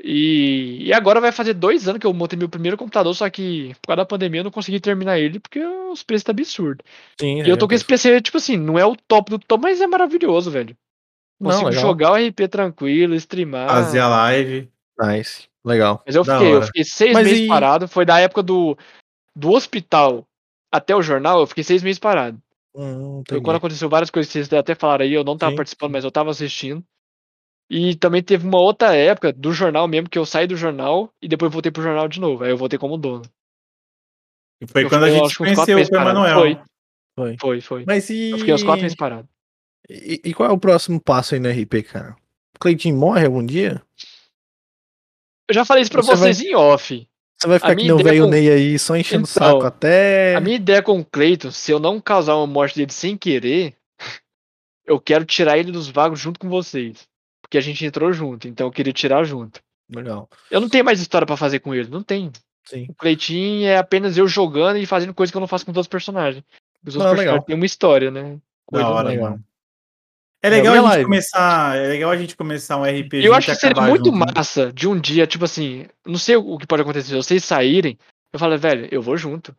E, 0.03 0.89
e, 0.89 0.93
agora 0.93 1.21
vai 1.21 1.31
fazer 1.31 1.55
dois 1.55 1.87
anos 1.87 2.01
que 2.01 2.07
eu 2.07 2.13
montei 2.13 2.37
meu 2.37 2.49
primeiro 2.49 2.77
computador, 2.77 3.15
só 3.15 3.31
que 3.31 3.73
por 3.81 3.89
causa 3.89 3.99
da 3.99 4.07
pandemia 4.07 4.41
eu 4.41 4.45
não 4.45 4.51
consegui 4.51 4.81
terminar 4.81 5.21
ele 5.21 5.39
porque 5.39 5.65
os 5.65 6.03
preços 6.03 6.25
tá 6.25 6.33
absurdo. 6.33 6.83
Sim, 7.21 7.43
e 7.43 7.43
é, 7.43 7.51
eu 7.51 7.57
tô 7.57 7.69
com 7.69 7.75
esse 7.75 7.85
PC, 7.85 8.21
tipo 8.21 8.39
assim, 8.39 8.57
não 8.57 8.77
é 8.77 8.85
o 8.85 8.97
top 8.97 9.31
do 9.31 9.39
top, 9.39 9.63
mas 9.63 9.81
é 9.81 9.87
maravilhoso, 9.87 10.51
velho. 10.51 10.77
Consigo 11.41 11.67
não, 11.67 11.73
jogar 11.73 12.13
o 12.13 12.17
RP 12.17 12.49
tranquilo, 12.51 13.15
streamar. 13.15 13.69
Fazer 13.69 14.01
a 14.01 14.09
live. 14.09 14.69
Nice. 14.99 15.49
Legal. 15.65 16.03
Mas 16.05 16.17
eu 16.17 16.25
fiquei, 16.25 16.55
eu 16.55 16.63
fiquei 16.63 16.85
seis 16.85 17.13
mas 17.13 17.27
meses 17.27 17.41
e... 17.43 17.49
parado. 17.49 17.87
Foi 17.87 18.05
da 18.05 18.19
época 18.19 18.43
do, 18.43 18.77
do 19.37 19.51
hospital 19.51 20.27
até 20.73 20.97
o 20.97 21.03
jornal, 21.03 21.41
eu 21.41 21.47
fiquei 21.47 21.63
seis 21.63 21.83
meses 21.83 21.99
parado. 21.99 22.41
Hum, 22.75 23.23
quando 23.29 23.57
aconteceu 23.57 23.89
várias 23.89 24.11
coisas 24.11 24.33
que 24.33 24.39
vocês 24.39 24.53
até 24.53 24.75
falaram 24.75 25.05
aí, 25.05 25.13
eu 25.13 25.23
não 25.23 25.37
tava 25.37 25.53
Sim. 25.53 25.57
participando, 25.57 25.93
mas 25.93 26.05
eu 26.05 26.11
tava 26.11 26.31
assistindo. 26.31 26.83
E 27.69 27.95
também 27.97 28.23
teve 28.23 28.47
uma 28.47 28.59
outra 28.59 28.95
época 28.95 29.33
do 29.33 29.53
jornal 29.53 29.87
mesmo, 29.87 30.09
que 30.09 30.19
eu 30.19 30.27
saí 30.27 30.47
do 30.47 30.57
jornal 30.57 31.13
e 31.21 31.29
depois 31.29 31.53
voltei 31.53 31.71
pro 31.71 31.83
jornal 31.83 32.09
de 32.09 32.21
novo. 32.21 32.45
Aí 32.45 32.51
eu 32.51 32.57
voltei 32.57 32.79
como 32.79 32.97
dono. 32.97 33.23
E 34.61 34.67
foi 34.67 34.85
eu 34.85 34.89
quando 34.89 35.05
fiquei, 35.05 35.21
a 35.21 35.23
gente 35.25 35.39
conheceu 35.39 35.77
o 35.77 36.01
Emanuel. 36.01 36.41
Foi. 36.41 36.59
foi. 37.15 37.37
Foi, 37.39 37.61
foi. 37.61 37.85
Mas 37.87 38.09
e... 38.11 38.31
Eu 38.31 38.39
fiquei 38.39 38.55
uns 38.55 38.63
quatro 38.63 38.83
meses 38.83 38.97
parado. 38.97 39.29
E, 39.89 40.21
e, 40.25 40.35
qual 40.35 40.49
é 40.49 40.53
o 40.53 40.59
próximo 40.59 41.01
passo 41.01 41.35
aí 41.35 41.41
no 41.41 41.51
RP, 41.51 41.83
cara? 41.83 42.17
O 42.55 42.59
Cleitinho 42.59 42.97
morre 42.97 43.27
algum 43.27 43.45
dia? 43.45 43.83
Eu 45.49 45.55
já 45.55 45.65
falei 45.65 45.83
isso 45.83 45.91
pra 45.91 46.03
você 46.03 46.17
vocês 46.17 46.39
vai... 46.39 46.47
em 46.47 46.55
off. 46.55 47.09
Você 47.43 47.49
vai 47.49 47.59
ficar 47.59 47.77
que 47.77 47.83
nem 47.83 47.93
o 47.93 47.99
velho 47.99 48.25
com... 48.25 48.31
Ney 48.31 48.51
aí, 48.51 48.79
só 48.79 48.97
enchendo 48.97 49.25
o 49.27 49.29
então, 49.31 49.53
saco 49.53 49.67
até. 49.67 50.35
A 50.35 50.41
minha 50.41 50.57
ideia 50.57 50.83
com 50.83 51.01
o 51.01 51.05
Cleiton, 51.05 51.51
se 51.51 51.73
eu 51.73 51.79
não 51.79 52.01
causar 52.01 52.37
uma 52.37 52.47
morte 52.47 52.77
dele 52.77 52.93
sem 52.93 53.17
querer, 53.17 53.75
eu 54.87 55.01
quero 55.01 55.25
tirar 55.25 55.59
ele 55.59 55.73
dos 55.73 55.89
vagos 55.89 56.21
junto 56.21 56.39
com 56.39 56.49
vocês 56.49 57.09
porque 57.53 57.59
a 57.59 57.61
gente 57.61 57.85
entrou 57.85 58.11
junto, 58.15 58.49
então 58.49 58.67
eu 58.67 58.71
queria 58.71 58.95
tirar 58.95 59.25
junto. 59.25 59.61
Legal. 59.95 60.27
Eu 60.51 60.59
não 60.59 60.71
tenho 60.71 60.87
mais 60.87 61.03
história 61.03 61.27
para 61.27 61.37
fazer 61.37 61.59
com 61.59 61.75
ele, 61.75 61.91
não 61.91 62.03
tenho. 62.03 62.33
Sim. 62.65 62.87
O 62.89 62.95
Cleitinho 62.95 63.67
é 63.67 63.77
apenas 63.77 64.17
eu 64.17 64.27
jogando 64.27 64.79
e 64.79 64.87
fazendo 64.87 65.13
coisa 65.13 65.31
que 65.31 65.37
eu 65.37 65.41
não 65.41 65.47
faço 65.47 65.67
com 65.67 65.73
todos 65.73 65.85
os 65.85 65.91
personagens. 65.91 66.43
Os 66.83 66.97
outros 66.97 67.13
personagens 67.13 67.45
têm 67.45 67.55
uma 67.55 67.67
história, 67.67 68.11
né? 68.11 68.39
Coisa 68.65 68.87
da 68.87 68.91
hora, 68.91 69.09
legal. 69.11 69.39
É 70.43 70.51
legal, 70.51 70.75
a 70.75 70.95
gente 70.97 71.05
começar, 71.05 71.77
é 71.77 71.87
legal 71.87 72.11
a 72.11 72.17
gente 72.17 72.37
começar 72.37 72.77
um 72.77 72.83
RPG. 72.83 73.25
Eu 73.25 73.33
acho 73.33 73.47
que 73.47 73.55
seria 73.55 73.81
muito 73.83 74.07
junto. 74.07 74.19
Né? 74.19 74.33
massa 74.35 74.73
de 74.73 74.89
um 74.89 74.99
dia, 74.99 75.25
tipo 75.25 75.45
assim, 75.45 75.87
não 76.05 76.19
sei 76.19 76.35
o 76.35 76.59
que 76.59 76.67
pode 76.67 76.83
acontecer, 76.83 77.09
se 77.09 77.15
vocês 77.15 77.45
saírem, 77.45 77.97
eu 78.33 78.41
falo, 78.41 78.59
velho, 78.59 78.89
eu 78.91 79.01
vou 79.01 79.17
junto. 79.17 79.55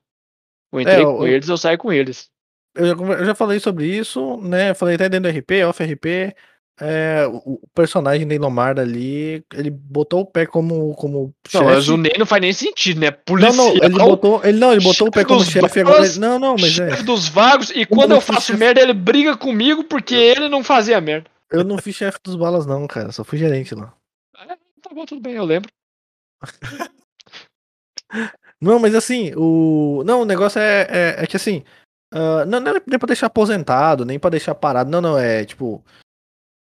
Eu 0.74 0.82
entrei 0.82 1.02
é, 1.02 1.04
com 1.04 1.26
eu, 1.26 1.28
eles, 1.28 1.48
eu 1.48 1.58
saio 1.58 1.78
com 1.78 1.94
eles. 1.94 2.30
Eu 2.76 2.88
já, 2.88 2.94
eu 2.94 3.26
já, 3.26 3.36
falei 3.36 3.60
sobre 3.60 3.86
isso, 3.86 4.38
né? 4.42 4.74
Falei 4.74 4.96
até 4.96 5.08
dentro 5.08 5.32
do 5.32 5.38
RP, 5.38 5.64
off 5.66 5.82
RP. 5.82 6.36
É, 6.82 7.28
o 7.28 7.60
personagem 7.76 8.26
Neymar 8.26 8.80
ali, 8.80 9.46
ele 9.54 9.70
botou 9.70 10.22
o 10.22 10.26
pé 10.26 10.48
como, 10.48 10.96
como 10.96 11.32
não, 11.54 11.64
Mas 11.66 11.88
o 11.88 11.98
Ney 11.98 12.14
não 12.18 12.26
faz 12.26 12.42
nem 12.42 12.52
sentido, 12.52 13.00
né? 13.00 13.12
Policial, 13.12 13.54
não, 13.54 13.76
não, 13.76 13.84
ele 13.84 13.98
botou, 13.98 14.42
ele, 14.44 14.60
não, 14.60 14.72
ele 14.72 14.84
botou 14.84 15.08
o 15.08 15.12
pé 15.12 15.24
como 15.24 15.44
chefe 15.46 15.82
agora. 15.82 16.12
Não, 16.18 16.40
não, 16.40 16.56
mas 16.60 16.80
é. 16.80 17.04
dos 17.04 17.28
vagos, 17.28 17.70
e 17.70 17.86
quando 17.86 18.14
eu 18.14 18.22
faço 18.22 18.48
chefe... 18.48 18.60
merda, 18.60 18.82
ele 18.82 18.94
briga 18.94 19.38
comigo 19.38 19.84
porque 19.84 20.16
ele 20.16 20.50
não 20.50 20.64
fazia 20.64 21.00
merda. 21.00 21.30
Eu 21.52 21.64
não 21.64 21.78
fui 21.78 21.94
chefe 21.94 22.18
dos 22.24 22.36
balas, 22.36 22.66
não, 22.66 22.88
cara. 22.88 23.12
Só 23.12 23.24
fui 23.24 23.38
gerente 23.38 23.76
lá. 23.76 23.94
É, 24.40 24.48
tá 24.82 24.90
bom, 24.94 25.06
tudo 25.06 25.22
bem, 25.22 25.36
eu 25.36 25.46
lembro. 25.46 25.70
não, 28.60 28.80
mas 28.80 28.96
assim, 28.96 29.32
o. 29.36 30.04
Não, 30.08 30.22
o 30.22 30.26
negócio 30.26 30.60
é, 30.60 30.88
é, 30.90 31.24
é 31.24 31.28
que 31.28 31.38
assim. 31.38 31.64
Uh, 32.12 32.46
não, 32.48 32.60
não 32.60 32.76
é 32.76 32.82
nem 32.86 33.00
pra 33.00 33.08
deixar 33.08 33.28
aposentado, 33.28 34.06
nem 34.06 34.18
pra 34.18 34.32
deixar 34.32 34.56
parado. 34.56 34.90
Não, 34.90 35.02
não, 35.02 35.18
é 35.18 35.46
tipo 35.46 35.84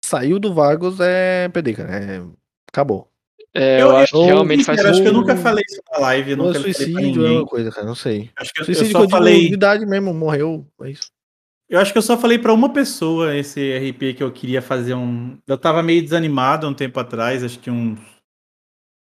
saiu 0.07 0.39
do 0.39 0.55
Vagos 0.55 0.99
é 1.01 1.49
PD, 1.49 1.74
cara. 1.74 1.97
É... 1.97 2.23
Acabou. 2.69 3.11
É, 3.55 3.81
eu, 3.81 3.89
eu, 3.89 3.97
acho 3.97 4.12
que 4.12 4.24
realmente 4.24 4.65
faz 4.65 4.85
Acho 4.85 5.01
que 5.01 5.09
eu 5.09 5.15
nunca 5.15 5.35
falei 5.35 5.65
isso 5.66 5.81
na 5.91 5.99
live. 5.99 6.33
Eu 6.33 6.37
nunca 6.37 6.61
suicídio 6.61 7.27
é 7.27 7.31
uma 7.31 7.47
coisa, 7.47 7.70
cara. 7.70 7.87
Não 7.87 7.95
sei. 7.95 8.31
Acho 8.37 8.53
que 8.53 8.65
suicídio 8.65 8.99
eu 8.99 9.03
só 9.03 9.09
falei. 9.09 9.49
De 9.49 9.55
idade 9.55 9.87
mesmo, 9.87 10.12
morreu. 10.12 10.66
É 10.83 10.91
isso. 10.91 11.11
Eu 11.69 11.81
acho 11.81 11.91
que 11.91 11.99
eu 11.99 12.03
só 12.03 12.19
falei 12.19 12.39
para 12.39 12.53
uma 12.53 12.73
pessoa 12.73 13.35
esse 13.35 13.77
RP 13.78 14.15
que 14.15 14.23
eu 14.23 14.31
queria 14.31 14.61
fazer 14.61 14.95
um. 14.95 15.39
Eu 15.47 15.57
tava 15.57 15.83
meio 15.83 16.03
desanimado 16.03 16.69
um 16.69 16.74
tempo 16.74 17.01
atrás, 17.01 17.43
acho 17.43 17.59
que 17.59 17.70
uns 17.70 17.99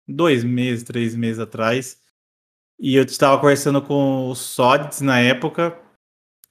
dois 0.08 0.44
meses, 0.44 0.84
três 0.84 1.16
meses 1.16 1.40
atrás. 1.40 2.02
E 2.80 2.96
eu 2.96 3.04
estava 3.04 3.40
conversando 3.40 3.82
com 3.82 4.30
o 4.30 4.36
Sods 4.36 5.02
na 5.02 5.20
época. 5.20 5.78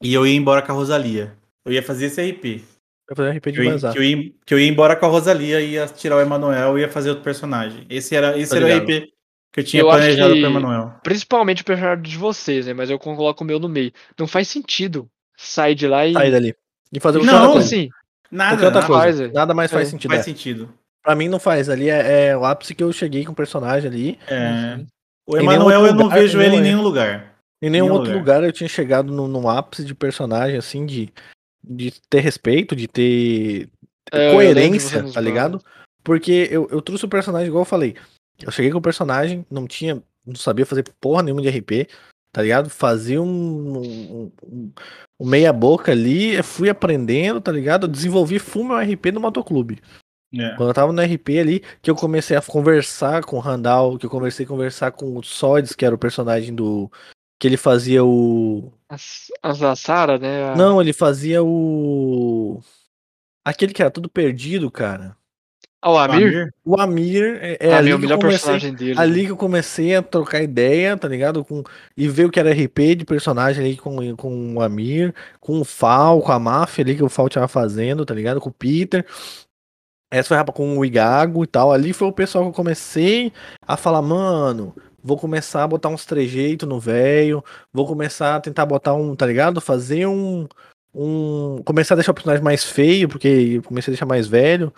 E 0.01 0.15
eu 0.15 0.25
ia 0.25 0.37
embora 0.37 0.63
com 0.63 0.71
a 0.71 0.75
Rosalia. 0.75 1.37
Eu 1.65 1.73
ia 1.73 1.83
fazer 1.83 2.07
esse 2.07 2.23
RP. 2.23 2.78
Pra 3.09 3.17
fazer 3.17 3.39
RP 3.39 3.47
de 3.47 3.53
que 3.53 3.59
eu, 3.59 3.65
ia, 3.65 3.79
que, 3.79 3.99
eu 3.99 4.03
ia, 4.03 4.33
que 4.45 4.55
eu 4.55 4.61
ia 4.61 4.69
embora 4.69 4.95
com 4.95 5.07
a 5.07 5.09
Rosalia, 5.09 5.63
ia 5.63 5.87
tirar 5.87 6.17
o 6.17 6.21
Emanuel 6.21 6.77
e 6.77 6.83
ia 6.83 6.91
fazer 6.91 7.09
outro 7.09 7.25
personagem. 7.25 7.87
Esse 7.89 8.15
era, 8.15 8.39
esse 8.39 8.55
era 8.55 8.67
o 8.67 8.79
RP 8.79 9.09
que 9.51 9.61
eu 9.61 9.65
tinha 9.65 9.83
eu 9.83 9.89
planejado 9.89 10.35
pro 10.35 10.45
Emanuel. 10.45 10.93
Principalmente 11.03 11.63
o 11.63 11.65
personagem 11.65 12.03
de 12.03 12.19
vocês, 12.19 12.67
né? 12.67 12.75
Mas 12.75 12.91
eu 12.91 12.99
coloco 12.99 13.43
o 13.43 13.47
meu 13.47 13.59
no 13.59 13.67
meio. 13.67 13.93
Não 14.19 14.27
faz 14.27 14.49
sentido 14.49 15.09
sair 15.39 15.75
de 15.75 15.89
lá 15.89 16.07
e. 16.07 16.13
Sair 16.13 16.31
dali. 16.31 16.55
E 16.93 17.01
fazer 17.01 17.23
não, 17.23 17.57
assim. 17.57 17.89
Nada, 18.31 18.67
outra 18.67 18.83
nada, 18.83 18.87
coisa. 18.87 19.33
nada 19.33 19.55
mais 19.55 19.71
faz 19.71 19.89
é, 19.89 19.91
sentido. 19.91 20.11
Faz 20.11 20.21
é. 20.21 20.25
sentido. 20.25 20.75
Pra 21.03 21.15
mim 21.15 21.29
não 21.29 21.41
faz. 21.41 21.71
Ali 21.71 21.89
é, 21.89 22.27
é, 22.27 22.37
o 22.37 22.45
ápice 22.45 22.75
que 22.75 22.85
eu 22.85 22.93
cheguei 22.93 23.25
com 23.25 23.33
o 23.33 23.37
personagem 23.37 23.89
ali. 23.91 24.19
É. 24.29 24.81
O 25.27 25.37
Emanuel 25.37 25.87
eu 25.87 25.95
não 25.95 26.11
vejo 26.11 26.41
ele 26.43 26.57
em 26.57 26.61
nenhum 26.61 26.83
lugar. 26.83 27.35
Em 27.61 27.71
nenhum, 27.71 27.87
nenhum 27.87 27.95
outro 27.95 28.13
lugar. 28.13 28.37
lugar. 28.37 28.45
eu 28.45 28.53
tinha 28.53 28.69
chegado 28.69 29.13
no, 29.13 29.27
no, 29.27 29.49
ápice 29.49 29.85
de 29.85 29.95
personagem, 29.95 30.57
assim, 30.57 30.87
de, 30.87 31.13
de 31.63 31.93
ter 32.09 32.21
respeito, 32.21 32.77
de 32.77 32.89
ter 32.89 33.69
é, 34.13 34.33
coerência, 34.33 35.11
tá 35.13 35.21
ligado? 35.21 35.63
Porque 36.03 36.49
eu, 36.51 36.69
eu 36.71 36.81
trouxe 36.81 37.05
o 37.05 37.09
personagem, 37.09 37.49
igual 37.49 37.63
eu 37.63 37.67
falei. 37.67 37.97
Eu 38.41 38.51
cheguei 38.51 38.71
com 38.71 38.79
o 38.79 38.83
personagem, 38.83 39.45
não 39.51 39.67
tinha. 39.67 40.03
Não 40.25 40.35
sabia 40.35 40.67
fazer 40.67 40.85
porra 41.01 41.23
nenhuma 41.23 41.41
de 41.41 41.49
RP, 41.49 41.89
tá 42.31 42.43
ligado? 42.43 42.69
Fazia 42.69 43.21
um, 43.21 43.79
um, 43.79 44.33
um, 44.45 44.73
um 45.19 45.27
meia 45.27 45.53
boca 45.53 45.93
ali, 45.93 46.43
fui 46.43 46.69
aprendendo, 46.69 47.41
tá 47.41 47.51
ligado? 47.51 47.85
Eu 47.85 47.91
desenvolvi 47.91 48.39
full 48.39 48.65
meu 48.65 48.77
RP 48.77 49.07
no 49.13 49.21
motoclube. 49.21 49.81
É. 50.35 50.55
Quando 50.57 50.69
eu 50.69 50.75
tava 50.75 50.93
no 50.93 51.03
RP 51.03 51.39
ali, 51.41 51.63
que 51.81 51.91
eu 51.91 51.95
comecei 51.95 52.37
a 52.37 52.43
conversar 52.43 53.25
com 53.25 53.37
o 53.37 53.41
Randall, 53.41 53.99
que 53.99 54.05
eu 54.05 54.11
comecei 54.11 54.45
a 54.45 54.49
conversar 54.49 54.93
com 54.93 55.17
o 55.17 55.23
Sods, 55.23 55.75
que 55.75 55.85
era 55.85 55.95
o 55.95 55.99
personagem 55.99 56.55
do. 56.55 56.91
Que 57.39 57.47
ele 57.47 57.57
fazia 57.57 58.05
o. 58.05 58.73
As, 58.89 59.29
as 59.43 59.59
da 59.59 59.77
Sarah, 59.77 60.19
né? 60.19 60.51
A... 60.51 60.57
Não, 60.57 60.81
ele 60.81 60.93
fazia 60.93 61.43
o. 61.43 62.61
Aquele 63.45 63.73
que 63.73 63.83
era 63.83 63.91
tudo 63.91 64.09
perdido, 64.09 64.71
cara. 64.71 65.17
Ah, 65.81 65.93
o 65.93 65.99
Amir? 65.99 66.53
O 66.65 66.81
Amir 66.81 67.39
é, 67.41 67.57
é 67.61 67.73
ali, 67.75 67.95
o 67.95 67.99
melhor 67.99 68.19
comecei, 68.19 68.39
personagem 68.39 68.75
dele. 68.75 68.99
ali 68.99 69.27
que 69.27 69.31
eu 69.31 69.37
comecei 69.37 69.95
a 69.95 70.03
trocar 70.03 70.43
ideia, 70.43 70.97
tá 70.97 71.07
ligado? 71.07 71.45
Com, 71.45 71.63
e 71.97 72.09
ver 72.09 72.27
o 72.27 72.31
que 72.31 72.41
era 72.41 72.51
RP 72.51 72.97
de 72.97 73.05
personagem 73.05 73.65
ali 73.65 73.77
com, 73.77 74.17
com 74.17 74.55
o 74.57 74.61
Amir, 74.61 75.15
com 75.39 75.61
o 75.61 75.65
Fal, 75.65 76.21
com 76.21 76.33
a 76.33 76.39
máfia 76.39 76.83
ali 76.83 76.97
que 76.97 77.05
o 77.05 77.09
Fal 77.09 77.29
tava 77.29 77.47
fazendo, 77.47 78.05
tá 78.05 78.13
ligado? 78.13 78.41
Com 78.41 78.49
o 78.51 78.53
Peter. 78.53 79.07
Essa 80.11 80.43
foi 80.43 80.53
com 80.53 80.79
o 80.79 80.85
Igago 80.85 81.45
e 81.45 81.47
tal. 81.47 81.73
Ali 81.73 81.93
foi 81.93 82.09
o 82.09 82.13
pessoal 82.13 82.45
que 82.45 82.51
eu 82.51 82.55
comecei 82.55 83.33
a 83.63 83.77
falar, 83.77 84.03
mano, 84.03 84.75
vou 85.03 85.17
começar 85.17 85.65
a 85.65 85.69
botar 85.69 85.89
uns 85.89 86.05
trejeitos 86.05 86.69
no 86.69 86.81
velho, 86.81 87.45
vou 87.73 87.87
começar 87.87 88.37
a 88.37 88.41
tentar 88.41 88.67
botar 88.67 88.95
um, 88.95 89.15
tá 89.15 89.27
ligado? 89.27 89.61
Fazer 89.61 90.07
um. 90.07 90.47
um 90.95 91.63
começar 91.65 91.95
a 91.95 91.97
deixar 91.97 92.13
o 92.13 92.15
personagem 92.15 92.45
mais 92.45 92.65
feio, 92.65 93.09
porque 93.09 93.29
eu 93.29 93.63
comecei 93.63 93.91
a 93.91 93.95
deixar 93.95 94.07
mais 94.07 94.27
velho. 94.27 94.73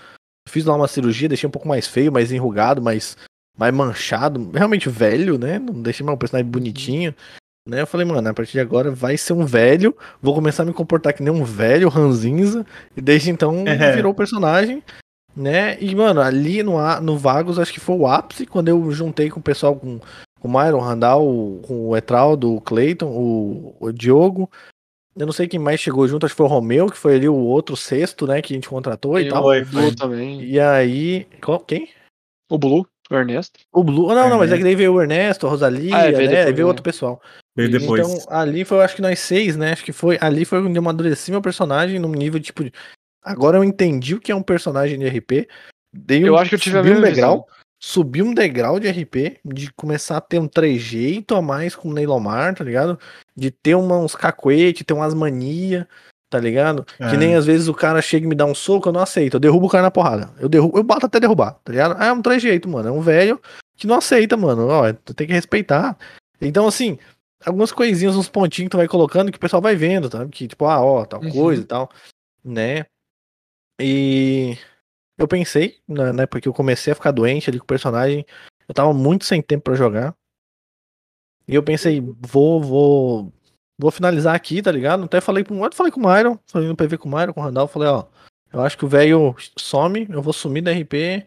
Fiz 0.48 0.64
lá 0.64 0.74
uma 0.74 0.88
cirurgia, 0.88 1.28
deixei 1.28 1.46
um 1.46 1.50
pouco 1.52 1.68
mais 1.68 1.86
feio, 1.86 2.12
mais 2.12 2.32
enrugado, 2.32 2.82
mais, 2.82 3.16
mais 3.56 3.72
manchado. 3.74 4.50
Realmente 4.52 4.88
velho, 4.88 5.38
né? 5.38 5.58
Não 5.58 5.82
deixei 5.82 6.04
mais 6.04 6.16
um 6.16 6.18
personagem 6.18 6.46
uhum. 6.46 6.52
bonitinho. 6.52 7.14
Né? 7.68 7.82
Eu 7.82 7.86
falei, 7.86 8.06
mano, 8.06 8.28
a 8.28 8.34
partir 8.34 8.52
de 8.52 8.60
agora 8.60 8.90
vai 8.90 9.16
ser 9.16 9.32
um 9.32 9.44
velho, 9.44 9.96
vou 10.20 10.34
começar 10.34 10.62
a 10.62 10.66
me 10.66 10.72
comportar 10.72 11.12
que 11.12 11.22
nem 11.22 11.32
um 11.32 11.44
velho 11.44 11.88
ranzinza, 11.88 12.66
e 12.96 13.00
desde 13.00 13.30
então 13.30 13.64
é. 13.68 13.94
virou 13.94 14.12
o 14.12 14.14
personagem 14.14 14.82
né? 15.36 15.80
E, 15.80 15.94
mano, 15.94 16.20
ali 16.20 16.62
no, 16.62 16.78
no 17.00 17.16
Vagos, 17.16 17.58
acho 17.58 17.72
que 17.72 17.80
foi 17.80 17.96
o 17.96 18.06
ápice, 18.06 18.46
quando 18.46 18.68
eu 18.68 18.90
juntei 18.92 19.30
com 19.30 19.40
o 19.40 19.42
pessoal, 19.42 19.76
com, 19.76 19.98
com 20.40 20.48
o 20.48 20.50
Myron, 20.50 20.80
Randall, 20.80 21.60
com 21.66 21.88
o 21.88 21.96
Etraldo, 21.96 22.54
o 22.54 22.60
Clayton, 22.60 23.08
o, 23.08 23.76
o 23.80 23.92
Diogo. 23.92 24.50
Eu 25.16 25.26
não 25.26 25.32
sei 25.32 25.48
quem 25.48 25.58
mais 25.58 25.80
chegou 25.80 26.06
junto, 26.06 26.24
acho 26.24 26.34
que 26.34 26.38
foi 26.38 26.46
o 26.46 26.48
Romeu, 26.48 26.86
que 26.86 26.96
foi 26.96 27.16
ali 27.16 27.28
o 27.28 27.34
outro 27.34 27.76
sexto, 27.76 28.26
né, 28.26 28.40
que 28.40 28.52
a 28.52 28.56
gente 28.56 28.68
contratou 28.68 29.18
e, 29.18 29.26
e 29.26 29.28
tal. 29.28 29.44
O 29.44 29.64
Blue 29.64 29.94
também. 29.94 30.42
E 30.42 30.58
aí. 30.58 31.26
Quem? 31.66 31.88
O 32.48 32.58
Blue, 32.58 32.86
o 33.10 33.14
Ernesto. 33.14 33.60
O 33.72 33.82
Blue. 33.82 34.08
Não, 34.14 34.28
não, 34.28 34.38
mas 34.38 34.52
é 34.52 34.56
que 34.56 34.62
daí 34.62 34.74
veio 34.74 34.94
o 34.94 35.02
Ernesto, 35.02 35.46
a 35.46 35.50
Rosalia, 35.50 35.96
ah, 35.96 36.06
é, 36.06 36.12
veio 36.12 36.30
né? 36.30 36.36
Depois, 36.36 36.56
veio 36.56 36.68
outro 36.68 36.82
pessoal. 36.82 37.20
Veio 37.56 37.70
depois. 37.70 38.08
Então, 38.08 38.36
ali 38.36 38.64
foi, 38.64 38.82
acho 38.82 38.96
que 38.96 39.02
nós 39.02 39.18
seis, 39.18 39.56
né? 39.56 39.72
Acho 39.72 39.84
que 39.84 39.92
foi. 39.92 40.16
Ali 40.20 40.44
foi 40.44 40.60
onde 40.60 40.76
eu 40.76 40.82
amadureci 40.82 41.30
meu 41.30 41.42
personagem 41.42 41.98
num 41.98 42.12
nível, 42.12 42.40
tipo, 42.40 42.62
Agora 43.22 43.58
eu 43.58 43.64
entendi 43.64 44.14
o 44.14 44.20
que 44.20 44.32
é 44.32 44.34
um 44.34 44.42
personagem 44.42 44.98
de 44.98 45.06
RP. 45.06 45.48
Dei 45.92 46.24
um, 46.24 46.28
eu 46.28 46.36
acho 46.36 46.50
que 46.50 46.54
eu 46.54 46.60
tive 46.60 46.78
a 46.78 46.82
mesma 46.82 46.98
um 46.98 47.02
degrau, 47.02 47.48
Subi 47.82 48.22
um 48.22 48.34
degrau 48.34 48.78
de 48.78 48.90
RP, 48.90 49.40
de 49.42 49.72
começar 49.72 50.18
a 50.18 50.20
ter 50.20 50.38
um 50.38 50.46
trejeito 50.46 51.34
a 51.34 51.40
mais 51.40 51.74
com 51.74 51.88
o 51.88 51.92
Neilomar, 51.94 52.54
tá 52.54 52.62
ligado? 52.62 52.98
De 53.34 53.50
ter 53.50 53.74
uma, 53.74 53.96
uns 53.96 54.14
cacuete, 54.14 54.84
ter 54.84 54.92
umas 54.92 55.14
mania, 55.14 55.88
tá 56.28 56.38
ligado? 56.38 56.86
É. 56.98 57.08
Que 57.08 57.16
nem 57.16 57.34
às 57.34 57.46
vezes 57.46 57.68
o 57.68 57.74
cara 57.74 58.02
chega 58.02 58.26
e 58.26 58.28
me 58.28 58.34
dá 58.34 58.44
um 58.44 58.54
soco, 58.54 58.90
eu 58.90 58.92
não 58.92 59.00
aceito. 59.00 59.34
Eu 59.34 59.40
derrubo 59.40 59.66
o 59.66 59.70
cara 59.70 59.84
na 59.84 59.90
porrada. 59.90 60.30
Eu 60.38 60.46
derrubo, 60.46 60.76
eu 60.76 60.84
bato 60.84 61.06
até 61.06 61.18
derrubar, 61.18 61.52
tá 61.64 61.72
ligado? 61.72 61.96
Ah, 61.98 62.06
é 62.06 62.12
um 62.12 62.20
trejeito, 62.20 62.68
mano. 62.68 62.90
É 62.90 62.92
um 62.92 63.00
velho 63.00 63.40
que 63.78 63.86
não 63.86 63.96
aceita, 63.96 64.36
mano. 64.36 64.68
Ó, 64.68 64.92
tu 64.92 65.14
tem 65.14 65.26
que 65.26 65.32
respeitar. 65.32 65.96
Então, 66.38 66.68
assim, 66.68 66.98
algumas 67.46 67.72
coisinhas, 67.72 68.14
uns 68.14 68.28
pontinhos 68.28 68.66
que 68.66 68.72
tu 68.72 68.76
vai 68.76 68.88
colocando 68.88 69.32
que 69.32 69.38
o 69.38 69.40
pessoal 69.40 69.62
vai 69.62 69.74
vendo, 69.74 70.10
tá? 70.10 70.26
Que 70.26 70.46
tipo, 70.46 70.66
ah, 70.66 70.82
ó, 70.82 71.06
tal 71.06 71.22
uhum. 71.22 71.30
coisa 71.30 71.62
e 71.62 71.64
tal, 71.64 71.90
né? 72.44 72.84
E 73.80 74.56
eu 75.18 75.26
pensei, 75.26 75.78
na, 75.88 76.12
na 76.12 76.22
época 76.24 76.40
que 76.40 76.48
eu 76.48 76.54
comecei 76.54 76.92
a 76.92 76.96
ficar 76.96 77.10
doente 77.10 77.48
ali 77.48 77.58
com 77.58 77.64
o 77.64 77.68
personagem, 77.68 78.24
eu 78.68 78.74
tava 78.74 78.92
muito 78.92 79.24
sem 79.24 79.42
tempo 79.42 79.64
para 79.64 79.74
jogar. 79.74 80.14
E 81.48 81.54
eu 81.54 81.62
pensei, 81.62 82.00
vou, 82.00 82.62
vou, 82.62 83.32
vou 83.78 83.90
finalizar 83.90 84.34
aqui, 84.34 84.62
tá 84.62 84.70
ligado? 84.70 85.04
Até 85.04 85.20
falei 85.20 85.42
com, 85.42 85.64
eu 85.64 85.72
falei 85.72 85.90
com 85.90 86.00
o 86.00 86.08
Myron, 86.08 86.38
falei 86.46 86.68
no 86.68 86.76
PV 86.76 86.98
com 86.98 87.08
o 87.08 87.12
Myron, 87.12 87.32
com 87.32 87.40
o 87.40 87.44
Randall, 87.44 87.66
falei, 87.66 87.88
ó, 87.88 88.04
eu 88.52 88.60
acho 88.60 88.76
que 88.76 88.84
o 88.84 88.88
velho 88.88 89.34
some, 89.58 90.06
eu 90.10 90.22
vou 90.22 90.32
sumir 90.32 90.62
da 90.62 90.72
RP. 90.72 91.26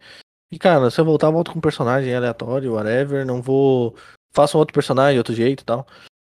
E 0.51 0.59
cara, 0.59 0.91
se 0.91 0.99
eu 0.99 1.05
voltar, 1.05 1.27
eu 1.27 1.31
volto 1.33 1.51
com 1.51 1.57
um 1.57 1.61
personagem 1.61 2.13
aleatório, 2.13 2.73
whatever, 2.73 3.25
não 3.25 3.41
vou. 3.41 3.95
Faço 4.33 4.57
um 4.57 4.59
outro 4.59 4.73
personagem 4.73 5.17
outro 5.17 5.33
jeito 5.33 5.61
e 5.61 5.65
tal. 5.65 5.87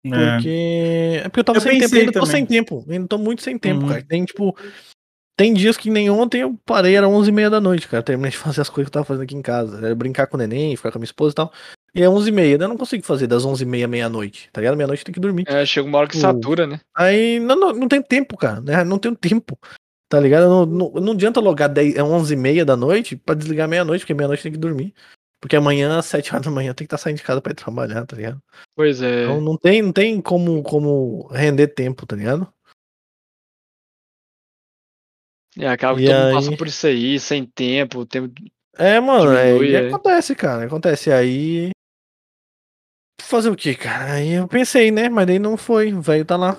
É. 0.06 0.08
Porque. 0.08 1.20
É 1.24 1.28
porque 1.28 1.40
eu 1.40 1.44
tava 1.44 1.58
eu 1.58 1.62
sem 1.62 1.78
tempo, 1.80 1.96
ainda 1.96 2.12
tô 2.12 2.26
sem 2.26 2.46
tempo. 2.46 2.84
Ainda 2.88 3.08
tô 3.08 3.18
muito 3.18 3.42
sem 3.42 3.58
tempo, 3.58 3.82
uhum. 3.82 3.88
cara. 3.88 4.02
Tem, 4.02 4.24
tipo, 4.24 4.56
tem 5.36 5.52
dias 5.52 5.76
que 5.76 5.90
nem 5.90 6.08
ontem 6.10 6.42
eu 6.42 6.58
parei, 6.64 6.96
era 6.96 7.08
11 7.08 7.28
e 7.28 7.32
meia 7.32 7.50
da 7.50 7.60
noite, 7.60 7.88
cara. 7.88 8.02
Terminei 8.02 8.30
de 8.30 8.36
fazer 8.38 8.60
as 8.60 8.68
coisas 8.68 8.90
que 8.90 8.96
eu 8.96 9.00
tava 9.00 9.04
fazendo 9.04 9.24
aqui 9.24 9.34
em 9.34 9.42
casa. 9.42 9.78
Era 9.78 9.94
brincar 9.94 10.26
com 10.26 10.36
o 10.36 10.38
neném, 10.38 10.76
ficar 10.76 10.90
com 10.90 10.98
a 10.98 11.00
minha 11.00 11.06
esposa 11.06 11.32
e 11.32 11.34
tal. 11.34 11.52
E 11.94 12.02
é 12.02 12.08
11 12.08 12.28
e 12.28 12.32
meia, 12.32 12.54
eu 12.54 12.68
não 12.68 12.76
consigo 12.76 13.04
fazer 13.04 13.26
das 13.26 13.44
11 13.44 13.62
e 13.62 13.66
meia 13.66 13.86
meia-noite, 13.86 14.50
tá 14.52 14.60
ligado? 14.60 14.76
Meia-noite 14.76 15.04
tem 15.04 15.14
que 15.14 15.20
dormir. 15.20 15.44
É, 15.46 15.64
chega 15.64 15.86
uma 15.86 15.98
hora 15.98 16.08
que 16.08 16.16
satura, 16.16 16.66
né? 16.66 16.80
Aí, 16.92 17.38
não, 17.38 17.54
não, 17.54 17.72
não 17.72 17.88
tem 17.88 18.02
tempo, 18.02 18.36
cara, 18.36 18.60
né? 18.60 18.82
Não 18.82 18.98
tenho 18.98 19.14
tempo, 19.14 19.56
tá 20.08 20.18
ligado? 20.18 20.48
Não, 20.48 20.66
não, 20.66 20.90
não 20.90 21.12
adianta 21.12 21.38
logar 21.38 21.68
10, 21.68 21.94
é 21.94 22.02
11 22.02 22.34
e 22.34 22.36
meia 22.36 22.64
da 22.64 22.76
noite 22.76 23.14
pra 23.14 23.36
desligar 23.36 23.68
meia-noite, 23.68 24.02
porque 24.02 24.14
meia-noite 24.14 24.42
tem 24.42 24.50
que 24.50 24.58
dormir. 24.58 24.92
Porque 25.40 25.54
amanhã, 25.54 25.98
às 25.98 26.06
7 26.06 26.32
horas 26.32 26.46
da 26.46 26.50
manhã, 26.50 26.74
tem 26.74 26.84
que 26.84 26.88
estar 26.88 26.96
tá 26.96 27.02
saindo 27.02 27.18
de 27.18 27.22
casa 27.22 27.40
pra 27.40 27.52
ir 27.52 27.54
trabalhar, 27.54 28.04
tá 28.06 28.16
ligado? 28.16 28.42
Pois 28.74 29.00
é. 29.00 29.24
Então 29.24 29.40
não 29.40 29.56
tem, 29.56 29.82
não 29.82 29.92
tem 29.92 30.20
como, 30.20 30.62
como 30.64 31.28
render 31.30 31.68
tempo, 31.68 32.04
tá 32.06 32.16
ligado? 32.16 32.48
É, 35.58 35.68
acaba 35.68 35.98
que 35.98 36.06
todo 36.06 36.16
mundo 36.16 36.34
passa 36.34 36.56
por 36.56 36.66
isso 36.66 36.86
aí, 36.86 37.18
sem 37.20 37.46
tempo, 37.46 38.04
tempo. 38.04 38.34
É, 38.76 38.98
mano, 38.98 39.32
é, 39.32 39.88
acontece, 39.88 40.34
cara. 40.34 40.64
Acontece. 40.64 41.12
Aí. 41.12 41.70
Fazer 43.22 43.50
o 43.50 43.56
que, 43.56 43.74
cara? 43.74 44.14
Aí 44.14 44.32
eu 44.32 44.48
pensei, 44.48 44.90
né? 44.90 45.08
Mas 45.08 45.26
daí 45.26 45.38
não 45.38 45.56
foi. 45.56 45.92
O 45.92 46.02
velho 46.02 46.24
tá 46.24 46.36
lá. 46.36 46.58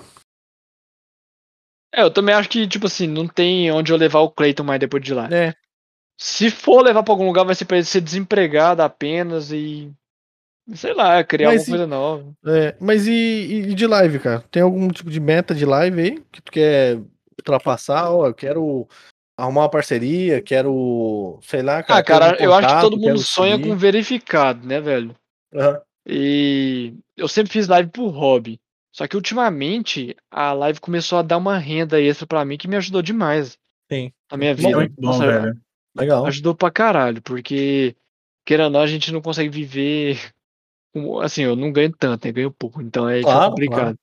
É, 1.94 2.02
eu 2.02 2.10
também 2.10 2.34
acho 2.34 2.48
que, 2.48 2.66
tipo 2.66 2.86
assim, 2.86 3.06
não 3.06 3.28
tem 3.28 3.70
onde 3.70 3.92
eu 3.92 3.96
levar 3.96 4.20
o 4.20 4.30
Clayton 4.30 4.64
mais 4.64 4.80
depois 4.80 5.02
de 5.02 5.14
lá. 5.14 5.28
É. 5.30 5.54
Se 6.18 6.50
for 6.50 6.82
levar 6.82 7.02
pra 7.02 7.12
algum 7.12 7.26
lugar, 7.26 7.44
vai 7.44 7.54
ser 7.54 7.66
pra 7.66 7.76
ele 7.76 7.86
ser 7.86 8.00
desempregado 8.00 8.82
apenas 8.82 9.52
e. 9.52 9.92
Sei 10.74 10.92
lá, 10.92 11.22
criar 11.22 11.50
mas 11.50 11.60
alguma 11.60 11.76
e, 11.76 11.78
coisa 11.78 11.86
nova. 11.86 12.36
É, 12.46 12.74
mas 12.80 13.06
e, 13.06 13.12
e 13.68 13.74
de 13.74 13.86
live, 13.86 14.18
cara? 14.18 14.40
Tem 14.50 14.62
algum 14.62 14.88
tipo 14.88 15.10
de 15.10 15.20
meta 15.20 15.54
de 15.54 15.64
live 15.64 16.00
aí 16.00 16.22
que 16.32 16.42
tu 16.42 16.50
quer 16.50 16.98
ultrapassar, 17.38 18.10
ó, 18.10 18.26
eu 18.26 18.34
quero 18.34 18.88
arrumar 19.38 19.62
uma 19.62 19.70
parceria, 19.70 20.40
quero, 20.40 21.38
sei 21.42 21.62
lá, 21.62 21.82
cara. 21.82 22.00
Ah, 22.00 22.02
cara, 22.02 22.24
um 22.26 22.30
contato, 22.30 22.42
eu 22.42 22.54
acho 22.54 22.74
que 22.74 22.80
todo 22.80 22.98
mundo 22.98 23.18
sonha 23.18 23.56
subir. 23.56 23.68
com 23.68 23.76
verificado, 23.76 24.66
né, 24.66 24.80
velho? 24.80 25.14
Uhum. 25.52 25.80
E 26.06 26.94
eu 27.16 27.28
sempre 27.28 27.52
fiz 27.52 27.68
live 27.68 27.90
por 27.90 28.08
hobby. 28.08 28.60
Só 28.92 29.06
que 29.06 29.16
ultimamente 29.16 30.16
a 30.30 30.54
live 30.54 30.80
começou 30.80 31.18
a 31.18 31.22
dar 31.22 31.36
uma 31.36 31.58
renda 31.58 32.00
extra 32.00 32.26
para 32.26 32.44
mim 32.44 32.56
que 32.56 32.66
me 32.66 32.76
ajudou 32.76 33.02
demais. 33.02 33.58
Sim. 33.92 34.10
Na 34.30 34.38
minha 34.38 34.54
vida. 34.54 34.70
Muito 34.70 34.94
bom, 34.96 35.08
Nossa, 35.08 35.26
velho. 35.26 35.60
Legal. 35.94 36.26
Ajudou 36.26 36.54
pra 36.54 36.70
caralho, 36.70 37.20
porque 37.20 37.94
querendo 38.46 38.66
ou 38.66 38.70
não, 38.70 38.80
a 38.80 38.86
gente 38.86 39.12
não 39.12 39.20
consegue 39.20 39.50
viver. 39.50 40.18
Assim, 41.22 41.42
eu 41.42 41.54
não 41.54 41.70
ganho 41.72 41.92
tanto, 41.92 42.24
né? 42.24 42.32
Ganho 42.32 42.50
pouco, 42.50 42.80
então 42.80 43.06
é 43.08 43.20
claro, 43.20 43.50
complicado. 43.50 43.80
Claro. 43.80 43.98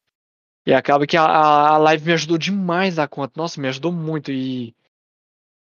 E 0.66 0.74
acaba 0.74 1.06
que 1.06 1.18
a, 1.18 1.24
a 1.24 1.78
live 1.78 2.06
me 2.06 2.14
ajudou 2.14 2.38
demais 2.38 2.98
a 2.98 3.08
conta. 3.08 3.34
Nossa, 3.36 3.60
me 3.60 3.68
ajudou 3.68 3.92
muito. 3.92 4.32
E 4.32 4.74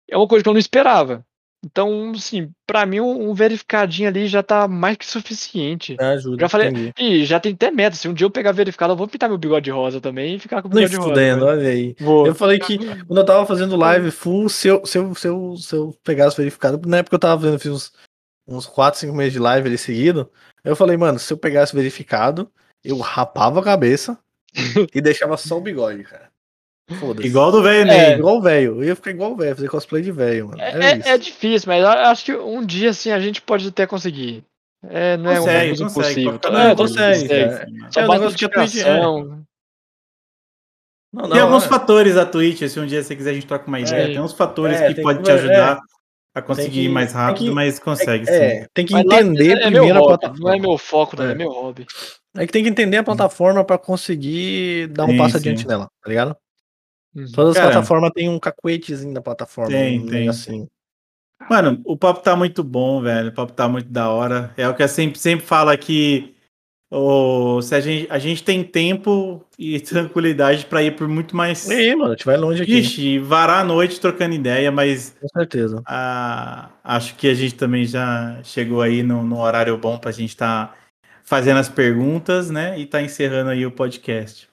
é 0.10 0.18
uma 0.18 0.28
coisa 0.28 0.44
que 0.44 0.50
eu 0.50 0.54
não 0.54 0.60
esperava. 0.60 1.26
Então, 1.64 2.12
assim, 2.16 2.52
pra 2.66 2.88
mim, 2.88 3.00
um, 3.00 3.34
verificadinho 3.36 4.10
ali 4.10 4.28
já 4.28 4.42
tá 4.42 4.68
mais 4.68 4.98
que 4.98 5.06
suficiente. 5.06 5.96
Ajuda, 6.00 6.42
já 6.42 6.50
falei, 6.50 6.70
entendi. 6.70 6.94
e 6.98 7.24
já 7.24 7.40
tem 7.40 7.54
até 7.54 7.70
meta. 7.70 7.96
Se 7.96 8.08
um 8.08 8.14
dia 8.14 8.26
eu 8.26 8.32
pegar 8.32 8.52
verificado, 8.52 8.94
eu 8.94 8.98
vou 8.98 9.08
pintar 9.08 9.30
meu 9.30 9.38
bigode 9.38 9.70
rosa 9.70 10.02
também 10.02 10.36
e 10.36 10.40
ficar 10.40 10.62
com 10.62 10.68
o 10.68 10.72
bigode 10.72 10.96
rosa. 10.96 11.14
Né? 11.14 11.36
olha 11.36 11.70
aí. 11.70 11.96
Vou. 12.00 12.26
Eu 12.26 12.34
falei 12.34 12.58
que 12.58 12.80
quando 13.06 13.20
eu 13.20 13.26
tava 13.26 13.46
fazendo 13.46 13.78
live 13.78 14.10
full, 14.10 14.50
se 14.50 14.70
eu, 14.70 14.84
se 14.86 14.98
eu, 14.98 15.14
se 15.14 15.28
eu, 15.28 15.56
se 15.56 15.76
eu 15.76 15.96
pegasse 16.04 16.36
verificado, 16.36 16.82
na 16.90 16.98
época 16.98 17.16
eu 17.16 17.20
tava 17.20 17.48
vendo, 17.48 17.60
fiz 17.60 17.72
uns, 17.72 17.94
uns 18.48 18.66
4, 18.66 19.00
5 19.00 19.14
meses 19.14 19.34
de 19.34 19.40
live 19.40 19.68
ali 19.68 19.78
seguido. 19.78 20.32
Eu 20.64 20.76
falei, 20.76 20.98
mano, 20.98 21.20
se 21.20 21.32
eu 21.32 21.38
pegasse 21.38 21.76
verificado, 21.76 22.52
eu 22.84 22.98
rapava 22.98 23.60
a 23.60 23.64
cabeça, 23.64 24.18
e 24.94 25.02
deixava 25.02 25.38
só 25.38 25.58
o 25.58 25.62
bigode, 25.62 26.04
cara. 26.04 26.30
Foda-se. 27.00 27.28
Igual 27.28 27.52
do 27.52 27.64
velho, 27.64 27.86
né? 27.86 28.14
É, 28.14 28.18
igual 28.18 28.38
o 28.38 28.42
velho. 28.42 28.76
Eu 28.78 28.84
ia 28.84 28.96
ficar 28.96 29.12
igual 29.12 29.32
o 29.32 29.36
velho, 29.36 29.56
fazer 29.56 29.70
cosplay 29.70 30.02
de 30.02 30.12
velho, 30.12 30.50
mano. 30.50 30.62
É, 30.62 30.92
é, 30.92 31.02
é, 31.14 31.18
difícil, 31.18 31.68
mas 31.68 31.84
acho 31.84 32.26
que 32.26 32.36
um 32.36 32.66
dia 32.66 32.90
assim 32.90 33.12
a 33.12 33.20
gente 33.20 33.42
pode 33.42 33.68
até 33.68 33.88
conseguir. 33.88 34.44
É, 34.84 35.16
não 35.16 35.36
consegue, 35.36 35.58
é 35.58 35.64
um 35.64 35.68
coisa 35.68 35.84
impossível. 35.84 36.34
É, 36.34 36.76
consegue. 36.76 37.22
consegue. 37.22 37.92
Só 37.92 38.90
é. 38.90 39.00
Não, 39.00 41.24
não, 41.24 41.30
tem 41.30 41.42
alguns 41.42 41.66
é. 41.66 41.68
fatores 41.68 42.16
da 42.16 42.26
Twitch, 42.26 42.68
se 42.70 42.80
um 42.80 42.86
dia 42.86 43.04
você 43.04 43.16
quiser 43.16 43.32
a 43.32 43.34
gente 43.34 43.46
troca 43.46 43.68
uma 43.68 43.80
ideia, 43.80 44.04
é, 44.04 44.08
tem 44.08 44.22
uns 44.22 44.32
fatores 44.32 44.80
é, 44.80 44.94
que 44.94 45.02
pode 45.02 45.22
te 45.22 45.30
ajudar 45.30 45.78
é. 45.78 46.40
a 46.40 46.42
conseguir 46.42 46.84
que, 46.84 46.90
mais 46.90 47.12
rápido, 47.12 47.46
que, 47.46 47.52
mas 47.52 47.80
consegue 47.80 48.30
é, 48.30 48.66
tem 48.74 48.86
que 48.86 48.96
entender 48.96 49.60
primeiro 49.60 49.98
a 49.98 50.08
plataforma. 50.08 50.50
Não 50.50 50.56
é 50.56 50.60
meu 50.60 50.78
foco, 50.78 51.18
não 51.18 51.26
é, 51.26 51.36
meu 51.36 51.50
hobby. 51.50 51.86
É 52.36 52.46
que 52.46 52.54
tem 52.54 52.64
que 52.64 52.70
entender 52.70 52.98
a 52.98 53.04
plataforma 53.04 53.64
para 53.64 53.78
conseguir 53.78 54.88
dar 54.88 55.06
um 55.06 55.10
sim, 55.10 55.18
passo 55.18 55.32
sim. 55.32 55.38
adiante 55.38 55.68
nela, 55.68 55.90
tá 56.02 56.10
ligado? 56.10 56.36
Uhum. 57.14 57.32
Todas 57.34 57.58
as 57.58 57.64
plataformas 57.64 58.12
têm 58.12 58.30
um 58.30 58.40
cacuetezinho 58.40 59.14
da 59.14 59.22
plataforma. 59.22 59.72
Tem, 59.72 60.06
tem. 60.06 60.30
Assim. 60.30 60.68
Mano, 61.50 61.82
o 61.84 61.98
papo 61.98 62.22
tá 62.22 62.36
muito 62.36 62.64
bom, 62.64 63.02
velho. 63.02 63.30
O 63.30 63.34
papo 63.34 63.52
tá 63.52 63.68
muito 63.68 63.90
da 63.90 64.10
hora. 64.10 64.54
É 64.56 64.68
o 64.68 64.74
que 64.74 64.84
eu 64.84 64.88
sempre, 64.88 65.20
sempre 65.20 65.46
falo 65.46 65.70
aqui 65.70 66.34
ou 66.94 67.62
se 67.62 67.74
a 67.74 67.80
gente, 67.80 68.06
a 68.12 68.20
gente 68.20 68.44
tem 68.44 68.66
tempo 68.66 69.42
e 69.58 69.80
tranquilidade 69.80 70.66
para 70.66 70.84
ir 70.84 70.94
por 70.98 71.08
muito 71.08 71.38
mais. 71.38 71.70
É, 71.70 71.96
mano, 71.96 72.12
a 72.12 72.16
gente 72.16 72.26
vai 72.26 72.36
longe 72.36 72.62
aqui. 72.62 72.80
Ixi, 72.80 73.18
varar 73.18 73.62
a 73.62 73.64
noite 73.64 73.98
trocando 73.98 74.36
ideia, 74.36 74.70
mas. 74.70 75.16
Com 75.22 75.28
certeza. 75.30 75.82
A, 75.86 76.70
acho 76.84 77.16
que 77.16 77.30
a 77.30 77.34
gente 77.34 77.56
também 77.56 77.86
já 77.86 78.38
chegou 78.44 78.82
aí 78.82 79.04
no, 79.04 79.24
no 79.24 79.40
horário 79.40 79.78
bom 79.78 79.98
para 79.98 80.10
a 80.10 80.14
gente 80.14 80.32
estar 80.32 80.68
tá 80.68 80.81
fazendo 81.32 81.60
as 81.60 81.70
perguntas, 81.70 82.50
né? 82.50 82.78
E 82.78 82.86
tá 82.86 83.02
encerrando 83.02 83.52
aí 83.52 83.66
o 83.66 83.72
podcast. 83.72 84.50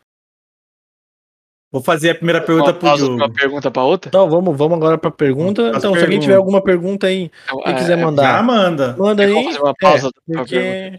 Vou 1.73 1.83
fazer 1.83 2.11
a 2.11 2.15
primeira 2.15 2.41
pergunta 2.41 2.73
para 2.73 2.95
o 2.95 2.97
Diogo. 2.97 3.15
Uma 3.17 3.33
pergunta 3.33 3.69
para 3.69 3.83
outra? 3.83 4.09
Então, 4.09 4.31
vamos, 4.31 4.57
vamos 4.57 4.79
agora 4.79 4.97
para 4.97 5.09
a 5.09 5.13
pergunta. 5.13 5.61
então, 5.63 5.81
pergunta. 5.81 5.99
se 5.99 6.05
alguém 6.05 6.21
tiver 6.21 6.37
alguma 6.37 6.63
pergunta 6.63 7.09
aí, 7.09 7.33
então, 7.45 7.61
quem 7.63 7.73
é, 7.73 7.77
quiser 7.77 7.97
mandar. 7.97 8.37
Já 8.37 8.43
manda. 8.45 8.95
Manda 8.97 9.25
aí. 9.25 9.45
fazer 9.45 9.59
uma 9.59 9.75
pausa 9.75 10.07
é, 10.07 10.33
porque... 10.33 10.97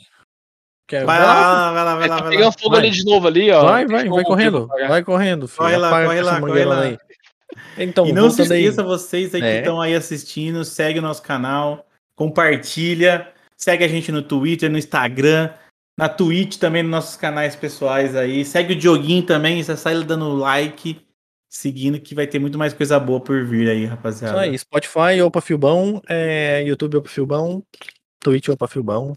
Quer... 0.85 1.05
Vai, 1.05 1.17
lá, 1.17 1.33
vai 1.33 1.45
lá, 1.45 1.71
vai 1.71 1.83
lá, 1.85 1.95
vai 1.95 2.23
lá. 2.23 2.29
Pegar 2.29 2.51
fogo 2.51 2.71
vai. 2.71 2.79
ali 2.79 2.89
de 2.91 3.05
novo 3.05 3.27
ali, 3.27 3.49
ó. 3.49 3.63
Vai, 3.63 3.87
vai, 3.87 4.09
vai 4.09 4.23
correndo. 4.25 4.67
Vai 4.67 5.01
correndo, 5.01 5.47
filho. 5.47 5.59
Corre 5.59 5.77
lá, 5.77 6.05
corre 6.05 6.21
lá, 6.21 6.41
corre 6.41 6.65
lá. 6.65 6.81
Aí. 6.81 6.97
Então, 7.77 8.05
e 8.05 8.11
não 8.11 8.29
se 8.29 8.41
esqueça, 8.41 8.81
aí. 8.81 8.87
vocês 8.87 9.33
aí 9.33 9.41
é. 9.41 9.51
que 9.53 9.57
estão 9.59 9.79
aí 9.79 9.95
assistindo, 9.95 10.65
segue 10.65 10.99
o 10.99 11.01
nosso 11.01 11.21
canal, 11.21 11.87
compartilha, 12.17 13.31
segue 13.55 13.85
a 13.85 13.87
gente 13.87 14.11
no 14.11 14.21
Twitter, 14.21 14.69
no 14.69 14.77
Instagram, 14.77 15.51
na 15.99 16.07
Twitch 16.07 16.57
também, 16.57 16.81
nos 16.81 16.91
nossos 16.91 17.17
canais 17.17 17.57
pessoais 17.57 18.15
aí. 18.15 18.45
Segue 18.45 18.71
o 18.71 18.75
Dioguinho 18.75 19.25
também, 19.25 19.61
você 19.61 19.75
sai 19.75 20.01
dando 20.01 20.33
like, 20.33 21.05
seguindo, 21.49 21.99
que 21.99 22.15
vai 22.15 22.25
ter 22.25 22.39
muito 22.39 22.57
mais 22.57 22.73
coisa 22.73 22.97
boa 22.97 23.19
por 23.19 23.45
vir 23.45 23.69
aí, 23.69 23.83
rapaziada. 23.83 24.47
Isso 24.47 24.49
aí, 24.49 24.57
Spotify, 24.57 25.21
Opa 25.21 25.41
Filbão, 25.41 26.01
é, 26.07 26.63
YouTube 26.63 26.95
Opa 26.95 27.09
Filbão, 27.09 27.61
Twitch 28.17 28.47
Opa 28.47 28.65
Filbão, 28.65 29.13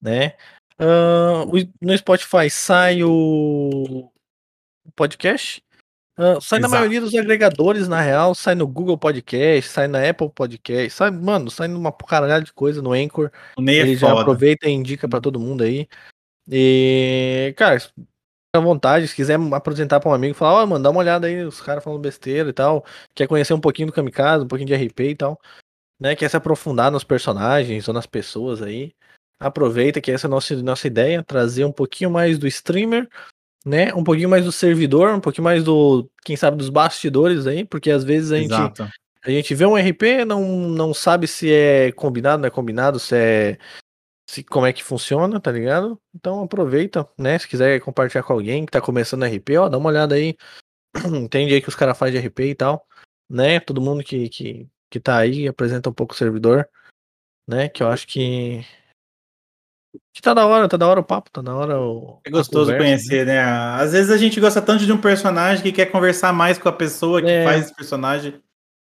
né? 0.00 0.34
Uh, 0.80 1.46
no 1.80 1.96
Spotify 1.96 2.50
sai 2.50 3.04
o, 3.04 4.10
podcast. 4.96 5.62
Uh, 6.18 6.40
sai 6.40 6.58
Exato. 6.58 6.60
na 6.60 6.68
maioria 6.68 7.00
dos 7.00 7.14
agregadores, 7.14 7.88
na 7.88 8.00
real. 8.00 8.34
Sai 8.34 8.54
no 8.54 8.66
Google 8.66 8.98
Podcast, 8.98 9.70
sai 9.70 9.88
na 9.88 10.08
Apple 10.08 10.30
Podcast. 10.30 10.90
Sai, 10.90 11.10
mano, 11.10 11.50
sai 11.50 11.68
numa 11.68 11.92
caralhada 11.92 12.44
de 12.44 12.52
coisa 12.52 12.82
no 12.82 12.92
Anchor. 12.92 13.30
Nem 13.58 13.76
é 13.76 13.80
Ele 13.80 13.96
já 13.96 14.12
aproveita 14.12 14.68
e 14.68 14.72
indica 14.72 15.08
para 15.08 15.20
todo 15.20 15.40
mundo 15.40 15.62
aí. 15.62 15.88
E, 16.50 17.54
cara, 17.56 17.78
à 18.54 18.60
vontade, 18.60 19.08
se 19.08 19.14
quiser 19.14 19.38
apresentar 19.52 20.00
para 20.00 20.10
um 20.10 20.14
amigo, 20.14 20.34
falar, 20.34 20.60
ó, 20.60 20.64
oh, 20.64 20.66
mano, 20.66 20.82
dá 20.82 20.90
uma 20.90 21.00
olhada 21.00 21.26
aí, 21.26 21.42
os 21.44 21.60
caras 21.60 21.82
falando 21.82 22.00
besteira 22.00 22.50
e 22.50 22.52
tal. 22.52 22.84
Quer 23.14 23.26
conhecer 23.26 23.54
um 23.54 23.60
pouquinho 23.60 23.88
do 23.88 23.92
Kamikaze, 23.92 24.44
um 24.44 24.48
pouquinho 24.48 24.68
de 24.68 24.74
RP 24.74 25.00
e 25.00 25.16
tal. 25.16 25.40
Né? 26.00 26.14
Quer 26.14 26.28
se 26.28 26.36
aprofundar 26.36 26.90
nos 26.90 27.04
personagens 27.04 27.88
ou 27.88 27.94
nas 27.94 28.06
pessoas 28.06 28.60
aí 28.60 28.94
aproveita 29.42 30.00
que 30.00 30.10
essa 30.10 30.26
é 30.26 30.28
a 30.28 30.30
nossa, 30.30 30.62
nossa 30.62 30.86
ideia, 30.86 31.22
trazer 31.22 31.64
um 31.64 31.72
pouquinho 31.72 32.10
mais 32.10 32.38
do 32.38 32.46
streamer, 32.46 33.08
né? 33.64 33.94
Um 33.94 34.04
pouquinho 34.04 34.28
mais 34.28 34.44
do 34.44 34.52
servidor, 34.52 35.14
um 35.14 35.20
pouquinho 35.20 35.44
mais 35.44 35.64
do, 35.64 36.10
quem 36.24 36.36
sabe, 36.36 36.56
dos 36.56 36.68
bastidores 36.68 37.46
aí, 37.46 37.64
porque 37.64 37.90
às 37.90 38.04
vezes 38.04 38.32
a 38.32 38.38
gente, 38.38 38.54
a 39.24 39.30
gente 39.30 39.54
vê 39.54 39.64
um 39.64 39.76
RP, 39.76 40.24
não, 40.26 40.42
não 40.68 40.92
sabe 40.92 41.26
se 41.26 41.52
é 41.52 41.92
combinado, 41.92 42.40
não 42.40 42.48
é 42.48 42.50
combinado, 42.50 42.98
se 42.98 43.16
é. 43.16 43.58
Se, 44.28 44.42
como 44.42 44.64
é 44.64 44.72
que 44.72 44.82
funciona, 44.82 45.38
tá 45.40 45.52
ligado? 45.52 46.00
Então 46.14 46.42
aproveita, 46.42 47.06
né? 47.18 47.38
Se 47.38 47.46
quiser 47.46 47.80
compartilhar 47.80 48.22
com 48.22 48.32
alguém 48.32 48.64
que 48.64 48.72
tá 48.72 48.80
começando 48.80 49.24
RP, 49.24 49.58
ó, 49.58 49.68
dá 49.68 49.76
uma 49.78 49.90
olhada 49.90 50.14
aí. 50.14 50.36
Entende 51.06 51.54
aí 51.54 51.60
que 51.60 51.68
os 51.68 51.74
caras 51.74 51.98
fazem 51.98 52.20
de 52.20 52.26
RP 52.26 52.40
e 52.40 52.54
tal, 52.54 52.86
né? 53.28 53.60
Todo 53.60 53.80
mundo 53.80 54.02
que, 54.02 54.28
que, 54.28 54.68
que 54.90 55.00
tá 55.00 55.18
aí 55.18 55.46
apresenta 55.48 55.90
um 55.90 55.92
pouco 55.92 56.14
o 56.14 56.16
servidor, 56.16 56.68
né? 57.46 57.68
Que 57.68 57.82
eu 57.82 57.88
acho 57.88 58.06
que 58.06 58.64
que 60.12 60.22
tá 60.22 60.34
da 60.34 60.46
hora, 60.46 60.68
tá 60.68 60.76
da 60.76 60.86
hora 60.86 61.00
o 61.00 61.04
papo, 61.04 61.30
tá 61.30 61.42
da 61.42 61.54
hora 61.54 61.80
o. 61.80 62.20
É 62.24 62.30
gostoso 62.30 62.72
conversa, 62.72 62.84
conhecer, 62.84 63.26
né? 63.26 63.34
né? 63.34 63.42
Às 63.42 63.92
vezes 63.92 64.10
a 64.10 64.16
gente 64.16 64.40
gosta 64.40 64.60
tanto 64.60 64.84
de 64.84 64.92
um 64.92 64.98
personagem 64.98 65.62
que 65.62 65.72
quer 65.72 65.86
conversar 65.86 66.32
mais 66.32 66.58
com 66.58 66.68
a 66.68 66.72
pessoa 66.72 67.20
que 67.20 67.30
é. 67.30 67.44
faz 67.44 67.64
esse 67.64 67.74
personagem. 67.74 68.34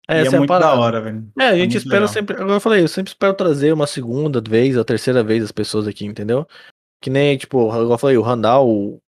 É, 0.09 0.23
e 0.23 0.25
é, 0.25 0.27
é 0.27 0.31
muito 0.31 0.49
da 0.49 0.75
hora, 0.75 1.01
velho. 1.01 1.29
É, 1.39 1.45
a 1.45 1.57
é 1.57 1.59
gente 1.59 1.77
é 1.77 1.79
espera 1.79 2.01
legal. 2.01 2.09
sempre. 2.13 2.37
Agora 2.37 2.57
eu 2.57 2.61
falei, 2.61 2.83
eu 2.83 2.89
sempre 2.89 3.11
espero 3.11 3.35
trazer 3.35 3.73
uma 3.73 3.87
segunda 3.87 4.41
vez, 4.41 4.77
a 4.77 4.85
terceira 4.85 5.23
vez 5.23 5.43
as 5.43 5.53
pessoas 5.53 5.87
aqui, 5.87 6.05
entendeu? 6.05 6.47
Que 7.01 7.11
nem, 7.11 7.37
tipo, 7.37 7.69
igual 7.69 7.93
eu 7.93 7.99
falei, 7.99 8.17
o 8.17 8.23
Randall, 8.23 8.69
o, 8.69 9.02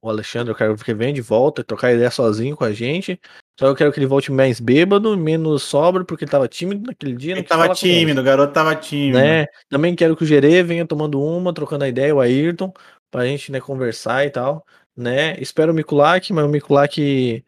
o 0.00 0.08
Alexandre, 0.08 0.50
eu 0.50 0.56
quero 0.56 0.76
que 0.76 0.94
venha 0.94 1.12
de 1.12 1.20
volta, 1.20 1.64
trocar 1.64 1.92
ideia 1.92 2.10
sozinho 2.10 2.56
com 2.56 2.64
a 2.64 2.72
gente. 2.72 3.20
Só 3.58 3.66
eu 3.66 3.74
quero 3.74 3.92
que 3.92 3.98
ele 3.98 4.06
volte 4.06 4.30
mais 4.30 4.60
bêbado, 4.60 5.16
menos 5.16 5.64
sóbrio, 5.64 6.04
porque 6.04 6.24
ele 6.24 6.30
tava 6.30 6.46
tímido 6.46 6.86
naquele 6.86 7.16
dia. 7.16 7.32
Ele 7.32 7.42
tava 7.42 7.68
tímido, 7.74 8.20
o 8.20 8.24
garoto 8.24 8.52
tava 8.52 8.76
tímido. 8.76 9.18
Né? 9.18 9.46
Também 9.68 9.96
quero 9.96 10.16
que 10.16 10.22
o 10.22 10.26
Gerê 10.26 10.62
venha 10.62 10.86
tomando 10.86 11.20
uma, 11.20 11.52
trocando 11.52 11.82
a 11.82 11.88
ideia, 11.88 12.14
o 12.14 12.20
Ayrton, 12.20 12.72
pra 13.10 13.26
gente 13.26 13.50
né, 13.50 13.60
conversar 13.60 14.24
e 14.24 14.30
tal. 14.30 14.64
Né? 14.96 15.36
Espero 15.40 15.72
o 15.72 15.74
Mikulak, 15.74 16.32
mas 16.32 16.44
o 16.44 16.48
Mikulak. 16.48 17.44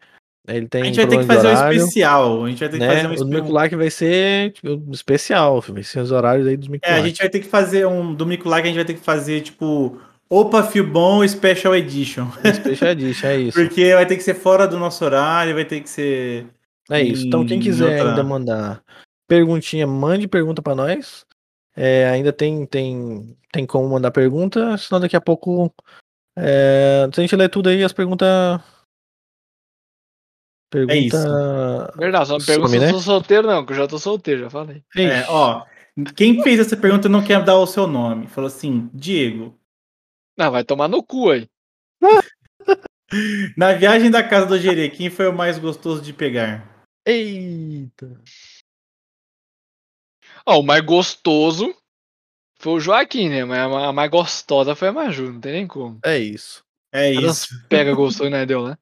Ele 0.48 0.66
tem 0.66 0.82
a 0.82 0.84
gente 0.86 0.96
vai 0.96 1.06
ter 1.06 1.18
que 1.18 1.26
fazer 1.26 1.46
um 1.46 1.72
especial. 1.72 2.44
A 2.44 2.48
gente 2.48 2.58
vai 2.58 2.68
ter 2.68 2.78
que 2.78 2.84
né? 2.84 2.88
fazer 2.88 3.06
um 3.06 3.12
especial. 3.12 3.28
O 3.28 3.42
Mikulak 3.42 3.76
vai 3.76 3.90
ser 3.90 4.52
tipo, 4.52 4.88
especial, 4.90 5.60
vai 5.60 5.82
ser 5.84 6.00
os 6.00 6.10
horários 6.10 6.48
aí 6.48 6.56
dos 6.56 6.66
Mikulak. 6.66 6.92
É, 6.92 7.00
a 7.00 7.06
gente 7.06 7.18
vai 7.18 7.28
ter 7.28 7.38
que 7.38 7.46
fazer 7.46 7.86
um. 7.86 8.12
Do 8.12 8.26
Mikulak 8.26 8.62
a 8.62 8.66
gente 8.66 8.76
vai 8.76 8.84
ter 8.84 8.94
que 8.94 9.00
fazer, 9.00 9.42
tipo, 9.42 10.00
Opa 10.32 10.62
Filbon 10.62 11.26
Special 11.26 11.74
Edition. 11.74 12.30
Special 12.54 12.92
Edition, 12.92 13.26
é 13.26 13.36
isso. 13.36 13.58
Porque 13.60 13.92
vai 13.92 14.06
ter 14.06 14.16
que 14.16 14.22
ser 14.22 14.34
fora 14.34 14.68
do 14.68 14.78
nosso 14.78 15.04
horário, 15.04 15.54
vai 15.54 15.64
ter 15.64 15.80
que 15.80 15.90
ser. 15.90 16.46
É 16.88 17.02
isso. 17.02 17.26
Então, 17.26 17.44
quem 17.44 17.58
quiser 17.58 17.96
outra... 17.98 18.10
ainda 18.10 18.22
mandar 18.22 18.82
perguntinha, 19.26 19.86
mande 19.88 20.28
pergunta 20.28 20.62
para 20.62 20.76
nós. 20.76 21.26
É, 21.76 22.08
ainda 22.08 22.32
tem, 22.32 22.64
tem, 22.64 23.36
tem 23.52 23.66
como 23.66 23.88
mandar 23.88 24.12
pergunta, 24.12 24.76
senão 24.78 25.00
daqui 25.00 25.16
a 25.16 25.20
pouco. 25.20 25.72
É, 26.36 27.08
se 27.12 27.20
a 27.20 27.22
gente 27.22 27.34
ler 27.34 27.48
tudo 27.48 27.68
aí, 27.68 27.82
as 27.82 27.92
perguntas. 27.92 28.28
Pergunta. 30.70 30.94
É 30.94 30.98
isso. 30.98 31.98
Verdade, 31.98 32.28
só 32.28 32.38
pergunta 32.38 32.70
se 32.70 32.76
eu 32.76 32.80
né? 32.82 32.90
sou 32.90 33.00
solteiro, 33.00 33.48
não, 33.48 33.66
que 33.66 33.72
eu 33.72 33.76
já 33.76 33.88
tô 33.88 33.98
solteiro, 33.98 34.42
já 34.42 34.50
falei. 34.50 34.84
É, 34.96 35.24
ó. 35.28 35.64
Quem 36.14 36.40
fez 36.42 36.60
essa 36.60 36.76
pergunta 36.76 37.08
não 37.08 37.22
quer 37.22 37.44
dar 37.44 37.58
o 37.58 37.66
seu 37.66 37.86
nome. 37.86 38.28
Falou 38.28 38.46
assim, 38.46 38.88
Diego, 38.94 39.59
não, 40.40 40.50
vai 40.50 40.64
tomar 40.64 40.88
no 40.88 41.02
cu 41.02 41.30
aí. 41.30 41.46
Na 43.56 43.74
viagem 43.74 44.10
da 44.10 44.22
casa 44.22 44.46
do 44.46 44.58
Jerê, 44.58 44.88
quem 44.88 45.10
foi 45.10 45.28
o 45.28 45.36
mais 45.36 45.58
gostoso 45.58 46.00
de 46.00 46.12
pegar? 46.12 46.66
Eita. 47.06 48.18
Ó, 50.46 50.60
o 50.60 50.62
mais 50.62 50.82
gostoso 50.82 51.74
foi 52.58 52.72
o 52.72 52.80
Joaquim, 52.80 53.28
né? 53.28 53.44
Mas 53.44 53.58
a 53.58 53.92
mais 53.92 54.10
gostosa 54.10 54.74
foi 54.74 54.88
a 54.88 54.92
Maju, 54.92 55.32
não 55.32 55.40
tem 55.40 55.52
nem 55.52 55.66
como. 55.66 55.98
É 56.04 56.16
isso. 56.16 56.64
É 56.92 57.10
isso. 57.10 57.48
Pega 57.68 57.94
gostoso, 57.94 58.30
né? 58.30 58.46
Deu, 58.46 58.66
né? 58.66 58.78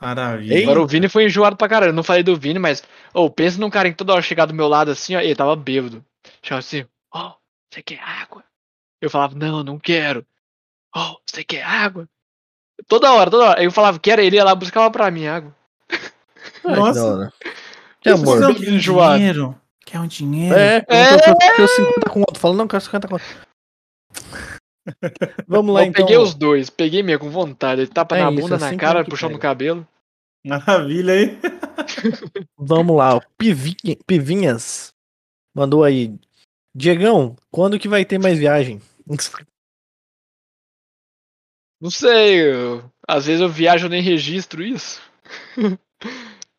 Maravilha. 0.00 0.62
Agora 0.62 0.80
o 0.80 0.86
Vini 0.86 1.08
foi 1.08 1.26
enjoado 1.26 1.56
pra 1.56 1.68
caralho. 1.68 1.90
Eu 1.90 1.94
não 1.94 2.02
falei 2.02 2.22
do 2.22 2.36
Vini, 2.36 2.58
mas. 2.58 2.82
Ô, 3.12 3.24
oh, 3.24 3.30
pensa 3.30 3.58
num 3.60 3.70
cara 3.70 3.90
que 3.90 3.96
toda 3.96 4.12
hora 4.12 4.22
chegar 4.22 4.46
do 4.46 4.54
meu 4.54 4.68
lado 4.68 4.90
assim, 4.90 5.14
ó. 5.16 5.20
Ele 5.20 5.34
tava 5.34 5.54
bêbado. 5.56 6.04
Chegava 6.42 6.60
assim, 6.60 6.86
ó, 7.12 7.28
oh, 7.28 7.34
você 7.70 7.82
quer 7.82 8.00
água? 8.00 8.44
Eu 9.00 9.10
falava, 9.10 9.34
não, 9.34 9.62
não 9.62 9.78
quero. 9.78 10.26
Oh, 10.94 11.16
você 11.26 11.42
quer 11.42 11.62
água? 11.62 12.08
Toda 12.86 13.12
hora, 13.12 13.30
toda 13.30 13.50
hora. 13.50 13.60
Aí 13.60 13.66
eu 13.66 13.72
falava 13.72 13.98
que 13.98 14.10
era 14.10 14.22
ele 14.22 14.36
ia 14.36 14.44
lá 14.44 14.54
buscar 14.54 14.90
pra 14.90 15.10
mim 15.10 15.26
água. 15.26 15.54
Nossa. 16.64 17.32
Que 18.00 18.10
amor. 18.10 18.40
Não, 18.40 18.54
quer 18.54 18.70
um 18.70 18.78
dinheiro. 18.78 19.60
Quer 19.84 20.00
um 20.00 20.06
dinheiro? 20.06 20.54
É, 20.54 20.84
é. 20.88 21.14
eu 21.30 21.36
quero 21.36 21.68
50 21.68 22.10
conto. 22.10 22.38
Fala, 22.38 22.54
não, 22.54 22.68
quero 22.68 22.82
50 22.82 23.08
conto. 23.08 23.24
Vamos 25.48 25.74
lá, 25.74 25.82
eu 25.82 25.86
então. 25.86 26.04
peguei 26.04 26.18
os 26.18 26.34
dois, 26.34 26.68
peguei 26.70 27.02
mesmo 27.02 27.20
com 27.20 27.30
vontade. 27.30 27.80
Ele 27.82 27.90
tapa 27.90 28.16
é 28.16 28.22
na 28.22 28.30
bunda, 28.30 28.56
assim 28.56 28.72
na 28.72 28.76
cara, 28.76 29.04
puxando 29.04 29.32
no 29.32 29.38
cabelo. 29.38 29.86
Maravilha, 30.44 31.22
hein? 31.22 31.38
Vamos 32.58 32.96
lá, 32.96 33.18
Pivinha, 33.38 33.96
Pivinhas 34.06 34.92
mandou 35.54 35.84
aí. 35.84 36.14
Diegão, 36.76 37.36
quando 37.50 37.78
que 37.78 37.88
vai 37.88 38.04
ter 38.04 38.18
mais 38.18 38.38
viagem? 38.38 38.82
Não 41.84 41.90
sei, 41.90 42.40
eu, 42.40 42.82
às 43.06 43.26
vezes 43.26 43.42
eu 43.42 43.48
viajo 43.50 43.90
nem 43.90 44.00
registro 44.00 44.62
isso. 44.62 45.02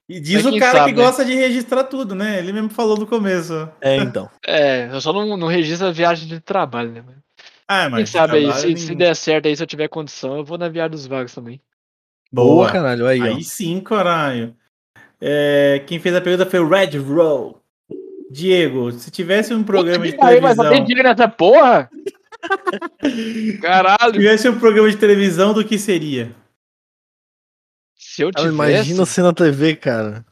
E 0.07 0.19
diz 0.19 0.45
o 0.45 0.55
cara 0.59 0.79
sabe, 0.79 0.91
que 0.91 0.99
né? 0.99 1.03
gosta 1.03 1.25
de 1.25 1.33
registrar 1.33 1.83
tudo, 1.85 2.13
né? 2.13 2.37
Ele 2.37 2.53
mesmo 2.53 2.69
falou 2.69 2.95
no 2.95 3.07
começo. 3.07 3.67
É, 3.81 3.95
então. 3.95 4.29
É, 4.45 4.87
eu 4.91 5.01
só 5.01 5.11
não, 5.11 5.35
não 5.35 5.47
registro 5.47 5.87
a 5.87 5.91
viagem 5.91 6.27
de 6.27 6.39
trabalho, 6.39 6.91
né? 6.91 7.03
Ah, 7.67 7.89
mas 7.89 8.11
Quem 8.11 8.21
sabe 8.21 8.37
aí, 8.37 8.53
se, 8.53 8.77
se, 8.77 8.93
der 8.93 9.15
certo 9.15 9.47
aí, 9.47 9.55
se 9.57 9.63
eu 9.63 9.67
tiver 9.67 9.87
condição, 9.87 10.37
eu 10.37 10.45
vou 10.45 10.59
na 10.59 10.69
viagem 10.69 10.91
dos 10.91 11.07
vagos 11.07 11.33
também. 11.33 11.59
Boa, 12.31 12.53
Boa 12.53 12.71
caralho, 12.71 13.07
aí. 13.07 13.19
Aí 13.19 13.33
ó. 13.33 13.39
sim, 13.41 13.79
caralho. 13.79 14.55
É, 15.19 15.81
quem 15.87 15.97
fez 15.97 16.15
a 16.15 16.21
pergunta 16.21 16.47
foi 16.47 16.59
o 16.59 16.69
Red 16.69 16.99
Roll. 16.99 17.59
Diego, 18.29 18.91
se 18.91 19.09
tivesse 19.09 19.55
um 19.55 19.63
programa 19.63 20.05
de 20.05 20.13
televisão. 20.13 20.41
Mas 20.41 20.55
só 20.55 20.69
tem 20.69 20.83
Diego 20.83 21.01
nessa 21.01 21.27
porra? 21.27 21.89
Caralho. 23.61 24.13
Se 24.13 24.19
tivesse 24.19 24.49
um 24.49 24.59
programa 24.59 24.89
de 24.89 24.97
televisão, 24.97 25.53
do 25.53 25.63
que 25.65 25.77
seria? 25.77 26.35
Se 27.95 28.21
eu 28.21 28.31
tivesse. 28.31 28.53
Imagina 28.53 29.05
você 29.05 29.21
na 29.21 29.33
TV, 29.33 29.75
cara. 29.75 30.25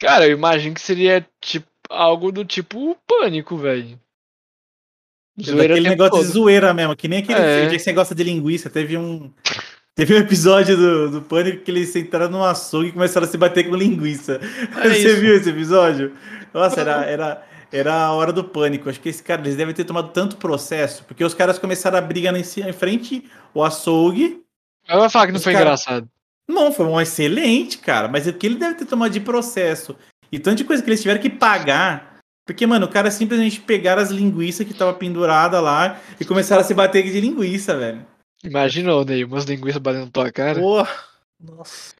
Cara, 0.00 0.26
eu 0.26 0.32
imagino 0.32 0.74
que 0.74 0.80
seria 0.80 1.26
tipo 1.40 1.66
algo 1.88 2.30
do 2.30 2.44
tipo 2.44 2.96
pânico, 3.06 3.56
velho. 3.56 3.98
Zoeira 5.42 5.74
aquele 5.74 5.90
negócio 5.90 6.12
todo. 6.12 6.26
de 6.26 6.32
zoeira 6.32 6.72
mesmo, 6.72 6.96
que 6.96 7.08
nem 7.08 7.18
aquele 7.20 7.38
é. 7.38 7.66
dia 7.66 7.78
que 7.78 7.78
você 7.78 7.92
gosta 7.92 8.14
de 8.14 8.24
linguiça. 8.24 8.70
Teve 8.70 8.96
um. 8.96 9.30
Teve 9.94 10.14
um 10.14 10.18
episódio 10.18 10.76
do, 10.76 11.10
do 11.10 11.22
Pânico 11.22 11.64
que 11.64 11.70
eles 11.70 11.96
entraram 11.96 12.30
num 12.30 12.44
açougue 12.44 12.88
e 12.88 12.92
começaram 12.92 13.26
a 13.26 13.30
se 13.30 13.38
bater 13.38 13.66
com 13.66 13.74
linguiça. 13.74 14.38
É 14.76 14.90
você 14.90 15.12
isso. 15.12 15.20
viu 15.20 15.34
esse 15.34 15.48
episódio? 15.48 16.12
Nossa, 16.52 16.82
era, 16.82 17.04
era, 17.06 17.46
era 17.76 17.94
a 17.94 18.12
hora 18.12 18.32
do 18.32 18.44
pânico. 18.44 18.88
Acho 18.88 19.00
que 19.00 19.08
esse 19.08 19.22
cara, 19.22 19.40
eles 19.42 19.56
devem 19.56 19.74
ter 19.74 19.84
tomado 19.84 20.12
tanto 20.12 20.36
processo, 20.36 21.04
porque 21.04 21.24
os 21.24 21.34
caras 21.34 21.58
começaram 21.58 21.98
a 21.98 22.00
brigar 22.00 22.34
em, 22.34 22.72
frente 22.72 23.24
o 23.54 23.62
açougue. 23.62 24.42
Eu 24.88 25.00
vou 25.00 25.10
falar 25.10 25.26
que 25.26 25.32
não 25.32 25.40
foi 25.40 25.52
cara... 25.52 25.64
engraçado. 25.64 26.08
Não, 26.48 26.72
foi 26.72 26.86
um 26.86 27.00
excelente, 27.00 27.78
cara. 27.78 28.08
Mas 28.08 28.26
é 28.26 28.32
porque 28.32 28.46
ele 28.46 28.56
deve 28.56 28.76
ter 28.76 28.86
tomado 28.86 29.12
de 29.12 29.20
processo. 29.20 29.96
E 30.30 30.38
tanto 30.38 30.58
de 30.58 30.64
coisa 30.64 30.82
que 30.82 30.88
eles 30.88 31.02
tiveram 31.02 31.20
que 31.20 31.30
pagar. 31.30 32.20
Porque, 32.46 32.64
mano, 32.66 32.86
o 32.86 32.90
cara 32.90 33.10
simplesmente 33.10 33.60
pegaram 33.60 34.00
as 34.00 34.10
linguiças 34.10 34.66
que 34.66 34.72
tava 34.72 34.94
pendurada 34.94 35.60
lá 35.60 36.00
e 36.20 36.24
começaram 36.24 36.62
a 36.62 36.64
se 36.64 36.72
bater 36.72 37.02
de 37.02 37.20
linguiça, 37.20 37.76
velho. 37.76 38.06
Imagina, 38.44 39.04
Ney, 39.04 39.24
umas 39.24 39.44
linguiças 39.44 39.82
batendo 39.82 40.04
na 40.04 40.10
tua 40.12 40.30
cara. 40.30 40.60
Porra! 40.60 40.88
Nossa. 41.40 41.94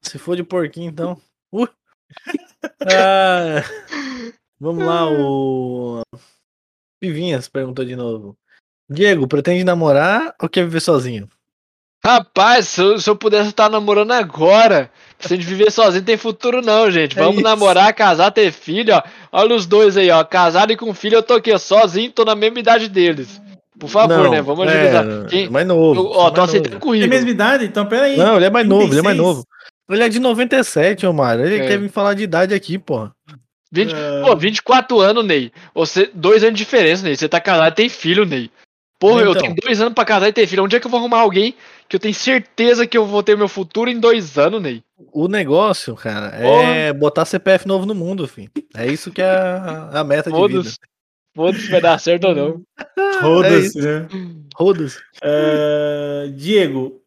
Se 0.00 0.18
for 0.18 0.36
de 0.36 0.44
porquinho, 0.44 0.90
então. 0.90 1.20
Uh. 1.52 1.68
Ah, 2.86 3.62
vamos 4.60 4.84
lá, 4.84 5.10
o. 5.10 6.02
Pivinhas 7.00 7.48
perguntou 7.48 7.84
de 7.84 7.96
novo. 7.96 8.36
Diego, 8.90 9.26
pretende 9.26 9.64
namorar 9.64 10.34
ou 10.40 10.48
quer 10.48 10.64
viver 10.64 10.80
sozinho? 10.80 11.28
Rapaz, 12.04 12.68
se 12.68 12.82
eu, 12.82 12.98
se 12.98 13.08
eu 13.08 13.16
pudesse 13.16 13.48
estar 13.48 13.70
namorando 13.70 14.12
agora, 14.12 14.90
se 15.18 15.32
a 15.32 15.36
gente 15.36 15.46
viver 15.46 15.70
sozinho 15.70 16.04
tem 16.04 16.18
futuro 16.18 16.60
não, 16.60 16.90
gente. 16.90 17.18
É 17.18 17.22
Vamos 17.22 17.40
é 17.40 17.42
namorar, 17.42 17.94
casar, 17.94 18.30
ter 18.30 18.52
filho, 18.52 18.94
ó. 18.94 19.02
Olha 19.32 19.54
os 19.54 19.64
dois 19.64 19.96
aí, 19.96 20.10
ó. 20.10 20.22
Casado 20.22 20.70
e 20.70 20.76
com 20.76 20.92
filho, 20.92 21.16
eu 21.16 21.22
tô 21.22 21.34
aqui, 21.34 21.50
ó, 21.50 21.56
sozinho, 21.56 22.10
tô 22.10 22.22
na 22.22 22.34
mesma 22.34 22.58
idade 22.58 22.90
deles. 22.90 23.40
Por 23.78 23.88
favor, 23.88 24.24
não, 24.24 24.30
né? 24.30 24.42
Vamos 24.42 24.68
agilizar. 24.68 25.04
É, 25.06 25.26
Quem... 25.28 25.48
Mais 25.48 25.66
novo. 25.66 25.98
Eu, 25.98 26.10
ó, 26.10 26.30
tô 26.30 26.42
aceitando 26.42 26.78
currículo. 26.78 27.00
Tem 27.00 27.08
mesma 27.08 27.30
idade, 27.30 27.64
então 27.64 27.86
peraí. 27.86 28.18
Não, 28.18 28.36
ele 28.36 28.44
é 28.44 28.50
mais 28.50 28.66
36. 28.66 28.68
novo, 28.68 28.92
ele 28.92 29.00
é 29.00 29.02
mais 29.02 29.16
novo. 29.16 29.44
Ele 29.90 30.02
é 30.02 30.08
de 30.08 30.20
97, 30.20 31.06
Omar. 31.06 31.40
Ele 31.40 31.56
é. 31.56 31.66
quer 31.66 31.78
me 31.78 31.88
falar 31.88 32.12
de 32.14 32.22
idade 32.22 32.54
aqui, 32.54 32.78
pô. 32.78 33.08
20, 33.74 33.92
é... 33.92 34.22
Pô, 34.22 34.36
24 34.36 35.00
anos, 35.00 35.24
Ney. 35.24 35.52
Você, 35.74 36.08
dois 36.14 36.44
anos 36.44 36.56
de 36.56 36.64
diferença, 36.64 37.02
Ney. 37.02 37.16
Você 37.16 37.28
tá 37.28 37.40
casado 37.40 37.72
e 37.72 37.74
tem 37.74 37.88
filho, 37.88 38.24
Ney. 38.24 38.48
Porra, 39.00 39.22
então. 39.22 39.34
eu 39.34 39.40
tenho 39.40 39.54
dois 39.56 39.80
anos 39.80 39.94
pra 39.94 40.04
casar 40.04 40.28
e 40.28 40.32
ter 40.32 40.46
filho. 40.46 40.62
Onde 40.62 40.76
é 40.76 40.80
que 40.80 40.86
eu 40.86 40.90
vou 40.90 41.00
arrumar 41.00 41.20
alguém 41.20 41.54
que 41.88 41.96
eu 41.96 42.00
tenho 42.00 42.14
certeza 42.14 42.86
que 42.86 42.96
eu 42.96 43.04
vou 43.04 43.22
ter 43.22 43.36
meu 43.36 43.48
futuro 43.48 43.90
em 43.90 43.98
dois 43.98 44.38
anos, 44.38 44.62
Ney? 44.62 44.82
O 45.12 45.26
negócio, 45.26 45.94
cara, 45.96 46.28
é 46.28 46.92
botar 46.92 47.24
CPF 47.24 47.66
novo 47.66 47.84
no 47.84 47.94
mundo, 47.94 48.28
filho. 48.28 48.50
É 48.76 48.86
isso 48.86 49.10
que 49.10 49.20
é 49.20 49.28
a, 49.28 50.00
a 50.00 50.04
meta 50.04 50.30
de 50.30 50.48
vida. 50.48 50.70
Foda-se, 51.34 51.68
vai 51.68 51.80
dar 51.80 51.98
certo 51.98 52.28
ou 52.28 52.34
não. 52.34 52.62
Roda-se, 53.20 53.78
é 53.80 53.82
né? 53.82 54.08
Roda-se. 54.54 54.98
Uh, 55.16 56.30
Diego, 56.30 57.02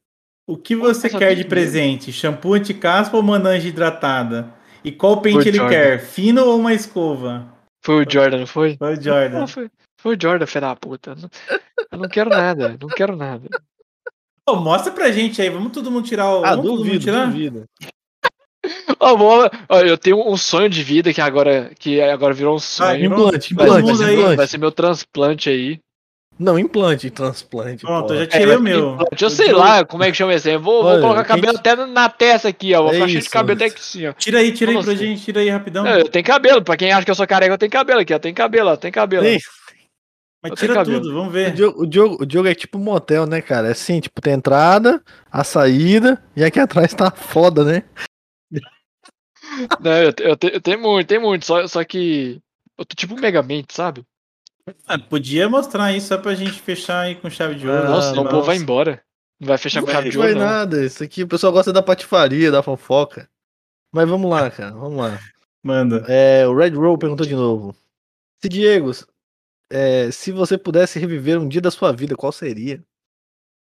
o 0.46 0.58
que 0.58 0.76
você 0.76 1.10
quer 1.10 1.34
de 1.34 1.46
presente? 1.46 2.12
Shampoo 2.12 2.54
anti-caspa 2.54 3.16
ou 3.16 3.24
mananja 3.24 3.70
hidratada? 3.70 4.54
E 4.88 4.92
qual 4.94 5.20
pente 5.20 5.34
foi 5.34 5.48
ele 5.50 5.58
Jordan. 5.58 5.76
quer? 5.76 6.00
Fino 6.00 6.46
ou 6.46 6.58
uma 6.58 6.74
escova? 6.74 7.46
Foi 7.84 8.06
o 8.06 8.10
Jordan, 8.10 8.40
não 8.40 8.48
foi? 8.48 8.78
Foi 8.78 8.94
o 8.94 9.02
Jordan. 9.02 9.40
Não, 9.40 9.48
foi, 9.48 9.70
foi 10.00 10.16
o 10.16 10.20
Jordan, 10.22 10.46
filho 10.46 10.62
da 10.62 10.76
puta. 10.78 11.14
Eu 11.92 12.00
não 12.00 12.08
quero 12.08 12.30
nada, 12.30 12.78
não 12.80 12.88
quero 12.88 13.18
nada. 13.18 13.50
Oh, 14.48 14.56
mostra 14.56 14.94
pra 14.94 15.12
gente 15.12 15.42
aí, 15.42 15.50
vamos 15.50 15.74
todo 15.74 15.92
mundo 15.92 16.08
tirar 16.08 16.34
o. 16.34 16.46
Ah, 16.46 16.56
duvido, 16.56 17.00
tirar? 17.00 17.26
duvido. 17.26 17.66
Oh, 19.00 19.78
eu 19.78 19.98
tenho 19.98 20.28
um 20.28 20.36
sonho 20.36 20.70
de 20.70 20.84
vida 20.84 21.14
que 21.14 21.22
agora, 21.22 21.72
que 21.78 22.02
agora 22.02 22.34
virou 22.34 22.56
um 22.56 22.60
sonho. 22.60 22.90
Ah, 22.90 23.00
implante, 23.00 23.54
implante, 23.54 23.86
vai, 23.86 23.96
ser, 23.96 24.14
implante. 24.14 24.36
vai 24.36 24.48
ser 24.48 24.58
meu 24.58 24.72
transplante 24.72 25.50
aí. 25.50 25.80
Não, 26.40 26.60
implante, 26.60 27.10
transplante. 27.10 27.84
Pronto, 27.84 28.14
eu 28.14 28.20
já 28.20 28.28
tirei 28.28 28.54
é, 28.54 28.58
o 28.58 28.62
meu. 28.62 28.94
Implante, 28.94 29.24
eu 29.24 29.30
sei 29.30 29.52
lá 29.52 29.84
como 29.84 30.04
é 30.04 30.12
que 30.12 30.18
chama 30.18 30.34
esse. 30.34 30.52
Eu 30.52 30.60
vou, 30.60 30.84
Olha, 30.84 31.00
vou 31.00 31.10
colocar 31.10 31.24
cabelo 31.24 31.54
gente... 31.54 31.68
até 31.68 31.86
na 31.86 32.10
testa 32.10 32.50
aqui, 32.50 32.74
ó. 32.76 32.84
Vou 32.84 32.92
é 32.92 32.94
ficar 32.94 33.08
cheio 33.08 33.22
de 33.22 33.30
cabelo 33.30 33.58
até 33.58 33.66
aqui 33.66 33.80
assim, 33.80 34.08
ó. 34.08 34.14
Tira 34.14 34.40
aí, 34.40 34.52
tira 34.52 34.72
aí 34.72 34.84
pra 34.84 34.96
gente, 34.96 35.24
tira 35.24 35.40
aí 35.42 35.50
rapidão. 35.50 35.86
É, 35.86 36.02
eu 36.02 36.08
tenho 36.08 36.26
cabelo, 36.26 36.62
pra 36.62 36.78
quem 36.78 36.92
acha 36.92 37.06
que 37.06 37.12
eu 37.12 37.16
sou 37.16 37.26
careca, 37.26 37.54
eu 37.54 37.58
tenho 37.58 37.72
cabelo 37.72 38.02
aqui, 38.02 38.14
ó. 38.14 38.20
Tem 38.20 38.34
cabelo, 38.34 38.70
ó. 38.70 38.76
Tem 38.76 38.92
cabelo. 38.92 39.24
Tem. 39.24 39.40
Mas 40.44 40.52
eu 40.52 40.58
tira 40.58 40.84
tudo, 40.84 41.14
vamos 41.14 41.34
ver. 41.34 41.50
O 41.50 41.56
Diogo, 41.56 41.82
o, 41.82 41.88
Diogo, 41.88 42.24
o 42.24 42.26
Diogo 42.26 42.48
é 42.48 42.54
tipo 42.54 42.78
um 42.78 42.84
motel, 42.84 43.26
né, 43.26 43.42
cara? 43.42 43.70
É 43.70 43.72
assim, 43.72 44.00
tipo, 44.00 44.22
tem 44.22 44.34
a 44.34 44.38
entrada, 44.38 45.04
a 45.32 45.44
saída, 45.44 46.24
e 46.36 46.44
aqui 46.44 46.60
atrás 46.60 46.94
tá 46.94 47.10
foda, 47.10 47.64
né? 47.64 47.84
Não, 49.80 49.92
eu, 49.92 50.14
eu, 50.20 50.38
eu 50.52 50.62
tenho 50.62 50.80
muito, 50.80 51.08
tem 51.08 51.20
muito, 51.20 51.46
só, 51.46 51.66
só 51.68 51.84
que 51.84 52.40
eu 52.78 52.86
tô 52.86 52.96
tipo 52.96 53.20
Megamente, 53.20 53.74
sabe? 53.74 54.04
Ah, 54.86 55.00
podia 55.00 55.48
mostrar 55.50 55.94
isso 55.94 56.08
só 56.08 56.18
pra 56.18 56.36
gente 56.36 56.62
fechar 56.62 57.02
aí 57.02 57.16
com 57.16 57.30
chave 57.30 57.56
de 57.56 57.68
ouro. 57.68 57.88
Ah, 57.88 57.90
nossa, 57.90 58.22
o 58.22 58.28
povo 58.28 58.44
vai 58.44 58.58
embora. 58.58 59.02
Não 59.40 59.48
vai 59.48 59.58
fechar 59.58 59.80
não 59.80 59.88
com 59.88 59.94
chave 59.94 60.10
de 60.10 60.18
ouro. 60.18 60.30
Não 60.30 60.40
vai 60.40 60.46
nada, 60.46 60.86
isso 60.86 61.04
aqui 61.04 61.24
o 61.24 61.28
pessoal 61.28 61.54
gosta 61.54 61.72
da 61.72 61.82
patifaria, 61.82 62.52
da 62.52 62.64
fofoca. 62.64 63.30
Mas 63.94 64.08
vamos 64.10 64.30
lá, 64.30 64.50
cara, 64.52 64.72
vamos 64.72 64.98
lá. 64.98 65.20
Manda. 65.64 66.06
É, 66.08 66.48
o 66.48 66.56
Red 66.56 66.72
Roll 66.72 66.98
perguntou 66.98 67.26
de 67.26 67.36
novo. 67.36 67.76
Se 68.42 68.50
Diego, 68.50 68.92
é, 69.70 70.12
se 70.12 70.32
você 70.32 70.58
pudesse 70.58 71.00
reviver 71.00 71.40
um 71.40 71.48
dia 71.48 71.62
da 71.62 71.72
sua 71.72 71.92
vida, 71.92 72.16
qual 72.16 72.32
seria? 72.32 72.84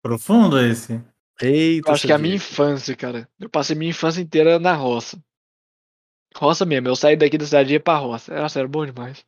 Profundo 0.02 0.60
esse. 0.60 1.02
Eita, 1.42 1.90
eu 1.90 1.94
acho 1.94 2.06
que 2.06 2.12
é 2.12 2.16
a 2.16 2.20
minha 2.20 2.36
infância, 2.36 2.96
cara. 2.96 3.28
Eu 3.40 3.50
passei 3.50 3.76
minha 3.76 3.90
infância 3.90 4.22
inteira 4.22 4.60
na 4.60 4.74
roça. 4.74 5.22
Roça 6.36 6.66
mesmo, 6.66 6.88
eu 6.88 6.96
saí 6.96 7.16
daqui 7.16 7.38
da 7.38 7.46
cidade 7.46 7.72
e 7.72 7.74
ia 7.74 7.80
pra 7.80 7.98
roça. 7.98 8.34
Nossa, 8.34 8.60
era 8.60 8.68
bom 8.68 8.86
demais. 8.86 9.26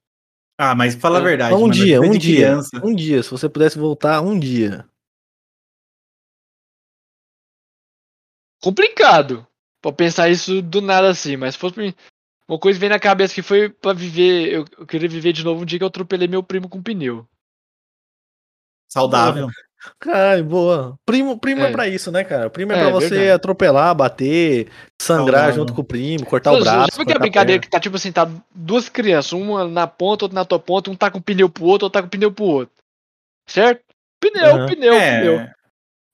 Ah, 0.57 0.75
mas 0.75 0.95
fala 0.95 1.19
a 1.19 1.21
verdade. 1.21 1.55
Um 1.55 1.61
mano, 1.61 1.73
dia, 1.73 2.01
um 2.01 2.17
dia. 2.17 2.47
Criança. 2.47 2.81
Um 2.83 2.93
dia, 2.93 3.23
se 3.23 3.31
você 3.31 3.49
pudesse 3.49 3.77
voltar 3.77 4.21
um 4.21 4.37
dia. 4.37 4.87
Complicado. 8.61 9.45
Pra 9.81 9.91
pensar 9.91 10.29
isso 10.29 10.61
do 10.61 10.81
nada 10.81 11.09
assim, 11.09 11.35
mas 11.35 11.55
se 11.55 11.59
fosse 11.59 11.93
uma 12.47 12.57
coisa 12.57 12.77
que 12.77 12.81
vem 12.81 12.89
na 12.89 12.99
cabeça 12.99 13.33
que 13.33 13.41
foi 13.41 13.69
pra 13.69 13.91
viver. 13.91 14.53
Eu, 14.53 14.65
eu 14.77 14.85
queria 14.87 15.09
viver 15.09 15.33
de 15.33 15.43
novo 15.43 15.61
um 15.61 15.65
dia 15.65 15.77
que 15.77 15.83
eu 15.83 15.89
atropelei 15.89 16.27
meu 16.27 16.41
primo 16.41 16.69
com 16.69 16.81
pneu. 16.81 17.27
Saudável. 18.87 19.49
Cara, 19.99 20.41
boa. 20.43 20.97
Primo, 21.05 21.37
primo 21.37 21.61
é. 21.61 21.69
é 21.69 21.71
pra 21.71 21.87
isso, 21.87 22.11
né, 22.11 22.23
cara? 22.23 22.49
Primo 22.49 22.71
é, 22.71 22.77
é 22.77 22.81
pra 22.81 22.89
você 22.91 23.09
verdade. 23.09 23.31
atropelar, 23.31 23.95
bater, 23.95 24.69
sangrar 25.01 25.47
não, 25.49 25.55
junto 25.55 25.73
com 25.73 25.81
o 25.81 25.85
primo, 25.85 26.25
cortar 26.25 26.51
Pô, 26.51 26.57
o 26.57 26.61
braço. 26.61 26.91
Sabe 26.93 27.05
que 27.05 27.11
é 27.13 27.19
brincadeira 27.19 27.61
que 27.61 27.69
tá 27.69 27.79
tipo 27.79 27.95
assim, 27.95 28.11
tá 28.11 28.29
duas 28.53 28.87
crianças, 28.87 29.33
uma 29.33 29.67
na 29.67 29.87
ponta, 29.87 30.25
outra 30.25 30.35
na 30.35 30.45
tua 30.45 30.59
ponta, 30.59 30.89
um 30.89 30.95
tá 30.95 31.11
com 31.11 31.21
pneu 31.21 31.49
pro 31.49 31.65
outro, 31.65 31.85
outro 31.85 31.99
tá 31.99 32.03
com 32.03 32.09
pneu 32.09 32.31
pro 32.31 32.45
outro. 32.45 32.75
Certo? 33.47 33.83
Pneu, 34.21 34.55
uhum. 34.55 34.67
pneu, 34.67 34.93
é. 34.93 35.19
pneu. 35.19 35.49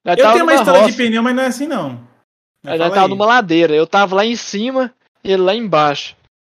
Eu 0.06 0.16
tenho 0.16 0.44
uma 0.44 0.56
história 0.56 0.82
roça. 0.82 0.92
de 0.92 0.98
pneu, 0.98 1.22
mas 1.22 1.36
não 1.36 1.44
é 1.44 1.48
assim 1.48 1.68
não. 1.68 2.08
Aí 2.66 2.78
nós 2.78 2.90
tava 2.90 3.06
aí. 3.06 3.10
numa 3.10 3.26
ladeira, 3.26 3.74
eu 3.76 3.86
tava 3.86 4.16
lá 4.16 4.26
em 4.26 4.36
cima 4.36 4.94
e 5.24 5.32
ele 5.32 5.44
lá 5.44 5.54
embaixo. 5.54 6.16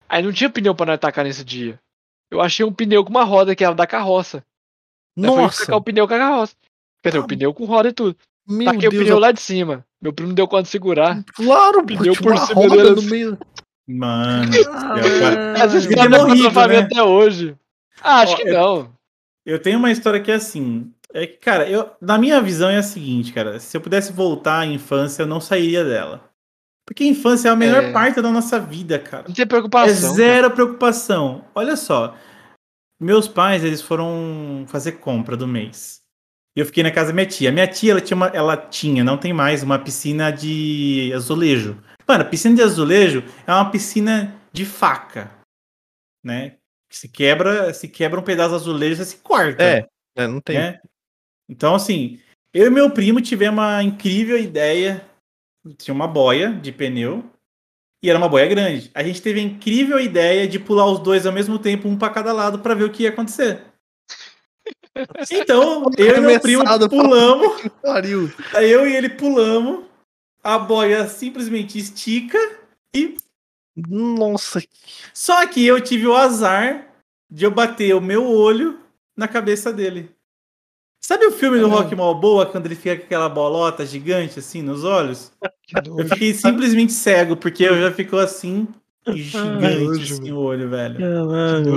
Aí 0.07 0.23
não 0.23 0.31
tinha 0.31 0.49
pneu 0.49 0.73
pra 0.73 0.85
nós 0.85 0.95
atacar 0.95 1.25
nesse 1.25 1.43
dia. 1.43 1.79
Eu 2.29 2.39
achei 2.41 2.65
um 2.65 2.73
pneu 2.73 3.03
com 3.03 3.09
uma 3.09 3.23
roda 3.23 3.55
que 3.55 3.63
era 3.63 3.75
da 3.75 3.85
carroça. 3.85 4.43
Nossa! 5.15 5.69
Aí 5.69 5.77
o 5.77 5.81
pneu 5.81 6.07
com 6.07 6.13
a 6.13 6.17
carroça. 6.17 6.55
Quer 7.01 7.09
dizer, 7.09 7.19
o 7.19 7.27
pneu 7.27 7.53
com 7.53 7.65
roda 7.65 7.89
e 7.89 7.93
tudo. 7.93 8.15
Meu 8.47 8.65
Taquei 8.65 8.89
Deus, 8.89 8.93
o 8.93 8.97
pneu 8.97 9.15
eu... 9.15 9.19
lá 9.19 9.31
de 9.31 9.41
cima. 9.41 9.85
Meu 10.01 10.13
primo 10.13 10.33
deu 10.33 10.47
conta 10.47 10.63
de 10.63 10.69
segurar. 10.69 11.23
Claro, 11.35 11.79
o 11.79 11.85
pneu 11.85 12.15
por 12.15 12.37
cima 12.37 12.69
dele. 12.69 12.89
No 12.95 13.01
meio. 13.03 13.37
Mano. 13.87 14.51
Ah, 14.71 15.53
Essa 15.57 15.77
história 15.77 16.15
é 16.15 16.67
né? 16.67 16.77
até 16.79 17.03
hoje. 17.03 17.55
Ah, 18.01 18.21
acho 18.21 18.33
Ó, 18.33 18.35
que 18.37 18.43
eu, 18.43 18.53
não. 18.53 18.93
Eu 19.45 19.59
tenho 19.59 19.77
uma 19.77 19.91
história 19.91 20.19
que 20.19 20.31
é 20.31 20.35
assim. 20.35 20.91
É 21.13 21.27
que, 21.27 21.37
cara, 21.37 21.69
eu, 21.69 21.89
na 21.99 22.17
minha 22.17 22.41
visão 22.41 22.69
é 22.69 22.77
a 22.77 22.83
seguinte, 22.83 23.33
cara. 23.33 23.59
Se 23.59 23.75
eu 23.75 23.81
pudesse 23.81 24.13
voltar 24.13 24.59
à 24.59 24.65
infância, 24.65 25.23
eu 25.23 25.27
não 25.27 25.41
sairia 25.41 25.83
dela. 25.83 26.29
Porque 26.85 27.03
a 27.03 27.07
infância 27.07 27.49
é 27.49 27.51
a 27.51 27.55
melhor 27.55 27.83
é... 27.83 27.91
parte 27.91 28.21
da 28.21 28.31
nossa 28.31 28.59
vida, 28.59 28.97
cara. 28.97 29.25
Não 29.27 29.35
tem 29.35 29.45
preocupação. 29.45 30.11
É 30.11 30.13
zero 30.15 30.41
cara. 30.43 30.49
preocupação. 30.53 31.45
Olha 31.53 31.75
só. 31.75 32.15
Meus 32.99 33.27
pais, 33.27 33.63
eles 33.63 33.81
foram 33.81 34.63
fazer 34.67 34.93
compra 34.93 35.35
do 35.35 35.47
mês. 35.47 36.00
E 36.55 36.59
eu 36.59 36.65
fiquei 36.65 36.83
na 36.83 36.91
casa 36.91 37.07
da 37.07 37.13
minha 37.13 37.25
tia. 37.25 37.51
Minha 37.51 37.67
tia, 37.67 37.91
ela 37.91 38.01
tinha, 38.01 38.15
uma, 38.15 38.27
ela 38.27 38.57
tinha, 38.57 39.03
não 39.03 39.17
tem 39.17 39.31
mais, 39.31 39.63
uma 39.63 39.79
piscina 39.79 40.31
de 40.31 41.11
azulejo. 41.15 41.81
Mano, 42.07 42.25
piscina 42.25 42.55
de 42.55 42.61
azulejo 42.61 43.23
é 43.47 43.51
uma 43.53 43.71
piscina 43.71 44.35
de 44.51 44.65
faca, 44.65 45.31
né? 46.23 46.57
Se 46.91 47.07
quebra, 47.07 47.73
se 47.73 47.87
quebra 47.87 48.19
um 48.19 48.23
pedaço 48.23 48.49
de 48.49 48.55
azulejo, 48.55 48.97
você 48.97 49.05
se 49.05 49.17
corta. 49.17 49.63
É, 49.63 49.87
é 50.15 50.27
não 50.27 50.41
tem. 50.41 50.57
Né? 50.57 50.81
Então, 51.47 51.73
assim, 51.73 52.19
eu 52.53 52.67
e 52.67 52.69
meu 52.69 52.91
primo 52.91 53.21
tivemos 53.21 53.59
uma 53.59 53.81
incrível 53.81 54.37
ideia. 54.37 55.05
Tinha 55.77 55.93
uma 55.93 56.07
boia 56.07 56.51
de 56.51 56.71
pneu 56.71 57.23
e 58.03 58.09
era 58.09 58.17
uma 58.17 58.27
boia 58.27 58.47
grande. 58.47 58.91
A 58.93 59.03
gente 59.03 59.21
teve 59.21 59.39
a 59.39 59.43
incrível 59.43 59.99
ideia 59.99 60.47
de 60.47 60.59
pular 60.59 60.85
os 60.87 60.99
dois 60.99 61.25
ao 61.25 61.31
mesmo 61.31 61.57
tempo, 61.57 61.87
um 61.87 61.97
para 61.97 62.13
cada 62.13 62.33
lado, 62.33 62.59
para 62.59 62.73
ver 62.73 62.83
o 62.83 62.91
que 62.91 63.03
ia 63.03 63.09
acontecer. 63.09 63.70
Então, 65.31 65.85
eu 65.97 66.17
e 66.17 66.21
meu 66.21 66.39
primo 66.39 66.63
pulamos. 66.89 67.69
Aí 68.53 68.69
eu 68.69 68.87
e 68.87 68.95
ele 68.95 69.09
pulamos. 69.09 69.85
A 70.43 70.57
boia 70.57 71.07
simplesmente 71.07 71.77
estica 71.77 72.37
e. 72.95 73.15
Nossa. 73.75 74.61
Só 75.13 75.45
que 75.47 75.65
eu 75.65 75.79
tive 75.79 76.07
o 76.07 76.15
azar 76.15 76.87
de 77.29 77.45
eu 77.45 77.51
bater 77.51 77.95
o 77.95 78.01
meu 78.01 78.27
olho 78.27 78.79
na 79.15 79.27
cabeça 79.27 79.71
dele. 79.71 80.11
Sabe 81.03 81.25
o 81.25 81.31
filme 81.31 81.59
do 81.59 81.67
Rock 81.67 81.95
Balboa, 81.95 82.45
quando 82.45 82.67
ele 82.67 82.75
fica 82.75 82.95
com 82.95 83.03
aquela 83.05 83.27
bolota 83.27 83.85
gigante 83.85 84.37
assim 84.37 84.61
nos 84.61 84.83
olhos? 84.83 85.31
Eu 85.73 86.07
fiquei 86.07 86.33
simplesmente 86.33 86.91
cego, 86.91 87.37
porque 87.37 87.63
eu 87.63 87.79
já 87.79 87.93
ficou 87.93 88.19
assim, 88.19 88.67
gigante 89.07 90.13
assim 90.13 90.31
o 90.31 90.37
olho, 90.37 90.69
velho. 90.69 90.97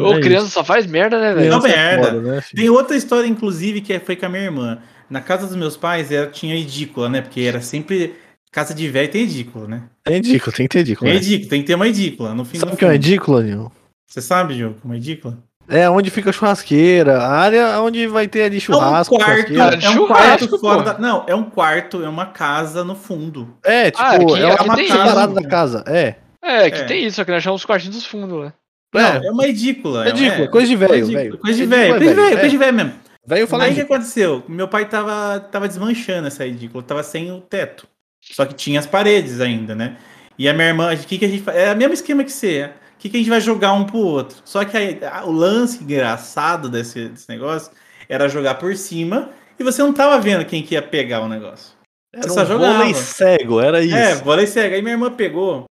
Ô, 0.02 0.14
é 0.14 0.20
criança 0.20 0.48
só 0.48 0.64
faz 0.64 0.86
merda, 0.86 1.18
né, 1.18 1.34
velho? 1.34 1.50
Não, 1.50 1.62
merda. 1.62 2.06
Foda, 2.08 2.20
né, 2.20 2.42
Tem 2.54 2.68
outra 2.68 2.96
história, 2.96 3.26
inclusive, 3.26 3.80
que 3.80 3.98
foi 4.00 4.16
com 4.16 4.26
a 4.26 4.28
minha 4.28 4.44
irmã. 4.44 4.78
Na 5.08 5.20
casa 5.20 5.46
dos 5.46 5.56
meus 5.56 5.76
pais, 5.76 6.10
ela 6.10 6.26
tinha 6.26 6.56
edícula, 6.56 7.08
né? 7.08 7.20
Porque 7.20 7.40
era 7.40 7.60
sempre. 7.60 8.14
Casa 8.50 8.72
de 8.72 8.88
velho 8.88 9.10
tem 9.10 9.22
edícula, 9.22 9.66
né? 9.66 9.82
Tem 10.04 10.16
edícula, 10.16 10.54
tem 10.54 10.68
que 10.68 10.72
ter 10.72 10.78
edícula. 10.80 11.10
Tem 11.10 11.18
né? 11.18 11.24
edícula, 11.24 11.50
tem 11.50 11.60
que 11.60 11.66
ter 11.66 11.74
uma 11.74 11.88
edícula. 11.88 12.34
No 12.34 12.44
fim, 12.44 12.58
sabe 12.58 12.74
o 12.74 12.76
que 12.76 12.84
é 12.84 12.88
uma 12.88 12.94
edícula, 12.94 13.42
Nil? 13.42 13.72
Você 14.06 14.22
sabe, 14.22 14.54
Diogo, 14.54 14.76
uma 14.84 14.96
edícula? 14.96 15.38
É, 15.68 15.88
onde 15.88 16.10
fica 16.10 16.30
a 16.30 16.32
churrasqueira, 16.32 17.18
a 17.18 17.28
área 17.28 17.80
onde 17.80 18.06
vai 18.06 18.28
ter 18.28 18.42
ali 18.44 18.60
churrasco. 18.60 19.14
É 19.14 19.18
um 19.18 19.20
quarto, 19.20 19.54
é 19.54 19.90
um 19.90 20.06
quarto 20.06 20.58
fora 20.58 20.82
da... 20.82 20.98
Não, 20.98 21.24
é 21.26 21.34
um 21.34 21.44
quarto, 21.44 22.04
é 22.04 22.08
uma 22.08 22.26
casa 22.26 22.84
no 22.84 22.94
fundo. 22.94 23.56
É, 23.64 23.90
tipo, 23.90 24.02
ah, 24.02 24.10
aqui, 24.10 24.40
é 24.40 24.62
uma 24.62 24.76
separada 24.76 25.32
da 25.32 25.48
casa, 25.48 25.82
é. 25.86 26.16
É, 26.44 26.70
que 26.70 26.80
é. 26.80 26.84
tem 26.84 27.04
isso, 27.04 27.16
só 27.16 27.24
que 27.24 27.30
nós 27.30 27.42
chamamos 27.42 27.62
os 27.62 27.66
quartinhos 27.66 27.96
dos 27.96 28.06
fundos, 28.06 28.44
né? 28.44 28.52
Não, 28.92 29.00
é, 29.00 29.26
é 29.26 29.30
uma 29.30 29.46
edícula. 29.46 30.06
É 30.06 30.10
edícula, 30.10 30.44
é, 30.44 30.48
coisa 30.48 30.68
de 30.68 30.76
velho, 30.76 31.06
velho. 31.06 31.38
Coisa 31.38 31.58
de 31.58 31.66
velho, 31.66 31.96
coisa 31.96 32.10
de 32.10 32.14
velho, 32.14 32.36
coisa 32.36 32.48
de 32.50 32.56
velho 32.58 32.74
mesmo. 32.74 32.92
Velho 33.26 33.46
falando. 33.48 33.66
Aí 33.66 33.72
o 33.72 33.74
que 33.74 33.80
aconteceu? 33.80 34.44
Meu 34.46 34.68
pai 34.68 34.88
tava, 34.88 35.40
tava 35.40 35.66
desmanchando 35.66 36.28
essa 36.28 36.46
edícula, 36.46 36.82
tava 36.82 37.02
sem 37.02 37.32
o 37.32 37.40
teto. 37.40 37.88
Só 38.20 38.44
que 38.44 38.54
tinha 38.54 38.78
as 38.78 38.86
paredes 38.86 39.40
ainda, 39.40 39.74
né? 39.74 39.96
E 40.38 40.48
a 40.48 40.52
minha 40.52 40.68
irmã, 40.68 40.94
o 40.94 40.98
que, 40.98 41.18
que 41.18 41.24
a 41.24 41.28
gente 41.28 41.42
faz? 41.42 41.56
É 41.56 41.72
o 41.72 41.76
mesmo 41.76 41.94
esquema 41.94 42.22
que 42.22 42.30
você 42.30 42.70
que, 43.04 43.10
que 43.10 43.16
a 43.18 43.20
gente 43.20 43.28
vai 43.28 43.40
jogar 43.40 43.74
um 43.74 43.84
pro 43.84 43.98
outro? 43.98 44.38
Só 44.46 44.64
que 44.64 44.74
aí, 44.74 44.98
o 45.26 45.30
lance 45.30 45.82
engraçado 45.82 46.70
desse, 46.70 47.08
desse 47.10 47.28
negócio 47.28 47.70
era 48.08 48.28
jogar 48.28 48.54
por 48.54 48.74
cima 48.76 49.30
e 49.58 49.62
você 49.62 49.82
não 49.82 49.92
tava 49.92 50.18
vendo 50.18 50.44
quem 50.46 50.62
que 50.62 50.74
ia 50.74 50.80
pegar 50.80 51.20
o 51.20 51.28
negócio. 51.28 51.74
Era 52.14 52.26
você 52.26 52.40
um 52.40 52.46
só 52.46 52.56
vôlei 52.56 52.94
cego, 52.94 53.60
era 53.60 53.80
é, 53.80 53.84
isso. 53.84 53.96
É, 53.96 54.14
vôlei 54.14 54.46
cego. 54.46 54.74
Aí 54.74 54.80
minha 54.80 54.94
irmã 54.94 55.10
pegou. 55.10 55.66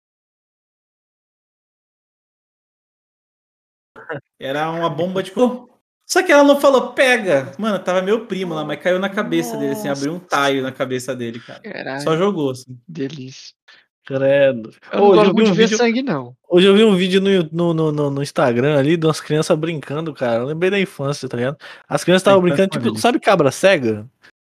Era 4.40 4.70
uma 4.72 4.90
bomba 4.90 5.24
de 5.24 5.32
cor. 5.32 5.70
Só 6.06 6.22
que 6.22 6.32
ela 6.32 6.44
não 6.44 6.60
falou, 6.60 6.92
pega. 6.94 7.54
Mano, 7.58 7.80
tava 7.80 8.02
meu 8.02 8.26
primo 8.26 8.54
lá, 8.54 8.66
mas 8.66 8.82
caiu 8.82 9.00
na 9.00 9.10
cabeça 9.10 9.54
Nossa. 9.54 9.60
dele, 9.62 9.74
assim, 9.74 9.88
abriu 9.88 10.14
um 10.14 10.20
taio 10.20 10.62
na 10.62 10.72
cabeça 10.72 11.16
dele, 11.16 11.40
cara. 11.40 11.60
Caralho. 11.62 12.02
Só 12.02 12.18
jogou, 12.18 12.52
assim. 12.52 12.78
Delícia. 12.88 13.54
Credo. 14.06 14.74
Eu 14.92 15.00
não 15.00 15.08
hoje 15.08 15.30
eu 15.30 15.34
vi 15.34 15.44
um 15.44 15.54
vídeo... 15.54 15.78
sangue, 15.78 16.04
não. 16.04 16.36
Hoje 16.50 16.68
eu 16.68 16.76
vi 16.76 16.84
um 16.84 16.96
vídeo 16.96 17.22
no, 17.22 17.74
no, 17.74 17.92
no, 17.92 18.10
no 18.10 18.22
Instagram 18.22 18.78
ali 18.78 18.98
de 18.98 19.08
umas 19.08 19.22
crianças 19.22 19.58
brincando, 19.58 20.14
cara. 20.14 20.42
Eu 20.42 20.46
lembrei 20.46 20.70
da 20.70 20.80
infância, 20.80 21.28
tá 21.30 21.38
ligado? 21.38 21.58
As 21.88 22.04
crianças 22.04 22.22
estavam 22.22 22.42
brincando, 22.42 22.68
tipo, 22.68 22.98
sabe 22.98 23.18
cabra 23.20 23.50
cega? 23.50 24.06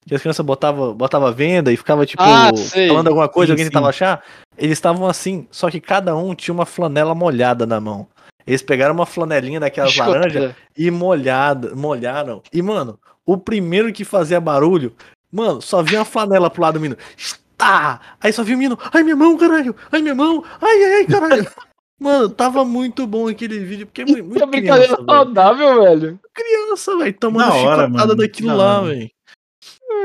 Que 0.06 0.16
as 0.16 0.22
crianças 0.22 0.46
botavam 0.46 0.94
botava 0.94 1.32
venda 1.32 1.72
e 1.72 1.78
ficava, 1.78 2.06
tipo, 2.06 2.22
ah, 2.24 2.52
falando 2.88 3.08
alguma 3.08 3.28
coisa, 3.30 3.48
sim, 3.48 3.54
alguém 3.54 3.66
sim. 3.66 3.72
tentava 3.72 3.90
achar. 3.90 4.24
Eles 4.58 4.78
estavam 4.78 5.08
assim, 5.08 5.48
só 5.50 5.70
que 5.70 5.80
cada 5.80 6.16
um 6.16 6.36
tinha 6.36 6.54
uma 6.54 6.66
flanela 6.66 7.16
molhada 7.16 7.66
na 7.66 7.80
mão. 7.80 8.08
Eles 8.48 8.62
pegaram 8.62 8.96
uma 8.96 9.06
flanelinha 9.06 9.60
daquelas 9.60 9.96
laranjas 9.96 10.56
e 10.76 10.90
molhada, 10.90 11.76
molharam. 11.76 12.42
E, 12.52 12.62
mano, 12.62 12.98
o 13.26 13.38
primeiro 13.38 13.92
que 13.92 14.06
fazia 14.06 14.40
barulho, 14.40 14.96
mano, 15.32 15.62
só 15.62 15.84
vinha 15.84 16.00
uma 16.00 16.06
flanela 16.06 16.50
pro 16.50 16.62
lado 16.62 16.76
do 16.76 16.80
menino 16.80 16.98
tá! 17.58 18.00
Aí 18.22 18.32
só 18.32 18.44
vi 18.44 18.54
o 18.54 18.58
menino, 18.58 18.78
ai 18.94 19.04
minha 19.04 19.16
mão, 19.16 19.36
caralho! 19.36 19.76
Ai 19.92 20.02
minha 20.02 20.16
mão! 20.16 20.44
Ai, 20.62 20.84
ai, 20.84 20.94
ai, 20.94 21.06
caralho! 21.06 21.48
Mano, 22.00 22.30
tava 22.30 22.64
muito 22.64 23.08
bom 23.08 23.28
aquele 23.28 23.58
vídeo, 23.58 23.88
porque 23.88 24.04
é 24.04 24.06
muito, 24.06 24.24
muito 24.24 24.46
brincadeira 24.46 24.96
criança, 24.96 25.04
saudável, 25.04 25.82
velho. 25.82 26.20
Criança, 26.32 26.96
velho, 26.96 27.14
tomando 27.20 27.56
hora, 27.56 27.86
chicotada 27.88 28.16
daquilo 28.16 28.56
lá, 28.56 28.82
velho. 28.82 29.10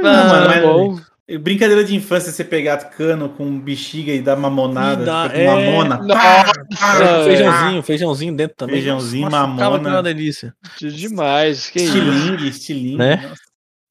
Mano, 0.03 0.53
é 0.53 0.63
bom. 0.63 0.99
Brincadeira 1.39 1.85
de 1.85 1.95
infância 1.95 2.31
você 2.31 2.45
pegar 2.45 2.77
cano 2.91 3.29
com 3.29 3.59
bexiga 3.59 4.13
e 4.13 4.21
dar 4.21 4.37
mamonada. 4.37 5.05
Dá, 5.05 5.31
é... 5.33 5.47
Mamona. 5.47 5.97
Nossa, 5.99 7.25
feijãozinho, 7.25 7.83
feijãozinho 7.83 8.37
dentro 8.37 8.57
também. 8.57 8.77
Feijãozinho, 8.77 9.31
Nossa, 9.31 9.47
mamona. 9.47 9.89
uma 9.91 10.03
delícia. 10.03 10.55
Demais. 10.81 11.71
Que 11.71 11.81
estilingue, 11.81 12.49
estilingue. 12.49 12.97
Né? 12.97 13.33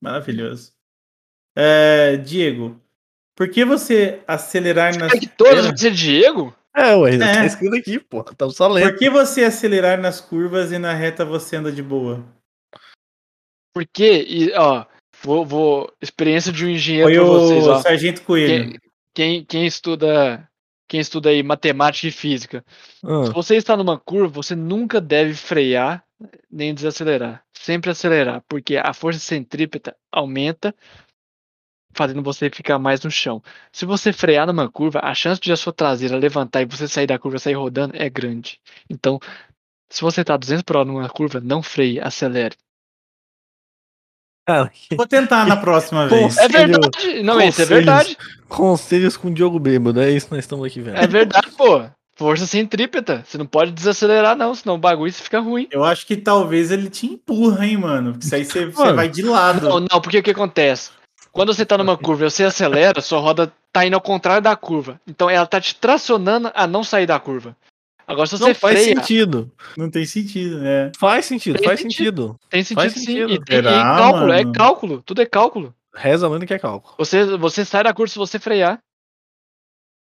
Maravilhoso. 0.02 0.72
É, 1.56 2.18
Diego, 2.18 2.80
por 3.36 3.50
que 3.50 3.66
você 3.66 4.20
acelerar 4.28 4.98
nas. 4.98 5.12
Que 5.12 5.28
todos 5.28 5.66
vão 5.66 5.78
ser 5.78 5.92
Diego? 5.92 6.56
É, 6.76 6.96
ué, 6.96 7.16
é. 7.16 7.18
tá 7.18 7.46
escrito 7.46 7.76
aqui, 7.76 8.00
pô. 8.00 8.24
Tá 8.24 8.50
só 8.50 8.68
lendo. 8.68 8.90
Por 8.90 8.98
que 8.98 9.10
você 9.10 9.44
acelerar 9.44 10.00
nas 10.00 10.22
curvas 10.22 10.72
e 10.72 10.80
na 10.80 10.94
reta 10.94 11.26
você 11.26 11.58
anda 11.58 11.72
de 11.72 11.84
boa? 11.84 12.24
Porque, 13.74 14.26
e, 14.28 14.54
ó, 14.54 14.86
vou, 15.24 15.46
vou. 15.46 15.94
Experiência 16.02 16.52
de 16.52 16.66
um 16.66 16.70
engenheiro 16.70 17.10
Foi 17.10 17.16
pra 17.16 17.26
vocês, 17.26 17.68
ó. 17.68 17.80
Sargento 17.82 18.22
Coelho. 18.24 18.72
Quem, 18.72 18.80
quem, 19.14 19.46
quem, 19.46 19.66
estuda. 19.66 20.48
Quem 20.88 21.00
estuda 21.00 21.30
aí 21.30 21.42
matemática 21.42 22.08
e 22.08 22.12
física. 22.12 22.66
Ah. 23.04 23.26
Se 23.26 23.32
você 23.32 23.56
está 23.56 23.78
numa 23.78 23.98
curva, 23.98 24.28
você 24.28 24.56
nunca 24.56 25.00
deve 25.00 25.34
frear 25.34 26.04
nem 26.52 26.74
desacelerar. 26.74 27.44
Sempre 27.54 27.92
acelerar, 27.92 28.44
porque 28.48 28.78
a 28.78 28.94
força 28.94 29.20
centrípeta 29.20 29.96
aumenta 30.12 30.76
fazendo 31.94 32.22
você 32.22 32.50
ficar 32.50 32.80
mais 32.80 33.02
no 33.02 33.12
chão. 33.12 33.42
Se 33.72 33.86
você 33.86 34.14
frear 34.14 34.48
numa 34.48 34.70
curva, 34.70 35.00
a 35.04 35.14
chance 35.14 35.40
de 35.42 35.52
a 35.52 35.58
sua 35.58 35.74
traseira 35.74 36.18
levantar 36.18 36.62
e 36.62 36.66
você 36.66 36.88
sair 36.88 37.08
da 37.08 37.20
curva 37.20 37.38
sair 37.38 37.54
rodando 37.54 37.96
é 37.96 38.10
grande. 38.10 38.60
Então, 38.90 39.20
se 39.90 40.02
você 40.02 40.22
está 40.22 40.38
200 40.38 40.64
por 40.64 40.78
hora 40.78 40.86
numa 40.86 41.10
curva, 41.10 41.40
não 41.42 41.62
freie, 41.62 42.00
acelere. 42.00 42.56
Cara, 44.46 44.72
Vou 44.96 45.08
tentar 45.08 45.46
na 45.46 45.58
próxima 45.58 46.08
vez. 46.10 46.38
É 46.38 46.48
verdade. 46.48 47.24
Não, 47.24 47.42
isso 47.42 47.62
é 47.62 47.66
verdade. 47.66 48.18
Conselhos 48.48 49.16
com 49.16 49.30
o 49.30 49.34
Diogo 49.34 49.60
Bêbado, 49.60 50.02
é 50.02 50.12
isso 50.12 50.28
que 50.28 50.34
nós 50.34 50.44
estamos 50.44 50.66
aqui 50.66 50.82
vendo. 50.82 50.98
É 50.98 51.08
verdade, 51.08 51.50
pô. 51.58 51.84
Força 52.16 52.46
centrípeta. 52.46 53.24
Você 53.26 53.38
não 53.38 53.46
pode 53.46 53.72
desacelerar, 53.72 54.36
não, 54.36 54.54
senão 54.54 54.76
o 54.76 54.78
bagulho 54.78 55.12
fica 55.12 55.40
ruim. 55.40 55.68
Eu 55.72 55.84
acho 55.84 56.06
que 56.06 56.16
talvez 56.16 56.70
ele 56.70 56.90
te 56.90 57.08
empurra, 57.08 57.66
hein, 57.66 57.78
mano. 57.78 58.12
Porque 58.12 58.26
isso 58.26 58.36
aí 58.36 58.46
você, 58.46 58.66
você 58.68 58.94
vai 58.94 59.10
de 59.10 59.24
lado. 59.24 59.68
Não, 59.68 59.80
não, 59.80 60.02
porque 60.02 60.20
o 60.20 60.24
que 60.24 60.32
acontece? 60.32 60.92
Quando 61.32 61.54
você 61.54 61.66
tá 61.66 61.78
numa 61.78 61.98
curva 61.98 62.26
e 62.26 62.30
você 62.30 62.44
acelera, 62.44 63.02
sua 63.02 63.20
roda 63.20 63.52
tá 63.72 63.86
indo 63.86 63.96
ao 63.96 64.02
contrário 64.02 64.44
da 64.44 64.56
curva. 64.56 65.00
Então 65.08 65.30
ela 65.30 65.46
tá 65.46 65.62
te 65.62 65.74
tracionando 65.76 66.52
a 66.54 66.68
não 66.68 66.84
sair 66.84 67.06
da 67.06 67.20
curva. 67.20 67.56
Agora 68.12 68.28
se 68.28 68.38
você 68.38 68.50
não 68.50 68.56
faz 68.56 68.80
freia, 68.80 68.96
sentido. 68.96 69.50
Não 69.78 69.90
tem 69.90 70.06
sentido, 70.06 70.60
né? 70.60 70.92
Faz 71.00 71.26
sentido, 71.26 71.58
tem 71.58 71.66
faz 71.66 71.80
sentido. 71.80 72.22
sentido. 72.24 72.40
Tem 72.50 72.62
sentido 72.62 72.82
faz 72.82 72.94
sim. 72.94 73.00
Sentido. 73.00 73.32
E, 73.32 73.46
tem, 73.46 73.60
e 73.60 73.64
cálculo, 73.64 74.34
é 74.34 74.52
cálculo. 74.52 75.02
Tudo 75.02 75.22
é 75.22 75.26
cálculo. 75.26 75.74
Reza 75.96 76.28
lendo 76.28 76.46
que 76.46 76.54
é 76.54 76.60
cálculo. 76.60 76.94
Você, 76.98 77.38
você 77.38 77.64
sai 77.64 77.86
da 77.86 77.94
curva 77.94 78.12
se 78.12 78.20
você 78.20 78.38
frear. 78.38 78.82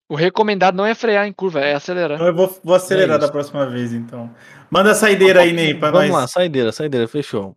O 0.09 0.17
recomendado 0.17 0.75
não 0.75 0.85
é 0.85 0.93
frear 0.93 1.27
em 1.27 1.33
curva, 1.33 1.61
é 1.61 1.75
acelerar. 1.75 2.21
Eu 2.21 2.35
vou, 2.35 2.61
vou 2.65 2.75
acelerar 2.75 3.17
é 3.17 3.21
da 3.21 3.29
próxima 3.29 3.65
vez, 3.71 3.93
então. 3.93 4.29
Manda 4.69 4.91
a 4.91 4.95
saideira 4.95 5.43
aí, 5.43 5.53
Ney, 5.53 5.75
pra 5.75 5.93
Vamos 5.93 6.09
nós. 6.09 6.21
lá, 6.21 6.27
saideira, 6.27 6.73
saideira, 6.73 7.07
fechou. 7.07 7.57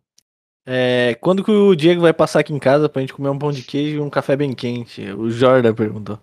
É, 0.65 1.18
quando 1.19 1.43
que 1.43 1.51
o 1.51 1.76
Diego 1.76 2.01
vai 2.01 2.14
passar 2.14 2.41
aqui 2.41 2.53
em 2.53 2.59
casa 2.59 2.88
pra 2.88 3.01
gente 3.01 3.14
comer 3.14 3.30
um 3.30 3.39
pão 3.39 3.51
de 3.51 3.64
queijo 3.64 3.97
e 3.97 3.99
um 3.99 4.09
café 4.09 4.35
bem 4.35 4.53
quente? 4.53 5.01
O 5.11 5.31
Jordan 5.31 5.73
perguntou. 5.73 6.19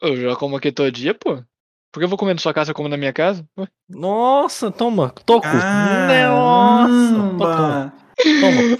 Eu 0.00 0.16
já 0.16 0.34
como 0.34 0.56
aqui 0.56 0.72
todo 0.72 0.90
dia, 0.90 1.12
pô. 1.12 1.42
Por 1.92 2.00
que 2.00 2.04
eu 2.04 2.08
vou 2.08 2.18
comer 2.18 2.34
na 2.34 2.40
sua 2.40 2.54
casa, 2.54 2.70
eu 2.70 2.74
como 2.74 2.88
na 2.88 2.96
minha 2.96 3.12
casa? 3.12 3.44
Nossa, 3.88 4.70
toma, 4.70 5.12
toco. 5.26 5.46
Nossa, 5.46 7.14
toma. 7.36 7.92
Toma. 8.40 8.78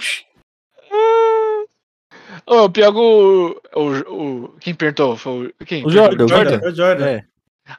Oh, 2.45 2.69
pior 2.69 2.93
o, 2.95 3.61
o, 3.75 3.89
o. 4.13 4.55
Quem 4.59 4.73
perguntou? 4.73 5.15
Foi 5.15 5.47
o, 5.47 5.65
quem? 5.65 5.85
O 5.85 5.89
Jordan. 5.89 6.25
O 6.25 6.27
Jordan. 6.27 6.59
O 6.63 6.75
Jordan. 6.75 7.05
É. 7.05 7.23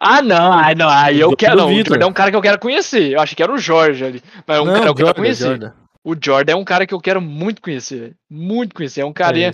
Ah, 0.01 0.23
não, 0.23 0.53
ah, 0.53 0.75
não, 0.75 0.89
aí 0.89 1.21
eu 1.21 1.37
quero. 1.37 1.57
Não, 1.57 1.69
o 1.69 1.75
Jordan 1.75 2.07
é 2.07 2.09
um 2.09 2.13
cara 2.13 2.31
que 2.31 2.37
eu 2.37 2.43
quero 2.43 2.59
conhecer. 2.59 3.13
Eu 3.13 3.21
achei 3.21 3.35
que 3.35 3.43
era 3.43 3.53
o 3.53 3.59
Jorge 3.59 4.05
ali. 4.05 4.23
Mas 4.47 4.59
é 4.59 4.61
um 4.61 4.65
não, 4.65 4.73
cara 4.73 4.85
que 4.85 4.91
eu 4.91 4.95
quero 4.95 5.15
conhecer. 5.15 5.49
Jordan. 5.49 5.73
O 6.05 6.15
Jordan 6.21 6.53
é 6.53 6.57
um 6.57 6.65
cara 6.65 6.87
que 6.87 6.95
eu 6.95 7.01
quero 7.01 7.21
muito 7.21 7.63
conhecer, 7.63 8.15
muito 8.31 8.75
conhecer. 8.75 9.03
É 9.03 9.05
um 9.05 9.13
carinha. 9.13 9.49
É 9.51 9.53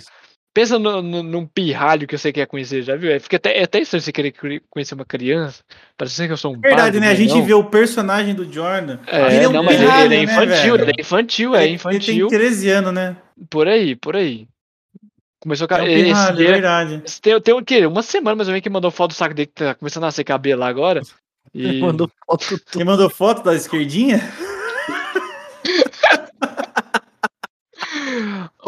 pensa 0.53 0.79
no, 0.79 1.01
no, 1.01 1.23
num 1.23 1.45
pirralho 1.45 2.07
que 2.07 2.17
você 2.17 2.31
quer 2.31 2.45
conhecer, 2.47 2.83
já 2.83 2.95
viu? 2.95 3.11
É, 3.11 3.19
fica 3.19 3.37
até, 3.37 3.57
é 3.57 3.63
até 3.63 3.79
estranho 3.79 4.01
você 4.01 4.11
querer 4.11 4.33
conhecer 4.69 4.95
uma 4.95 5.05
criança. 5.05 5.63
Parece 5.97 6.25
que 6.25 6.33
eu 6.33 6.37
sou 6.37 6.53
um 6.53 6.59
Verdade, 6.59 6.99
né? 6.99 7.09
A 7.09 7.15
gente 7.15 7.41
vê 7.41 7.53
o 7.53 7.63
personagem 7.63 8.33
do 8.33 8.51
Jordan. 8.51 8.99
É, 9.07 9.35
ele 9.35 9.45
é, 9.45 9.49
um 9.49 9.53
não, 9.53 9.65
pirralho, 9.65 10.05
ele 10.05 10.15
é 10.15 10.17
né, 10.17 10.23
infantil, 10.23 10.75
né, 10.75 10.83
ele 10.83 10.91
é 10.91 11.01
infantil, 11.01 11.55
é 11.55 11.67
infantil. 11.67 12.27
Ele 12.27 12.29
tem 12.29 12.39
13 12.39 12.69
anos, 12.69 12.93
né? 12.93 13.15
Por 13.49 13.67
aí, 13.67 13.95
por 13.95 14.15
aí. 14.15 14.47
Começou 15.39 15.67
a. 15.69 15.77
É 15.77 15.81
um 15.81 15.85
pirralho, 15.85 16.41
é 16.41 16.51
verdade. 16.51 17.03
Tem, 17.21 17.41
tem 17.41 17.53
o 17.53 17.63
quê? 17.63 17.85
Uma 17.85 18.03
semana 18.03 18.35
mais 18.35 18.47
ou 18.47 18.51
menos 18.51 18.63
que 18.63 18.69
mandou 18.69 18.91
foto 18.91 19.11
do 19.11 19.15
saco 19.15 19.33
dele 19.33 19.47
que 19.47 19.53
tá 19.53 19.75
começando 19.75 20.03
a 20.03 20.07
nascer 20.07 20.23
cabelo 20.23 20.61
lá 20.61 20.67
agora. 20.67 21.01
E... 21.51 21.65
Ele 21.65 21.81
mandou 21.81 22.11
foto. 22.27 22.61
Ele 22.75 22.83
mandou 22.83 23.09
foto 23.09 23.41
da 23.41 23.55
esquerdinha? 23.55 24.21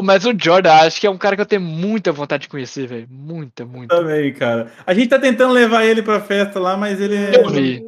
Mas 0.01 0.25
o 0.25 0.33
Jordan, 0.37 0.73
acho 0.73 0.99
que 0.99 1.07
é 1.07 1.09
um 1.09 1.17
cara 1.17 1.35
que 1.35 1.41
eu 1.41 1.45
tenho 1.45 1.61
muita 1.61 2.11
vontade 2.11 2.43
de 2.43 2.49
conhecer, 2.49 2.87
velho. 2.87 3.07
Muita, 3.09 3.65
muita. 3.65 3.95
Também, 3.95 4.33
cara. 4.33 4.71
A 4.85 4.93
gente 4.93 5.09
tá 5.09 5.19
tentando 5.19 5.53
levar 5.53 5.85
ele 5.85 6.01
pra 6.01 6.19
festa 6.19 6.59
lá, 6.59 6.77
mas 6.77 6.99
ele 6.99 7.15
é. 7.15 7.35
Eu 7.35 7.49
vi. 7.49 7.85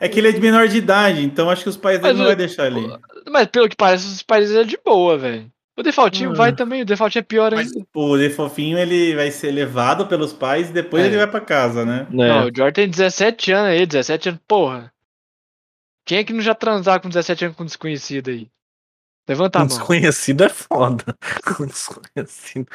É 0.00 0.08
que 0.08 0.18
ele 0.18 0.28
é 0.28 0.32
de 0.32 0.40
menor 0.40 0.66
de 0.66 0.78
idade, 0.78 1.24
então 1.24 1.48
acho 1.48 1.62
que 1.62 1.68
os 1.68 1.76
pais 1.76 2.00
dele 2.00 2.18
não 2.18 2.24
vai 2.24 2.34
deixar 2.34 2.66
ele. 2.66 2.92
Mas 3.30 3.46
pelo 3.46 3.68
que 3.68 3.76
parece, 3.76 4.06
os 4.06 4.22
pais 4.22 4.48
dele 4.48 4.62
é 4.62 4.64
de 4.64 4.78
boa, 4.84 5.16
velho. 5.16 5.48
O 5.76 5.82
Defaultinho 5.82 6.34
vai 6.34 6.52
também, 6.52 6.82
o 6.82 6.84
Defaultinho 6.84 7.20
é 7.20 7.24
pior 7.24 7.54
ainda. 7.54 7.70
Mas, 7.74 7.84
o 7.94 8.18
Defofinho 8.18 8.78
ele 8.78 9.14
vai 9.14 9.30
ser 9.30 9.50
levado 9.50 10.06
pelos 10.06 10.32
pais 10.32 10.68
e 10.68 10.72
depois 10.72 11.02
é. 11.02 11.06
ele 11.06 11.16
vai 11.16 11.26
pra 11.26 11.40
casa, 11.40 11.84
né? 11.84 12.06
Não, 12.10 12.24
é. 12.24 12.40
o 12.40 12.50
Jordan 12.54 12.72
tem 12.72 12.88
17 12.88 13.52
anos 13.52 13.70
aí, 13.70 13.86
17 13.86 14.28
anos, 14.28 14.40
porra. 14.46 14.92
Quem 16.04 16.18
é 16.18 16.24
que 16.24 16.32
não 16.32 16.42
já 16.42 16.54
transar 16.54 17.00
com 17.00 17.08
17 17.08 17.46
anos 17.46 17.56
com 17.56 17.64
desconhecido 17.64 18.30
aí? 18.30 18.48
Levanta 19.28 19.58
a 19.58 19.60
mão. 19.60 19.68
Desconhecido 19.68 20.44
é 20.44 20.48
foda. 20.48 21.04
Com 21.56 21.66
desconhecido. 21.66 22.66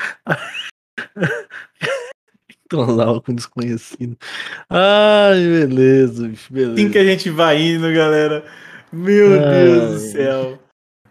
Transava 2.70 3.22
com 3.22 3.34
desconhecido. 3.34 4.18
Ai, 4.70 5.40
beleza, 5.40 6.30
beleza. 6.50 6.74
Assim 6.74 6.92
que 6.92 6.98
a 6.98 7.06
gente 7.06 7.30
vai 7.30 7.62
indo, 7.62 7.94
galera. 7.94 8.46
Meu 8.92 9.34
Ai. 9.42 9.64
Deus 9.64 9.94
do 9.94 10.00
céu. 10.00 10.60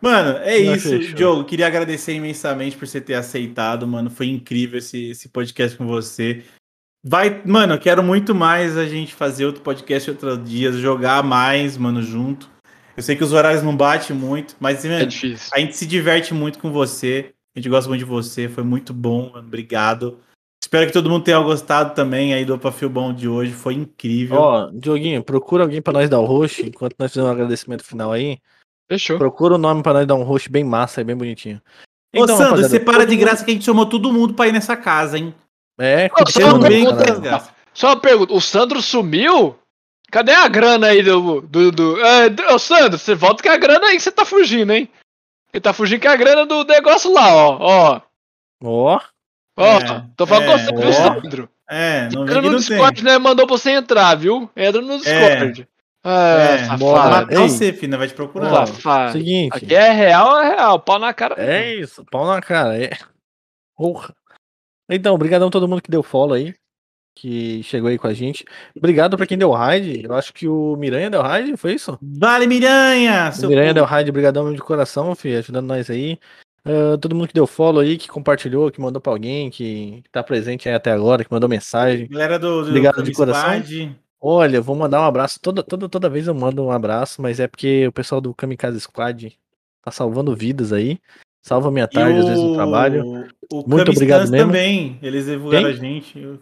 Mano, 0.00 0.38
é 0.38 0.60
Não 0.60 0.74
isso, 0.74 0.90
fechou. 0.90 1.14
Diogo. 1.14 1.44
Queria 1.44 1.66
agradecer 1.66 2.12
imensamente 2.12 2.76
por 2.76 2.86
você 2.86 3.00
ter 3.00 3.14
aceitado, 3.14 3.86
mano. 3.86 4.10
Foi 4.10 4.26
incrível 4.26 4.78
esse, 4.78 5.10
esse 5.10 5.28
podcast 5.30 5.76
com 5.78 5.86
você. 5.86 6.44
Vai, 7.04 7.42
mano, 7.46 7.74
eu 7.74 7.78
quero 7.78 8.02
muito 8.02 8.34
mais 8.34 8.76
a 8.76 8.84
gente 8.84 9.14
fazer 9.14 9.46
outro 9.46 9.62
podcast 9.62 10.10
outros 10.10 10.44
dias, 10.44 10.76
jogar 10.76 11.22
mais, 11.22 11.78
mano, 11.78 12.02
junto. 12.02 12.50
Eu 12.96 13.02
sei 13.02 13.14
que 13.14 13.22
os 13.22 13.32
horários 13.32 13.62
não 13.62 13.76
batem 13.76 14.16
muito, 14.16 14.56
mas 14.58 14.84
é 14.84 15.04
difícil. 15.04 15.50
a 15.52 15.58
gente 15.58 15.76
se 15.76 15.86
diverte 15.86 16.32
muito 16.32 16.58
com 16.58 16.72
você. 16.72 17.32
A 17.54 17.58
gente 17.58 17.68
gosta 17.68 17.88
muito 17.88 18.00
de 18.00 18.06
você. 18.06 18.48
Foi 18.48 18.64
muito 18.64 18.94
bom, 18.94 19.30
mano. 19.32 19.46
Obrigado. 19.46 20.18
Espero 20.62 20.86
que 20.86 20.92
todo 20.92 21.08
mundo 21.08 21.22
tenha 21.22 21.38
gostado 21.38 21.94
também 21.94 22.34
aí 22.34 22.44
do 22.44 22.54
Opa 22.54 22.72
Bom 22.88 23.12
de 23.12 23.28
hoje. 23.28 23.52
Foi 23.52 23.74
incrível. 23.74 24.36
Ó, 24.36 24.70
Dioguinho, 24.72 25.22
procura 25.22 25.62
alguém 25.62 25.80
para 25.80 25.92
nós 25.92 26.10
dar 26.10 26.18
o 26.18 26.24
roxo 26.24 26.62
enquanto 26.62 26.96
nós 26.98 27.12
fizemos 27.12 27.30
um 27.30 27.32
agradecimento 27.32 27.84
final 27.84 28.12
aí. 28.12 28.38
Fechou. 28.88 29.18
Procura 29.18 29.54
o 29.54 29.56
um 29.56 29.60
nome 29.60 29.82
para 29.82 29.94
nós 29.94 30.06
dar 30.06 30.14
um 30.14 30.22
roxo 30.22 30.50
bem 30.50 30.64
massa 30.64 31.00
e 31.00 31.04
bem 31.04 31.16
bonitinho. 31.16 31.60
Ô, 32.14 32.24
então, 32.24 32.36
Sandro, 32.36 32.62
você 32.62 32.80
para 32.80 33.06
de 33.06 33.16
graça 33.16 33.44
que 33.44 33.50
a 33.50 33.54
gente 33.54 33.64
chamou 33.64 33.86
todo 33.86 34.12
mundo 34.12 34.34
para 34.34 34.48
ir 34.48 34.52
nessa 34.52 34.76
casa, 34.76 35.18
hein? 35.18 35.34
É, 35.78 36.08
só, 36.28 36.56
uma 36.56 36.66
pergunta, 36.66 37.52
só 37.74 37.88
uma 37.88 38.00
pergunta, 38.00 38.32
o 38.32 38.40
Sandro 38.40 38.80
sumiu? 38.80 39.56
Cadê 40.10 40.32
a 40.32 40.48
grana 40.48 40.88
aí 40.88 41.02
do. 41.02 41.40
do, 41.40 41.72
do... 41.72 42.04
É, 42.04 42.52
ô, 42.52 42.58
Sandro, 42.58 42.98
você 42.98 43.14
volta 43.14 43.42
com 43.42 43.50
a 43.50 43.56
grana 43.56 43.86
aí 43.86 43.96
que 43.96 44.02
você 44.02 44.12
tá 44.12 44.24
fugindo, 44.24 44.72
hein? 44.72 44.88
Ele 45.52 45.60
tá 45.60 45.72
fugindo 45.72 46.02
com 46.02 46.08
a 46.08 46.16
grana 46.16 46.46
do 46.46 46.64
negócio 46.64 47.12
lá, 47.12 47.34
ó. 47.34 47.58
Ó. 47.60 48.00
Ó. 48.62 49.00
Ó, 49.58 49.78
é, 49.78 50.04
tô 50.16 50.26
falando 50.26 50.44
é, 50.44 50.52
com 50.52 50.58
você, 50.58 50.82
viu, 50.82 50.92
Sandro? 50.92 51.50
É, 51.68 52.08
não 52.12 52.22
Entra 52.24 52.42
no 52.42 52.56
Discord, 52.56 53.02
tem. 53.02 53.04
né? 53.04 53.18
Mandou 53.18 53.46
pra 53.46 53.56
você 53.56 53.70
entrar, 53.70 54.14
viu? 54.14 54.50
Entra 54.54 54.82
no 54.82 54.98
Discord. 54.98 55.66
É, 56.04 56.54
é 56.54 56.58
safado. 56.66 57.32
Ei, 57.32 57.38
você, 57.38 57.72
filho, 57.72 57.98
vai 57.98 58.06
te 58.06 58.14
procurar. 58.14 58.66
Safado. 58.66 59.12
Seguinte. 59.12 59.56
Aqui 59.56 59.74
é 59.74 59.90
real, 59.90 60.40
é 60.40 60.54
real. 60.54 60.78
Pau 60.78 60.98
na 60.98 61.12
cara. 61.12 61.34
É 61.38 61.74
isso, 61.74 62.04
pau 62.04 62.26
na 62.26 62.40
cara. 62.40 62.80
É. 62.80 62.90
Porra. 63.74 64.14
Então, 64.88 65.14
obrigadão 65.14 65.48
a 65.48 65.50
todo 65.50 65.66
mundo 65.66 65.82
que 65.82 65.90
deu 65.90 66.02
follow 66.02 66.34
aí 66.34 66.54
que 67.16 67.62
chegou 67.62 67.88
aí 67.88 67.98
com 67.98 68.06
a 68.06 68.12
gente. 68.12 68.44
Obrigado 68.76 69.16
para 69.16 69.26
quem 69.26 69.38
deu 69.38 69.50
raid. 69.50 70.04
Eu 70.04 70.14
acho 70.14 70.34
que 70.34 70.46
o 70.46 70.76
Miranha 70.76 71.10
deu 71.10 71.22
raid, 71.22 71.56
foi 71.56 71.72
isso? 71.72 71.98
Vale, 72.00 72.46
Miranha! 72.46 73.32
O 73.42 73.46
Miranha 73.48 73.72
deu 73.72 73.84
raid, 73.84 74.12
brigadão 74.12 74.52
de 74.52 74.60
coração, 74.60 75.14
filho, 75.14 75.38
ajudando 75.38 75.66
nós 75.66 75.88
aí. 75.88 76.18
Uh, 76.64 76.98
todo 76.98 77.14
mundo 77.14 77.28
que 77.28 77.34
deu 77.34 77.46
follow 77.46 77.80
aí, 77.80 77.96
que 77.96 78.08
compartilhou, 78.08 78.70
que 78.70 78.80
mandou 78.80 79.00
pra 79.00 79.12
alguém, 79.12 79.48
que, 79.48 80.02
tá 80.12 80.22
presente 80.22 80.68
aí 80.68 80.74
até 80.74 80.90
agora, 80.90 81.24
que 81.24 81.32
mandou 81.32 81.48
mensagem. 81.48 82.06
Galera 82.08 82.38
do, 82.38 82.62
do 82.62 82.68
Obrigado 82.68 83.02
de 83.02 83.12
coração. 83.12 83.62
Squad. 83.62 83.96
Olha, 84.20 84.60
vou 84.60 84.76
mandar 84.76 85.00
um 85.00 85.04
abraço. 85.04 85.40
Toda, 85.40 85.62
toda, 85.62 85.88
toda 85.88 86.10
vez 86.10 86.26
eu 86.26 86.34
mando 86.34 86.62
um 86.64 86.70
abraço, 86.70 87.22
mas 87.22 87.40
é 87.40 87.48
porque 87.48 87.86
o 87.86 87.92
pessoal 87.92 88.20
do 88.20 88.34
Kamikaze 88.34 88.80
Squad 88.80 89.38
tá 89.82 89.90
salvando 89.90 90.34
vidas 90.34 90.72
aí. 90.72 90.98
Salva 91.40 91.70
minha 91.70 91.86
tarde, 91.86 92.18
o... 92.18 92.22
às 92.22 92.28
vezes, 92.28 92.42
no 92.42 92.54
trabalho. 92.54 93.28
O 93.50 93.64
Muito 93.68 93.92
obrigado 93.92 94.28
mesmo. 94.28 94.48
também. 94.48 94.98
Eles 95.00 95.26
divulgaram 95.26 95.66
Quem? 95.66 95.74
a 95.74 95.78
gente. 95.78 96.40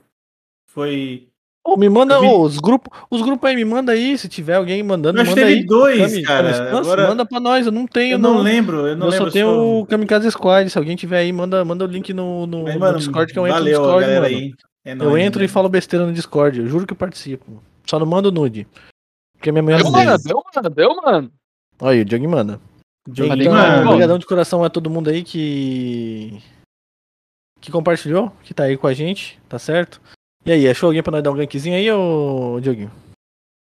Foi. 0.74 1.28
Oh, 1.66 1.78
me 1.78 1.88
manda 1.88 2.20
vi... 2.20 2.26
oh, 2.26 2.42
os 2.42 2.58
grupos, 2.58 2.92
os 3.08 3.22
grupos 3.22 3.48
aí, 3.48 3.56
me 3.56 3.64
manda 3.64 3.92
aí, 3.92 4.18
se 4.18 4.28
tiver 4.28 4.56
alguém 4.56 4.82
mandando, 4.82 5.16
Nós 5.16 5.28
manda 5.28 5.40
teve 5.40 5.54
aí. 5.54 5.64
dois, 5.64 5.98
Kami, 5.98 6.22
cara. 6.22 6.78
Agora... 6.78 7.08
Manda 7.08 7.24
pra 7.24 7.40
nós, 7.40 7.64
eu 7.64 7.72
não 7.72 7.86
tenho. 7.86 8.14
Eu 8.14 8.18
não, 8.18 8.34
não 8.34 8.42
lembro, 8.42 8.86
eu 8.86 8.96
não 8.96 9.06
eu 9.06 9.12
lembro. 9.12 9.26
só 9.26 9.32
tenho 9.32 9.46
só... 9.46 9.80
o 9.80 9.86
Kamikaze 9.86 10.30
Squad, 10.30 10.68
se 10.68 10.76
alguém 10.76 10.94
tiver 10.94 11.18
aí, 11.18 11.32
manda, 11.32 11.64
manda 11.64 11.84
o 11.84 11.88
link 11.88 12.12
no, 12.12 12.46
no, 12.46 12.64
Mas, 12.64 12.76
mano, 12.76 12.92
no 12.92 12.98
Discord 12.98 13.32
que 13.32 13.38
eu 13.38 13.46
entro 13.46 13.60
valeu, 13.60 13.80
no 13.80 13.86
Discord, 13.86 14.14
mano. 14.14 14.26
Aí. 14.26 14.54
É 14.84 14.94
nóis, 14.94 15.10
eu 15.10 15.16
entro 15.16 15.38
né? 15.38 15.46
e 15.46 15.48
falo 15.48 15.68
besteira 15.70 16.04
no 16.04 16.12
Discord, 16.12 16.60
eu 16.60 16.66
juro 16.66 16.86
que 16.86 16.92
eu 16.92 16.98
participo. 16.98 17.62
Só 17.86 17.98
não 17.98 18.06
mando 18.06 18.30
nude. 18.30 18.66
Porque 19.34 19.50
minha 19.50 19.62
mulher 19.62 19.82
deu, 19.82 19.90
mano, 19.90 20.18
deu, 20.18 20.42
mano, 20.54 20.70
deu, 20.70 20.96
mano. 20.96 21.32
Olha 21.80 21.92
aí, 21.92 22.00
o 22.02 22.04
Diogo 22.04 22.28
manda. 22.28 22.60
Então, 23.08 23.26
obrigadão 23.86 24.18
de 24.18 24.26
coração 24.26 24.64
a 24.64 24.70
todo 24.70 24.90
mundo 24.90 25.08
aí 25.08 25.22
que 25.22 26.42
que 27.60 27.72
compartilhou, 27.72 28.30
que 28.42 28.52
tá 28.52 28.64
aí 28.64 28.76
com 28.76 28.86
a 28.86 28.92
gente, 28.92 29.40
tá 29.48 29.58
certo? 29.58 29.98
E 30.46 30.52
aí, 30.52 30.68
achou 30.68 30.88
alguém 30.88 31.02
pra 31.02 31.12
nós 31.12 31.22
dar 31.22 31.30
um 31.30 31.36
gankzinho 31.36 31.76
aí, 31.76 31.90
ô 31.90 32.58
Dioguinho? 32.60 32.90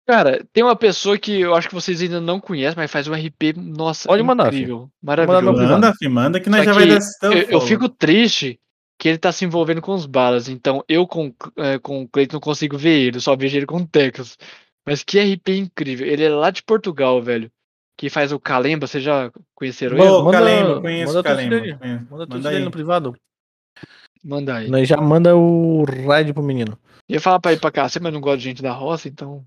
Cara, 0.06 0.44
tem 0.52 0.64
uma 0.64 0.74
pessoa 0.74 1.16
que 1.16 1.40
eu 1.40 1.54
acho 1.54 1.68
que 1.68 1.74
vocês 1.74 2.02
ainda 2.02 2.20
não 2.20 2.40
conhecem, 2.40 2.76
mas 2.76 2.90
faz 2.90 3.06
um 3.06 3.14
RP, 3.14 3.54
nossa, 3.56 4.08
Pode 4.08 4.22
mandar, 4.22 4.48
incrível, 4.48 4.78
filho. 4.78 4.90
maravilhoso. 5.00 5.62
Manda, 5.62 5.94
filho, 5.94 6.10
manda 6.10 6.40
que 6.40 6.50
nós 6.50 6.64
Só 6.64 6.64
já 6.64 6.72
vai 6.72 6.86
dar 6.86 7.00
eu, 7.22 7.42
eu 7.50 7.60
fico 7.60 7.88
triste 7.88 8.58
que 8.98 9.08
ele 9.08 9.18
tá 9.18 9.30
se 9.30 9.44
envolvendo 9.44 9.80
com 9.80 9.92
os 9.92 10.06
balas, 10.06 10.48
então 10.48 10.84
eu 10.88 11.06
com, 11.06 11.32
é, 11.56 11.78
com 11.78 12.02
o 12.02 12.08
Cleiton 12.08 12.36
não 12.36 12.40
consigo 12.40 12.76
ver 12.76 12.98
ele, 12.98 13.16
eu 13.16 13.20
só 13.20 13.36
vejo 13.36 13.56
ele 13.56 13.66
com 13.66 13.76
o 13.76 13.86
Texas. 13.86 14.36
Mas 14.84 15.04
que 15.04 15.20
RP 15.20 15.50
incrível, 15.50 16.06
ele 16.06 16.24
é 16.24 16.28
lá 16.28 16.50
de 16.50 16.62
Portugal, 16.64 17.22
velho. 17.22 17.50
Que 17.96 18.10
faz 18.10 18.32
o 18.32 18.40
Calemba, 18.40 18.88
vocês 18.88 19.04
já 19.04 19.30
conheceram 19.54 19.96
Boa, 19.96 20.08
ele? 20.08 20.24
Manda, 20.24 20.38
Calemba, 20.38 20.80
conheço 20.80 21.18
o 21.18 21.22
Calemba. 21.22 21.78
Manda 22.10 22.26
tudo 22.26 22.42
dele 22.42 22.64
no 22.64 22.70
privado. 22.72 23.16
Manda 24.24 24.56
aí. 24.56 24.68
Nós 24.68 24.88
já 24.88 24.96
manda 24.98 25.36
o 25.36 25.84
raid 25.84 26.32
pro 26.32 26.42
menino. 26.42 26.78
Ia 27.08 27.20
falar 27.20 27.40
pra 27.40 27.52
ir 27.52 27.60
pra 27.60 27.72
cá, 27.72 27.88
mas 28.00 28.12
não 28.12 28.20
gosto 28.20 28.38
de 28.38 28.44
gente 28.44 28.62
da 28.62 28.72
roça, 28.72 29.08
então. 29.08 29.44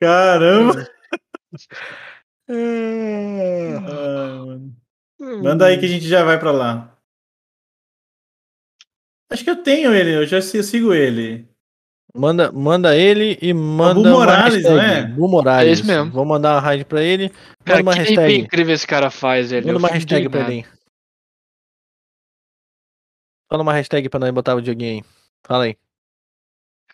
Caramba! 0.00 0.88
ah, 3.88 4.58
manda 5.42 5.66
aí 5.66 5.78
que 5.78 5.86
a 5.86 5.88
gente 5.88 6.06
já 6.06 6.22
vai 6.22 6.38
pra 6.38 6.52
lá. 6.52 6.96
Acho 9.30 9.42
que 9.42 9.50
eu 9.50 9.62
tenho 9.62 9.92
ele, 9.92 10.14
eu 10.14 10.26
já 10.26 10.40
sigo 10.40 10.94
ele. 10.94 11.48
Manda, 12.14 12.52
manda 12.52 12.96
ele 12.96 13.36
e 13.42 13.52
manda. 13.52 13.94
Bu 13.94 14.08
Morales, 14.08 14.62
não 14.62 14.80
é? 14.80 15.02
Bu 15.06 15.28
Morales. 15.28 15.68
É 15.68 15.72
esse 15.72 15.84
mesmo. 15.84 16.10
Vou 16.12 16.24
mandar 16.24 16.54
uma 16.54 16.60
raid 16.60 16.84
pra 16.84 17.02
ele. 17.02 17.30
Cara, 17.64 17.82
uma 17.82 17.92
que 17.92 17.98
hashtag. 17.98 18.36
incrível 18.38 18.74
esse 18.74 18.86
cara 18.86 19.10
faz, 19.10 19.50
ele. 19.52 19.66
Manda 19.66 19.78
uma 19.78 19.88
hashtag 19.88 20.28
pra 20.28 20.50
ele. 20.50 20.64
Fala 23.48 23.62
uma 23.62 23.72
hashtag 23.72 24.08
pra 24.08 24.20
nós 24.20 24.30
botar 24.30 24.54
o 24.54 24.64
joguinho 24.64 25.02
aí. 25.02 25.10
Fala 25.44 25.64
aí. 25.64 25.76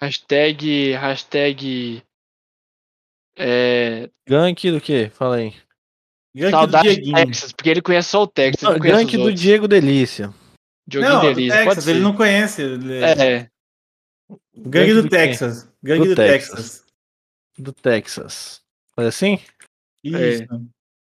Hashtag. 0.00 0.92
Hashtag. 0.92 2.02
É. 3.36 4.10
Gank 4.28 4.70
do 4.70 4.80
que? 4.80 5.08
Fala 5.10 5.36
aí. 5.36 5.54
Gank 6.34 6.50
Saudade 6.50 7.00
do 7.00 7.12
Texas, 7.12 7.52
porque 7.52 7.70
ele 7.70 7.82
conhece 7.82 8.08
só 8.08 8.22
o 8.22 8.26
Texas. 8.26 8.62
Não, 8.62 8.78
gank 8.78 9.16
do 9.16 9.32
Diego 9.32 9.68
Delícia. 9.68 10.32
Dioguinho 10.86 11.14
não, 11.14 11.20
Delícia. 11.20 11.52
Texas, 11.52 11.74
pode 11.74 11.82
ser. 11.84 11.90
ele 11.90 12.00
não 12.00 12.16
conhece. 12.16 12.62
É. 12.62 13.48
Gangue 14.56 14.94
do, 14.94 15.02
do 15.02 15.08
Texas. 15.08 15.68
Gangue 15.82 16.08
do, 16.08 16.10
do 16.10 16.16
Texas. 16.16 16.54
Texas. 16.54 16.84
Do 17.58 17.72
Texas. 17.72 18.62
Foi 18.94 19.06
assim? 19.06 19.38
Isso. 20.02 20.42
É. 20.42 20.46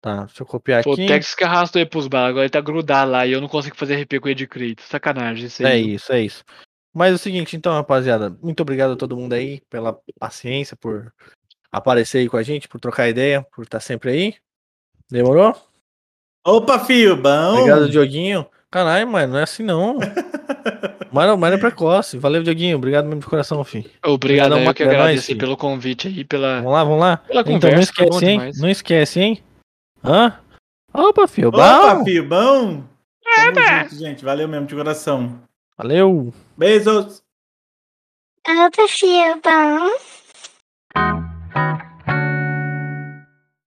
Tá, 0.07 0.25
deixa 0.25 0.45
eu 0.45 0.47
copiar 0.47 0.85
Pô, 0.85 0.93
aqui. 0.93 1.05
O 1.05 1.09
Tex 1.09 1.35
que 1.35 1.43
arrastou 1.43 1.81
ele 1.83 1.91
pros 1.91 2.07
balas, 2.07 2.31
agora 2.31 2.45
ele 2.45 2.51
tá 2.51 2.61
grudado 2.61 3.11
lá 3.11 3.27
e 3.27 3.33
eu 3.33 3.41
não 3.41 3.49
consigo 3.49 3.75
fazer 3.75 4.01
RP 4.01 4.21
com 4.21 4.29
ele 4.29 4.37
de 4.37 4.47
crédito. 4.47 4.83
Sacanagem, 4.83 5.47
isso 5.47 5.67
aí. 5.67 5.73
É 5.73 5.77
isso, 5.77 6.13
é 6.13 6.21
isso. 6.21 6.45
Mas 6.95 7.11
é 7.11 7.15
o 7.17 7.19
seguinte, 7.19 7.57
então, 7.57 7.73
rapaziada, 7.73 8.31
muito 8.41 8.61
obrigado 8.61 8.93
a 8.93 8.97
todo 8.97 9.17
mundo 9.17 9.33
aí 9.33 9.61
pela 9.69 9.99
paciência, 10.17 10.77
por 10.77 11.13
aparecer 11.73 12.19
aí 12.19 12.29
com 12.29 12.37
a 12.37 12.43
gente, 12.45 12.69
por 12.69 12.79
trocar 12.79 13.09
ideia, 13.09 13.45
por 13.53 13.65
estar 13.65 13.81
sempre 13.81 14.13
aí. 14.13 14.35
Demorou? 15.11 15.61
Opa, 16.47 16.79
fio, 16.85 17.17
bom! 17.17 17.55
Obrigado, 17.55 17.91
Dioguinho. 17.91 18.47
Caralho, 18.71 19.09
mano, 19.09 19.33
não 19.33 19.41
é 19.41 19.43
assim 19.43 19.65
não. 19.65 19.99
mano 21.11 21.37
mano 21.37 21.57
é 21.57 21.59
precoce. 21.59 22.17
Valeu, 22.17 22.45
Dioguinho. 22.45 22.77
Obrigado 22.77 23.07
mesmo 23.07 23.23
de 23.23 23.27
coração, 23.27 23.65
filho. 23.65 23.91
Obrigado, 24.05 24.53
Obrigado 24.53 24.71
eu 24.71 24.75
que 24.75 24.83
é 24.85 24.87
agradeço 24.87 25.37
pelo 25.37 25.57
convite 25.57 26.07
aí, 26.07 26.25
pela. 26.25 26.59
Vamos 26.59 26.73
lá, 26.73 26.85
vamos 26.85 27.01
lá. 27.01 27.17
Pela 27.17 27.41
então, 27.41 27.55
conversa, 27.55 27.75
não 27.75 27.81
esquece, 27.81 28.25
hein? 28.25 28.39
Demais. 28.39 28.61
Não 28.61 28.71
esquece, 28.71 29.21
hein? 29.21 29.43
Hã? 30.07 30.39
Opa, 30.95 31.27
fio, 31.27 31.51
bom? 31.51 31.59
Opa, 31.59 32.05
fio, 32.05 32.29
bom? 32.29 32.85
É, 33.27 33.53
Tamo 33.53 33.81
junto, 33.83 33.97
gente. 33.97 34.25
Valeu 34.25 34.47
mesmo, 34.47 34.67
de 34.67 34.75
coração. 34.77 35.43
Valeu. 35.77 36.33
Beijos. 36.57 37.25
Opa, 38.47 38.87
fio, 38.89 39.41
bom? 39.43 39.91